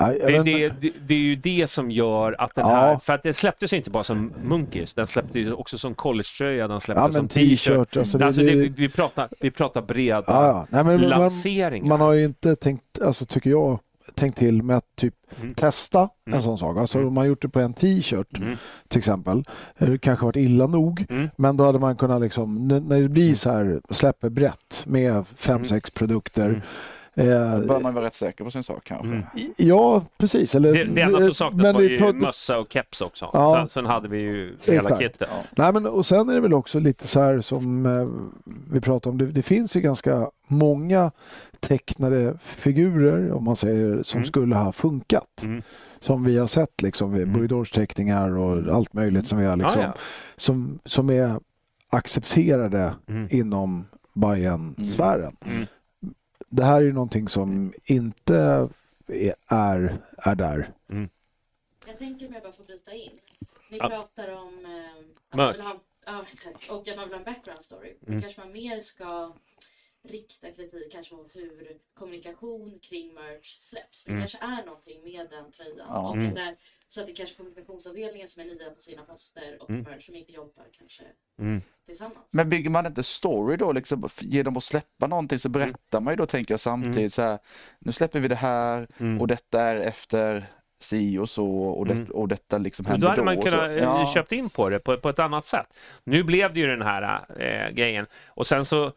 Nej, 0.00 0.18
Det, 0.26 0.42
det, 0.42 0.68
det, 0.80 0.92
det 1.06 1.14
är 1.14 1.18
ju 1.18 1.36
det 1.36 1.70
som 1.70 1.90
gör 1.90 2.36
att 2.38 2.54
den 2.54 2.68
Ja. 2.68 2.74
här, 2.74 2.98
för 2.98 3.12
att 3.12 3.22
det 3.22 3.32
släpptes 3.32 3.72
inte 3.72 3.90
bara 3.90 4.04
som 4.04 4.32
Munkis, 4.44 4.94
den 4.94 5.06
släpptes 5.06 5.52
också 5.52 5.78
som 5.78 5.94
collegetröja, 5.94 6.68
den 6.68 6.80
släpptes 6.80 7.04
Ja, 7.06 7.12
som 7.12 7.28
t-shirt. 7.28 7.96
Alltså, 7.96 8.24
Alltså 8.24 8.42
vi, 8.42 8.88
pratar, 8.88 9.28
vi 9.40 9.50
pratar 9.50 9.82
breda 9.82 10.22
ja. 10.26 10.66
Nej, 10.70 10.84
men 10.84 11.00
man, 11.00 11.08
lanseringar. 11.10 11.86
man 11.88 12.00
har 12.00 12.12
ju 12.12 12.24
inte 12.24 12.56
tänkt, 12.56 13.02
alltså 13.02 13.26
tycker 13.26 13.50
jag, 13.50 13.78
tänkt 14.14 14.38
till 14.38 14.62
med 14.62 14.76
att 14.76 14.96
typ 14.96 15.14
Mm. 15.40 15.54
testa 15.54 15.98
Mm. 16.26 16.36
en 16.36 16.42
sån 16.42 16.58
sak. 16.58 16.76
Alltså 16.78 16.98
Mm. 16.98 17.08
om 17.08 17.14
man 17.14 17.26
gjort 17.26 17.42
det 17.42 17.48
på 17.48 17.60
en 17.60 17.74
t-shirt 17.74 18.36
Mm. 18.38 18.56
till 18.88 18.98
exempel. 18.98 19.44
Det 19.78 19.98
kanske 19.98 20.24
varit 20.24 20.36
illa 20.36 20.66
nog. 20.66 21.06
Mm. 21.10 21.28
Men 21.36 21.56
då 21.56 21.64
hade 21.64 21.78
man 21.78 21.96
kunnat 21.96 22.20
liksom, 22.20 22.68
när 22.68 23.00
det 23.00 23.08
blir 23.08 23.34
så 23.34 23.50
här, 23.50 23.80
släpper 23.90 24.28
brett 24.30 24.82
med 24.86 25.24
fem, 25.36 25.54
Mm. 25.56 25.66
sex 25.68 25.90
produkter. 25.90 26.46
Mm. 26.48 26.60
Eh, 27.14 27.58
Då 27.60 27.66
bör 27.66 27.80
man 27.80 27.94
vara 27.94 28.04
rätt 28.04 28.14
säker 28.14 28.44
på 28.44 28.50
sin 28.50 28.62
sak 28.62 28.84
kanske. 28.84 29.06
Mm. 29.06 29.24
Ja, 29.56 30.02
precis. 30.18 30.54
Eller, 30.54 30.72
Det, 30.72 30.84
det 30.84 31.00
enda 31.00 31.18
som 31.20 31.34
saknas 31.34 31.62
men 31.62 31.74
var 31.74 31.82
det 31.82 31.88
ju 31.88 31.96
tar- 31.96 32.12
mössa 32.12 32.58
och 32.58 32.72
keps 32.72 33.00
också. 33.00 33.30
Ja. 33.32 33.56
Sen, 33.58 33.68
sen 33.68 33.86
hade 33.86 34.08
vi 34.08 34.18
ju 34.18 34.56
hela 34.64 34.98
kittet. 34.98 35.28
Ja. 35.30 35.42
Nej, 35.56 35.72
men, 35.72 35.86
och 35.86 36.06
sen 36.06 36.28
är 36.28 36.34
det 36.34 36.40
väl 36.40 36.54
också 36.54 36.78
lite 36.78 37.06
så 37.06 37.20
här 37.20 37.40
som 37.40 37.86
eh, 37.86 38.08
vi 38.72 38.80
pratade 38.80 39.10
om. 39.10 39.18
Det, 39.18 39.26
det 39.26 39.42
finns 39.42 39.76
ju 39.76 39.80
ganska 39.80 40.30
många 40.48 41.10
tecknade 41.60 42.38
figurer, 42.44 43.32
om 43.32 43.44
man 43.44 43.56
säger, 43.56 44.02
som 44.02 44.18
Mm. 44.18 44.26
skulle 44.26 44.54
ha 44.56 44.72
funkat. 44.72 45.42
Mm. 45.42 45.62
Som 46.00 46.24
vi 46.24 46.38
har 46.38 46.46
sett 46.46 46.82
liksom, 46.82 47.12
vid 47.12 47.22
Mm. 47.22 47.34
Borgdorsteckningar 47.34 48.36
och 48.38 48.74
allt 48.76 48.92
möjligt 48.92 49.28
som 49.28 49.38
vi 49.38 49.44
har 49.44 49.56
liksom, 49.56 49.80
Ja, 49.80 49.86
ja. 49.86 50.00
Som, 50.36 50.78
som 50.84 51.10
är 51.10 51.40
accepterade 51.88 52.94
Mm. 53.08 53.28
inom 53.30 53.86
Bajen-sfären. 54.14 55.36
Mm. 55.44 55.66
Det 56.48 56.64
här 56.64 56.76
är 56.76 56.80
ju 56.84 56.92
någonting 56.92 57.28
som 57.28 57.72
inte 57.84 58.36
är, 58.36 58.68
är, 59.48 59.98
är 60.16 60.34
där. 60.34 60.70
Jag 61.86 61.98
tänker 61.98 62.26
om 62.28 62.34
jag 62.34 62.42
bara 62.42 62.52
får 62.52 62.64
bryta 62.64 62.92
in. 62.92 63.10
Ni 63.70 63.78
Ja. 63.78 63.88
pratar 63.88 64.32
om 64.36 64.48
eh, 64.66 65.04
att 65.30 65.36
man 65.36 65.52
vill 65.52 65.60
ha, 65.62 65.76
ja, 66.06 66.24
exakt. 66.32 66.70
och 66.70 66.88
att 66.88 66.96
man 66.96 67.04
vill 67.08 67.12
ha 67.14 67.18
en 67.18 67.24
background 67.24 67.62
story. 67.62 67.94
Då 68.00 68.06
Mm. 68.12 68.22
kanske 68.22 68.40
man 68.40 68.52
mer 68.52 68.80
ska 68.80 69.32
rikta 70.04 70.50
kritik 70.50 70.92
kanske 70.92 71.14
mot 71.14 71.36
hur 71.36 71.78
kommunikation 71.94 72.78
kring 72.82 73.14
merch 73.14 73.56
släpps. 73.60 74.04
För 74.04 74.10
Mm. 74.10 74.22
Det 74.22 74.28
kanske 74.28 74.46
är 74.62 74.66
någonting 74.66 75.02
med 75.04 75.26
den 75.30 75.52
tröjan. 75.52 75.86
Ja. 75.88 76.08
Och 76.08 76.16
Mm. 76.16 76.34
där, 76.34 76.56
så 76.88 77.00
att 77.00 77.06
det 77.06 77.12
kanske 77.12 77.34
är 77.34 77.36
kommunikationsavdelningen 77.36 78.28
som 78.28 78.42
är 78.42 78.46
nya 78.46 78.70
på 78.70 78.80
sina 78.80 79.02
poster 79.02 79.56
och 79.62 79.70
Mm. 79.70 79.82
merch 79.82 80.06
som 80.06 80.14
inte 80.14 80.32
jobbar 80.32 80.64
kanske 80.78 81.02
Mm. 81.38 81.62
tillsammans. 81.86 82.26
Men 82.30 82.48
bygger 82.48 82.70
man 82.70 82.86
inte 82.86 83.02
story 83.02 83.56
då, 83.56 83.72
liksom, 83.72 84.08
genom 84.20 84.56
att 84.56 84.64
släppa 84.64 85.06
någonting 85.06 85.38
så 85.38 85.48
berättar 85.48 86.00
man 86.00 86.12
ju 86.12 86.16
då, 86.16 86.26
tänker 86.26 86.52
jag 86.52 86.60
samtidigt 86.60 87.14
så 87.14 87.22
här, 87.22 87.38
nu 87.78 87.92
släpper 87.92 88.20
vi 88.20 88.28
det 88.28 88.34
här 88.34 88.86
Mm. 88.98 89.20
och 89.20 89.26
detta 89.26 89.60
är 89.62 89.76
efter 89.76 90.44
si 90.80 91.18
och 91.18 91.28
så 91.28 91.48
och, 91.50 91.86
det, 91.86 91.92
Mm. 91.94 92.10
och 92.10 92.28
detta 92.28 92.58
liksom 92.58 92.86
händer 92.86 93.06
då 93.06 93.10
hade 93.10 93.22
man 93.24 93.36
kunnat 93.42 93.60
så. 93.60 93.66
eh, 93.66 93.76
Ja. 93.76 94.10
köpt 94.14 94.32
in 94.32 94.50
på 94.50 94.68
det 94.68 94.78
på, 94.78 94.96
på 94.96 95.08
ett 95.08 95.18
annat 95.18 95.44
sätt. 95.46 95.66
Nu 96.04 96.22
blev 96.22 96.54
det 96.54 96.60
ju 96.60 96.66
den 96.66 96.82
här 96.82 97.26
eh, 97.40 97.70
grejen 97.74 98.06
och 98.26 98.46
sen 98.46 98.64
så 98.64 98.92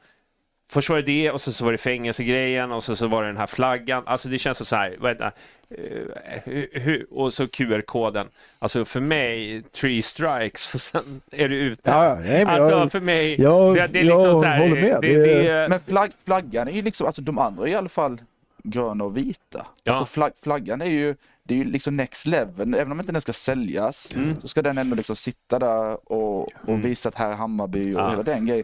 Först 0.72 0.90
var 0.90 0.96
det 0.96 1.02
det 1.02 1.32
och 1.32 1.42
sen 1.42 1.54
så 1.54 1.66
var 1.66 1.72
det 1.72 1.78
fängelsegrejen 1.78 2.72
och 2.72 2.84
så, 2.84 2.96
så 2.96 3.08
var 3.08 3.22
det 3.22 3.30
den 3.30 3.38
här 3.38 3.48
flaggan. 3.48 4.04
Alltså 4.06 4.30
det 4.30 4.40
känns 4.40 4.68
så 4.70 4.76
här, 4.76 4.98
det? 5.02 5.32
Eh, 5.70 6.82
hu- 6.82 7.06
och 7.12 7.34
så 7.34 7.48
QR-koden. 7.48 8.28
Alltså 8.60 8.86
för 8.86 9.00
mig, 9.00 9.62
three 9.72 10.02
strikes 10.02 10.74
och 10.74 10.82
sen 10.82 11.22
är 11.32 11.50
du 11.50 11.56
ute. 11.56 11.90
Ja, 11.92 12.16
nej, 12.20 12.46
men 12.46 12.48
alltså 12.62 12.78
jag- 12.78 12.92
för 12.92 13.00
mig, 13.00 13.42
jag- 13.42 13.76
det, 13.76 13.88
det 13.88 14.00
är 14.00 14.04
jag 14.04 14.18
liksom 14.20 14.42
så 14.42 14.48
här, 14.48 14.60
håller 14.60 14.82
med. 14.82 14.98
Det, 15.02 15.18
Det- 15.18 15.44
det, 15.44 15.68
Men 15.70 15.80
flagg, 15.88 16.12
flaggan 16.26 16.68
är 16.68 16.72
ju 16.72 16.82
liksom, 16.82 17.08
alltså 17.08 17.22
de 17.22 17.38
andra 17.40 17.64
är 17.64 17.72
i 17.72 17.76
alla 17.76 17.90
fall 17.90 18.22
gröna 18.64 19.04
och 19.04 19.18
vita. 19.18 19.66
Ja. 19.84 19.92
Alltså 19.94 20.14
flagg, 20.14 20.32
flaggan 20.44 20.82
är 20.82 20.86
ju, 20.86 21.16
det 21.44 21.54
är 21.54 21.58
ju 21.58 21.64
liksom 21.64 21.96
next 21.98 22.28
level, 22.28 22.74
även 22.74 22.92
om 22.92 23.00
inte 23.00 23.12
den 23.12 23.22
ska 23.22 23.34
säljas 23.34 24.12
Mm. 24.16 24.42
så 24.42 24.48
ska 24.48 24.62
den 24.62 24.78
ändå 24.78 24.96
liksom 24.96 25.16
sitta 25.16 25.60
där 25.60 26.12
och, 26.12 26.42
och 26.42 26.50
Mm. 26.70 26.82
visa 26.82 27.10
att 27.10 27.16
här 27.16 27.30
är 27.30 27.34
Hammarby 27.36 27.96
och 27.96 28.00
Ja. 28.00 28.10
hela 28.10 28.24
den 28.24 28.46
grejen. 28.46 28.64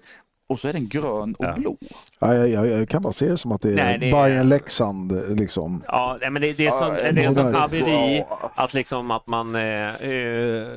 Och 0.50 0.60
så 0.60 0.68
är 0.68 0.74
den 0.74 0.88
grön 0.88 1.36
och 1.40 1.46
Ja. 1.46 1.54
blå. 1.58 1.78
Ja, 2.20 2.36
jag, 2.36 2.50
jag, 2.50 2.68
jag 2.68 2.90
kan 2.90 3.02
bara 3.02 3.14
se 3.14 3.30
det 3.30 3.38
som 3.38 3.52
att 3.52 3.62
det 3.62 3.70
är 3.72 3.76
Nej, 3.76 3.98
det 3.98 4.10
är- 4.10 4.12
Bayern-Leksand 4.14 5.40
liksom. 5.40 5.84
Ja, 5.88 6.18
nej, 6.22 6.30
men 6.30 6.42
det, 6.42 6.54
det 6.54 6.64
är 6.64 6.68
Ja, 6.68 6.86
som, 6.86 6.96
jag 7.06 7.16
det 7.16 7.22
är 7.22 7.26
som 7.26 7.34
menar 7.34 7.50
ett 7.50 7.54
det. 7.54 7.60
haveri. 7.60 8.24
Ja. 8.30 8.52
Att 8.56 8.74
liksom 8.74 9.12
att 9.12 9.28
man... 9.28 9.56
Eh, 9.56 9.96
eh, 9.96 10.68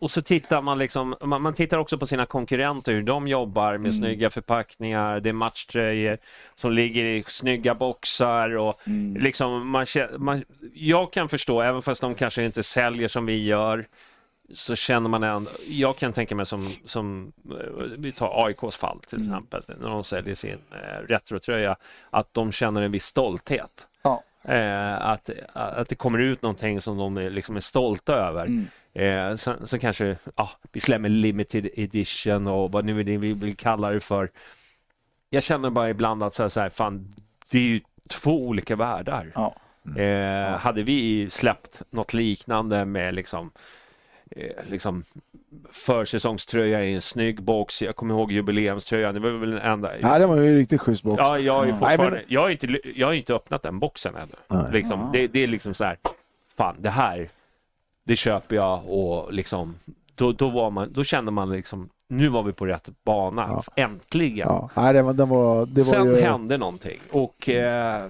och 0.00 0.10
så 0.10 0.22
tittar 0.22 0.62
man 0.62 0.78
liksom, 0.78 1.14
man, 1.24 1.42
man 1.42 1.54
tittar 1.54 1.78
också 1.78 1.98
på 1.98 2.06
sina 2.06 2.26
konkurrenter, 2.26 2.92
hur 2.92 3.02
de 3.02 3.28
jobbar 3.28 3.72
med 3.72 3.78
Mm. 3.90 3.92
snygga 3.92 4.30
förpackningar, 4.30 5.20
det 5.20 5.28
är 5.28 5.32
matchtröjor 5.32 6.18
som 6.54 6.72
ligger 6.72 7.04
i 7.04 7.24
snygga 7.28 7.74
boxar 7.74 8.56
och 8.56 8.80
Mm. 8.86 9.22
liksom 9.22 9.68
man, 9.68 9.86
man, 10.18 10.44
jag 10.74 11.12
kan 11.12 11.28
förstå, 11.28 11.60
även 11.60 11.82
fast 11.82 12.00
de 12.00 12.14
kanske 12.14 12.44
inte 12.44 12.62
säljer 12.62 13.08
som 13.08 13.26
vi 13.26 13.44
gör, 13.44 13.86
så 14.54 14.76
känner 14.76 15.08
man 15.08 15.22
ändå, 15.22 15.50
jag 15.68 15.96
kan 15.96 16.12
tänka 16.12 16.34
mig 16.34 16.46
som, 16.46 16.72
som 16.84 17.32
eh, 17.50 17.82
vi 17.98 18.12
tar 18.12 18.46
AIKs 18.46 18.76
fall 18.76 19.00
till 19.00 19.18
Mm. 19.18 19.28
exempel, 19.34 19.62
när 19.80 19.88
de 19.88 20.04
säljer 20.04 20.34
sin 20.34 20.58
eh, 20.72 21.06
retrotröja, 21.08 21.76
att 22.10 22.34
de 22.34 22.52
känner 22.52 22.82
en 22.82 22.92
viss 22.92 23.04
stolthet. 23.06 23.86
Ja. 24.02 24.22
Eh, 24.44 25.06
att, 25.06 25.30
att 25.52 25.88
det 25.88 25.94
kommer 25.94 26.18
ut 26.18 26.42
någonting 26.42 26.80
som 26.80 26.96
de 26.98 27.16
är, 27.16 27.30
liksom 27.30 27.56
är 27.56 27.60
stolta 27.60 28.12
över. 28.14 28.46
Mm. 28.46 28.66
Eh, 28.94 29.36
sen, 29.36 29.66
sen 29.66 29.80
kanske 29.80 30.16
ja, 30.36 30.50
vi 30.72 30.80
släpper 30.80 31.08
limited 31.08 31.68
edition 31.74 32.46
och 32.46 32.72
vad 32.72 32.84
nu 32.84 33.00
är 33.00 33.04
det 33.04 33.16
vi 33.16 33.32
vill 33.32 33.56
kalla 33.56 33.90
det 33.90 34.00
för. 34.00 34.30
Jag 35.30 35.42
känner 35.42 35.70
bara 35.70 35.90
ibland 35.90 36.22
att 36.22 36.34
så 36.34 36.42
här, 36.42 36.48
så 36.48 36.60
här, 36.60 36.70
fan, 36.70 37.14
det 37.50 37.58
är 37.58 37.62
ju 37.62 37.80
två 38.08 38.46
olika 38.46 38.76
världar. 38.76 39.32
Ja. 39.34 39.54
Eh, 40.02 40.56
Hade 40.58 40.82
vi 40.82 41.30
släppt 41.30 41.82
något 41.90 42.14
liknande 42.14 42.84
med 42.84 43.14
liksom, 43.14 43.50
eh, 44.36 44.64
liksom 44.70 45.04
försäsongströja 45.70 46.84
i 46.84 46.94
en 46.94 47.00
snygg 47.00 47.42
box. 47.42 47.82
Jag 47.82 47.96
kommer 47.96 48.14
ihåg 48.14 48.32
jubileumströjan. 48.32 49.14
Det 49.14 49.20
var 49.20 49.30
väl 49.30 49.50
den 49.50 49.60
enda. 49.60 49.90
Nej, 50.02 50.20
det 50.20 50.26
var 50.26 50.36
ju 50.36 50.48
en 50.48 50.56
riktigt 50.56 50.80
schysst 50.80 51.02
box. 51.02 51.18
Ja, 51.18 51.38
jag, 51.38 51.64
är 51.64 51.68
Ja. 51.68 51.74
fortfarande, 51.78 52.10
Nej, 52.10 52.24
jag, 52.28 52.40
har 52.40 52.50
inte, 52.50 52.80
jag 52.94 53.06
har 53.06 53.14
inte 53.14 53.34
öppnat 53.34 53.62
den 53.62 53.78
boxen 53.78 54.14
ännu. 54.16 54.70
Liksom, 54.72 55.00
Ja. 55.00 55.10
det, 55.12 55.26
det 55.26 55.38
är 55.40 55.46
liksom 55.46 55.74
så 55.74 55.84
här, 55.84 55.96
fan 56.56 56.76
det 56.78 56.90
här, 56.90 57.28
det 58.04 58.16
köper 58.16 58.56
jag 58.56 58.86
och 58.88 59.32
liksom, 59.32 59.74
då, 60.14 60.32
då, 60.32 60.48
var 60.48 60.70
man, 60.70 60.92
då 60.92 61.04
kände 61.04 61.30
man 61.30 61.50
liksom, 61.52 61.88
nu 62.08 62.28
var 62.28 62.42
vi 62.42 62.52
på 62.52 62.66
rätt 62.66 62.88
bana, 63.04 63.42
Ja. 63.48 63.62
äntligen. 63.76 64.48
Ja, 64.48 64.70
nej, 64.76 64.92
det 64.92 65.02
var, 65.02 65.12
den 65.12 65.28
var, 65.28 65.66
det 65.66 65.82
var 65.82 65.92
Sen 65.92 66.06
ju... 66.06 66.20
hände 66.20 66.58
någonting 66.58 67.00
och 67.10 67.48
eh, 67.48 68.06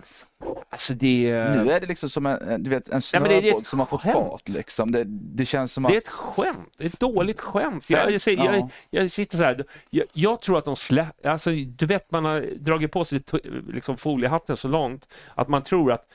alltså 0.71 0.95
det, 0.95 1.33
Nu 1.33 1.71
är 1.73 1.81
det 1.81 1.87
liksom 1.87 2.09
som 2.09 2.27
en, 2.27 2.63
du 2.63 2.71
vet, 2.71 2.89
en 2.89 3.03
snöboll 3.03 3.65
som 3.65 3.79
har 3.79 3.87
fått 3.87 4.03
skämt. 4.03 4.13
fart. 4.15 4.49
Liksom. 4.49 4.93
Det, 4.93 5.05
det 5.07 5.45
känns 5.47 5.73
som 5.73 5.83
det 5.83 5.89
är 5.95 5.97
att... 5.99 6.03
ett 6.05 6.09
skämt, 6.13 6.73
det 6.77 6.85
är 6.85 6.89
ett 6.89 7.01
dåligt 7.01 7.41
skämt. 7.41 7.91
Jag, 7.91 8.11
jag, 8.11 8.21
säger- 8.21 8.45
Ja. 8.45 8.55
jag, 8.55 8.71
jag 9.03 9.11
sitter 9.11 9.37
så 9.39 9.43
här, 9.45 9.65
jag, 9.91 10.07
jag 10.13 10.41
tror 10.43 10.59
att 10.59 10.65
de 10.65 10.77
släpper, 10.77 11.29
alltså 11.29 11.51
du 11.51 11.87
vet 11.87 12.11
man 12.11 12.25
har 12.25 12.41
dragit 12.57 12.93
på 12.93 13.05
sig 13.05 13.23
liksom 13.69 13.97
foliehatten 13.97 14.57
så 14.57 14.69
långt 14.69 15.09
att 15.35 15.49
man 15.49 15.63
tror 15.63 15.93
att 15.93 16.07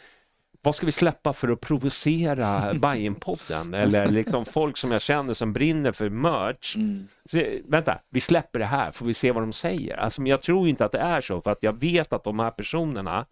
vad 0.62 0.76
ska 0.76 0.86
vi 0.86 0.92
släppa 0.92 1.34
för 1.34 1.48
att 1.50 1.62
provocera 1.62 2.74
Bajenpodden 2.80 3.74
eller 3.74 4.08
liksom 4.10 4.46
folk 4.46 4.78
som 4.78 4.92
jag 4.92 5.02
känner 5.02 5.34
som 5.34 5.54
brinner 5.54 5.92
för 5.92 6.10
merch. 6.10 6.76
Mm. 6.76 7.08
Så, 7.26 7.44
vänta, 7.66 8.00
vi 8.10 8.22
släpper 8.22 8.60
det 8.60 8.66
här, 8.66 8.92
får 8.92 9.06
vi 9.06 9.14
se 9.14 9.32
vad 9.32 9.44
de 9.44 9.54
säger. 9.54 9.98
Alltså, 9.98 10.22
men 10.22 10.30
jag 10.30 10.42
tror 10.42 10.68
inte 10.68 10.86
att 10.86 10.92
det 10.92 11.00
är 11.00 11.22
så, 11.22 11.42
för 11.42 11.52
att 11.52 11.64
jag 11.64 11.80
vet 11.80 12.14
att 12.14 12.24
de 12.24 12.40
här 12.40 12.52
personerna, 12.52 13.26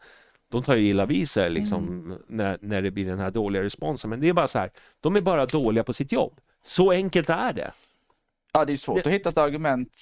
de 0.55 0.63
tar 0.63 0.75
ju 0.75 0.87
illa 0.87 1.05
vid 1.05 1.29
sig 1.29 1.49
liksom, 1.49 2.17
när, 2.27 2.57
när 2.61 2.81
det 2.81 2.91
blir 2.91 3.05
den 3.05 3.19
här 3.19 3.31
dåliga 3.31 3.63
responsen. 3.63 4.09
Men 4.09 4.19
det 4.19 4.29
är 4.29 4.33
bara 4.33 4.47
så 4.47 4.59
här, 4.59 4.71
de 5.01 5.15
är 5.15 5.21
bara 5.21 5.45
dåliga 5.45 5.83
på 5.83 5.93
sitt 5.93 6.11
jobb. 6.11 6.39
Så 6.63 6.91
enkelt 6.91 7.29
är 7.29 7.53
det. 7.53 7.71
Ja, 8.53 8.65
det 8.65 8.73
är 8.73 8.77
svårt 8.77 8.95
Det- 9.03 9.09
att 9.09 9.13
hitta 9.13 9.29
ett 9.29 9.37
argument 9.37 9.97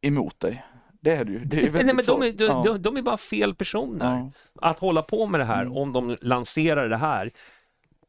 emot 0.00 0.40
dig. 0.40 0.64
Det 1.00 1.10
är 1.10 1.24
det 1.24 1.32
ju. 1.32 1.38
Det 1.44 1.56
är 1.56 1.60
Nej, 1.62 1.70
väldigt 1.70 1.96
men 1.96 2.04
de, 2.06 2.22
är, 2.22 2.30
svårt. 2.30 2.38
de, 2.38 2.44
Ja. 2.44 2.62
de, 2.66 2.82
de 2.82 2.96
är 2.96 3.02
bara 3.02 3.16
fel 3.16 3.54
personer. 3.54 4.30
Ja. 4.54 4.70
Att 4.70 4.78
hålla 4.78 5.02
på 5.02 5.26
med 5.26 5.40
det 5.40 5.44
här, 5.44 5.62
Mm. 5.62 5.76
om 5.76 5.92
de 5.92 6.16
lanserar 6.20 6.88
det 6.88 6.96
här. 6.96 7.30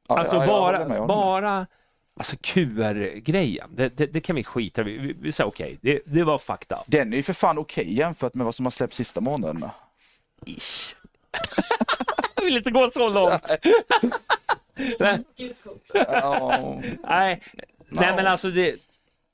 Ja, 0.08 0.18
Alltså 0.20 0.34
bara, 0.48 1.08
bara 1.08 1.68
alltså 2.20 2.36
QR-grejen, 2.42 3.70
det, 3.76 3.98
det, 3.98 4.06
det 4.06 4.20
kan 4.20 4.36
vi 4.36 4.44
skita. 4.44 4.84
Vi, 4.84 4.98
vi, 4.98 5.14
vi 5.22 5.32
säger 5.32 5.48
okej, 5.48 5.78
det, 5.82 6.02
det 6.06 6.24
var 6.24 6.36
up. 6.36 6.70
Den 6.88 7.14
är 7.14 7.18
ju 7.18 7.24
för 7.24 7.34
fan 7.34 7.58
okej 7.58 7.94
jämfört 7.94 8.34
med 8.34 8.46
vad 8.46 8.56
som 8.56 8.66
har 8.66 8.72
släppts 8.72 8.98
sista 8.98 9.22
månaderna. 9.22 9.72
Jag 12.36 12.44
vill 12.44 12.58
inte 12.58 12.72
gå 12.72 12.90
så 12.92 13.10
långt. 13.10 13.44
Nej. 15.00 15.24
Nej, 17.04 17.42
nej 17.90 18.14
men 18.16 18.28
alltså 18.28 18.50
det... 18.50 18.76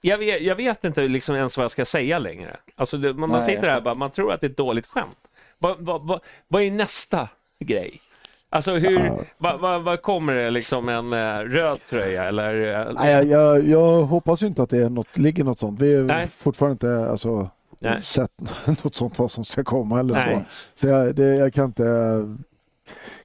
jag, 0.02 0.18
vet, 0.18 0.42
jag 0.42 0.56
vet 0.56 0.84
inte 0.84 1.02
liksom 1.02 1.36
ens 1.36 1.58
vad 1.58 1.64
jag 1.64 1.72
ska 1.72 1.86
säga 1.86 2.20
längre. 2.20 2.58
Alltså, 2.76 2.98
det, 2.98 3.14
man, 3.14 3.30
Nej, 3.30 3.42
sitter 3.42 3.62
där 3.62 3.68
jag 3.68 3.78
och 3.78 3.84
bara, 3.84 3.96
man 3.96 4.12
tror 4.12 4.34
att 4.34 4.42
det 4.42 4.48
är 4.48 4.50
ett 4.50 4.58
dåligt 4.58 4.88
skämt. 4.88 5.18
Vad, 5.58 5.78
vad, 5.80 6.08
vad, 6.08 6.20
vad 6.48 6.62
är 6.62 6.72
nästa 6.72 7.30
grej? 7.60 8.02
Alltså 8.50 8.74
hur, 8.74 9.26
vad, 9.38 9.60
vad, 9.60 9.82
vad 9.84 10.02
kommer 10.02 10.34
det 10.34 10.52
liksom 10.52 10.90
en 10.90 11.14
eh, 11.14 11.40
röd 11.40 11.80
tröja 11.90 12.24
eller? 12.24 12.80
eh, 12.88 12.94
Nej, 12.94 13.28
jag, 13.28 13.68
jag, 13.68 14.02
hoppas 14.04 14.44
ju 14.44 14.48
inte 14.48 14.64
att 14.64 14.70
det 14.70 14.78
är 14.78 14.90
något, 14.90 15.18
ligger 15.18 15.44
något 15.44 15.60
sånt. 15.60 15.82
Vi 15.82 15.96
har 15.96 16.04
Nej. 16.04 16.28
fortfarande 16.28 16.74
inte 16.74 17.12
alltså, 17.12 17.50
Nej. 17.84 18.02
sett 18.02 18.32
något 18.84 18.96
sånt 18.96 19.20
vad 19.20 19.32
som 19.32 19.46
ska 19.46 19.64
komma 19.64 20.00
eller 20.00 20.14
Nej. 20.14 20.36
så. 20.36 20.80
Så 20.80 20.88
jag, 20.88 21.16
det, 21.16 21.36
jag 21.36 21.54
kan 21.54 21.66
inte 21.66 22.38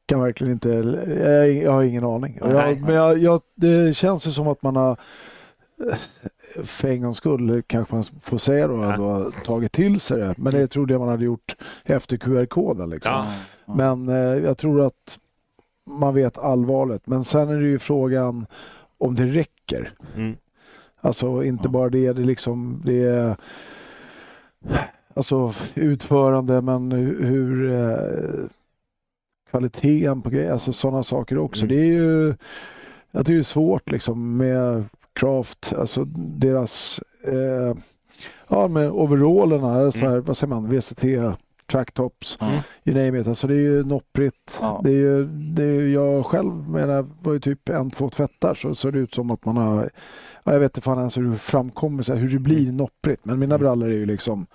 kan 0.06 0.20
verkligen 0.22 0.52
inte, 0.52 0.68
jag, 1.24 1.52
jag 1.52 1.72
har 1.72 1.82
ingen 1.82 2.04
aning. 2.04 2.38
Jag, 2.40 2.80
men 2.80 2.94
jag, 2.94 3.18
jag, 3.18 3.40
det 3.54 3.96
känns 3.96 4.26
ju 4.26 4.30
som 4.32 4.48
att 4.48 4.62
man 4.62 4.76
har 4.76 4.96
för 6.64 6.88
en 6.88 7.02
gångs 7.02 7.16
skull 7.16 7.62
kanske 7.66 7.94
man 7.94 8.04
får 8.22 8.38
säga 8.38 8.68
då 8.68 8.74
Ja. 8.82 8.92
ändå 8.94 9.30
tagit 9.44 9.72
till 9.72 10.00
sig 10.00 10.18
det. 10.18 10.34
Men 10.38 10.52
det 10.52 10.66
trodde 10.68 10.94
jag 10.94 11.00
man 11.00 11.08
hade 11.08 11.24
gjort 11.24 11.56
efter 11.84 12.16
QR-koden. 12.16 12.90
Liksom. 12.90 13.12
Ja. 13.12 13.26
Ja. 13.66 13.74
Men 13.74 14.08
eh, 14.08 14.44
jag 14.44 14.58
tror 14.58 14.80
att 14.86 15.18
man 15.86 16.14
vet 16.14 16.38
allvaret. 16.38 17.06
Men 17.06 17.24
sen 17.24 17.48
är 17.48 17.60
det 17.60 17.66
ju 17.68 17.78
frågan 17.78 18.46
om 18.98 19.14
det 19.14 19.26
räcker. 19.26 19.92
Mm. 20.16 20.36
Alltså 21.00 21.44
inte 21.44 21.64
Ja. 21.64 21.70
bara 21.70 21.88
det, 21.88 22.12
det 22.12 22.22
liksom 22.22 22.82
det 22.84 23.02
är 23.04 23.36
alltså 25.14 25.54
utförande 25.74 26.62
men 26.62 26.92
hur, 26.92 27.72
eh, 27.72 28.46
kvaliteten 29.50 30.22
på 30.22 30.30
grejer, 30.30 30.52
alltså 30.52 30.72
sådana 30.72 31.02
saker 31.02 31.38
också. 31.38 31.64
Mm. 31.64 31.76
Det 31.76 31.82
är 31.82 31.86
ju 31.86 32.34
jag 33.10 33.26
tycker 33.26 33.34
det 33.34 33.40
är 33.40 33.42
svårt 33.42 33.90
liksom 33.90 34.36
med 34.36 34.84
Craft, 35.12 35.72
alltså 35.76 36.04
deras 36.14 37.00
eh, 37.24 37.74
ja 38.48 38.68
med 38.68 38.90
overallerna, 38.90 39.92
så 39.92 39.98
här, 39.98 40.18
vad 40.18 40.36
säger 40.36 40.54
man, 40.54 40.70
VCT 40.70 41.04
tracktops, 41.70 42.36
Ja. 42.40 42.50
you 42.84 43.04
name 43.06 43.20
it. 43.20 43.26
Alltså 43.26 43.46
det 43.46 43.54
är 43.54 43.60
ju 43.60 43.84
nopprigt. 43.84 44.58
Ja. 44.62 44.80
Det 44.84 44.90
är 44.90 44.94
ju, 44.94 45.24
det 45.26 45.62
är 45.64 45.88
jag 45.88 46.26
själv 46.26 46.68
menar, 46.68 47.06
var 47.22 47.32
ju 47.32 47.40
typ 47.40 47.68
en, 47.68 47.90
två 47.90 48.10
tvättar 48.10 48.54
så 48.54 48.74
ser 48.74 48.92
det 48.92 48.98
ut 48.98 49.14
som 49.14 49.30
att 49.30 49.44
man 49.44 49.56
har, 49.56 49.90
ja, 50.44 50.52
jag 50.52 50.60
vet 50.60 50.70
inte 50.70 50.80
fan 50.80 50.98
ens 50.98 51.16
hur 51.16 51.30
det 51.30 51.38
framkommer, 51.38 52.02
så 52.02 52.12
här, 52.14 52.20
hur 52.20 52.28
det 52.30 52.38
blir 52.38 52.72
nopprigt. 52.72 53.24
Men 53.24 53.38
mina 53.38 53.54
Mm. 53.54 53.64
brallor 53.64 53.88
är 53.88 53.92
ju 53.94 54.06
liksom, 54.06 54.46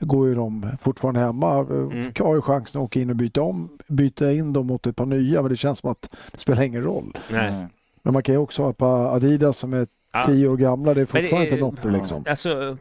går 0.00 0.28
ju 0.28 0.34
de 0.34 0.66
fortfarande 0.82 1.20
hemma. 1.20 1.54
Mm. 1.58 2.12
Jag 2.16 2.24
har 2.24 2.34
ju 2.34 2.40
chansen 2.42 2.80
att 2.80 2.84
åka 2.84 3.00
in 3.00 3.10
och 3.10 3.16
byta 3.16 3.42
om, 3.42 3.68
byta 3.88 4.32
in 4.32 4.52
dem 4.52 4.66
mot 4.66 4.86
ett 4.86 4.96
par 4.96 5.06
nya, 5.06 5.42
men 5.42 5.50
det 5.50 5.56
känns 5.56 5.78
som 5.78 5.90
att 5.90 6.08
det 6.32 6.38
spelar 6.38 6.62
ingen 6.62 6.82
roll. 6.82 7.18
Nej. 7.30 7.66
Men 8.02 8.12
man 8.12 8.22
kan 8.22 8.34
ju 8.34 8.38
också 8.38 8.62
ha 8.62 8.70
ett 8.70 8.76
par 8.78 9.14
Adidas 9.16 9.56
som 9.56 9.72
är 9.74 9.86
Ja. 10.12 10.24
tio 10.26 10.48
år 10.48 10.56
gamla, 10.56 10.94
det 10.94 11.00
är 11.00 11.06
Men 11.12 11.22
det 11.22 11.28
fortfarande 11.28 11.50
är- 11.56 11.68
inte 11.68 11.88
ja. 11.88 11.90
liksom. 12.00 12.24
Alltså 12.28 12.76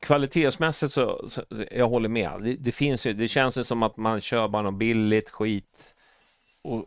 kvalitetsmässigt 0.00 0.92
så, 0.92 1.28
så 1.28 1.42
jag 1.70 1.88
håller 1.88 2.08
med. 2.08 2.30
Det, 2.42 2.54
det 2.54 2.72
finns 2.72 3.06
ju, 3.06 3.12
det 3.12 3.28
känns 3.28 3.56
ju 3.58 3.64
som 3.64 3.82
att 3.82 3.96
man 3.96 4.20
kör 4.20 4.48
bara 4.48 4.62
något 4.62 4.74
billigt 4.74 5.30
skit. 5.30 5.94
Och, 6.62 6.84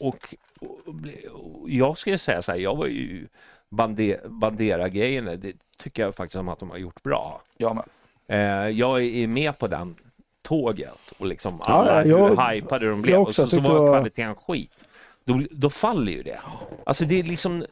och, 0.00 0.34
och, 0.60 0.94
och 1.32 1.70
jag 1.70 1.98
skulle 1.98 2.18
säga 2.18 2.42
så 2.42 2.52
här, 2.52 2.58
jag 2.58 2.76
var 2.76 2.86
ju 2.86 3.28
bande, 3.68 4.20
Bandera-grejen, 4.28 5.24
det 5.40 5.52
tycker 5.78 6.02
jag 6.02 6.14
faktiskt 6.14 6.36
om 6.36 6.48
att 6.48 6.58
de 6.58 6.70
har 6.70 6.78
gjort 6.78 7.02
bra. 7.02 7.42
Jag 7.56 7.76
med. 7.76 7.84
Eh, 8.26 8.68
jag 8.70 9.02
är 9.02 9.26
med 9.26 9.58
på 9.58 9.66
den 9.66 9.96
tåget 10.42 11.12
och 11.18 11.26
liksom 11.26 11.60
Ja, 11.66 11.72
alla 11.72 12.06
jag- 12.06 12.28
hur 12.28 12.52
hypade 12.52 12.88
de 12.90 13.02
blev 13.02 13.20
och 13.20 13.34
så, 13.34 13.46
så 13.46 13.60
var- 13.60 13.92
kvaliteten 13.92 14.34
skit. 14.34 14.84
Då, 15.24 15.42
då 15.50 15.70
faller 15.70 16.12
ju 16.12 16.22
det. 16.22 16.40
Alltså 16.86 17.04
det 17.04 17.18
är 17.18 17.22
liksom 17.22 17.64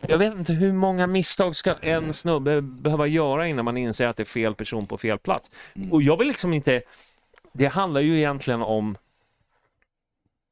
jag 0.00 0.18
vet 0.18 0.34
inte 0.34 0.52
hur 0.52 0.72
många 0.72 1.06
misstag 1.06 1.56
ska 1.56 1.74
en 1.80 2.14
snubbe 2.14 2.60
behöva 2.60 3.06
göra 3.06 3.48
innan 3.48 3.64
man 3.64 3.76
inser 3.76 4.06
att 4.06 4.16
det 4.16 4.22
är 4.22 4.24
fel 4.24 4.54
person 4.54 4.86
på 4.86 4.98
fel 4.98 5.18
plats. 5.18 5.50
Mm. 5.74 5.92
Och 5.92 6.02
jag 6.02 6.16
vill 6.16 6.28
liksom 6.28 6.52
inte... 6.52 6.82
Det 7.52 7.66
handlar 7.66 8.00
ju 8.00 8.18
egentligen 8.18 8.62
om... 8.62 8.96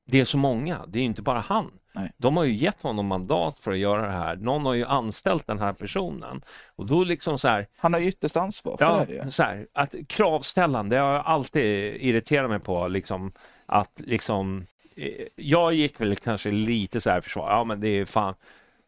Det 0.09 0.21
är 0.21 0.25
så 0.25 0.39
många, 0.39 0.87
det 0.87 0.99
är 0.99 1.01
ju 1.01 1.07
inte 1.07 1.23
bara 1.23 1.41
han. 1.41 1.71
Nej. 1.93 2.13
De 2.17 2.37
har 2.37 2.45
ju 2.45 2.53
gett 2.53 2.83
honom 2.83 3.07
mandat 3.07 3.59
för 3.61 3.73
att 3.73 3.79
göra 3.79 4.07
det 4.07 4.13
här. 4.13 4.37
Någon 4.37 4.67
har 4.67 4.75
ju 4.75 4.85
anställt 4.85 5.47
den 5.47 5.59
här 5.59 5.73
personen. 5.73 6.43
Och 6.77 6.87
då 6.87 7.05
liksom 7.05 7.39
så 7.39 7.49
här, 7.49 7.67
Han 7.77 7.93
har 7.93 8.01
ju 8.01 8.09
ytterst 8.09 8.37
ansvar 8.37 8.77
för 8.77 8.85
Ja, 8.85 9.05
det 9.09 9.15
ju. 9.15 9.31
så 9.31 9.43
här, 9.43 9.67
att 9.73 9.95
kravställande, 10.09 10.97
det 10.97 11.01
har 11.01 11.13
jag 11.13 11.27
alltid 11.27 11.97
irriterat 12.01 12.51
mig 12.51 12.59
på. 12.59 12.89
Liksom, 12.89 13.33
att 13.67 13.93
liksom, 13.97 14.67
eh, 14.97 15.27
jag 15.37 15.75
gick 15.75 16.01
väl 16.01 16.17
kanske 16.17 16.51
lite 16.51 17.01
så 17.01 17.11
här 17.11 17.21
försvar, 17.21 17.51
ja 17.51 17.65
men 17.65 17.81
det 17.81 17.89
är 17.89 18.05
fan, 18.05 18.35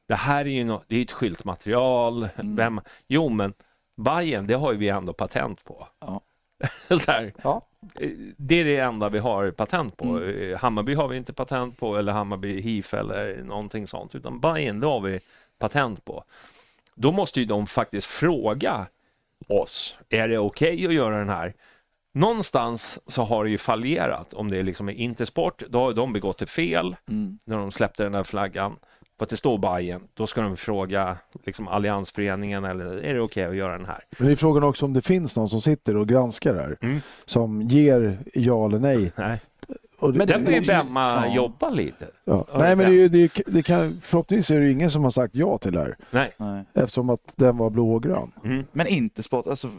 det 0.09 0.15
här 0.15 0.41
är 0.45 0.51
ju 0.51 0.65
no, 0.65 0.83
det 0.87 0.97
är 0.97 1.03
ett 1.03 1.13
skyltmaterial. 1.13 2.29
Mm. 2.37 2.57
Vem, 2.57 2.81
jo 3.07 3.29
men 3.29 3.55
Bajen, 3.97 4.47
det 4.47 4.55
har 4.55 4.73
ju 4.73 4.79
vi 4.79 4.89
ändå 4.89 5.13
patent 5.13 5.65
på. 5.65 5.89
Ja. 6.01 6.21
så 6.99 7.11
här, 7.13 7.33
Ja. 7.43 7.63
det 8.37 8.55
är 8.61 8.65
det 8.65 8.79
enda 8.79 9.09
vi 9.09 9.19
har 9.19 9.51
patent 9.51 9.97
på. 9.97 10.05
Mm. 10.05 10.53
Eh, 10.53 10.59
Hammarby 10.59 10.95
har 10.95 11.09
vi 11.09 11.17
inte 11.17 11.33
patent 11.33 11.79
på 11.79 11.97
eller 11.97 12.13
Hammarby 12.13 12.61
HIF 12.61 12.95
eller 12.95 13.43
någonting 13.45 13.87
sånt. 13.87 14.15
Utan 14.15 14.41
Bajen, 14.41 14.81
det 14.81 14.87
har 14.87 15.01
vi 15.01 15.21
patent 15.59 16.05
på. 16.05 16.25
Då 16.95 17.13
måste 17.13 17.41
ju 17.41 17.47
de 17.47 17.67
faktiskt 17.67 18.07
fråga 18.07 18.87
oss, 19.49 19.99
är 20.09 20.29
det 20.29 20.39
okej 20.39 20.87
att 20.87 20.93
göra 20.95 21.19
den 21.19 21.29
här? 21.29 21.55
Någonstans 22.15 22.99
så 23.07 23.23
har 23.23 23.45
det 23.45 23.51
ju 23.51 23.59
fallerat. 23.59 24.35
Om 24.35 24.51
det 24.51 24.59
är 24.59 24.63
liksom 24.63 24.89
är 24.89 24.93
Intersport, 24.93 25.63
då 25.69 25.81
har 25.81 25.93
de 25.93 26.13
begått 26.13 26.43
ett 26.43 26.51
fel 26.51 26.97
Mm. 27.09 27.39
när 27.45 27.57
de 27.57 27.71
släppte 27.71 28.03
den 28.03 28.13
där 28.13 28.25
flaggan. 28.25 28.77
För 29.19 29.25
att 29.25 29.31
det 29.31 29.37
står 29.37 29.59
Bajen, 29.59 30.01
då 30.15 30.27
ska 30.27 30.41
de 30.43 30.57
fråga 30.57 31.17
liksom 31.45 31.69
Alliansföreningen 31.69 32.65
eller 32.65 32.85
är 33.05 33.15
det 33.15 33.21
okej 33.21 33.45
att 33.45 33.57
göra 33.57 33.73
den 33.79 33.87
här? 33.87 34.05
Men 34.19 34.27
det 34.27 34.33
är 34.33 34.37
frågan 34.37 34.63
också 34.63 34.85
om 34.85 34.93
det 34.93 35.01
finns 35.03 35.37
någon 35.37 35.49
som 35.49 35.61
sitter 35.61 35.97
och 35.97 36.09
granskar 36.09 36.55
det 36.55 36.61
här. 36.61 36.77
Mm. 36.81 37.01
Som 37.25 37.63
ger 37.63 38.19
ja 38.35 38.67
eller 38.67 38.79
nej. 38.79 39.13
Nej. 39.17 39.41
Och 39.99 40.13
det, 40.13 40.19
Men 40.19 40.27
Där 40.27 40.39
får 40.41 40.53
ju 40.53 40.59
måste- 40.59 40.73
Bemma 40.85 41.27
ja. 41.27 41.35
jobba 41.35 41.71
lite. 41.71 42.09
ja. 42.25 42.47
Nej 42.55 42.77
men 42.77 42.79
det- 42.79 42.85
det, 43.09 43.19
är 43.19 43.21
ju- 43.23 43.29
det, 43.35 43.43
det 43.47 43.63
kan, 43.63 44.01
förhoppningsvis 44.05 44.57
är 44.57 44.61
det 44.61 44.71
ingen 44.71 44.91
som 44.91 45.05
har 45.05 45.11
sagt 45.11 45.35
ja 45.35 45.59
till 45.59 45.73
det 45.73 45.81
här. 45.81 45.97
Nej. 46.11 46.33
Nej. 46.37 46.65
Eftersom 46.75 47.11
att 47.11 47.33
den 47.37 47.57
var 47.57 47.71
blå 47.71 47.93
och 47.95 48.03
grön. 48.03 48.33
Mm. 48.45 48.65
Men 48.73 48.87
Intersport, 48.87 49.47
alltså 49.47 49.71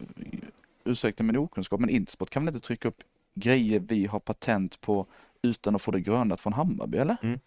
ursäkta 0.83 1.23
min 1.23 1.37
okunskap, 1.37 1.79
men 1.79 1.89
Intersport 1.89 2.29
kan 2.29 2.45
väl 2.45 2.55
inte 2.55 2.67
trycka 2.67 2.87
upp 2.87 2.97
grejer 3.35 3.79
vi 3.87 4.05
har 4.05 4.19
patent 4.19 4.81
på 4.81 5.05
utan 5.41 5.75
att 5.75 5.81
få 5.81 5.91
det 5.91 5.99
grönat 5.99 6.39
från 6.39 6.53
Hammarby, 6.53 6.97
eller? 6.97 7.17
Mm. 7.23 7.39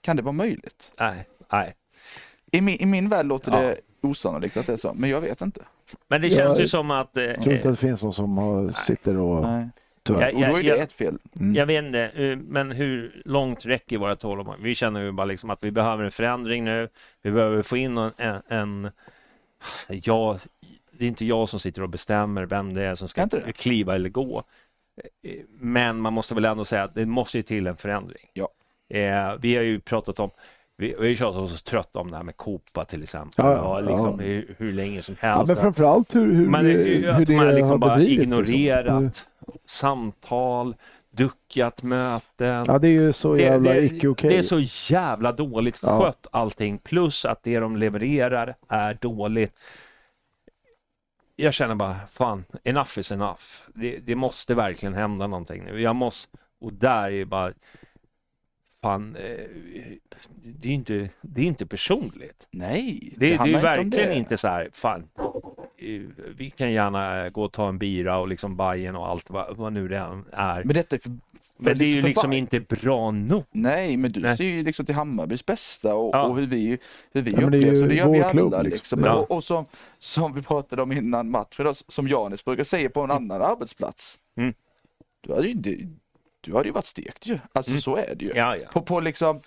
Kan 0.00 0.16
det 0.16 0.22
vara 0.22 0.32
möjligt? 0.32 0.92
Nej. 1.00 1.26
Nej. 1.52 1.74
I 2.52 2.60
min, 2.60 2.76
i 2.80 2.86
min 2.86 3.08
värld 3.08 3.26
låter 3.26 3.52
Ja. 3.52 3.60
det 3.60 3.76
osannolikt 4.02 4.56
att 4.56 4.66
det 4.66 4.72
är 4.72 4.76
så, 4.76 4.94
men 4.94 5.10
jag 5.10 5.20
vet 5.20 5.40
inte. 5.42 5.60
Men 6.08 6.22
det 6.22 6.30
känns 6.30 6.60
ju 6.60 6.68
som 6.68 6.90
att... 6.90 7.16
eh, 7.16 7.24
Jag 7.24 7.42
tror 7.42 7.54
inte 7.54 7.68
att 7.68 7.74
det 7.74 7.80
finns 7.86 8.02
någon 8.02 8.12
som 8.12 8.38
har, 8.38 8.70
sitter 8.70 9.16
och... 9.16 9.42
Nej. 9.42 9.68
Tyvärr. 10.02 10.32
Ja, 10.32 10.46
Och 10.46 10.52
då 10.52 10.58
är 10.58 10.62
det 10.62 10.68
jag- 10.68 10.78
ett 10.78 10.92
fel. 10.92 11.18
Mm. 11.40 11.54
Jag 11.54 11.66
vet 11.66 11.84
inte, 11.84 12.00
eh, 12.00 12.36
men 12.36 12.70
hur 12.70 13.22
långt 13.24 13.66
räcker 13.66 13.98
våra 13.98 14.16
tålamod? 14.16 14.54
Vi 14.60 14.74
känner 14.74 15.00
ju 15.00 15.12
bara 15.12 15.24
liksom 15.24 15.50
att 15.50 15.64
vi 15.64 15.70
behöver 15.70 16.04
en 16.04 16.10
förändring 16.10 16.64
nu. 16.64 16.88
Vi 17.22 17.30
behöver 17.30 17.62
få 17.62 17.76
in 17.76 17.98
en... 17.98 18.10
en, 18.16 18.40
en 18.48 18.90
ja, 19.88 20.38
det 20.92 21.04
är 21.04 21.08
inte 21.08 21.24
jag 21.24 21.48
som 21.48 21.60
sitter 21.60 21.82
och 21.82 21.88
bestämmer 21.88 22.46
vem 22.46 22.74
det 22.74 22.82
är 22.82 22.94
som 22.94 23.08
ska 23.08 23.22
Är 23.22 23.52
kliva 23.52 23.94
eller 23.94 24.08
gå. 24.08 24.42
Eh, 25.22 25.40
Men 25.58 26.00
man 26.00 26.12
måste 26.12 26.34
väl 26.34 26.44
ändå 26.44 26.64
säga 26.64 26.82
att 26.82 26.94
det 26.94 27.06
måste 27.06 27.36
ju 27.36 27.42
till 27.42 27.66
en 27.66 27.76
förändring. 27.76 28.26
Ja. 28.32 28.48
Eh, 28.96 29.34
vi 29.40 29.56
har 29.56 29.62
ju 29.62 29.80
pratat 29.80 30.20
om 30.20 30.30
vi 30.80 30.94
har 30.98 31.04
ju 31.04 31.16
tjatat 31.16 31.40
oss 31.42 31.62
trött 31.62 31.96
om 31.96 32.10
det 32.10 32.16
här 32.16 32.24
med 32.24 32.36
Copa 32.36 32.84
till 32.84 33.02
exempel. 33.02 33.44
Ja, 33.44 33.52
Ja, 33.52 33.80
ja. 33.80 33.88
liksom, 33.90 34.18
hur, 34.18 34.54
hur 34.58 34.72
länge 34.72 35.02
som 35.02 35.16
Ja, 35.20 35.28
helst. 35.28 35.48
men 35.52 35.56
framförallt 35.56 36.14
hur, 36.14 36.32
hur, 36.34 36.48
Man, 36.48 36.66
hur, 36.66 37.08
att 37.08 37.26
det 37.26 37.32
man 37.36 37.38
har 37.38 37.46
har 37.46 37.52
liksom 37.52 37.80
bara 37.80 37.96
bedrivits. 37.96 38.22
ignorerat 38.22 39.02
Liksom. 39.02 39.24
samtal, 39.66 40.74
duckat 41.10 41.82
möten. 41.82 42.64
Ja, 42.68 42.78
det 42.78 42.88
är 42.88 42.92
ju 43.02 43.12
så 43.12 43.34
Det- 43.34 43.42
jävla 43.42 43.72
det, 43.72 43.84
icke 43.84 44.08
okej. 44.08 44.30
det 44.30 44.36
är 44.38 44.42
så 44.42 44.60
jävla 44.94 45.32
dåligt 45.32 45.78
Ja. 45.82 46.00
skött 46.00 46.26
allting. 46.32 46.78
Plus 46.78 47.24
att 47.24 47.42
det 47.42 47.60
de 47.60 47.76
levererar 47.76 48.54
är 48.68 48.94
dåligt. 49.00 49.52
Jag 51.36 51.54
känner 51.54 51.74
bara, 51.74 51.96
fan, 52.12 52.44
enough 52.64 52.98
is 52.98 53.12
enough. 53.12 53.40
Det, 53.74 53.98
det 53.98 54.14
måste 54.14 54.54
verkligen 54.54 54.94
hända 54.94 55.26
någonting 55.26 55.64
nu. 55.64 55.80
Jag 55.82 55.96
måste, 55.96 56.38
och 56.60 56.72
där 56.72 57.02
är 57.02 57.08
ju 57.10 57.24
bara, 57.24 57.52
fan, 58.82 59.16
eh, 59.16 59.46
det 60.42 60.68
är 60.68 60.72
inte, 60.72 61.08
det 61.20 61.40
är 61.42 61.46
inte 61.46 61.66
personligt. 61.66 62.46
Nej, 62.50 63.12
Det, 63.16 63.26
det, 63.26 63.34
är 63.34 63.46
inte 63.46 63.56
om 63.56 63.62
verkligen 63.62 64.08
det. 64.08 64.14
inte 64.14 64.36
så 64.36 64.48
här, 64.48 64.68
fan, 64.72 65.08
eh, 65.78 66.00
vi 66.36 66.50
kan 66.50 66.72
gärna 66.72 67.30
gå 67.30 67.42
och 67.42 67.52
ta 67.52 67.68
en 67.68 67.78
bira 67.78 68.18
och 68.18 68.28
liksom 68.28 68.56
Bajen 68.56 68.96
och 68.96 69.08
allt 69.08 69.30
vad, 69.30 69.56
vad 69.56 69.72
nu 69.72 69.88
det 69.88 69.96
är. 70.32 70.64
Men 70.64 70.74
detta 70.74 70.96
är 70.96 71.00
för, 71.00 71.12
Men 71.56 71.78
det 71.78 71.84
är 71.84 71.88
ju 71.88 72.00
för 72.00 72.08
liksom 72.08 72.32
inte 72.32 72.60
bra 72.60 73.10
nog. 73.10 73.44
Nej, 73.50 73.96
men 73.96 74.12
du 74.12 74.20
Nej. 74.20 74.36
ser 74.36 74.44
ju 74.44 74.62
liksom 74.62 74.86
till 74.86 74.94
Hammarbys 74.94 75.46
bästa 75.46 75.94
och, 75.94 76.14
Ja. 76.14 76.22
och 76.22 76.36
hur 76.36 76.46
vi, 76.46 76.78
hur 77.12 77.22
vi 77.22 77.30
Ja, 77.30 77.40
men 77.40 77.50
det 77.50 77.58
är 77.58 77.72
ju 77.72 77.88
det 77.88 77.94
gör 77.94 78.08
vi 78.08 78.20
alla 78.20 78.30
klubb, 78.30 78.52
liksom. 78.52 78.70
liksom. 78.70 79.04
Ja. 79.04 79.14
Och, 79.14 79.30
och 79.30 79.44
som, 79.44 79.64
som 79.98 80.34
vi 80.34 80.42
pratade 80.42 80.82
om 80.82 80.92
innan 80.92 81.30
matchen, 81.30 81.64
då, 81.64 81.74
som 81.74 82.08
Janis 82.08 82.44
brukar 82.44 82.64
säga 82.64 82.90
på 82.90 83.00
en 83.00 83.10
annan 83.10 83.42
arbetsplats. 83.42 84.18
Mm. 84.36 84.54
Du 85.20 85.34
hade 85.34 85.46
ju 85.48 85.52
inte, 85.52 85.76
du 86.40 86.54
hade 86.54 86.68
ju 86.68 86.72
varit 86.72 86.86
stekt 86.86 87.26
ju. 87.26 87.38
Alltså 87.52 87.70
Mm. 87.70 87.80
så 87.80 87.96
är 87.96 88.14
det 88.14 88.24
ju. 88.24 88.32
Ja, 88.34 88.56
ja. 88.56 88.68
På, 88.72 88.82
på 88.82 89.00
liksom, 89.00 89.40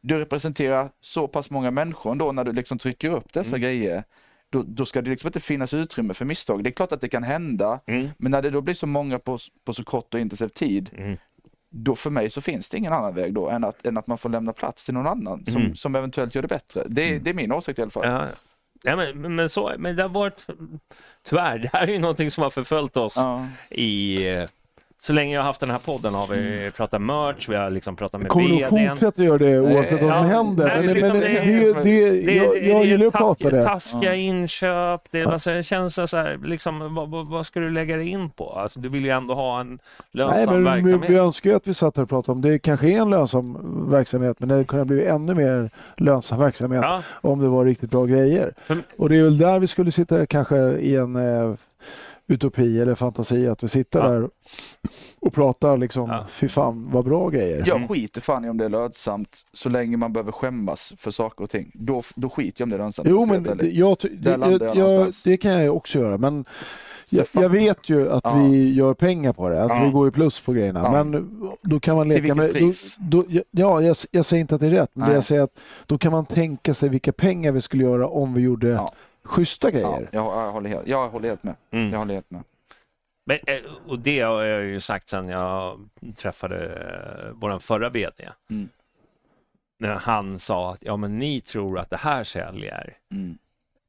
du 0.00 0.18
representerar 0.18 0.88
så 1.00 1.28
pass 1.28 1.50
många 1.50 1.70
människor 1.70 2.12
ändå 2.12 2.32
när 2.32 2.44
du 2.44 2.52
liksom 2.52 2.78
trycker 2.78 3.10
upp 3.10 3.32
dessa 3.32 3.48
Mm. 3.56 3.60
grejer. 3.60 4.04
då, 4.50 4.62
då 4.66 4.84
ska 4.84 5.02
det 5.02 5.10
liksom 5.10 5.26
inte 5.28 5.40
finnas 5.40 5.74
utrymme 5.74 6.14
för 6.14 6.24
misstag. 6.24 6.64
Det 6.64 6.70
är 6.70 6.72
klart 6.72 6.92
att 6.92 7.00
det 7.00 7.08
kan 7.08 7.22
hända, 7.22 7.80
Mm. 7.86 8.08
men 8.18 8.30
när 8.32 8.42
det 8.42 8.50
då 8.50 8.60
blir 8.60 8.74
så 8.74 8.86
många 8.86 9.18
på, 9.18 9.38
på 9.64 9.72
så 9.72 9.84
kort 9.84 10.14
och 10.14 10.20
intensiv 10.20 10.48
tid, 10.48 10.90
Mm. 10.98 11.16
då 11.70 11.94
för 11.96 12.10
mig 12.10 12.30
så 12.30 12.40
finns 12.40 12.68
det 12.68 12.76
ingen 12.76 12.92
annan 12.92 13.14
väg 13.14 13.34
då 13.34 13.48
än 13.48 13.64
att, 13.64 13.86
än 13.86 13.96
att 13.96 14.06
man 14.06 14.18
får 14.18 14.28
lämna 14.28 14.52
plats 14.52 14.84
till 14.84 14.94
någon 14.94 15.06
annan 15.06 15.44
som, 15.46 15.60
Mm. 15.62 15.74
som 15.76 15.94
eventuellt 15.94 16.34
gör 16.34 16.42
det 16.42 16.48
bättre. 16.48 16.84
Det, 16.88 17.18
det 17.18 17.30
är 17.30 17.34
min 17.34 17.52
åsikt 17.52 17.78
i 17.78 17.82
alla 17.82 17.90
fall. 17.90 18.08
Ja. 18.08 18.26
Ja, 18.82 18.96
men, 18.96 19.20
men- 19.20 19.34
men, 19.34 19.48
så, 19.48 19.72
men 19.78 19.96
det 19.96 20.02
har 20.02 20.08
varit, 20.10 20.46
tyvärr, 21.22 21.58
det 21.58 21.70
här 21.72 21.82
är 21.88 21.92
ju 21.92 21.98
någonting 21.98 22.30
som 22.30 22.42
har 22.42 22.50
förföljt 22.50 22.96
oss 22.96 23.14
Ja. 23.16 23.46
i, 23.70 24.26
eh, 24.28 24.48
så 24.98 25.12
länge 25.12 25.34
jag 25.34 25.40
har 25.40 25.46
haft 25.46 25.60
den 25.60 25.70
här 25.70 25.78
podden 25.78 26.14
har 26.14 26.26
vi 26.26 26.70
pratat 26.76 27.00
merch, 27.02 27.48
vi 27.48 27.54
har 27.56 27.70
liksom 27.70 27.96
pratat 27.96 28.20
med 28.20 28.30
kommer 28.30 28.48
vdn. 28.70 28.90
fortsätta 28.90 29.24
göra 29.24 29.38
det 29.38 29.60
oavsett 29.60 30.02
vad 30.02 30.10
Ja, 30.10 30.18
som 30.22 30.26
händer. 30.30 30.66
nej, 30.66 30.86
Men, 30.86 30.94
liksom 30.94 31.12
men 31.18 31.20
det 31.20 31.28
det, 31.28 31.82
det, 31.82 32.50
det, 32.50 32.66
jag, 32.66 32.84
gillar 32.84 33.06
att 33.06 33.12
prata 33.12 33.50
det. 33.50 33.62
Taskiga 33.62 34.14
inköp, 34.14 35.00
det, 35.10 35.20
är, 35.20 35.26
alltså, 35.26 35.50
det 35.50 35.62
känns 35.62 35.94
så 36.10 36.16
här, 36.16 36.38
liksom, 36.44 36.94
vad, 36.94 37.28
vad, 37.28 37.46
ska 37.46 37.60
du 37.60 37.70
lägga 37.70 37.96
dig 37.96 38.08
in 38.08 38.30
på? 38.30 38.50
Alltså, 38.52 38.80
du 38.80 38.88
vill 38.88 39.04
ju 39.04 39.10
ändå 39.10 39.34
ha 39.34 39.60
en 39.60 39.78
lönsam 40.12 40.36
Nej, 40.36 40.46
men 40.46 40.58
vi, 40.58 40.64
verksamhet. 40.90 41.10
vi 41.10 41.14
önskar 41.16 41.50
ju 41.50 41.56
att 41.56 41.66
vi 41.66 41.74
satt 41.74 41.96
här 41.96 42.02
och 42.02 42.08
pratade 42.08 42.32
om 42.32 42.40
det 42.42 42.58
kanske 42.58 42.88
är 42.88 43.00
en 43.00 43.10
lönsam 43.10 43.58
verksamhet 43.90 44.36
men 44.40 44.48
det 44.48 44.64
kunde 44.64 44.84
bli 44.84 45.06
ännu 45.06 45.34
mer 45.34 45.70
lönsam 45.96 46.38
verksamhet 46.38 46.82
Ja, 46.84 47.02
om 47.20 47.40
det 47.40 47.48
var 47.48 47.64
riktigt 47.64 47.90
bra 47.90 48.04
grejer. 48.06 48.54
för, 48.64 48.76
Och 48.98 49.08
det 49.08 49.16
är 49.16 49.22
väl 49.22 49.38
där 49.38 49.58
vi 49.58 49.66
skulle 49.66 49.90
sitta 49.92 50.26
kanske 50.26 50.56
i 50.58 50.96
en 50.96 51.16
eh, 51.16 51.54
utopi 52.28 52.80
eller 52.80 52.94
fantasi 52.94 53.48
att 53.48 53.62
vi 53.62 53.68
sitter 53.68 53.98
Ja. 54.04 54.08
där 54.08 54.28
och 55.20 55.32
pratar 55.32 55.76
liksom, 55.76 56.10
Ja. 56.10 56.26
fy 56.28 56.48
fan 56.48 56.90
vad 56.92 57.04
bra 57.04 57.28
grejer. 57.28 57.62
Jag 57.66 57.88
skiter 57.88 58.20
fan 58.20 58.44
i 58.44 58.48
om 58.48 58.56
det 58.58 58.64
är 58.64 58.68
lönsamt 58.68 59.36
så 59.52 59.68
länge 59.68 59.96
man 59.96 60.12
behöver 60.12 60.32
skämmas 60.32 60.94
för 60.96 61.10
saker 61.10 61.44
och 61.44 61.50
ting. 61.50 61.70
Då, 61.74 62.02
då 62.14 62.28
skiter 62.30 62.60
jag 62.62 62.66
om 62.66 62.70
det 62.70 62.76
är 62.76 62.78
lönsamt. 62.78 63.08
Jo 63.10 63.26
men 63.26 63.44
jag 63.72 63.96
jag, 64.22 64.52
jag 64.62 64.76
jag, 64.76 65.12
det 65.24 65.36
kan 65.36 65.52
jag 65.52 65.62
ju 65.62 65.68
också 65.68 65.98
göra 65.98 66.18
men 66.18 66.44
jag, 67.10 67.26
jag 67.32 67.48
vet 67.48 67.88
ju 67.88 68.10
att 68.12 68.24
Ja. 68.24 68.34
vi 68.36 68.72
gör 68.74 68.94
pengar 68.94 69.32
på 69.32 69.48
det, 69.48 69.62
att 69.64 69.70
Ja. 69.70 69.84
vi 69.84 69.90
går 69.90 70.08
i 70.08 70.10
plus 70.10 70.40
på 70.40 70.52
grejerna. 70.52 70.80
Ja. 70.84 71.04
Men 71.04 71.40
då 71.62 71.80
kan 71.80 71.96
man 71.96 72.08
leka 72.08 72.20
vilket 72.20 72.36
med... 72.36 72.52
pris? 72.52 72.96
Då, 73.00 73.22
då, 73.28 73.40
ja, 73.50 73.82
jag, 73.82 73.96
jag 74.10 74.24
säger 74.24 74.40
inte 74.40 74.54
att 74.54 74.60
det 74.60 74.66
är 74.66 74.70
rätt, 74.70 74.90
men 74.92 75.12
jag 75.12 75.24
säger 75.24 75.42
att 75.42 75.58
då 75.86 75.98
kan 75.98 76.12
man 76.12 76.26
tänka 76.26 76.74
sig 76.74 76.88
vilka 76.88 77.12
pengar 77.12 77.52
vi 77.52 77.60
skulle 77.60 77.84
göra 77.84 78.08
om 78.08 78.34
vi 78.34 78.40
gjorde 78.40 78.80
Ja. 79.28 79.34
schyssta 79.34 79.68
Ja, 79.68 79.72
grejer. 79.72 80.08
jag, 80.12 80.24
jag, 80.24 80.52
håller 80.52 80.70
helt, 80.70 80.86
jag 80.88 81.08
håller 81.08 81.28
helt 81.28 81.42
med. 81.42 81.54
mm. 81.70 81.90
Jag 81.92 81.98
håller 81.98 82.14
helt 82.14 82.30
med. 82.30 82.44
Men, 83.26 83.38
eh, 83.46 83.62
och 83.86 83.98
det 83.98 84.20
har 84.20 84.42
jag 84.42 84.64
ju 84.64 84.80
sagt 84.80 85.08
sen 85.08 85.28
jag 85.28 85.88
träffade 86.16 86.66
eh, 86.66 87.32
vår 87.34 87.58
förra 87.58 87.88
VD. 87.88 88.28
Mm. 88.50 88.68
När 89.78 89.94
han 89.94 90.38
sa 90.38 90.72
att 90.72 90.78
ja, 90.80 90.96
men 90.96 91.18
ni 91.18 91.40
tror 91.40 91.78
att 91.78 91.90
det 91.90 91.96
här 91.96 92.24
säljer. 92.24 92.96
Mm. 93.12 93.38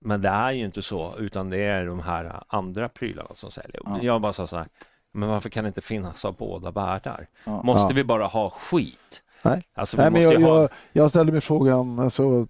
Men 0.06 0.22
det 0.22 0.30
är 0.30 0.52
ju 0.52 0.66
inte 0.66 0.82
så, 0.82 1.16
utan 1.18 1.50
det 1.50 1.58
är 1.64 1.86
de 1.86 2.00
här 2.00 2.44
andra 2.48 2.90
prylarna 2.90 3.30
som 3.34 3.52
säljer. 3.52 3.82
Ja. 3.86 4.00
Jag 4.02 4.22
bara 4.22 4.34
sa 4.34 4.48
så 4.48 4.58
här, 4.58 4.68
men 5.12 5.30
varför 5.30 5.50
kan 5.50 5.64
det 5.64 5.68
inte 5.68 5.82
finnas 5.82 6.26
av 6.26 6.36
båda 6.36 6.72
världar? 6.72 7.28
Ja. 7.44 7.62
Måste 7.64 7.82
Ja. 7.82 7.96
vi 7.96 8.04
bara 8.04 8.26
ha 8.28 8.50
skit? 8.50 9.24
Nej. 9.42 9.64
Alltså, 9.74 9.98
Nej, 9.98 10.12
men 10.12 10.22
jag, 10.22 10.40
ha... 10.42 10.62
jag, 10.62 10.70
jag 10.92 11.10
ställde 11.10 11.32
mig 11.32 11.42
frågan 11.42 12.00
alltså, 12.00 12.48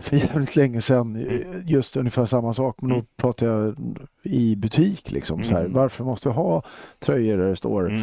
för 0.00 0.16
jävligt 0.16 0.56
länge 0.56 0.80
sedan, 0.80 1.16
Mm. 1.16 1.62
just 1.66 1.96
ungefär 1.96 2.26
samma 2.26 2.54
sak, 2.54 2.76
men 2.80 2.88
då 2.90 2.94
Mm. 2.96 3.06
pratade 3.16 3.50
jag 3.52 3.76
i 4.22 4.56
butik. 4.56 5.10
Liksom, 5.12 5.44
så 5.44 5.52
här, 5.52 5.60
Mm. 5.60 5.72
varför 5.72 6.04
måste 6.04 6.28
vi 6.28 6.34
ha 6.34 6.62
tröjor 6.98 7.36
där 7.38 7.48
det 7.48 7.56
står 7.56 7.88
Mm. 7.90 8.02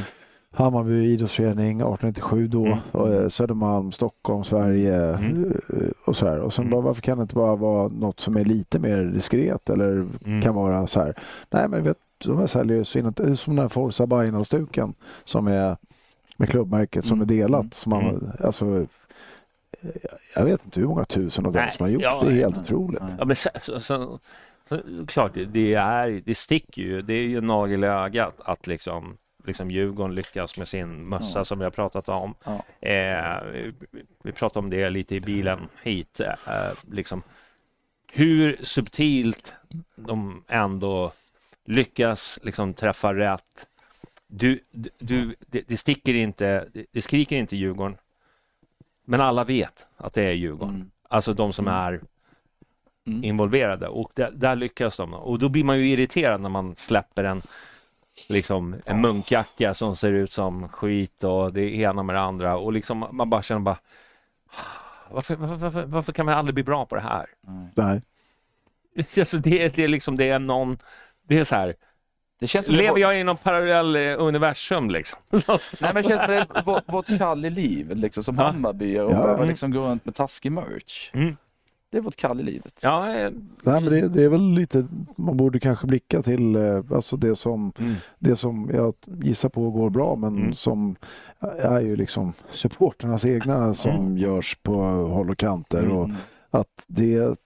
Hammarby 0.52 1.06
idrottsförening 1.06 1.82
1897 1.82 2.48
då, 2.48 2.66
Mm. 2.66 3.24
eh, 3.24 3.28
Södermalm, 3.30 3.92
Stockholm, 3.92 4.44
Sverige 4.44 4.96
Mm. 5.16 5.44
eh, 5.70 5.88
och 6.06 6.16
så 6.16 6.28
här. 6.28 6.40
Och 6.40 6.54
sen 6.54 6.70
bara, 6.70 6.82
varför 6.82 7.02
kan 7.02 7.18
det 7.18 7.22
inte 7.22 7.36
bara 7.36 7.56
vara 7.56 7.88
något 7.88 8.20
som 8.20 8.38
är 8.38 8.46
lite 8.46 8.80
mer 8.80 9.04
diskret 9.04 9.70
eller 9.70 9.92
Mm. 10.26 10.42
kan 10.42 10.56
vara 10.56 10.88
så 10.88 11.00
här. 11.00 11.16
Nej 11.50 11.68
men 11.70 11.84
vet, 11.84 11.98
de 12.26 12.38
här 12.38 12.48
säljer 12.48 12.78
ju 12.78 12.84
så 12.86 13.00
inåt, 13.00 13.18
som 13.40 13.56
den 13.56 13.60
här 13.60 13.68
Forza 13.70 14.08
Bainal-stukan 14.08 14.94
som 15.24 15.48
är 15.48 15.78
med 16.38 16.50
klubbmärket 16.50 17.06
som 17.06 17.22
är 17.22 17.26
delat. 17.26 17.74
Som 17.74 17.90
man, 17.90 18.32
alltså, 18.44 18.80
eh, 18.80 18.84
jag 20.36 20.46
vet 20.46 20.66
inte 20.66 20.80
hur 20.80 20.88
många 20.88 21.06
tusen 21.06 21.46
av 21.46 21.52
dem 21.52 21.62
Nej, 21.62 21.72
som 21.72 21.84
har 21.84 21.92
gjort 21.92 22.04
ja, 22.04 22.24
det. 22.24 22.28
är 22.28 22.32
helt 22.32 22.56
nej, 22.56 22.62
otroligt. 22.64 23.02
Ja, 23.20 23.26
men 23.26 23.36
sen, 23.36 23.52
sen, 23.82 24.20
sen, 24.66 25.08
klart, 25.08 25.32
det, 25.48 25.74
är, 25.74 26.22
det 26.26 26.36
sticker 26.36 26.82
ju. 26.82 27.02
Det 27.02 27.14
är 27.14 27.28
ju 27.28 27.42
nagel 27.42 27.84
i 27.84 27.88
ögat 27.88 28.34
att 28.40 28.68
liksom, 28.68 29.18
liksom 29.46 29.72
Djurgården 29.72 30.16
lyckas 30.16 30.58
med 30.58 30.68
sin 30.68 31.10
mössa 31.10 31.40
Ja. 31.40 31.46
som 31.46 31.58
vi 31.60 31.64
har 31.64 31.72
pratat 31.72 32.10
om. 32.10 32.36
Ja. 32.44 32.88
Eh, 32.90 33.44
vi, 33.54 33.72
vi 34.24 34.32
pratade 34.32 34.60
om 34.64 34.70
det 34.70 34.90
lite 34.90 35.16
i 35.16 35.20
bilen 35.22 35.68
hit. 35.84 36.20
Eh, 36.20 36.72
liksom, 36.92 37.24
hur 38.14 38.58
subtilt 38.62 39.54
de 39.96 40.44
ändå 40.48 41.12
lyckas 41.66 42.40
liksom, 42.44 42.74
träffa 42.74 43.14
rätt. 43.14 43.68
Du, 44.28 44.60
du- 44.72 44.90
du, 44.98 45.36
det, 45.40 45.62
det 45.68 45.78
sticker 45.78 46.14
inte, 46.14 46.68
det, 46.74 46.86
det 46.92 47.02
skriker 47.02 47.36
inte 47.36 47.56
Djurgården. 47.58 47.98
Men 49.06 49.22
alla 49.22 49.44
vet 49.44 49.88
att 49.98 50.14
det 50.14 50.24
är 50.24 50.32
Djurgården. 50.32 50.76
Mm. 50.76 50.92
Alltså 51.10 51.34
de 51.34 51.54
som 51.54 51.68
Mm. 51.68 51.80
är 51.80 52.02
Mm. 53.08 53.24
involverade 53.24 53.88
och 53.88 54.12
där, 54.14 54.32
där 54.32 54.56
lyckas 54.56 54.98
de. 54.98 55.14
Och 55.14 55.40
då 55.40 55.50
blir 55.50 55.64
man 55.64 55.78
ju 55.78 55.90
irriterad 55.90 56.42
när 56.42 56.50
man 56.50 56.76
släpper 56.76 57.24
en 57.24 57.42
liksom 58.28 58.76
en 58.86 59.02
munkjacka 59.02 59.74
som 59.74 59.96
ser 59.96 60.12
ut 60.12 60.32
som 60.32 60.70
skit 60.70 61.24
och 61.24 61.54
det 61.54 61.76
ena 61.76 62.04
med 62.04 62.16
det 62.16 62.20
andra 62.22 62.58
och 62.58 62.74
liksom 62.74 63.06
man 63.12 63.30
bara 63.30 63.42
känner 63.42 63.62
bara 63.62 63.78
varför, 65.10 65.36
varför, 65.36 65.56
varför, 65.56 65.86
varför 65.86 66.14
kan 66.14 66.26
man 66.26 66.36
aldrig 66.38 66.54
bli 66.54 66.64
bra 66.64 66.86
på 66.86 66.96
det 66.96 67.02
här? 67.02 67.26
Nej. 67.76 68.02
Alltså 69.20 69.38
det, 69.38 69.76
det 69.76 69.84
är 69.84 69.88
liksom, 69.88 70.18
det 70.18 70.30
är 70.30 70.40
någon, 70.40 70.78
det 71.28 71.38
är 71.40 71.44
så 71.44 71.56
här, 71.56 71.76
lever 72.68 72.94
det, 72.96 73.00
jag 73.02 73.20
i 73.20 73.24
någon 73.24 73.38
parallell 73.38 73.96
eh, 73.96 74.02
universum 74.20 74.90
liksom? 74.90 75.20
Nej, 75.32 75.42
men 75.94 75.96
det 75.96 76.04
känns 76.04 76.22
som 76.22 76.30
det 76.32 76.62
vårt, 76.66 76.84
vårt 76.94 77.18
kall 77.18 77.46
i 77.46 77.50
livet 77.50 77.98
liksom, 77.98 78.24
som 78.24 78.36
Ja. 78.36 78.44
Hammarbyare 78.44 79.06
och 79.06 79.12
Ja. 79.14 79.22
behöva 79.24 79.44
liksom 79.44 79.72
gå 79.72 79.80
runt 79.82 80.06
med 80.06 80.16
taskig 80.16 80.52
merch. 80.52 81.12
Mm. 81.14 81.36
Det 81.92 81.98
är 81.98 82.02
vårt 82.02 82.16
kall 82.16 82.40
i 82.40 82.44
livet. 82.44 82.80
Ja, 82.84 83.16
eh, 83.16 83.32
Nej, 83.64 83.82
men 83.82 83.86
det, 83.86 84.08
det 84.08 84.24
är 84.24 84.30
väl 84.30 84.52
lite, 84.54 84.88
man 85.16 85.38
borde 85.38 85.60
kanske 85.60 85.88
blicka 85.88 86.22
till 86.22 86.56
eh, 86.56 86.82
alltså 86.94 87.18
det 87.18 87.36
som 87.36 87.72
mm. 87.80 87.96
det 88.20 88.36
som 88.36 88.70
jag 88.74 88.94
gissar 89.06 89.50
på 89.50 89.70
går 89.70 89.90
bra 89.90 90.16
men 90.16 90.38
Mm. 90.38 90.54
som 90.54 90.96
är 91.60 91.80
ju 91.82 91.96
liksom 91.96 92.34
supporternas 92.52 93.26
egna 93.26 93.74
som 93.74 93.92
Mm. 93.92 94.18
görs 94.18 94.58
på 94.64 94.74
håll 94.92 95.30
och 95.30 95.38
kanter 95.38 95.84
Mm. 95.84 95.98
och 95.98 96.10
att 96.52 96.86
det 96.88 97.40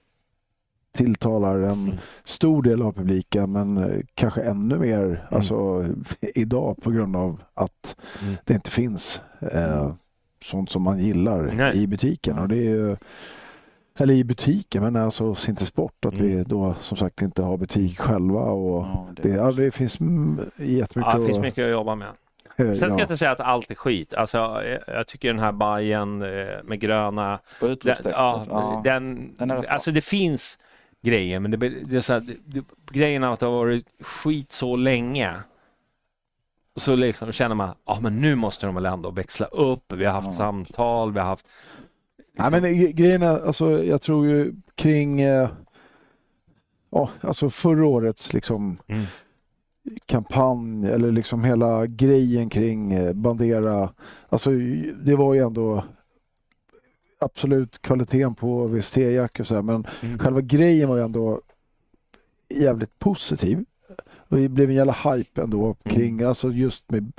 tilltalar 0.97 1.59
en 1.59 1.99
stor 2.23 2.63
del 2.63 2.81
av 2.81 2.91
publiken 2.91 3.51
men 3.51 3.77
eh, 3.77 3.99
kanske 4.13 4.41
ännu 4.41 4.77
mer 4.79 5.27
alltså, 5.31 5.85
idag 6.35 6.77
på 6.81 6.91
grund 6.91 7.15
av 7.15 7.41
att 7.53 7.95
Mm. 8.23 8.35
det 8.45 8.53
inte 8.53 8.71
finns 8.71 9.21
eh, 9.53 9.91
sånt 10.43 10.69
som 10.71 10.81
man 10.81 10.99
gillar 10.99 11.41
Nej. 11.41 11.77
i 11.83 11.87
butiken 11.87 12.39
och 12.39 12.47
det 12.47 12.55
är 12.57 12.69
ju 12.75 12.95
eller 13.99 14.13
i 14.13 14.23
butiken 14.23 14.83
men 14.83 14.95
alltså 14.95 15.23
hos 15.23 15.49
inte 15.49 15.65
sport 15.65 16.05
att 16.05 16.13
vi 16.13 16.33
Mm. 16.33 16.45
då 16.47 16.75
som 16.79 16.97
sagt 16.97 17.21
inte 17.21 17.41
har 17.43 17.57
butik 17.57 17.99
själva 17.99 18.39
och 18.41 18.83
Ja, 18.83 19.07
det 19.15 19.29
det, 19.31 19.51
det 19.63 19.71
finns 19.71 19.99
mm, 19.99 20.39
jättemycket 20.57 21.13
ja, 21.13 21.17
det 21.19 21.25
finns 21.25 21.37
att- 21.37 21.41
mycket 21.43 21.63
att 21.65 21.71
jobba 21.71 21.95
med. 21.95 22.07
eh, 22.07 22.13
Sen 22.65 22.75
ska 22.75 22.85
ja. 22.85 22.91
jag 22.91 23.01
inte 23.01 23.17
säga 23.17 23.31
att 23.31 23.39
allt 23.39 23.71
är 23.71 23.75
skit. 23.75 24.13
Alltså, 24.13 24.37
jag, 24.37 24.79
jag 24.87 25.07
tycker 25.07 25.27
den 25.27 25.39
här 25.39 25.51
bajen 25.51 26.21
eh, 26.21 26.63
med 26.63 26.79
gröna 26.79 27.39
Den, 27.59 27.77
ja, 28.03 28.43
Ja. 28.49 28.81
den, 28.83 29.35
Den 29.37 29.51
alltså 29.51 29.91
det 29.91 30.01
finns 30.01 30.57
grejer, 31.01 31.39
men 31.39 31.51
det, 31.51 31.57
det 31.57 31.97
är 31.97 32.01
så 32.01 32.13
här, 32.13 32.35
det, 32.45 32.63
grejen 32.91 33.23
är 33.23 33.33
att 33.33 33.39
det 33.39 33.45
har 33.45 33.53
varit 33.53 33.85
skit 34.01 34.51
så 34.51 34.75
länge. 34.75 35.33
Så 36.75 36.95
liksom 36.95 37.31
känner 37.31 37.55
man, 37.55 37.75
ja 37.85 37.99
men 38.01 38.21
nu 38.21 38.35
måste 38.35 38.65
de 38.65 38.75
väl 38.75 38.85
ändå 38.85 39.11
växla 39.11 39.45
upp. 39.45 39.93
Vi 39.93 40.05
har 40.05 40.13
haft 40.13 40.25
Ja. 40.25 40.31
samtal, 40.31 41.11
vi 41.11 41.19
har 41.19 41.27
haft... 41.27 41.47
Nej, 42.33 42.51
men 42.51 42.63
gre- 42.63 42.91
grejen 42.91 43.23
är, 43.23 43.39
alltså, 43.47 43.83
jag 43.83 44.01
tror 44.01 44.27
ju 44.27 44.53
kring 44.75 45.21
eh, 45.21 45.49
alltså 47.21 47.49
förra 47.49 47.85
årets 47.85 48.33
liksom 48.33 48.77
Mm. 48.87 49.03
kampanj 50.05 50.87
eller 50.87 51.11
liksom 51.11 51.43
hela 51.43 51.85
grejen 51.85 52.49
kring 52.49 52.93
eh, 52.93 53.13
Bandera. 53.13 53.89
Alltså 54.29 54.49
det 55.03 55.15
var 55.15 55.33
ju 55.33 55.39
ändå 55.39 55.83
absolut 57.19 57.81
kvaliteten 57.81 58.35
på 58.35 58.67
VST-jackor 58.67 59.43
och 59.43 59.47
så 59.47 59.55
här, 59.55 59.61
men 59.61 59.87
Mm. 60.01 60.19
själva 60.19 60.41
grejen 60.41 60.89
var 60.89 60.97
ju 60.97 61.03
ändå 61.03 61.41
jävligt 62.49 62.99
positiv. 62.99 63.65
Och 64.27 64.37
det 64.37 64.49
blev 64.49 64.69
en 64.69 64.75
jävla 64.75 64.93
hype 65.13 65.41
ändå 65.41 65.75
kring, 65.83 66.21
alltså 66.21 66.51
just 66.51 66.91
med 66.91 67.11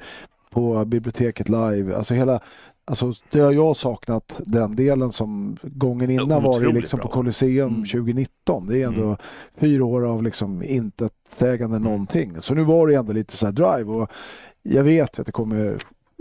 på 0.51 0.85
biblioteket 0.85 1.49
live, 1.49 1.97
alltså 1.97 2.15
hela 2.15 2.41
Alltså 2.85 3.13
det 3.31 3.41
har 3.41 3.53
jag 3.53 3.77
saknat 3.77 4.41
den 4.47 4.77
delen 4.77 5.13
som 5.13 5.57
gången 5.63 6.11
innan 6.11 6.43
var 6.43 6.61
det 6.61 6.67
Otroligt 6.67 6.83
liksom 6.83 7.01
på. 7.01 7.09
Colosseum 7.09 7.69
Mm. 7.69 7.85
2019. 7.85 8.67
Det 8.67 8.83
är 8.83 8.87
ändå 8.87 9.05
Mm. 9.05 9.17
fyra 9.57 9.85
år 9.85 10.07
av 10.07 10.23
liksom 10.23 10.63
intetsägande 10.63 11.77
Mm. 11.77 11.83
någonting. 11.93 12.33
Så 12.41 12.55
nu 12.55 12.63
var 12.65 12.87
det 12.87 12.95
ändå 12.95 13.13
lite 13.13 13.37
så 13.37 13.47
här 13.47 13.53
drive 13.53 13.91
och 13.93 14.11
jag 14.63 14.85
vet 14.85 15.19
att 15.19 15.27
det 15.27 15.33
kommer 15.33 15.79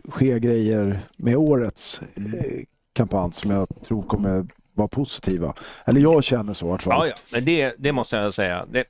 ske 0.09 0.39
grejer 0.39 0.99
med 1.17 1.37
årets 1.37 2.01
Mm. 2.15 2.33
eh, 2.33 2.63
kampanj 2.99 3.33
som 3.33 3.51
jag 3.51 3.67
tror 3.87 4.03
kommer 4.03 4.45
vara 4.73 4.87
positiva. 4.87 5.53
Eller 5.85 6.01
jag 6.01 6.23
känner 6.23 6.53
så 6.53 6.65
i 6.65 6.69
alla 6.69 6.77
fall. 6.77 7.07
Ja, 7.07 7.07
ja, 7.07 7.13
men 7.31 7.45
det, 7.45 7.73
det 7.77 7.91
måste 7.91 8.15
jag 8.15 8.33
säga. 8.33 8.65
Det, 8.71 8.83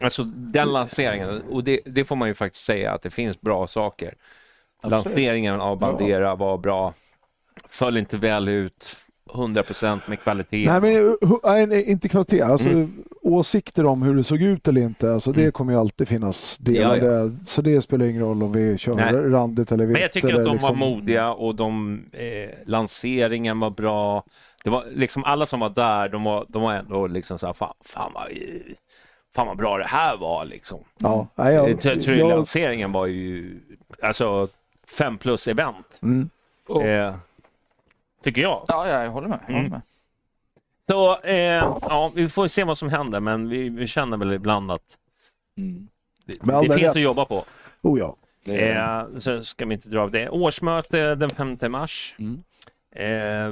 alltså 0.00 0.24
den 0.24 0.72
lanseringen, 0.72 1.42
och 1.42 1.64
det, 1.64 1.80
det 1.84 2.04
får 2.04 2.16
man 2.16 2.28
ju 2.28 2.34
faktiskt 2.34 2.64
säga 2.64 2.92
att 2.92 3.02
det 3.02 3.10
finns 3.10 3.40
bra 3.40 3.66
saker. 3.66 4.14
Absolut. 4.82 5.04
Lanseringen 5.06 5.60
av 5.60 5.78
Bandera 5.78 6.34
var 6.34 6.58
bra, 6.58 6.94
föll 7.68 7.96
inte 7.96 8.16
väl 8.16 8.48
ut, 8.48 8.96
100% 9.30 10.00
med 10.06 10.20
kvalitet. 10.20 10.66
Nej, 10.66 10.80
men 11.66 11.72
inte 11.72 12.08
kvalitet. 12.08 12.42
Alltså, 12.42 12.68
Mm. 12.68 13.04
Åsikter 13.24 13.86
om 13.86 14.02
hur 14.02 14.14
det 14.14 14.24
såg 14.24 14.42
ut 14.42 14.68
eller 14.68 14.80
inte, 14.80 15.12
alltså, 15.14 15.32
det 15.32 15.40
Mm. 15.40 15.52
kommer 15.52 15.72
ju 15.72 15.78
alltid 15.78 16.08
finnas 16.08 16.58
delar. 16.58 16.96
Ja, 16.96 17.04
ja. 17.04 17.30
Så 17.46 17.62
det 17.62 17.80
spelar 17.82 18.06
ingen 18.06 18.22
roll 18.22 18.42
om 18.42 18.52
vi 18.52 18.78
kör 18.78 18.94
Nej. 18.94 19.12
randigt 19.12 19.72
eller 19.72 19.84
vitt. 19.86 19.92
Men 19.92 20.02
jag 20.02 20.12
tycker 20.12 20.28
att 20.38 20.44
de 20.44 20.52
liksom- 20.52 20.60
var 20.68 20.74
modiga 20.90 21.32
och 21.32 21.54
de, 21.54 22.00
eh, 22.12 22.50
lanseringen 22.66 23.60
var 23.60 23.70
bra. 23.70 24.24
Det 24.64 24.70
var 24.70 24.84
liksom 24.94 25.24
alla 25.24 25.46
som 25.46 25.60
var 25.60 25.70
där, 25.70 26.08
de 26.08 26.24
var, 26.24 26.46
de 26.48 26.62
var 26.62 26.74
ändå 26.74 27.06
liksom 27.06 27.38
så 27.38 27.46
här, 27.46 27.52
fan, 27.52 27.74
fan, 27.84 28.10
vad, 28.14 28.24
fan 29.34 29.46
vad 29.46 29.56
bra 29.56 29.78
det 29.78 29.86
här 29.86 30.16
var 30.16 30.44
liksom. 30.44 30.78
Ja, 30.98 31.26
jag, 31.36 31.70
Jag 31.70 31.80
tror 31.80 32.16
jag, 32.16 32.88
var 32.92 33.06
ju, 33.06 33.60
alltså, 34.02 34.48
fem 34.98 35.18
plus 35.18 35.48
event. 35.48 35.98
mm. 36.02 36.30
Eh, 36.82 37.14
tycker 38.24 38.42
jag. 38.42 38.64
Ja, 38.68 38.88
ja, 38.88 39.02
jag 39.04 39.10
håller 39.10 39.28
med. 39.28 39.38
Jag 39.46 39.54
håller 39.54 39.66
Mm. 39.66 39.80
Så 40.86 41.20
eh, 41.20 41.34
ja, 41.82 42.12
vi 42.14 42.28
får 42.28 42.46
se 42.48 42.64
vad 42.64 42.78
som 42.78 42.88
händer, 42.88 43.20
men 43.20 43.48
vi, 43.48 43.68
vi 43.68 43.86
känner 43.86 44.16
väl 44.16 44.32
ibland 44.32 44.70
att 44.70 44.98
Mm. 45.58 45.88
det, 46.26 46.32
det 46.42 46.60
finns 46.62 46.82
rätt. 46.82 46.90
att 46.90 47.00
jobba 47.00 47.24
på. 47.24 47.44
Oh 47.82 47.98
ja. 47.98 48.16
Det 48.44 48.68
är, 48.68 49.00
Eh, 49.14 49.18
så 49.18 49.44
ska 49.44 49.66
vi 49.66 49.74
inte 49.74 49.88
dra 49.88 50.00
av 50.00 50.10
det. 50.10 50.28
Årsmöte 50.28 51.14
den 51.14 51.30
5 51.30 51.58
mars. 51.72 52.14
Mm. 52.18 52.42
Eh, 52.94 53.46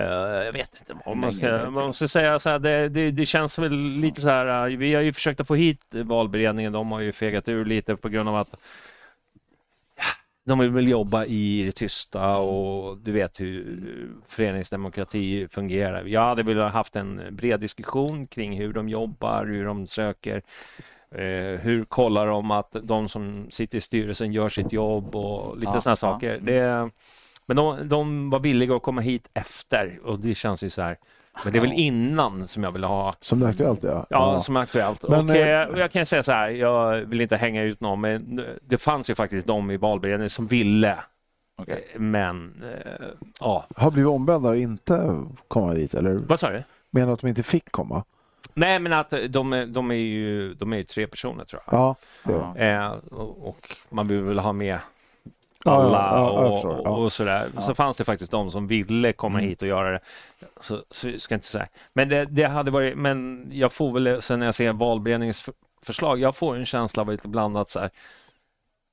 eh, 0.00 0.44
jag 0.44 0.52
vet 0.52 0.76
inte 0.80 1.02
vad 1.06 1.16
man 1.16 1.32
ska, 1.32 1.70
man 1.70 1.94
ska 1.94 2.08
säga. 2.08 2.38
Så 2.38 2.48
här, 2.50 2.58
det, 2.58 2.88
det, 2.88 3.10
det 3.10 3.26
känns 3.26 3.58
väl 3.58 3.72
lite 3.72 4.20
så 4.20 4.28
här. 4.28 4.70
eh, 4.70 4.76
Vi 4.76 4.94
har 4.94 5.02
ju 5.02 5.12
försökt 5.12 5.40
att 5.40 5.46
få 5.46 5.54
hit 5.54 5.80
valberedningen. 5.90 6.72
De 6.72 6.92
har 6.92 7.00
ju 7.00 7.12
fegat 7.12 7.48
ur 7.48 7.64
lite 7.64 7.96
på 7.96 8.08
grund 8.08 8.28
av 8.28 8.36
att 8.36 8.54
de 10.44 10.58
vill 10.58 10.70
väl 10.70 10.88
jobba 10.88 11.24
i 11.24 11.62
det 11.64 11.72
tysta 11.72 12.36
och 12.36 12.98
du 12.98 13.12
vet 13.12 13.40
hur 13.40 13.78
föreningsdemokrati 14.26 15.48
fungerar. 15.48 16.04
Jag 16.04 16.20
hade 16.20 16.42
velat 16.42 16.72
haft 16.72 16.96
en 16.96 17.20
bred 17.30 17.60
diskussion 17.60 18.26
kring 18.26 18.58
hur 18.58 18.72
de 18.72 18.88
jobbar, 18.88 19.46
hur 19.46 19.64
de 19.64 19.86
söker, 19.86 20.42
eh, 21.10 21.60
hur 21.60 21.84
kollar 21.84 22.26
de 22.26 22.50
att 22.50 22.76
de 22.82 23.08
som 23.08 23.46
sitter 23.50 23.78
i 23.78 23.80
styrelsen 23.80 24.32
gör 24.32 24.48
sitt 24.48 24.72
jobb 24.72 25.16
och 25.16 25.56
lite 25.58 25.72
Ja, 25.74 25.80
sådana 25.80 25.92
ja. 25.92 25.96
saker. 25.96 26.38
Det, 26.42 26.90
men 27.46 27.56
de, 27.56 27.88
de 27.88 28.30
var 28.30 28.38
villiga 28.40 28.76
att 28.76 28.82
komma 28.82 29.00
hit 29.00 29.30
efter 29.34 30.00
och 30.04 30.18
det 30.20 30.34
känns 30.34 30.62
ju 30.62 30.70
så 30.70 30.82
här. 30.82 30.96
Men 31.44 31.52
det 31.52 31.58
är 31.58 31.60
väl 31.60 31.72
innan 31.72 32.48
som 32.48 32.62
jag 32.64 32.72
vill 32.72 32.84
ha 32.84 33.12
Som 33.20 33.42
är 33.42 33.46
aktuellt 33.46 33.82
ja. 33.84 34.06
Ja, 34.10 34.40
som 34.40 34.56
är 34.56 34.60
aktuellt. 34.60 35.02
Men, 35.08 35.30
och, 35.30 35.36
eh, 35.36 35.68
eh, 35.70 35.78
jag 35.78 35.90
kan 35.92 36.06
säga 36.06 36.22
så 36.22 36.32
här, 36.32 36.48
jag 36.48 37.00
vill 37.00 37.20
inte 37.20 37.36
hänga 37.36 37.62
ut 37.62 37.80
någon, 37.80 38.00
men 38.00 38.44
det 38.62 38.78
fanns 38.78 39.10
ju 39.10 39.14
faktiskt 39.14 39.46
de 39.46 39.70
i 39.70 39.76
valberedningen 39.76 40.30
som 40.30 40.46
ville. 40.46 40.98
Okej. 41.58 41.88
Eh, 41.94 42.00
Men, 42.00 42.62
eh, 42.74 43.06
ja. 43.40 43.66
Har 43.76 43.90
blivit 43.90 44.08
omvända 44.10 44.48
och 44.48 44.56
inte 44.56 45.20
komma 45.48 45.74
dit 45.74 45.94
eller 45.94 46.14
Vad 46.14 46.40
sa 46.40 46.50
du? 46.50 46.62
menar 46.90 47.06
du 47.06 47.12
att 47.12 47.20
de 47.20 47.26
inte 47.28 47.42
fick 47.42 47.70
komma? 47.72 48.04
Nej, 48.54 48.78
men 48.78 48.92
att 48.92 49.12
de, 49.28 49.52
är- 49.52 49.66
de 49.66 49.90
är 49.90 49.94
ju 49.94 50.54
de 50.54 50.72
är 50.72 50.76
ju 50.76 50.84
tre 50.84 51.06
personer 51.06 51.44
tror 51.44 51.62
jag. 51.66 51.96
Ja. 52.24 52.56
Eh, 52.56 52.90
och, 53.42 53.76
man 53.90 54.08
vill 54.08 54.20
väl 54.22 54.38
ha 54.38 54.52
med 54.52 54.78
alla 55.64 55.98
ja, 55.98 56.16
ja, 56.16 56.42
jag 56.42 56.46
och, 56.52 56.52
förstår. 56.54 56.86
och, 56.88 57.02
och 57.04 57.12
sådär. 57.12 57.48
Så 57.60 57.74
fanns 57.74 57.96
det 57.96 58.04
faktiskt 58.04 58.30
de 58.30 58.50
som 58.50 58.66
ville 58.66 59.12
komma 59.12 59.38
Mm. 59.38 59.48
hit 59.50 59.62
och 59.62 59.68
göra 59.68 59.90
det. 59.90 60.00
Så, 60.60 60.82
så 60.90 61.18
ska 61.18 61.34
inte 61.34 61.46
säga. 61.46 61.68
Men 61.92 62.08
det, 62.08 62.24
det 62.24 62.44
hade 62.44 62.70
varit, 62.70 62.96
men 62.98 63.46
jag 63.52 63.72
får 63.72 63.92
väl 64.00 64.22
sen 64.22 64.38
när 64.38 64.46
jag 64.46 64.54
ser 64.54 64.72
valberedningens 64.72 65.40
för- 65.40 65.54
förslag, 65.82 66.18
jag 66.20 66.36
får 66.36 66.56
en 66.56 66.66
känsla 66.66 67.00
av 67.00 67.10
lite 67.10 67.28
blandat 67.28 67.70
så 67.70 67.80
här. 67.80 67.90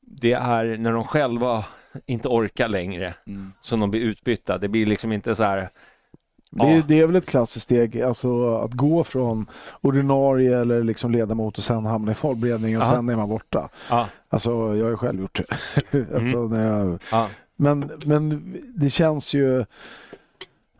Det 0.01 0.33
är 0.33 0.77
när 0.77 0.91
de 0.93 1.03
själva 1.03 1.65
inte 2.05 2.27
orkar 2.27 2.67
längre 2.67 3.13
Mm. 3.27 3.53
som 3.61 3.79
de 3.79 3.91
blir 3.91 4.01
utbytta. 4.01 4.57
Det 4.57 4.67
blir 4.67 4.85
liksom 4.85 5.11
inte 5.11 5.35
så 5.35 5.43
här. 5.43 5.69
Det, 6.51 6.65
är, 6.65 6.75
Ja. 6.77 6.83
det 6.87 6.99
är 6.99 7.05
väl 7.07 7.15
ett 7.15 7.29
klassiskt 7.29 7.63
steg, 7.63 8.01
alltså 8.01 8.55
att 8.57 8.73
gå 8.73 9.03
från 9.03 9.45
ordinarie 9.81 10.59
eller 10.61 10.83
liksom 10.83 11.11
ledamot 11.11 11.57
och 11.57 11.63
sen 11.63 11.85
hamna 11.85 12.11
i 12.11 12.15
valberedningen 12.21 12.81
och 12.81 12.87
Ja. 12.87 12.91
sen 12.93 13.09
är 13.09 13.15
man 13.15 13.29
borta. 13.29 13.69
Ja, 13.89 14.07
Alltså 14.29 14.49
jag 14.51 14.83
har 14.85 14.89
ju 14.91 14.97
själv 14.97 15.21
gjort 15.21 15.41
det. 15.47 15.53
alltså, 16.15 16.37
Mm. 16.37 16.49
när 16.49 16.77
jag, 16.79 16.99
ja, 17.11 17.27
men, 17.55 17.91
men 18.05 18.53
det 18.75 18.89
känns 18.89 19.33
ju... 19.33 19.65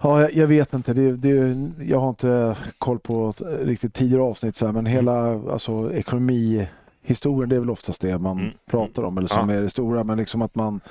Ja, 0.01 0.29
jag, 0.29 0.47
vet 0.47 0.73
inte. 0.73 0.93
Det, 0.93 1.11
det, 1.15 1.57
jag 1.85 1.99
har 1.99 2.09
inte 2.09 2.57
koll 2.77 2.99
på 2.99 3.33
riktigt 3.61 3.93
tidigare 3.93 4.23
avsnitt, 4.23 4.55
så 4.55 4.65
här, 4.65 4.73
men 4.73 4.85
hela 4.85 5.33
alltså, 5.51 5.93
ekonomihistorien, 5.93 7.49
det 7.49 7.55
är 7.55 7.59
väl 7.59 7.69
oftast 7.69 8.01
det 8.01 8.17
man 8.17 8.39
Mm. 8.39 8.51
pratar 8.71 9.03
om, 9.03 9.17
eller 9.17 9.27
som 9.27 9.49
Ja. 9.49 9.55
är 9.55 9.61
det 9.61 9.69
stora. 9.69 10.03
Men 10.03 10.17
liksom 10.17 10.41
att 10.41 10.55
man 10.55 10.81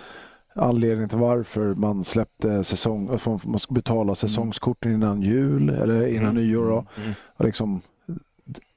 anledningen 0.55 1.09
till 1.09 1.19
varför 1.19 1.75
man 1.75 2.05
släppte 2.05 2.65
säsong, 2.65 3.19
man 3.45 3.59
ska 3.59 3.75
betala 3.75 4.15
säsongskorten 4.15 4.93
innan 4.93 5.23
jul 5.23 5.69
eller 5.71 6.07
innan 6.07 6.23
Mm. 6.31 6.35
nyår. 6.35 6.65
Då. 6.71 6.85
Mm. 7.03 7.13
Och 7.37 7.45
liksom, 7.45 7.81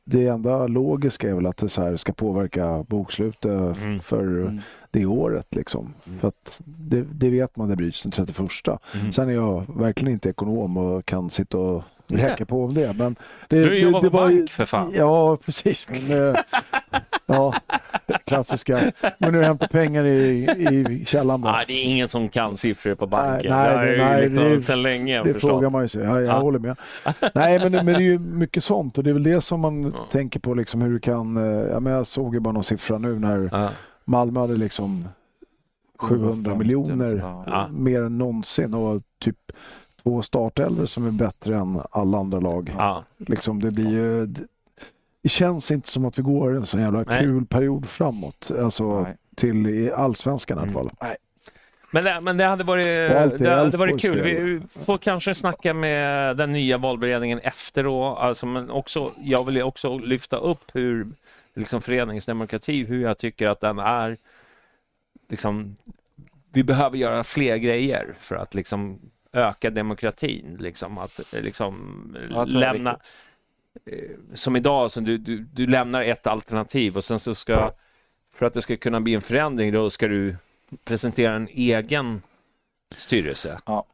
det 0.06 0.28
enda 0.28 0.68
logiska 0.68 1.30
är 1.30 1.34
väl 1.34 1.46
att 1.46 1.58
det 1.58 1.70
så 1.70 1.82
här 1.82 1.98
ska 1.98 2.14
påverka 2.14 2.86
bokslutet 2.88 3.78
Mm. 3.84 4.00
för 4.00 4.24
Mm. 4.42 4.60
det 4.92 5.06
året. 5.06 5.56
Liksom. 5.56 5.94
Mm. 6.08 6.20
För 6.20 6.32
det, 6.66 7.02
det 7.02 7.30
vet 7.30 7.56
man, 7.56 7.70
det 7.70 7.76
bryts 7.76 8.04
den 8.04 8.12
31. 8.12 8.80
Mm. 8.96 9.12
Sen 9.12 9.30
är 9.30 9.34
jag 9.34 9.64
verkligen 9.78 10.14
inte 10.14 10.30
ekonom 10.30 10.78
och 10.78 11.06
kan 11.06 11.30
sitta 11.30 11.58
och 11.58 11.84
Räcka 12.18 12.46
på 12.46 12.64
om 12.66 12.74
det. 12.74 12.94
Men 12.98 13.16
det, 13.48 13.66
Du 13.66 13.80
jobbar 13.80 14.02
på 14.02 14.10
bank 14.10 14.52
för 14.52 14.66
fan. 14.66 14.92
Ja, 14.96 15.38
precis. 15.46 15.88
Men, 15.90 16.30
eh, 16.36 16.42
ja, 17.26 17.54
klassiska. 18.26 18.92
Men 19.18 19.32
nu 19.34 19.44
hämtar 19.44 19.68
pengar 19.68 20.04
i, 20.06 20.44
i 21.00 21.04
källaren 21.06 21.42
bara. 21.42 21.54
Ah, 21.54 21.64
det 21.68 21.74
är 21.74 21.84
ingen 21.86 22.08
som 22.08 22.30
kan 22.30 22.58
siffror 22.58 22.96
på 22.96 23.08
banken. 23.08 23.52
Nej, 23.52 23.70
det 23.70 23.78
nej, 23.78 23.86
jag 23.86 23.98
ju 23.98 24.04
nej, 24.04 24.22
liksom 24.30 24.44
det- 24.50 24.64
sedan 24.64 24.82
länge 24.82 25.24
Det 25.24 25.34
frågar 25.34 25.70
man 25.70 25.82
ju 25.82 25.88
sig. 25.88 26.04
Ja, 26.04 26.20
jag 26.22 26.24
Ja. 26.36 26.40
håller 26.40 26.60
med. 26.60 26.76
Nej, 27.34 27.60
men, 27.60 27.72
men 27.72 27.86
det 27.86 27.94
är 27.94 28.00
ju 28.00 28.20
mycket 28.20 28.64
sånt 28.64 28.98
och 28.98 29.04
det 29.04 29.10
är 29.10 29.14
väl 29.14 29.24
det 29.24 29.42
som 29.42 29.60
man 29.60 29.84
Ja. 29.84 29.90
tänker 30.12 30.40
på 30.40 30.54
liksom 30.54 30.82
hur 30.82 30.92
du 30.92 31.00
kan. 31.00 31.38
eh, 31.38 31.44
Ja, 31.72 31.80
men 31.80 31.94
jag 31.94 32.08
såg 32.08 32.34
ju 32.34 32.40
bara 32.40 32.52
någon 32.54 32.64
siffra 32.64 32.98
nu 32.98 33.20
när 33.20 33.50
Ja. 33.52 33.70
Malmö 34.06 34.40
hade 34.40 34.54
liksom 34.58 35.08
700 36.00 36.56
miljoner. 36.56 37.16
Ja. 37.48 37.68
mer 37.72 38.04
än 38.04 38.18
någonsin 38.18 38.74
och 38.74 39.02
typ 39.20 39.38
två 40.04 40.22
startelvor 40.22 40.86
som 40.86 41.08
är 41.08 41.12
bättre 41.12 41.56
än 41.56 41.82
alla 41.92 42.18
andra 42.18 42.40
lag. 42.40 42.72
Ja. 42.78 43.04
Liksom 43.18 43.62
det 43.62 43.72
blir 43.72 43.90
ju... 43.90 44.26
Det 45.24 45.30
känns 45.30 45.72
inte 45.72 45.90
som 45.90 46.06
att 46.06 46.20
vi 46.20 46.24
går 46.24 46.56
en 46.56 46.66
sån 46.66 46.82
jävla 46.82 47.04
Nej. 47.08 47.20
kul 47.20 47.46
period 47.46 47.90
framåt. 47.90 48.52
Alltså 48.60 49.02
Nej. 49.02 49.18
till 49.36 49.68
i 49.68 49.92
allsvenskan 49.92 50.58
i 50.58 50.62
alla 50.62 50.72
Mm. 50.72 50.74
fall. 50.74 50.92
Nej. 51.02 51.16
Men 51.94 52.04
det, 52.04 52.22
men 52.22 52.38
det 52.38 52.46
hade 52.46 52.64
varit, 52.64 52.86
det 53.40 53.50
hade 53.56 53.78
varit 53.78 54.02
kul. 54.02 54.22
Vi 54.22 54.62
får 54.86 54.98
kanske 54.98 55.36
snacka 55.36 55.74
med 55.74 56.38
den 56.38 56.52
nya 56.52 56.78
valberedningen 56.78 57.40
efter 57.40 57.84
då. 57.84 58.04
Alltså, 58.06 58.46
men 58.46 58.70
också, 58.70 59.12
jag 59.24 59.46
vill 59.46 59.56
ju 59.56 59.64
också 59.64 59.98
lyfta 59.98 60.38
upp 60.38 60.64
hur 60.74 61.08
liksom, 61.54 61.82
föreningsdemokrati, 61.82 62.86
hur 62.86 63.02
jag 63.02 63.18
tycker 63.18 63.48
att 63.48 63.60
den 63.60 63.80
är. 63.80 64.18
Liksom, 65.30 65.76
vi 66.54 66.64
behöver 66.64 66.98
göra 66.98 67.24
fler 67.24 67.58
grejer 67.58 68.14
för 68.20 68.36
att 68.36 68.54
liksom, 68.56 69.00
öka 69.34 69.70
demokratin. 69.70 70.58
Liksom, 70.60 70.98
att 70.98 71.34
eh, 71.34 71.42
liksom, 71.42 72.04
Ja, 72.32 72.46
lämna, 72.46 72.98
eh, 73.86 74.10
som 74.34 74.56
idag, 74.56 74.92
som 74.92 75.04
du, 75.04 75.18
du, 75.18 75.38
du 75.54 75.68
lämnar 75.68 76.02
ett 76.04 76.28
alternativ 76.28 76.98
och 76.98 77.04
sen 77.04 77.20
så 77.20 77.36
ska, 77.36 77.72
för 78.34 78.46
att 78.46 78.54
det 78.54 78.62
ska 78.62 78.78
kunna 78.78 79.02
bli 79.02 79.14
en 79.14 79.22
förändring, 79.22 79.72
då 79.74 79.90
ska 79.90 80.08
du 80.08 80.36
presentera 80.84 81.36
en 81.36 81.48
egen 81.52 82.22
styrelse. 82.96 83.60
Ja, 83.66 83.86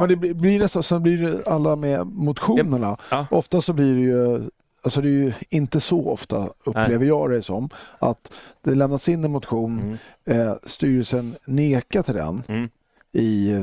men 0.00 0.08
det 0.08 0.16
blir, 0.16 0.34
blir 0.34 0.58
nästan, 0.58 0.82
sen 0.82 1.02
blir 1.02 1.18
det 1.22 1.46
alla 1.46 1.76
med 1.76 2.06
motionerna. 2.06 2.96
Ja. 3.10 3.26
Ofta 3.30 3.60
så 3.60 3.72
blir 3.72 3.94
det 3.94 4.00
ju, 4.00 4.50
alltså 4.82 5.00
det 5.00 5.08
är 5.08 5.10
ju 5.10 5.32
inte 5.48 5.80
så 5.80 6.08
ofta 6.10 6.52
upplever 6.64 7.06
jag 7.06 7.30
det 7.30 7.42
som, 7.42 7.68
att 7.98 8.32
det 8.62 8.74
lämnats 8.74 9.08
in 9.08 9.24
en 9.24 9.30
motion, 9.32 9.98
Mm. 10.26 10.40
eh, 10.48 10.54
styrelsen 10.66 11.36
nekar 11.44 12.02
till 12.02 12.14
den 12.14 12.42
Mm. 12.48 12.68
i 13.12 13.62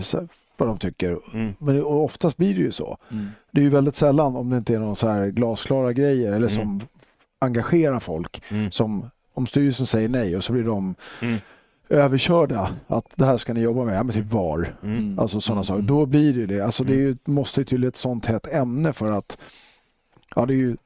vad 0.60 0.70
de 0.70 0.78
tycker. 0.78 1.20
Mm. 1.34 1.54
Men 1.60 1.84
och 1.84 2.04
oftast 2.04 2.38
blir 2.38 2.54
det 2.56 2.62
ju 2.62 2.72
så. 2.72 2.98
Mm. 3.12 3.28
Det 3.52 3.60
är 3.62 3.64
ju 3.64 3.70
väldigt 3.70 3.96
sällan 3.96 4.36
om 4.36 4.50
det 4.50 4.58
inte 4.58 4.76
är 4.76 4.80
någon 4.80 4.96
så 4.96 5.08
här 5.08 5.28
glasklara 5.28 5.94
grejer 5.94 6.28
eller 6.28 6.50
Mm. 6.50 6.50
som 6.50 6.82
engagerar 7.40 8.00
folk. 8.00 8.42
Mm. 8.50 8.72
Som 8.72 9.10
om 9.34 9.48
styrelsen 9.48 9.86
säger 9.86 10.10
nej 10.10 10.38
och 10.38 10.44
så 10.44 10.54
blir 10.54 10.64
de 10.64 10.96
Mm. 11.22 11.38
överkörda. 11.90 12.72
Att 12.88 13.06
det 13.16 13.26
här 13.26 13.38
ska 13.38 13.54
ni 13.54 13.60
jobba 13.62 13.84
med. 13.86 13.98
Ja, 13.98 14.04
men 14.04 14.16
typ 14.16 14.26
VAR. 14.26 14.76
Mm. 14.84 15.20
Alltså 15.20 15.42
sådana 15.42 15.60
Mm. 15.60 15.64
saker. 15.64 15.82
Då 15.82 16.06
blir 16.06 16.34
det 16.34 16.46
det. 16.46 16.62
Alltså 16.66 16.84
det 16.84 16.94
är 16.94 16.98
ju, 16.98 17.18
måste 17.26 17.62
ju 17.62 17.66
till 17.66 17.84
ett 17.84 17.96
sånt 17.98 18.26
hett 18.26 18.48
ämne 18.54 18.94
för 18.94 19.12
att 19.12 19.38
ja, 20.36 20.46
det 20.46 20.54
är 20.54 20.58
ju 20.58 20.78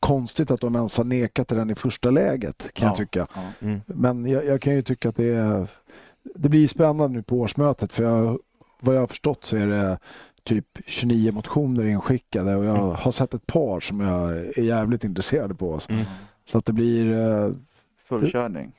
konstigt 0.00 0.50
att 0.50 0.60
de 0.60 0.76
ens 0.76 0.96
har 0.96 1.04
nekat 1.04 1.48
till 1.48 1.56
den 1.56 1.70
i 1.70 1.74
första 1.74 2.10
läget 2.10 2.70
kan 2.74 2.86
jag 2.86 2.94
Ja. 2.94 2.98
tycka. 2.98 3.26
Ja. 3.34 3.42
Mm. 3.60 3.80
Men 3.86 4.26
jag, 4.26 4.44
jag 4.46 4.60
kan 4.62 4.74
ju 4.74 4.82
tycka 4.82 5.08
att 5.08 5.16
det 5.16 5.34
är 5.34 5.66
det 6.34 6.48
blir 6.48 6.68
spännande 6.68 7.08
nu 7.16 7.22
på 7.22 7.40
årsmötet 7.40 7.92
för 7.92 8.04
jag, 8.04 8.38
vad 8.80 8.94
jag 8.96 9.00
har 9.00 9.06
förstått 9.06 9.44
så 9.44 9.56
är 9.56 9.66
det 9.66 9.98
typ 10.44 10.66
29 10.86 11.32
motioner 11.32 11.84
inskickade 11.86 12.56
och 12.56 12.64
jag 12.64 12.74
har 12.74 13.12
sett 13.12 13.34
ett 13.34 13.46
par 13.46 13.80
som 13.80 14.00
jag 14.00 14.30
är 14.32 14.60
jävligt 14.62 15.04
intresserad 15.04 15.58
på. 15.58 15.80
Mm. 15.88 16.04
Så 16.44 16.58
att 16.58 16.64
det 16.64 16.72
blir... 16.72 17.12
eh, 17.12 17.50
Full 18.08 18.30
körning. 18.32 18.72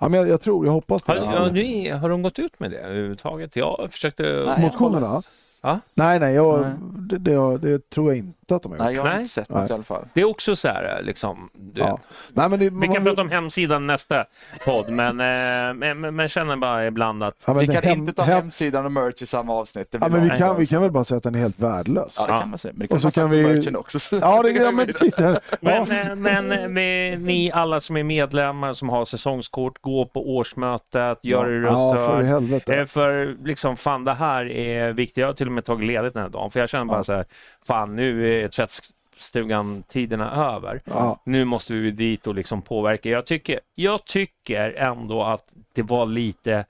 Ja, 0.00 0.08
men 0.08 0.20
jag, 0.20 0.28
jag 0.28 0.40
tror, 0.40 0.66
jag 0.66 0.72
hoppas 0.72 1.06
Har, 1.06 1.14
det. 1.14 1.20
ja, 1.20 1.48
ni, 1.52 1.88
har 1.90 2.08
de 2.08 2.22
gått 2.22 2.38
ut 2.38 2.60
med 2.60 2.70
det 2.70 2.78
överhuvudtaget? 2.78 3.56
Jag 3.56 3.88
försökte... 3.92 4.22
Nej. 4.46 4.60
Motionerna? 4.62 5.22
Ja. 5.62 5.80
Nej, 5.94 6.20
nej, 6.20 6.34
jag, 6.34 6.60
Nej. 6.60 6.72
Det, 7.08 7.18
det, 7.18 7.58
det 7.58 7.90
tror 7.90 8.10
jag 8.10 8.18
inte 8.18 8.39
att 8.54 8.62
de 8.62 8.72
har 8.72 8.78
gjort. 8.78 8.84
Nej, 8.86 8.94
jag 8.94 9.02
har 9.02 9.10
Nej. 9.10 9.20
inte 9.20 9.32
sett 9.32 9.48
Nej. 9.48 9.60
något 9.62 9.70
i 9.70 9.74
alla 9.74 9.82
fall. 9.82 10.04
Det 10.14 10.20
är 10.20 10.24
också 10.24 10.56
så 10.56 10.68
här 10.68 11.00
liksom... 11.02 11.50
Du, 11.54 11.80
Ja. 11.80 11.98
Nej, 12.32 12.48
men 12.48 12.58
det, 12.58 12.64
Vi 12.64 12.70
man- 12.70 12.94
kan 12.94 13.04
prata 13.04 13.20
om 13.22 13.30
hemsidan 13.30 13.86
nästa 13.86 14.24
podd, 14.64 14.90
men, 14.90 15.20
eh, 15.20 15.74
men, 15.74 16.00
men, 16.00 16.16
men 16.16 16.28
känner 16.28 16.56
bara 16.56 16.86
ibland 16.86 17.22
att... 17.22 17.44
Ja, 17.46 17.52
men 17.54 17.60
Vi 17.66 17.74
kan 17.74 17.82
hem- 17.82 17.98
inte 17.98 18.12
ta 18.12 18.22
hem- 18.22 18.34
hemsidan 18.42 18.84
och 18.84 18.92
merch 18.92 19.22
i 19.22 19.26
samma 19.26 19.54
avsnitt. 19.54 19.90
Det 19.90 19.98
Ja, 20.00 20.08
men 20.08 20.22
vi 20.22 20.28
jag 20.28 20.38
kan, 20.38 20.48
inte 20.48 20.60
vi 20.60 20.66
kan 20.66 20.82
väl 20.82 20.90
bara 20.90 21.04
säga 21.04 21.16
att 21.18 21.22
den 21.22 21.34
är 21.34 21.38
helt 21.38 21.58
värdelös. 21.58 22.16
Ja, 22.18 22.26
det 22.26 22.32
kan 22.40 22.50
man 22.50 22.58
säga. 22.58 22.72
Men 22.72 22.80
det 22.80 22.88
kan 22.88 22.94
Och 22.96 23.00
så 23.00 23.06
man 23.06 23.12
säga 23.12 23.24
kan 23.24 23.30
vi- 23.30 23.42
merchen 23.42 23.76
också. 23.76 24.16
Ja, 24.16 24.42
det, 24.42 24.50
ja 24.50 24.70
men 24.70 24.86
precis. 24.86 25.14
Det, 25.14 25.40
Men, 25.60 25.86
ja. 25.88 25.94
eh, 26.10 26.14
men, 26.16 26.52
eh, 26.52 26.68
med, 26.68 27.20
ni 27.20 27.52
alla 27.54 27.80
som 27.80 27.96
är 27.96 28.02
medlemmar 28.04 28.72
som 28.72 28.88
har 28.88 29.04
säsongskort, 29.04 29.80
gå 29.82 30.06
på 30.06 30.36
årsmötet, 30.36 31.18
gör 31.22 31.46
er 31.46 31.60
röst 31.60 31.72
ja, 31.78 31.94
för 31.94 32.06
hörd. 32.16 32.24
helvete. 32.24 32.74
Eh, 32.74 32.86
För 32.86 33.36
liksom, 33.44 33.76
fan 33.76 34.04
det 34.04 34.14
här 34.14 34.50
är 34.50 34.92
viktigt. 34.92 35.16
Jag 35.16 35.26
har 35.26 35.32
till 35.34 35.46
och 35.46 35.52
med 35.52 35.64
tagit 35.64 35.86
ledigt 35.86 36.14
den 36.14 36.22
här 36.22 36.30
dagen. 36.30 36.50
För 36.50 36.60
jag 36.60 36.68
känner 36.68 36.84
bara 36.84 36.96
Ja. 36.98 37.04
så 37.04 37.12
här, 37.12 37.24
fan 37.66 37.96
nu 37.96 38.42
är 38.44 38.48
tvättstugan 38.48 39.82
tiderna 39.82 40.54
över. 40.54 40.80
Ja. 40.84 41.22
Nu 41.24 41.44
måste 41.44 41.74
vi 41.74 41.90
dit 41.90 42.26
och 42.26 42.34
liksom 42.34 42.62
påverka. 42.62 43.08
Jag 43.08 43.26
tycker, 43.26 43.60
jag 43.74 44.04
tycker 44.04 44.72
ändå 44.72 45.22
att 45.22 45.46
det 45.74 45.82
var 45.82 46.06
lite 46.06 46.64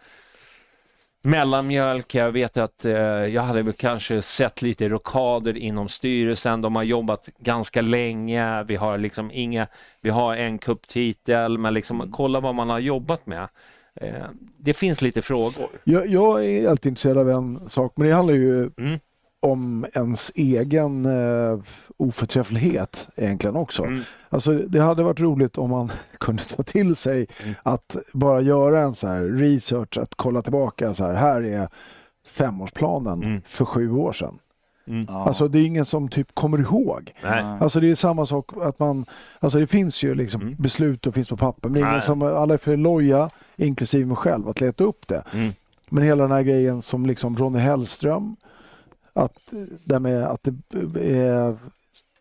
mellanmjölk. 1.22 2.14
Jag 2.14 2.32
vet 2.32 2.56
att 2.56 2.84
eh, 2.84 2.92
jag 3.26 3.42
hade 3.42 3.62
väl 3.62 3.72
kanske 3.72 4.22
sett 4.22 4.62
lite 4.62 4.88
rockader 4.88 5.56
inom 5.56 5.88
styrelsen. 5.88 6.60
De 6.60 6.76
har 6.76 6.82
jobbat 6.82 7.28
ganska 7.38 7.80
länge. 7.80 8.62
Vi 8.62 8.76
har 8.76 8.98
liksom 8.98 9.30
inga, 9.32 9.66
vi 10.00 10.10
har 10.10 10.36
en 10.36 10.58
kupptitel, 10.58 11.58
men 11.58 11.74
liksom 11.74 12.12
kolla 12.12 12.40
vad 12.40 12.54
man 12.54 12.70
har 12.70 12.78
jobbat 12.78 13.26
med. 13.26 13.48
Eh, 13.94 14.24
det 14.58 14.74
finns 14.74 15.02
lite 15.02 15.22
frågor. 15.22 15.68
Jag, 15.84 16.06
jag 16.06 16.46
är 16.46 16.68
alltid 16.68 16.90
intresserad 16.90 17.18
av 17.18 17.30
en 17.30 17.70
sak, 17.70 17.92
men 17.96 18.08
det 18.08 18.14
handlar 18.14 18.34
ju 18.34 18.70
Mm. 18.78 18.98
Om 19.40 19.86
ens 19.94 20.32
egen 20.34 21.04
eh, 21.06 21.58
oförträfflighet 21.96 23.08
egentligen 23.16 23.56
också. 23.56 23.84
Mm. 23.84 24.00
Alltså, 24.28 24.52
det 24.52 24.80
hade 24.80 25.02
varit 25.02 25.20
roligt 25.20 25.58
om 25.58 25.70
man 25.70 25.92
kunde 26.18 26.44
ta 26.44 26.62
till 26.62 26.96
sig 26.96 27.26
Mm. 27.42 27.54
att 27.62 27.96
bara 28.12 28.40
göra 28.40 28.80
en 28.80 28.94
så 28.94 29.08
här 29.08 29.20
research, 29.22 29.98
att 29.98 30.14
kolla 30.14 30.42
tillbaka 30.42 30.94
så 30.94 31.04
här, 31.04 31.14
här 31.14 31.42
är 31.42 31.68
femårsplanen 32.26 33.22
Mm. 33.22 33.40
för 33.46 33.64
sju 33.64 33.90
år 33.92 34.12
sedan. 34.12 34.38
Mm. 34.86 35.06
Alltså 35.08 35.48
det 35.48 35.58
är 35.58 35.64
ingen 35.66 35.84
som 35.84 36.08
typ 36.08 36.34
kommer 36.34 36.58
ihåg. 36.58 37.12
Nej. 37.22 37.44
Alltså 37.60 37.80
det 37.80 37.90
är 37.90 37.94
samma 37.94 38.26
sak 38.26 38.50
att 38.62 38.78
man, 38.78 39.06
alltså 39.38 39.58
det 39.58 39.66
finns 39.66 40.02
ju 40.02 40.14
liksom 40.14 40.40
Mm. 40.42 40.54
beslut 40.58 41.06
och 41.06 41.14
finns 41.14 41.28
på 41.28 41.36
papper, 41.36 41.68
men 41.68 41.78
ingen 41.78 42.02
som, 42.02 42.22
alla 42.22 42.54
är 42.54 42.58
för 42.58 42.76
loja, 42.76 43.30
inklusive 43.56 44.06
mig 44.06 44.16
själv, 44.16 44.48
att 44.48 44.60
leta 44.60 44.84
upp 44.84 45.08
det. 45.08 45.22
Mm. 45.34 45.52
Men 45.88 46.04
hela 46.04 46.22
den 46.22 46.32
här 46.32 46.42
grejen 46.42 46.82
som 46.82 47.06
liksom 47.06 47.36
Ronny 47.36 47.58
Hellström, 47.58 48.36
att, 49.12 49.52
det 49.84 49.94
med 50.00 50.24
att 50.24 50.40
det 50.42 51.10
eh, 51.18 51.54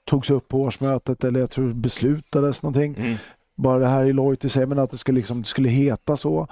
togs 0.05 0.29
upp 0.29 0.47
på 0.47 0.61
årsmötet 0.61 1.23
eller 1.23 1.39
jag 1.39 1.49
tror 1.49 1.73
beslutades 1.73 2.63
någonting. 2.63 2.95
Mm. 2.97 3.15
Bara 3.55 3.79
det 3.79 3.87
här 3.87 4.05
i 4.05 4.13
i 4.45 4.49
sig, 4.49 4.65
men 4.65 4.79
att 4.79 4.91
det 4.91 4.97
skulle, 4.97 5.19
liksom, 5.19 5.41
det 5.41 5.47
skulle 5.47 5.69
heta 5.69 6.17
så. 6.17 6.47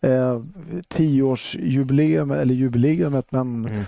Eh, 0.00 0.40
tioårsjubileum, 0.88 2.30
eller 2.30 2.54
jubileumet, 2.54 3.32
men 3.32 3.66
Mm. 3.66 3.84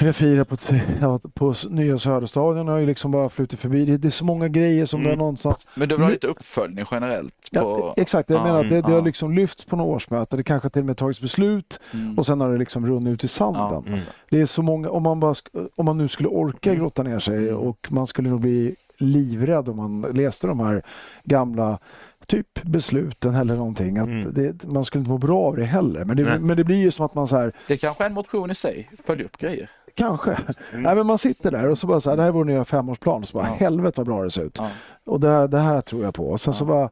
Vi 0.00 0.12
firar 0.12 0.44
på, 0.44 0.56
ja, 1.00 1.20
på 1.34 1.54
nya 1.70 1.98
Söderstadion 1.98 2.68
har 2.68 2.78
ju 2.78 2.86
liksom 2.86 3.10
bara 3.10 3.28
flutit 3.28 3.60
förbi. 3.60 3.84
Det, 3.84 3.96
det 3.96 4.08
är 4.08 4.10
så 4.10 4.24
många 4.24 4.48
grejer 4.48 4.86
som 4.86 5.00
Mm. 5.00 5.04
det 5.08 5.12
har 5.12 5.18
någonstans 5.18 5.66
Men 5.74 5.88
du 5.88 5.94
vill 5.96 6.04
ha 6.04 6.10
lite 6.10 6.26
uppföljning 6.26 6.84
generellt? 6.90 7.34
Ja, 7.50 7.60
På... 7.60 7.94
exakt, 7.96 8.30
jag 8.30 8.38
Ja, 8.40 8.44
menar 8.44 8.60
att 8.64 8.70
det, 8.70 8.76
det 8.80 8.82
har 8.88 8.92
ja. 8.92 9.00
liksom 9.00 9.32
lyfts 9.34 9.64
på 9.64 9.76
något 9.76 9.96
årsmöte. 9.96 10.36
Det 10.36 10.42
kanske 10.44 10.70
till 10.70 10.80
och 10.82 10.86
med 10.86 10.96
tagits 10.96 11.20
beslut 11.20 11.80
Mm. 11.94 12.18
och 12.18 12.26
sen 12.26 12.40
har 12.40 12.52
det 12.52 12.58
liksom 12.58 12.86
runnit 12.86 13.12
ut 13.14 13.24
i 13.24 13.28
sanden. 13.28 13.62
Ja. 13.62 13.82
Mm. 13.86 14.00
Det 14.30 14.40
är 14.40 14.46
så 14.46 14.62
många, 14.62 14.90
om 14.90 15.02
man, 15.02 15.20
bara, 15.20 15.34
om 15.76 15.84
man 15.84 15.98
nu 15.98 16.08
skulle 16.08 16.28
orka 16.28 16.70
Mm. 16.70 16.82
grotta 16.82 17.02
ner 17.02 17.18
sig 17.18 17.48
Mm. 17.48 17.56
och 17.60 17.86
man 17.90 18.06
skulle 18.06 18.30
nog 18.30 18.40
bli 18.40 18.76
livrädd 18.98 19.68
om 19.68 19.76
man 19.76 20.00
läste 20.00 20.46
de 20.46 20.60
här 20.60 20.82
gamla 21.24 21.78
typ 22.26 22.62
besluten 22.62 23.34
eller 23.34 23.56
någonting. 23.56 23.98
Att 23.98 24.06
Mm. 24.08 24.32
det, 24.34 24.64
man 24.64 24.84
skulle 24.84 25.00
inte 25.00 25.10
må 25.10 25.18
bra 25.18 25.40
av 25.40 25.56
det 25.56 25.64
heller. 25.64 26.04
Men 26.04 26.16
det, 26.16 26.38
men 26.38 26.56
det 26.56 26.64
blir 26.64 26.76
ju 26.76 26.90
som 26.90 27.04
att 27.06 27.14
man 27.14 27.26
så 27.28 27.36
här, 27.36 27.52
Det 27.68 27.74
är 27.74 27.78
kanske 27.78 28.04
är 28.04 28.08
en 28.08 28.14
motion 28.14 28.50
i 28.50 28.54
sig. 28.54 28.90
Följ 29.06 29.24
upp 29.24 29.36
grejer. 29.38 29.70
Kanske. 29.94 30.30
Mm. 30.30 30.82
Nej, 30.82 30.94
men 30.94 31.06
man 31.06 31.18
sitter 31.18 31.50
där 31.50 31.68
och 31.68 31.78
så 31.78 31.86
bara 31.86 32.00
så 32.00 32.10
här, 32.10 32.16
det 32.16 32.22
här 32.22 32.28
är 32.28 32.32
vår 32.32 32.44
nya 32.44 32.64
femårsplan. 32.64 33.26
Så 33.26 33.38
bara, 33.38 33.46
Ja. 33.48 33.54
helvete 33.54 33.94
vad 34.00 34.06
bra 34.06 34.22
det 34.24 34.30
ser 34.30 34.44
ut. 34.44 34.56
Ja. 34.58 34.68
Och 35.04 35.20
det, 35.20 35.28
här- 35.28 35.48
det 35.48 35.58
här 35.58 35.80
tror 35.80 36.04
jag 36.04 36.14
på. 36.14 36.26
Och 36.30 36.40
sen, 36.40 36.54
så 36.54 36.64
Ja. 36.64 36.68
bara, 36.68 36.90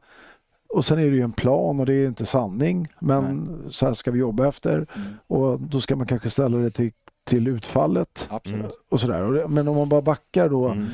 och 0.69 0.85
sen 0.85 0.99
är 0.99 1.03
det 1.03 1.15
ju 1.15 1.21
en 1.21 1.31
plan 1.31 1.79
och 1.79 1.85
det 1.85 1.93
är 1.93 2.07
inte 2.07 2.25
sanning. 2.25 2.87
Men 2.99 3.57
så 3.69 3.85
här 3.85 3.93
ska 3.93 4.11
vi 4.11 4.19
jobba 4.19 4.47
efter. 4.47 4.73
Mm. 4.95 5.07
Och 5.27 5.59
då 5.59 5.81
ska 5.81 5.95
man 5.95 6.07
kanske 6.07 6.29
ställa 6.29 6.57
det 6.57 6.71
till, 6.71 6.91
till 7.23 7.47
utfallet. 7.47 8.27
Absolut. 8.29 8.79
Och 8.89 8.99
sådär. 8.99 9.21
Och 9.23 9.33
det- 9.33 9.47
Men 9.47 9.67
om 9.67 9.75
man 9.77 9.89
bara 9.89 10.01
backar 10.01 10.49
då 10.49 10.67
Mm. 10.67 10.87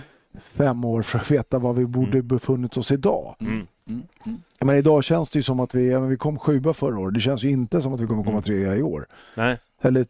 fem 0.51 0.85
år 0.85 1.01
för 1.01 1.19
att 1.19 1.31
veta 1.31 1.59
var 1.59 1.73
vi 1.73 1.85
borde 1.85 2.21
befunnit 2.21 2.77
oss 2.77 2.91
idag. 2.91 3.35
Mm. 3.39 3.53
Mm. 3.87 4.01
Mm. 4.25 4.37
Men 4.59 4.75
idag 4.75 5.03
känns 5.03 5.29
det 5.29 5.39
ju 5.39 5.43
som 5.43 5.59
att 5.59 5.75
vi, 5.75 5.95
vi 5.99 6.17
kom 6.17 6.39
sjua 6.39 6.73
förra 6.73 6.99
året. 6.99 7.13
Det 7.13 7.19
känns 7.19 7.43
ju 7.43 7.49
inte 7.49 7.81
som 7.81 7.93
att 7.93 8.01
vi 8.01 8.07
kommer 8.07 8.23
komma 8.23 8.31
Mm. 8.31 8.43
trea 8.43 8.75
i 8.75 8.81
år. 8.81 9.07
Nej. 9.35 9.57
Eller 9.81 10.05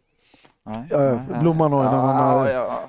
Nej. 0.68 1.18
Blomman 1.40 1.72
har 1.72 1.80
en 1.80 1.94
ja, 1.94 2.00
annan- 2.00 2.46
Ja. 2.50 2.80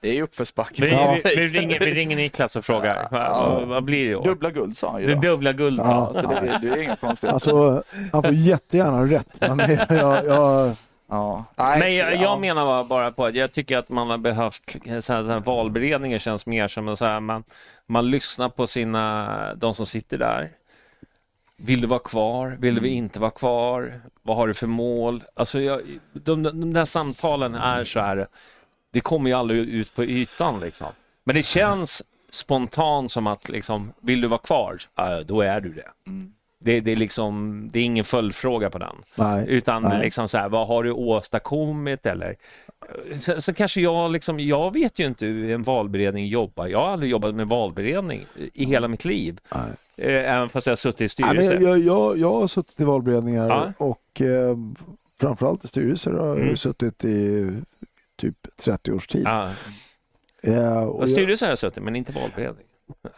Det 0.00 0.08
är 0.08 0.14
ju 0.14 0.22
uppförsbacke. 0.22 0.82
Vi, 0.84 0.90
Ja. 0.90 1.16
vi, 1.24 1.36
vi, 1.36 1.48
ringer, 1.48 1.78
vi 1.80 1.94
ringer 1.94 2.16
Niklas 2.16 2.56
och 2.56 2.64
frågar. 2.64 3.08
Ja. 3.10 3.48
Vad, 3.58 3.68
vad, 3.68 3.84
blir 3.84 4.08
det 4.08 4.16
år? 4.16 4.24
Dubbla 4.24 4.50
guld 4.50 4.76
sa 4.76 4.90
han 4.90 5.00
ju 5.00 5.06
Det 5.06 5.14
då. 5.14 5.20
dubbla 5.20 5.52
guld. 5.52 5.80
Ja. 5.80 6.10
Så 6.14 6.20
det, 6.20 6.34
är- 6.36 6.58
det 6.62 6.68
är 6.68 6.76
inga 6.82 6.96
konstigheter. 6.96 7.34
Alltså, 7.34 7.82
han 8.12 8.22
får 8.22 8.32
jättegärna 8.34 9.04
rätt. 9.04 9.26
Men 9.40 9.58
jag, 9.88 10.24
jag, 10.26 10.76
ja. 11.08 11.44
Men 11.56 11.94
jag, 11.96 12.14
ja. 12.14 12.22
jag 12.22 12.40
menar 12.40 12.84
bara- 12.84 13.10
på 13.12 13.24
att 13.26 13.34
jag 13.34 13.52
tycker 13.52 13.78
att 13.78 13.88
man 13.88 14.10
har 14.10 14.18
behövt 14.18 14.76
så 15.00 15.12
här, 15.12 15.38
valberedningen 15.44 16.18
känns 16.18 16.46
mer 16.46 16.68
som 16.68 16.88
här, 16.88 17.20
man, 17.20 17.44
man 17.86 18.10
lyssnar 18.10 18.48
på 18.48 18.66
sina, 18.66 19.54
de 19.56 19.74
som 19.74 19.86
sitter 19.86 20.18
där. 20.18 20.50
Vill 21.56 21.80
du 21.80 21.86
vara 21.86 21.98
kvar? 22.00 22.56
Vill 22.60 22.74
du 22.74 22.88
inte 22.88 23.20
vara 23.20 23.30
kvar? 23.30 24.00
Vad 24.22 24.36
har 24.36 24.48
du 24.48 24.54
för 24.54 24.66
mål? 24.66 25.24
Alltså 25.34 25.60
jag, 25.60 25.82
de, 26.12 26.42
de 26.42 26.72
där 26.72 26.84
samtalen 26.84 27.54
är 27.54 27.84
så 27.84 28.00
här, 28.00 28.28
det 28.90 29.00
kommer 29.00 29.30
ju 29.30 29.36
aldrig 29.36 29.68
ut 29.68 29.94
på 29.94 30.04
ytan 30.04 30.60
liksom. 30.60 30.86
Men 31.24 31.34
det 31.34 31.42
känns 31.42 32.02
spontant 32.30 33.12
som 33.12 33.26
att 33.26 33.48
liksom, 33.48 33.92
vill 34.00 34.20
du 34.20 34.28
vara 34.28 34.38
kvar? 34.38 34.80
Då 35.26 35.40
är 35.40 35.60
du 35.60 35.72
det. 35.72 35.90
Mm. 36.06 36.32
Det, 36.64 36.80
det, 36.80 36.92
är 36.92 36.96
liksom, 36.96 37.62
det 37.72 37.78
är 37.80 37.84
ingen 37.84 38.04
följdfråga 38.04 38.70
på 38.70 38.78
den. 38.78 38.96
nej. 39.18 39.44
Utan 39.48 39.82
Nej. 39.82 40.00
liksom 40.00 40.28
så 40.28 40.38
här, 40.38 40.48
vad 40.48 40.66
har 40.66 40.82
du 40.84 40.90
åstadkommit 40.92 42.06
eller 42.06 42.36
så, 43.20 43.40
så 43.40 43.54
kanske 43.54 43.80
jag 43.80 44.12
liksom, 44.12 44.40
jag 44.40 44.72
vet 44.72 44.98
ju 44.98 45.04
inte 45.06 45.26
hur 45.26 45.50
en 45.50 45.62
valberedning 45.62 46.26
jobbar. 46.26 46.66
Jag 46.66 46.78
har 46.78 46.88
aldrig 46.88 47.10
jobbat 47.10 47.34
med 47.34 47.46
valberedning 47.48 48.26
i 48.54 48.64
hela 48.64 48.88
mitt 48.88 49.04
liv. 49.04 49.40
Nej. 49.54 49.62
Eh, 49.96 50.34
Även 50.34 50.48
fast 50.48 50.66
jag 50.66 50.70
har 50.70 50.76
suttit 50.76 51.00
i 51.00 51.02
Nej, 51.04 51.08
styrelse. 51.08 51.54
men 51.54 51.62
jag, 51.62 51.78
jag, 51.78 52.18
jag 52.18 52.32
har 52.32 52.46
suttit 52.46 52.80
i 52.80 52.84
valberedningar 52.84 53.48
Ja. 53.48 53.72
och 53.86 54.20
eh, 54.20 54.56
framförallt 55.20 55.64
i 55.64 55.68
styrelser 55.68 56.10
har 56.12 56.26
jag 56.26 56.40
Mm. 56.40 56.56
suttit 56.56 57.04
i 57.04 57.48
typ 58.20 58.36
30 58.56 58.92
års 58.92 59.06
tid. 59.06 59.22
Ja. 59.24 59.50
Eh, 60.42 60.82
och 60.82 60.94
Och 60.96 61.02
jag, 61.02 61.08
styrelse 61.08 61.44
har 61.44 61.50
jag 61.50 61.58
suttit, 61.58 61.82
men 61.82 61.96
inte 61.96 62.12
valberedning. 62.12 62.64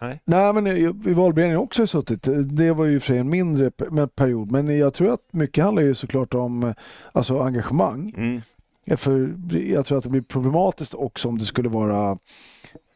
Nej. 0.00 0.20
nej, 0.24 0.52
men 0.52 0.66
i 0.66 0.86
valberedningen 1.14 1.56
har 1.56 1.64
också 1.64 1.86
suttit. 1.86 2.28
Det 2.56 2.72
var 2.72 2.84
ju 2.84 3.00
för 3.00 3.06
sig 3.06 3.18
en 3.18 3.28
mindre 3.30 3.70
period. 4.16 4.50
Men 4.52 4.78
jag 4.78 4.94
tror 4.94 5.12
att 5.12 5.20
mycket 5.32 5.64
handlar 5.64 5.82
ju 5.82 5.94
såklart 5.94 6.34
om 6.34 6.62
eh, 6.62 6.72
alltså 7.12 7.38
engagemang. 7.38 8.14
Mm. 8.16 8.40
Ja, 8.84 8.96
För 8.96 9.34
jag 9.50 9.86
tror 9.86 9.98
att 9.98 10.04
det 10.04 10.10
blir 10.10 10.22
problematiskt 10.22 10.94
också 10.94 11.28
om 11.28 11.38
det 11.38 11.44
skulle 11.44 11.68
vara, 11.68 12.18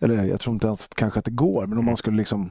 eller 0.01 0.25
jag 0.25 0.41
tror 0.41 0.55
inte 0.55 0.67
ens 0.67 0.89
kanske 0.95 1.19
att 1.19 1.25
det 1.25 1.31
går, 1.31 1.61
men 1.61 1.73
om 1.73 1.79
Mm. 1.79 1.85
man 1.85 1.97
skulle 1.97 2.17
liksom 2.17 2.51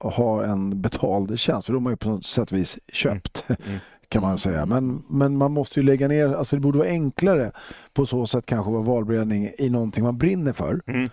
ha 0.00 0.44
en 0.44 0.80
betald 0.82 1.38
tjänst, 1.38 1.66
för 1.66 1.72
då 1.72 1.78
har 1.78 1.82
man 1.82 1.92
ju 1.92 1.96
på 1.96 2.08
något 2.08 2.26
sätt 2.26 2.52
vis 2.52 2.78
köpt, 2.92 3.44
Mm. 3.48 3.78
kan 4.08 4.22
man 4.22 4.38
säga. 4.38 4.66
Men, 4.66 5.02
men 5.08 5.36
man 5.36 5.52
måste 5.52 5.80
ju 5.80 5.86
lägga 5.86 6.08
ner, 6.08 6.34
alltså 6.34 6.56
det 6.56 6.60
borde 6.60 6.78
vara 6.78 6.88
enklare 6.88 7.52
på 7.92 8.06
så 8.06 8.26
sätt 8.26 8.46
kanske 8.46 8.70
vara 8.72 8.82
valberedning 8.82 9.50
i 9.58 9.70
någonting 9.70 10.04
man 10.04 10.18
brinner 10.18 10.52
för. 10.52 10.80
Mm. 10.86 11.10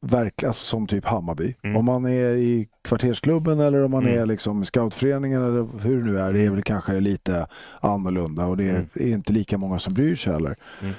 Verkligen, 0.00 0.50
alltså 0.50 0.64
som 0.64 0.86
typ 0.86 1.04
Hammarby. 1.04 1.54
Mm. 1.62 1.76
Om 1.76 1.84
man 1.84 2.04
är 2.06 2.34
i 2.34 2.68
kvartersklubben 2.82 3.60
eller 3.60 3.82
om 3.84 3.90
man 3.90 4.06
Mm. 4.06 4.18
är 4.22 4.26
liksom 4.26 4.62
i 4.62 4.64
scoutföreningen 4.64 5.42
eller 5.42 5.80
hur 5.80 5.98
det 6.04 6.10
nu 6.12 6.18
är, 6.18 6.32
det 6.32 6.40
är 6.40 6.50
väl 6.50 6.62
kanske 6.62 7.00
lite 7.00 7.46
annorlunda 7.80 8.46
och 8.46 8.56
det 8.56 8.64
är, 8.64 8.70
Mm. 8.74 8.86
är 8.94 9.06
inte 9.08 9.32
lika 9.32 9.58
många 9.58 9.78
som 9.78 9.94
bryr 9.94 10.16
sig 10.16 10.32
heller. 10.32 10.56
Mm. 10.82 10.94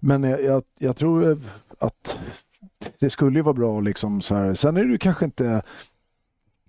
Men 0.00 0.22
jag, 0.22 0.42
jag, 0.42 0.62
jag 0.78 0.96
tror 0.96 1.38
att 1.78 2.18
det 2.98 3.10
skulle 3.10 3.38
ju 3.38 3.42
vara 3.42 3.54
bra 3.54 3.80
liksom 3.80 4.20
så 4.22 4.34
här. 4.34 4.54
Sen 4.54 4.76
är 4.76 4.84
det 4.84 4.90
ju 4.90 4.98
kanske 4.98 5.24
inte 5.24 5.62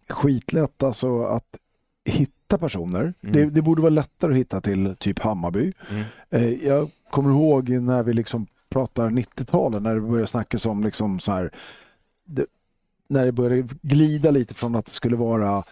skitlätt 0.10 0.84
alltså 0.84 1.24
att 1.24 1.58
hitta 2.06 2.58
personer. 2.58 3.02
Mm. 3.02 3.34
Det, 3.36 3.46
det 3.46 3.62
borde 3.62 3.82
vara 3.82 3.90
lättare 3.90 4.32
att 4.32 4.38
hitta 4.38 4.62
till 4.62 4.96
typ 5.00 5.20
Hammarby. 5.20 5.74
Mm. 5.92 6.04
Eh, 6.30 6.68
Jag 6.68 6.90
kommer 7.10 7.30
ihåg 7.30 7.70
när 7.70 8.04
vi 8.04 8.14
liksom 8.14 8.48
pratar 8.70 9.10
90-talet 9.10 9.82
när 9.84 9.96
det 9.96 10.02
började 10.02 10.28
snackas 10.28 10.66
om 10.66 10.84
liksom 10.84 11.20
så 11.20 11.32
här, 11.32 11.52
det, 12.26 12.46
när 13.08 13.26
det 13.26 13.32
började 13.32 13.68
glida 13.82 14.32
lite 14.32 14.54
från 14.54 14.76
att 14.76 14.86
det 14.86 14.92
skulle 14.92 15.16
vara 15.16 15.64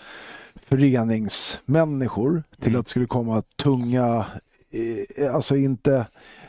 föreningsmänniskor 0.55 2.43
till 2.59 2.69
Mm. 2.69 2.80
att 2.80 2.85
det 2.85 2.89
skulle 2.89 3.05
komma 3.05 3.41
tunga, 3.55 4.26
eh, 5.17 5.35
alltså 5.35 5.55
inte 5.55 6.07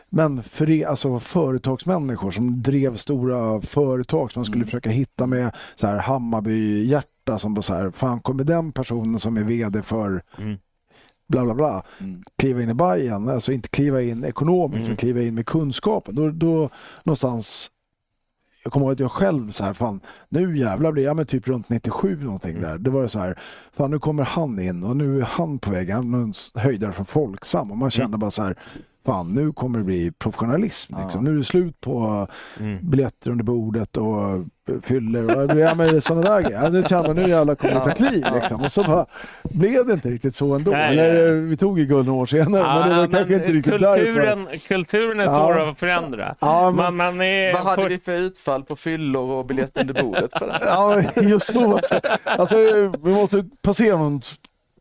men 0.08 0.42
för, 0.42 0.86
alltså 0.86 1.20
företagsmänniskor 1.20 2.30
som 2.30 2.62
drev 2.62 2.96
stora 2.96 3.60
företag 3.60 4.32
som 4.32 4.40
man 4.40 4.44
skulle 4.44 4.56
Mm. 4.58 4.66
försöka 4.66 4.90
hitta 4.90 5.26
med 5.26 5.54
så 5.76 5.86
här 5.86 5.98
Hammarby-hjärta 5.98 7.38
som 7.38 7.54
bara 7.54 7.62
så 7.62 7.74
här, 7.74 7.90
fan 7.90 8.20
kommer 8.20 8.44
den 8.44 8.72
personen 8.72 9.20
som 9.20 9.36
är 9.36 9.42
VD 9.42 9.82
för 9.82 10.22
Mm. 10.38 10.56
Bla 11.28 11.44
bla 11.44 11.54
bla 11.54 11.82
Mm. 12.00 12.22
kliva 12.38 12.62
in 12.62 12.68
i 12.70 12.74
Bayern, 12.74 13.28
alltså 13.28 13.52
inte 13.52 13.68
kliva 13.68 14.02
in 14.02 14.24
ekonomiskt, 14.24 14.76
Mm. 14.78 14.88
men 14.88 14.96
kliva 14.96 15.22
in 15.22 15.34
med 15.34 15.46
kunskapen. 15.46 16.14
Då, 16.14 16.30
då 16.30 16.70
någonstans, 17.04 17.70
jag 18.64 18.72
kommer 18.72 18.86
ihåg 18.86 18.92
att 18.92 19.00
jag 19.00 19.10
själv 19.10 19.50
så 19.50 19.64
här, 19.64 19.72
fan 19.72 20.00
nu 20.28 20.58
jävlar 20.58 20.92
blir 20.92 21.04
jag 21.04 21.16
med 21.16 21.28
typ 21.28 21.48
runt 21.48 21.68
97 21.68 22.24
någonting 22.24 22.50
Mm. 22.56 22.62
där. 22.62 22.78
Det 22.78 22.90
var 22.90 23.02
det 23.02 23.08
så 23.08 23.18
här, 23.18 23.38
fan 23.72 23.90
nu 23.90 23.98
kommer 23.98 24.22
han 24.22 24.58
in 24.58 24.84
och 24.84 24.96
nu 24.96 25.18
är 25.20 25.24
han 25.24 25.58
på 25.58 25.70
väg, 25.70 25.90
han 25.90 26.34
höjdare 26.54 26.92
från 26.92 27.06
Folksam 27.06 27.70
och 27.70 27.76
man 27.78 27.90
kände 27.90 28.06
Mm. 28.08 28.20
bara 28.20 28.30
så 28.30 28.42
här, 28.42 28.56
fan 29.06 29.28
nu 29.34 29.52
kommer 29.52 29.78
det 29.78 29.84
bli 29.84 30.12
professionalism. 30.18 30.94
Ja. 30.96 31.02
Liksom. 31.04 31.24
Nu 31.24 31.30
är 31.32 31.34
det 31.38 31.44
slut 31.44 31.80
på 31.80 32.26
Mm. 32.60 32.78
biljetter 32.82 33.30
under 33.30 33.44
bordet 33.44 33.96
och 33.96 34.44
fyller 34.82 35.36
och 35.50 35.58
ja, 35.58 35.74
men 35.74 36.00
sådana 36.02 36.30
där 36.30 36.40
grejer. 36.42 36.70
Nu 36.70 36.82
känner 36.88 37.06
man 37.06 37.16
nu 37.16 37.28
jävlar 37.28 37.54
kommer 37.54 37.74
det 37.74 37.80
ta 37.80 37.90
kliv 37.90 38.24
liksom. 38.34 38.60
Och 38.60 38.72
så 38.72 38.82
bara 38.84 39.06
blev 39.42 39.86
det 39.86 39.92
inte 39.92 40.10
riktigt 40.10 40.34
så 40.36 40.54
ändå. 40.54 40.70
Nej, 40.70 40.98
Eller 40.98 41.30
vi 41.32 41.56
tog 41.56 41.78
ju 41.78 41.86
guld 41.86 42.06
några 42.06 42.20
år 42.22 42.26
senare 42.26 42.62
men 42.62 42.88
det 42.88 42.94
var 42.94 43.02
Ja, 43.02 43.08
kanske 43.10 43.32
men 43.32 43.40
inte 43.40 43.52
riktigt 43.52 43.80
därför. 43.80 44.04
kulturen, 44.04 44.46
kulturen 44.68 45.20
är 45.20 45.24
Ja. 45.24 45.30
svår 45.54 45.68
att 45.70 45.78
förändra. 45.78 46.34
Ja, 46.40 46.70
men, 46.70 46.76
Man, 46.76 46.96
man 46.96 47.20
är 47.26 47.52
Vad 47.52 47.62
hade 47.62 47.82
för- 47.82 47.88
vi 47.88 47.98
för 47.98 48.12
utfall 48.12 48.62
på 48.64 48.76
fyllor 48.76 49.30
och 49.30 49.46
biljett 49.46 49.78
under 49.78 50.02
bordet 50.02 50.30
på 50.30 50.46
det? 50.46 50.58
ja, 50.60 51.02
just 51.22 51.46
så. 51.52 51.74
Alltså, 51.76 52.00
alltså, 52.24 52.56
vi 53.02 53.14
måste 53.14 53.44
passera 53.62 53.96
någon 53.96 54.20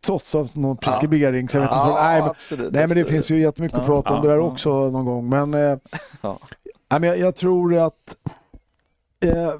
trots 0.05 0.35
av 0.35 0.49
någon 0.53 0.77
preskribering. 0.77 1.49
Så 1.49 1.57
jag 1.57 1.61
vet 1.61 1.71
inte, 1.71 1.77
vad- 1.87 2.03
nej, 2.03 2.21
men, 2.21 2.29
absolut. 2.29 2.73
nej 2.73 2.87
men 2.87 2.97
det 2.97 3.05
finns 3.05 3.31
ju 3.31 3.39
jättemycket 3.41 3.77
att 3.77 3.83
Ja. 3.83 3.87
prata 3.87 4.09
om 4.09 4.15
Ja. 4.15 4.21
det 4.21 4.29
där 4.29 4.35
Ja. 4.35 4.41
också 4.43 4.69
någon 4.89 5.05
gång. 5.05 5.29
Men, 5.29 5.53
eh, 5.53 5.77
Ja. 6.21 6.39
nej, 6.91 6.99
men 6.99 7.03
jag, 7.03 7.19
jag 7.19 7.35
tror 7.35 7.75
att 7.77 8.15
eh, 9.25 9.51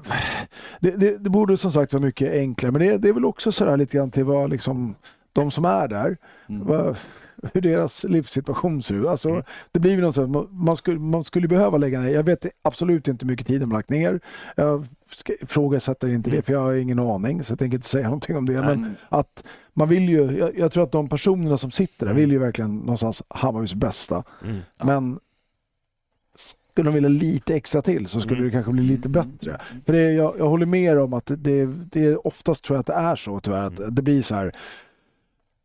det, 0.80 0.90
det, 0.90 1.16
det 1.18 1.30
borde 1.30 1.56
som 1.56 1.72
sagt 1.72 1.92
vara 1.92 2.02
mycket 2.02 2.32
enklare. 2.32 2.72
Men 2.72 2.80
det, 2.80 2.96
det 2.98 3.08
är 3.08 3.12
väl 3.12 3.24
också 3.24 3.52
sådär 3.52 3.76
lite 3.76 3.96
grann 3.96 4.10
till 4.10 4.24
vad 4.24 4.50
liksom, 4.50 4.94
de 5.32 5.50
som 5.50 5.64
är 5.64 5.88
där, 5.88 6.16
Mm. 6.48 6.66
vad, 6.66 6.96
hur 7.52 7.60
deras 7.60 8.04
livssituation 8.04 8.82
ser 8.82 8.94
ut. 8.94 9.06
Alltså, 9.06 9.28
Mm. 9.28 9.42
Det 9.72 9.80
blir 9.80 9.96
väl 9.96 10.04
något 10.04 10.14
sånt, 10.14 10.50
man- 10.52 10.76
skulle, 10.76 10.98
man 10.98 11.24
skulle 11.24 11.48
behöva 11.48 11.78
lägga 11.78 12.00
ner, 12.00 12.08
jag 12.08 12.22
vet 12.22 12.46
absolut 12.62 13.08
inte 13.08 13.24
hur 13.24 13.30
mycket 13.32 13.46
tid 13.46 13.60
de 13.60 13.70
har 13.70 13.78
lagt 13.78 13.90
ner. 13.90 14.20
Jag 14.56 14.86
ska, 15.16 15.32
ifrågasätter 15.40 16.08
inte 16.08 16.30
det 16.30 16.42
för 16.42 16.52
jag 16.52 16.60
har 16.60 16.74
ingen 16.74 16.98
aning 16.98 17.44
så 17.44 17.52
jag 17.52 17.58
tänker 17.58 17.76
inte 17.76 17.88
säga 17.88 18.04
någonting 18.08 18.36
om 18.36 18.46
det. 18.46 18.52
Men 18.52 18.70
Mm. 18.70 18.90
att 19.08 19.44
man 19.74 19.88
vill 19.88 20.08
ju, 20.08 20.38
jag, 20.38 20.58
jag 20.58 20.72
tror 20.72 20.82
att 20.82 20.92
de 20.92 21.08
personerna 21.08 21.58
som 21.58 21.70
sitter 21.70 22.06
där 22.06 22.12
Mm. 22.12 22.20
vill 22.20 22.30
ju 22.32 22.38
verkligen 22.38 22.76
någonstans 22.76 23.22
Hammarbys 23.28 23.74
bästa. 23.74 24.22
Mm. 24.44 24.58
Men 24.84 25.18
skulle 26.74 26.88
de 26.90 26.94
vilja 26.94 27.08
lite 27.08 27.54
extra 27.54 27.82
till 27.82 28.06
så 28.06 28.20
skulle 28.20 28.36
Mm. 28.36 28.44
det 28.46 28.52
kanske 28.52 28.72
bli 28.72 28.82
lite 28.82 29.08
bättre. 29.08 29.60
För 29.86 29.92
det, 29.92 30.12
jag, 30.12 30.34
jag 30.38 30.48
håller 30.48 30.66
med 30.66 30.98
om 30.98 31.12
att 31.12 31.26
det, 31.36 31.66
det 31.66 32.04
är 32.06 32.26
oftast 32.26 32.64
tror 32.64 32.76
jag 32.76 32.80
att 32.80 32.86
det 32.86 32.92
är 32.92 33.16
så 33.16 33.40
tyvärr 33.40 33.62
att 33.66 33.96
det 33.96 34.02
blir 34.02 34.22
så 34.22 34.34
här 34.34 34.52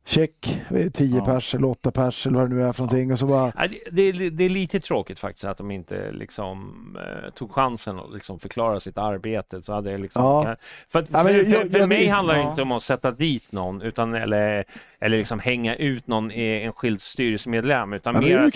check, 0.05 0.61
vi 0.69 0.83
är 0.83 0.89
10 0.89 1.17
Ja. 1.17 1.25
pers 1.25 1.55
eller 1.55 1.67
8 1.67 1.91
pers 1.91 2.27
eller 2.27 2.39
vad 2.39 2.49
det 2.49 2.55
nu 2.55 2.63
är 2.63 2.71
för 2.73 2.81
någonting 2.83 3.11
och 3.11 3.19
så 3.19 3.25
bara 3.25 3.51
Ja, 3.57 3.63
det, 3.67 3.79
det, 3.91 4.01
är- 4.25 4.31
det 4.31 4.43
är 4.43 4.49
lite 4.49 4.79
tråkigt 4.79 5.19
faktiskt 5.19 5.45
att 5.45 5.57
de 5.57 5.71
inte 5.71 6.11
liksom, 6.11 6.75
eh, 6.99 7.29
tog 7.33 7.51
chansen 7.51 7.99
att 7.99 8.13
liksom 8.13 8.39
förklara 8.39 8.79
sitt 8.79 8.97
arbete. 8.97 9.61
Så 9.61 9.73
hade 9.73 9.91
jag 9.91 9.99
liksom, 10.01 10.23
Ja. 10.23 10.55
För, 10.91 10.99
att, 10.99 11.05
Ja, 11.11 11.23
men 11.23 11.33
för, 11.33 11.43
jag- 11.43 11.61
för, 11.61 11.69
för 11.69 11.79
jag- 11.79 11.89
mig 11.89 12.05
jag- 12.05 12.15
handlar 12.15 12.33
det 12.35 12.41
ja. 12.41 12.49
inte 12.49 12.61
om 12.61 12.71
att 12.71 12.83
sätta 12.83 13.11
dit 13.11 13.51
någon 13.51 13.81
utan, 13.81 14.13
eller, 14.13 14.65
eller 14.99 15.17
liksom 15.17 15.39
hänga 15.39 15.75
ut 15.75 16.07
någon 16.07 16.31
enskild 16.31 17.01
styrelsemedlem. 17.01 17.93
Utan 17.93 18.15
Ja, 18.15 18.21
mer 18.21 18.37
att-. 18.37 18.55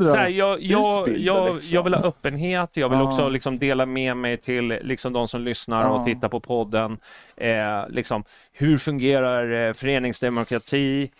Nej, 0.00 0.36
jag, 0.36 0.62
jag, 0.62 1.08
Utbilda, 1.08 1.24
jag, 1.24 1.54
liksom. 1.54 1.74
jag 1.76 1.82
vill 1.82 1.94
ha 1.94 2.02
öppenhet, 2.04 2.70
jag 2.76 2.88
vill 2.88 2.98
Ja. 2.98 3.12
också 3.12 3.28
liksom 3.28 3.58
dela 3.58 3.86
med 3.86 4.16
mig 4.16 4.36
till 4.36 4.68
liksom 4.68 5.12
de 5.12 5.28
som 5.28 5.40
lyssnar 5.40 5.88
och 5.88 6.00
Ja. 6.00 6.04
tittar 6.04 6.28
på 6.28 6.40
podden. 6.40 6.98
Eh, 7.42 7.88
liksom, 7.88 8.24
hur 8.52 8.78
fungerar 8.78 9.68
eh, 9.68 9.72
föreningsdemokrati? 9.72 11.10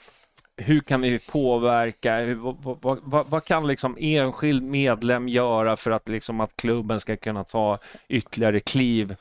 hur 0.57 0.81
kan 0.81 1.01
vi 1.01 1.19
påverka? 1.19 2.17
Hur- 2.19 2.35
Vad, 2.35 2.57
vad, 2.83 2.99
vad, 3.03 3.27
vad 3.27 3.45
kan 3.45 3.67
liksom 3.67 3.97
enskild 4.01 4.63
medlem 4.63 5.29
göra 5.29 5.77
för 5.77 5.91
att, 5.91 6.09
liksom 6.09 6.41
att 6.41 6.57
klubben 6.57 7.01
ska 7.01 7.17
kunna 7.17 7.45
ta 7.45 7.79
ytterligare 8.09 8.61
kliv? 8.61 9.17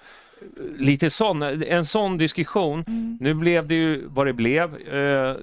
Lite 0.78 1.10
sån, 1.10 1.42
en 1.64 1.86
sån 1.86 2.18
diskussion. 2.18 2.84
Nu 3.20 3.34
blev 3.34 3.68
det 3.68 3.76
ju 3.76 4.08
vad 4.08 4.26
det 4.28 4.34
blev. 4.34 4.76
Eh, 4.76 5.36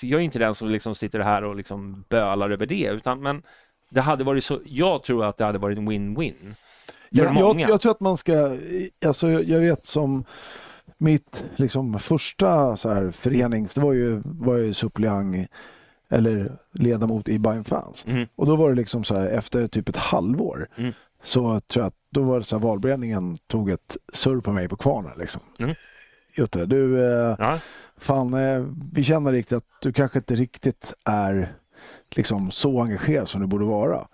Jag 0.00 0.20
är 0.20 0.24
inte 0.24 0.38
den 0.38 0.54
som 0.54 0.68
liksom 0.68 0.94
sitter 0.94 1.20
här 1.20 1.44
och 1.44 1.56
liksom 1.56 2.04
bölar 2.08 2.50
över 2.50 2.66
det, 2.66 2.86
utan 2.92 3.22
men 3.22 3.42
det 3.90 4.00
hade 4.00 4.24
varit 4.24 4.44
så, 4.44 4.60
jag 4.64 5.02
tror 5.02 5.24
att 5.24 5.38
det 5.38 5.44
hade 5.44 5.58
varit 5.58 5.78
en 5.78 5.88
win-win. 5.88 6.54
Jag, 7.16 7.36
jag, 7.36 7.60
jag 7.60 7.80
tror 7.80 7.92
att 7.92 8.00
man 8.00 8.16
ska, 8.16 8.58
alltså 9.06 9.30
jag 9.30 9.44
jag 9.44 9.60
vet 9.60 9.86
som 9.86 10.24
mitt 10.98 11.44
liksom 11.56 11.98
första 11.98 12.76
så 12.76 12.88
här 12.88 13.10
förenings, 13.10 13.74
det 13.74 13.80
var 13.80 13.92
ju, 13.92 14.22
var 14.24 14.56
ju 14.56 14.74
suppleant 14.74 15.48
eller 16.08 16.52
ledamot 16.72 17.28
i 17.28 17.38
Bayern 17.38 17.64
Fans. 17.64 18.04
Mm. 18.08 18.28
Och 18.36 18.46
då 18.46 18.56
var 18.56 18.68
det 18.68 18.74
liksom 18.76 19.04
så 19.04 19.14
här 19.14 19.26
efter 19.26 19.66
typ 19.68 19.88
ett 19.88 19.96
halvår 19.96 20.68
Mm. 20.76 20.92
så 21.22 21.60
tror 21.60 21.82
jag 21.82 21.86
att 21.86 21.94
då 22.10 22.22
var 22.22 22.38
det 22.38 22.44
så 22.44 22.58
här 22.58 22.62
valberedningen 22.66 23.38
tog 23.46 23.70
ett 23.70 23.96
surr 24.12 24.40
på 24.40 24.52
mig 24.52 24.68
på 24.68 24.76
kvarnen 24.76 25.12
liksom. 25.18 25.40
Mm. 25.58 25.74
Jutte, 26.36 26.66
du, 26.66 27.04
eh, 27.04 27.36
Ja. 27.38 27.58
fan, 27.96 28.34
eh, 28.34 28.66
vi 28.92 29.04
känner 29.04 29.32
riktigt 29.32 29.56
att 29.58 29.64
du 29.82 29.92
kanske 29.92 30.18
inte 30.18 30.34
riktigt 30.34 30.94
är 31.04 31.52
liksom 32.10 32.50
så 32.50 32.80
engagerad 32.82 33.28
som 33.28 33.40
du 33.40 33.46
borde 33.46 33.64
vara. 33.64 34.06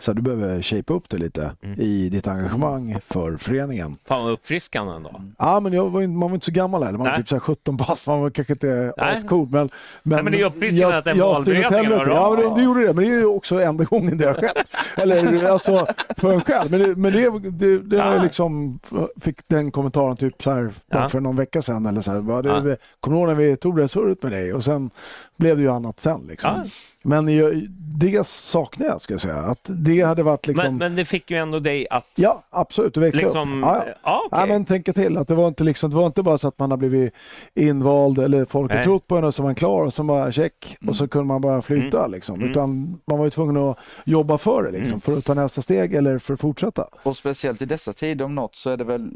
Så 0.00 0.12
du 0.12 0.22
behöver 0.22 0.62
shape 0.62 0.92
upp 0.92 1.08
det 1.08 1.16
lite 1.18 1.52
Mm. 1.62 1.80
i 1.80 2.08
ditt 2.08 2.26
engagemang 2.26 2.96
för 3.08 3.36
föreningen. 3.36 3.96
Fan 4.04 4.24
vad 4.24 4.32
uppfriskande 4.32 4.92
ändå. 4.92 5.22
Ja, 5.38 5.60
men 5.60 5.72
jag 5.72 5.90
var, 5.90 6.06
man 6.06 6.30
var 6.30 6.34
inte 6.34 6.46
så 6.46 6.52
gammal 6.52 6.82
heller. 6.82 6.98
Man 6.98 7.04
var 7.06 7.12
Nej. 7.12 7.18
typ 7.20 7.28
så 7.28 7.34
här 7.34 7.40
17 7.40 7.76
bast. 7.76 8.06
Man 8.06 8.20
var 8.20 8.30
kanske 8.30 8.52
inte 8.52 8.92
ascool. 8.96 9.48
Men, 9.50 9.60
men, 9.60 9.70
Nej, 10.16 10.22
men 10.22 10.32
det 10.32 10.40
är 10.40 10.44
uppfriskande 10.46 10.96
att 10.96 11.06
en 11.06 11.16
jag 11.18 11.32
valberedning 11.32 11.64
styrde 11.64 11.80
åt 11.80 11.84
helvete. 11.84 12.10
var 12.10 12.16
Ja, 12.16 12.48
men 12.48 12.54
det, 12.58 12.62
gjorde 12.62 12.80
det. 12.86 12.92
Men 12.94 13.04
det 13.04 13.10
är 13.10 13.14
ju 13.14 13.24
också 13.24 13.60
enda 13.60 13.84
gången 13.84 14.18
det 14.18 14.26
har 14.26 14.34
skett. 14.34 14.68
Eller 14.96 15.44
alltså 15.44 15.86
för 16.18 16.32
en 16.32 16.40
själv. 16.40 16.70
Men 16.70 16.80
det, 16.80 16.96
men 16.96 17.12
det, 17.12 17.50
det, 17.50 17.78
det 17.78 18.00
har 18.00 18.06
jag 18.10 18.18
Ja. 18.18 18.22
liksom 18.22 18.78
fick 19.20 19.36
den 19.48 19.70
kommentaren 19.70 20.16
typ 20.16 20.42
så 20.42 20.50
här 20.50 20.72
Ja. 20.90 21.08
för 21.08 21.20
någon 21.20 21.36
vecka 21.36 21.62
sedan. 21.62 21.86
Eller 21.86 22.00
så 22.02 22.10
här, 22.10 22.20
bara, 22.20 22.48
Ja. 22.48 22.60
det, 22.60 22.76
Kommer 23.00 23.16
du 23.16 23.20
ihåg 23.20 23.28
när 23.28 23.34
vi 23.44 23.56
tog 23.56 23.76
det 23.76 23.88
surret 23.88 24.22
med 24.22 24.32
dig? 24.32 24.54
Och 24.54 24.64
sen 24.64 24.90
blev 25.36 25.56
det 25.56 25.62
ju 25.62 25.70
annat 25.70 26.00
sen. 26.00 26.20
Liksom. 26.28 26.50
Ja. 26.56 26.64
Men 27.02 27.36
jag, 27.36 27.66
det 27.98 28.26
saknar 28.26 28.86
jag, 28.86 29.00
ska 29.00 29.14
jag 29.14 29.20
säga. 29.20 29.36
Att 29.36 29.60
det 29.68 30.00
hade 30.00 30.22
varit 30.22 30.46
liksom... 30.46 30.64
Men, 30.66 30.76
men 30.76 30.96
det 30.96 31.04
fick 31.04 31.30
ju 31.30 31.36
ändå 31.36 31.58
dig 31.58 31.86
att 31.90 32.06
Ja, 32.14 32.42
absolut. 32.50 32.94
Du 32.94 33.00
växte 33.00 33.22
liksom... 33.24 33.64
upp. 33.64 33.68
Ja, 33.68 33.84
ja. 33.86 33.94
ja, 34.04 34.22
okej. 34.26 34.38
Ja, 34.40 34.46
men 34.46 34.64
tänka 34.64 34.92
till 34.92 35.16
att 35.16 35.28
det 35.28 35.34
var 35.34 35.48
inte 35.48 35.64
liksom, 35.64 35.90
det 35.90 35.96
var 35.96 36.06
inte 36.06 36.22
bara 36.22 36.38
så 36.38 36.48
att 36.48 36.58
man 36.58 36.70
har 36.70 36.78
blivit 36.78 37.14
invald 37.54 38.18
eller 38.18 38.44
folk 38.44 38.72
har 38.72 38.84
trott 38.84 39.06
på 39.06 39.16
en 39.16 39.24
och 39.24 39.34
så 39.34 39.42
var 39.42 39.48
man 39.48 39.54
klar 39.54 39.82
och 39.84 39.94
så 39.94 40.02
bara 40.04 40.32
check 40.32 40.76
och 40.88 40.96
så 40.96 41.08
kunde 41.08 41.26
man 41.26 41.40
bara 41.40 41.62
flytta 41.62 42.06
liksom. 42.06 42.34
Mm. 42.34 42.50
Utan 42.50 43.00
man 43.06 43.18
var 43.18 43.24
ju 43.24 43.30
tvungen 43.30 43.56
att 43.56 43.78
jobba 44.04 44.38
för 44.38 44.62
det 44.62 44.70
liksom, 44.70 44.88
Mm. 44.90 45.00
för 45.00 45.18
att 45.18 45.24
ta 45.24 45.34
nästa 45.34 45.62
steg 45.62 45.94
eller 45.94 46.18
för 46.18 46.34
att 46.34 46.40
fortsätta. 46.40 46.88
Och 47.02 47.16
speciellt 47.16 47.62
i 47.62 47.64
dessa 47.64 47.92
tider 47.92 48.24
om 48.24 48.34
något 48.34 48.54
så 48.54 48.70
är 48.70 48.76
det 48.76 48.84
väl 48.84 49.10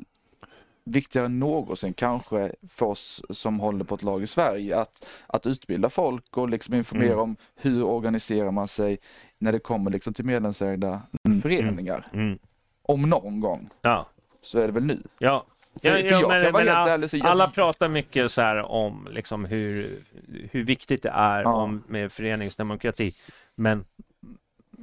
viktigare 0.84 1.26
än 1.26 1.38
någonsin 1.38 1.92
kanske 1.94 2.52
för 2.68 2.86
oss 2.86 3.22
som 3.30 3.60
håller 3.60 3.84
på 3.84 3.94
ett 3.94 4.02
lag 4.02 4.22
i 4.22 4.26
Sverige 4.26 4.78
att, 4.80 5.06
att 5.26 5.46
utbilda 5.46 5.90
folk 5.90 6.36
och 6.36 6.48
liksom 6.48 6.74
informera 6.74 7.12
Mm. 7.12 7.18
om 7.20 7.36
hur 7.56 7.84
organiserar 7.84 8.50
man 8.50 8.68
sig 8.68 8.98
när 9.38 9.52
det 9.52 9.58
kommer 9.58 9.90
liksom 9.90 10.14
till 10.14 10.24
medlemsägda 10.24 11.02
föreningar. 11.42 12.06
Mm. 12.12 12.38
Om 12.82 13.02
någon 13.02 13.40
gång 13.40 13.70
Ja. 13.82 14.06
så 14.40 14.58
är 14.58 14.66
det 14.66 14.72
väl 14.72 14.84
nu. 14.84 15.02
Ja. 15.18 15.46
Ja, 15.80 15.98
ja, 15.98 16.28
men, 16.28 16.42
men 16.42 16.54
helt 16.54 16.68
all- 16.70 16.88
ärlig 16.88 17.10
så 17.10 17.16
jag- 17.16 17.26
alla 17.26 17.48
pratar 17.50 17.88
mycket 17.88 18.30
så 18.32 18.42
här 18.42 18.62
om 18.62 19.08
liksom 19.10 19.44
hur, 19.44 20.04
hur 20.50 20.64
viktigt 20.64 21.02
det 21.02 21.08
är 21.08 21.42
Ja. 21.42 21.52
om, 21.54 21.82
med 21.88 22.12
föreningsdemokrati, 22.12 23.14
men, 23.54 23.84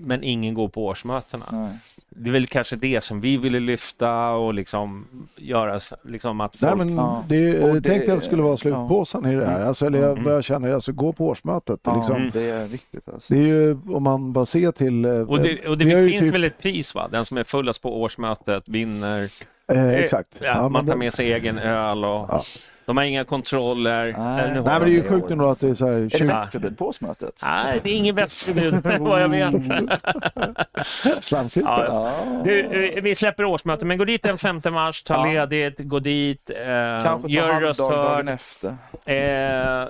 men 0.01 0.23
ingen 0.23 0.53
går 0.53 0.67
på 0.67 0.85
årsmötena. 0.85 1.45
Nej. 1.51 1.77
Det 2.09 2.29
är 2.29 2.33
väl 2.33 2.47
kanske 2.47 2.75
det 2.75 3.03
som 3.03 3.21
vi 3.21 3.37
ville 3.37 3.59
lyfta 3.59 4.29
och 4.29 4.53
liksom 4.53 5.07
göra 5.37 5.79
liksom 6.03 6.41
att 6.41 6.55
folk... 6.55 6.75
Nej, 6.77 6.85
men 6.85 6.95
Ja. 6.95 7.23
det, 7.27 7.63
Och 7.63 7.69
jag 7.69 7.83
det- 7.83 7.89
tänkte 7.89 8.13
att 8.13 8.19
det 8.19 8.25
skulle 8.25 8.41
vara 8.41 8.57
slutpåsen 8.57 9.25
i 9.25 9.35
det 9.35 9.45
här. 9.45 9.65
Alltså, 9.65 9.85
eller 9.85 9.99
jag, 9.99 10.11
Mm. 10.11 10.23
vad 10.23 10.33
jag 10.33 10.43
känner, 10.43 10.71
alltså 10.73 10.91
gå 10.91 11.13
på 11.13 11.25
årsmötet. 11.27 11.79
Ja, 11.83 11.95
Liksom. 11.97 12.15
Mm. 12.15 12.29
det 12.33 12.41
är 12.49 12.67
viktigt 12.67 13.09
alltså. 13.09 13.33
Det 13.33 13.39
är 13.39 13.43
ju 13.47 13.77
om 13.89 14.03
man 14.03 14.33
bara 14.33 14.45
ser 14.45 14.71
till... 14.71 15.05
eh, 15.05 15.11
Och 15.11 15.41
det, 15.41 15.67
och 15.67 15.77
det 15.77 15.85
finns 15.85 16.21
typ- 16.21 16.33
väl 16.33 16.43
ett 16.43 16.61
pris 16.61 16.95
va? 16.95 17.07
Den 17.11 17.25
som 17.25 17.37
är 17.37 17.43
fullast 17.43 17.81
på 17.81 18.01
årsmötet 18.01 18.63
vinner 18.69 19.29
Eh, 19.67 19.89
exakt. 19.93 20.27
Ja, 20.39 20.45
Ja, 20.47 20.69
man 20.69 20.87
tar 20.87 20.95
med 20.95 21.13
sig 21.13 21.33
egen 21.33 21.57
öl 21.57 22.05
och 22.05 22.09
Ja. 22.29 22.43
De 22.91 22.97
har 22.97 23.03
inga 23.03 23.23
kontroller. 23.23 24.03
Nej. 24.03 24.13
Nej, 24.18 24.53
men 24.63 24.63
det 24.63 24.72
är 24.72 24.88
ju 24.88 25.09
sjukt 25.09 25.31
ändå 25.31 25.49
att 25.49 25.59
det 25.59 25.69
är 25.69 25.76
så 25.76 25.85
här 25.88 25.93
Är 25.93 26.01
det 26.01 26.18
20... 26.18 26.27
västförbud 26.27 26.77
på 26.77 26.88
årsmötet? 26.88 27.39
Nej, 27.43 27.80
det 27.84 27.89
är 27.91 27.95
ingen 27.95 28.15
västförbud 28.15 28.73
vad 28.99 29.22
jag 29.22 29.30
vet. 29.30 29.53
Slamkryp. 31.23 31.65
Ja, 31.65 31.85
Ja. 31.88 32.41
Du, 32.45 32.59
eh, 32.85 33.01
vi 33.03 33.15
släpper 33.15 33.45
årsmötet, 33.45 33.88
men 33.88 33.97
gå 33.97 34.05
dit 34.05 34.23
den 34.23 34.38
5 34.38 34.61
mars, 34.72 35.03
ta 35.03 35.13
Ja. 35.27 35.45
ledigt, 35.45 35.80
gå 35.80 35.99
dit, 35.99 36.49
eh, 36.49 37.03
Kanske 37.03 37.31
gör 37.31 37.61
röst 37.61 37.80
hörd. 37.80 38.30
efter. 38.30 38.76
Eh, 39.05 39.81
eh, 39.81 39.88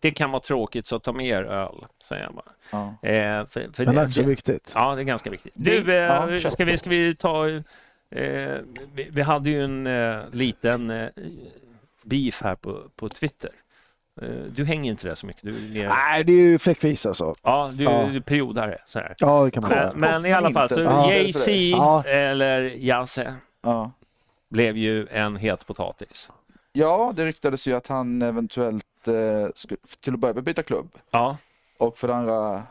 det 0.00 0.10
kan 0.10 0.30
vara 0.30 0.40
tråkigt, 0.42 0.86
så 0.86 0.98
ta 0.98 1.12
med 1.12 1.26
er 1.26 1.42
öl, 1.42 1.84
säger 2.08 2.22
jag 2.22 2.34
bara. 2.34 2.44
Ja. 2.70 3.08
Eh, 3.08 3.46
för, 3.46 3.72
för 3.74 3.84
Men 3.84 3.94
det- 3.94 4.04
också 4.06 4.22
det- 4.22 4.28
viktigt. 4.28 4.72
Ja, 4.74 4.94
det 4.94 5.00
är 5.00 5.04
ganska 5.04 5.30
viktigt. 5.30 5.52
Du, 5.56 5.96
eh, 5.98 6.38
ska, 6.48 6.64
vi, 6.64 6.76
ska 6.78 6.90
vi 6.90 7.14
ta... 7.14 7.48
Eh, 7.48 7.62
vi, 8.94 9.08
vi 9.10 9.22
hade 9.22 9.50
ju 9.50 9.64
en 9.64 9.86
eh, 9.86 10.16
liten 10.32 10.90
eh, 10.90 11.06
beef 12.04 12.42
här 12.42 12.54
på, 12.54 12.82
på 12.96 13.08
Twitter. 13.08 13.50
Eh, 14.22 14.28
du 14.28 14.64
hänger 14.64 14.90
inte 14.90 15.08
där 15.08 15.14
så 15.14 15.26
mycket. 15.26 15.42
Du 15.42 15.80
är 15.80 15.88
Nej, 15.88 16.24
det 16.24 16.32
är 16.32 16.36
ju 16.36 16.58
fläckvis 16.58 17.06
alltså. 17.06 17.34
ja, 17.42 17.70
du, 17.74 17.84
Ja. 17.84 18.06
du 18.06 18.20
periodare. 18.20 18.78
Så 18.86 18.98
här. 18.98 19.14
Ja, 19.18 19.44
det 19.44 19.50
kan 19.50 19.60
man 19.62 19.70
Men, 19.70 19.78
säga. 19.90 19.92
men 19.96 20.26
i 20.26 20.32
alla 20.32 20.50
fall, 20.52 20.68
så 20.68 20.80
Ja. 20.80 21.12
Jay-Z 21.12 21.50
Ja. 21.52 22.04
eller 22.04 22.60
Yasse 22.62 23.34
Ja. 23.62 23.90
blev 24.50 24.76
ju 24.76 25.06
en 25.10 25.36
het 25.36 25.66
potatis. 25.66 26.30
ja, 26.72 27.12
det 27.16 27.24
ryktades 27.26 27.68
ju 27.68 27.74
att 27.74 27.86
han 27.86 28.22
eventuellt 28.22 29.08
eh, 29.08 29.48
skulle 29.54 29.80
till 30.00 30.14
att 30.14 30.20
börja 30.20 30.34
med 30.34 30.44
byta 30.44 30.62
klubb. 30.62 30.90
Ja, 31.10 31.36
Och 31.78 31.98
för 31.98 32.08
det 32.08 32.14
andra, 32.14 32.62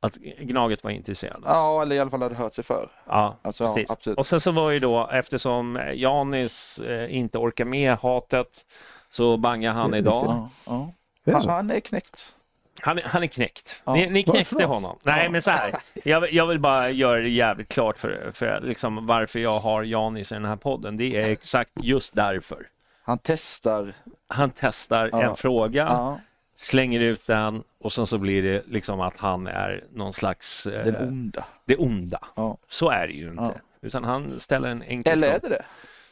att 0.00 0.14
Gnaget 0.16 0.84
var 0.84 0.90
intresserad. 0.90 1.42
ja 1.44 1.82
eller 1.82 1.96
i 1.96 1.98
alla 2.00 2.10
fall 2.10 2.22
hade 2.22 2.34
hört 2.34 2.54
sig 2.54 2.64
för. 2.64 2.88
Ja, 3.06 3.36
Alltså, 3.42 3.64
ja, 3.64 3.74
precis. 3.74 3.90
absolut. 3.90 4.18
Och 4.18 4.26
sen 4.26 4.40
så 4.40 4.50
var 4.52 4.70
ju 4.70 4.78
då, 4.78 5.08
eftersom 5.12 5.80
Janis 5.94 6.78
eh, 6.78 7.16
inte 7.16 7.38
orkar 7.38 7.64
med 7.64 7.96
hatet, 7.96 8.66
så 9.10 9.36
bangade 9.36 9.74
han 9.74 9.94
idag. 9.94 10.48
Ja, 10.66 10.92
ja. 11.24 11.42
Han, 11.46 11.70
är 11.70 11.80
knäckt. 11.80 12.34
Han, 12.80 12.98
är- 12.98 13.02
han 13.02 13.22
är 13.22 13.26
knäckt. 13.26 13.82
Ja. 13.84 13.94
Ni, 13.94 14.10
ni 14.10 14.22
knäckte 14.22 14.64
honom. 14.64 14.98
Nej, 15.02 15.28
men 15.28 15.42
så 15.42 15.50
här. 15.50 15.74
Jag, 16.04 16.20
vill- 16.20 16.34
jag 16.36 16.46
vill 16.46 16.58
bara 16.58 16.90
göra 16.90 17.20
det 17.20 17.28
jävligt 17.28 17.68
klart 17.68 17.98
för, 17.98 18.30
för 18.34 18.60
liksom 18.60 19.06
varför 19.06 19.38
jag 19.38 19.60
har 19.60 19.82
Janis 19.82 20.32
i 20.32 20.34
den 20.34 20.44
här 20.44 20.56
podden. 20.56 20.96
Det 20.96 21.16
är 21.16 21.28
exakt 21.28 21.70
just 21.82 22.14
därför. 22.14 22.66
Han 23.02 23.18
testar. 23.22 23.92
Han 24.28 24.50
testar 24.54 25.08
Ja. 25.12 25.22
en 25.22 25.36
fråga, 25.36 25.82
Ja, 25.84 26.20
slänger 26.60 27.00
ut 27.00 27.26
den 27.26 27.62
och 27.78 27.92
sen 27.92 28.06
så 28.06 28.18
blir 28.18 28.42
det 28.42 28.62
liksom 28.66 29.00
att 29.00 29.16
han 29.16 29.46
är 29.46 29.84
någon 29.92 30.12
slags... 30.12 30.66
Eh, 30.66 30.84
den 30.84 30.96
onda. 31.08 31.44
det 31.64 31.76
onda. 31.76 32.18
Ja. 32.34 32.56
Så 32.68 32.90
är 32.90 33.06
det 33.06 33.12
ju 33.12 33.28
inte. 33.30 33.42
Ja. 33.42 33.54
Utan 33.82 34.04
han 34.04 34.40
ställer 34.40 34.68
en 34.68 34.82
enkel 34.82 35.12
Eller 35.12 35.28
är 35.28 35.38
det 35.38 35.48
det? 35.48 35.64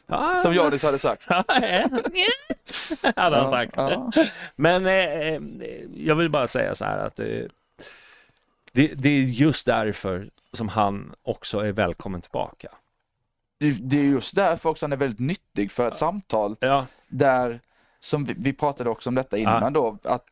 Ja, 0.07 0.35
Som 0.41 0.53
Jadis 0.53 0.83
hade 0.83 0.99
sagt. 0.99 1.25
Ja, 1.29 1.43
hade 3.15 3.35
han 3.37 3.51
sagt. 3.51 3.73
Ja, 3.77 4.11
Men 4.55 4.85
eh, 4.85 4.93
eh, 4.93 5.41
jag 5.95 6.15
vill 6.15 6.29
bara 6.29 6.47
säga 6.47 6.75
så 6.75 6.85
här 6.85 6.97
att 6.97 7.19
eh, 7.19 7.25
det, 8.71 8.87
det 8.95 9.09
är 9.09 9.23
just 9.23 9.65
därför 9.65 10.29
som 10.53 10.67
han 10.69 11.13
också 11.23 11.59
är 11.59 11.71
välkommen 11.71 12.21
tillbaka. 12.21 12.69
det, 13.59 13.71
det 13.71 13.99
är 13.99 14.03
just 14.03 14.35
därför 14.35 14.69
också 14.69 14.85
han 14.85 14.93
är 14.93 14.97
väldigt 14.97 15.19
nyttig 15.19 15.71
för 15.71 15.87
ett 15.87 15.95
samtal 15.95 16.55
Ja, 16.59 16.85
där, 17.07 17.59
som 17.99 18.25
vi, 18.25 18.35
vi 18.37 18.53
pratade 18.53 18.89
också 18.89 19.09
om 19.09 19.15
detta 19.15 19.37
innan 19.37 19.63
Ja. 19.63 19.69
då, 19.69 19.97
att, 20.03 20.25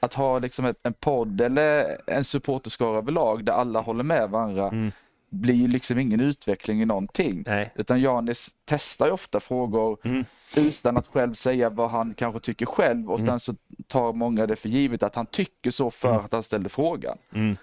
att 0.00 0.14
ha 0.14 0.38
liksom 0.38 0.64
ett, 0.64 0.76
en 0.82 0.92
podd 0.92 1.40
eller 1.40 1.96
en 2.06 2.24
supporterskara 2.24 2.98
överlag 2.98 3.44
där 3.44 3.52
alla 3.52 3.80
håller 3.80 4.04
med 4.04 4.30
varandra 4.30 4.68
Mm. 4.68 4.92
blir 5.30 5.54
ju 5.54 5.68
liksom 5.68 5.98
ingen 5.98 6.20
utveckling 6.20 6.82
i 6.82 6.84
någonting. 6.84 7.42
nej. 7.46 7.72
Utan 7.74 8.00
Janis 8.00 8.50
testar 8.64 9.06
ju 9.06 9.12
ofta 9.12 9.40
frågor 9.40 9.98
Mm. 10.04 10.24
utan 10.56 10.96
att 10.96 11.06
själv 11.06 11.34
säga 11.34 11.70
vad 11.70 11.90
han 11.90 12.14
kanske 12.14 12.40
tycker 12.40 12.66
själv 12.66 13.10
och 13.10 13.18
Mm. 13.20 13.30
sen 13.30 13.40
så 13.40 13.54
tar 13.86 14.12
många 14.12 14.46
det 14.46 14.56
för 14.56 14.68
givet 14.68 15.02
att 15.02 15.14
han 15.14 15.26
tycker 15.26 15.70
så 15.70 15.90
för 15.90 16.08
Mm. 16.08 16.24
att 16.24 16.32
han 16.32 16.42
ställde 16.42 16.68
frågan. 16.68 17.18
Mm. 17.34 17.56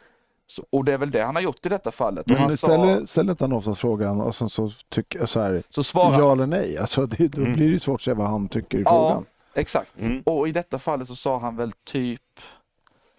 Så, 0.47 0.63
och 0.69 0.85
det 0.85 0.93
är 0.93 0.97
väl 0.97 1.11
det 1.11 1.21
han 1.23 1.35
har 1.35 1.41
gjort 1.41 1.65
i 1.65 1.69
detta 1.69 1.91
fallet. 1.91 2.27
Men 2.27 2.37
han 2.37 2.49
det 2.49 2.57
sa, 2.57 2.67
ställer, 2.67 3.05
ställer 3.05 3.31
inte 3.31 3.43
han 3.43 3.53
oftast 3.53 3.79
frågan 3.81 4.21
och 4.21 4.35
sen 4.35 4.49
så 4.49 4.71
tycker 4.89 5.25
så 5.25 5.39
här, 5.39 5.63
så 5.69 5.83
svarar 5.83 6.19
ja 6.19 6.31
eller 6.31 6.45
nej? 6.47 6.77
Alltså 6.77 7.05
det, 7.05 7.27
då 7.27 7.41
Mm. 7.41 7.53
blir 7.53 7.71
det 7.71 7.79
svårt 7.79 7.95
att 7.95 8.01
se 8.01 8.13
vad 8.13 8.27
han 8.27 8.47
tycker 8.47 8.77
i 8.77 8.81
Ja. 8.81 8.89
frågan. 8.89 9.25
Exakt. 9.55 10.01
Mm. 10.01 10.21
Och 10.25 10.47
i 10.47 10.51
detta 10.51 10.79
fallet 10.79 11.07
så 11.07 11.15
sa 11.15 11.39
han 11.39 11.55
väl 11.55 11.71
typ 11.85 12.21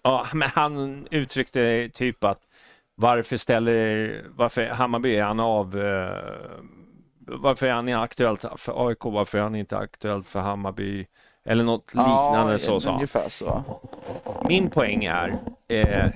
Ja, 0.05 0.27
men 0.33 0.49
han 0.49 1.07
uttryckte 1.11 1.89
typ 1.93 2.23
att 2.23 2.41
varför 2.95 3.37
ställer, 3.37 4.23
varför 4.29 4.65
Hammarby 4.65 5.15
är 5.15 5.23
han 5.23 5.39
av, 5.39 5.71
varför 7.19 7.67
är 7.67 7.71
han 7.71 7.89
inte 7.89 7.99
aktuellt 7.99 8.45
för 8.57 8.87
AIK, 8.87 9.03
varför 9.03 9.37
är 9.37 9.41
han 9.41 9.55
inte 9.55 9.77
aktuellt 9.77 10.27
för 10.27 10.39
Hammarby? 10.39 11.07
Eller 11.45 11.63
något 11.63 11.93
liknande 11.93 12.51
ja, 12.51 12.59
så 12.59 12.79
sa. 12.79 12.93
Ungefär 12.93 13.29
så. 13.29 13.63
Min 14.47 14.69
poäng 14.69 15.05
är, 15.05 15.37
eh, 15.67 16.11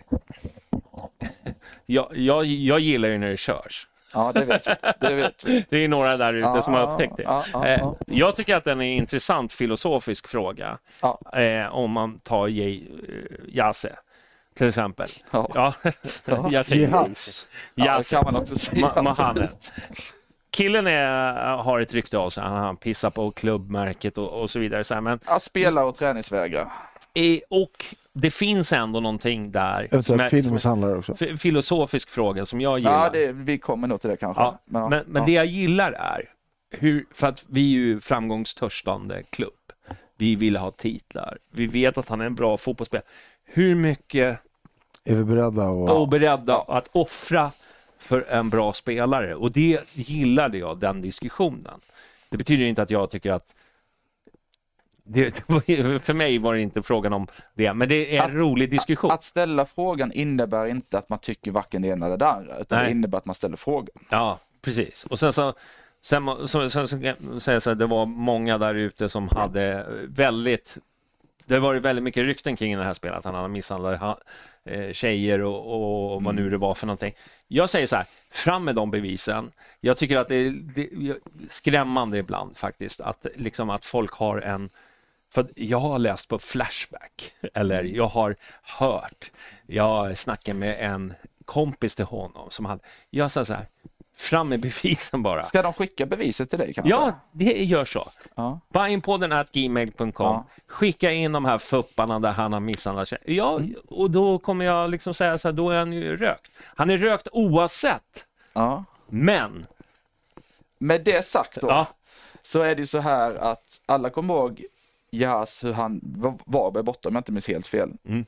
jag, 1.85 2.17
jag, 2.17 2.45
jag 2.45 2.79
gillar 2.79 3.09
ju 3.09 3.17
när 3.17 3.29
det 3.29 3.37
körs. 3.37 3.87
Ja, 4.13 4.31
det 4.35 4.45
vet 4.45 4.67
vi. 4.67 4.73
Det 4.99 5.15
vet 5.15 5.43
vi. 5.45 5.65
Det 5.69 5.77
är 5.77 5.87
några 5.87 6.17
där 6.17 6.33
ute 6.33 6.47
Ja, 6.47 6.61
som 6.61 6.73
har 6.73 6.91
upptäckt 6.93 7.17
det. 7.17 7.23
ja, 7.23 7.45
ja, 7.53 7.67
Eh, 7.67 7.79
ja. 7.79 7.95
Jag 8.07 8.35
tycker 8.35 8.55
att 8.55 8.63
den 8.63 8.81
är 8.81 8.85
en 8.85 8.91
intressant 8.93 9.53
filosofisk 9.53 10.27
fråga. 10.27 10.77
Ja. 11.01 11.19
Eh, 11.39 11.75
om 11.75 11.91
man 11.91 12.19
tar 12.19 12.47
eh, 12.47 12.79
Jase 13.47 13.95
till 14.57 14.67
exempel. 14.67 15.09
Ja. 15.31 15.49
Ja, 15.53 15.73
Ja. 16.25 16.47
jag 16.51 16.65
säger 16.65 16.87
det 17.75 17.85
Jase. 17.85 18.15
kan 18.15 18.25
man 18.25 18.35
också 18.35 18.55
säga. 18.55 18.87
Ma- 18.87 19.01
Mohammed. 19.01 19.49
Killen 20.51 20.87
är, 20.87 21.57
har 21.57 21.79
ett 21.79 21.93
rykte 21.93 22.17
av 22.17 22.29
sig. 22.29 22.43
Han, 22.43 22.57
han 22.57 22.77
pissar 22.77 23.09
på 23.09 23.31
klubbmärket 23.31 24.17
och, 24.17 24.41
och 24.41 24.49
så 24.49 24.59
vidare. 24.59 24.83
Så 24.83 24.93
här, 24.93 25.01
men, 25.01 25.19
Ja, 25.27 25.39
spelare 25.39 25.85
och 25.85 25.95
träningsvägrar. 25.95 26.71
Eh, 27.13 27.39
och 27.49 27.85
det 28.13 28.31
finns 28.31 28.73
ändå 28.73 28.99
någonting 28.99 29.51
där. 29.51 29.87
Eventuellt 29.91 30.29
filmmisshandlare 30.29 30.97
också. 30.97 31.15
filosofisk 31.37 32.09
fråga 32.09 32.45
som 32.45 32.61
jag 32.61 32.79
gillar. 32.79 33.03
Ja, 33.03 33.09
det, 33.09 33.31
vi 33.31 33.57
kommer 33.57 33.87
nog 33.87 34.01
till 34.01 34.09
det 34.09 34.17
kanske. 34.17 34.43
Ja, 34.43 34.59
ja, 34.65 34.89
men, 34.89 35.03
men 35.07 35.21
ja. 35.21 35.25
det 35.25 35.31
jag 35.31 35.45
gillar 35.45 35.91
är, 35.91 36.29
hur, 36.69 37.05
för 37.11 37.27
att 37.27 37.45
vi 37.47 37.61
är 37.61 37.79
ju 37.79 37.99
framgångstörstande 37.99 39.23
klubb. 39.29 39.53
Vi 40.17 40.35
vill 40.35 40.57
ha 40.57 40.71
titlar. 40.71 41.37
Vi 41.51 41.67
vet 41.67 41.97
att 41.97 42.09
han 42.09 42.21
är 42.21 42.25
en 42.25 42.35
bra 42.35 42.57
fotbollsspelare. 42.57 43.05
Hur 43.45 43.75
mycket 43.75 44.39
Är 45.03 45.15
vi 45.15 45.23
beredda 45.23 45.67
och 45.67 46.09
beredda 46.09 46.57
att 46.57 46.89
offra 46.91 47.51
för 47.97 48.25
en 48.29 48.49
bra 48.49 48.73
spelare? 48.73 49.35
Och 49.35 49.51
det 49.51 49.79
gillade 49.93 50.57
jag, 50.57 50.79
den 50.79 51.01
diskussionen. 51.01 51.79
Det 52.29 52.37
betyder 52.37 52.65
inte 52.65 52.81
att 52.81 52.89
jag 52.89 53.11
tycker 53.11 53.31
att 53.31 53.55
det, 55.11 55.35
för 56.05 56.13
mig 56.13 56.37
var 56.37 56.53
det 56.55 56.61
inte 56.61 56.81
frågan 56.83 57.13
om 57.13 57.27
det, 57.53 57.73
men 57.73 57.89
det 57.89 58.17
är 58.17 58.23
en 58.23 58.29
Att- 58.29 58.35
rolig 58.35 58.71
diskussion. 58.71 59.11
Att 59.11 59.23
ställa 59.23 59.65
frågan 59.65 60.11
innebär 60.11 60.65
inte 60.65 60.97
att 60.97 61.09
man 61.09 61.19
tycker 61.19 61.51
varken 61.51 61.81
det 61.81 61.87
ena 61.87 62.05
eller 62.05 62.17
det 62.17 62.27
andra, 62.27 62.57
utan 62.57 62.77
Nej. 62.77 62.85
det 62.85 62.91
innebär 62.91 63.17
att 63.17 63.25
man 63.25 63.35
ställer 63.35 63.57
frågan. 63.57 63.95
Ja, 64.09 64.39
precis. 64.61 65.03
Och 65.05 65.19
sen 65.19 65.33
så, 65.33 65.53
sen, 66.01 66.47
så, 66.47 66.69
sen, 66.69 66.87
säga 67.39 67.59
så 67.59 67.69
här, 67.69 67.75
det 67.75 67.85
var 67.85 68.05
många 68.05 68.57
där 68.57 68.75
ute 68.75 69.09
som 69.09 69.27
hade 69.27 69.85
väldigt, 70.07 70.77
det 71.45 71.59
varit 71.59 71.81
väldigt 71.81 72.03
mycket 72.03 72.23
rykten 72.23 72.55
kring 72.55 72.77
det 72.77 72.83
här 72.83 72.93
spelet, 72.93 73.17
att 73.17 73.25
han 73.25 73.35
hade 73.35 73.47
misshandlat 73.47 73.99
ha- 73.99 74.19
eh, 74.65 74.91
tjejer 74.93 75.41
och, 75.41 75.73
och, 75.73 76.15
och 76.15 76.23
vad 76.23 76.35
nu 76.35 76.49
det 76.49 76.57
var 76.57 76.73
för 76.75 76.87
någonting. 76.87 77.13
Jag 77.47 77.69
säger 77.69 77.87
så 77.87 77.95
här, 77.95 78.05
fram 78.31 78.65
med 78.65 78.75
de 78.75 78.91
bevisen. 78.91 79.51
Jag 79.81 79.97
tycker 79.97 80.17
att 80.17 80.27
det 80.27 80.35
är, 80.35 80.49
det 80.75 80.81
är 80.81 81.17
skrämmande 81.49 82.17
ibland 82.17 82.57
faktiskt, 82.57 83.01
att, 83.01 83.25
liksom 83.35 83.69
att 83.69 83.85
folk 83.85 84.11
har 84.13 84.37
en 84.37 84.69
för 85.31 85.47
jag 85.55 85.79
har 85.79 85.99
läst 85.99 86.27
på 86.27 86.39
Flashback, 86.39 87.31
eller 87.53 87.83
jag 87.83 88.07
har 88.07 88.35
hört, 88.61 89.31
jag 89.65 90.17
snackade 90.17 90.59
med 90.59 90.93
en 90.93 91.13
kompis 91.45 91.95
till 91.95 92.05
honom 92.05 92.51
som 92.51 92.65
hade, 92.65 92.81
jag 93.09 93.31
sa 93.31 93.45
så 93.45 93.53
här, 93.53 93.67
fram 94.19 94.49
med 94.49 94.59
bevisen 94.59 95.23
bara. 95.23 95.43
Ska 95.43 95.61
de 95.61 95.73
skicka 95.73 96.05
beviset 96.05 96.49
till 96.49 96.59
dig 96.59 96.73
kanske? 96.73 96.89
Ja, 96.89 97.13
det 97.31 97.63
gör 97.63 97.85
så. 97.85 98.11
Ja. 98.35 98.59
Buyinpodden 98.69 99.31
at 99.31 99.51
gmail.com. 99.51 100.11
Ja. 100.17 100.45
Skicka 100.67 101.11
in 101.11 101.31
de 101.31 101.45
här 101.45 101.57
fupparna 101.57 102.19
där 102.19 102.31
han 102.31 102.53
har 102.53 102.59
misshandlat. 102.59 103.13
Ja, 103.25 103.59
och 103.87 104.11
då 104.11 104.39
kommer 104.39 104.65
jag 104.65 104.89
liksom 104.89 105.13
säga 105.13 105.37
så 105.37 105.47
här, 105.47 105.53
då 105.53 105.69
är 105.69 105.79
han 105.79 105.93
ju 105.93 106.17
rökt. 106.17 106.51
Han 106.63 106.89
är 106.89 106.97
rökt 106.97 107.27
oavsett, 107.31 108.25
ja. 108.53 108.83
men 109.07 109.65
Med 110.77 111.03
det 111.03 111.25
sagt 111.25 111.61
då, 111.61 111.67
ja, 111.67 111.87
så 112.41 112.61
är 112.61 112.75
det 112.75 112.85
så 112.85 112.99
här 112.99 113.35
att 113.35 113.81
alla 113.85 114.09
kommer 114.09 114.33
ihåg 114.33 114.65
Jas, 115.11 115.63
hur 115.63 115.73
han 115.73 115.99
var- 116.03 116.37
Varberg 116.45 116.83
borta 116.83 117.09
om 117.09 117.15
jag 117.15 117.19
inte 117.19 117.31
minns 117.31 117.47
helt 117.47 117.67
fel. 117.67 117.91
Mm. 118.05 118.25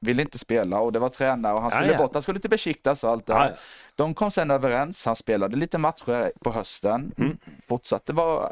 Ville 0.00 0.22
inte 0.22 0.38
spela 0.38 0.80
och 0.80 0.92
det 0.92 0.98
var 0.98 1.08
tränare 1.08 1.54
och 1.54 1.62
han 1.62 1.70
Ja, 1.74 1.78
skulle 1.78 1.92
ja. 1.92 1.98
bort, 1.98 2.10
han 2.14 2.22
skulle 2.22 2.40
till 2.40 2.50
Besiktas 2.50 3.04
och 3.04 3.10
allt 3.10 3.26
det 3.26 3.32
Ja, 3.32 3.38
här. 3.38 3.48
ja. 3.50 3.56
De 3.96 4.14
kom 4.14 4.30
sen 4.30 4.50
överens, 4.50 5.04
han 5.06 5.16
spelade 5.16 5.56
lite 5.56 5.78
matcher 5.78 6.32
på 6.40 6.52
hösten, 6.52 7.12
Mm. 7.18 7.36
fortsatte 7.68 8.12
vara, 8.12 8.50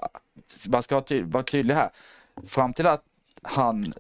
man 0.69 0.83
ska 0.83 0.95
vara, 0.95 1.05
ty- 1.05 1.23
vara 1.23 1.43
tydlig 1.43 1.75
här, 1.75 1.91
fram 2.47 2.73
till 2.73 2.87
att 2.87 3.03
han 3.43 3.95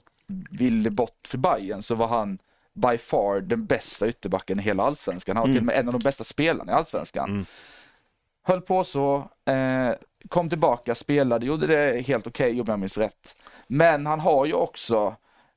ville 0.51 0.90
bort 0.90 1.27
för 1.27 1.39
Bayern 1.39 1.82
så 1.82 1.94
var 1.94 2.07
han 2.09 2.39
by 2.73 2.98
far 2.98 3.40
den 3.40 3.66
bästa 3.66 4.09
ytterbacken 4.09 4.59
i 4.61 4.62
hela 4.62 4.82
allsvenskan. 4.82 5.36
Han 5.36 5.47
var 5.47 5.52
till 5.52 5.61
och 5.61 5.66
med 5.66 5.77
en 5.78 5.86
av 5.89 5.93
de 5.93 5.98
bästa 6.02 6.24
spelarna 6.24 6.73
i 6.73 6.74
allsvenskan. 6.74 7.31
Mm. 7.31 7.47
Höll 8.51 8.60
på 8.60 8.85
så, 8.85 9.16
eh, 9.47 9.90
kom 10.28 10.48
tillbaka, 10.48 10.94
spelade, 10.94 11.47
gjorde 11.47 11.66
det 11.66 12.01
helt 12.06 12.27
okej 12.27 12.60
om 12.60 12.66
jag 12.68 12.78
minns 12.78 12.98
rätt. 12.98 13.36
Men 13.66 14.06
han 14.06 14.20
har 14.20 14.47
ju 14.47 14.52
också, 14.52 15.14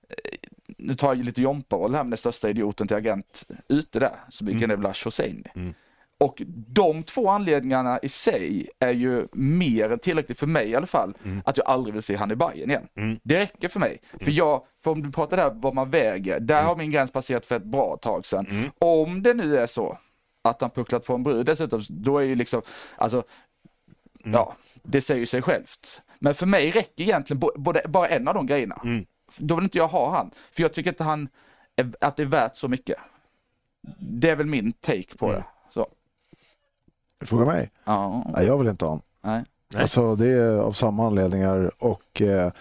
eh, 0.09 0.37
nu 0.77 0.95
tar 0.95 1.07
jag 1.07 1.25
lite 1.25 1.41
Jompa-roll 1.41 1.95
här 1.95 2.03
med 2.03 2.11
den 2.11 2.17
största 2.17 2.49
idioten 2.49 2.87
till 2.87 2.97
agent 2.97 3.43
ute 3.67 3.99
där, 3.99 4.15
så 4.29 4.45
vilken 4.45 4.71
är 4.71 4.75
Vlash 4.75 5.05
Hosseini. 5.05 5.51
Mm. 5.55 5.73
Och 6.19 6.41
de 6.67 7.03
två 7.03 7.29
anledningarna 7.29 7.99
i 7.99 8.09
sig 8.09 8.69
är 8.79 8.91
ju 8.91 9.27
mer 9.31 9.91
än 9.91 9.99
tillräckligt 9.99 10.39
för 10.39 10.47
mig 10.47 10.69
i 10.69 10.75
alla 10.75 10.87
fall, 10.87 11.13
att 11.45 11.57
jag 11.57 11.67
aldrig 11.67 11.93
vill 11.93 12.03
se 12.03 12.15
han 12.15 12.31
i 12.31 12.35
Bayern 12.35 12.69
igen. 12.69 12.87
Mm. 12.95 13.19
Det 13.23 13.39
räcker 13.39 13.67
för 13.67 13.79
mig. 13.79 14.01
För 14.21 14.31
jag, 14.31 14.63
för 14.83 14.91
om 14.91 15.03
du 15.03 15.11
pratar 15.11 15.37
där 15.37 15.51
vad 15.53 15.73
man 15.73 15.89
väger, 15.89 16.39
där 16.39 16.63
har 16.63 16.75
min 16.75 16.91
gräns 16.91 17.11
passerat 17.11 17.45
för 17.45 17.55
ett 17.55 17.63
bra 17.63 17.97
tag 17.97 18.25
sedan. 18.25 18.47
Mm. 18.49 18.69
Om 18.79 19.23
det 19.23 19.33
nu 19.33 19.57
är 19.57 19.65
så 19.65 19.97
att 20.43 20.61
han 20.61 20.69
pucklat 20.69 21.05
på 21.05 21.13
en 21.15 21.23
brud 21.23 21.45
dessutom, 21.45 21.81
då 21.89 22.17
är 22.17 22.23
ju 22.23 22.35
liksom, 22.35 22.61
alltså, 22.95 23.23
Mm. 24.25 24.33
ja, 24.33 24.55
det 24.83 25.01
säger 25.01 25.19
ju 25.19 25.25
sig 25.25 25.41
självt. 25.41 26.01
Men 26.19 26.33
för 26.35 26.45
mig 26.45 26.71
räcker 26.71 27.03
egentligen 27.03 27.39
både, 27.55 27.81
bara 27.89 28.07
en 28.07 28.27
av 28.27 28.33
de 28.33 28.45
grejerna. 28.47 28.81
Mm. 28.83 29.05
Då 29.37 29.55
vill 29.55 29.63
inte 29.63 29.77
jag 29.77 29.87
ha 29.87 30.11
han. 30.11 30.31
För 30.51 30.61
jag 30.61 30.73
tycker 30.73 30.89
inte 30.91 31.03
han, 31.03 31.27
är, 31.75 31.91
att 32.01 32.15
det 32.15 32.23
är 32.23 32.27
värt 32.27 32.55
så 32.55 32.67
mycket. 32.67 32.97
Det 33.99 34.29
är 34.29 34.35
väl 34.35 34.45
min 34.47 34.71
take 34.73 35.17
på 35.17 35.25
Mm. 35.25 35.37
det. 35.39 35.45
Så, 35.69 35.87
Du 37.19 37.25
frågar 37.25 37.45
mig? 37.45 37.71
ja, 37.83 38.23
Nej, 38.33 38.45
jag 38.45 38.57
vill 38.57 38.67
inte 38.67 38.85
ha 38.85 38.89
honom. 38.89 39.03
nej. 39.21 39.43
Alltså 39.75 40.15
det 40.15 40.27
är 40.27 40.57
av 40.57 40.71
samma 40.71 41.07
anledningar 41.07 41.71
och 41.83 42.21
eh, 42.21 42.51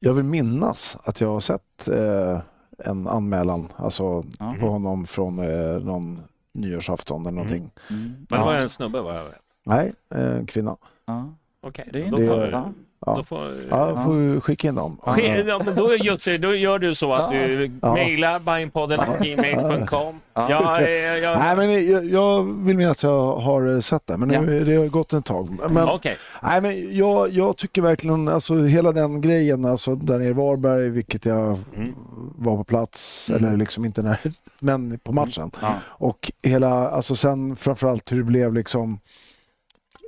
jag 0.00 0.12
vill 0.12 0.24
minnas 0.24 0.96
att 1.04 1.20
jag 1.20 1.28
har 1.28 1.40
sett 1.40 1.88
eh, 1.88 2.40
en 2.78 3.08
anmälan 3.08 3.72
alltså 3.76 4.24
Ja. 4.38 4.54
på 4.60 4.66
honom 4.68 5.06
från 5.06 5.38
eh, 5.38 5.80
någon 5.80 6.22
nyårsafton 6.52 7.20
eller 7.22 7.32
någonting. 7.32 7.70
Mm. 7.90 8.02
Men 8.28 8.38
det 8.40 8.44
var 8.44 8.54
Ja. 8.54 8.60
en 8.60 8.68
snubbe 8.68 9.00
vad 9.00 9.16
jag 9.16 9.24
vet. 9.24 9.40
Nej, 9.64 9.92
eh, 10.14 10.36
en 10.36 10.46
kvinna. 10.46 10.76
Ja. 11.04 11.34
Okej, 11.60 11.88
Det 11.92 12.02
är 12.02 12.04
inte 12.04 12.26
får... 12.26 12.72
Ja. 13.06 13.14
Då 13.16 13.24
får 13.24 13.46
Ja, 13.70 13.88
jag 13.88 14.04
får 14.04 14.40
skicka 14.40 14.68
in 14.68 14.74
dem. 14.74 14.96
Ske- 15.02 15.44
Ja, 15.48 15.60
men 15.64 15.74
då, 15.74 15.96
Jutte, 15.96 16.38
då 16.38 16.54
gör 16.54 16.78
du 16.78 16.94
så 16.94 17.14
att 17.14 17.34
Ja. 17.34 17.40
du 17.46 17.70
Ja. 17.82 17.94
mejlar 17.94 18.38
bajenpodden.gmail.com. 18.40 20.20
Ja. 20.34 20.46
Ja, 20.50 20.80
eh, 20.80 20.90
jag, 20.90 21.38
Nej, 21.38 21.56
men 21.56 21.86
jag, 21.90 22.04
jag 22.04 22.42
vill 22.64 22.76
minnas 22.76 22.96
att 22.96 23.02
jag 23.02 23.36
har 23.36 23.74
eh, 23.74 23.80
sett 23.80 24.06
det, 24.06 24.16
men 24.16 24.28
nu, 24.28 24.64
det 24.64 24.74
har 24.76 24.86
gått 24.86 25.12
ett 25.12 25.24
tag. 25.24 25.48
Men, 25.70 25.88
Okej. 25.88 26.16
nej, 26.42 26.60
men 26.60 26.96
jag, 26.96 27.30
jag 27.30 27.56
tycker 27.56 27.82
verkligen, 27.82 28.28
alltså 28.28 28.54
hela 28.64 28.92
den 28.92 29.20
grejen, 29.20 29.64
alltså 29.64 29.94
där 29.94 30.18
nere 30.18 30.28
i 30.28 30.32
Varberg, 30.32 30.88
vilket 30.88 31.26
jag 31.26 31.58
Mm. 31.76 31.94
var 32.38 32.56
på 32.56 32.64
plats, 32.64 33.30
Mm. 33.30 33.44
eller 33.44 33.56
liksom 33.56 33.84
inte 33.84 34.02
när, 34.02 34.18
men 34.58 34.98
på 34.98 35.12
matchen. 35.12 35.50
Ja. 35.60 35.74
Och 35.84 36.32
hela, 36.42 36.88
alltså 36.90 37.14
sen 37.16 37.56
framförallt 37.56 38.12
hur 38.12 38.16
det 38.16 38.24
blev 38.24 38.54
liksom 38.54 38.98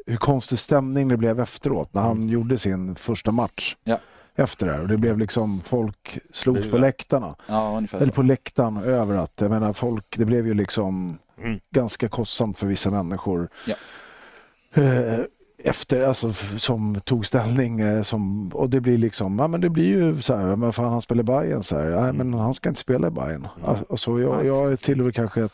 hur 0.06 0.16
konstig 0.16 0.58
stämning 0.58 1.08
det 1.08 1.16
blev 1.16 1.40
efteråt 1.40 1.94
när 1.94 2.02
han 2.02 2.28
gjorde 2.28 2.58
sin 2.58 2.94
första 2.94 3.30
match. 3.32 3.76
Ja. 3.84 3.98
Efter 4.36 4.66
det 4.66 4.72
här. 4.72 4.80
Och 4.80 4.88
det 4.88 4.96
blev 4.96 5.18
liksom, 5.18 5.60
folk 5.60 6.18
slogs 6.32 6.70
på 6.70 6.78
läktarna. 6.78 7.34
Ja, 7.46 7.82
Eller 7.92 8.12
på 8.12 8.22
läktaren 8.22 8.76
över 8.76 9.16
att, 9.16 9.32
jag 9.40 9.50
menar 9.50 9.72
folk, 9.72 10.16
det 10.18 10.24
blev 10.24 10.46
ju 10.46 10.54
liksom 10.54 11.18
Mm. 11.38 11.60
ganska 11.70 12.08
kostsamt 12.08 12.58
för 12.58 12.66
vissa 12.66 12.90
människor. 12.90 13.48
Ja. 13.66 13.74
Eh, 14.82 15.18
efter, 15.58 16.00
alltså 16.02 16.32
som 16.58 17.00
tog 17.04 17.26
ställning 17.26 17.80
eh, 17.80 18.02
som, 18.02 18.48
och 18.48 18.70
det 18.70 18.80
blir 18.80 18.98
liksom, 18.98 19.38
ja 19.38 19.48
men 19.48 19.60
det 19.60 19.68
blir 19.68 19.84
ju 19.86 20.22
så 20.22 20.36
här, 20.36 20.56
men 20.56 20.72
fan 20.72 20.92
han 20.92 21.02
spelar 21.02 21.20
i 21.20 21.24
Bayern 21.24 21.62
så 21.62 21.78
här, 21.78 21.90
nej 21.90 22.12
men 22.12 22.34
han 22.34 22.54
ska 22.54 22.68
inte 22.68 22.80
spela 22.80 23.06
i 23.06 23.10
Bayern. 23.10 23.48
Alltså, 23.64 23.84
alltså, 23.90 24.20
jag, 24.20 24.44
jag 24.46 24.78
tillhör 24.78 25.10
kanske 25.10 25.44
ett, 25.44 25.52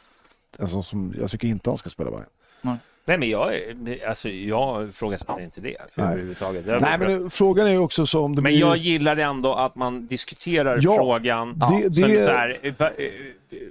en 0.59 0.68
sån 0.68 0.82
som, 0.85 1.14
jag 1.20 1.31
tycker 1.31 1.48
inte 1.48 1.70
han 1.70 1.78
ska 1.78 1.90
spela 1.90 2.10
i 2.10 2.12
Bayern. 2.12 2.28
Nej, 3.05 3.18
men 3.18 3.28
jag, 3.31 3.52
alltså, 4.09 4.28
jag 4.28 4.89
ifrågasätter 4.89 5.40
inte 5.40 5.60
det 5.60 5.77
Nej. 5.94 6.06
överhuvudtaget. 6.06 6.66
Jag- 6.66 6.81
Nej 6.82 6.98
men 6.98 7.31
frågan 7.31 7.66
är 7.66 7.78
också 7.78 8.06
så 8.06 8.24
om 8.24 8.36
det 8.36 8.43
Men 8.43 8.51
blir... 8.52 8.60
jag 8.60 8.77
gillar 8.77 9.16
ändå 9.16 9.55
att 9.55 9.74
man 9.74 10.06
diskuterar 10.06 10.78
Ja, 10.82 10.97
frågan. 10.97 11.59
det- 11.59 11.93
Så 11.93 12.06
det- 12.06 12.24
så 12.27 12.31
här, 12.32 12.59
eh, 12.62 12.74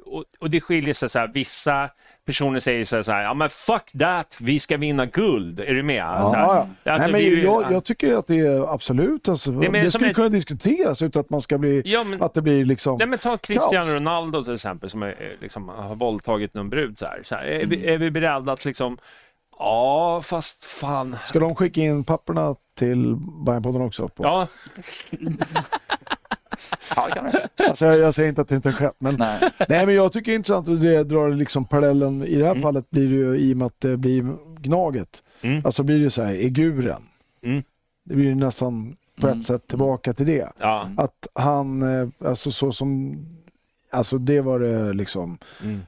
och, 0.06 0.24
och 0.40 0.50
det 0.50 0.62
skiljer 0.62 0.94
sig 0.94 1.10
så 1.10 1.20
här, 1.20 1.28
vissa 1.28 1.90
personer 2.30 2.60
säger 2.60 2.86
så 2.86 2.96
här, 2.96 3.04
så 3.04 3.12
här, 3.12 3.24
ja 3.24 3.34
men 3.34 3.50
fuck 3.50 3.92
that, 4.00 4.36
vi 4.40 4.60
ska 4.60 4.78
vinna 4.78 5.06
guld. 5.06 5.60
Är 5.60 5.74
du 5.74 5.84
med? 5.84 5.96
Ja, 5.96 6.34
ja. 6.36 6.92
alltså, 6.92 7.04
Nej, 7.04 7.12
men 7.12 7.22
ju- 7.22 7.44
jag, 7.44 7.72
jag 7.72 7.84
tycker 7.84 8.16
att 8.18 8.28
det 8.28 8.40
är 8.40 8.74
absolut, 8.74 9.30
alltså, 9.30 9.52
mer 9.52 9.72
det, 9.84 9.92
skulle 9.92 10.14
kunna 10.14 10.30
diskuteras 10.30 11.02
utan 11.02 11.20
att 11.20 11.30
man 11.30 11.42
ska 11.42 11.58
bli, 11.58 11.82
Ja, 11.86 12.04
men, 12.04 12.22
att 12.22 12.34
det 12.34 12.42
blir 12.42 12.66
liksom... 12.66 12.98
nej, 12.98 13.08
men 13.08 13.20
ta 13.20 13.38
Cristiano 13.38 13.94
Ronaldo 13.94 14.44
till 14.44 14.54
exempel 14.54 14.90
som 14.90 15.04
är, 15.04 15.08
eh, 15.08 15.42
liksom, 15.42 15.70
har 15.70 15.96
våldtagit 15.96 16.54
någon 16.54 16.70
brud. 16.70 17.00
Så 17.00 17.06
här. 17.06 17.22
Så 17.26 17.36
här, 17.36 17.44
är, 17.44 17.66
vi, 17.66 17.88
är 17.88 17.98
vi 17.98 18.12
beredda 18.12 18.52
att 18.52 18.66
liksom, 18.66 18.98
ja 19.60 20.22
fast 20.26 20.66
fan. 20.66 21.16
Ska 21.28 21.40
de 21.40 21.56
skicka 21.56 21.82
in 21.82 22.04
papperna 22.04 22.56
till 22.76 23.16
Bajenpodden 23.46 23.82
också? 23.82 24.08
På? 24.08 24.24
Ja, 24.24 24.48
Ja, 26.96 27.08
det 27.08 27.14
kan 27.14 27.24
det. 27.26 27.50
Alltså, 27.70 27.86
jag, 27.86 28.00
jag 28.00 28.14
säger 28.16 28.30
inte 28.30 28.42
att 28.42 28.48
det 28.48 28.56
inte 28.56 28.70
har 28.70 28.74
skett, 28.74 28.96
men, 29.00 29.16
Nej. 29.16 29.40
nej, 29.70 29.86
men 29.86 29.96
jag 29.96 30.14
tycker 30.14 30.32
det 30.32 30.34
är 30.34 30.36
intressant 30.36 30.70
att 30.70 30.82
det 30.82 31.04
drar 31.04 31.30
liksom 31.30 31.66
parallellen. 31.66 32.24
I 32.24 32.36
det 32.36 32.44
här 32.46 32.52
Mm. 32.52 32.62
fallet 32.64 32.90
blir 32.90 33.08
det 33.10 33.16
ju 33.16 33.38
i 33.38 33.54
och 33.54 33.58
med 33.58 33.66
att 33.68 33.80
det 33.82 33.98
blir 33.98 34.36
Gnaget. 34.60 35.24
Mm. 35.42 35.62
Alltså 35.66 35.84
blir 35.84 36.00
det 36.04 36.12
så 36.12 36.24
här, 36.24 36.34
Eguren. 36.34 37.02
Mm. 37.44 37.64
Det 38.06 38.16
blir 38.16 38.26
ju 38.26 38.36
nästan 38.36 38.96
på 39.22 39.28
ett 39.28 39.34
Mm. 39.34 39.44
sätt 39.44 39.68
tillbaka 39.68 40.14
till 40.14 40.26
det. 40.26 40.50
ja. 40.60 40.90
Att 40.98 41.28
han, 41.34 41.82
eh, 41.82 42.08
alltså 42.30 42.52
så 42.52 42.72
som, 42.72 43.18
alltså 43.92 44.18
det 44.18 44.42
var 44.42 44.60
det 44.60 44.94
liksom. 44.94 45.38
Mm. 45.64 45.80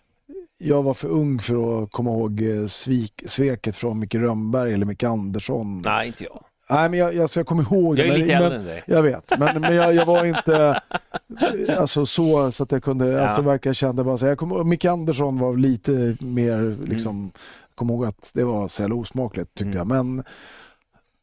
Jag 0.57 0.84
var 0.84 0.93
för 0.93 1.07
ung 1.07 1.39
för 1.39 1.84
att 1.84 1.91
komma 1.91 2.11
ihåg 2.11 2.41
eh, 2.41 2.68
svik, 2.68 3.23
sveket 3.26 3.77
från 3.77 3.99
Micke 3.99 4.15
Rönnberg 4.15 4.73
eller 4.73 4.85
Micke 4.85 5.03
Andersson. 5.03 5.81
Nej, 5.85 6.07
inte 6.07 6.23
jag. 6.23 6.43
Nej, 6.72 6.89
men 6.89 6.99
jag, 6.99 7.19
alltså, 7.19 7.39
jag 7.39 7.48
kommer 7.48 7.64
ihåg 7.64 7.99
Jag 7.99 8.07
är 8.07 8.11
men- 8.11 8.22
lite 8.22 8.34
äldre 8.34 8.57
än 8.60 8.65
dig. 8.65 8.84
Jag 8.88 9.03
vet, 9.03 9.31
men, 9.39 9.61
men 9.61 9.76
jag, 9.76 9.93
jag 9.95 10.06
var 10.06 10.26
inte 10.26 10.81
alltså, 11.77 12.06
så, 12.06 12.52
så 12.52 12.64
att 12.64 12.72
jag 12.72 12.84
kunde, 12.84 13.07
Ja. 13.07 13.22
alltså, 13.22 13.41
verkligen 13.41 13.76
kände 13.76 14.03
bara 14.03 14.18
så 14.18 14.26
jag 14.26 14.38
kommer, 14.38 14.64
Micke 14.64 14.85
Andersson 14.85 15.39
var 15.39 15.56
lite 15.57 16.18
mer, 16.19 16.77
liksom, 16.85 17.31
kom 17.76 17.89
ihåg 17.89 18.06
att 18.06 18.31
det 18.34 18.43
var 18.43 18.68
så 18.68 18.81
jävla 18.84 18.95
osmakligt 18.95 19.53
tyckte 19.53 19.77
Mm. 19.77 19.77
jag. 19.77 19.88
Men 20.06 20.23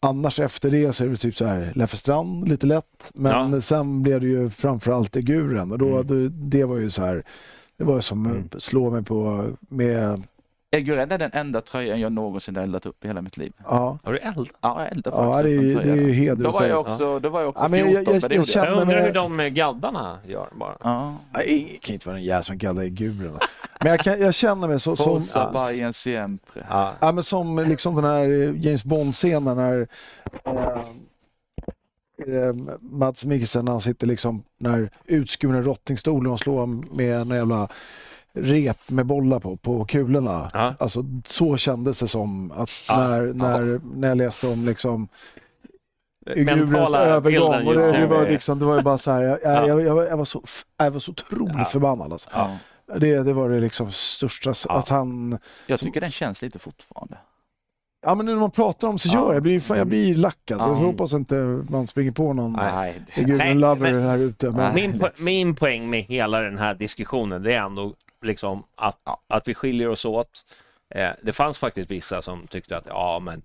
annars 0.01 0.41
efter 0.41 0.71
det 0.71 0.93
så 0.93 1.05
är 1.05 1.09
det 1.09 1.17
typ 1.17 1.37
så 1.37 1.45
här, 1.45 1.73
Leffe 1.75 1.97
Strand 1.97 2.49
lite 2.49 2.67
lätt, 2.67 3.11
men 3.15 3.53
Ja. 3.53 3.61
sen 3.61 4.03
blev 4.03 4.21
det 4.21 4.27
ju 4.27 4.51
framförallt 4.51 5.17
Eguren 5.17 5.73
och 5.73 5.79
då, 5.79 5.89
Mm. 5.89 6.07
då, 6.07 6.29
det 6.33 6.65
var 6.65 6.77
ju 6.77 6.91
så 6.91 7.03
här, 7.05 7.23
det 7.79 7.85
var 7.85 8.01
som 8.01 8.27
Mm. 8.27 8.49
slå 8.59 8.91
mig 8.91 9.05
på 9.05 9.47
med, 9.61 10.23
Eguren 10.71 11.11
är 11.13 11.19
den 11.19 11.31
enda 11.33 11.61
tröjan 11.61 12.01
jag 12.01 12.13
någonsin 12.13 12.57
har 12.57 12.63
eldat 12.63 12.87
upp 12.87 13.05
i 13.05 13.09
hela 13.09 13.23
mitt 13.23 13.37
liv. 13.37 13.53
ja. 13.65 13.99
Har 14.05 14.13
du 14.13 14.19
eld? 14.19 14.49
Ja, 14.61 14.83
jag 14.83 14.93
eldar 14.93 15.13
Ja, 15.13 15.33
faktiskt 15.33 15.45
det 15.45 15.51
är 15.51 15.57
upp 15.59 15.63
ju- 15.65 15.71
en 15.73 15.79
tröja. 15.79 15.95
det 15.97 16.03
är 16.03 16.07
ju 16.07 16.13
heder 16.13 16.45
Då 16.45 16.51
var 16.51 16.65
jag 16.67 16.81
också, 16.81 17.19
då 17.19 17.29
var 17.29 17.41
jag 17.41 17.49
också 17.49 17.63
Ja, 17.63 17.69
men 17.69 17.79
jag- 17.81 17.89
14, 17.89 18.15
jag- 18.15 18.23
jag 18.23 18.33
gjorde 18.33 18.49
känner- 18.49 18.67
Jag 18.71 18.81
undrar 18.83 19.03
hur 19.07 19.13
de 19.13 19.37
med 19.37 19.55
gaddarna 19.55 20.19
gör 20.27 20.49
bara. 20.53 20.77
Ja. 20.83 21.15
Det 21.35 21.79
kan 21.83 21.93
inte 21.95 22.09
vara 22.09 22.17
en 22.19 22.25
jävel 22.25 22.45
som 22.45 22.59
kallar 22.59 22.83
Eguren. 22.83 23.39
Men 23.81 23.89
jag, 23.91 24.01
kan, 24.01 24.21
jag 24.21 24.35
känner 24.35 24.69
mig 24.69 24.81
så, 24.81 24.97
som, 24.97 25.23
siempre. 25.93 26.67
Ja. 26.69 26.95
Ja, 27.01 27.13
men 27.13 27.25
som 27.25 27.59
liksom 27.59 27.95
den 27.95 28.05
här 28.05 28.55
James 28.57 28.85
Bond-scenen 28.85 29.57
när 29.57 29.89
eh, 30.45 30.83
eh, 32.35 32.55
Mats 32.81 33.25
Mikkelsen 33.25 33.69
han 33.69 33.81
sitter 33.81 34.07
liksom 34.07 34.43
när 34.59 34.91
utskurna 35.07 35.61
rottingstolen 35.63 36.33
och 36.33 36.41
slår 36.41 36.67
med 36.97 37.15
en 37.21 37.29
jävla 37.29 37.69
rep 38.43 38.91
med 38.91 39.07
bollar 39.07 39.41
på, 39.41 39.57
på 39.57 39.85
kulorna. 39.85 40.51
Ja. 40.53 40.75
Alltså 40.79 41.05
så 41.25 41.57
kändes 41.57 41.99
det 41.99 42.09
som 42.09 42.53
att 42.53 42.71
Ja. 42.89 42.99
när, 43.09 43.33
när, 43.33 43.81
när 43.95 44.09
jag 44.09 44.19
läste 44.19 44.49
om 44.49 44.65
liksom 44.67 45.09
Gurens 46.37 46.93
övergång 46.95 47.67
och 47.67 47.75
det, 47.75 47.93
det, 47.93 48.07
var 48.07 48.27
liksom, 48.29 48.59
det 48.59 48.65
var 48.65 48.77
ju 48.77 48.83
bara 48.83 48.99
så 48.99 49.11
här, 49.11 49.23
jag, 49.23 49.39
Ja. 49.43 49.67
jag, 49.67 49.81
jag, 49.83 50.07
jag, 50.09 50.17
var 50.17 50.25
så, 50.25 50.43
jag 50.77 50.91
var 50.91 51.01
så 51.01 51.11
otroligt 51.11 51.55
Ja. 51.59 51.65
förbannad 51.65 52.13
alltså. 52.13 52.31
Ja. 52.33 52.57
Det, 52.99 53.23
det 53.23 53.33
var 53.33 53.49
det 53.49 53.61
liksom 53.61 53.91
största, 53.93 54.55
Ja. 54.69 54.75
att 54.79 54.89
han 54.89 55.39
Jag 55.67 55.81
tycker 55.81 56.01
den 56.01 56.11
känns 56.11 56.43
lite 56.43 56.59
fortfarande. 56.59 57.17
Ja 58.07 58.15
men 58.15 58.27
nu 58.27 58.33
när 58.33 58.41
man 58.41 58.51
pratar 58.51 58.89
om 58.89 58.99
så 58.99 59.09
Ja. 59.09 59.15
gör 59.15 59.27
jag, 59.27 59.35
jag 59.35 59.43
blir, 59.43 59.61
fan, 59.61 59.79
jag 59.79 59.87
blir 59.87 60.15
lack 60.15 60.51
alltså. 60.51 60.67
Ja. 60.69 60.73
Jag 60.73 60.87
hoppas 60.87 61.13
inte 61.13 61.35
man 61.69 61.87
springer 61.87 62.13
på 62.13 62.33
någon 62.33 62.53
Nej, 62.53 63.03
Gud, 63.15 63.57
lover 63.57 63.93
men- 63.93 64.03
här 64.03 64.19
ute. 64.19 64.51
Men. 64.51 64.75
Min, 64.75 64.93
po- 65.01 65.23
min 65.25 65.55
poäng 65.55 65.91
med 65.91 66.03
hela 66.03 66.41
den 66.41 66.59
här 66.59 66.75
diskussionen 66.75 67.43
det 67.43 67.55
är 67.55 67.61
ändå 67.61 67.95
liksom 68.25 68.63
att, 68.77 69.01
Ja. 69.05 69.21
att 69.29 69.49
vi 69.49 69.55
skiljer 69.55 69.89
oss 69.89 70.05
åt. 70.05 70.45
Eh, 70.95 71.11
det 71.23 71.33
fanns 71.33 71.59
faktiskt 71.59 71.91
vissa 71.91 72.23
som 72.23 72.47
tyckte 72.47 72.77
att 72.77 72.87
ja 72.87 73.19
men 73.25 73.43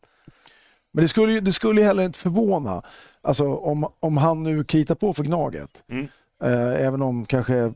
men 0.96 1.02
det 1.04 1.08
skulle 1.08 1.34
ju 1.34 1.40
det 1.42 1.52
skulle 1.52 1.82
heller 1.84 2.04
inte 2.04 2.20
förvåna, 2.20 2.84
alltså 3.22 3.56
om, 3.56 3.88
om 4.00 4.18
han 4.18 4.44
nu 4.44 4.64
kritar 4.64 4.96
på 4.96 5.14
för 5.14 5.24
Gnaget. 5.24 5.84
Mm. 5.90 6.08
Eh, 6.44 6.86
även 6.86 7.02
om 7.02 7.26
kanske 7.26 7.74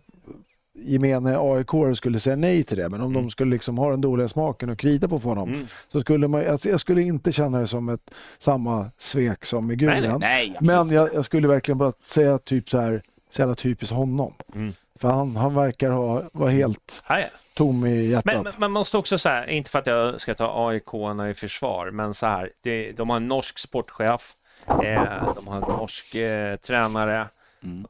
gemene 0.80 1.38
AIK 1.40 1.98
skulle 1.98 2.20
säga 2.20 2.36
nej 2.36 2.64
till 2.64 2.78
det, 2.78 2.90
men 2.90 3.02
om 3.02 3.12
Mm. 3.12 3.22
de 3.24 3.30
skulle 3.32 3.52
liksom 3.52 3.78
ha 3.78 3.90
den 3.92 4.02
dåliga 4.02 4.28
smaken 4.28 4.70
och 4.70 4.80
krita 4.80 5.08
på 5.08 5.20
för 5.20 5.30
honom. 5.30 5.50
mm. 5.54 5.68
Så 5.90 6.02
skulle 6.02 6.28
man, 6.28 6.48
alltså 6.48 6.70
jag 6.70 6.80
skulle 6.80 7.02
inte 7.02 7.32
känna 7.32 7.60
det 7.60 7.68
som 7.68 7.90
ett 7.90 8.12
samma 8.38 8.92
svek 8.98 9.46
som 9.46 9.72
i 9.72 9.76
Guren. 9.76 10.20
nej. 10.20 10.58
Men 10.62 10.90
jag, 10.90 11.14
jag 11.14 11.26
skulle 11.26 11.48
verkligen 11.48 11.78
bara 11.78 11.94
säga 12.04 12.38
typ 12.38 12.70
så 12.70 12.80
här, 12.80 13.02
så 13.30 13.42
jävla 13.42 13.56
typiskt 13.56 13.96
honom. 13.96 14.34
Mm. 14.56 14.74
För 14.98 15.08
han, 15.08 15.36
han 15.36 15.56
verkar 15.56 15.90
ha, 15.90 16.24
vara 16.34 16.50
helt 16.50 17.04
ja. 17.10 17.18
tom 17.54 17.86
i 17.86 18.06
hjärtat. 18.06 18.26
Men 18.26 18.44
men 18.44 18.54
man 18.58 18.72
måste 18.72 18.98
också 18.98 19.18
säga, 19.18 19.50
inte 19.50 19.70
för 19.70 19.80
att 19.80 19.88
jag 19.88 20.22
ska 20.22 20.36
ta 20.36 20.70
aik 20.70 20.84
i 21.32 21.34
försvar, 21.34 21.92
men 21.92 22.14
så 22.14 22.26
här, 22.26 22.52
det, 22.62 22.92
de 22.92 23.10
har 23.10 23.18
en 23.18 23.28
norsk 23.28 23.60
sportchef, 23.60 24.34
eh, 24.68 25.34
de 25.36 25.48
har 25.48 25.56
en 25.56 25.78
norsk 25.78 26.16
eh, 26.16 26.56
tränare, 26.56 27.28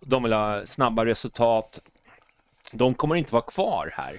de 0.02 0.24
vill 0.24 0.34
ha 0.34 0.66
snabba 0.66 1.06
resultat. 1.06 1.80
De 2.72 2.94
kommer 2.94 3.16
inte 3.16 3.34
vara 3.34 3.44
kvar 3.44 3.94
här. 3.96 4.16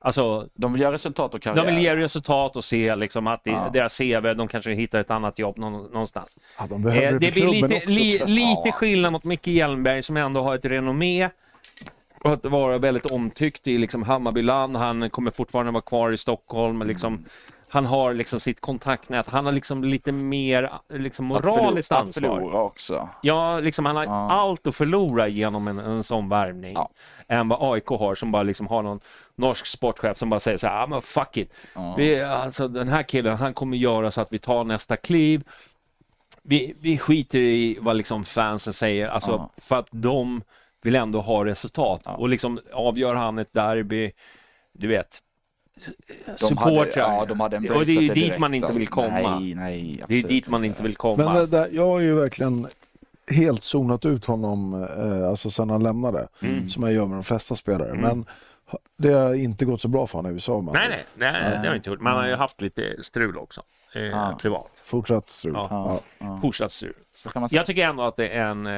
Alltså, 0.00 0.48
De 0.54 0.72
vill 0.72 0.82
göra 0.82 0.92
resultat 0.92 1.34
och 1.34 1.42
karriär. 1.42 1.64
de 1.66 1.74
vill 1.74 1.82
ge 1.84 1.96
resultat 1.96 2.56
och 2.56 2.64
se 2.64 2.96
liksom 2.96 3.26
att 3.26 3.44
det, 3.44 3.50
Ja. 3.50 3.70
deras 3.72 3.98
CV, 3.98 4.34
de 4.34 4.48
kanske 4.48 4.70
hittar 4.72 5.00
ett 5.00 5.10
annat 5.10 5.38
jobb 5.38 5.58
någon, 5.58 5.72
någonstans. 5.72 6.36
ja, 6.58 6.66
de 6.66 6.82
behöver 6.82 7.12
Eh, 7.12 7.18
det 7.18 7.32
blir 7.32 7.48
lite, 7.48 7.76
också, 7.76 7.88
li, 7.88 8.22
lite 8.26 8.72
skillnad 8.72 9.12
mot 9.12 9.24
Micke 9.24 9.46
Hjelmberg 9.46 10.02
som 10.02 10.16
ändå 10.16 10.42
har 10.42 10.54
ett 10.54 10.64
renommé 10.64 11.30
och 12.24 12.32
att 12.32 12.44
vara 12.44 12.78
väldigt 12.78 13.06
omtyckt 13.10 13.66
i 13.66 13.78
liksom 13.78 14.02
Hammarbyland. 14.02 14.76
Han 14.76 15.10
kommer 15.10 15.30
fortfarande 15.30 15.72
vara 15.72 15.82
kvar 15.82 16.10
i 16.12 16.16
Stockholm. 16.16 16.78
men 16.78 16.88
Liksom, 16.88 17.24
Han 17.70 17.86
har 17.86 18.14
liksom 18.14 18.40
sitt 18.40 18.60
kontaktnät. 18.60 19.28
Han 19.28 19.44
har 19.44 19.52
liksom 19.52 19.84
lite 19.84 20.12
mer 20.12 20.70
liksom 20.88 21.32
Att 21.32 21.40
förlora- 21.40 21.62
moraliskt 21.62 21.92
Att 21.92 21.98
ansvar. 22.00 22.22
förlora 22.22 22.60
också. 22.62 23.08
Ja, 23.22 23.60
liksom 23.60 23.86
han 23.86 23.96
har 23.96 24.04
Ja. 24.04 24.30
allt 24.32 24.66
att 24.66 24.76
förlora 24.76 25.28
genom 25.28 25.68
en, 25.68 25.78
en 25.78 26.02
sån 26.02 26.28
värvning. 26.28 26.72
Ja. 26.74 26.90
Än 27.28 27.48
vad 27.48 27.58
AIK 27.74 27.86
har 27.88 28.14
som 28.14 28.32
bara 28.32 28.42
liksom 28.42 28.66
har 28.66 28.82
någon 28.82 29.00
norsk 29.36 29.66
sportchef 29.66 30.16
som 30.16 30.30
bara 30.30 30.40
säger 30.40 30.58
så 30.58 30.66
här, 30.66 30.82
ah, 30.82 30.86
men 30.86 31.02
fuck 31.02 31.36
it. 31.36 31.54
Ja. 31.74 31.94
Vi, 31.98 32.20
alltså, 32.22 32.68
den 32.68 32.88
här 32.88 33.02
killen, 33.02 33.36
han 33.36 33.54
kommer 33.54 33.76
göra 33.76 34.10
så 34.10 34.20
att 34.20 34.32
vi 34.32 34.38
tar 34.38 34.64
nästa 34.64 34.96
kliv. 34.96 35.44
Vi, 36.42 36.74
vi 36.80 36.98
skiter 36.98 37.38
i 37.38 37.78
vad 37.80 37.96
liksom 37.96 38.24
fansen 38.24 38.72
säger, 38.72 39.08
alltså 39.08 39.50
för 39.56 39.76
att 39.76 39.88
de 39.90 40.42
vill 40.82 40.94
ändå 40.94 41.20
ha 41.20 41.44
resultat. 41.44 42.02
Ja. 42.04 42.16
Och 42.16 42.28
liksom 42.28 42.60
avgör 42.72 43.14
han 43.14 43.38
ett 43.38 43.52
derby, 43.52 44.12
du 44.72 44.86
vet, 44.88 45.22
De 46.24 46.56
hade, 46.58 46.76
supportrar. 46.76 47.02
ja, 47.02 47.24
de 47.28 47.40
hade 47.40 47.56
och 47.56 47.84
det 47.86 47.92
är 47.92 48.00
ju 48.00 48.06
dit 48.08 48.14
direkt, 48.14 48.38
man 48.38 48.54
inte 48.54 48.72
vill 48.72 48.76
alltså. 48.82 48.94
komma. 48.94 49.38
Nej, 49.38 49.54
nej, 49.54 50.04
det 50.08 50.14
är 50.18 50.22
dit 50.28 50.48
man 50.48 50.64
inte 50.64 50.82
vill 50.82 50.96
komma. 50.96 51.32
Men 51.34 51.50
där, 51.50 51.68
jag 51.72 51.86
har 51.86 51.98
ju 52.00 52.14
verkligen 52.14 52.68
helt 53.30 53.64
zonat 53.64 54.04
ut 54.04 54.24
honom 54.24 54.74
eh, 54.82 55.28
alltså 55.28 55.50
sen 55.50 55.70
han 55.70 55.82
lämnade. 55.82 56.28
Mm. 56.42 56.68
Som 56.68 56.82
jag 56.82 56.92
gör 56.92 57.06
med 57.06 57.16
de 57.16 57.24
flesta 57.24 57.54
spelare. 57.54 57.94
Men 57.94 58.26
ha- 58.66 58.78
det 58.98 59.12
har 59.12 59.34
inte 59.34 59.64
gått 59.64 59.80
så 59.80 59.88
bra 59.88 60.06
för 60.06 60.18
honom 60.18 60.30
i 60.30 60.34
USA. 60.34 60.60
Nej, 60.72 60.88
nej, 60.88 60.98
ord. 60.98 61.04
nej, 61.18 61.58
det 61.62 61.68
har 61.68 61.74
inte 61.74 61.90
gjort. 61.90 62.00
Man 62.00 62.16
har 62.16 62.26
ju 62.26 62.34
haft 62.34 62.60
lite 62.60 63.02
strul 63.02 63.38
också, 63.38 63.62
eh, 63.94 64.02
Ja. 64.02 64.38
privat. 64.40 64.82
Fortsatt 64.84 65.28
strul. 65.30 65.52
Ja. 65.54 65.68
Ja. 65.70 66.00
Ja. 66.18 66.38
Fortsatt 66.42 66.72
strul. 66.72 66.94
Kan 67.32 67.40
man 67.42 67.48
säga. 67.48 67.60
Jag 67.60 67.66
tycker 67.66 67.84
ändå 67.88 68.02
att 68.02 68.16
det 68.16 68.28
är 68.28 68.44
en... 68.44 68.66
Eh, 68.66 68.72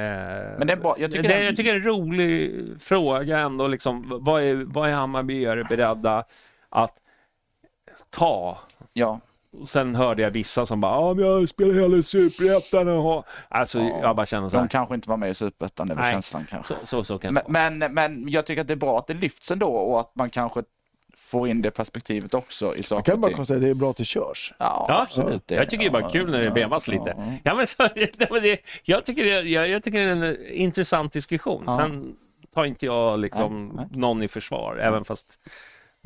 Men 0.59 0.67
det 0.67 0.73
är 0.73 0.77
bra. 0.77 0.95
Jag 0.99 1.11
tycker 1.13 1.29
det, 1.29 1.35
är- 1.35 1.43
jag 1.43 1.57
tycker 1.57 1.75
en 1.75 1.83
rolig 1.85 2.53
fråga 2.81 3.39
ändå. 3.39 3.69
Liksom, 3.69 4.19
vad, 4.21 4.43
är, 4.43 4.55
vad 4.55 4.89
är 4.89 4.93
Hammarbyare 4.95 5.65
beredda 5.65 6.25
att 6.69 6.95
ta? 8.11 8.59
Ja, 8.93 9.21
Och 9.53 9.69
sen 9.69 9.95
hörde 9.95 10.23
jag 10.23 10.31
vissa 10.31 10.67
som 10.67 10.81
bara, 10.81 10.93
ja 10.93 11.15
men 11.15 11.25
jag 11.27 11.49
spelar 11.49 11.75
hela 11.75 11.97
i 11.97 12.03
Superettan 12.03 12.89
och. 12.89 13.25
Alltså 13.49 13.79
Ja. 13.79 13.99
jag 14.03 14.17
bara 14.17 14.27
känner 14.27 14.49
så 14.49 14.57
de 14.57 14.61
här. 14.61 14.69
kanske 14.69 14.95
inte 14.95 15.09
var 15.09 15.17
med 15.17 15.31
i 15.31 15.35
Superettan, 15.35 15.89
det 15.89 15.95
väl 15.95 16.03
Nej. 16.05 16.13
känslan 16.13 16.45
kanske. 16.51 16.75
Så, 16.81 16.87
så, 16.87 17.05
så 17.05 17.19
kan 17.19 17.35
Men, 17.49 17.79
men, 17.79 17.95
men 17.95 18.29
jag 18.29 18.47
tycker 18.47 18.61
att 18.61 18.69
det 18.69 18.75
är 18.75 18.77
bra 18.77 18.99
att 18.99 19.07
det 19.07 19.15
lyfts 19.15 19.51
ändå 19.51 19.67
och 19.69 20.01
att 20.01 20.11
man 20.15 20.31
kanske 20.31 20.63
får 21.31 21.49
in 21.49 21.63
det 21.63 21.71
perspektivet 21.71 22.35
också 22.35 22.67
i 22.67 22.77
Jag 22.77 22.85
saker 22.85 23.05
kan 23.05 23.15
och 23.15 23.21
bara 23.21 23.33
konstatera 23.33 23.57
att 23.59 23.63
det 23.63 23.69
är 23.71 23.75
bra 23.75 23.91
att 23.91 23.97
det 23.97 24.05
körs. 24.05 24.55
Ja, 24.59 24.87
Ja, 24.89 25.03
absolut. 25.03 25.47
Det- 25.47 25.55
Jag 25.55 25.71
tycker 25.71 25.85
det 25.85 25.89
är 25.89 25.93
bara 25.93 26.03
ja, 26.03 26.09
kul 26.11 26.31
när 26.31 26.39
det 26.39 26.45
ja, 26.45 26.53
vevas 26.55 26.89
ja, 26.89 26.93
lite. 26.93 27.15
ja. 27.17 27.25
Ja, 27.45 27.55
men 27.55 27.67
så, 27.67 27.83
det, 28.41 28.59
jag, 28.85 29.05
tycker 29.05 29.25
det, 29.25 29.41
jag, 29.43 29.69
jag 29.69 29.83
tycker 29.83 29.99
det 29.99 30.05
är 30.05 30.17
en 30.33 30.47
intressant 30.51 31.13
diskussion. 31.13 31.65
Ja. 31.67 31.79
Sen 31.79 32.17
tar 32.55 32.65
inte 32.65 32.87
jag 32.87 33.21
liksom 33.21 33.69
Nej, 33.69 33.87
nej. 33.91 34.01
någon 34.01 34.23
i 34.23 34.29
försvar, 34.29 34.77
även 34.77 35.05
fast 35.05 35.39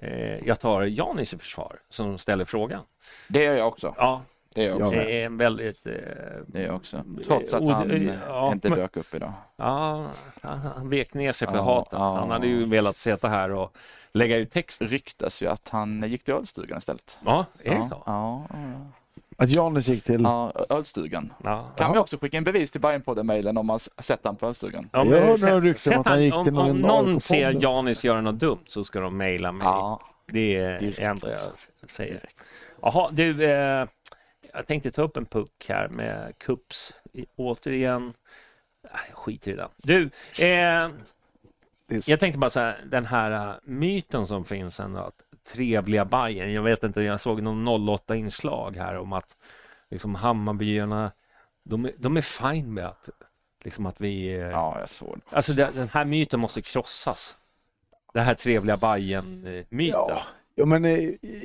eh, 0.03 0.47
jag 0.47 0.61
tar 0.61 0.83
Janis 0.83 1.33
i 1.35 1.39
försvar 1.39 1.77
som 1.91 2.19
ställer 2.19 2.45
frågan. 2.45 2.81
Det 3.29 3.43
gör 3.43 3.55
jag 3.57 3.69
också. 3.69 3.95
Ja, 3.99 4.23
Det 4.55 4.65
jag 4.65 4.77
också. 4.77 4.91
det 4.91 5.21
är 5.23 5.27
en 5.27 5.37
väldigt... 5.37 5.87
Eh, 5.87 5.93
Det 6.47 6.63
jag 6.63 6.77
också. 6.77 7.05
Trots 7.27 7.55
att 7.55 7.69
han 7.69 8.09
ja, 8.29 8.53
inte 8.53 8.69
men- 8.69 8.79
dök 8.79 8.97
upp 8.97 9.15
idag. 9.15 9.33
ja, 9.57 10.07
han 10.43 10.89
vek 10.89 11.15
ner 11.15 11.33
sig 11.33 11.49
för 11.49 11.57
Ja, 11.57 11.63
hatet. 11.63 11.93
ja. 11.93 12.17
Han 12.17 12.31
hade 12.31 12.47
ju 12.47 12.65
velat 12.65 12.99
sitta 12.99 13.29
här 13.29 13.51
och 13.51 13.77
lägga 14.15 14.37
ut 14.37 14.51
text. 14.53 14.83
Ryktas 14.83 15.43
ju 15.43 15.47
att 15.47 15.69
han 15.69 16.03
gick 16.09 16.25
till 16.25 16.35
ölstugan 16.35 16.79
istället. 16.79 17.19
Ja, 17.25 17.47
är 17.63 17.71
det 17.71 17.77
Ja, 17.77 17.89
så? 17.91 18.03
ja, 18.07 18.47
ja. 18.51 18.91
Att 19.37 19.51
Janis 19.51 19.89
gick 19.89 20.05
till... 20.05 20.23
ja, 20.23 20.53
ölstugan. 20.69 21.33
Ja. 21.45 21.71
Kan 21.77 21.93
vi 21.93 21.99
också 21.99 22.19
skicka 22.19 22.37
in 22.37 22.45
bevis 22.45 22.71
till 22.71 22.81
Bajenpodden-mailen 22.81 23.59
om 23.59 23.67
man 23.67 23.79
sett 23.79 24.21
han 24.25 24.37
på 24.37 24.47
ölstugan? 24.47 24.89
Ja, 24.93 24.99
Jag 24.99 25.09
men 25.11 25.23
hörde 25.23 25.39
sätt- 25.39 25.49
några 25.49 25.61
rykten 25.65 25.93
om 25.95 26.01
att 26.01 26.07
han 26.07 26.23
gick 26.25 26.35
om, 26.35 26.45
till 26.45 26.59
om 26.59 26.67
någon 26.69 26.81
någon 26.81 27.07
AIK-podden. 27.07 27.19
ser 27.21 27.63
Janis 27.63 28.05
göra 28.05 28.21
något 28.21 28.39
dumt 28.39 28.65
så 28.67 28.85
ska 28.85 29.01
de 29.01 29.17
mejla 29.17 29.53
mig. 29.53 29.65
Ja, 29.67 30.01
Det 30.27 30.57
är 30.57 30.79
Direkt. 30.79 30.97
det 30.97 31.03
enda 31.05 31.31
jag 31.31 31.41
säger. 31.91 32.21
Jaha, 32.83 33.11
du. 33.13 33.45
Eh, 33.45 33.87
jag 34.53 34.67
tänkte 34.67 34.91
ta 34.91 35.03
upp 35.03 35.17
en 35.17 35.27
puck 35.27 35.67
här 35.69 35.89
med 35.89 36.39
Kups. 36.39 36.95
I- 37.13 37.27
Återigen. 37.37 38.13
Nej, 38.83 39.03
Jag 39.09 39.17
skiter 39.19 39.51
i 39.51 39.55
den. 39.55 39.69
Du, 39.77 40.03
eh, 40.45 40.89
Så- 41.89 42.11
jag 42.11 42.21
tänkte 42.21 42.39
bara 42.39 42.51
så 42.51 42.61
här, 42.61 42.85
den 42.87 43.07
här 43.07 43.49
uh, 43.49 43.55
myten 43.65 44.27
som 44.27 44.45
finns 44.45 44.81
ändå 44.81 45.01
att 45.01 45.23
trevliga 45.53 46.05
Bajen. 46.05 46.53
Jag 46.53 46.63
vet 46.63 46.83
inte, 46.83 47.03
jag 47.03 47.21
såg 47.21 47.43
någon 47.43 47.69
08-inslag 47.69 48.77
här 48.77 48.99
om 48.99 49.13
att 49.13 49.37
liksom 49.91 50.15
Hammarbyarna, 50.15 51.13
de, 51.65 51.85
är- 51.85 51.93
de 51.99 52.17
är 52.17 52.21
fine 52.23 52.75
med 52.75 52.87
att, 52.87 53.09
liksom 53.65 53.87
att 53.87 54.01
vi... 54.01 54.29
eh, 54.35 54.39
ja 54.41 54.77
jag 54.81 54.89
såg 54.89 55.21
det. 55.31 55.37
Alltså 55.37 55.53
det, 55.53 55.71
den 55.75 55.89
här 55.89 56.05
myten 56.05 56.41
måste 56.41 56.63
krossas. 56.63 57.37
Den 58.15 58.25
här 58.25 58.35
trevliga 58.35 58.77
Bajen-myten. 58.77 59.89
Ja, 60.09 60.23
ja, 60.55 60.65
men 60.65 60.85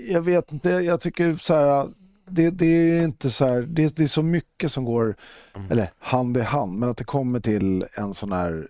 jag 0.07 0.21
vet 0.21 0.51
inte. 0.51 0.69
Jag 0.69 1.01
tycker 1.01 1.37
så 1.37 1.53
här. 1.53 1.89
Det, 2.31 2.49
det 2.49 2.65
är 2.65 3.03
inte 3.03 3.29
så 3.29 3.45
här. 3.45 3.61
Det, 3.61 3.95
det 3.95 4.03
är 4.03 4.07
så 4.07 4.23
mycket 4.23 4.71
som 4.71 4.85
går, 4.85 5.15
Mm. 5.53 5.71
eller 5.71 5.91
hand 5.99 6.37
i 6.37 6.41
hand, 6.41 6.79
men 6.79 6.89
att 6.89 6.97
det 6.97 7.03
kommer 7.03 7.39
till 7.39 7.85
en 7.93 8.13
sån 8.13 8.31
här 8.31 8.67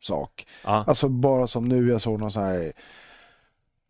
sak. 0.00 0.46
Ja. 0.64 0.84
Alltså 0.86 1.08
bara 1.08 1.46
som 1.46 1.64
nu, 1.64 1.88
jag 1.88 2.00
såg 2.00 2.20
någon 2.20 2.30
sån 2.30 2.42
här. 2.42 2.72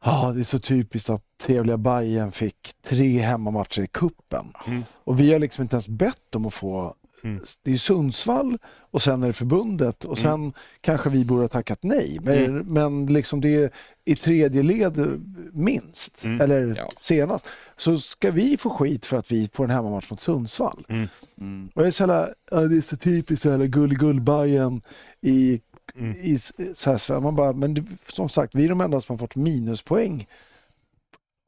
Ja, 0.04 0.32
det 0.34 0.40
är 0.40 0.44
så 0.44 0.58
typiskt 0.58 1.10
att 1.10 1.24
trevliga 1.42 1.76
Bayern 1.76 2.32
fick 2.32 2.72
tre 2.82 3.18
hemmamatcher 3.18 3.82
i 3.82 3.86
kuppen 3.86 4.46
Mm. 4.66 4.84
Och 4.94 5.20
vi 5.20 5.32
har 5.32 5.38
liksom 5.38 5.62
inte 5.62 5.76
ens 5.76 5.88
bett 5.88 6.34
om 6.34 6.46
att 6.46 6.54
få 6.54 6.94
Mm. 7.24 7.44
Det 7.62 7.72
är 7.72 7.76
Sundsvall 7.76 8.58
och 8.90 9.02
sen 9.02 9.22
är 9.22 9.26
det 9.26 9.32
förbundet 9.32 10.04
och 10.04 10.18
sen 10.18 10.52
kanske 10.80 11.10
vi 11.10 11.24
borde 11.24 11.42
ha 11.42 11.48
tackat 11.48 11.78
nej. 11.82 12.18
Men, 12.22 12.44
Mm. 12.44 12.66
men 12.66 13.06
liksom 13.06 13.40
det 13.40 13.54
är 13.54 13.70
i 14.04 14.16
tredje 14.16 14.62
led 14.62 15.20
minst, 15.52 16.24
Mm. 16.24 16.40
eller 16.40 16.74
Ja. 16.76 16.88
senast. 17.00 17.46
Så 17.76 17.98
ska 17.98 18.30
vi 18.30 18.56
få 18.56 18.70
skit 18.70 19.06
för 19.06 19.16
att 19.16 19.32
vi 19.32 19.48
får 19.52 19.64
en 19.64 19.70
hemmamatch 19.70 20.10
mot 20.10 20.20
Sundsvall. 20.20 20.84
Mm. 20.88 21.68
Och 21.74 21.82
jag 21.82 21.86
är 21.86 21.90
så 21.90 22.06
här, 22.06 22.34
ja, 22.50 22.60
det 22.60 22.76
är 22.76 22.80
så 22.80 22.96
typiskt 22.96 23.42
så 23.42 23.50
här 23.50 23.58
gull-gull-Bajen 23.66 24.82
i, 25.20 25.60
Mm. 25.96 26.16
i 26.20 26.38
så 26.74 26.90
här, 26.90 26.98
så 26.98 27.20
man 27.20 27.36
bara, 27.36 27.52
men 27.52 27.74
det, 27.74 27.84
som 28.12 28.28
sagt, 28.28 28.54
vi 28.54 28.64
är 28.64 28.68
de 28.68 28.80
enda 28.80 29.00
som 29.00 29.12
har 29.12 29.18
fått 29.18 29.36
minuspoäng 29.36 30.26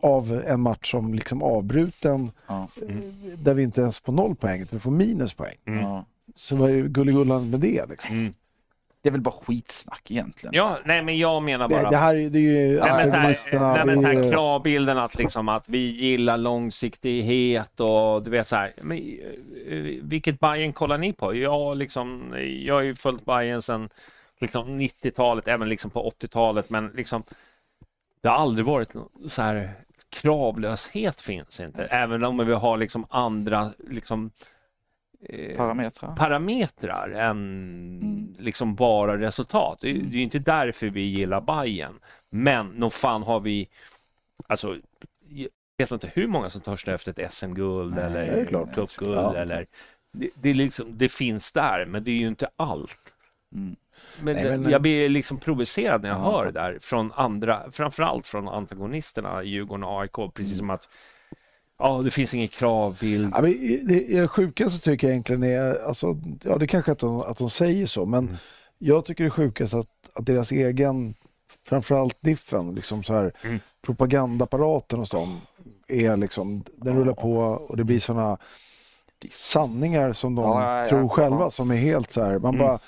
av 0.03 0.43
en 0.47 0.61
match 0.61 0.91
som 0.91 1.15
liksom 1.15 1.43
avbruten 1.43 2.31
Ja. 2.47 2.69
där 3.37 3.55
vi 3.55 3.63
inte 3.63 3.81
ens 3.81 4.01
får 4.01 4.13
noll 4.13 4.35
poäng, 4.37 4.61
utan 4.63 4.77
vi 4.79 4.81
får 4.81 4.91
minuspoäng. 4.91 5.57
Mm. 5.67 5.81
Ja. 5.81 6.05
Så 6.37 6.57
vad 6.57 6.71
är 6.71 6.83
gulligullan 6.83 7.51
med 7.51 7.61
det? 7.61 7.87
Liksom? 7.89 8.15
Mm. 8.15 8.33
Det 9.03 9.09
är 9.09 9.11
väl 9.11 9.21
bara 9.21 9.35
skitsnack 9.47 10.11
egentligen. 10.11 10.55
Ja, 10.55 10.79
nej 10.85 11.03
men 11.03 11.19
jag 11.19 11.43
menar 11.43 11.69
Det, 11.69 11.75
bara... 11.75 11.91
det 11.91 11.97
här 11.97 12.15
är, 12.17 12.31
det 12.31 12.39
är 12.39 12.43
ju 12.43 12.81
Nej, 12.81 12.91
men 12.93 13.11
den 13.11 13.21
här, 13.21 13.37
nej, 13.53 13.87
men 13.87 13.87
den 13.87 14.03
det 14.03 14.07
här 14.21 14.27
är- 14.27 14.33
kravbilden 14.33 14.99
att, 14.99 15.15
liksom, 15.19 15.49
att 15.49 15.69
vi 15.69 15.79
gillar 15.79 16.37
långsiktighet 16.37 17.81
och 17.81 18.23
du 18.23 18.31
vet 18.31 18.49
så 18.49 18.57
här. 18.57 18.73
Men, 18.83 18.99
eh, 19.69 20.03
vilket 20.03 20.41
Bayern 20.41 20.73
kollar 20.73 20.99
ni 20.99 21.13
på? 21.13 21.35
Jag, 21.35 21.77
liksom, 21.77 22.35
jag 22.65 22.75
har 22.75 22.83
ju 22.83 22.95
följt 22.95 23.25
Bayern 23.25 23.63
sedan 23.63 23.89
liksom, 24.41 24.81
90-talet, 24.81 25.49
även 25.49 25.69
liksom 25.69 25.91
på 25.91 26.11
80-talet, 26.11 26.71
men 26.71 26.89
liksom, 26.89 27.23
det 28.21 28.29
har 28.29 28.37
aldrig 28.37 28.67
varit 28.67 28.95
så 29.29 29.43
här 29.43 29.75
kravlöshet 30.11 31.21
finns 31.21 31.61
inte. 31.61 31.85
Även 31.85 32.25
om 32.25 32.47
vi 32.47 32.53
har 32.53 32.77
liksom 32.77 33.07
andra 33.11 33.73
liksom, 33.79 34.31
eh, 35.29 35.57
Parametrar. 35.57 36.17
parametrar 36.17 37.11
än 37.11 38.37
liksom 38.39 38.75
bara 38.75 39.19
resultat. 39.19 39.79
Det 39.81 39.91
är, 39.91 39.95
det 39.95 40.19
är 40.19 40.23
inte 40.23 40.39
därför 40.39 40.87
vi 40.87 41.01
gillar 41.01 41.41
Bayern. 41.41 41.99
Men 42.31 42.67
nog 42.67 42.93
fan 42.93 43.23
har 43.23 43.41
vi, 43.41 43.69
alltså, 44.47 44.77
jag 45.29 45.49
vet 45.79 45.91
inte 45.91 46.11
hur 46.15 46.27
många 46.27 46.49
som 46.49 46.61
törstar 46.61 46.93
efter 46.93 47.23
ett 47.23 47.35
SM-guld 47.35 47.99
eller 47.99 48.45
cupguld 48.75 49.37
eller 49.37 49.67
det, 50.13 50.31
det, 50.35 50.55
liksom, 50.55 50.99
det 50.99 51.09
finns 51.09 51.53
där, 51.53 51.87
men 51.87 52.05
det 52.05 52.11
är 52.11 52.17
ju 52.17 52.29
inte 52.29 52.49
allt. 52.57 53.13
Mm. 53.55 53.77
Men, 54.23 54.37
Nej, 54.37 54.59
men- 54.59 54.71
jag 54.71 54.83
blir 54.83 55.09
liksom 55.09 55.39
provocerad 55.39 56.03
när 56.03 56.09
jag 56.09 56.19
Ja. 56.19 56.23
hör 56.31 56.45
det 56.47 56.53
där 56.53 56.79
från 56.83 57.13
andra, 57.13 57.71
framförallt 57.73 58.27
från 58.27 58.49
antagonisterna 58.49 59.43
Djurgården 59.43 59.85
och 59.85 60.01
AIK, 60.01 60.19
Mm. 60.19 60.31
precis 60.31 60.59
som 60.59 60.71
att 60.71 60.89
ja, 61.79 62.03
det 62.03 62.11
finns 62.11 62.35
ingen 62.35 62.49
kravbild. 62.49 63.33
Ja, 63.35 63.43
men 63.43 63.53
det, 63.89 64.29
sjukaste 64.29 64.91
tycker 64.91 65.07
jag 65.07 65.13
egentligen 65.13 65.43
är, 65.43 65.83
alltså, 65.89 66.17
ja 66.43 66.57
det 66.59 66.67
kanske 66.67 66.93
att 66.93 66.99
de, 66.99 67.21
att 67.21 67.39
de 67.39 67.51
säger 67.51 67.87
så, 67.87 68.07
men 68.07 68.25
Mm. 68.25 68.37
jag 68.79 69.05
tycker 69.05 69.25
det 69.25 69.29
är 69.29 69.31
sjukast 69.31 69.75
att, 69.75 69.89
att 70.15 70.27
deras 70.27 70.53
egen, 70.53 71.15
framförallt 71.69 72.17
Diffen, 72.21 72.75
liksom 72.75 73.03
så 73.03 73.15
här, 73.15 73.33
Mm. 73.45 73.59
propagandaapparaten 73.83 74.99
hos 74.99 75.11
dem 75.11 75.41
är 75.89 76.17
liksom, 76.17 76.65
den 76.77 76.97
rullar 76.99 77.13
på 77.15 77.33
och 77.41 77.77
det 77.77 77.85
blir 77.85 78.01
såna 78.01 78.39
sanningar 79.33 80.13
som 80.13 80.35
de 80.35 80.45
Ja, 80.45 80.79
ja, 80.79 80.89
tror 80.89 81.09
själva 81.09 81.51
som 81.51 81.71
är 81.71 81.77
helt 81.77 82.13
så 82.13 82.23
här, 82.25 82.39
man 82.39 82.55
Mm. 82.55 82.67
bara, 82.67 82.79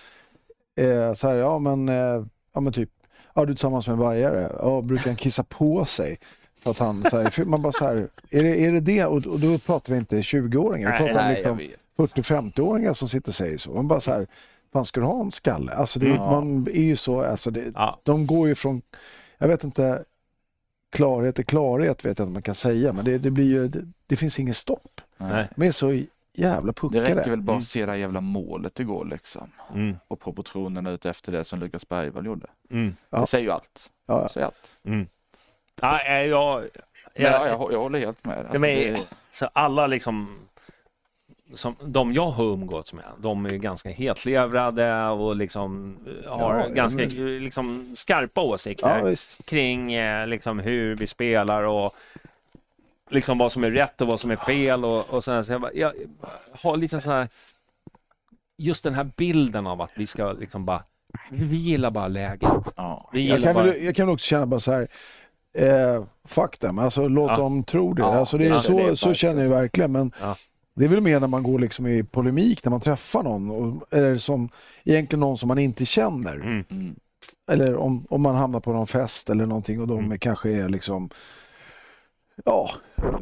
eh, 0.77 1.15
så 1.15 1.29
här, 1.29 1.35
ja 1.37 1.59
men, 1.59 1.89
eh, 1.89 2.25
ja 2.55 2.61
men 2.61 2.73
typ, 2.73 2.91
ja 3.35 3.45
du 3.45 3.53
är 3.53 3.55
tillsammans 3.57 3.87
med 3.87 3.93
en 3.95 4.01
bajare, 4.01 4.53
ja 4.59 4.83
brukar 4.83 5.07
han 5.07 5.17
kissa 5.17 5.43
på 5.45 5.85
sig? 5.85 6.19
För 6.61 6.71
att 6.71 6.79
han, 6.79 7.05
så 7.11 7.19
här, 7.19 7.45
man 7.45 7.63
bara 7.63 7.73
så 7.73 7.85
här, 7.85 8.09
är 8.31 8.43
det 8.43 8.65
är 8.67 8.73
det, 8.73 8.81
det? 8.81 9.05
Och, 9.05 9.27
och 9.27 9.41
då 9.41 9.59
pratar 9.59 9.93
vi 9.93 9.99
inte 9.99 10.17
20-åringar, 10.21 10.93
vi 10.93 10.99
pratar 10.99 11.11
om 11.11 11.27
Nej, 11.27 11.35
liksom 11.35 11.57
vet. 11.57 11.77
40-50-åringar 11.97 12.95
som 12.95 13.09
sitter 13.09 13.29
och 13.29 13.35
säger 13.35 13.59
så. 13.59 13.75
Man 13.75 13.89
bara 13.89 14.01
så 14.01 14.11
här, 14.13 14.27
fan 14.73 14.85
ska 14.85 15.01
du 15.01 15.07
ha 15.07 15.21
en 15.21 15.31
skalle? 15.31 15.73
Alltså 15.73 15.99
det, 15.99 16.09
Ja. 16.09 16.31
man 16.31 16.67
är 16.67 16.83
ju 16.83 16.97
så, 16.97 17.23
alltså 17.23 17.51
det, 17.51 17.73
Ja. 17.75 18.01
de 18.03 18.27
går 18.27 18.49
ju 18.49 18.55
från, 18.55 18.83
jag 19.39 19.49
vet 19.49 19.65
inte, 19.65 20.05
klarhet 20.93 21.37
till 21.37 21.47
klarhet 21.47 22.05
vet 22.05 22.19
jag 22.19 22.25
inte 22.27 22.33
man 22.33 22.43
kan 22.43 22.55
säga, 22.55 22.93
men 22.93 23.05
det, 23.05 23.19
det 23.19 23.31
blir 23.31 23.45
ju, 23.45 23.69
det, 23.69 23.85
det 24.07 24.17
finns 24.17 24.39
ingen 24.39 24.55
stopp. 24.55 25.01
Nej. 25.19 25.49
De 25.57 25.67
är 25.67 25.73
så 25.73 26.03
jävla 26.35 26.73
Det 26.73 26.81
puckade. 26.81 27.15
räcker 27.15 27.31
väl 27.31 27.43
bara 27.43 27.53
Mm. 27.53 27.59
att 27.59 27.65
se 27.65 27.87
det 27.87 27.93
här 27.93 27.99
jävla 27.99 28.21
målet 28.21 28.81
igår 28.81 29.05
liksom. 29.05 29.51
Mm. 29.75 29.97
Och 30.09 30.21
proportionerna 30.21 30.91
ut 30.91 31.07
efter 31.07 31.33
det 31.33 31.45
som 31.45 31.59
Lukas 31.61 31.89
Bergvall 31.89 32.27
gjorde. 32.27 32.47
Mm. 32.71 32.97
Ja. 33.11 33.21
Det 33.21 33.27
säger 33.27 33.45
ju 33.45 33.51
allt. 33.51 33.91
Ja, 34.07 34.23
Det 34.23 34.29
säger 34.29 34.47
allt. 34.47 34.79
Mm. 34.85 35.07
Ja, 35.81 36.01
nej, 36.05 36.29
jag, 36.29 36.63
jag, 36.63 37.33
ja, 37.33 37.49
jag, 37.49 37.73
jag 37.73 37.79
håller 37.79 37.99
helt 37.99 38.25
med. 38.25 38.39
Alltså, 38.39 38.59
men- 38.59 38.71
det, 38.71 39.01
så 39.31 39.47
alla 39.53 39.87
liksom 39.87 40.39
som, 41.55 41.77
de 41.85 42.13
jag 42.13 42.31
har 42.31 42.45
umgåtts 42.45 42.93
med, 42.93 43.05
de 43.19 43.47
är 43.47 43.51
ju 43.51 43.59
ganska 43.59 43.89
hetlevrade 43.91 45.07
och 45.09 45.37
liksom 45.37 45.97
eh, 46.25 46.31
har 46.39 46.59
Ja, 46.59 46.69
ganska 46.69 46.99
men- 47.17 47.39
liksom 47.45 47.93
skarpa 47.97 48.41
åsikter 48.41 48.99
ja 49.09 49.15
kring 49.45 49.93
eh, 49.95 50.27
liksom 50.27 50.59
hur 50.59 50.97
vi 50.97 51.07
spelar 51.07 51.63
och 51.63 51.95
liksom 53.13 53.39
vad 53.39 53.53
som 53.53 53.65
är 53.65 53.71
rätt 53.71 54.01
och 54.01 54.07
vad 54.09 54.21
som 54.21 54.31
är 54.31 54.37
fel 54.37 54.85
och, 54.85 55.11
och 55.11 55.25
sen 55.25 55.45
så 55.45 55.53
jag, 55.53 55.61
bara, 55.61 55.73
jag 55.75 55.93
har 56.53 56.77
lite 56.77 57.01
så 57.01 57.11
här 57.11 57.29
just 58.59 58.85
den 58.85 58.95
här 58.95 59.11
bilden 59.17 59.67
av 59.67 59.81
att 59.81 59.91
vi 59.97 60.07
ska 60.07 60.33
liksom 60.33 60.67
bara 60.67 60.83
vi 61.31 61.57
gillar 61.57 61.91
bara 61.91 62.09
läget. 62.09 62.51
ja. 62.77 63.11
Vi 63.13 63.29
Jag 63.29 63.39
gillar 63.39 63.53
kan, 63.53 63.55
bara... 63.55 63.65
väl, 63.73 63.85
jag 63.85 63.97
kan 63.97 64.09
också 64.09 64.25
känna 64.27 64.47
bara 64.47 64.61
så 64.61 64.73
här, 64.73 64.89
eh, 65.59 66.05
fuck 66.25 66.61
dem, 66.61 66.79
alltså 66.79 67.09
låt 67.09 67.31
Ja. 67.31 67.37
dem 67.37 67.65
tro 67.65 67.93
det. 67.95 68.03
Ja, 68.03 68.15
alltså, 68.19 68.39
det 68.39 68.47
är, 68.49 68.61
så, 68.61 68.73
det 68.79 68.83
är 68.83 68.95
så 68.95 69.15
känner 69.15 69.43
jag 69.43 69.51
verkligen, 69.51 69.93
men 69.93 70.13
det 70.75 70.85
är 70.85 70.89
väl 70.89 71.01
mer 71.01 71.21
när 71.21 71.27
man 71.27 71.43
går 71.43 71.59
liksom 71.59 71.87
i 71.87 72.03
polemik 72.05 72.65
när 72.65 72.71
man 72.71 72.81
träffar 72.81 73.23
någon, 73.23 73.51
och, 73.51 73.93
eller 73.93 74.17
som 74.17 74.49
egentligen 74.85 75.21
någon 75.21 75.39
som 75.39 75.49
man 75.49 75.59
inte 75.59 75.85
känner. 75.85 76.35
Mm. 76.35 76.95
Eller 77.51 77.77
om, 77.77 78.07
om 78.11 78.23
man 78.23 78.35
hamnar 78.35 78.61
på 78.61 78.73
någon 78.73 78.87
fest 78.87 79.31
eller 79.31 79.47
någonting 79.47 79.81
och 79.81 79.89
de 79.89 79.99
Mm. 79.99 80.19
kanske 80.19 80.51
är 80.51 80.69
liksom 80.69 81.11
Ja, 82.45 82.71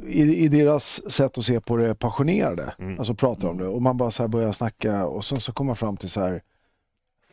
i, 0.06 0.22
i 0.44 0.48
deras 0.48 1.10
sätt 1.12 1.38
att 1.38 1.44
se 1.44 1.60
på 1.60 1.76
det 1.76 1.94
passionerade. 1.94 2.74
Mm. 2.78 2.98
Alltså 2.98 3.14
pratar 3.14 3.48
om 3.48 3.58
det 3.58 3.66
och 3.66 3.82
man 3.82 3.96
bara 3.96 4.10
så 4.10 4.22
här 4.22 4.28
börjar 4.28 4.52
snacka 4.52 5.06
och 5.06 5.24
sen 5.24 5.40
så 5.40 5.52
kommer 5.52 5.66
man 5.66 5.76
fram 5.76 5.96
till 5.96 6.10
så 6.10 6.20
här 6.20 6.42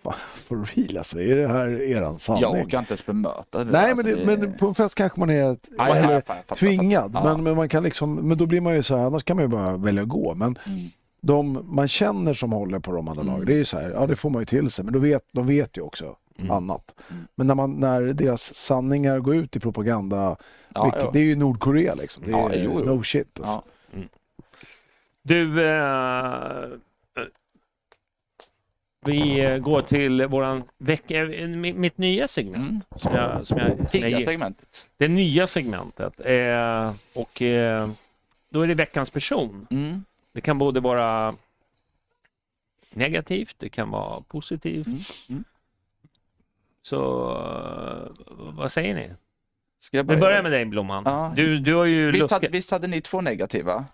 Fan, 0.04 0.14
for 0.36 0.66
real 0.76 0.98
alltså, 0.98 1.22
är 1.22 1.36
det 1.36 1.48
här 1.48 1.82
eran 1.82 2.20
sanning? 2.20 2.41
Jag 2.41 2.52
orkar 2.52 2.80
inte 2.80 2.91
ens 2.91 3.06
bemöta 3.06 3.64
det. 3.64 3.72
Nej, 3.72 3.90
alltså, 3.91 4.06
men, 4.06 4.16
det, 4.20 4.38
men 4.38 4.54
på 4.58 4.68
en 4.68 4.76
fest 4.76 4.95
kanske 4.95 5.20
man 5.20 5.30
är 5.30 5.36
Ja, 5.36 5.56
ja, 5.78 5.86
fattar, 5.88 6.12
jag 6.14 6.26
fattar. 6.26 6.56
tvingad. 6.56 7.12
Ja. 7.14 7.24
Men, 7.24 7.44
men 7.44 7.56
man 7.56 7.70
kan 7.70 7.84
liksom, 7.84 8.16
men 8.16 8.38
då 8.38 8.45
blir 8.45 8.62
man 8.62 8.76
ju 8.76 8.84
så 8.84 8.95
här, 8.98 9.04
annars 9.06 9.24
kan 9.24 9.36
man 9.38 9.44
ju 9.45 9.49
bara 9.49 9.78
välja 9.78 10.02
att 10.02 10.08
gå. 10.10 10.36
Men 10.36 10.60
Mm. 10.66 10.80
de 11.22 11.66
man 11.76 11.88
känner 11.88 12.34
som 12.34 12.52
håller 12.52 12.80
på 12.80 12.91
de 12.91 13.08
andra 13.08 13.22
Mm. 13.22 13.34
lagen, 13.34 13.45
det 13.45 13.54
är 13.54 13.58
ju 13.58 13.66
så 13.66 13.80
här, 13.80 13.90
ja 13.90 14.08
det 14.08 14.16
får 14.16 14.30
man 14.30 14.41
ju 14.41 14.45
till 14.45 14.72
sig, 14.72 14.86
men 14.86 14.94
då 14.94 14.99
vet, 14.99 15.24
de 15.32 15.48
vet 15.48 15.78
ju 15.78 15.82
också 15.82 16.16
Mm. 16.39 16.51
annat. 16.51 16.95
Mm. 17.11 17.27
Men 17.35 17.47
när, 17.47 17.55
man, 17.55 17.80
när 17.80 18.01
deras 18.01 18.55
sanningar 18.55 19.19
går 19.19 19.35
ut 19.35 19.55
i 19.55 19.59
propaganda, 19.59 20.35
Ja, 20.73 20.84
vilket, 20.84 21.01
ja. 21.01 21.09
det 21.14 21.19
är 21.19 21.23
ju 21.23 21.35
Nordkorea 21.35 21.95
liksom. 21.95 22.23
Det 22.23 22.30
är 22.31 22.38
Ja, 22.38 22.49
jo, 22.53 22.81
jo. 22.85 22.95
no 22.95 23.03
shit 23.03 23.39
alltså. 23.39 23.64
Ja. 23.91 24.01
Du, 25.23 25.65
eh, 25.69 26.69
vi 29.05 29.59
går 29.61 29.81
till 29.81 30.26
våran 30.26 30.64
vecka, 30.77 31.15
eh, 31.23 31.47
mi- 31.47 31.73
mitt 31.77 31.97
nya 31.97 32.27
segment. 32.27 32.55
Mm. 32.69 32.81
Som 32.95 33.14
jag, 33.15 33.47
som 33.47 33.57
jag, 33.57 33.89
som 33.91 33.99
jag, 33.99 34.23
segmentet. 34.23 34.89
det 34.97 35.07
nya 35.07 35.47
segmentet. 35.47 36.19
Eh, 36.19 36.93
och 37.14 37.41
eh, 37.41 37.89
då 38.49 38.61
är 38.61 38.68
det 38.68 38.73
veckans 38.76 39.09
person. 39.09 39.68
Mm. 39.69 40.03
Det 40.34 40.41
kan 40.41 40.57
både 40.57 40.80
vara 40.80 41.35
negativt, 42.91 43.55
det 43.59 43.69
kan 43.69 43.89
vara 43.89 44.22
positivt. 44.22 44.88
Mm. 45.30 45.43
Så 46.89 47.30
eh, 47.31 48.26
vad 48.53 48.72
säger 48.72 48.95
ni? 48.95 49.11
Ska 49.80 49.97
jag 49.97 50.03
Vi 50.03 50.07
börja? 50.07 50.19
börjar 50.19 50.43
med 50.43 50.51
dig 50.51 50.65
Blomman. 50.65 51.03
Ja. 51.05 51.34
Du, 51.35 51.59
du 51.59 51.76
har 51.76 51.85
ju 51.85 52.11
Visst 52.11 52.31
hade, 52.31 52.47
visst 52.47 52.72
hade 52.72 52.88
ni 52.88 53.01
två 53.01 53.22
negativa? 53.22 53.85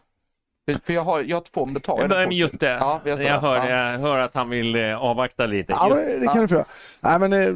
För, 0.85 0.93
jag, 0.93 1.01
har, 1.03 1.21
jag 1.21 1.35
har 1.37 1.41
två, 1.41 1.65
men 1.65 1.73
då 1.73 1.79
tar 1.79 1.93
Jag 1.93 2.01
jag 2.03 2.09
börjar 2.09 2.21
det 2.21 2.27
med. 2.27 2.35
Jutte. 2.37 2.65
Ja, 2.65 3.01
jag, 3.05 3.23
jag, 3.23 3.39
hör, 3.39 3.55
ja. 3.55 3.69
jag 3.69 3.99
hör 3.99 4.19
att 4.19 4.33
han 4.35 4.49
vill 4.49 4.75
eh, 4.75 4.95
avvakta 5.03 5.45
lite. 5.45 5.71
Ja, 5.73 5.89
det, 5.95 6.25
kan 6.25 6.35
Ja. 6.35 6.41
du 6.41 6.47
få. 6.47 6.65
Nej, 6.99 7.19
men 7.19 7.33
eh, 7.33 7.55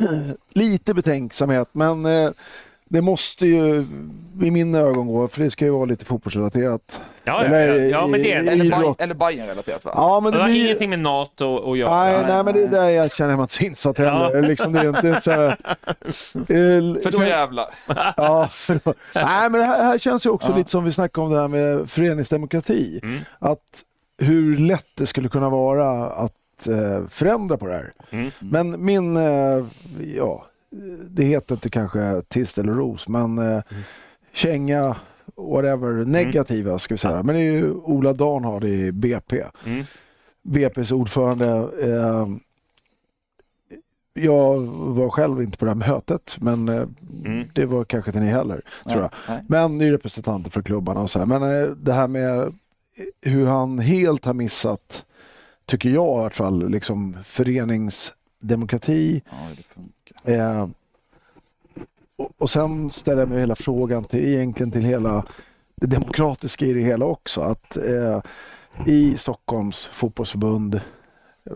lite 0.52 0.94
betänksamhet, 0.94 1.68
men 1.72 2.06
eh, 2.06 2.30
det 2.88 3.00
måste 3.00 3.46
ju 3.46 3.86
i 4.42 4.50
mina 4.50 4.78
ögon 4.78 5.06
gå, 5.06 5.28
för 5.28 5.42
det 5.42 5.50
ska 5.50 5.64
ju 5.64 5.70
vara 5.70 5.84
lite 5.84 6.04
fotbollsrelaterat. 6.04 7.00
ja, 7.24 7.32
ja, 7.44 7.44
eller 7.44 7.74
ja, 7.78 7.84
ja, 7.84 8.06
men 8.06 8.22
det, 8.22 8.28
i- 8.28 8.32
det, 8.42 8.50
Eller. 8.52 8.64
Bayern- 8.64 8.94
eller 8.98 9.14
Bayern-relaterat 9.14 9.84
va? 9.84 9.92
Ja, 9.94 10.20
men 10.20 10.32
det 10.32 10.38
det 10.38 10.42
har 10.42 10.48
blir... 10.50 10.64
ingenting 10.64 10.90
med 10.90 10.98
NATO 10.98 11.72
att 11.72 11.78
göra. 11.78 12.00
Nej, 12.04 12.12
Nej, 12.16 12.24
nej, 12.28 12.44
men 12.44 12.54
det 12.54 12.62
är 12.62 12.68
där 12.68 12.88
jag 12.88 13.12
känner 13.12 13.36
mig 13.36 13.42
inte 13.42 13.54
så 13.54 13.64
insatt 13.64 13.98
heller. 13.98 14.30
Ja. 14.34 14.40
Liksom, 14.40 14.72
det 14.72 14.78
är 14.80 14.88
inte, 14.88 15.00
det 15.02 15.08
är 15.08 15.12
inte 15.12 15.20
så 15.24 15.30
här, 15.30 15.48
eh, 16.34 17.02
För 17.02 17.10
då 17.10 17.24
jävlar. 17.24 17.66
Ja, 18.16 18.48
för 18.50 18.80
då. 18.84 18.94
Nej, 19.14 19.50
men 19.50 19.52
det 19.60 19.66
här, 19.66 19.84
här 19.84 19.98
känns 19.98 20.26
ju 20.26 20.30
också 20.30 20.48
Ja. 20.50 20.56
lite 20.56 20.70
som 20.70 20.84
vi 20.84 20.92
snackade 20.92 21.26
om 21.26 21.32
det 21.32 21.40
här 21.40 21.48
med 21.48 21.90
föreningsdemokrati. 21.90 23.00
Mm. 23.02 23.18
Att 23.38 23.84
hur 24.18 24.58
lätt 24.58 24.86
det 24.94 25.06
skulle 25.06 25.28
kunna 25.28 25.48
vara 25.48 26.06
att 26.10 26.66
eh, 26.68 27.06
förändra 27.08 27.56
på 27.56 27.66
det 27.66 27.72
här. 27.72 27.92
Mm. 28.10 28.30
Men 28.38 28.84
min, 28.84 29.16
eh, 29.16 29.64
ja, 30.16 30.46
det 31.10 31.24
heter 31.24 31.54
inte 31.54 31.70
kanske 31.70 32.22
tist 32.28 32.58
eller 32.58 32.72
ros, 32.72 33.08
men 33.08 33.38
eh, 33.38 33.62
känga, 34.32 34.96
whatever, 35.36 36.04
negativa 36.04 36.78
ska 36.78 36.94
vi 36.94 36.98
säga. 36.98 37.22
Men 37.22 37.34
det 37.34 37.40
är 37.40 37.52
ju 37.52 37.72
Ola 37.72 38.12
Darnhard 38.12 38.64
i 38.64 38.92
BP. 38.92 39.44
Mm. 39.66 39.84
BP's 40.42 40.92
ordförande. 40.92 41.46
Eh, 41.82 42.28
jag 44.14 44.60
var 44.70 45.08
själv 45.10 45.42
inte 45.42 45.58
på 45.58 45.64
det 45.64 45.70
här 45.70 45.92
mötet, 45.94 46.36
men 46.40 46.68
eh, 46.68 46.84
Mm. 47.24 47.48
det 47.54 47.66
var 47.66 47.84
kanske 47.84 48.10
inte 48.10 48.20
ni 48.20 48.26
heller, 48.30 48.62
tror 48.84 49.02
jag. 49.02 49.10
Nej. 49.28 49.44
Men 49.48 49.78
ni 49.78 49.84
är 49.86 49.90
representanter 49.90 50.50
för 50.50 50.62
klubbarna 50.62 51.00
och 51.00 51.10
så 51.10 51.18
här. 51.18 51.26
Men 51.26 51.42
eh, 51.42 51.68
det 51.70 51.92
här 51.92 52.08
med 52.08 52.54
hur 53.22 53.46
han 53.46 53.78
helt 53.78 54.24
har 54.24 54.34
missat, 54.34 55.04
tycker 55.66 55.88
jag 55.88 56.16
i 56.18 56.20
alla 56.20 56.30
fall, 56.30 56.68
liksom 56.70 57.16
föreningsdemokrati. 57.24 59.22
Ja, 59.30 59.36
det. 59.56 59.62
Eh, 60.24 60.68
och, 62.16 62.32
och 62.38 62.50
sen 62.50 62.90
ställer 62.90 63.22
jag 63.22 63.28
mig 63.28 63.40
hela 63.40 63.56
frågan 63.56 64.04
till 64.04 64.24
egentligen 64.24 64.72
till 64.72 64.84
hela 64.84 65.24
det 65.74 65.86
demokratiska 65.86 66.66
i 66.66 66.72
det 66.72 66.80
hela 66.80 67.04
också. 67.04 67.40
Att 67.40 67.76
eh, 67.76 68.20
i 68.86 69.16
Stockholms 69.16 69.86
fotbollsförbund, 69.86 70.74
eh, 70.74 71.52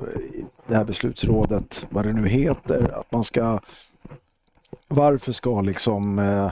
det 0.66 0.74
här 0.74 0.84
beslutsrådet, 0.84 1.86
vad 1.90 2.06
det 2.06 2.12
nu 2.12 2.28
heter, 2.28 2.98
att 2.98 3.12
man 3.12 3.24
ska 3.24 3.60
varför 4.88 5.32
ska 5.32 5.60
liksom 5.60 6.18
eh, 6.18 6.50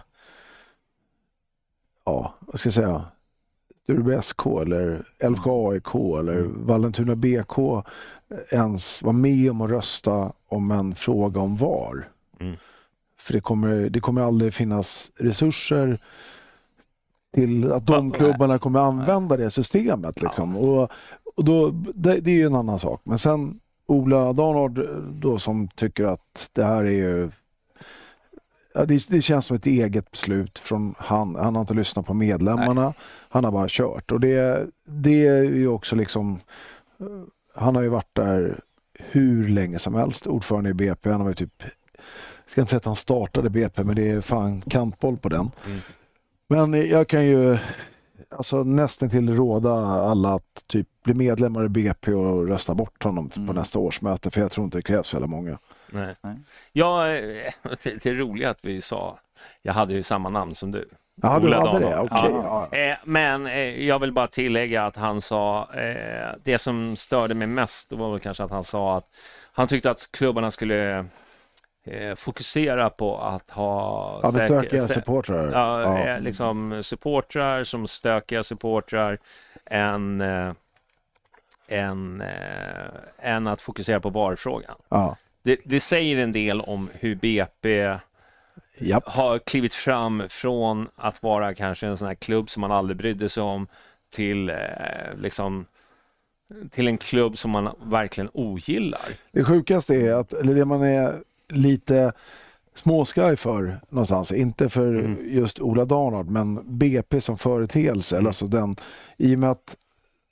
ja, 2.05 2.35
vad 2.41 2.61
ska 2.61 2.66
jag 2.66 2.74
säga 2.74 3.05
Stureby 3.82 4.23
SK 4.23 4.47
eller 4.47 5.05
Älvsjö 5.19 5.51
AIK 5.51 5.95
eller 5.95 6.41
Vallentuna 6.43 7.16
BK 7.16 7.59
ens 8.51 9.02
vara 9.02 9.12
med 9.12 9.51
om 9.51 9.61
att 9.61 9.70
rösta 9.70 10.32
om 10.48 10.70
en 10.70 10.94
fråga 10.94 11.40
om 11.40 11.57
VAR. 11.57 12.09
Mm. 12.40 12.57
För 13.19 13.32
det 13.32 13.40
kommer, 13.40 13.90
det 13.90 14.01
kommer 14.01 14.20
aldrig 14.23 14.55
finnas 14.55 15.11
resurser 15.16 15.98
till 17.35 17.73
att 17.73 17.86
de 17.86 18.09
Ja, 18.09 18.15
klubbarna 18.16 18.59
kommer 18.59 18.81
använda 18.81 19.36
det 19.36 19.51
systemet. 19.51 20.23
Liksom. 20.23 20.57
Och, 20.57 20.90
och 21.36 21.44
då, 21.44 21.70
det, 21.94 22.20
det 22.20 22.31
är 22.31 22.35
ju 22.35 22.47
en 22.47 22.55
annan 22.55 22.78
sak. 22.78 23.01
Men 23.05 23.19
sen 23.19 23.61
Ola 23.86 24.32
Darnard 24.32 24.89
då 25.12 25.39
som 25.39 25.69
tycker 25.69 26.05
att 26.05 26.51
det 26.52 26.65
här 26.65 26.85
är 26.85 26.90
ju 26.90 27.31
Ja, 28.74 28.85
det, 28.85 29.09
det 29.09 29.23
känns 29.23 29.47
som 29.47 29.57
ett 29.57 29.66
eget 29.66 30.11
beslut 30.11 30.59
från 30.59 30.94
han. 30.98 31.35
Han 31.35 31.55
har 31.55 31.61
inte 31.61 31.74
lyssnat 31.74 32.07
på 32.07 32.15
medlemmarna. 32.15 32.94
Han 33.28 33.44
har 33.44 33.52
bara 33.52 33.66
kört. 33.69 34.12
Och 34.12 34.20
det, 34.20 34.66
det 34.85 35.27
är 35.27 35.43
ju 35.43 35.69
också 35.69 35.97
liksom... 35.97 36.40
eh, 37.57 37.63
Han 37.63 37.75
har 37.77 37.83
ju 37.83 37.89
varit 37.89 38.15
där 38.15 38.61
hur 38.99 39.49
länge 39.49 39.79
som 39.79 39.95
helst. 39.95 40.27
Ordförande 40.27 40.71
i 40.71 40.75
BP. 40.75 41.11
Han 41.11 41.21
var 41.21 41.29
ju 41.29 41.35
typ... 41.35 41.63
Jag 42.45 42.53
ska 42.53 42.61
inte 42.61 42.71
säga 42.71 42.79
att 42.79 42.85
han 42.85 42.97
startade 42.97 43.51
BP, 43.51 43.85
men 43.85 43.97
det 43.97 44.11
är 44.11 44.21
fan 44.21 44.61
kantboll 44.61 45.17
på 45.17 45.29
den. 45.29 45.51
Mm. 45.67 45.81
Men 46.49 46.89
jag 46.89 47.09
kan 47.09 47.25
ju 47.27 47.59
alltså, 48.29 48.65
nästan 48.65 49.11
till 49.11 49.35
råda 49.37 49.73
alla 49.85 50.35
att 50.35 50.65
typ 50.67 50.89
bli 51.05 51.15
medlemmar 51.15 51.65
i 51.65 51.69
BP 51.69 52.13
och 52.13 52.49
rösta 52.49 52.75
bort 52.75 53.03
honom 53.05 53.29
på 53.29 53.41
Mm. 53.41 53.55
nästa 53.57 53.79
årsmöte. 53.79 54.31
För 54.31 54.41
jag 54.41 54.51
tror 54.51 54.65
inte 54.65 54.79
det 54.79 54.83
krävs 54.83 55.07
så 55.07 55.17
jävla 55.17 55.27
många. 55.27 55.59
Nej. 55.93 56.15
Nej. 56.23 56.37
Ja, 56.73 57.09
eh, 57.09 57.53
det, 57.83 57.95
det 58.03 58.07
är 58.07 58.15
roligt 58.15 58.49
att 58.49 58.65
vi 58.65 58.81
sa, 58.81 59.19
jag 59.63 59.73
hade 59.73 59.95
ju 59.95 60.03
samma 60.03 60.29
namn 60.29 60.55
som 60.55 60.71
du. 60.71 60.89
Ja, 61.23 61.39
du 61.39 61.55
hade 61.55 61.78
det? 61.78 61.99
Okej. 61.99 62.31
Ja. 62.32 62.69
Ja. 62.73 62.78
Eh, 62.78 62.97
Men 63.05 63.47
eh, 63.47 63.87
jag 63.87 63.99
vill 63.99 64.12
bara 64.12 64.27
tillägga 64.27 64.87
att 64.87 64.97
han 64.97 65.20
sa, 65.20 65.69
eh, 65.74 66.28
det 66.45 66.59
som 66.59 66.97
störde 66.97 67.35
mig 67.35 67.47
mest 67.47 67.93
var 67.93 68.11
väl 68.11 68.20
kanske 68.20 68.43
att 68.45 68.51
han 68.51 68.65
sa 68.65 68.97
att 68.97 69.07
han 69.53 69.69
tyckte 69.69 69.91
att 69.91 70.09
klubbarna 70.12 70.51
skulle 70.51 71.07
fokusera 72.16 72.91
på 72.91 73.19
att 73.19 73.51
ha 73.51 74.20
Ja, 74.23 74.32
stökiga 74.32 74.89
supportrar. 74.89 75.53
Ja, 75.53 75.99
Ja. 76.09 76.19
liksom 76.19 76.82
supportrar 76.85 77.65
som 77.65 77.87
stökiga 77.87 78.43
supportrar 78.43 79.19
än, 79.66 80.20
än, 81.69 82.23
än 83.19 83.47
att 83.47 83.62
fokusera 83.62 84.01
på 84.01 84.11
VAR-frågan. 84.11 84.74
Ja. 84.89 85.16
Det, 85.43 85.61
det 85.65 85.81
säger 85.81 86.19
en 86.23 86.32
del 86.32 86.61
om 86.61 86.91
hur 86.95 87.15
BP 87.15 87.97
Japp. 88.81 89.09
har 89.09 89.39
klivit 89.39 89.74
fram 89.74 90.23
från 90.28 90.89
att 90.97 91.23
vara 91.23 91.55
kanske 91.55 91.86
en 91.86 91.97
sån 91.97 92.09
här 92.09 92.15
klubb 92.15 92.51
som 92.51 92.61
man 92.61 92.73
aldrig 92.73 92.97
brydde 92.97 93.28
sig 93.28 93.43
om 93.43 93.66
till 94.11 94.51
eh, 94.51 94.57
liksom 95.19 95.66
till 96.70 96.89
en 96.89 96.98
klubb 96.98 97.39
som 97.39 97.51
man 97.51 97.74
verkligen 97.82 98.31
ogillar. 98.32 99.01
Det 99.32 99.44
sjukaste 99.44 99.94
är 99.94 100.12
att, 100.12 100.32
eller 100.32 100.55
det 100.55 100.65
man 100.65 100.82
är 100.82 101.23
lite 101.48 102.12
småskraj 102.74 103.36
för 103.36 103.81
någonstans, 103.89 104.32
inte 104.32 104.69
för 104.69 104.94
Mm. 104.94 105.19
just 105.31 105.61
Ola 105.61 105.85
Darnard, 105.85 106.27
men 106.27 106.78
BP 106.78 107.20
som 107.20 107.39
företeelse. 107.39 108.16
Mm. 108.16 108.27
Alltså 108.27 108.47
den, 108.47 108.77
I 109.16 109.35
och 109.35 109.39
med 109.39 109.51
att 109.51 109.77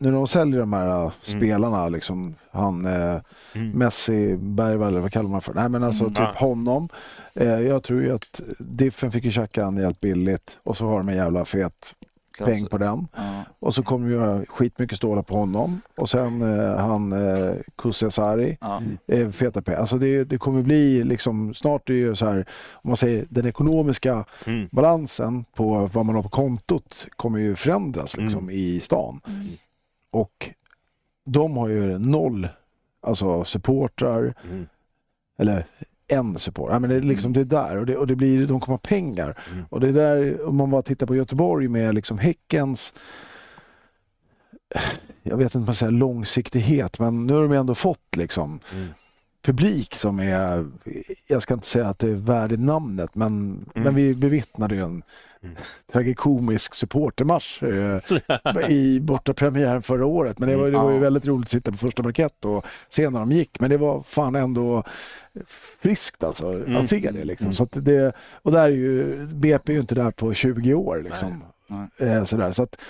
när 0.01 0.13
de 0.13 0.27
säljer 0.27 0.61
de 0.61 0.73
här 0.73 0.87
Mm. 0.87 1.05
äh, 1.07 1.13
spelarna, 1.23 1.89
liksom 1.89 2.35
han 2.51 2.87
eh, 2.87 3.21
Messi, 3.75 4.37
Bergvall 4.37 4.89
eller 4.89 5.01
vad 5.01 5.13
kallar 5.13 5.31
man 5.31 5.41
för? 5.41 5.55
Nej 5.55 5.69
men 5.69 5.83
alltså 5.85 6.09
typ 6.09 6.19
Ja. 6.19 6.33
honom. 6.37 6.89
Eh, 7.35 7.47
jag 7.61 7.83
tror 7.83 8.03
ju 8.03 8.15
att 8.15 8.41
Diffen 8.59 9.13
fick 9.13 9.25
ju 9.25 9.31
tjacka 9.31 9.65
han 9.65 9.77
helt 9.77 10.01
billigt 10.01 10.59
och 10.63 10.77
så 10.77 10.87
har 10.87 10.99
de 10.99 11.09
en 11.09 11.17
jävla 11.17 11.45
fet 11.45 11.95
peng 12.39 12.67
på 12.67 12.79
den. 12.79 13.07
Ja. 13.17 13.43
Och 13.59 13.75
så 13.75 13.83
kommer 13.83 14.09
vi 14.09 14.15
göra 14.15 14.45
skitmycket 14.49 14.97
stålar 14.97 15.23
på 15.23 15.37
honom. 15.37 15.81
Och 15.97 16.11
sen 16.11 16.43
eh, 16.43 16.77
han 16.77 17.13
eh, 17.13 17.53
Kusiasari, 17.77 18.59
Ja. 18.61 18.83
eh, 19.07 19.31
feta 19.31 19.63
pengar. 19.63 19.79
Alltså 19.81 19.99
det, 19.99 20.25
det 20.25 20.39
kommer 20.39 20.63
bli 20.63 21.05
liksom, 21.05 21.55
snart 21.55 21.91
är 21.91 21.95
det 21.95 21.99
ju 22.01 22.15
så 22.15 22.27
här, 22.27 22.47
om 22.73 22.89
man 22.91 22.97
säger 22.97 23.27
den 23.29 23.47
ekonomiska 23.47 24.25
Mm. 24.47 24.69
balansen 24.73 25.45
på 25.55 25.91
vad 25.93 26.07
man 26.07 26.15
har 26.15 26.23
på 26.23 26.29
kontot 26.29 27.07
kommer 27.17 27.39
ju 27.39 27.55
förändras 27.57 28.17
liksom 28.17 28.39
Mm. 28.39 28.51
i 28.51 28.81
stan. 28.81 29.21
Och 30.11 30.51
de 31.25 31.57
har 31.57 31.69
ju 31.69 31.99
noll 31.99 32.49
alltså 33.01 33.45
supportrar, 33.45 34.35
Mm. 34.51 34.67
eller 35.39 35.67
en 36.09 36.39
support. 36.39 36.71
Ja, 36.73 36.79
men 36.79 36.91
det, 36.91 36.97
är 36.97 37.01
liksom, 37.01 37.33
det 37.33 37.41
är 37.41 37.45
där 37.45 37.77
och 37.77 37.87
det, 37.87 37.97
och 37.97 38.07
det 38.07 38.17
blir, 38.17 38.47
de 38.47 38.61
kommer 38.61 38.73
ha 38.75 38.79
pengar. 38.79 39.39
Mm. 39.53 39.65
Och 39.71 39.81
det 39.81 39.89
är 39.89 39.93
där, 39.93 40.47
om 40.49 40.57
man 40.57 40.71
bara 40.71 40.83
tittar 40.83 41.07
på 41.07 41.15
Göteborg 41.17 41.69
med 41.69 41.95
liksom 41.95 42.19
Häckens 42.19 42.95
jag 45.23 45.37
vet 45.37 45.45
inte 45.45 45.59
vad 45.59 45.67
man 45.67 45.75
säger, 45.75 45.93
långsiktighet, 45.93 46.99
men 46.99 47.27
nu 47.27 47.33
har 47.35 47.43
de 47.43 47.53
ändå 47.53 47.75
fått 47.75 48.17
liksom 48.17 48.61
Mm. 48.75 48.89
publik 49.43 49.95
som 49.95 50.21
är, 50.21 50.67
jag 51.27 51.43
ska 51.43 51.55
inte 51.55 51.67
säga 51.67 51.89
att 51.89 51.99
det 51.99 52.09
är 52.11 52.15
värdigt 52.15 52.61
namnet, 52.61 53.15
men, 53.15 53.65
men 53.75 53.95
vi 53.95 54.15
bevittnade 54.15 54.75
ju 54.75 54.81
en 54.81 54.87
Mm. 54.91 55.03
tragikomisk 55.93 56.75
supportermatch 56.75 57.63
eh, 57.63 58.71
i 58.71 59.01
bortapremiären 59.03 59.83
förra 59.83 60.07
året. 60.07 60.39
Men 60.39 60.49
det 60.49 60.57
var, 60.57 60.67
det 60.71 60.79
var 60.79 60.91
ju 60.91 60.97
Ja. 60.97 61.01
väldigt 61.03 61.27
roligt 61.27 61.47
att 61.47 61.51
sitta 61.51 61.71
på 61.71 61.77
första 61.77 62.03
parkett 62.03 62.45
och 62.45 62.67
se 62.89 63.11
när 63.11 63.21
de 63.21 63.33
gick. 63.33 63.61
Men 63.61 63.71
det 63.71 63.77
var 63.77 64.03
fan 64.03 64.35
ändå 64.35 64.83
friskt 65.81 66.25
alltså 66.25 66.63
att 66.77 66.89
se 66.89 67.11
det. 67.13 67.25
Liksom. 67.25 67.53
Så 67.55 67.63
att 67.63 67.73
det 67.73 68.13
och 68.33 68.53
där 68.53 68.65
är 68.65 68.69
ju, 68.69 69.17
BP 69.27 69.73
är 69.73 69.75
ju 69.75 69.81
inte 69.81 69.95
där 69.95 70.11
på 70.11 70.35
20 70.35 70.75
år. 70.75 71.03
Liksom. 71.05 71.45
Nej. 71.67 72.09
Eh, 72.11 72.25
sådär. 72.25 72.53
Så 72.53 72.63
att 72.63 72.81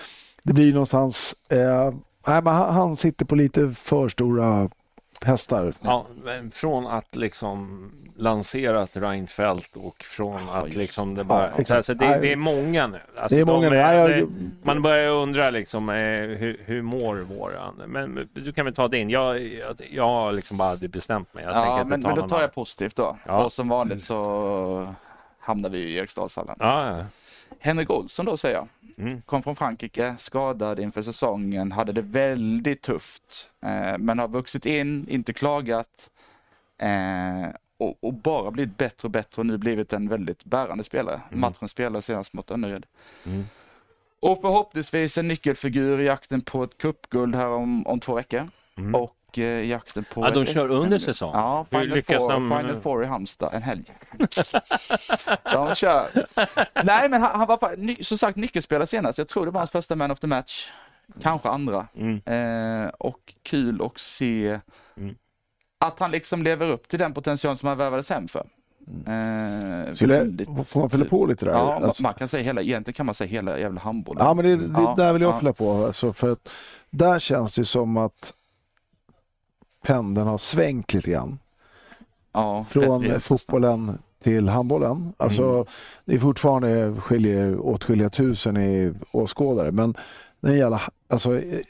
det 0.42 0.52
blir 0.52 0.72
någonstans, 0.72 1.34
eh, 1.48 1.92
nej, 2.26 2.42
men 2.42 2.46
han, 2.54 2.74
han 2.74 2.96
sitter 2.96 3.24
på 3.24 3.34
lite 3.34 3.70
för 3.70 4.08
stora 4.08 4.70
hästar. 5.24 5.74
Ja, 5.80 6.06
men 6.24 6.50
från 6.50 6.86
att 6.86 7.16
liksom 7.16 7.90
lanserat 8.16 8.96
Reinfeldt 8.96 9.76
och 9.76 10.04
från 10.04 10.48
att 10.48 10.64
just. 10.66 10.76
liksom 10.76 11.14
det 11.14 11.24
bara... 11.24 11.48
exakt. 11.50 11.70
alltså 11.70 11.94
det, 11.94 12.18
det 12.18 12.32
är 12.32 12.36
många 12.36 12.86
nu. 12.86 13.00
Alltså 13.16 13.34
Det 13.36 13.40
är 13.40 13.44
många 13.44 13.70
de 13.70 13.76
nu. 13.76 13.82
Nej, 13.82 14.18
jag- 14.18 14.30
man 14.62 14.82
börjar 14.82 15.10
undra 15.10 15.50
liksom, 15.50 15.88
eh, 15.88 15.94
hur, 15.94 16.60
hur 16.64 16.82
mår 16.82 17.16
våran? 17.16 17.82
Men 17.86 18.28
du 18.34 18.52
kan 18.52 18.64
väl 18.64 18.74
ta 18.74 18.88
din. 18.88 19.10
Jag, 19.10 19.42
jag, 19.42 19.76
jag 19.90 20.08
har 20.08 20.32
liksom 20.32 20.56
bara 20.56 20.76
bestämt 20.76 21.34
mig. 21.34 21.44
Jag 21.44 21.52
Ja, 21.56 21.84
men, 21.84 22.00
men 22.00 22.14
då 22.14 22.28
tar 22.28 22.40
jag 22.40 22.54
positivt 22.54 22.96
då. 22.96 23.16
Ja. 23.26 23.44
Och 23.44 23.52
som 23.52 23.68
vanligt 23.68 24.04
så 24.04 24.94
hamnar 25.40 25.70
vi 25.70 25.78
i 25.78 25.96
Eriksdalshallen. 25.96 26.56
Ja, 26.58 26.96
ja. 26.98 27.04
Henrik 27.60 27.90
Olsson 27.90 28.26
då 28.26 28.36
säger 28.36 28.56
jag. 28.56 28.68
Mm. 28.98 29.22
Kom 29.22 29.42
från 29.42 29.56
Frankrike, 29.56 30.14
skadad 30.18 30.80
inför 30.80 31.02
säsongen, 31.02 31.72
hade 31.72 31.92
det 31.92 32.02
väldigt 32.02 32.82
tufft. 32.82 33.50
Eh, 33.62 33.98
men 33.98 34.18
har 34.18 34.28
vuxit 34.28 34.66
in, 34.66 35.08
inte 35.08 35.32
klagat. 35.32 36.10
Eh, 36.78 37.48
och, 37.78 37.98
och 38.00 38.14
bara 38.14 38.50
blivit 38.50 38.76
bättre 38.76 39.06
och 39.06 39.10
bättre 39.10 39.40
och 39.40 39.46
nu 39.46 39.58
blivit 39.58 39.92
en 39.92 40.08
väldigt 40.08 40.44
bärande 40.44 40.84
spelare. 40.84 41.20
Matchen 41.30 41.68
spelade 41.68 42.02
senast 42.02 42.32
mot 42.32 42.50
Önnered. 42.50 42.86
Mm. 43.24 43.44
Och 44.20 44.40
förhoppningsvis 44.40 45.18
en 45.18 45.28
nyckelfigur 45.28 46.00
i 46.00 46.06
jakten 46.06 46.40
på 46.40 46.64
ett 46.64 46.78
cupguld 46.78 47.34
här 47.34 47.48
om, 47.48 47.86
om 47.86 48.00
två 48.00 48.14
veckor. 48.14 48.50
Mm. 48.76 48.94
Och 48.94 49.17
eh, 49.38 49.44
jakten 49.44 50.04
på... 50.14 50.24
Ja, 50.24 50.30
de 50.30 50.46
kör 50.46 50.68
under 50.70 50.98
säsong. 50.98 51.30
Ja, 51.34 51.66
Final 51.70 51.86
lyckas 51.88 52.16
Four, 52.16 52.30
de- 52.32 52.48
Final 52.58 52.80
Four 52.80 53.04
i 53.04 53.06
Halmstad 53.06 53.50
en 53.54 53.62
helg. 53.62 53.84
de 55.52 55.74
kör. 55.74 56.26
Nej, 56.84 57.08
men 57.08 57.22
han, 57.22 57.30
han 57.38 57.46
var 57.46 57.76
ny, 57.76 57.96
som 58.00 58.18
sagt 58.18 58.36
nyckelspelare 58.36 58.86
senast. 58.86 59.18
Jag 59.18 59.28
tror 59.28 59.44
det 59.46 59.50
var 59.50 59.60
hans 59.60 59.70
första 59.70 59.96
man 59.96 60.10
of 60.10 60.20
the 60.20 60.26
match. 60.26 60.70
Kanske 61.22 61.48
andra. 61.48 61.86
Mm. 61.96 62.20
Eh, 62.84 62.88
och 62.98 63.34
kul 63.42 63.82
att 63.82 63.98
se 64.00 64.60
Mm. 64.96 65.14
att 65.80 65.98
han 66.00 66.10
liksom 66.10 66.42
lever 66.42 66.68
upp 66.70 66.88
till 66.88 66.98
den 66.98 67.12
potential 67.14 67.56
som 67.56 67.68
han 67.68 67.78
värvades 67.78 68.10
hem 68.10 68.28
för. 68.28 68.46
Eh, 69.06 69.94
Skulle, 69.94 70.18
väldigt 70.18 70.48
får 70.68 70.80
man 70.80 70.90
fylla 70.90 71.04
på 71.04 71.26
lite 71.26 71.44
där? 71.44 71.52
Ja, 71.52 71.74
Alltså- 71.74 72.02
man 72.02 72.14
kan 72.14 72.28
säga 72.28 72.42
hela, 72.42 72.62
egentligen 72.62 72.94
kan 72.94 73.06
man 73.06 73.14
säga 73.14 73.28
hela 73.28 73.58
jävla 73.58 73.80
handbollen. 73.80 74.24
Ja, 74.26 74.34
men 74.34 74.44
det, 74.44 74.56
det 74.56 74.80
Ja, 74.82 74.94
där 74.96 75.12
vill 75.12 75.22
jag 75.22 75.34
ja. 75.34 75.38
fylla 75.38 75.52
på. 75.52 75.84
Alltså, 75.86 76.12
för 76.12 76.32
att 76.32 76.48
där 76.90 77.18
känns 77.18 77.54
det 77.54 77.64
som 77.64 77.96
att 77.96 78.32
pendeln 79.82 80.26
har 80.26 80.38
svängt 80.38 80.94
lite 80.94 81.10
grann. 81.10 81.38
Ja, 82.32 82.64
Från 82.68 83.04
rätt 83.04 83.22
fotbollen 83.22 83.98
till 84.22 84.48
handbollen. 84.48 85.12
Alltså, 85.16 85.42
Mm. 85.42 85.66
Det 86.04 86.14
är 86.14 86.18
fortfarande 86.18 86.94
skiljer, 87.00 87.58
åtskilliga 87.60 88.10
tusen 88.10 88.56
i 88.56 88.92
åskådare. 89.12 89.72
Men 89.72 89.94
den 90.40 90.58
jävla, 90.58 90.80
alltså, 91.08 91.38
eh, 91.40 91.60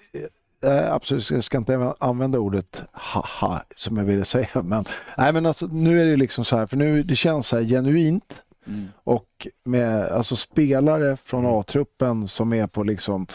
eh, 0.63 0.93
absolut, 0.93 1.31
jag 1.31 1.45
ska 1.45 1.59
inte 1.59 1.95
använda 1.99 2.39
ordet 2.39 2.83
haha 2.93 3.63
som 3.77 3.97
jag 3.97 4.05
ville 4.05 4.25
säga. 4.25 4.63
Men, 4.63 4.85
nej, 5.19 5.33
men 5.33 5.47
alltså, 5.47 5.67
nu 5.67 6.03
är 6.03 6.07
det 6.07 6.17
liksom 6.17 6.45
så 6.45 6.57
här, 6.57 6.67
för 6.67 6.77
nu 6.77 7.03
det 7.03 7.17
känns 7.17 7.49
så 7.49 7.57
här 7.57 7.65
genuint. 7.65 8.43
Mm. 8.67 8.89
Och 9.05 9.49
med 9.65 10.03
alltså 10.09 10.37
spelare 10.37 11.17
från 11.17 11.47
A-truppen 11.47 12.29
som 12.29 12.53
är 12.53 12.67
på 12.67 12.83
liksom 12.83 13.27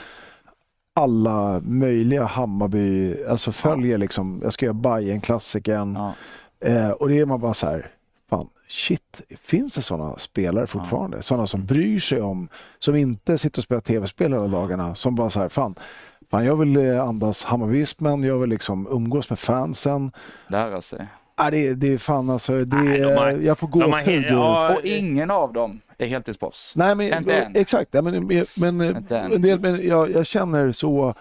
alla 0.96 1.62
möjliga 1.64 2.24
Hammarby, 2.26 3.24
alltså 3.26 3.52
följer 3.52 3.98
liksom, 3.98 4.40
jag 4.44 4.54
ska 4.54 4.66
göra 4.66 4.74
Bajen 4.74 5.22
klassikern 5.22 5.96
Ja. 6.00 6.14
eh, 6.68 6.90
och 6.90 7.10
det 7.10 7.20
är 7.20 7.26
man 7.26 7.40
bara 7.42 7.54
så 7.54 7.66
här, 7.68 7.92
fan 8.30 8.50
shit, 8.68 9.22
finns 9.42 9.74
det 9.74 9.82
sådana 9.82 10.18
spelare 10.18 10.68
fortfarande? 10.68 11.22
Sådana 11.22 11.48
som 11.48 11.66
bryr 11.66 12.00
sig 12.00 12.22
om, 12.22 12.48
som 12.80 12.96
inte 12.96 13.38
sitter 13.38 13.60
och 13.60 13.64
spelar 13.64 13.82
tv-spel 13.82 14.34
hela 14.34 14.48
dagarna, 14.48 14.96
som 14.96 15.16
bara 15.16 15.30
så 15.30 15.40
här, 15.40 15.50
fan, 15.50 15.76
fan 16.32 16.46
jag 16.46 16.56
vill 16.56 16.78
eh, 16.78 17.04
andas 17.04 17.44
Hammarbyismen, 17.44 18.24
jag 18.24 18.38
vill 18.40 18.50
liksom 18.50 18.88
umgås 18.92 19.30
med 19.30 19.40
fansen. 19.40 20.12
Lära 20.48 20.82
sig. 20.82 21.08
Ah, 21.36 21.52
det, 21.52 21.74
det 21.74 21.94
är 21.94 21.98
fan 21.98 22.30
alltså, 22.30 22.66
det, 22.66 22.76
Nej, 22.78 23.00
de 23.00 23.16
har- 23.16 23.32
jag 23.32 23.60
får 23.60 23.68
de 23.68 23.82
har 23.82 23.90
gåshud. 24.02 24.26
ja, 24.30 24.74
Och 24.76 24.86
ingen 24.86 25.32
av 25.32 25.54
dem 25.54 25.82
är 25.98 26.08
heltidsproffs. 26.08 26.74
Nej, 26.76 26.96
men, 26.96 27.14
Inte 27.18 27.34
än. 27.34 27.56
exakt. 27.56 27.90
Ja, 27.92 28.02
men, 28.02 28.28
men, 28.56 28.82
än. 28.82 29.06
en 29.12 29.42
del, 29.42 29.60
men 29.60 29.88
jag, 29.88 30.12
jag 30.12 30.26
känner 30.26 30.72
så. 30.72 31.14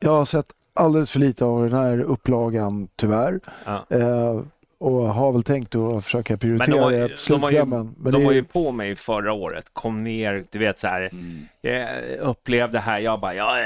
Jag 0.00 0.10
har 0.10 0.24
sett 0.24 0.46
alldeles 0.74 1.10
för 1.10 1.18
lite 1.20 1.44
av 1.44 1.62
den 1.62 1.72
här 1.72 2.00
upplagan, 2.00 2.88
tyvärr. 2.96 3.40
Ja. 3.64 3.84
Eh, 3.90 4.40
och 4.80 4.92
har 4.92 5.32
väl 5.32 5.42
tänkt 5.42 5.74
att 5.74 6.04
försöka 6.04 6.32
Men 6.32 6.38
prioritera 6.38 6.76
de, 6.76 6.82
har, 6.82 6.90
det 6.90 6.96
de, 6.96 7.02
har 7.02 7.08
ju, 7.08 7.16
slutklämmen. 7.16 7.94
Men 7.98 8.12
de 8.12 8.18
det 8.18 8.24
var 8.26 8.32
ju 8.32 8.44
på 8.44 8.72
mig 8.72 8.96
förra 8.96 9.32
året, 9.32 9.64
kom 9.72 10.04
ner, 10.04 10.44
du 10.50 10.58
vet 10.58 10.78
så 10.78 10.86
här. 10.86 11.10
Jag 11.60 11.88
upplevde 12.20 12.72
det 12.78 12.80
här, 12.82 12.98
jag 12.98 13.20
bara, 13.20 13.34
ja, 13.34 13.58
eh, 13.60 13.64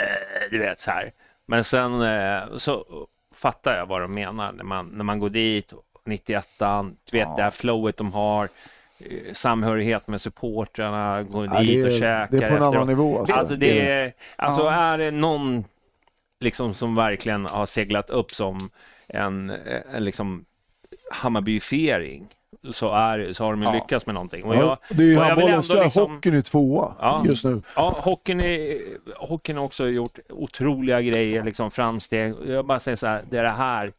du 0.51 0.59
vet 0.59 0.81
så 0.81 0.91
här. 0.91 1.11
Men 1.47 1.65
sen 1.65 2.03
eh, 2.03 2.57
så 2.57 2.85
fattar 3.43 3.77
jag 3.77 3.87
vad 3.87 4.01
de 4.01 4.15
menar 4.15 4.53
när 4.53 4.65
man, 4.65 4.87
när 4.89 5.05
man 5.05 5.19
går 5.19 5.31
dit, 5.31 5.73
91an, 6.07 6.97
du 7.11 7.19
vet 7.19 7.29
Ja. 7.29 7.35
det 7.37 7.43
här 7.43 7.51
flowet 7.51 7.97
de 7.97 8.13
har. 8.13 8.49
eh, 8.99 9.33
samhörighet 9.33 10.09
med 10.09 10.21
supportrarna, 10.21 11.23
gå 11.23 11.45
Ja, 11.45 11.61
dit 11.61 11.69
det, 11.69 11.83
och 11.85 11.89
är, 11.95 11.99
käka. 12.01 12.29
det 12.31 12.45
är 12.45 12.51
på 12.51 12.57
en 12.57 12.63
annan 12.63 12.87
nivå. 12.87 13.19
Alltså. 13.19 13.35
Alltså, 13.35 13.57
det 13.57 13.89
är, 13.89 14.13
alltså 14.37 14.65
Ja. 14.65 14.73
är 14.73 14.99
det 14.99 15.11
någon 15.11 15.65
liksom 16.41 16.75
som 16.75 16.95
verkligen 16.95 17.47
har 17.47 17.67
seglat 17.67 18.11
upp 18.11 18.35
som 18.35 18.71
en, 19.09 19.51
eh, 19.51 19.81
en 19.95 20.05
liksom 20.05 20.45
Hammarbyfiering 21.11 22.29
så, 22.73 22.89
är, 22.95 23.33
så 23.33 23.45
har 23.45 23.51
de 23.53 23.63
ju 23.63 23.69
Ja. 23.69 23.75
lyckats 23.75 24.07
med 24.07 24.15
någonting. 24.15 24.45
Och 24.45 24.55
jag, 24.55 24.63
Ja, 24.65 24.79
det 24.91 25.03
är 25.03 25.07
ju 25.07 25.19
handbollen, 25.19 25.57
liksom- 25.83 26.11
hockeyn 26.15 26.35
är 26.35 26.43
tvåa 26.43 26.95
Ja. 27.01 27.23
just 27.27 27.45
nu. 27.45 27.63
Ja, 27.77 27.95
hockeyn, 27.99 28.41
är, 28.41 28.79
hockeyn 29.17 29.57
har 29.57 29.65
också 29.65 29.89
gjort 29.89 30.19
otroliga 30.29 31.01
grejer, 31.03 31.45
liksom 31.45 31.71
framsteg. 31.71 32.35
Jag 32.47 32.67
bara 32.67 32.81
säger 32.81 32.97
så 32.97 33.07
här, 33.07 33.23
det 33.31 33.39
är 33.39 33.43
det 33.43 33.49
här, 33.51 33.93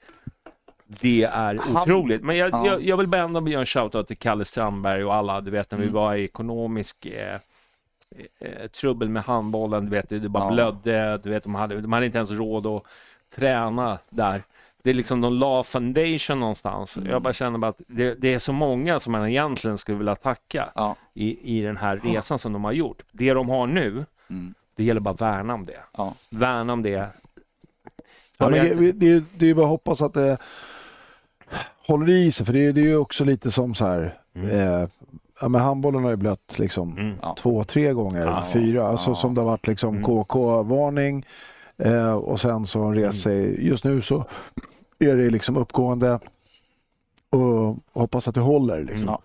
det 0.87 1.23
är 1.23 1.59
otroligt. 1.71 2.21
Men 2.23 2.37
jag, 2.37 2.49
Ja. 2.53 2.65
jag, 2.67 2.81
jag 2.81 2.97
vill 2.97 3.07
bara 3.07 3.21
ändå 3.21 3.47
göra 3.49 3.59
en 3.59 3.65
shoutout 3.65 4.07
till 4.07 4.17
Kalle 4.17 4.45
Strandberg 4.45 5.03
och 5.05 5.13
alla, 5.15 5.41
du 5.41 5.51
vet 5.51 5.71
när 5.71 5.77
vi 5.77 5.83
Mm. 5.83 5.95
var 5.95 6.15
i 6.15 6.23
ekonomisk 6.23 7.05
eh, 7.05 7.39
eh, 8.39 8.67
trubbel 8.67 9.09
med 9.09 9.23
handbollen, 9.23 9.85
du 9.85 9.91
vet, 9.91 10.09
det 10.09 10.29
bara 10.29 10.43
Ja. 10.43 10.51
blödde, 10.51 11.17
du 11.23 11.29
vet, 11.29 11.43
de 11.43 11.55
hade, 11.55 11.81
de 11.81 11.93
hade 11.93 12.05
inte 12.05 12.17
ens 12.17 12.31
råd 12.31 12.67
att 12.67 12.83
träna 13.35 13.97
där. 14.09 14.41
Det 14.83 14.89
är 14.89 14.93
liksom, 14.93 15.21
de 15.21 15.33
la 15.33 15.63
foundation 15.63 16.39
någonstans. 16.39 16.97
Mm. 16.97 17.09
Jag 17.09 17.21
bara 17.21 17.33
känner 17.33 17.57
bara 17.59 17.67
att 17.69 17.81
det, 17.87 18.13
det 18.15 18.33
är 18.33 18.39
så 18.39 18.53
många 18.53 18.99
som 18.99 19.11
man 19.11 19.27
egentligen 19.29 19.77
skulle 19.77 19.97
vilja 19.97 20.15
tacka 20.15 20.69
Ja. 20.75 20.95
i, 21.13 21.57
i 21.59 21.61
den 21.61 21.77
här 21.77 22.01
resan 22.03 22.39
som 22.39 22.53
de 22.53 22.63
har 22.63 22.71
gjort. 22.71 23.01
Det 23.11 23.33
de 23.33 23.49
har 23.49 23.67
nu, 23.67 24.05
Mm. 24.29 24.53
det 24.75 24.83
gäller 24.83 25.01
bara 25.01 25.13
att 25.13 25.21
värna 25.21 25.53
om 25.53 25.65
det. 25.65 25.79
Ja. 25.97 26.13
Värna 26.29 26.73
om 26.73 26.83
det. 26.83 27.07
Ja, 28.37 28.49
men 28.49 28.77
det, 28.77 28.91
det, 28.91 29.23
det 29.37 29.49
är 29.49 29.53
bara 29.53 29.65
att 29.65 29.69
hoppas 29.69 30.01
att 30.01 30.13
det 30.13 30.37
håller 31.87 32.09
i 32.09 32.31
sig, 32.31 32.45
för 32.45 32.53
det, 32.53 32.59
är- 32.65 32.73
det 32.73 32.81
är 32.81 32.85
ju 32.85 32.97
också 32.97 33.23
lite 33.25 33.51
som 33.51 33.75
så 33.75 33.85
här. 33.85 34.13
Mm. 34.35 34.49
Eh, 34.49 34.87
ja, 35.41 35.49
men 35.49 35.61
handbollen 35.61 36.03
har 36.03 36.11
ju 36.11 36.17
blött 36.17 36.59
liksom 36.59 36.97
Mm. 36.97 37.15
Ja. 37.21 37.35
två, 37.39 37.63
tre 37.63 37.93
gånger, 37.93 38.25
Ja. 38.25 38.45
fyra. 38.53 38.87
Alltså 38.87 39.09
Ja. 39.11 39.15
som 39.15 39.35
det 39.35 39.41
har 39.41 39.45
varit 39.49 39.67
liksom 39.67 39.89
Mm. 39.89 40.03
KK-varning 40.03 41.25
eh, 41.77 42.13
och 42.13 42.39
sen 42.41 42.67
så 42.67 42.79
har 42.83 42.93
den 42.93 43.03
rest 43.03 43.21
sig. 43.21 43.67
Just 43.67 43.83
nu 43.83 44.01
så 44.01 44.25
är 45.09 45.15
det 45.15 45.29
liksom 45.29 45.57
uppgående 45.57 46.19
och 47.29 47.77
hoppas 47.93 48.27
att 48.27 48.35
det 48.35 48.41
håller. 48.41 48.79
Liksom. 48.79 49.01
Mm. 49.01 49.07
Ja. 49.07 49.21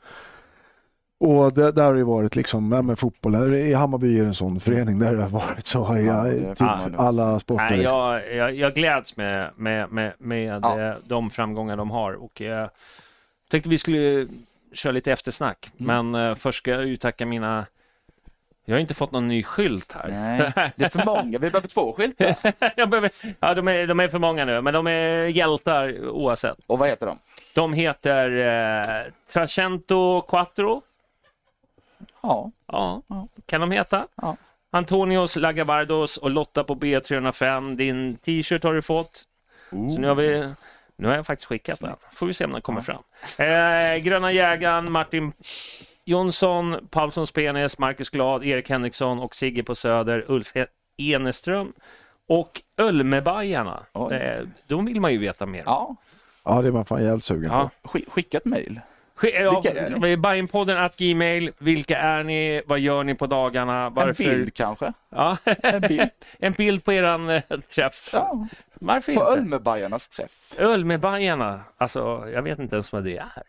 Och 1.21 1.53
det, 1.53 1.73
där 1.73 1.85
har 1.85 1.93
det 1.93 1.99
ju 1.99 2.05
varit 2.05 2.37
liksom, 2.37 2.73
ja, 2.73 2.83
men 2.83 2.97
fotboll, 2.97 3.55
i 3.55 3.75
Hammarby 3.75 4.19
är 4.19 4.23
det 4.23 4.29
en 4.29 4.35
sån 4.35 4.61
förening 4.61 4.99
där 4.99 5.15
det 5.15 5.23
har 5.23 5.29
varit 5.29 5.67
så 5.67 5.97
i 5.97 6.07
Ja, 6.07 6.29
ja, 6.29 6.33
det 6.33 6.55
typ 6.55 6.61
nog. 6.61 6.95
alla 6.97 7.41
sporter. 7.41 7.71
Nej, 7.71 7.81
jag, 7.81 8.35
jag, 8.35 8.55
jag 8.55 8.75
gläds 8.75 9.17
med, 9.17 9.51
med, 9.57 9.93
med, 9.93 10.13
med 10.19 10.61
Ja. 10.63 10.81
eh, 10.81 10.95
de 11.07 11.31
framgångar 11.31 11.77
de 11.77 11.91
har. 11.91 12.13
Och 12.13 12.41
jag 12.41 12.71
tänkte 13.51 13.71
vi 13.71 13.79
skulle 13.79 14.27
köra 14.73 14.93
lite 14.93 15.13
eftersnack. 15.13 15.71
Mm. 15.79 16.07
Men 16.11 16.29
eh, 16.31 16.35
först 16.35 16.59
ska 16.59 16.71
jag 16.71 16.87
ju 16.87 16.97
tacka 16.97 17.27
mina... 17.27 17.67
Jag 18.69 18.75
har 18.75 18.81
inte 18.81 18.95
fått 18.95 19.13
någon 19.13 19.29
ny 19.29 19.43
skylt 19.43 19.93
här. 19.93 20.09
Nej, 20.09 20.73
det 20.77 20.85
är 20.85 20.89
för 20.89 21.05
många. 21.05 21.39
Vi 21.39 21.51
behöver 21.51 21.69
två 21.69 21.93
skyltar. 21.93 22.37
jag 22.77 22.89
behöver, 22.89 23.11
ja, 23.41 23.55
de, 23.55 23.69
är, 23.69 23.87
de 23.87 24.01
är 24.01 24.09
för 24.09 24.19
många 24.19 24.45
nu, 24.45 24.61
men 24.61 24.75
de 24.75 24.87
är 24.87 25.27
hjältar 25.27 26.09
oavsett. 26.09 26.59
Och 26.67 26.79
vad 26.79 26.89
heter 26.89 27.07
de? 27.07 27.19
De 27.55 27.73
heter 27.73 28.31
eh, 29.07 29.13
Tracento 29.33 30.21
Quattro. 30.21 30.83
Ja. 32.23 32.51
Ja, 32.67 33.03
Ja. 33.07 33.29
kan 33.47 33.61
de 33.61 33.71
heta. 33.71 34.07
Ja. 34.15 34.37
Antonios 34.71 35.37
Lagabardos 35.37 36.17
och 36.17 36.31
Lotta 36.31 36.65
på 36.65 36.75
B305. 36.75 37.77
Din 37.77 38.17
t-shirt 38.17 38.63
har 38.65 38.75
du 38.75 38.83
fått. 38.83 39.23
Så 39.71 39.77
nu 39.77 40.09
har 40.09 40.15
vi... 40.15 40.53
Nu 40.97 41.09
har 41.09 41.15
jag 41.15 41.27
faktiskt 41.27 41.47
skickat 41.49 41.81
den. 41.81 41.97
Får 42.13 42.27
vi 42.27 42.35
se 42.35 42.45
om 42.45 42.53
den 42.53 42.63
kommer 42.63 42.81
fram. 42.81 43.03
Eh, 43.39 44.03
Gröna 44.03 44.33
jägaren, 44.33 44.93
Martin 44.93 45.33
Jonsson, 46.09 46.89
Paulsson 46.91 47.27
Spenes, 47.27 47.79
Marcus 47.79 48.11
Glad, 48.11 48.45
Erik 48.45 48.71
Henriksson 48.71 49.19
och 49.19 49.35
Sigge 49.35 49.63
på 49.63 49.75
Söder, 49.75 50.25
Ulf 50.29 50.53
Eneström 50.99 51.73
och 52.29 52.63
Ölmebajarna. 52.77 53.87
Eh, 54.13 54.47
de 54.67 54.85
vill 54.87 55.01
man 55.01 55.13
ju 55.13 55.19
veta 55.19 55.47
mer 55.47 55.59
om. 55.61 55.65
Ja. 55.67 55.97
Ja, 56.45 56.63
det 56.63 56.69
är 56.69 56.73
man 56.73 56.85
fan 56.85 57.05
jävligt 57.05 57.25
sugen 57.25 57.51
Ja. 57.53 57.71
på. 57.83 57.89
Sk- 57.89 58.11
Skicka 58.11 58.39
ett 58.39 58.45
mejl. 58.45 58.81
Ja? 59.23 60.17
Bajenpodden 60.19 60.79
at 60.79 60.97
gmail. 60.97 61.51
Vilka 61.59 61.99
är 61.99 62.25
ni? 62.25 62.63
Vad 62.67 62.79
gör 62.81 63.05
ni 63.05 63.15
på 63.15 63.27
dagarna? 63.27 63.87
En 63.87 63.95
Varför? 63.95 64.25
bild 64.25 64.55
kanske? 64.55 64.93
Ja. 65.09 65.37
En 65.45 65.81
bild. 65.81 66.11
en 66.39 66.53
bild 66.53 66.85
på 66.85 66.93
eran 66.93 67.29
eh, 67.31 67.43
träff. 67.75 68.11
Ja. 68.13 68.47
Varför 68.75 69.15
På 69.15 69.21
inte? 69.21 69.33
Ölmebajarnas 69.33 70.09
träff. 70.09 70.55
Ölmebajarna. 70.59 71.61
Alltså, 71.77 72.29
jag 72.35 72.43
vet 72.43 72.59
inte 72.59 72.75
ens 72.77 72.93
vad 72.93 73.05
det 73.05 73.17
är. 73.17 73.43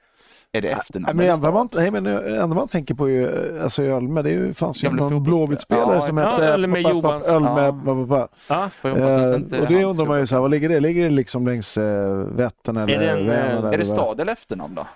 Är 0.52 0.62
det 0.62 0.68
Nej, 0.68 0.78
efternamn? 0.80 1.18
men 1.18 1.26
det 1.26 1.32
enda 1.32 1.52
man, 1.52 1.70
nej, 1.74 1.92
men 1.92 2.04
det 2.04 2.42
enda 2.42 2.56
man 2.56 2.68
tänker 2.68 2.94
på 2.96 3.06
är 3.10 3.14
ju, 3.14 3.60
alltså 3.64 3.84
i 3.84 3.88
Ölme, 3.88 4.22
det 4.22 4.30
är 4.30 4.34
ju, 4.34 4.54
fanns 4.54 4.84
ju 4.84 4.90
någon. 4.92 5.24
Blåvitt-spelare 5.24 5.96
Ja, 5.96 6.08
som 6.08 6.18
hette 6.18 6.46
Ölme 6.46 6.80
Johansson. 6.80 7.48
Ölme, 7.48 8.28
Ja. 8.48 8.70
Eh, 8.84 9.62
och 9.62 9.68
det 9.68 9.84
undrar 9.84 10.06
man 10.06 10.20
ju 10.20 10.28
så 10.28 10.36
här, 10.36 10.42
var 10.42 10.50
ligger 10.50 10.70
det? 10.70 10.80
Ligger 10.80 11.04
det 11.04 11.10
liksom 11.10 11.48
längs 11.48 11.78
eh, 11.78 12.16
Vättern 12.16 12.78
eller 12.78 13.00
det 13.00 13.10
en, 13.10 13.28
Vänern? 13.28 13.64
eh, 13.66 13.72
Är 13.74 13.78
det 13.78 13.84
vad? 13.90 13.98
stad 14.00 14.20
eller 14.20 14.34
efternamn 14.34 14.76
då? 14.76 14.88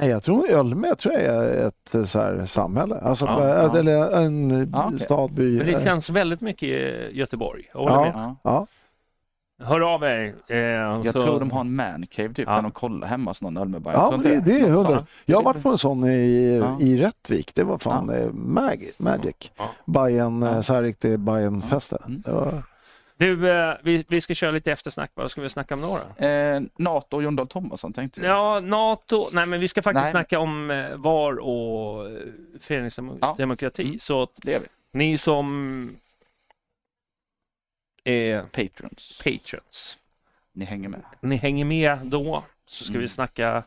Nej, 0.00 0.10
jag 0.10 0.22
tror 0.22 0.50
Ölme 0.50 0.94
tror 0.94 1.14
jag 1.14 1.22
är 1.24 1.66
ett 1.66 1.94
eh, 1.94 2.04
så 2.04 2.18
här, 2.20 2.46
samhälle. 2.46 2.98
Alltså, 3.02 3.24
Ja, 3.26 3.42
eh, 3.44 3.48
ja. 3.72 3.78
eller 3.78 4.16
en 4.22 4.70
Ja, 4.72 4.84
okej. 4.86 5.00
stad, 5.00 5.32
by. 5.32 5.56
Men 5.56 5.66
det 5.66 5.72
eh, 5.72 5.84
känns 5.84 6.10
väldigt 6.10 6.40
mycket 6.40 6.68
i 6.68 7.08
Göteborg. 7.12 7.62
Jag 7.74 7.80
håller 7.80 7.94
Ja. 7.94 8.12
med. 8.18 8.34
Ja. 8.44 8.66
Ja, 9.58 9.64
Hör 9.66 9.94
av 9.94 10.02
er. 10.04 10.34
Eh, 10.48 10.56
Jag 10.58 11.04
så- 11.06 11.12
tror 11.12 11.40
de 11.40 11.50
har 11.50 11.60
en 11.60 11.74
mancave 11.76 12.28
typ, 12.34 12.48
Ja. 12.48 12.54
där 12.54 12.62
de 12.62 12.70
kollar 12.70 13.06
hemma 13.08 13.30
hos 13.30 13.42
någon 13.42 13.56
Ölmebajare. 13.56 14.08
ja 14.12 14.16
det, 14.16 14.40
det 14.40 14.60
är 14.60 14.68
hundra. 14.70 14.92
Ja. 14.92 15.06
Jag 15.24 15.36
har 15.38 15.44
varit 15.44 15.62
på 15.62 15.68
en 15.68 15.78
sån 15.78 16.04
i, 16.04 16.56
Ja. 16.62 16.80
i 16.80 16.96
Rättvik. 16.96 17.54
Det 17.54 17.64
var 17.64 17.78
fan 17.78 18.10
eh, 18.10 18.30
mag, 18.32 18.90
magic. 18.98 19.50
Ja. 19.56 19.70
Ja. 20.08 20.48
eh, 20.48 20.60
så 20.60 20.74
här 20.74 20.82
riktig 20.82 21.18
Bajen-fest. 21.18 21.90
där. 21.90 22.02
Mm. 22.06 22.20
Det 22.24 22.30
var... 22.32 22.62
Du, 23.18 23.50
eh, 23.50 23.74
vi, 23.82 24.04
vi 24.08 24.20
ska 24.20 24.34
köra 24.34 24.50
lite 24.50 24.72
eftersnack. 24.72 25.10
Vad 25.14 25.30
ska 25.30 25.40
vi 25.40 25.48
snacka 25.48 25.74
om 25.74 25.80
då? 25.80 25.98
då? 26.18 26.24
Eh, 26.26 26.62
Nato 26.78 27.16
och 27.16 27.22
Jon 27.22 27.36
Dahl 27.36 27.46
Tomasson 27.46 27.92
tänkte 27.92 28.20
jag. 28.20 28.30
Ja, 28.36 28.60
NATO. 28.60 29.28
Nej, 29.32 29.46
men 29.46 29.60
vi 29.60 29.68
ska 29.68 29.82
faktiskt 29.82 30.02
Nej. 30.04 30.10
snacka 30.12 30.38
om 30.38 30.70
eh, 30.70 30.96
VAR 30.96 31.38
och 31.38 32.06
föreningsdemokrati. 32.60 33.82
Mm. 33.86 33.98
Så 33.98 34.28
Det 34.42 34.54
är 34.54 34.60
vi. 34.60 34.66
ni 34.98 35.18
som 35.18 35.96
är 38.08 38.42
Patrons. 38.42 39.22
patrons, 39.24 39.98
Ni 40.52 40.64
hänger 40.64 40.88
med. 40.88 41.02
ni 41.20 41.36
hänger 41.36 41.64
med 41.64 41.98
då 42.04 42.44
så 42.66 42.84
ska 42.84 42.90
Mm. 42.92 43.00
vi 43.02 43.08
snacka 43.08 43.62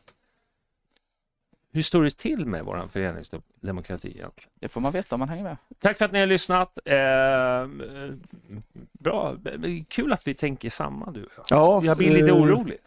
hur 1.72 1.82
står 1.82 2.04
det 2.04 2.18
till 2.18 2.46
med 2.46 2.66
vår 2.66 2.88
föreningsdemokrati 2.92 4.08
egentligen? 4.08 4.50
Det 4.60 4.70
får 4.70 4.82
man 4.82 4.92
veta 4.94 5.16
om 5.16 5.20
man 5.20 5.30
hänger 5.30 5.44
med. 5.44 5.58
Tack 5.80 5.98
för 5.98 6.06
att 6.06 6.12
ni 6.12 6.20
har 6.20 6.26
lyssnat. 6.26 6.80
Eh, 6.86 6.96
eh, 6.98 7.68
bra, 8.92 9.38
kul 9.88 10.14
att 10.14 10.28
vi 10.28 10.34
tänker 10.34 10.70
samma 10.70 11.12
du 11.12 11.24
och 11.24 11.32
jag. 11.38 11.46
Ja, 11.50 11.82
Jag 11.84 11.98
blir 11.98 12.10
lite 12.14 12.28
eh, 12.30 12.36
orolig. 12.38 12.78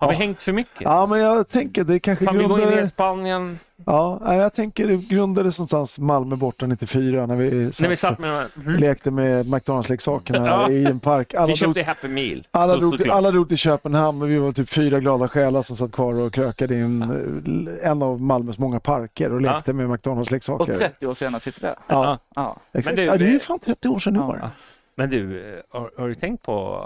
Har 0.00 0.08
vi 0.08 0.14
ja. 0.14 0.18
hängt 0.18 0.42
för 0.42 0.52
mycket? 0.52 0.80
Ja, 0.80 1.06
men 1.06 1.20
jag 1.20 1.48
tänker 1.48 1.84
det 1.84 1.98
kanske 2.00 2.24
Fan, 2.24 2.38
vi 2.38 2.44
går 2.44 2.58
in 2.60 2.62
i 2.62 2.70
grundade... 2.70 2.88
Spanien 2.88 3.58
Ja, 3.86 4.34
jag 4.34 4.54
tänker 4.54 4.86
det 4.86 4.96
grundades 4.96 5.58
någonstans 5.58 5.98
Malmö 5.98 6.36
borta 6.36 6.66
94 6.66 7.26
när 7.26 7.36
vi 7.36 7.72
satt, 7.72 7.80
när 7.80 7.88
vi 7.88 7.96
satt 7.96 8.18
med... 8.18 8.48
lekte 8.80 9.10
med 9.10 9.46
McDonalds-leksakerna 9.46 10.46
Ja. 10.46 10.70
i 10.70 10.84
en 10.84 11.00
park. 11.00 11.34
Alla 11.34 11.46
Vi 11.46 11.52
drog, 11.54 11.74
köpte 11.76 11.82
Happy 11.90 12.08
Meal. 12.08 12.46
alla, 12.50 12.72
Så 12.74 12.78
drog, 12.80 13.08
alla 13.08 13.30
drog 13.30 13.48
till 13.48 13.56
Köpenhamn 13.58 14.22
och 14.22 14.30
vi 14.30 14.38
var 14.38 14.52
typ 14.52 14.68
fyra 14.68 15.00
glada 15.00 15.28
själar 15.28 15.62
som 15.62 15.76
satt 15.76 15.92
kvar 15.92 16.14
och 16.14 16.34
krökade 16.34 16.74
i 16.74 16.80
en, 16.80 17.78
en 17.82 18.02
av 18.02 18.20
Malmös 18.22 18.58
många 18.58 18.80
parker 18.80 19.32
och 19.32 19.42
Ja. 19.42 19.52
lekte 19.54 19.72
med 19.72 19.84
Och 19.86 19.90
McDonalds-leksaker. 19.92 20.78
30 20.78 21.06
år 21.06 21.14
senare 21.14 21.40
sitter 21.40 21.60
vi 21.60 21.66
här. 21.66 21.76
Ja, 21.86 22.18
Ja. 22.34 22.56
exakt. 22.72 22.86
Men 22.86 22.96
du, 22.96 23.02
ja, 23.04 23.16
det 23.16 23.24
är 23.24 23.30
ju 23.30 23.38
fan 23.38 23.58
30 23.58 23.88
år 23.88 23.98
sedan 23.98 24.14
Ja. 24.14 24.26
år. 24.28 24.50
Men 24.94 25.10
du, 25.10 25.52
eh, 25.54 25.80
har, 25.80 25.90
har 25.98 26.08
du 26.08 26.14
tänkt 26.14 26.42
på 26.42 26.82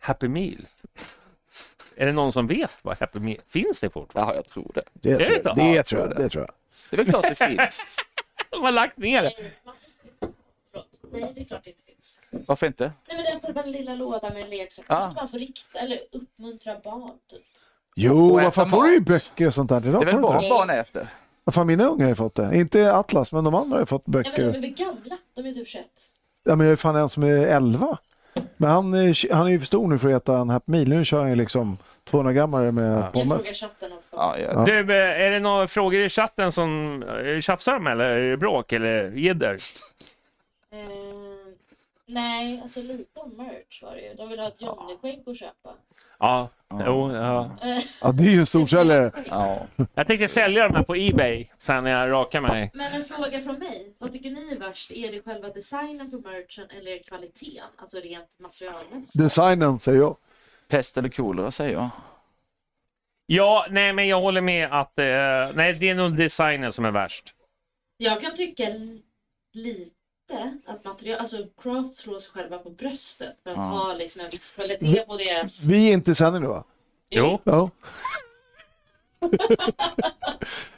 Happy 0.00 0.28
Meal? 0.28 0.56
Är 1.96 2.06
det 2.06 2.12
någon 2.12 2.32
som 2.32 2.46
vet 2.46 2.70
vad 2.82 2.98
Happy 2.98 3.18
Meal 3.18 3.40
finns 3.48 3.80
det 3.80 3.90
fortfarande? 3.90 4.32
ja, 4.32 4.36
jag 4.36 4.46
tror 4.46 4.70
det. 4.74 4.82
Det, 4.92 5.10
Är 5.10 5.18
det 5.18 5.24
tror 5.24 5.38
så? 5.38 5.48
jag, 5.48 5.56
det, 5.56 5.74
Ja, 5.74 5.82
tror 5.82 6.00
jag, 6.00 6.08
tror 6.08 6.08
det. 6.08 6.22
det 6.22 6.28
tror 6.28 6.44
jag. 6.44 6.54
Det 6.90 6.96
är 6.96 7.04
väl 7.04 7.06
klart 7.06 7.22
det 7.38 7.46
finns. 7.68 7.96
De 8.50 8.62
har 8.64 8.72
lagt 8.72 8.96
ner 8.98 9.22
det. 9.22 9.30
Nej, 11.12 11.32
det 11.34 11.40
är 11.40 11.44
klart 11.44 11.64
det 11.64 11.70
inte 11.70 11.82
finns. 11.82 12.18
Varför 12.30 12.66
inte? 12.66 12.92
Nej, 13.08 13.16
men 13.16 13.24
det 13.42 13.48
är 13.48 13.52
på 13.52 13.62
den 13.62 13.72
lilla 13.72 13.94
lådan 13.94 14.32
med 14.34 14.42
en 14.42 14.50
leksak. 14.50 14.84
Ja. 14.88 14.96
Att 14.96 15.14
man 15.14 15.28
får 15.28 15.38
rikta 15.38 15.78
eller 15.78 15.98
uppmuntra 16.12 16.78
barn. 16.84 17.10
Typ. 17.30 17.40
Jo, 17.96 18.50
fan 18.50 18.70
får 18.70 18.82
du 18.84 18.94
ju 18.94 19.00
böcker 19.00 19.46
och 19.46 19.54
sånt 19.54 19.68
där. 19.68 19.80
Det, 19.80 19.90
Det 19.90 19.96
är 19.98 20.04
väl 20.04 20.14
att 20.16 20.22
barn 20.48 20.70
äter? 20.70 21.08
Vad 21.44 21.54
fan, 21.54 21.66
mina 21.66 21.84
unga 21.86 22.04
har 22.04 22.08
ju 22.08 22.14
fått 22.14 22.34
det. 22.34 22.50
Inte 22.56 22.94
Atlas, 22.94 23.32
men 23.32 23.44
de 23.44 23.54
andra 23.54 23.76
har 23.76 23.80
ju 23.82 23.86
fått 23.86 24.02
Ja, 24.06 24.10
men 24.12 24.22
de 24.22 24.30
böcker. 24.30 24.48
är 24.48 24.68
gamla? 24.68 25.18
De 25.34 25.46
är 25.46 25.52
typ 25.52 25.68
21. 25.68 25.86
Ja, 26.44 26.56
men 26.56 26.66
jag 26.66 26.72
är 26.72 26.76
fan 26.76 26.96
en 26.96 27.08
som 27.08 27.22
är 27.22 27.46
11. 27.46 27.98
Men 28.62 28.70
han 28.70 28.94
är, 28.94 29.32
han 29.34 29.46
är 29.46 29.50
ju 29.50 29.58
för 29.58 29.66
stor 29.66 29.88
nu 29.88 29.98
för 29.98 30.12
att 30.12 30.22
äta 30.22 30.38
en 30.38 30.50
Happy 30.50 30.70
Meal. 30.72 30.88
Nu 30.88 31.04
kör 31.04 31.20
han 31.20 31.30
ju 31.30 31.36
liksom 31.36 31.78
200 32.04 32.32
grammare 32.32 32.72
med 32.72 32.92
Ja. 32.98 33.02
Jag 33.04 33.12
pommes. 33.12 33.28
frågar 33.42 33.54
chatten 33.54 33.90
Ja, 34.10 34.38
jag, 34.38 34.54
Ja. 34.54 34.64
Du, 34.64 34.80
eh, 34.80 35.20
är 35.26 35.30
det 35.30 35.40
några 35.40 35.68
frågor 35.68 36.00
i 36.00 36.08
chatten 36.08 36.52
som 36.52 37.02
eh, 37.02 37.40
tjafsar 37.40 37.72
de 37.72 37.86
eller 37.86 38.04
är 38.04 38.30
det 38.30 38.36
bråk 38.36 38.72
eller 38.72 39.10
jidder? 39.10 39.56
Nej, 42.06 42.60
alltså 42.62 42.82
lite 42.82 43.20
om 43.20 43.36
merch 43.36 43.82
var 43.82 43.94
det 43.94 44.00
ju. 44.02 44.14
De 44.14 44.28
vill 44.28 44.38
ha 44.38 44.48
ett 44.48 44.62
Johnny-skägg 44.62 45.22
att 45.28 45.36
köpa. 45.38 45.74
Ja, 46.18 46.48
Ja. 46.68 46.82
jo, 46.86 47.12
ja. 47.12 47.56
Ja, 48.02 48.12
det 48.12 48.24
är 48.24 48.28
ju 48.30 48.38
en 48.40 48.46
storsäljare. 48.46 49.12
Ja. 49.26 49.66
Jag 49.94 50.06
tänkte 50.06 50.28
sälja 50.28 50.68
de 50.68 50.74
här 50.74 50.82
på 50.82 50.94
Ebay 50.96 51.48
sen 51.58 51.84
när 51.84 51.90
jag 51.90 52.10
rakar 52.10 52.40
mig. 52.40 52.70
Men 52.74 52.92
en 52.92 53.04
fråga 53.04 53.40
från 53.40 53.58
mig. 53.58 53.94
Vad 53.98 54.12
tycker 54.12 54.30
ni 54.30 54.52
är 54.52 54.58
värst? 54.58 54.90
Är 54.90 55.12
det 55.12 55.22
själva 55.22 55.48
designen 55.48 56.10
på 56.10 56.18
merchen 56.18 56.66
eller 56.70 57.02
kvaliteten? 57.02 57.68
Alltså 57.76 57.98
rent 57.98 58.38
materialmässigt? 58.40 59.18
Designen 59.18 59.78
säger 59.78 59.98
jag. 59.98 60.16
Pest 60.68 60.98
eller 60.98 61.08
kolera 61.08 61.50
säger 61.50 61.72
jag. 61.72 61.88
Ja, 63.26 63.66
nej 63.70 63.92
men 63.92 64.08
jag 64.08 64.20
håller 64.20 64.40
med 64.40 64.68
att 64.72 64.98
eh, 64.98 65.04
nej, 65.54 65.72
det 65.80 65.88
är 65.88 65.94
nog 65.94 66.16
designen 66.16 66.72
som 66.72 66.84
är 66.84 66.90
värst. 66.90 67.34
Jag 67.96 68.20
kan 68.20 68.34
tycka 68.36 68.64
l- 68.66 69.02
lite 70.32 70.56
att 70.66 70.84
material, 70.84 71.20
alltså 71.20 71.36
Craft 71.62 71.96
slår 71.96 72.18
sig 72.18 72.32
själva 72.32 72.58
på 72.58 72.70
bröstet 72.70 73.36
för 73.42 73.50
att 73.50 73.56
Ja. 73.56 73.62
ha 73.62 73.94
liksom 73.94 74.20
en 74.20 74.28
viss 74.32 74.50
kvalitet 74.50 75.04
på 75.06 75.16
deras... 75.16 75.66
Vi 75.66 75.88
är 75.88 75.92
inte 75.92 76.10
i 76.10 76.14
sändning 76.14 76.42
nu 76.42 76.48
va? 76.48 76.64
Jo. 77.10 77.38
Ja. 77.44 77.70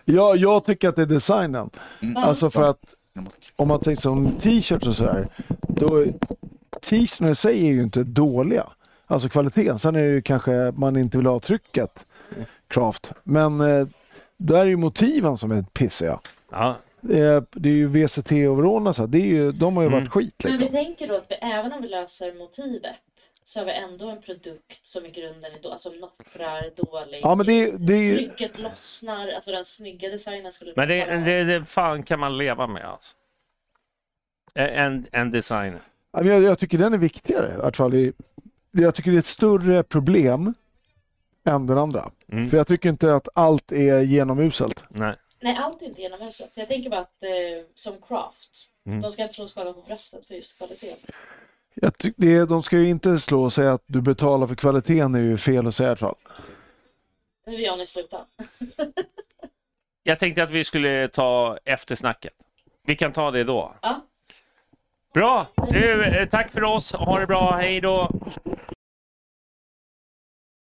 ja, 0.04 0.36
jag 0.36 0.64
tycker 0.64 0.88
att 0.88 0.96
det 0.96 1.02
är 1.02 1.06
designen. 1.06 1.70
Mm. 2.02 2.16
Alltså 2.16 2.50
för 2.50 2.62
att 2.62 2.94
om 3.56 3.68
man 3.68 3.80
tänker 3.80 4.02
som 4.02 4.32
t-shirts 4.40 4.86
och 4.86 4.96
sådär. 4.96 5.28
Då 5.68 6.04
t-shirtarna 6.80 7.30
i 7.30 7.34
sig 7.34 7.66
är 7.66 7.72
ju 7.72 7.82
inte 7.82 8.04
dåliga. 8.04 8.66
Alltså 9.06 9.28
kvaliteten. 9.28 9.78
Sen 9.78 9.96
är 9.96 10.00
det 10.00 10.12
ju 10.14 10.22
kanske 10.22 10.72
man 10.76 10.96
inte 10.96 11.16
vill 11.16 11.26
ha 11.26 11.40
trycket. 11.40 12.06
Craft. 12.68 13.12
Men 13.22 13.60
eh, 13.60 13.86
där 14.36 14.58
är 14.58 14.64
ju 14.64 14.76
motiven 14.76 15.36
som 15.36 15.50
är 15.50 15.62
pissiga. 15.62 16.20
Ja. 16.50 16.76
Eh, 17.10 17.42
det 17.50 17.68
är 17.68 17.72
ju 17.74 17.88
VCT-overallerna 17.88 18.92
så 18.92 19.02
här, 19.02 19.06
det 19.08 19.18
är 19.18 19.26
ju, 19.26 19.52
de 19.52 19.76
har 19.76 19.82
ju 19.82 19.86
Mm. 19.88 20.00
varit 20.00 20.12
skit 20.12 20.34
Men 20.44 20.52
vi 20.52 20.58
liksom. 20.58 20.74
tänker 20.84 21.08
då 21.08 21.14
att 21.16 21.26
vi, 21.28 21.34
även 21.34 21.72
om 21.72 21.82
vi 21.82 21.88
löser 21.88 22.34
motivet 22.34 22.94
så 23.44 23.58
har 23.60 23.66
vi 23.66 23.72
ändå 23.72 24.08
en 24.10 24.22
produkt 24.22 24.86
som 24.86 25.06
i 25.06 25.10
grunden 25.10 25.52
är 25.52 25.58
då, 25.62 25.70
alltså 25.70 25.90
nopprar 25.90 26.70
dålig. 26.76 27.20
Ja 27.22 27.34
men 27.34 27.46
det, 27.46 27.70
det 27.70 27.92
är 27.94 27.98
ju... 27.98 28.14
Trycket 28.16 28.58
lossnar, 28.58 29.28
alltså 29.28 29.50
den 29.50 29.64
snygga 29.64 30.08
designen 30.08 30.52
skulle 30.52 30.72
Men 30.76 30.88
det, 30.88 31.04
vara- 31.06 31.16
det, 31.16 31.44
det 31.44 31.64
fan 31.64 32.02
kan 32.02 32.20
man 32.20 32.38
leva 32.38 32.66
med 32.66 32.84
alltså. 32.84 33.14
En, 34.54 35.06
en 35.12 35.30
design. 35.30 35.74
Jag, 36.12 36.26
jag 36.42 36.58
tycker 36.58 36.78
den 36.78 36.94
är 36.94 36.98
viktigare 36.98 37.52
i 37.58 37.62
alla 37.62 37.72
fall. 37.72 38.12
Jag 38.70 38.94
tycker 38.94 39.10
det 39.10 39.16
är 39.16 39.18
ett 39.18 39.26
större 39.26 39.82
problem 39.82 40.54
än 41.44 41.66
den 41.66 41.78
andra. 41.78 42.10
Mm. 42.32 42.48
För 42.50 42.56
jag 42.56 42.66
tycker 42.66 42.88
inte 42.88 43.14
att 43.14 43.28
allt 43.34 43.72
är 43.72 44.00
genomuselt. 44.00 44.84
Nej. 44.88 45.14
Nej, 45.44 45.56
allt 45.60 45.82
är 45.82 45.86
inte 45.86 46.02
genomuset. 46.02 46.50
Jag 46.54 46.68
tänker 46.68 46.90
bara 46.90 47.00
att 47.00 47.22
eh, 47.22 47.30
som 47.74 47.94
Craft, 48.08 48.50
Mm. 48.86 49.00
de 49.00 49.12
ska 49.12 49.22
inte 49.22 49.34
slå 49.34 49.46
sig 49.46 49.54
själva 49.54 49.72
på 49.72 49.80
bröstet 49.80 50.26
för 50.26 50.34
just 50.34 50.58
kvalitet. 50.58 50.96
Jag 51.74 51.98
tyck, 51.98 52.14
det, 52.16 52.44
de 52.44 52.62
ska 52.62 52.78
ju 52.78 52.88
inte 52.88 53.18
slå 53.18 53.42
och 53.44 53.52
säga 53.52 53.72
att 53.72 53.82
du 53.86 54.00
betalar 54.00 54.46
för 54.46 54.54
kvaliteten 54.54 55.14
är 55.14 55.20
ju 55.20 55.36
fel 55.36 55.66
att 55.66 55.74
säga 55.74 55.86
i 55.86 55.90
alla 55.90 55.96
fall. 55.96 56.14
Nu 57.46 57.52
vill 57.56 57.64
Johnny 57.66 57.86
sluta. 57.86 58.26
Jag 60.02 60.18
tänkte 60.18 60.42
att 60.42 60.50
vi 60.50 60.64
skulle 60.64 61.08
ta 61.08 61.58
eftersnacket. 61.64 62.32
Vi 62.86 62.96
kan 62.96 63.12
ta 63.12 63.30
det 63.30 63.44
då. 63.44 63.74
Ja. 63.82 64.00
Bra! 65.14 65.46
Du, 65.70 66.04
eh, 66.04 66.28
tack 66.28 66.52
för 66.52 66.64
oss. 66.64 66.92
Ha 66.92 67.20
det 67.20 67.26
bra. 67.26 67.56
Hej 67.56 67.80
då! 67.80 68.10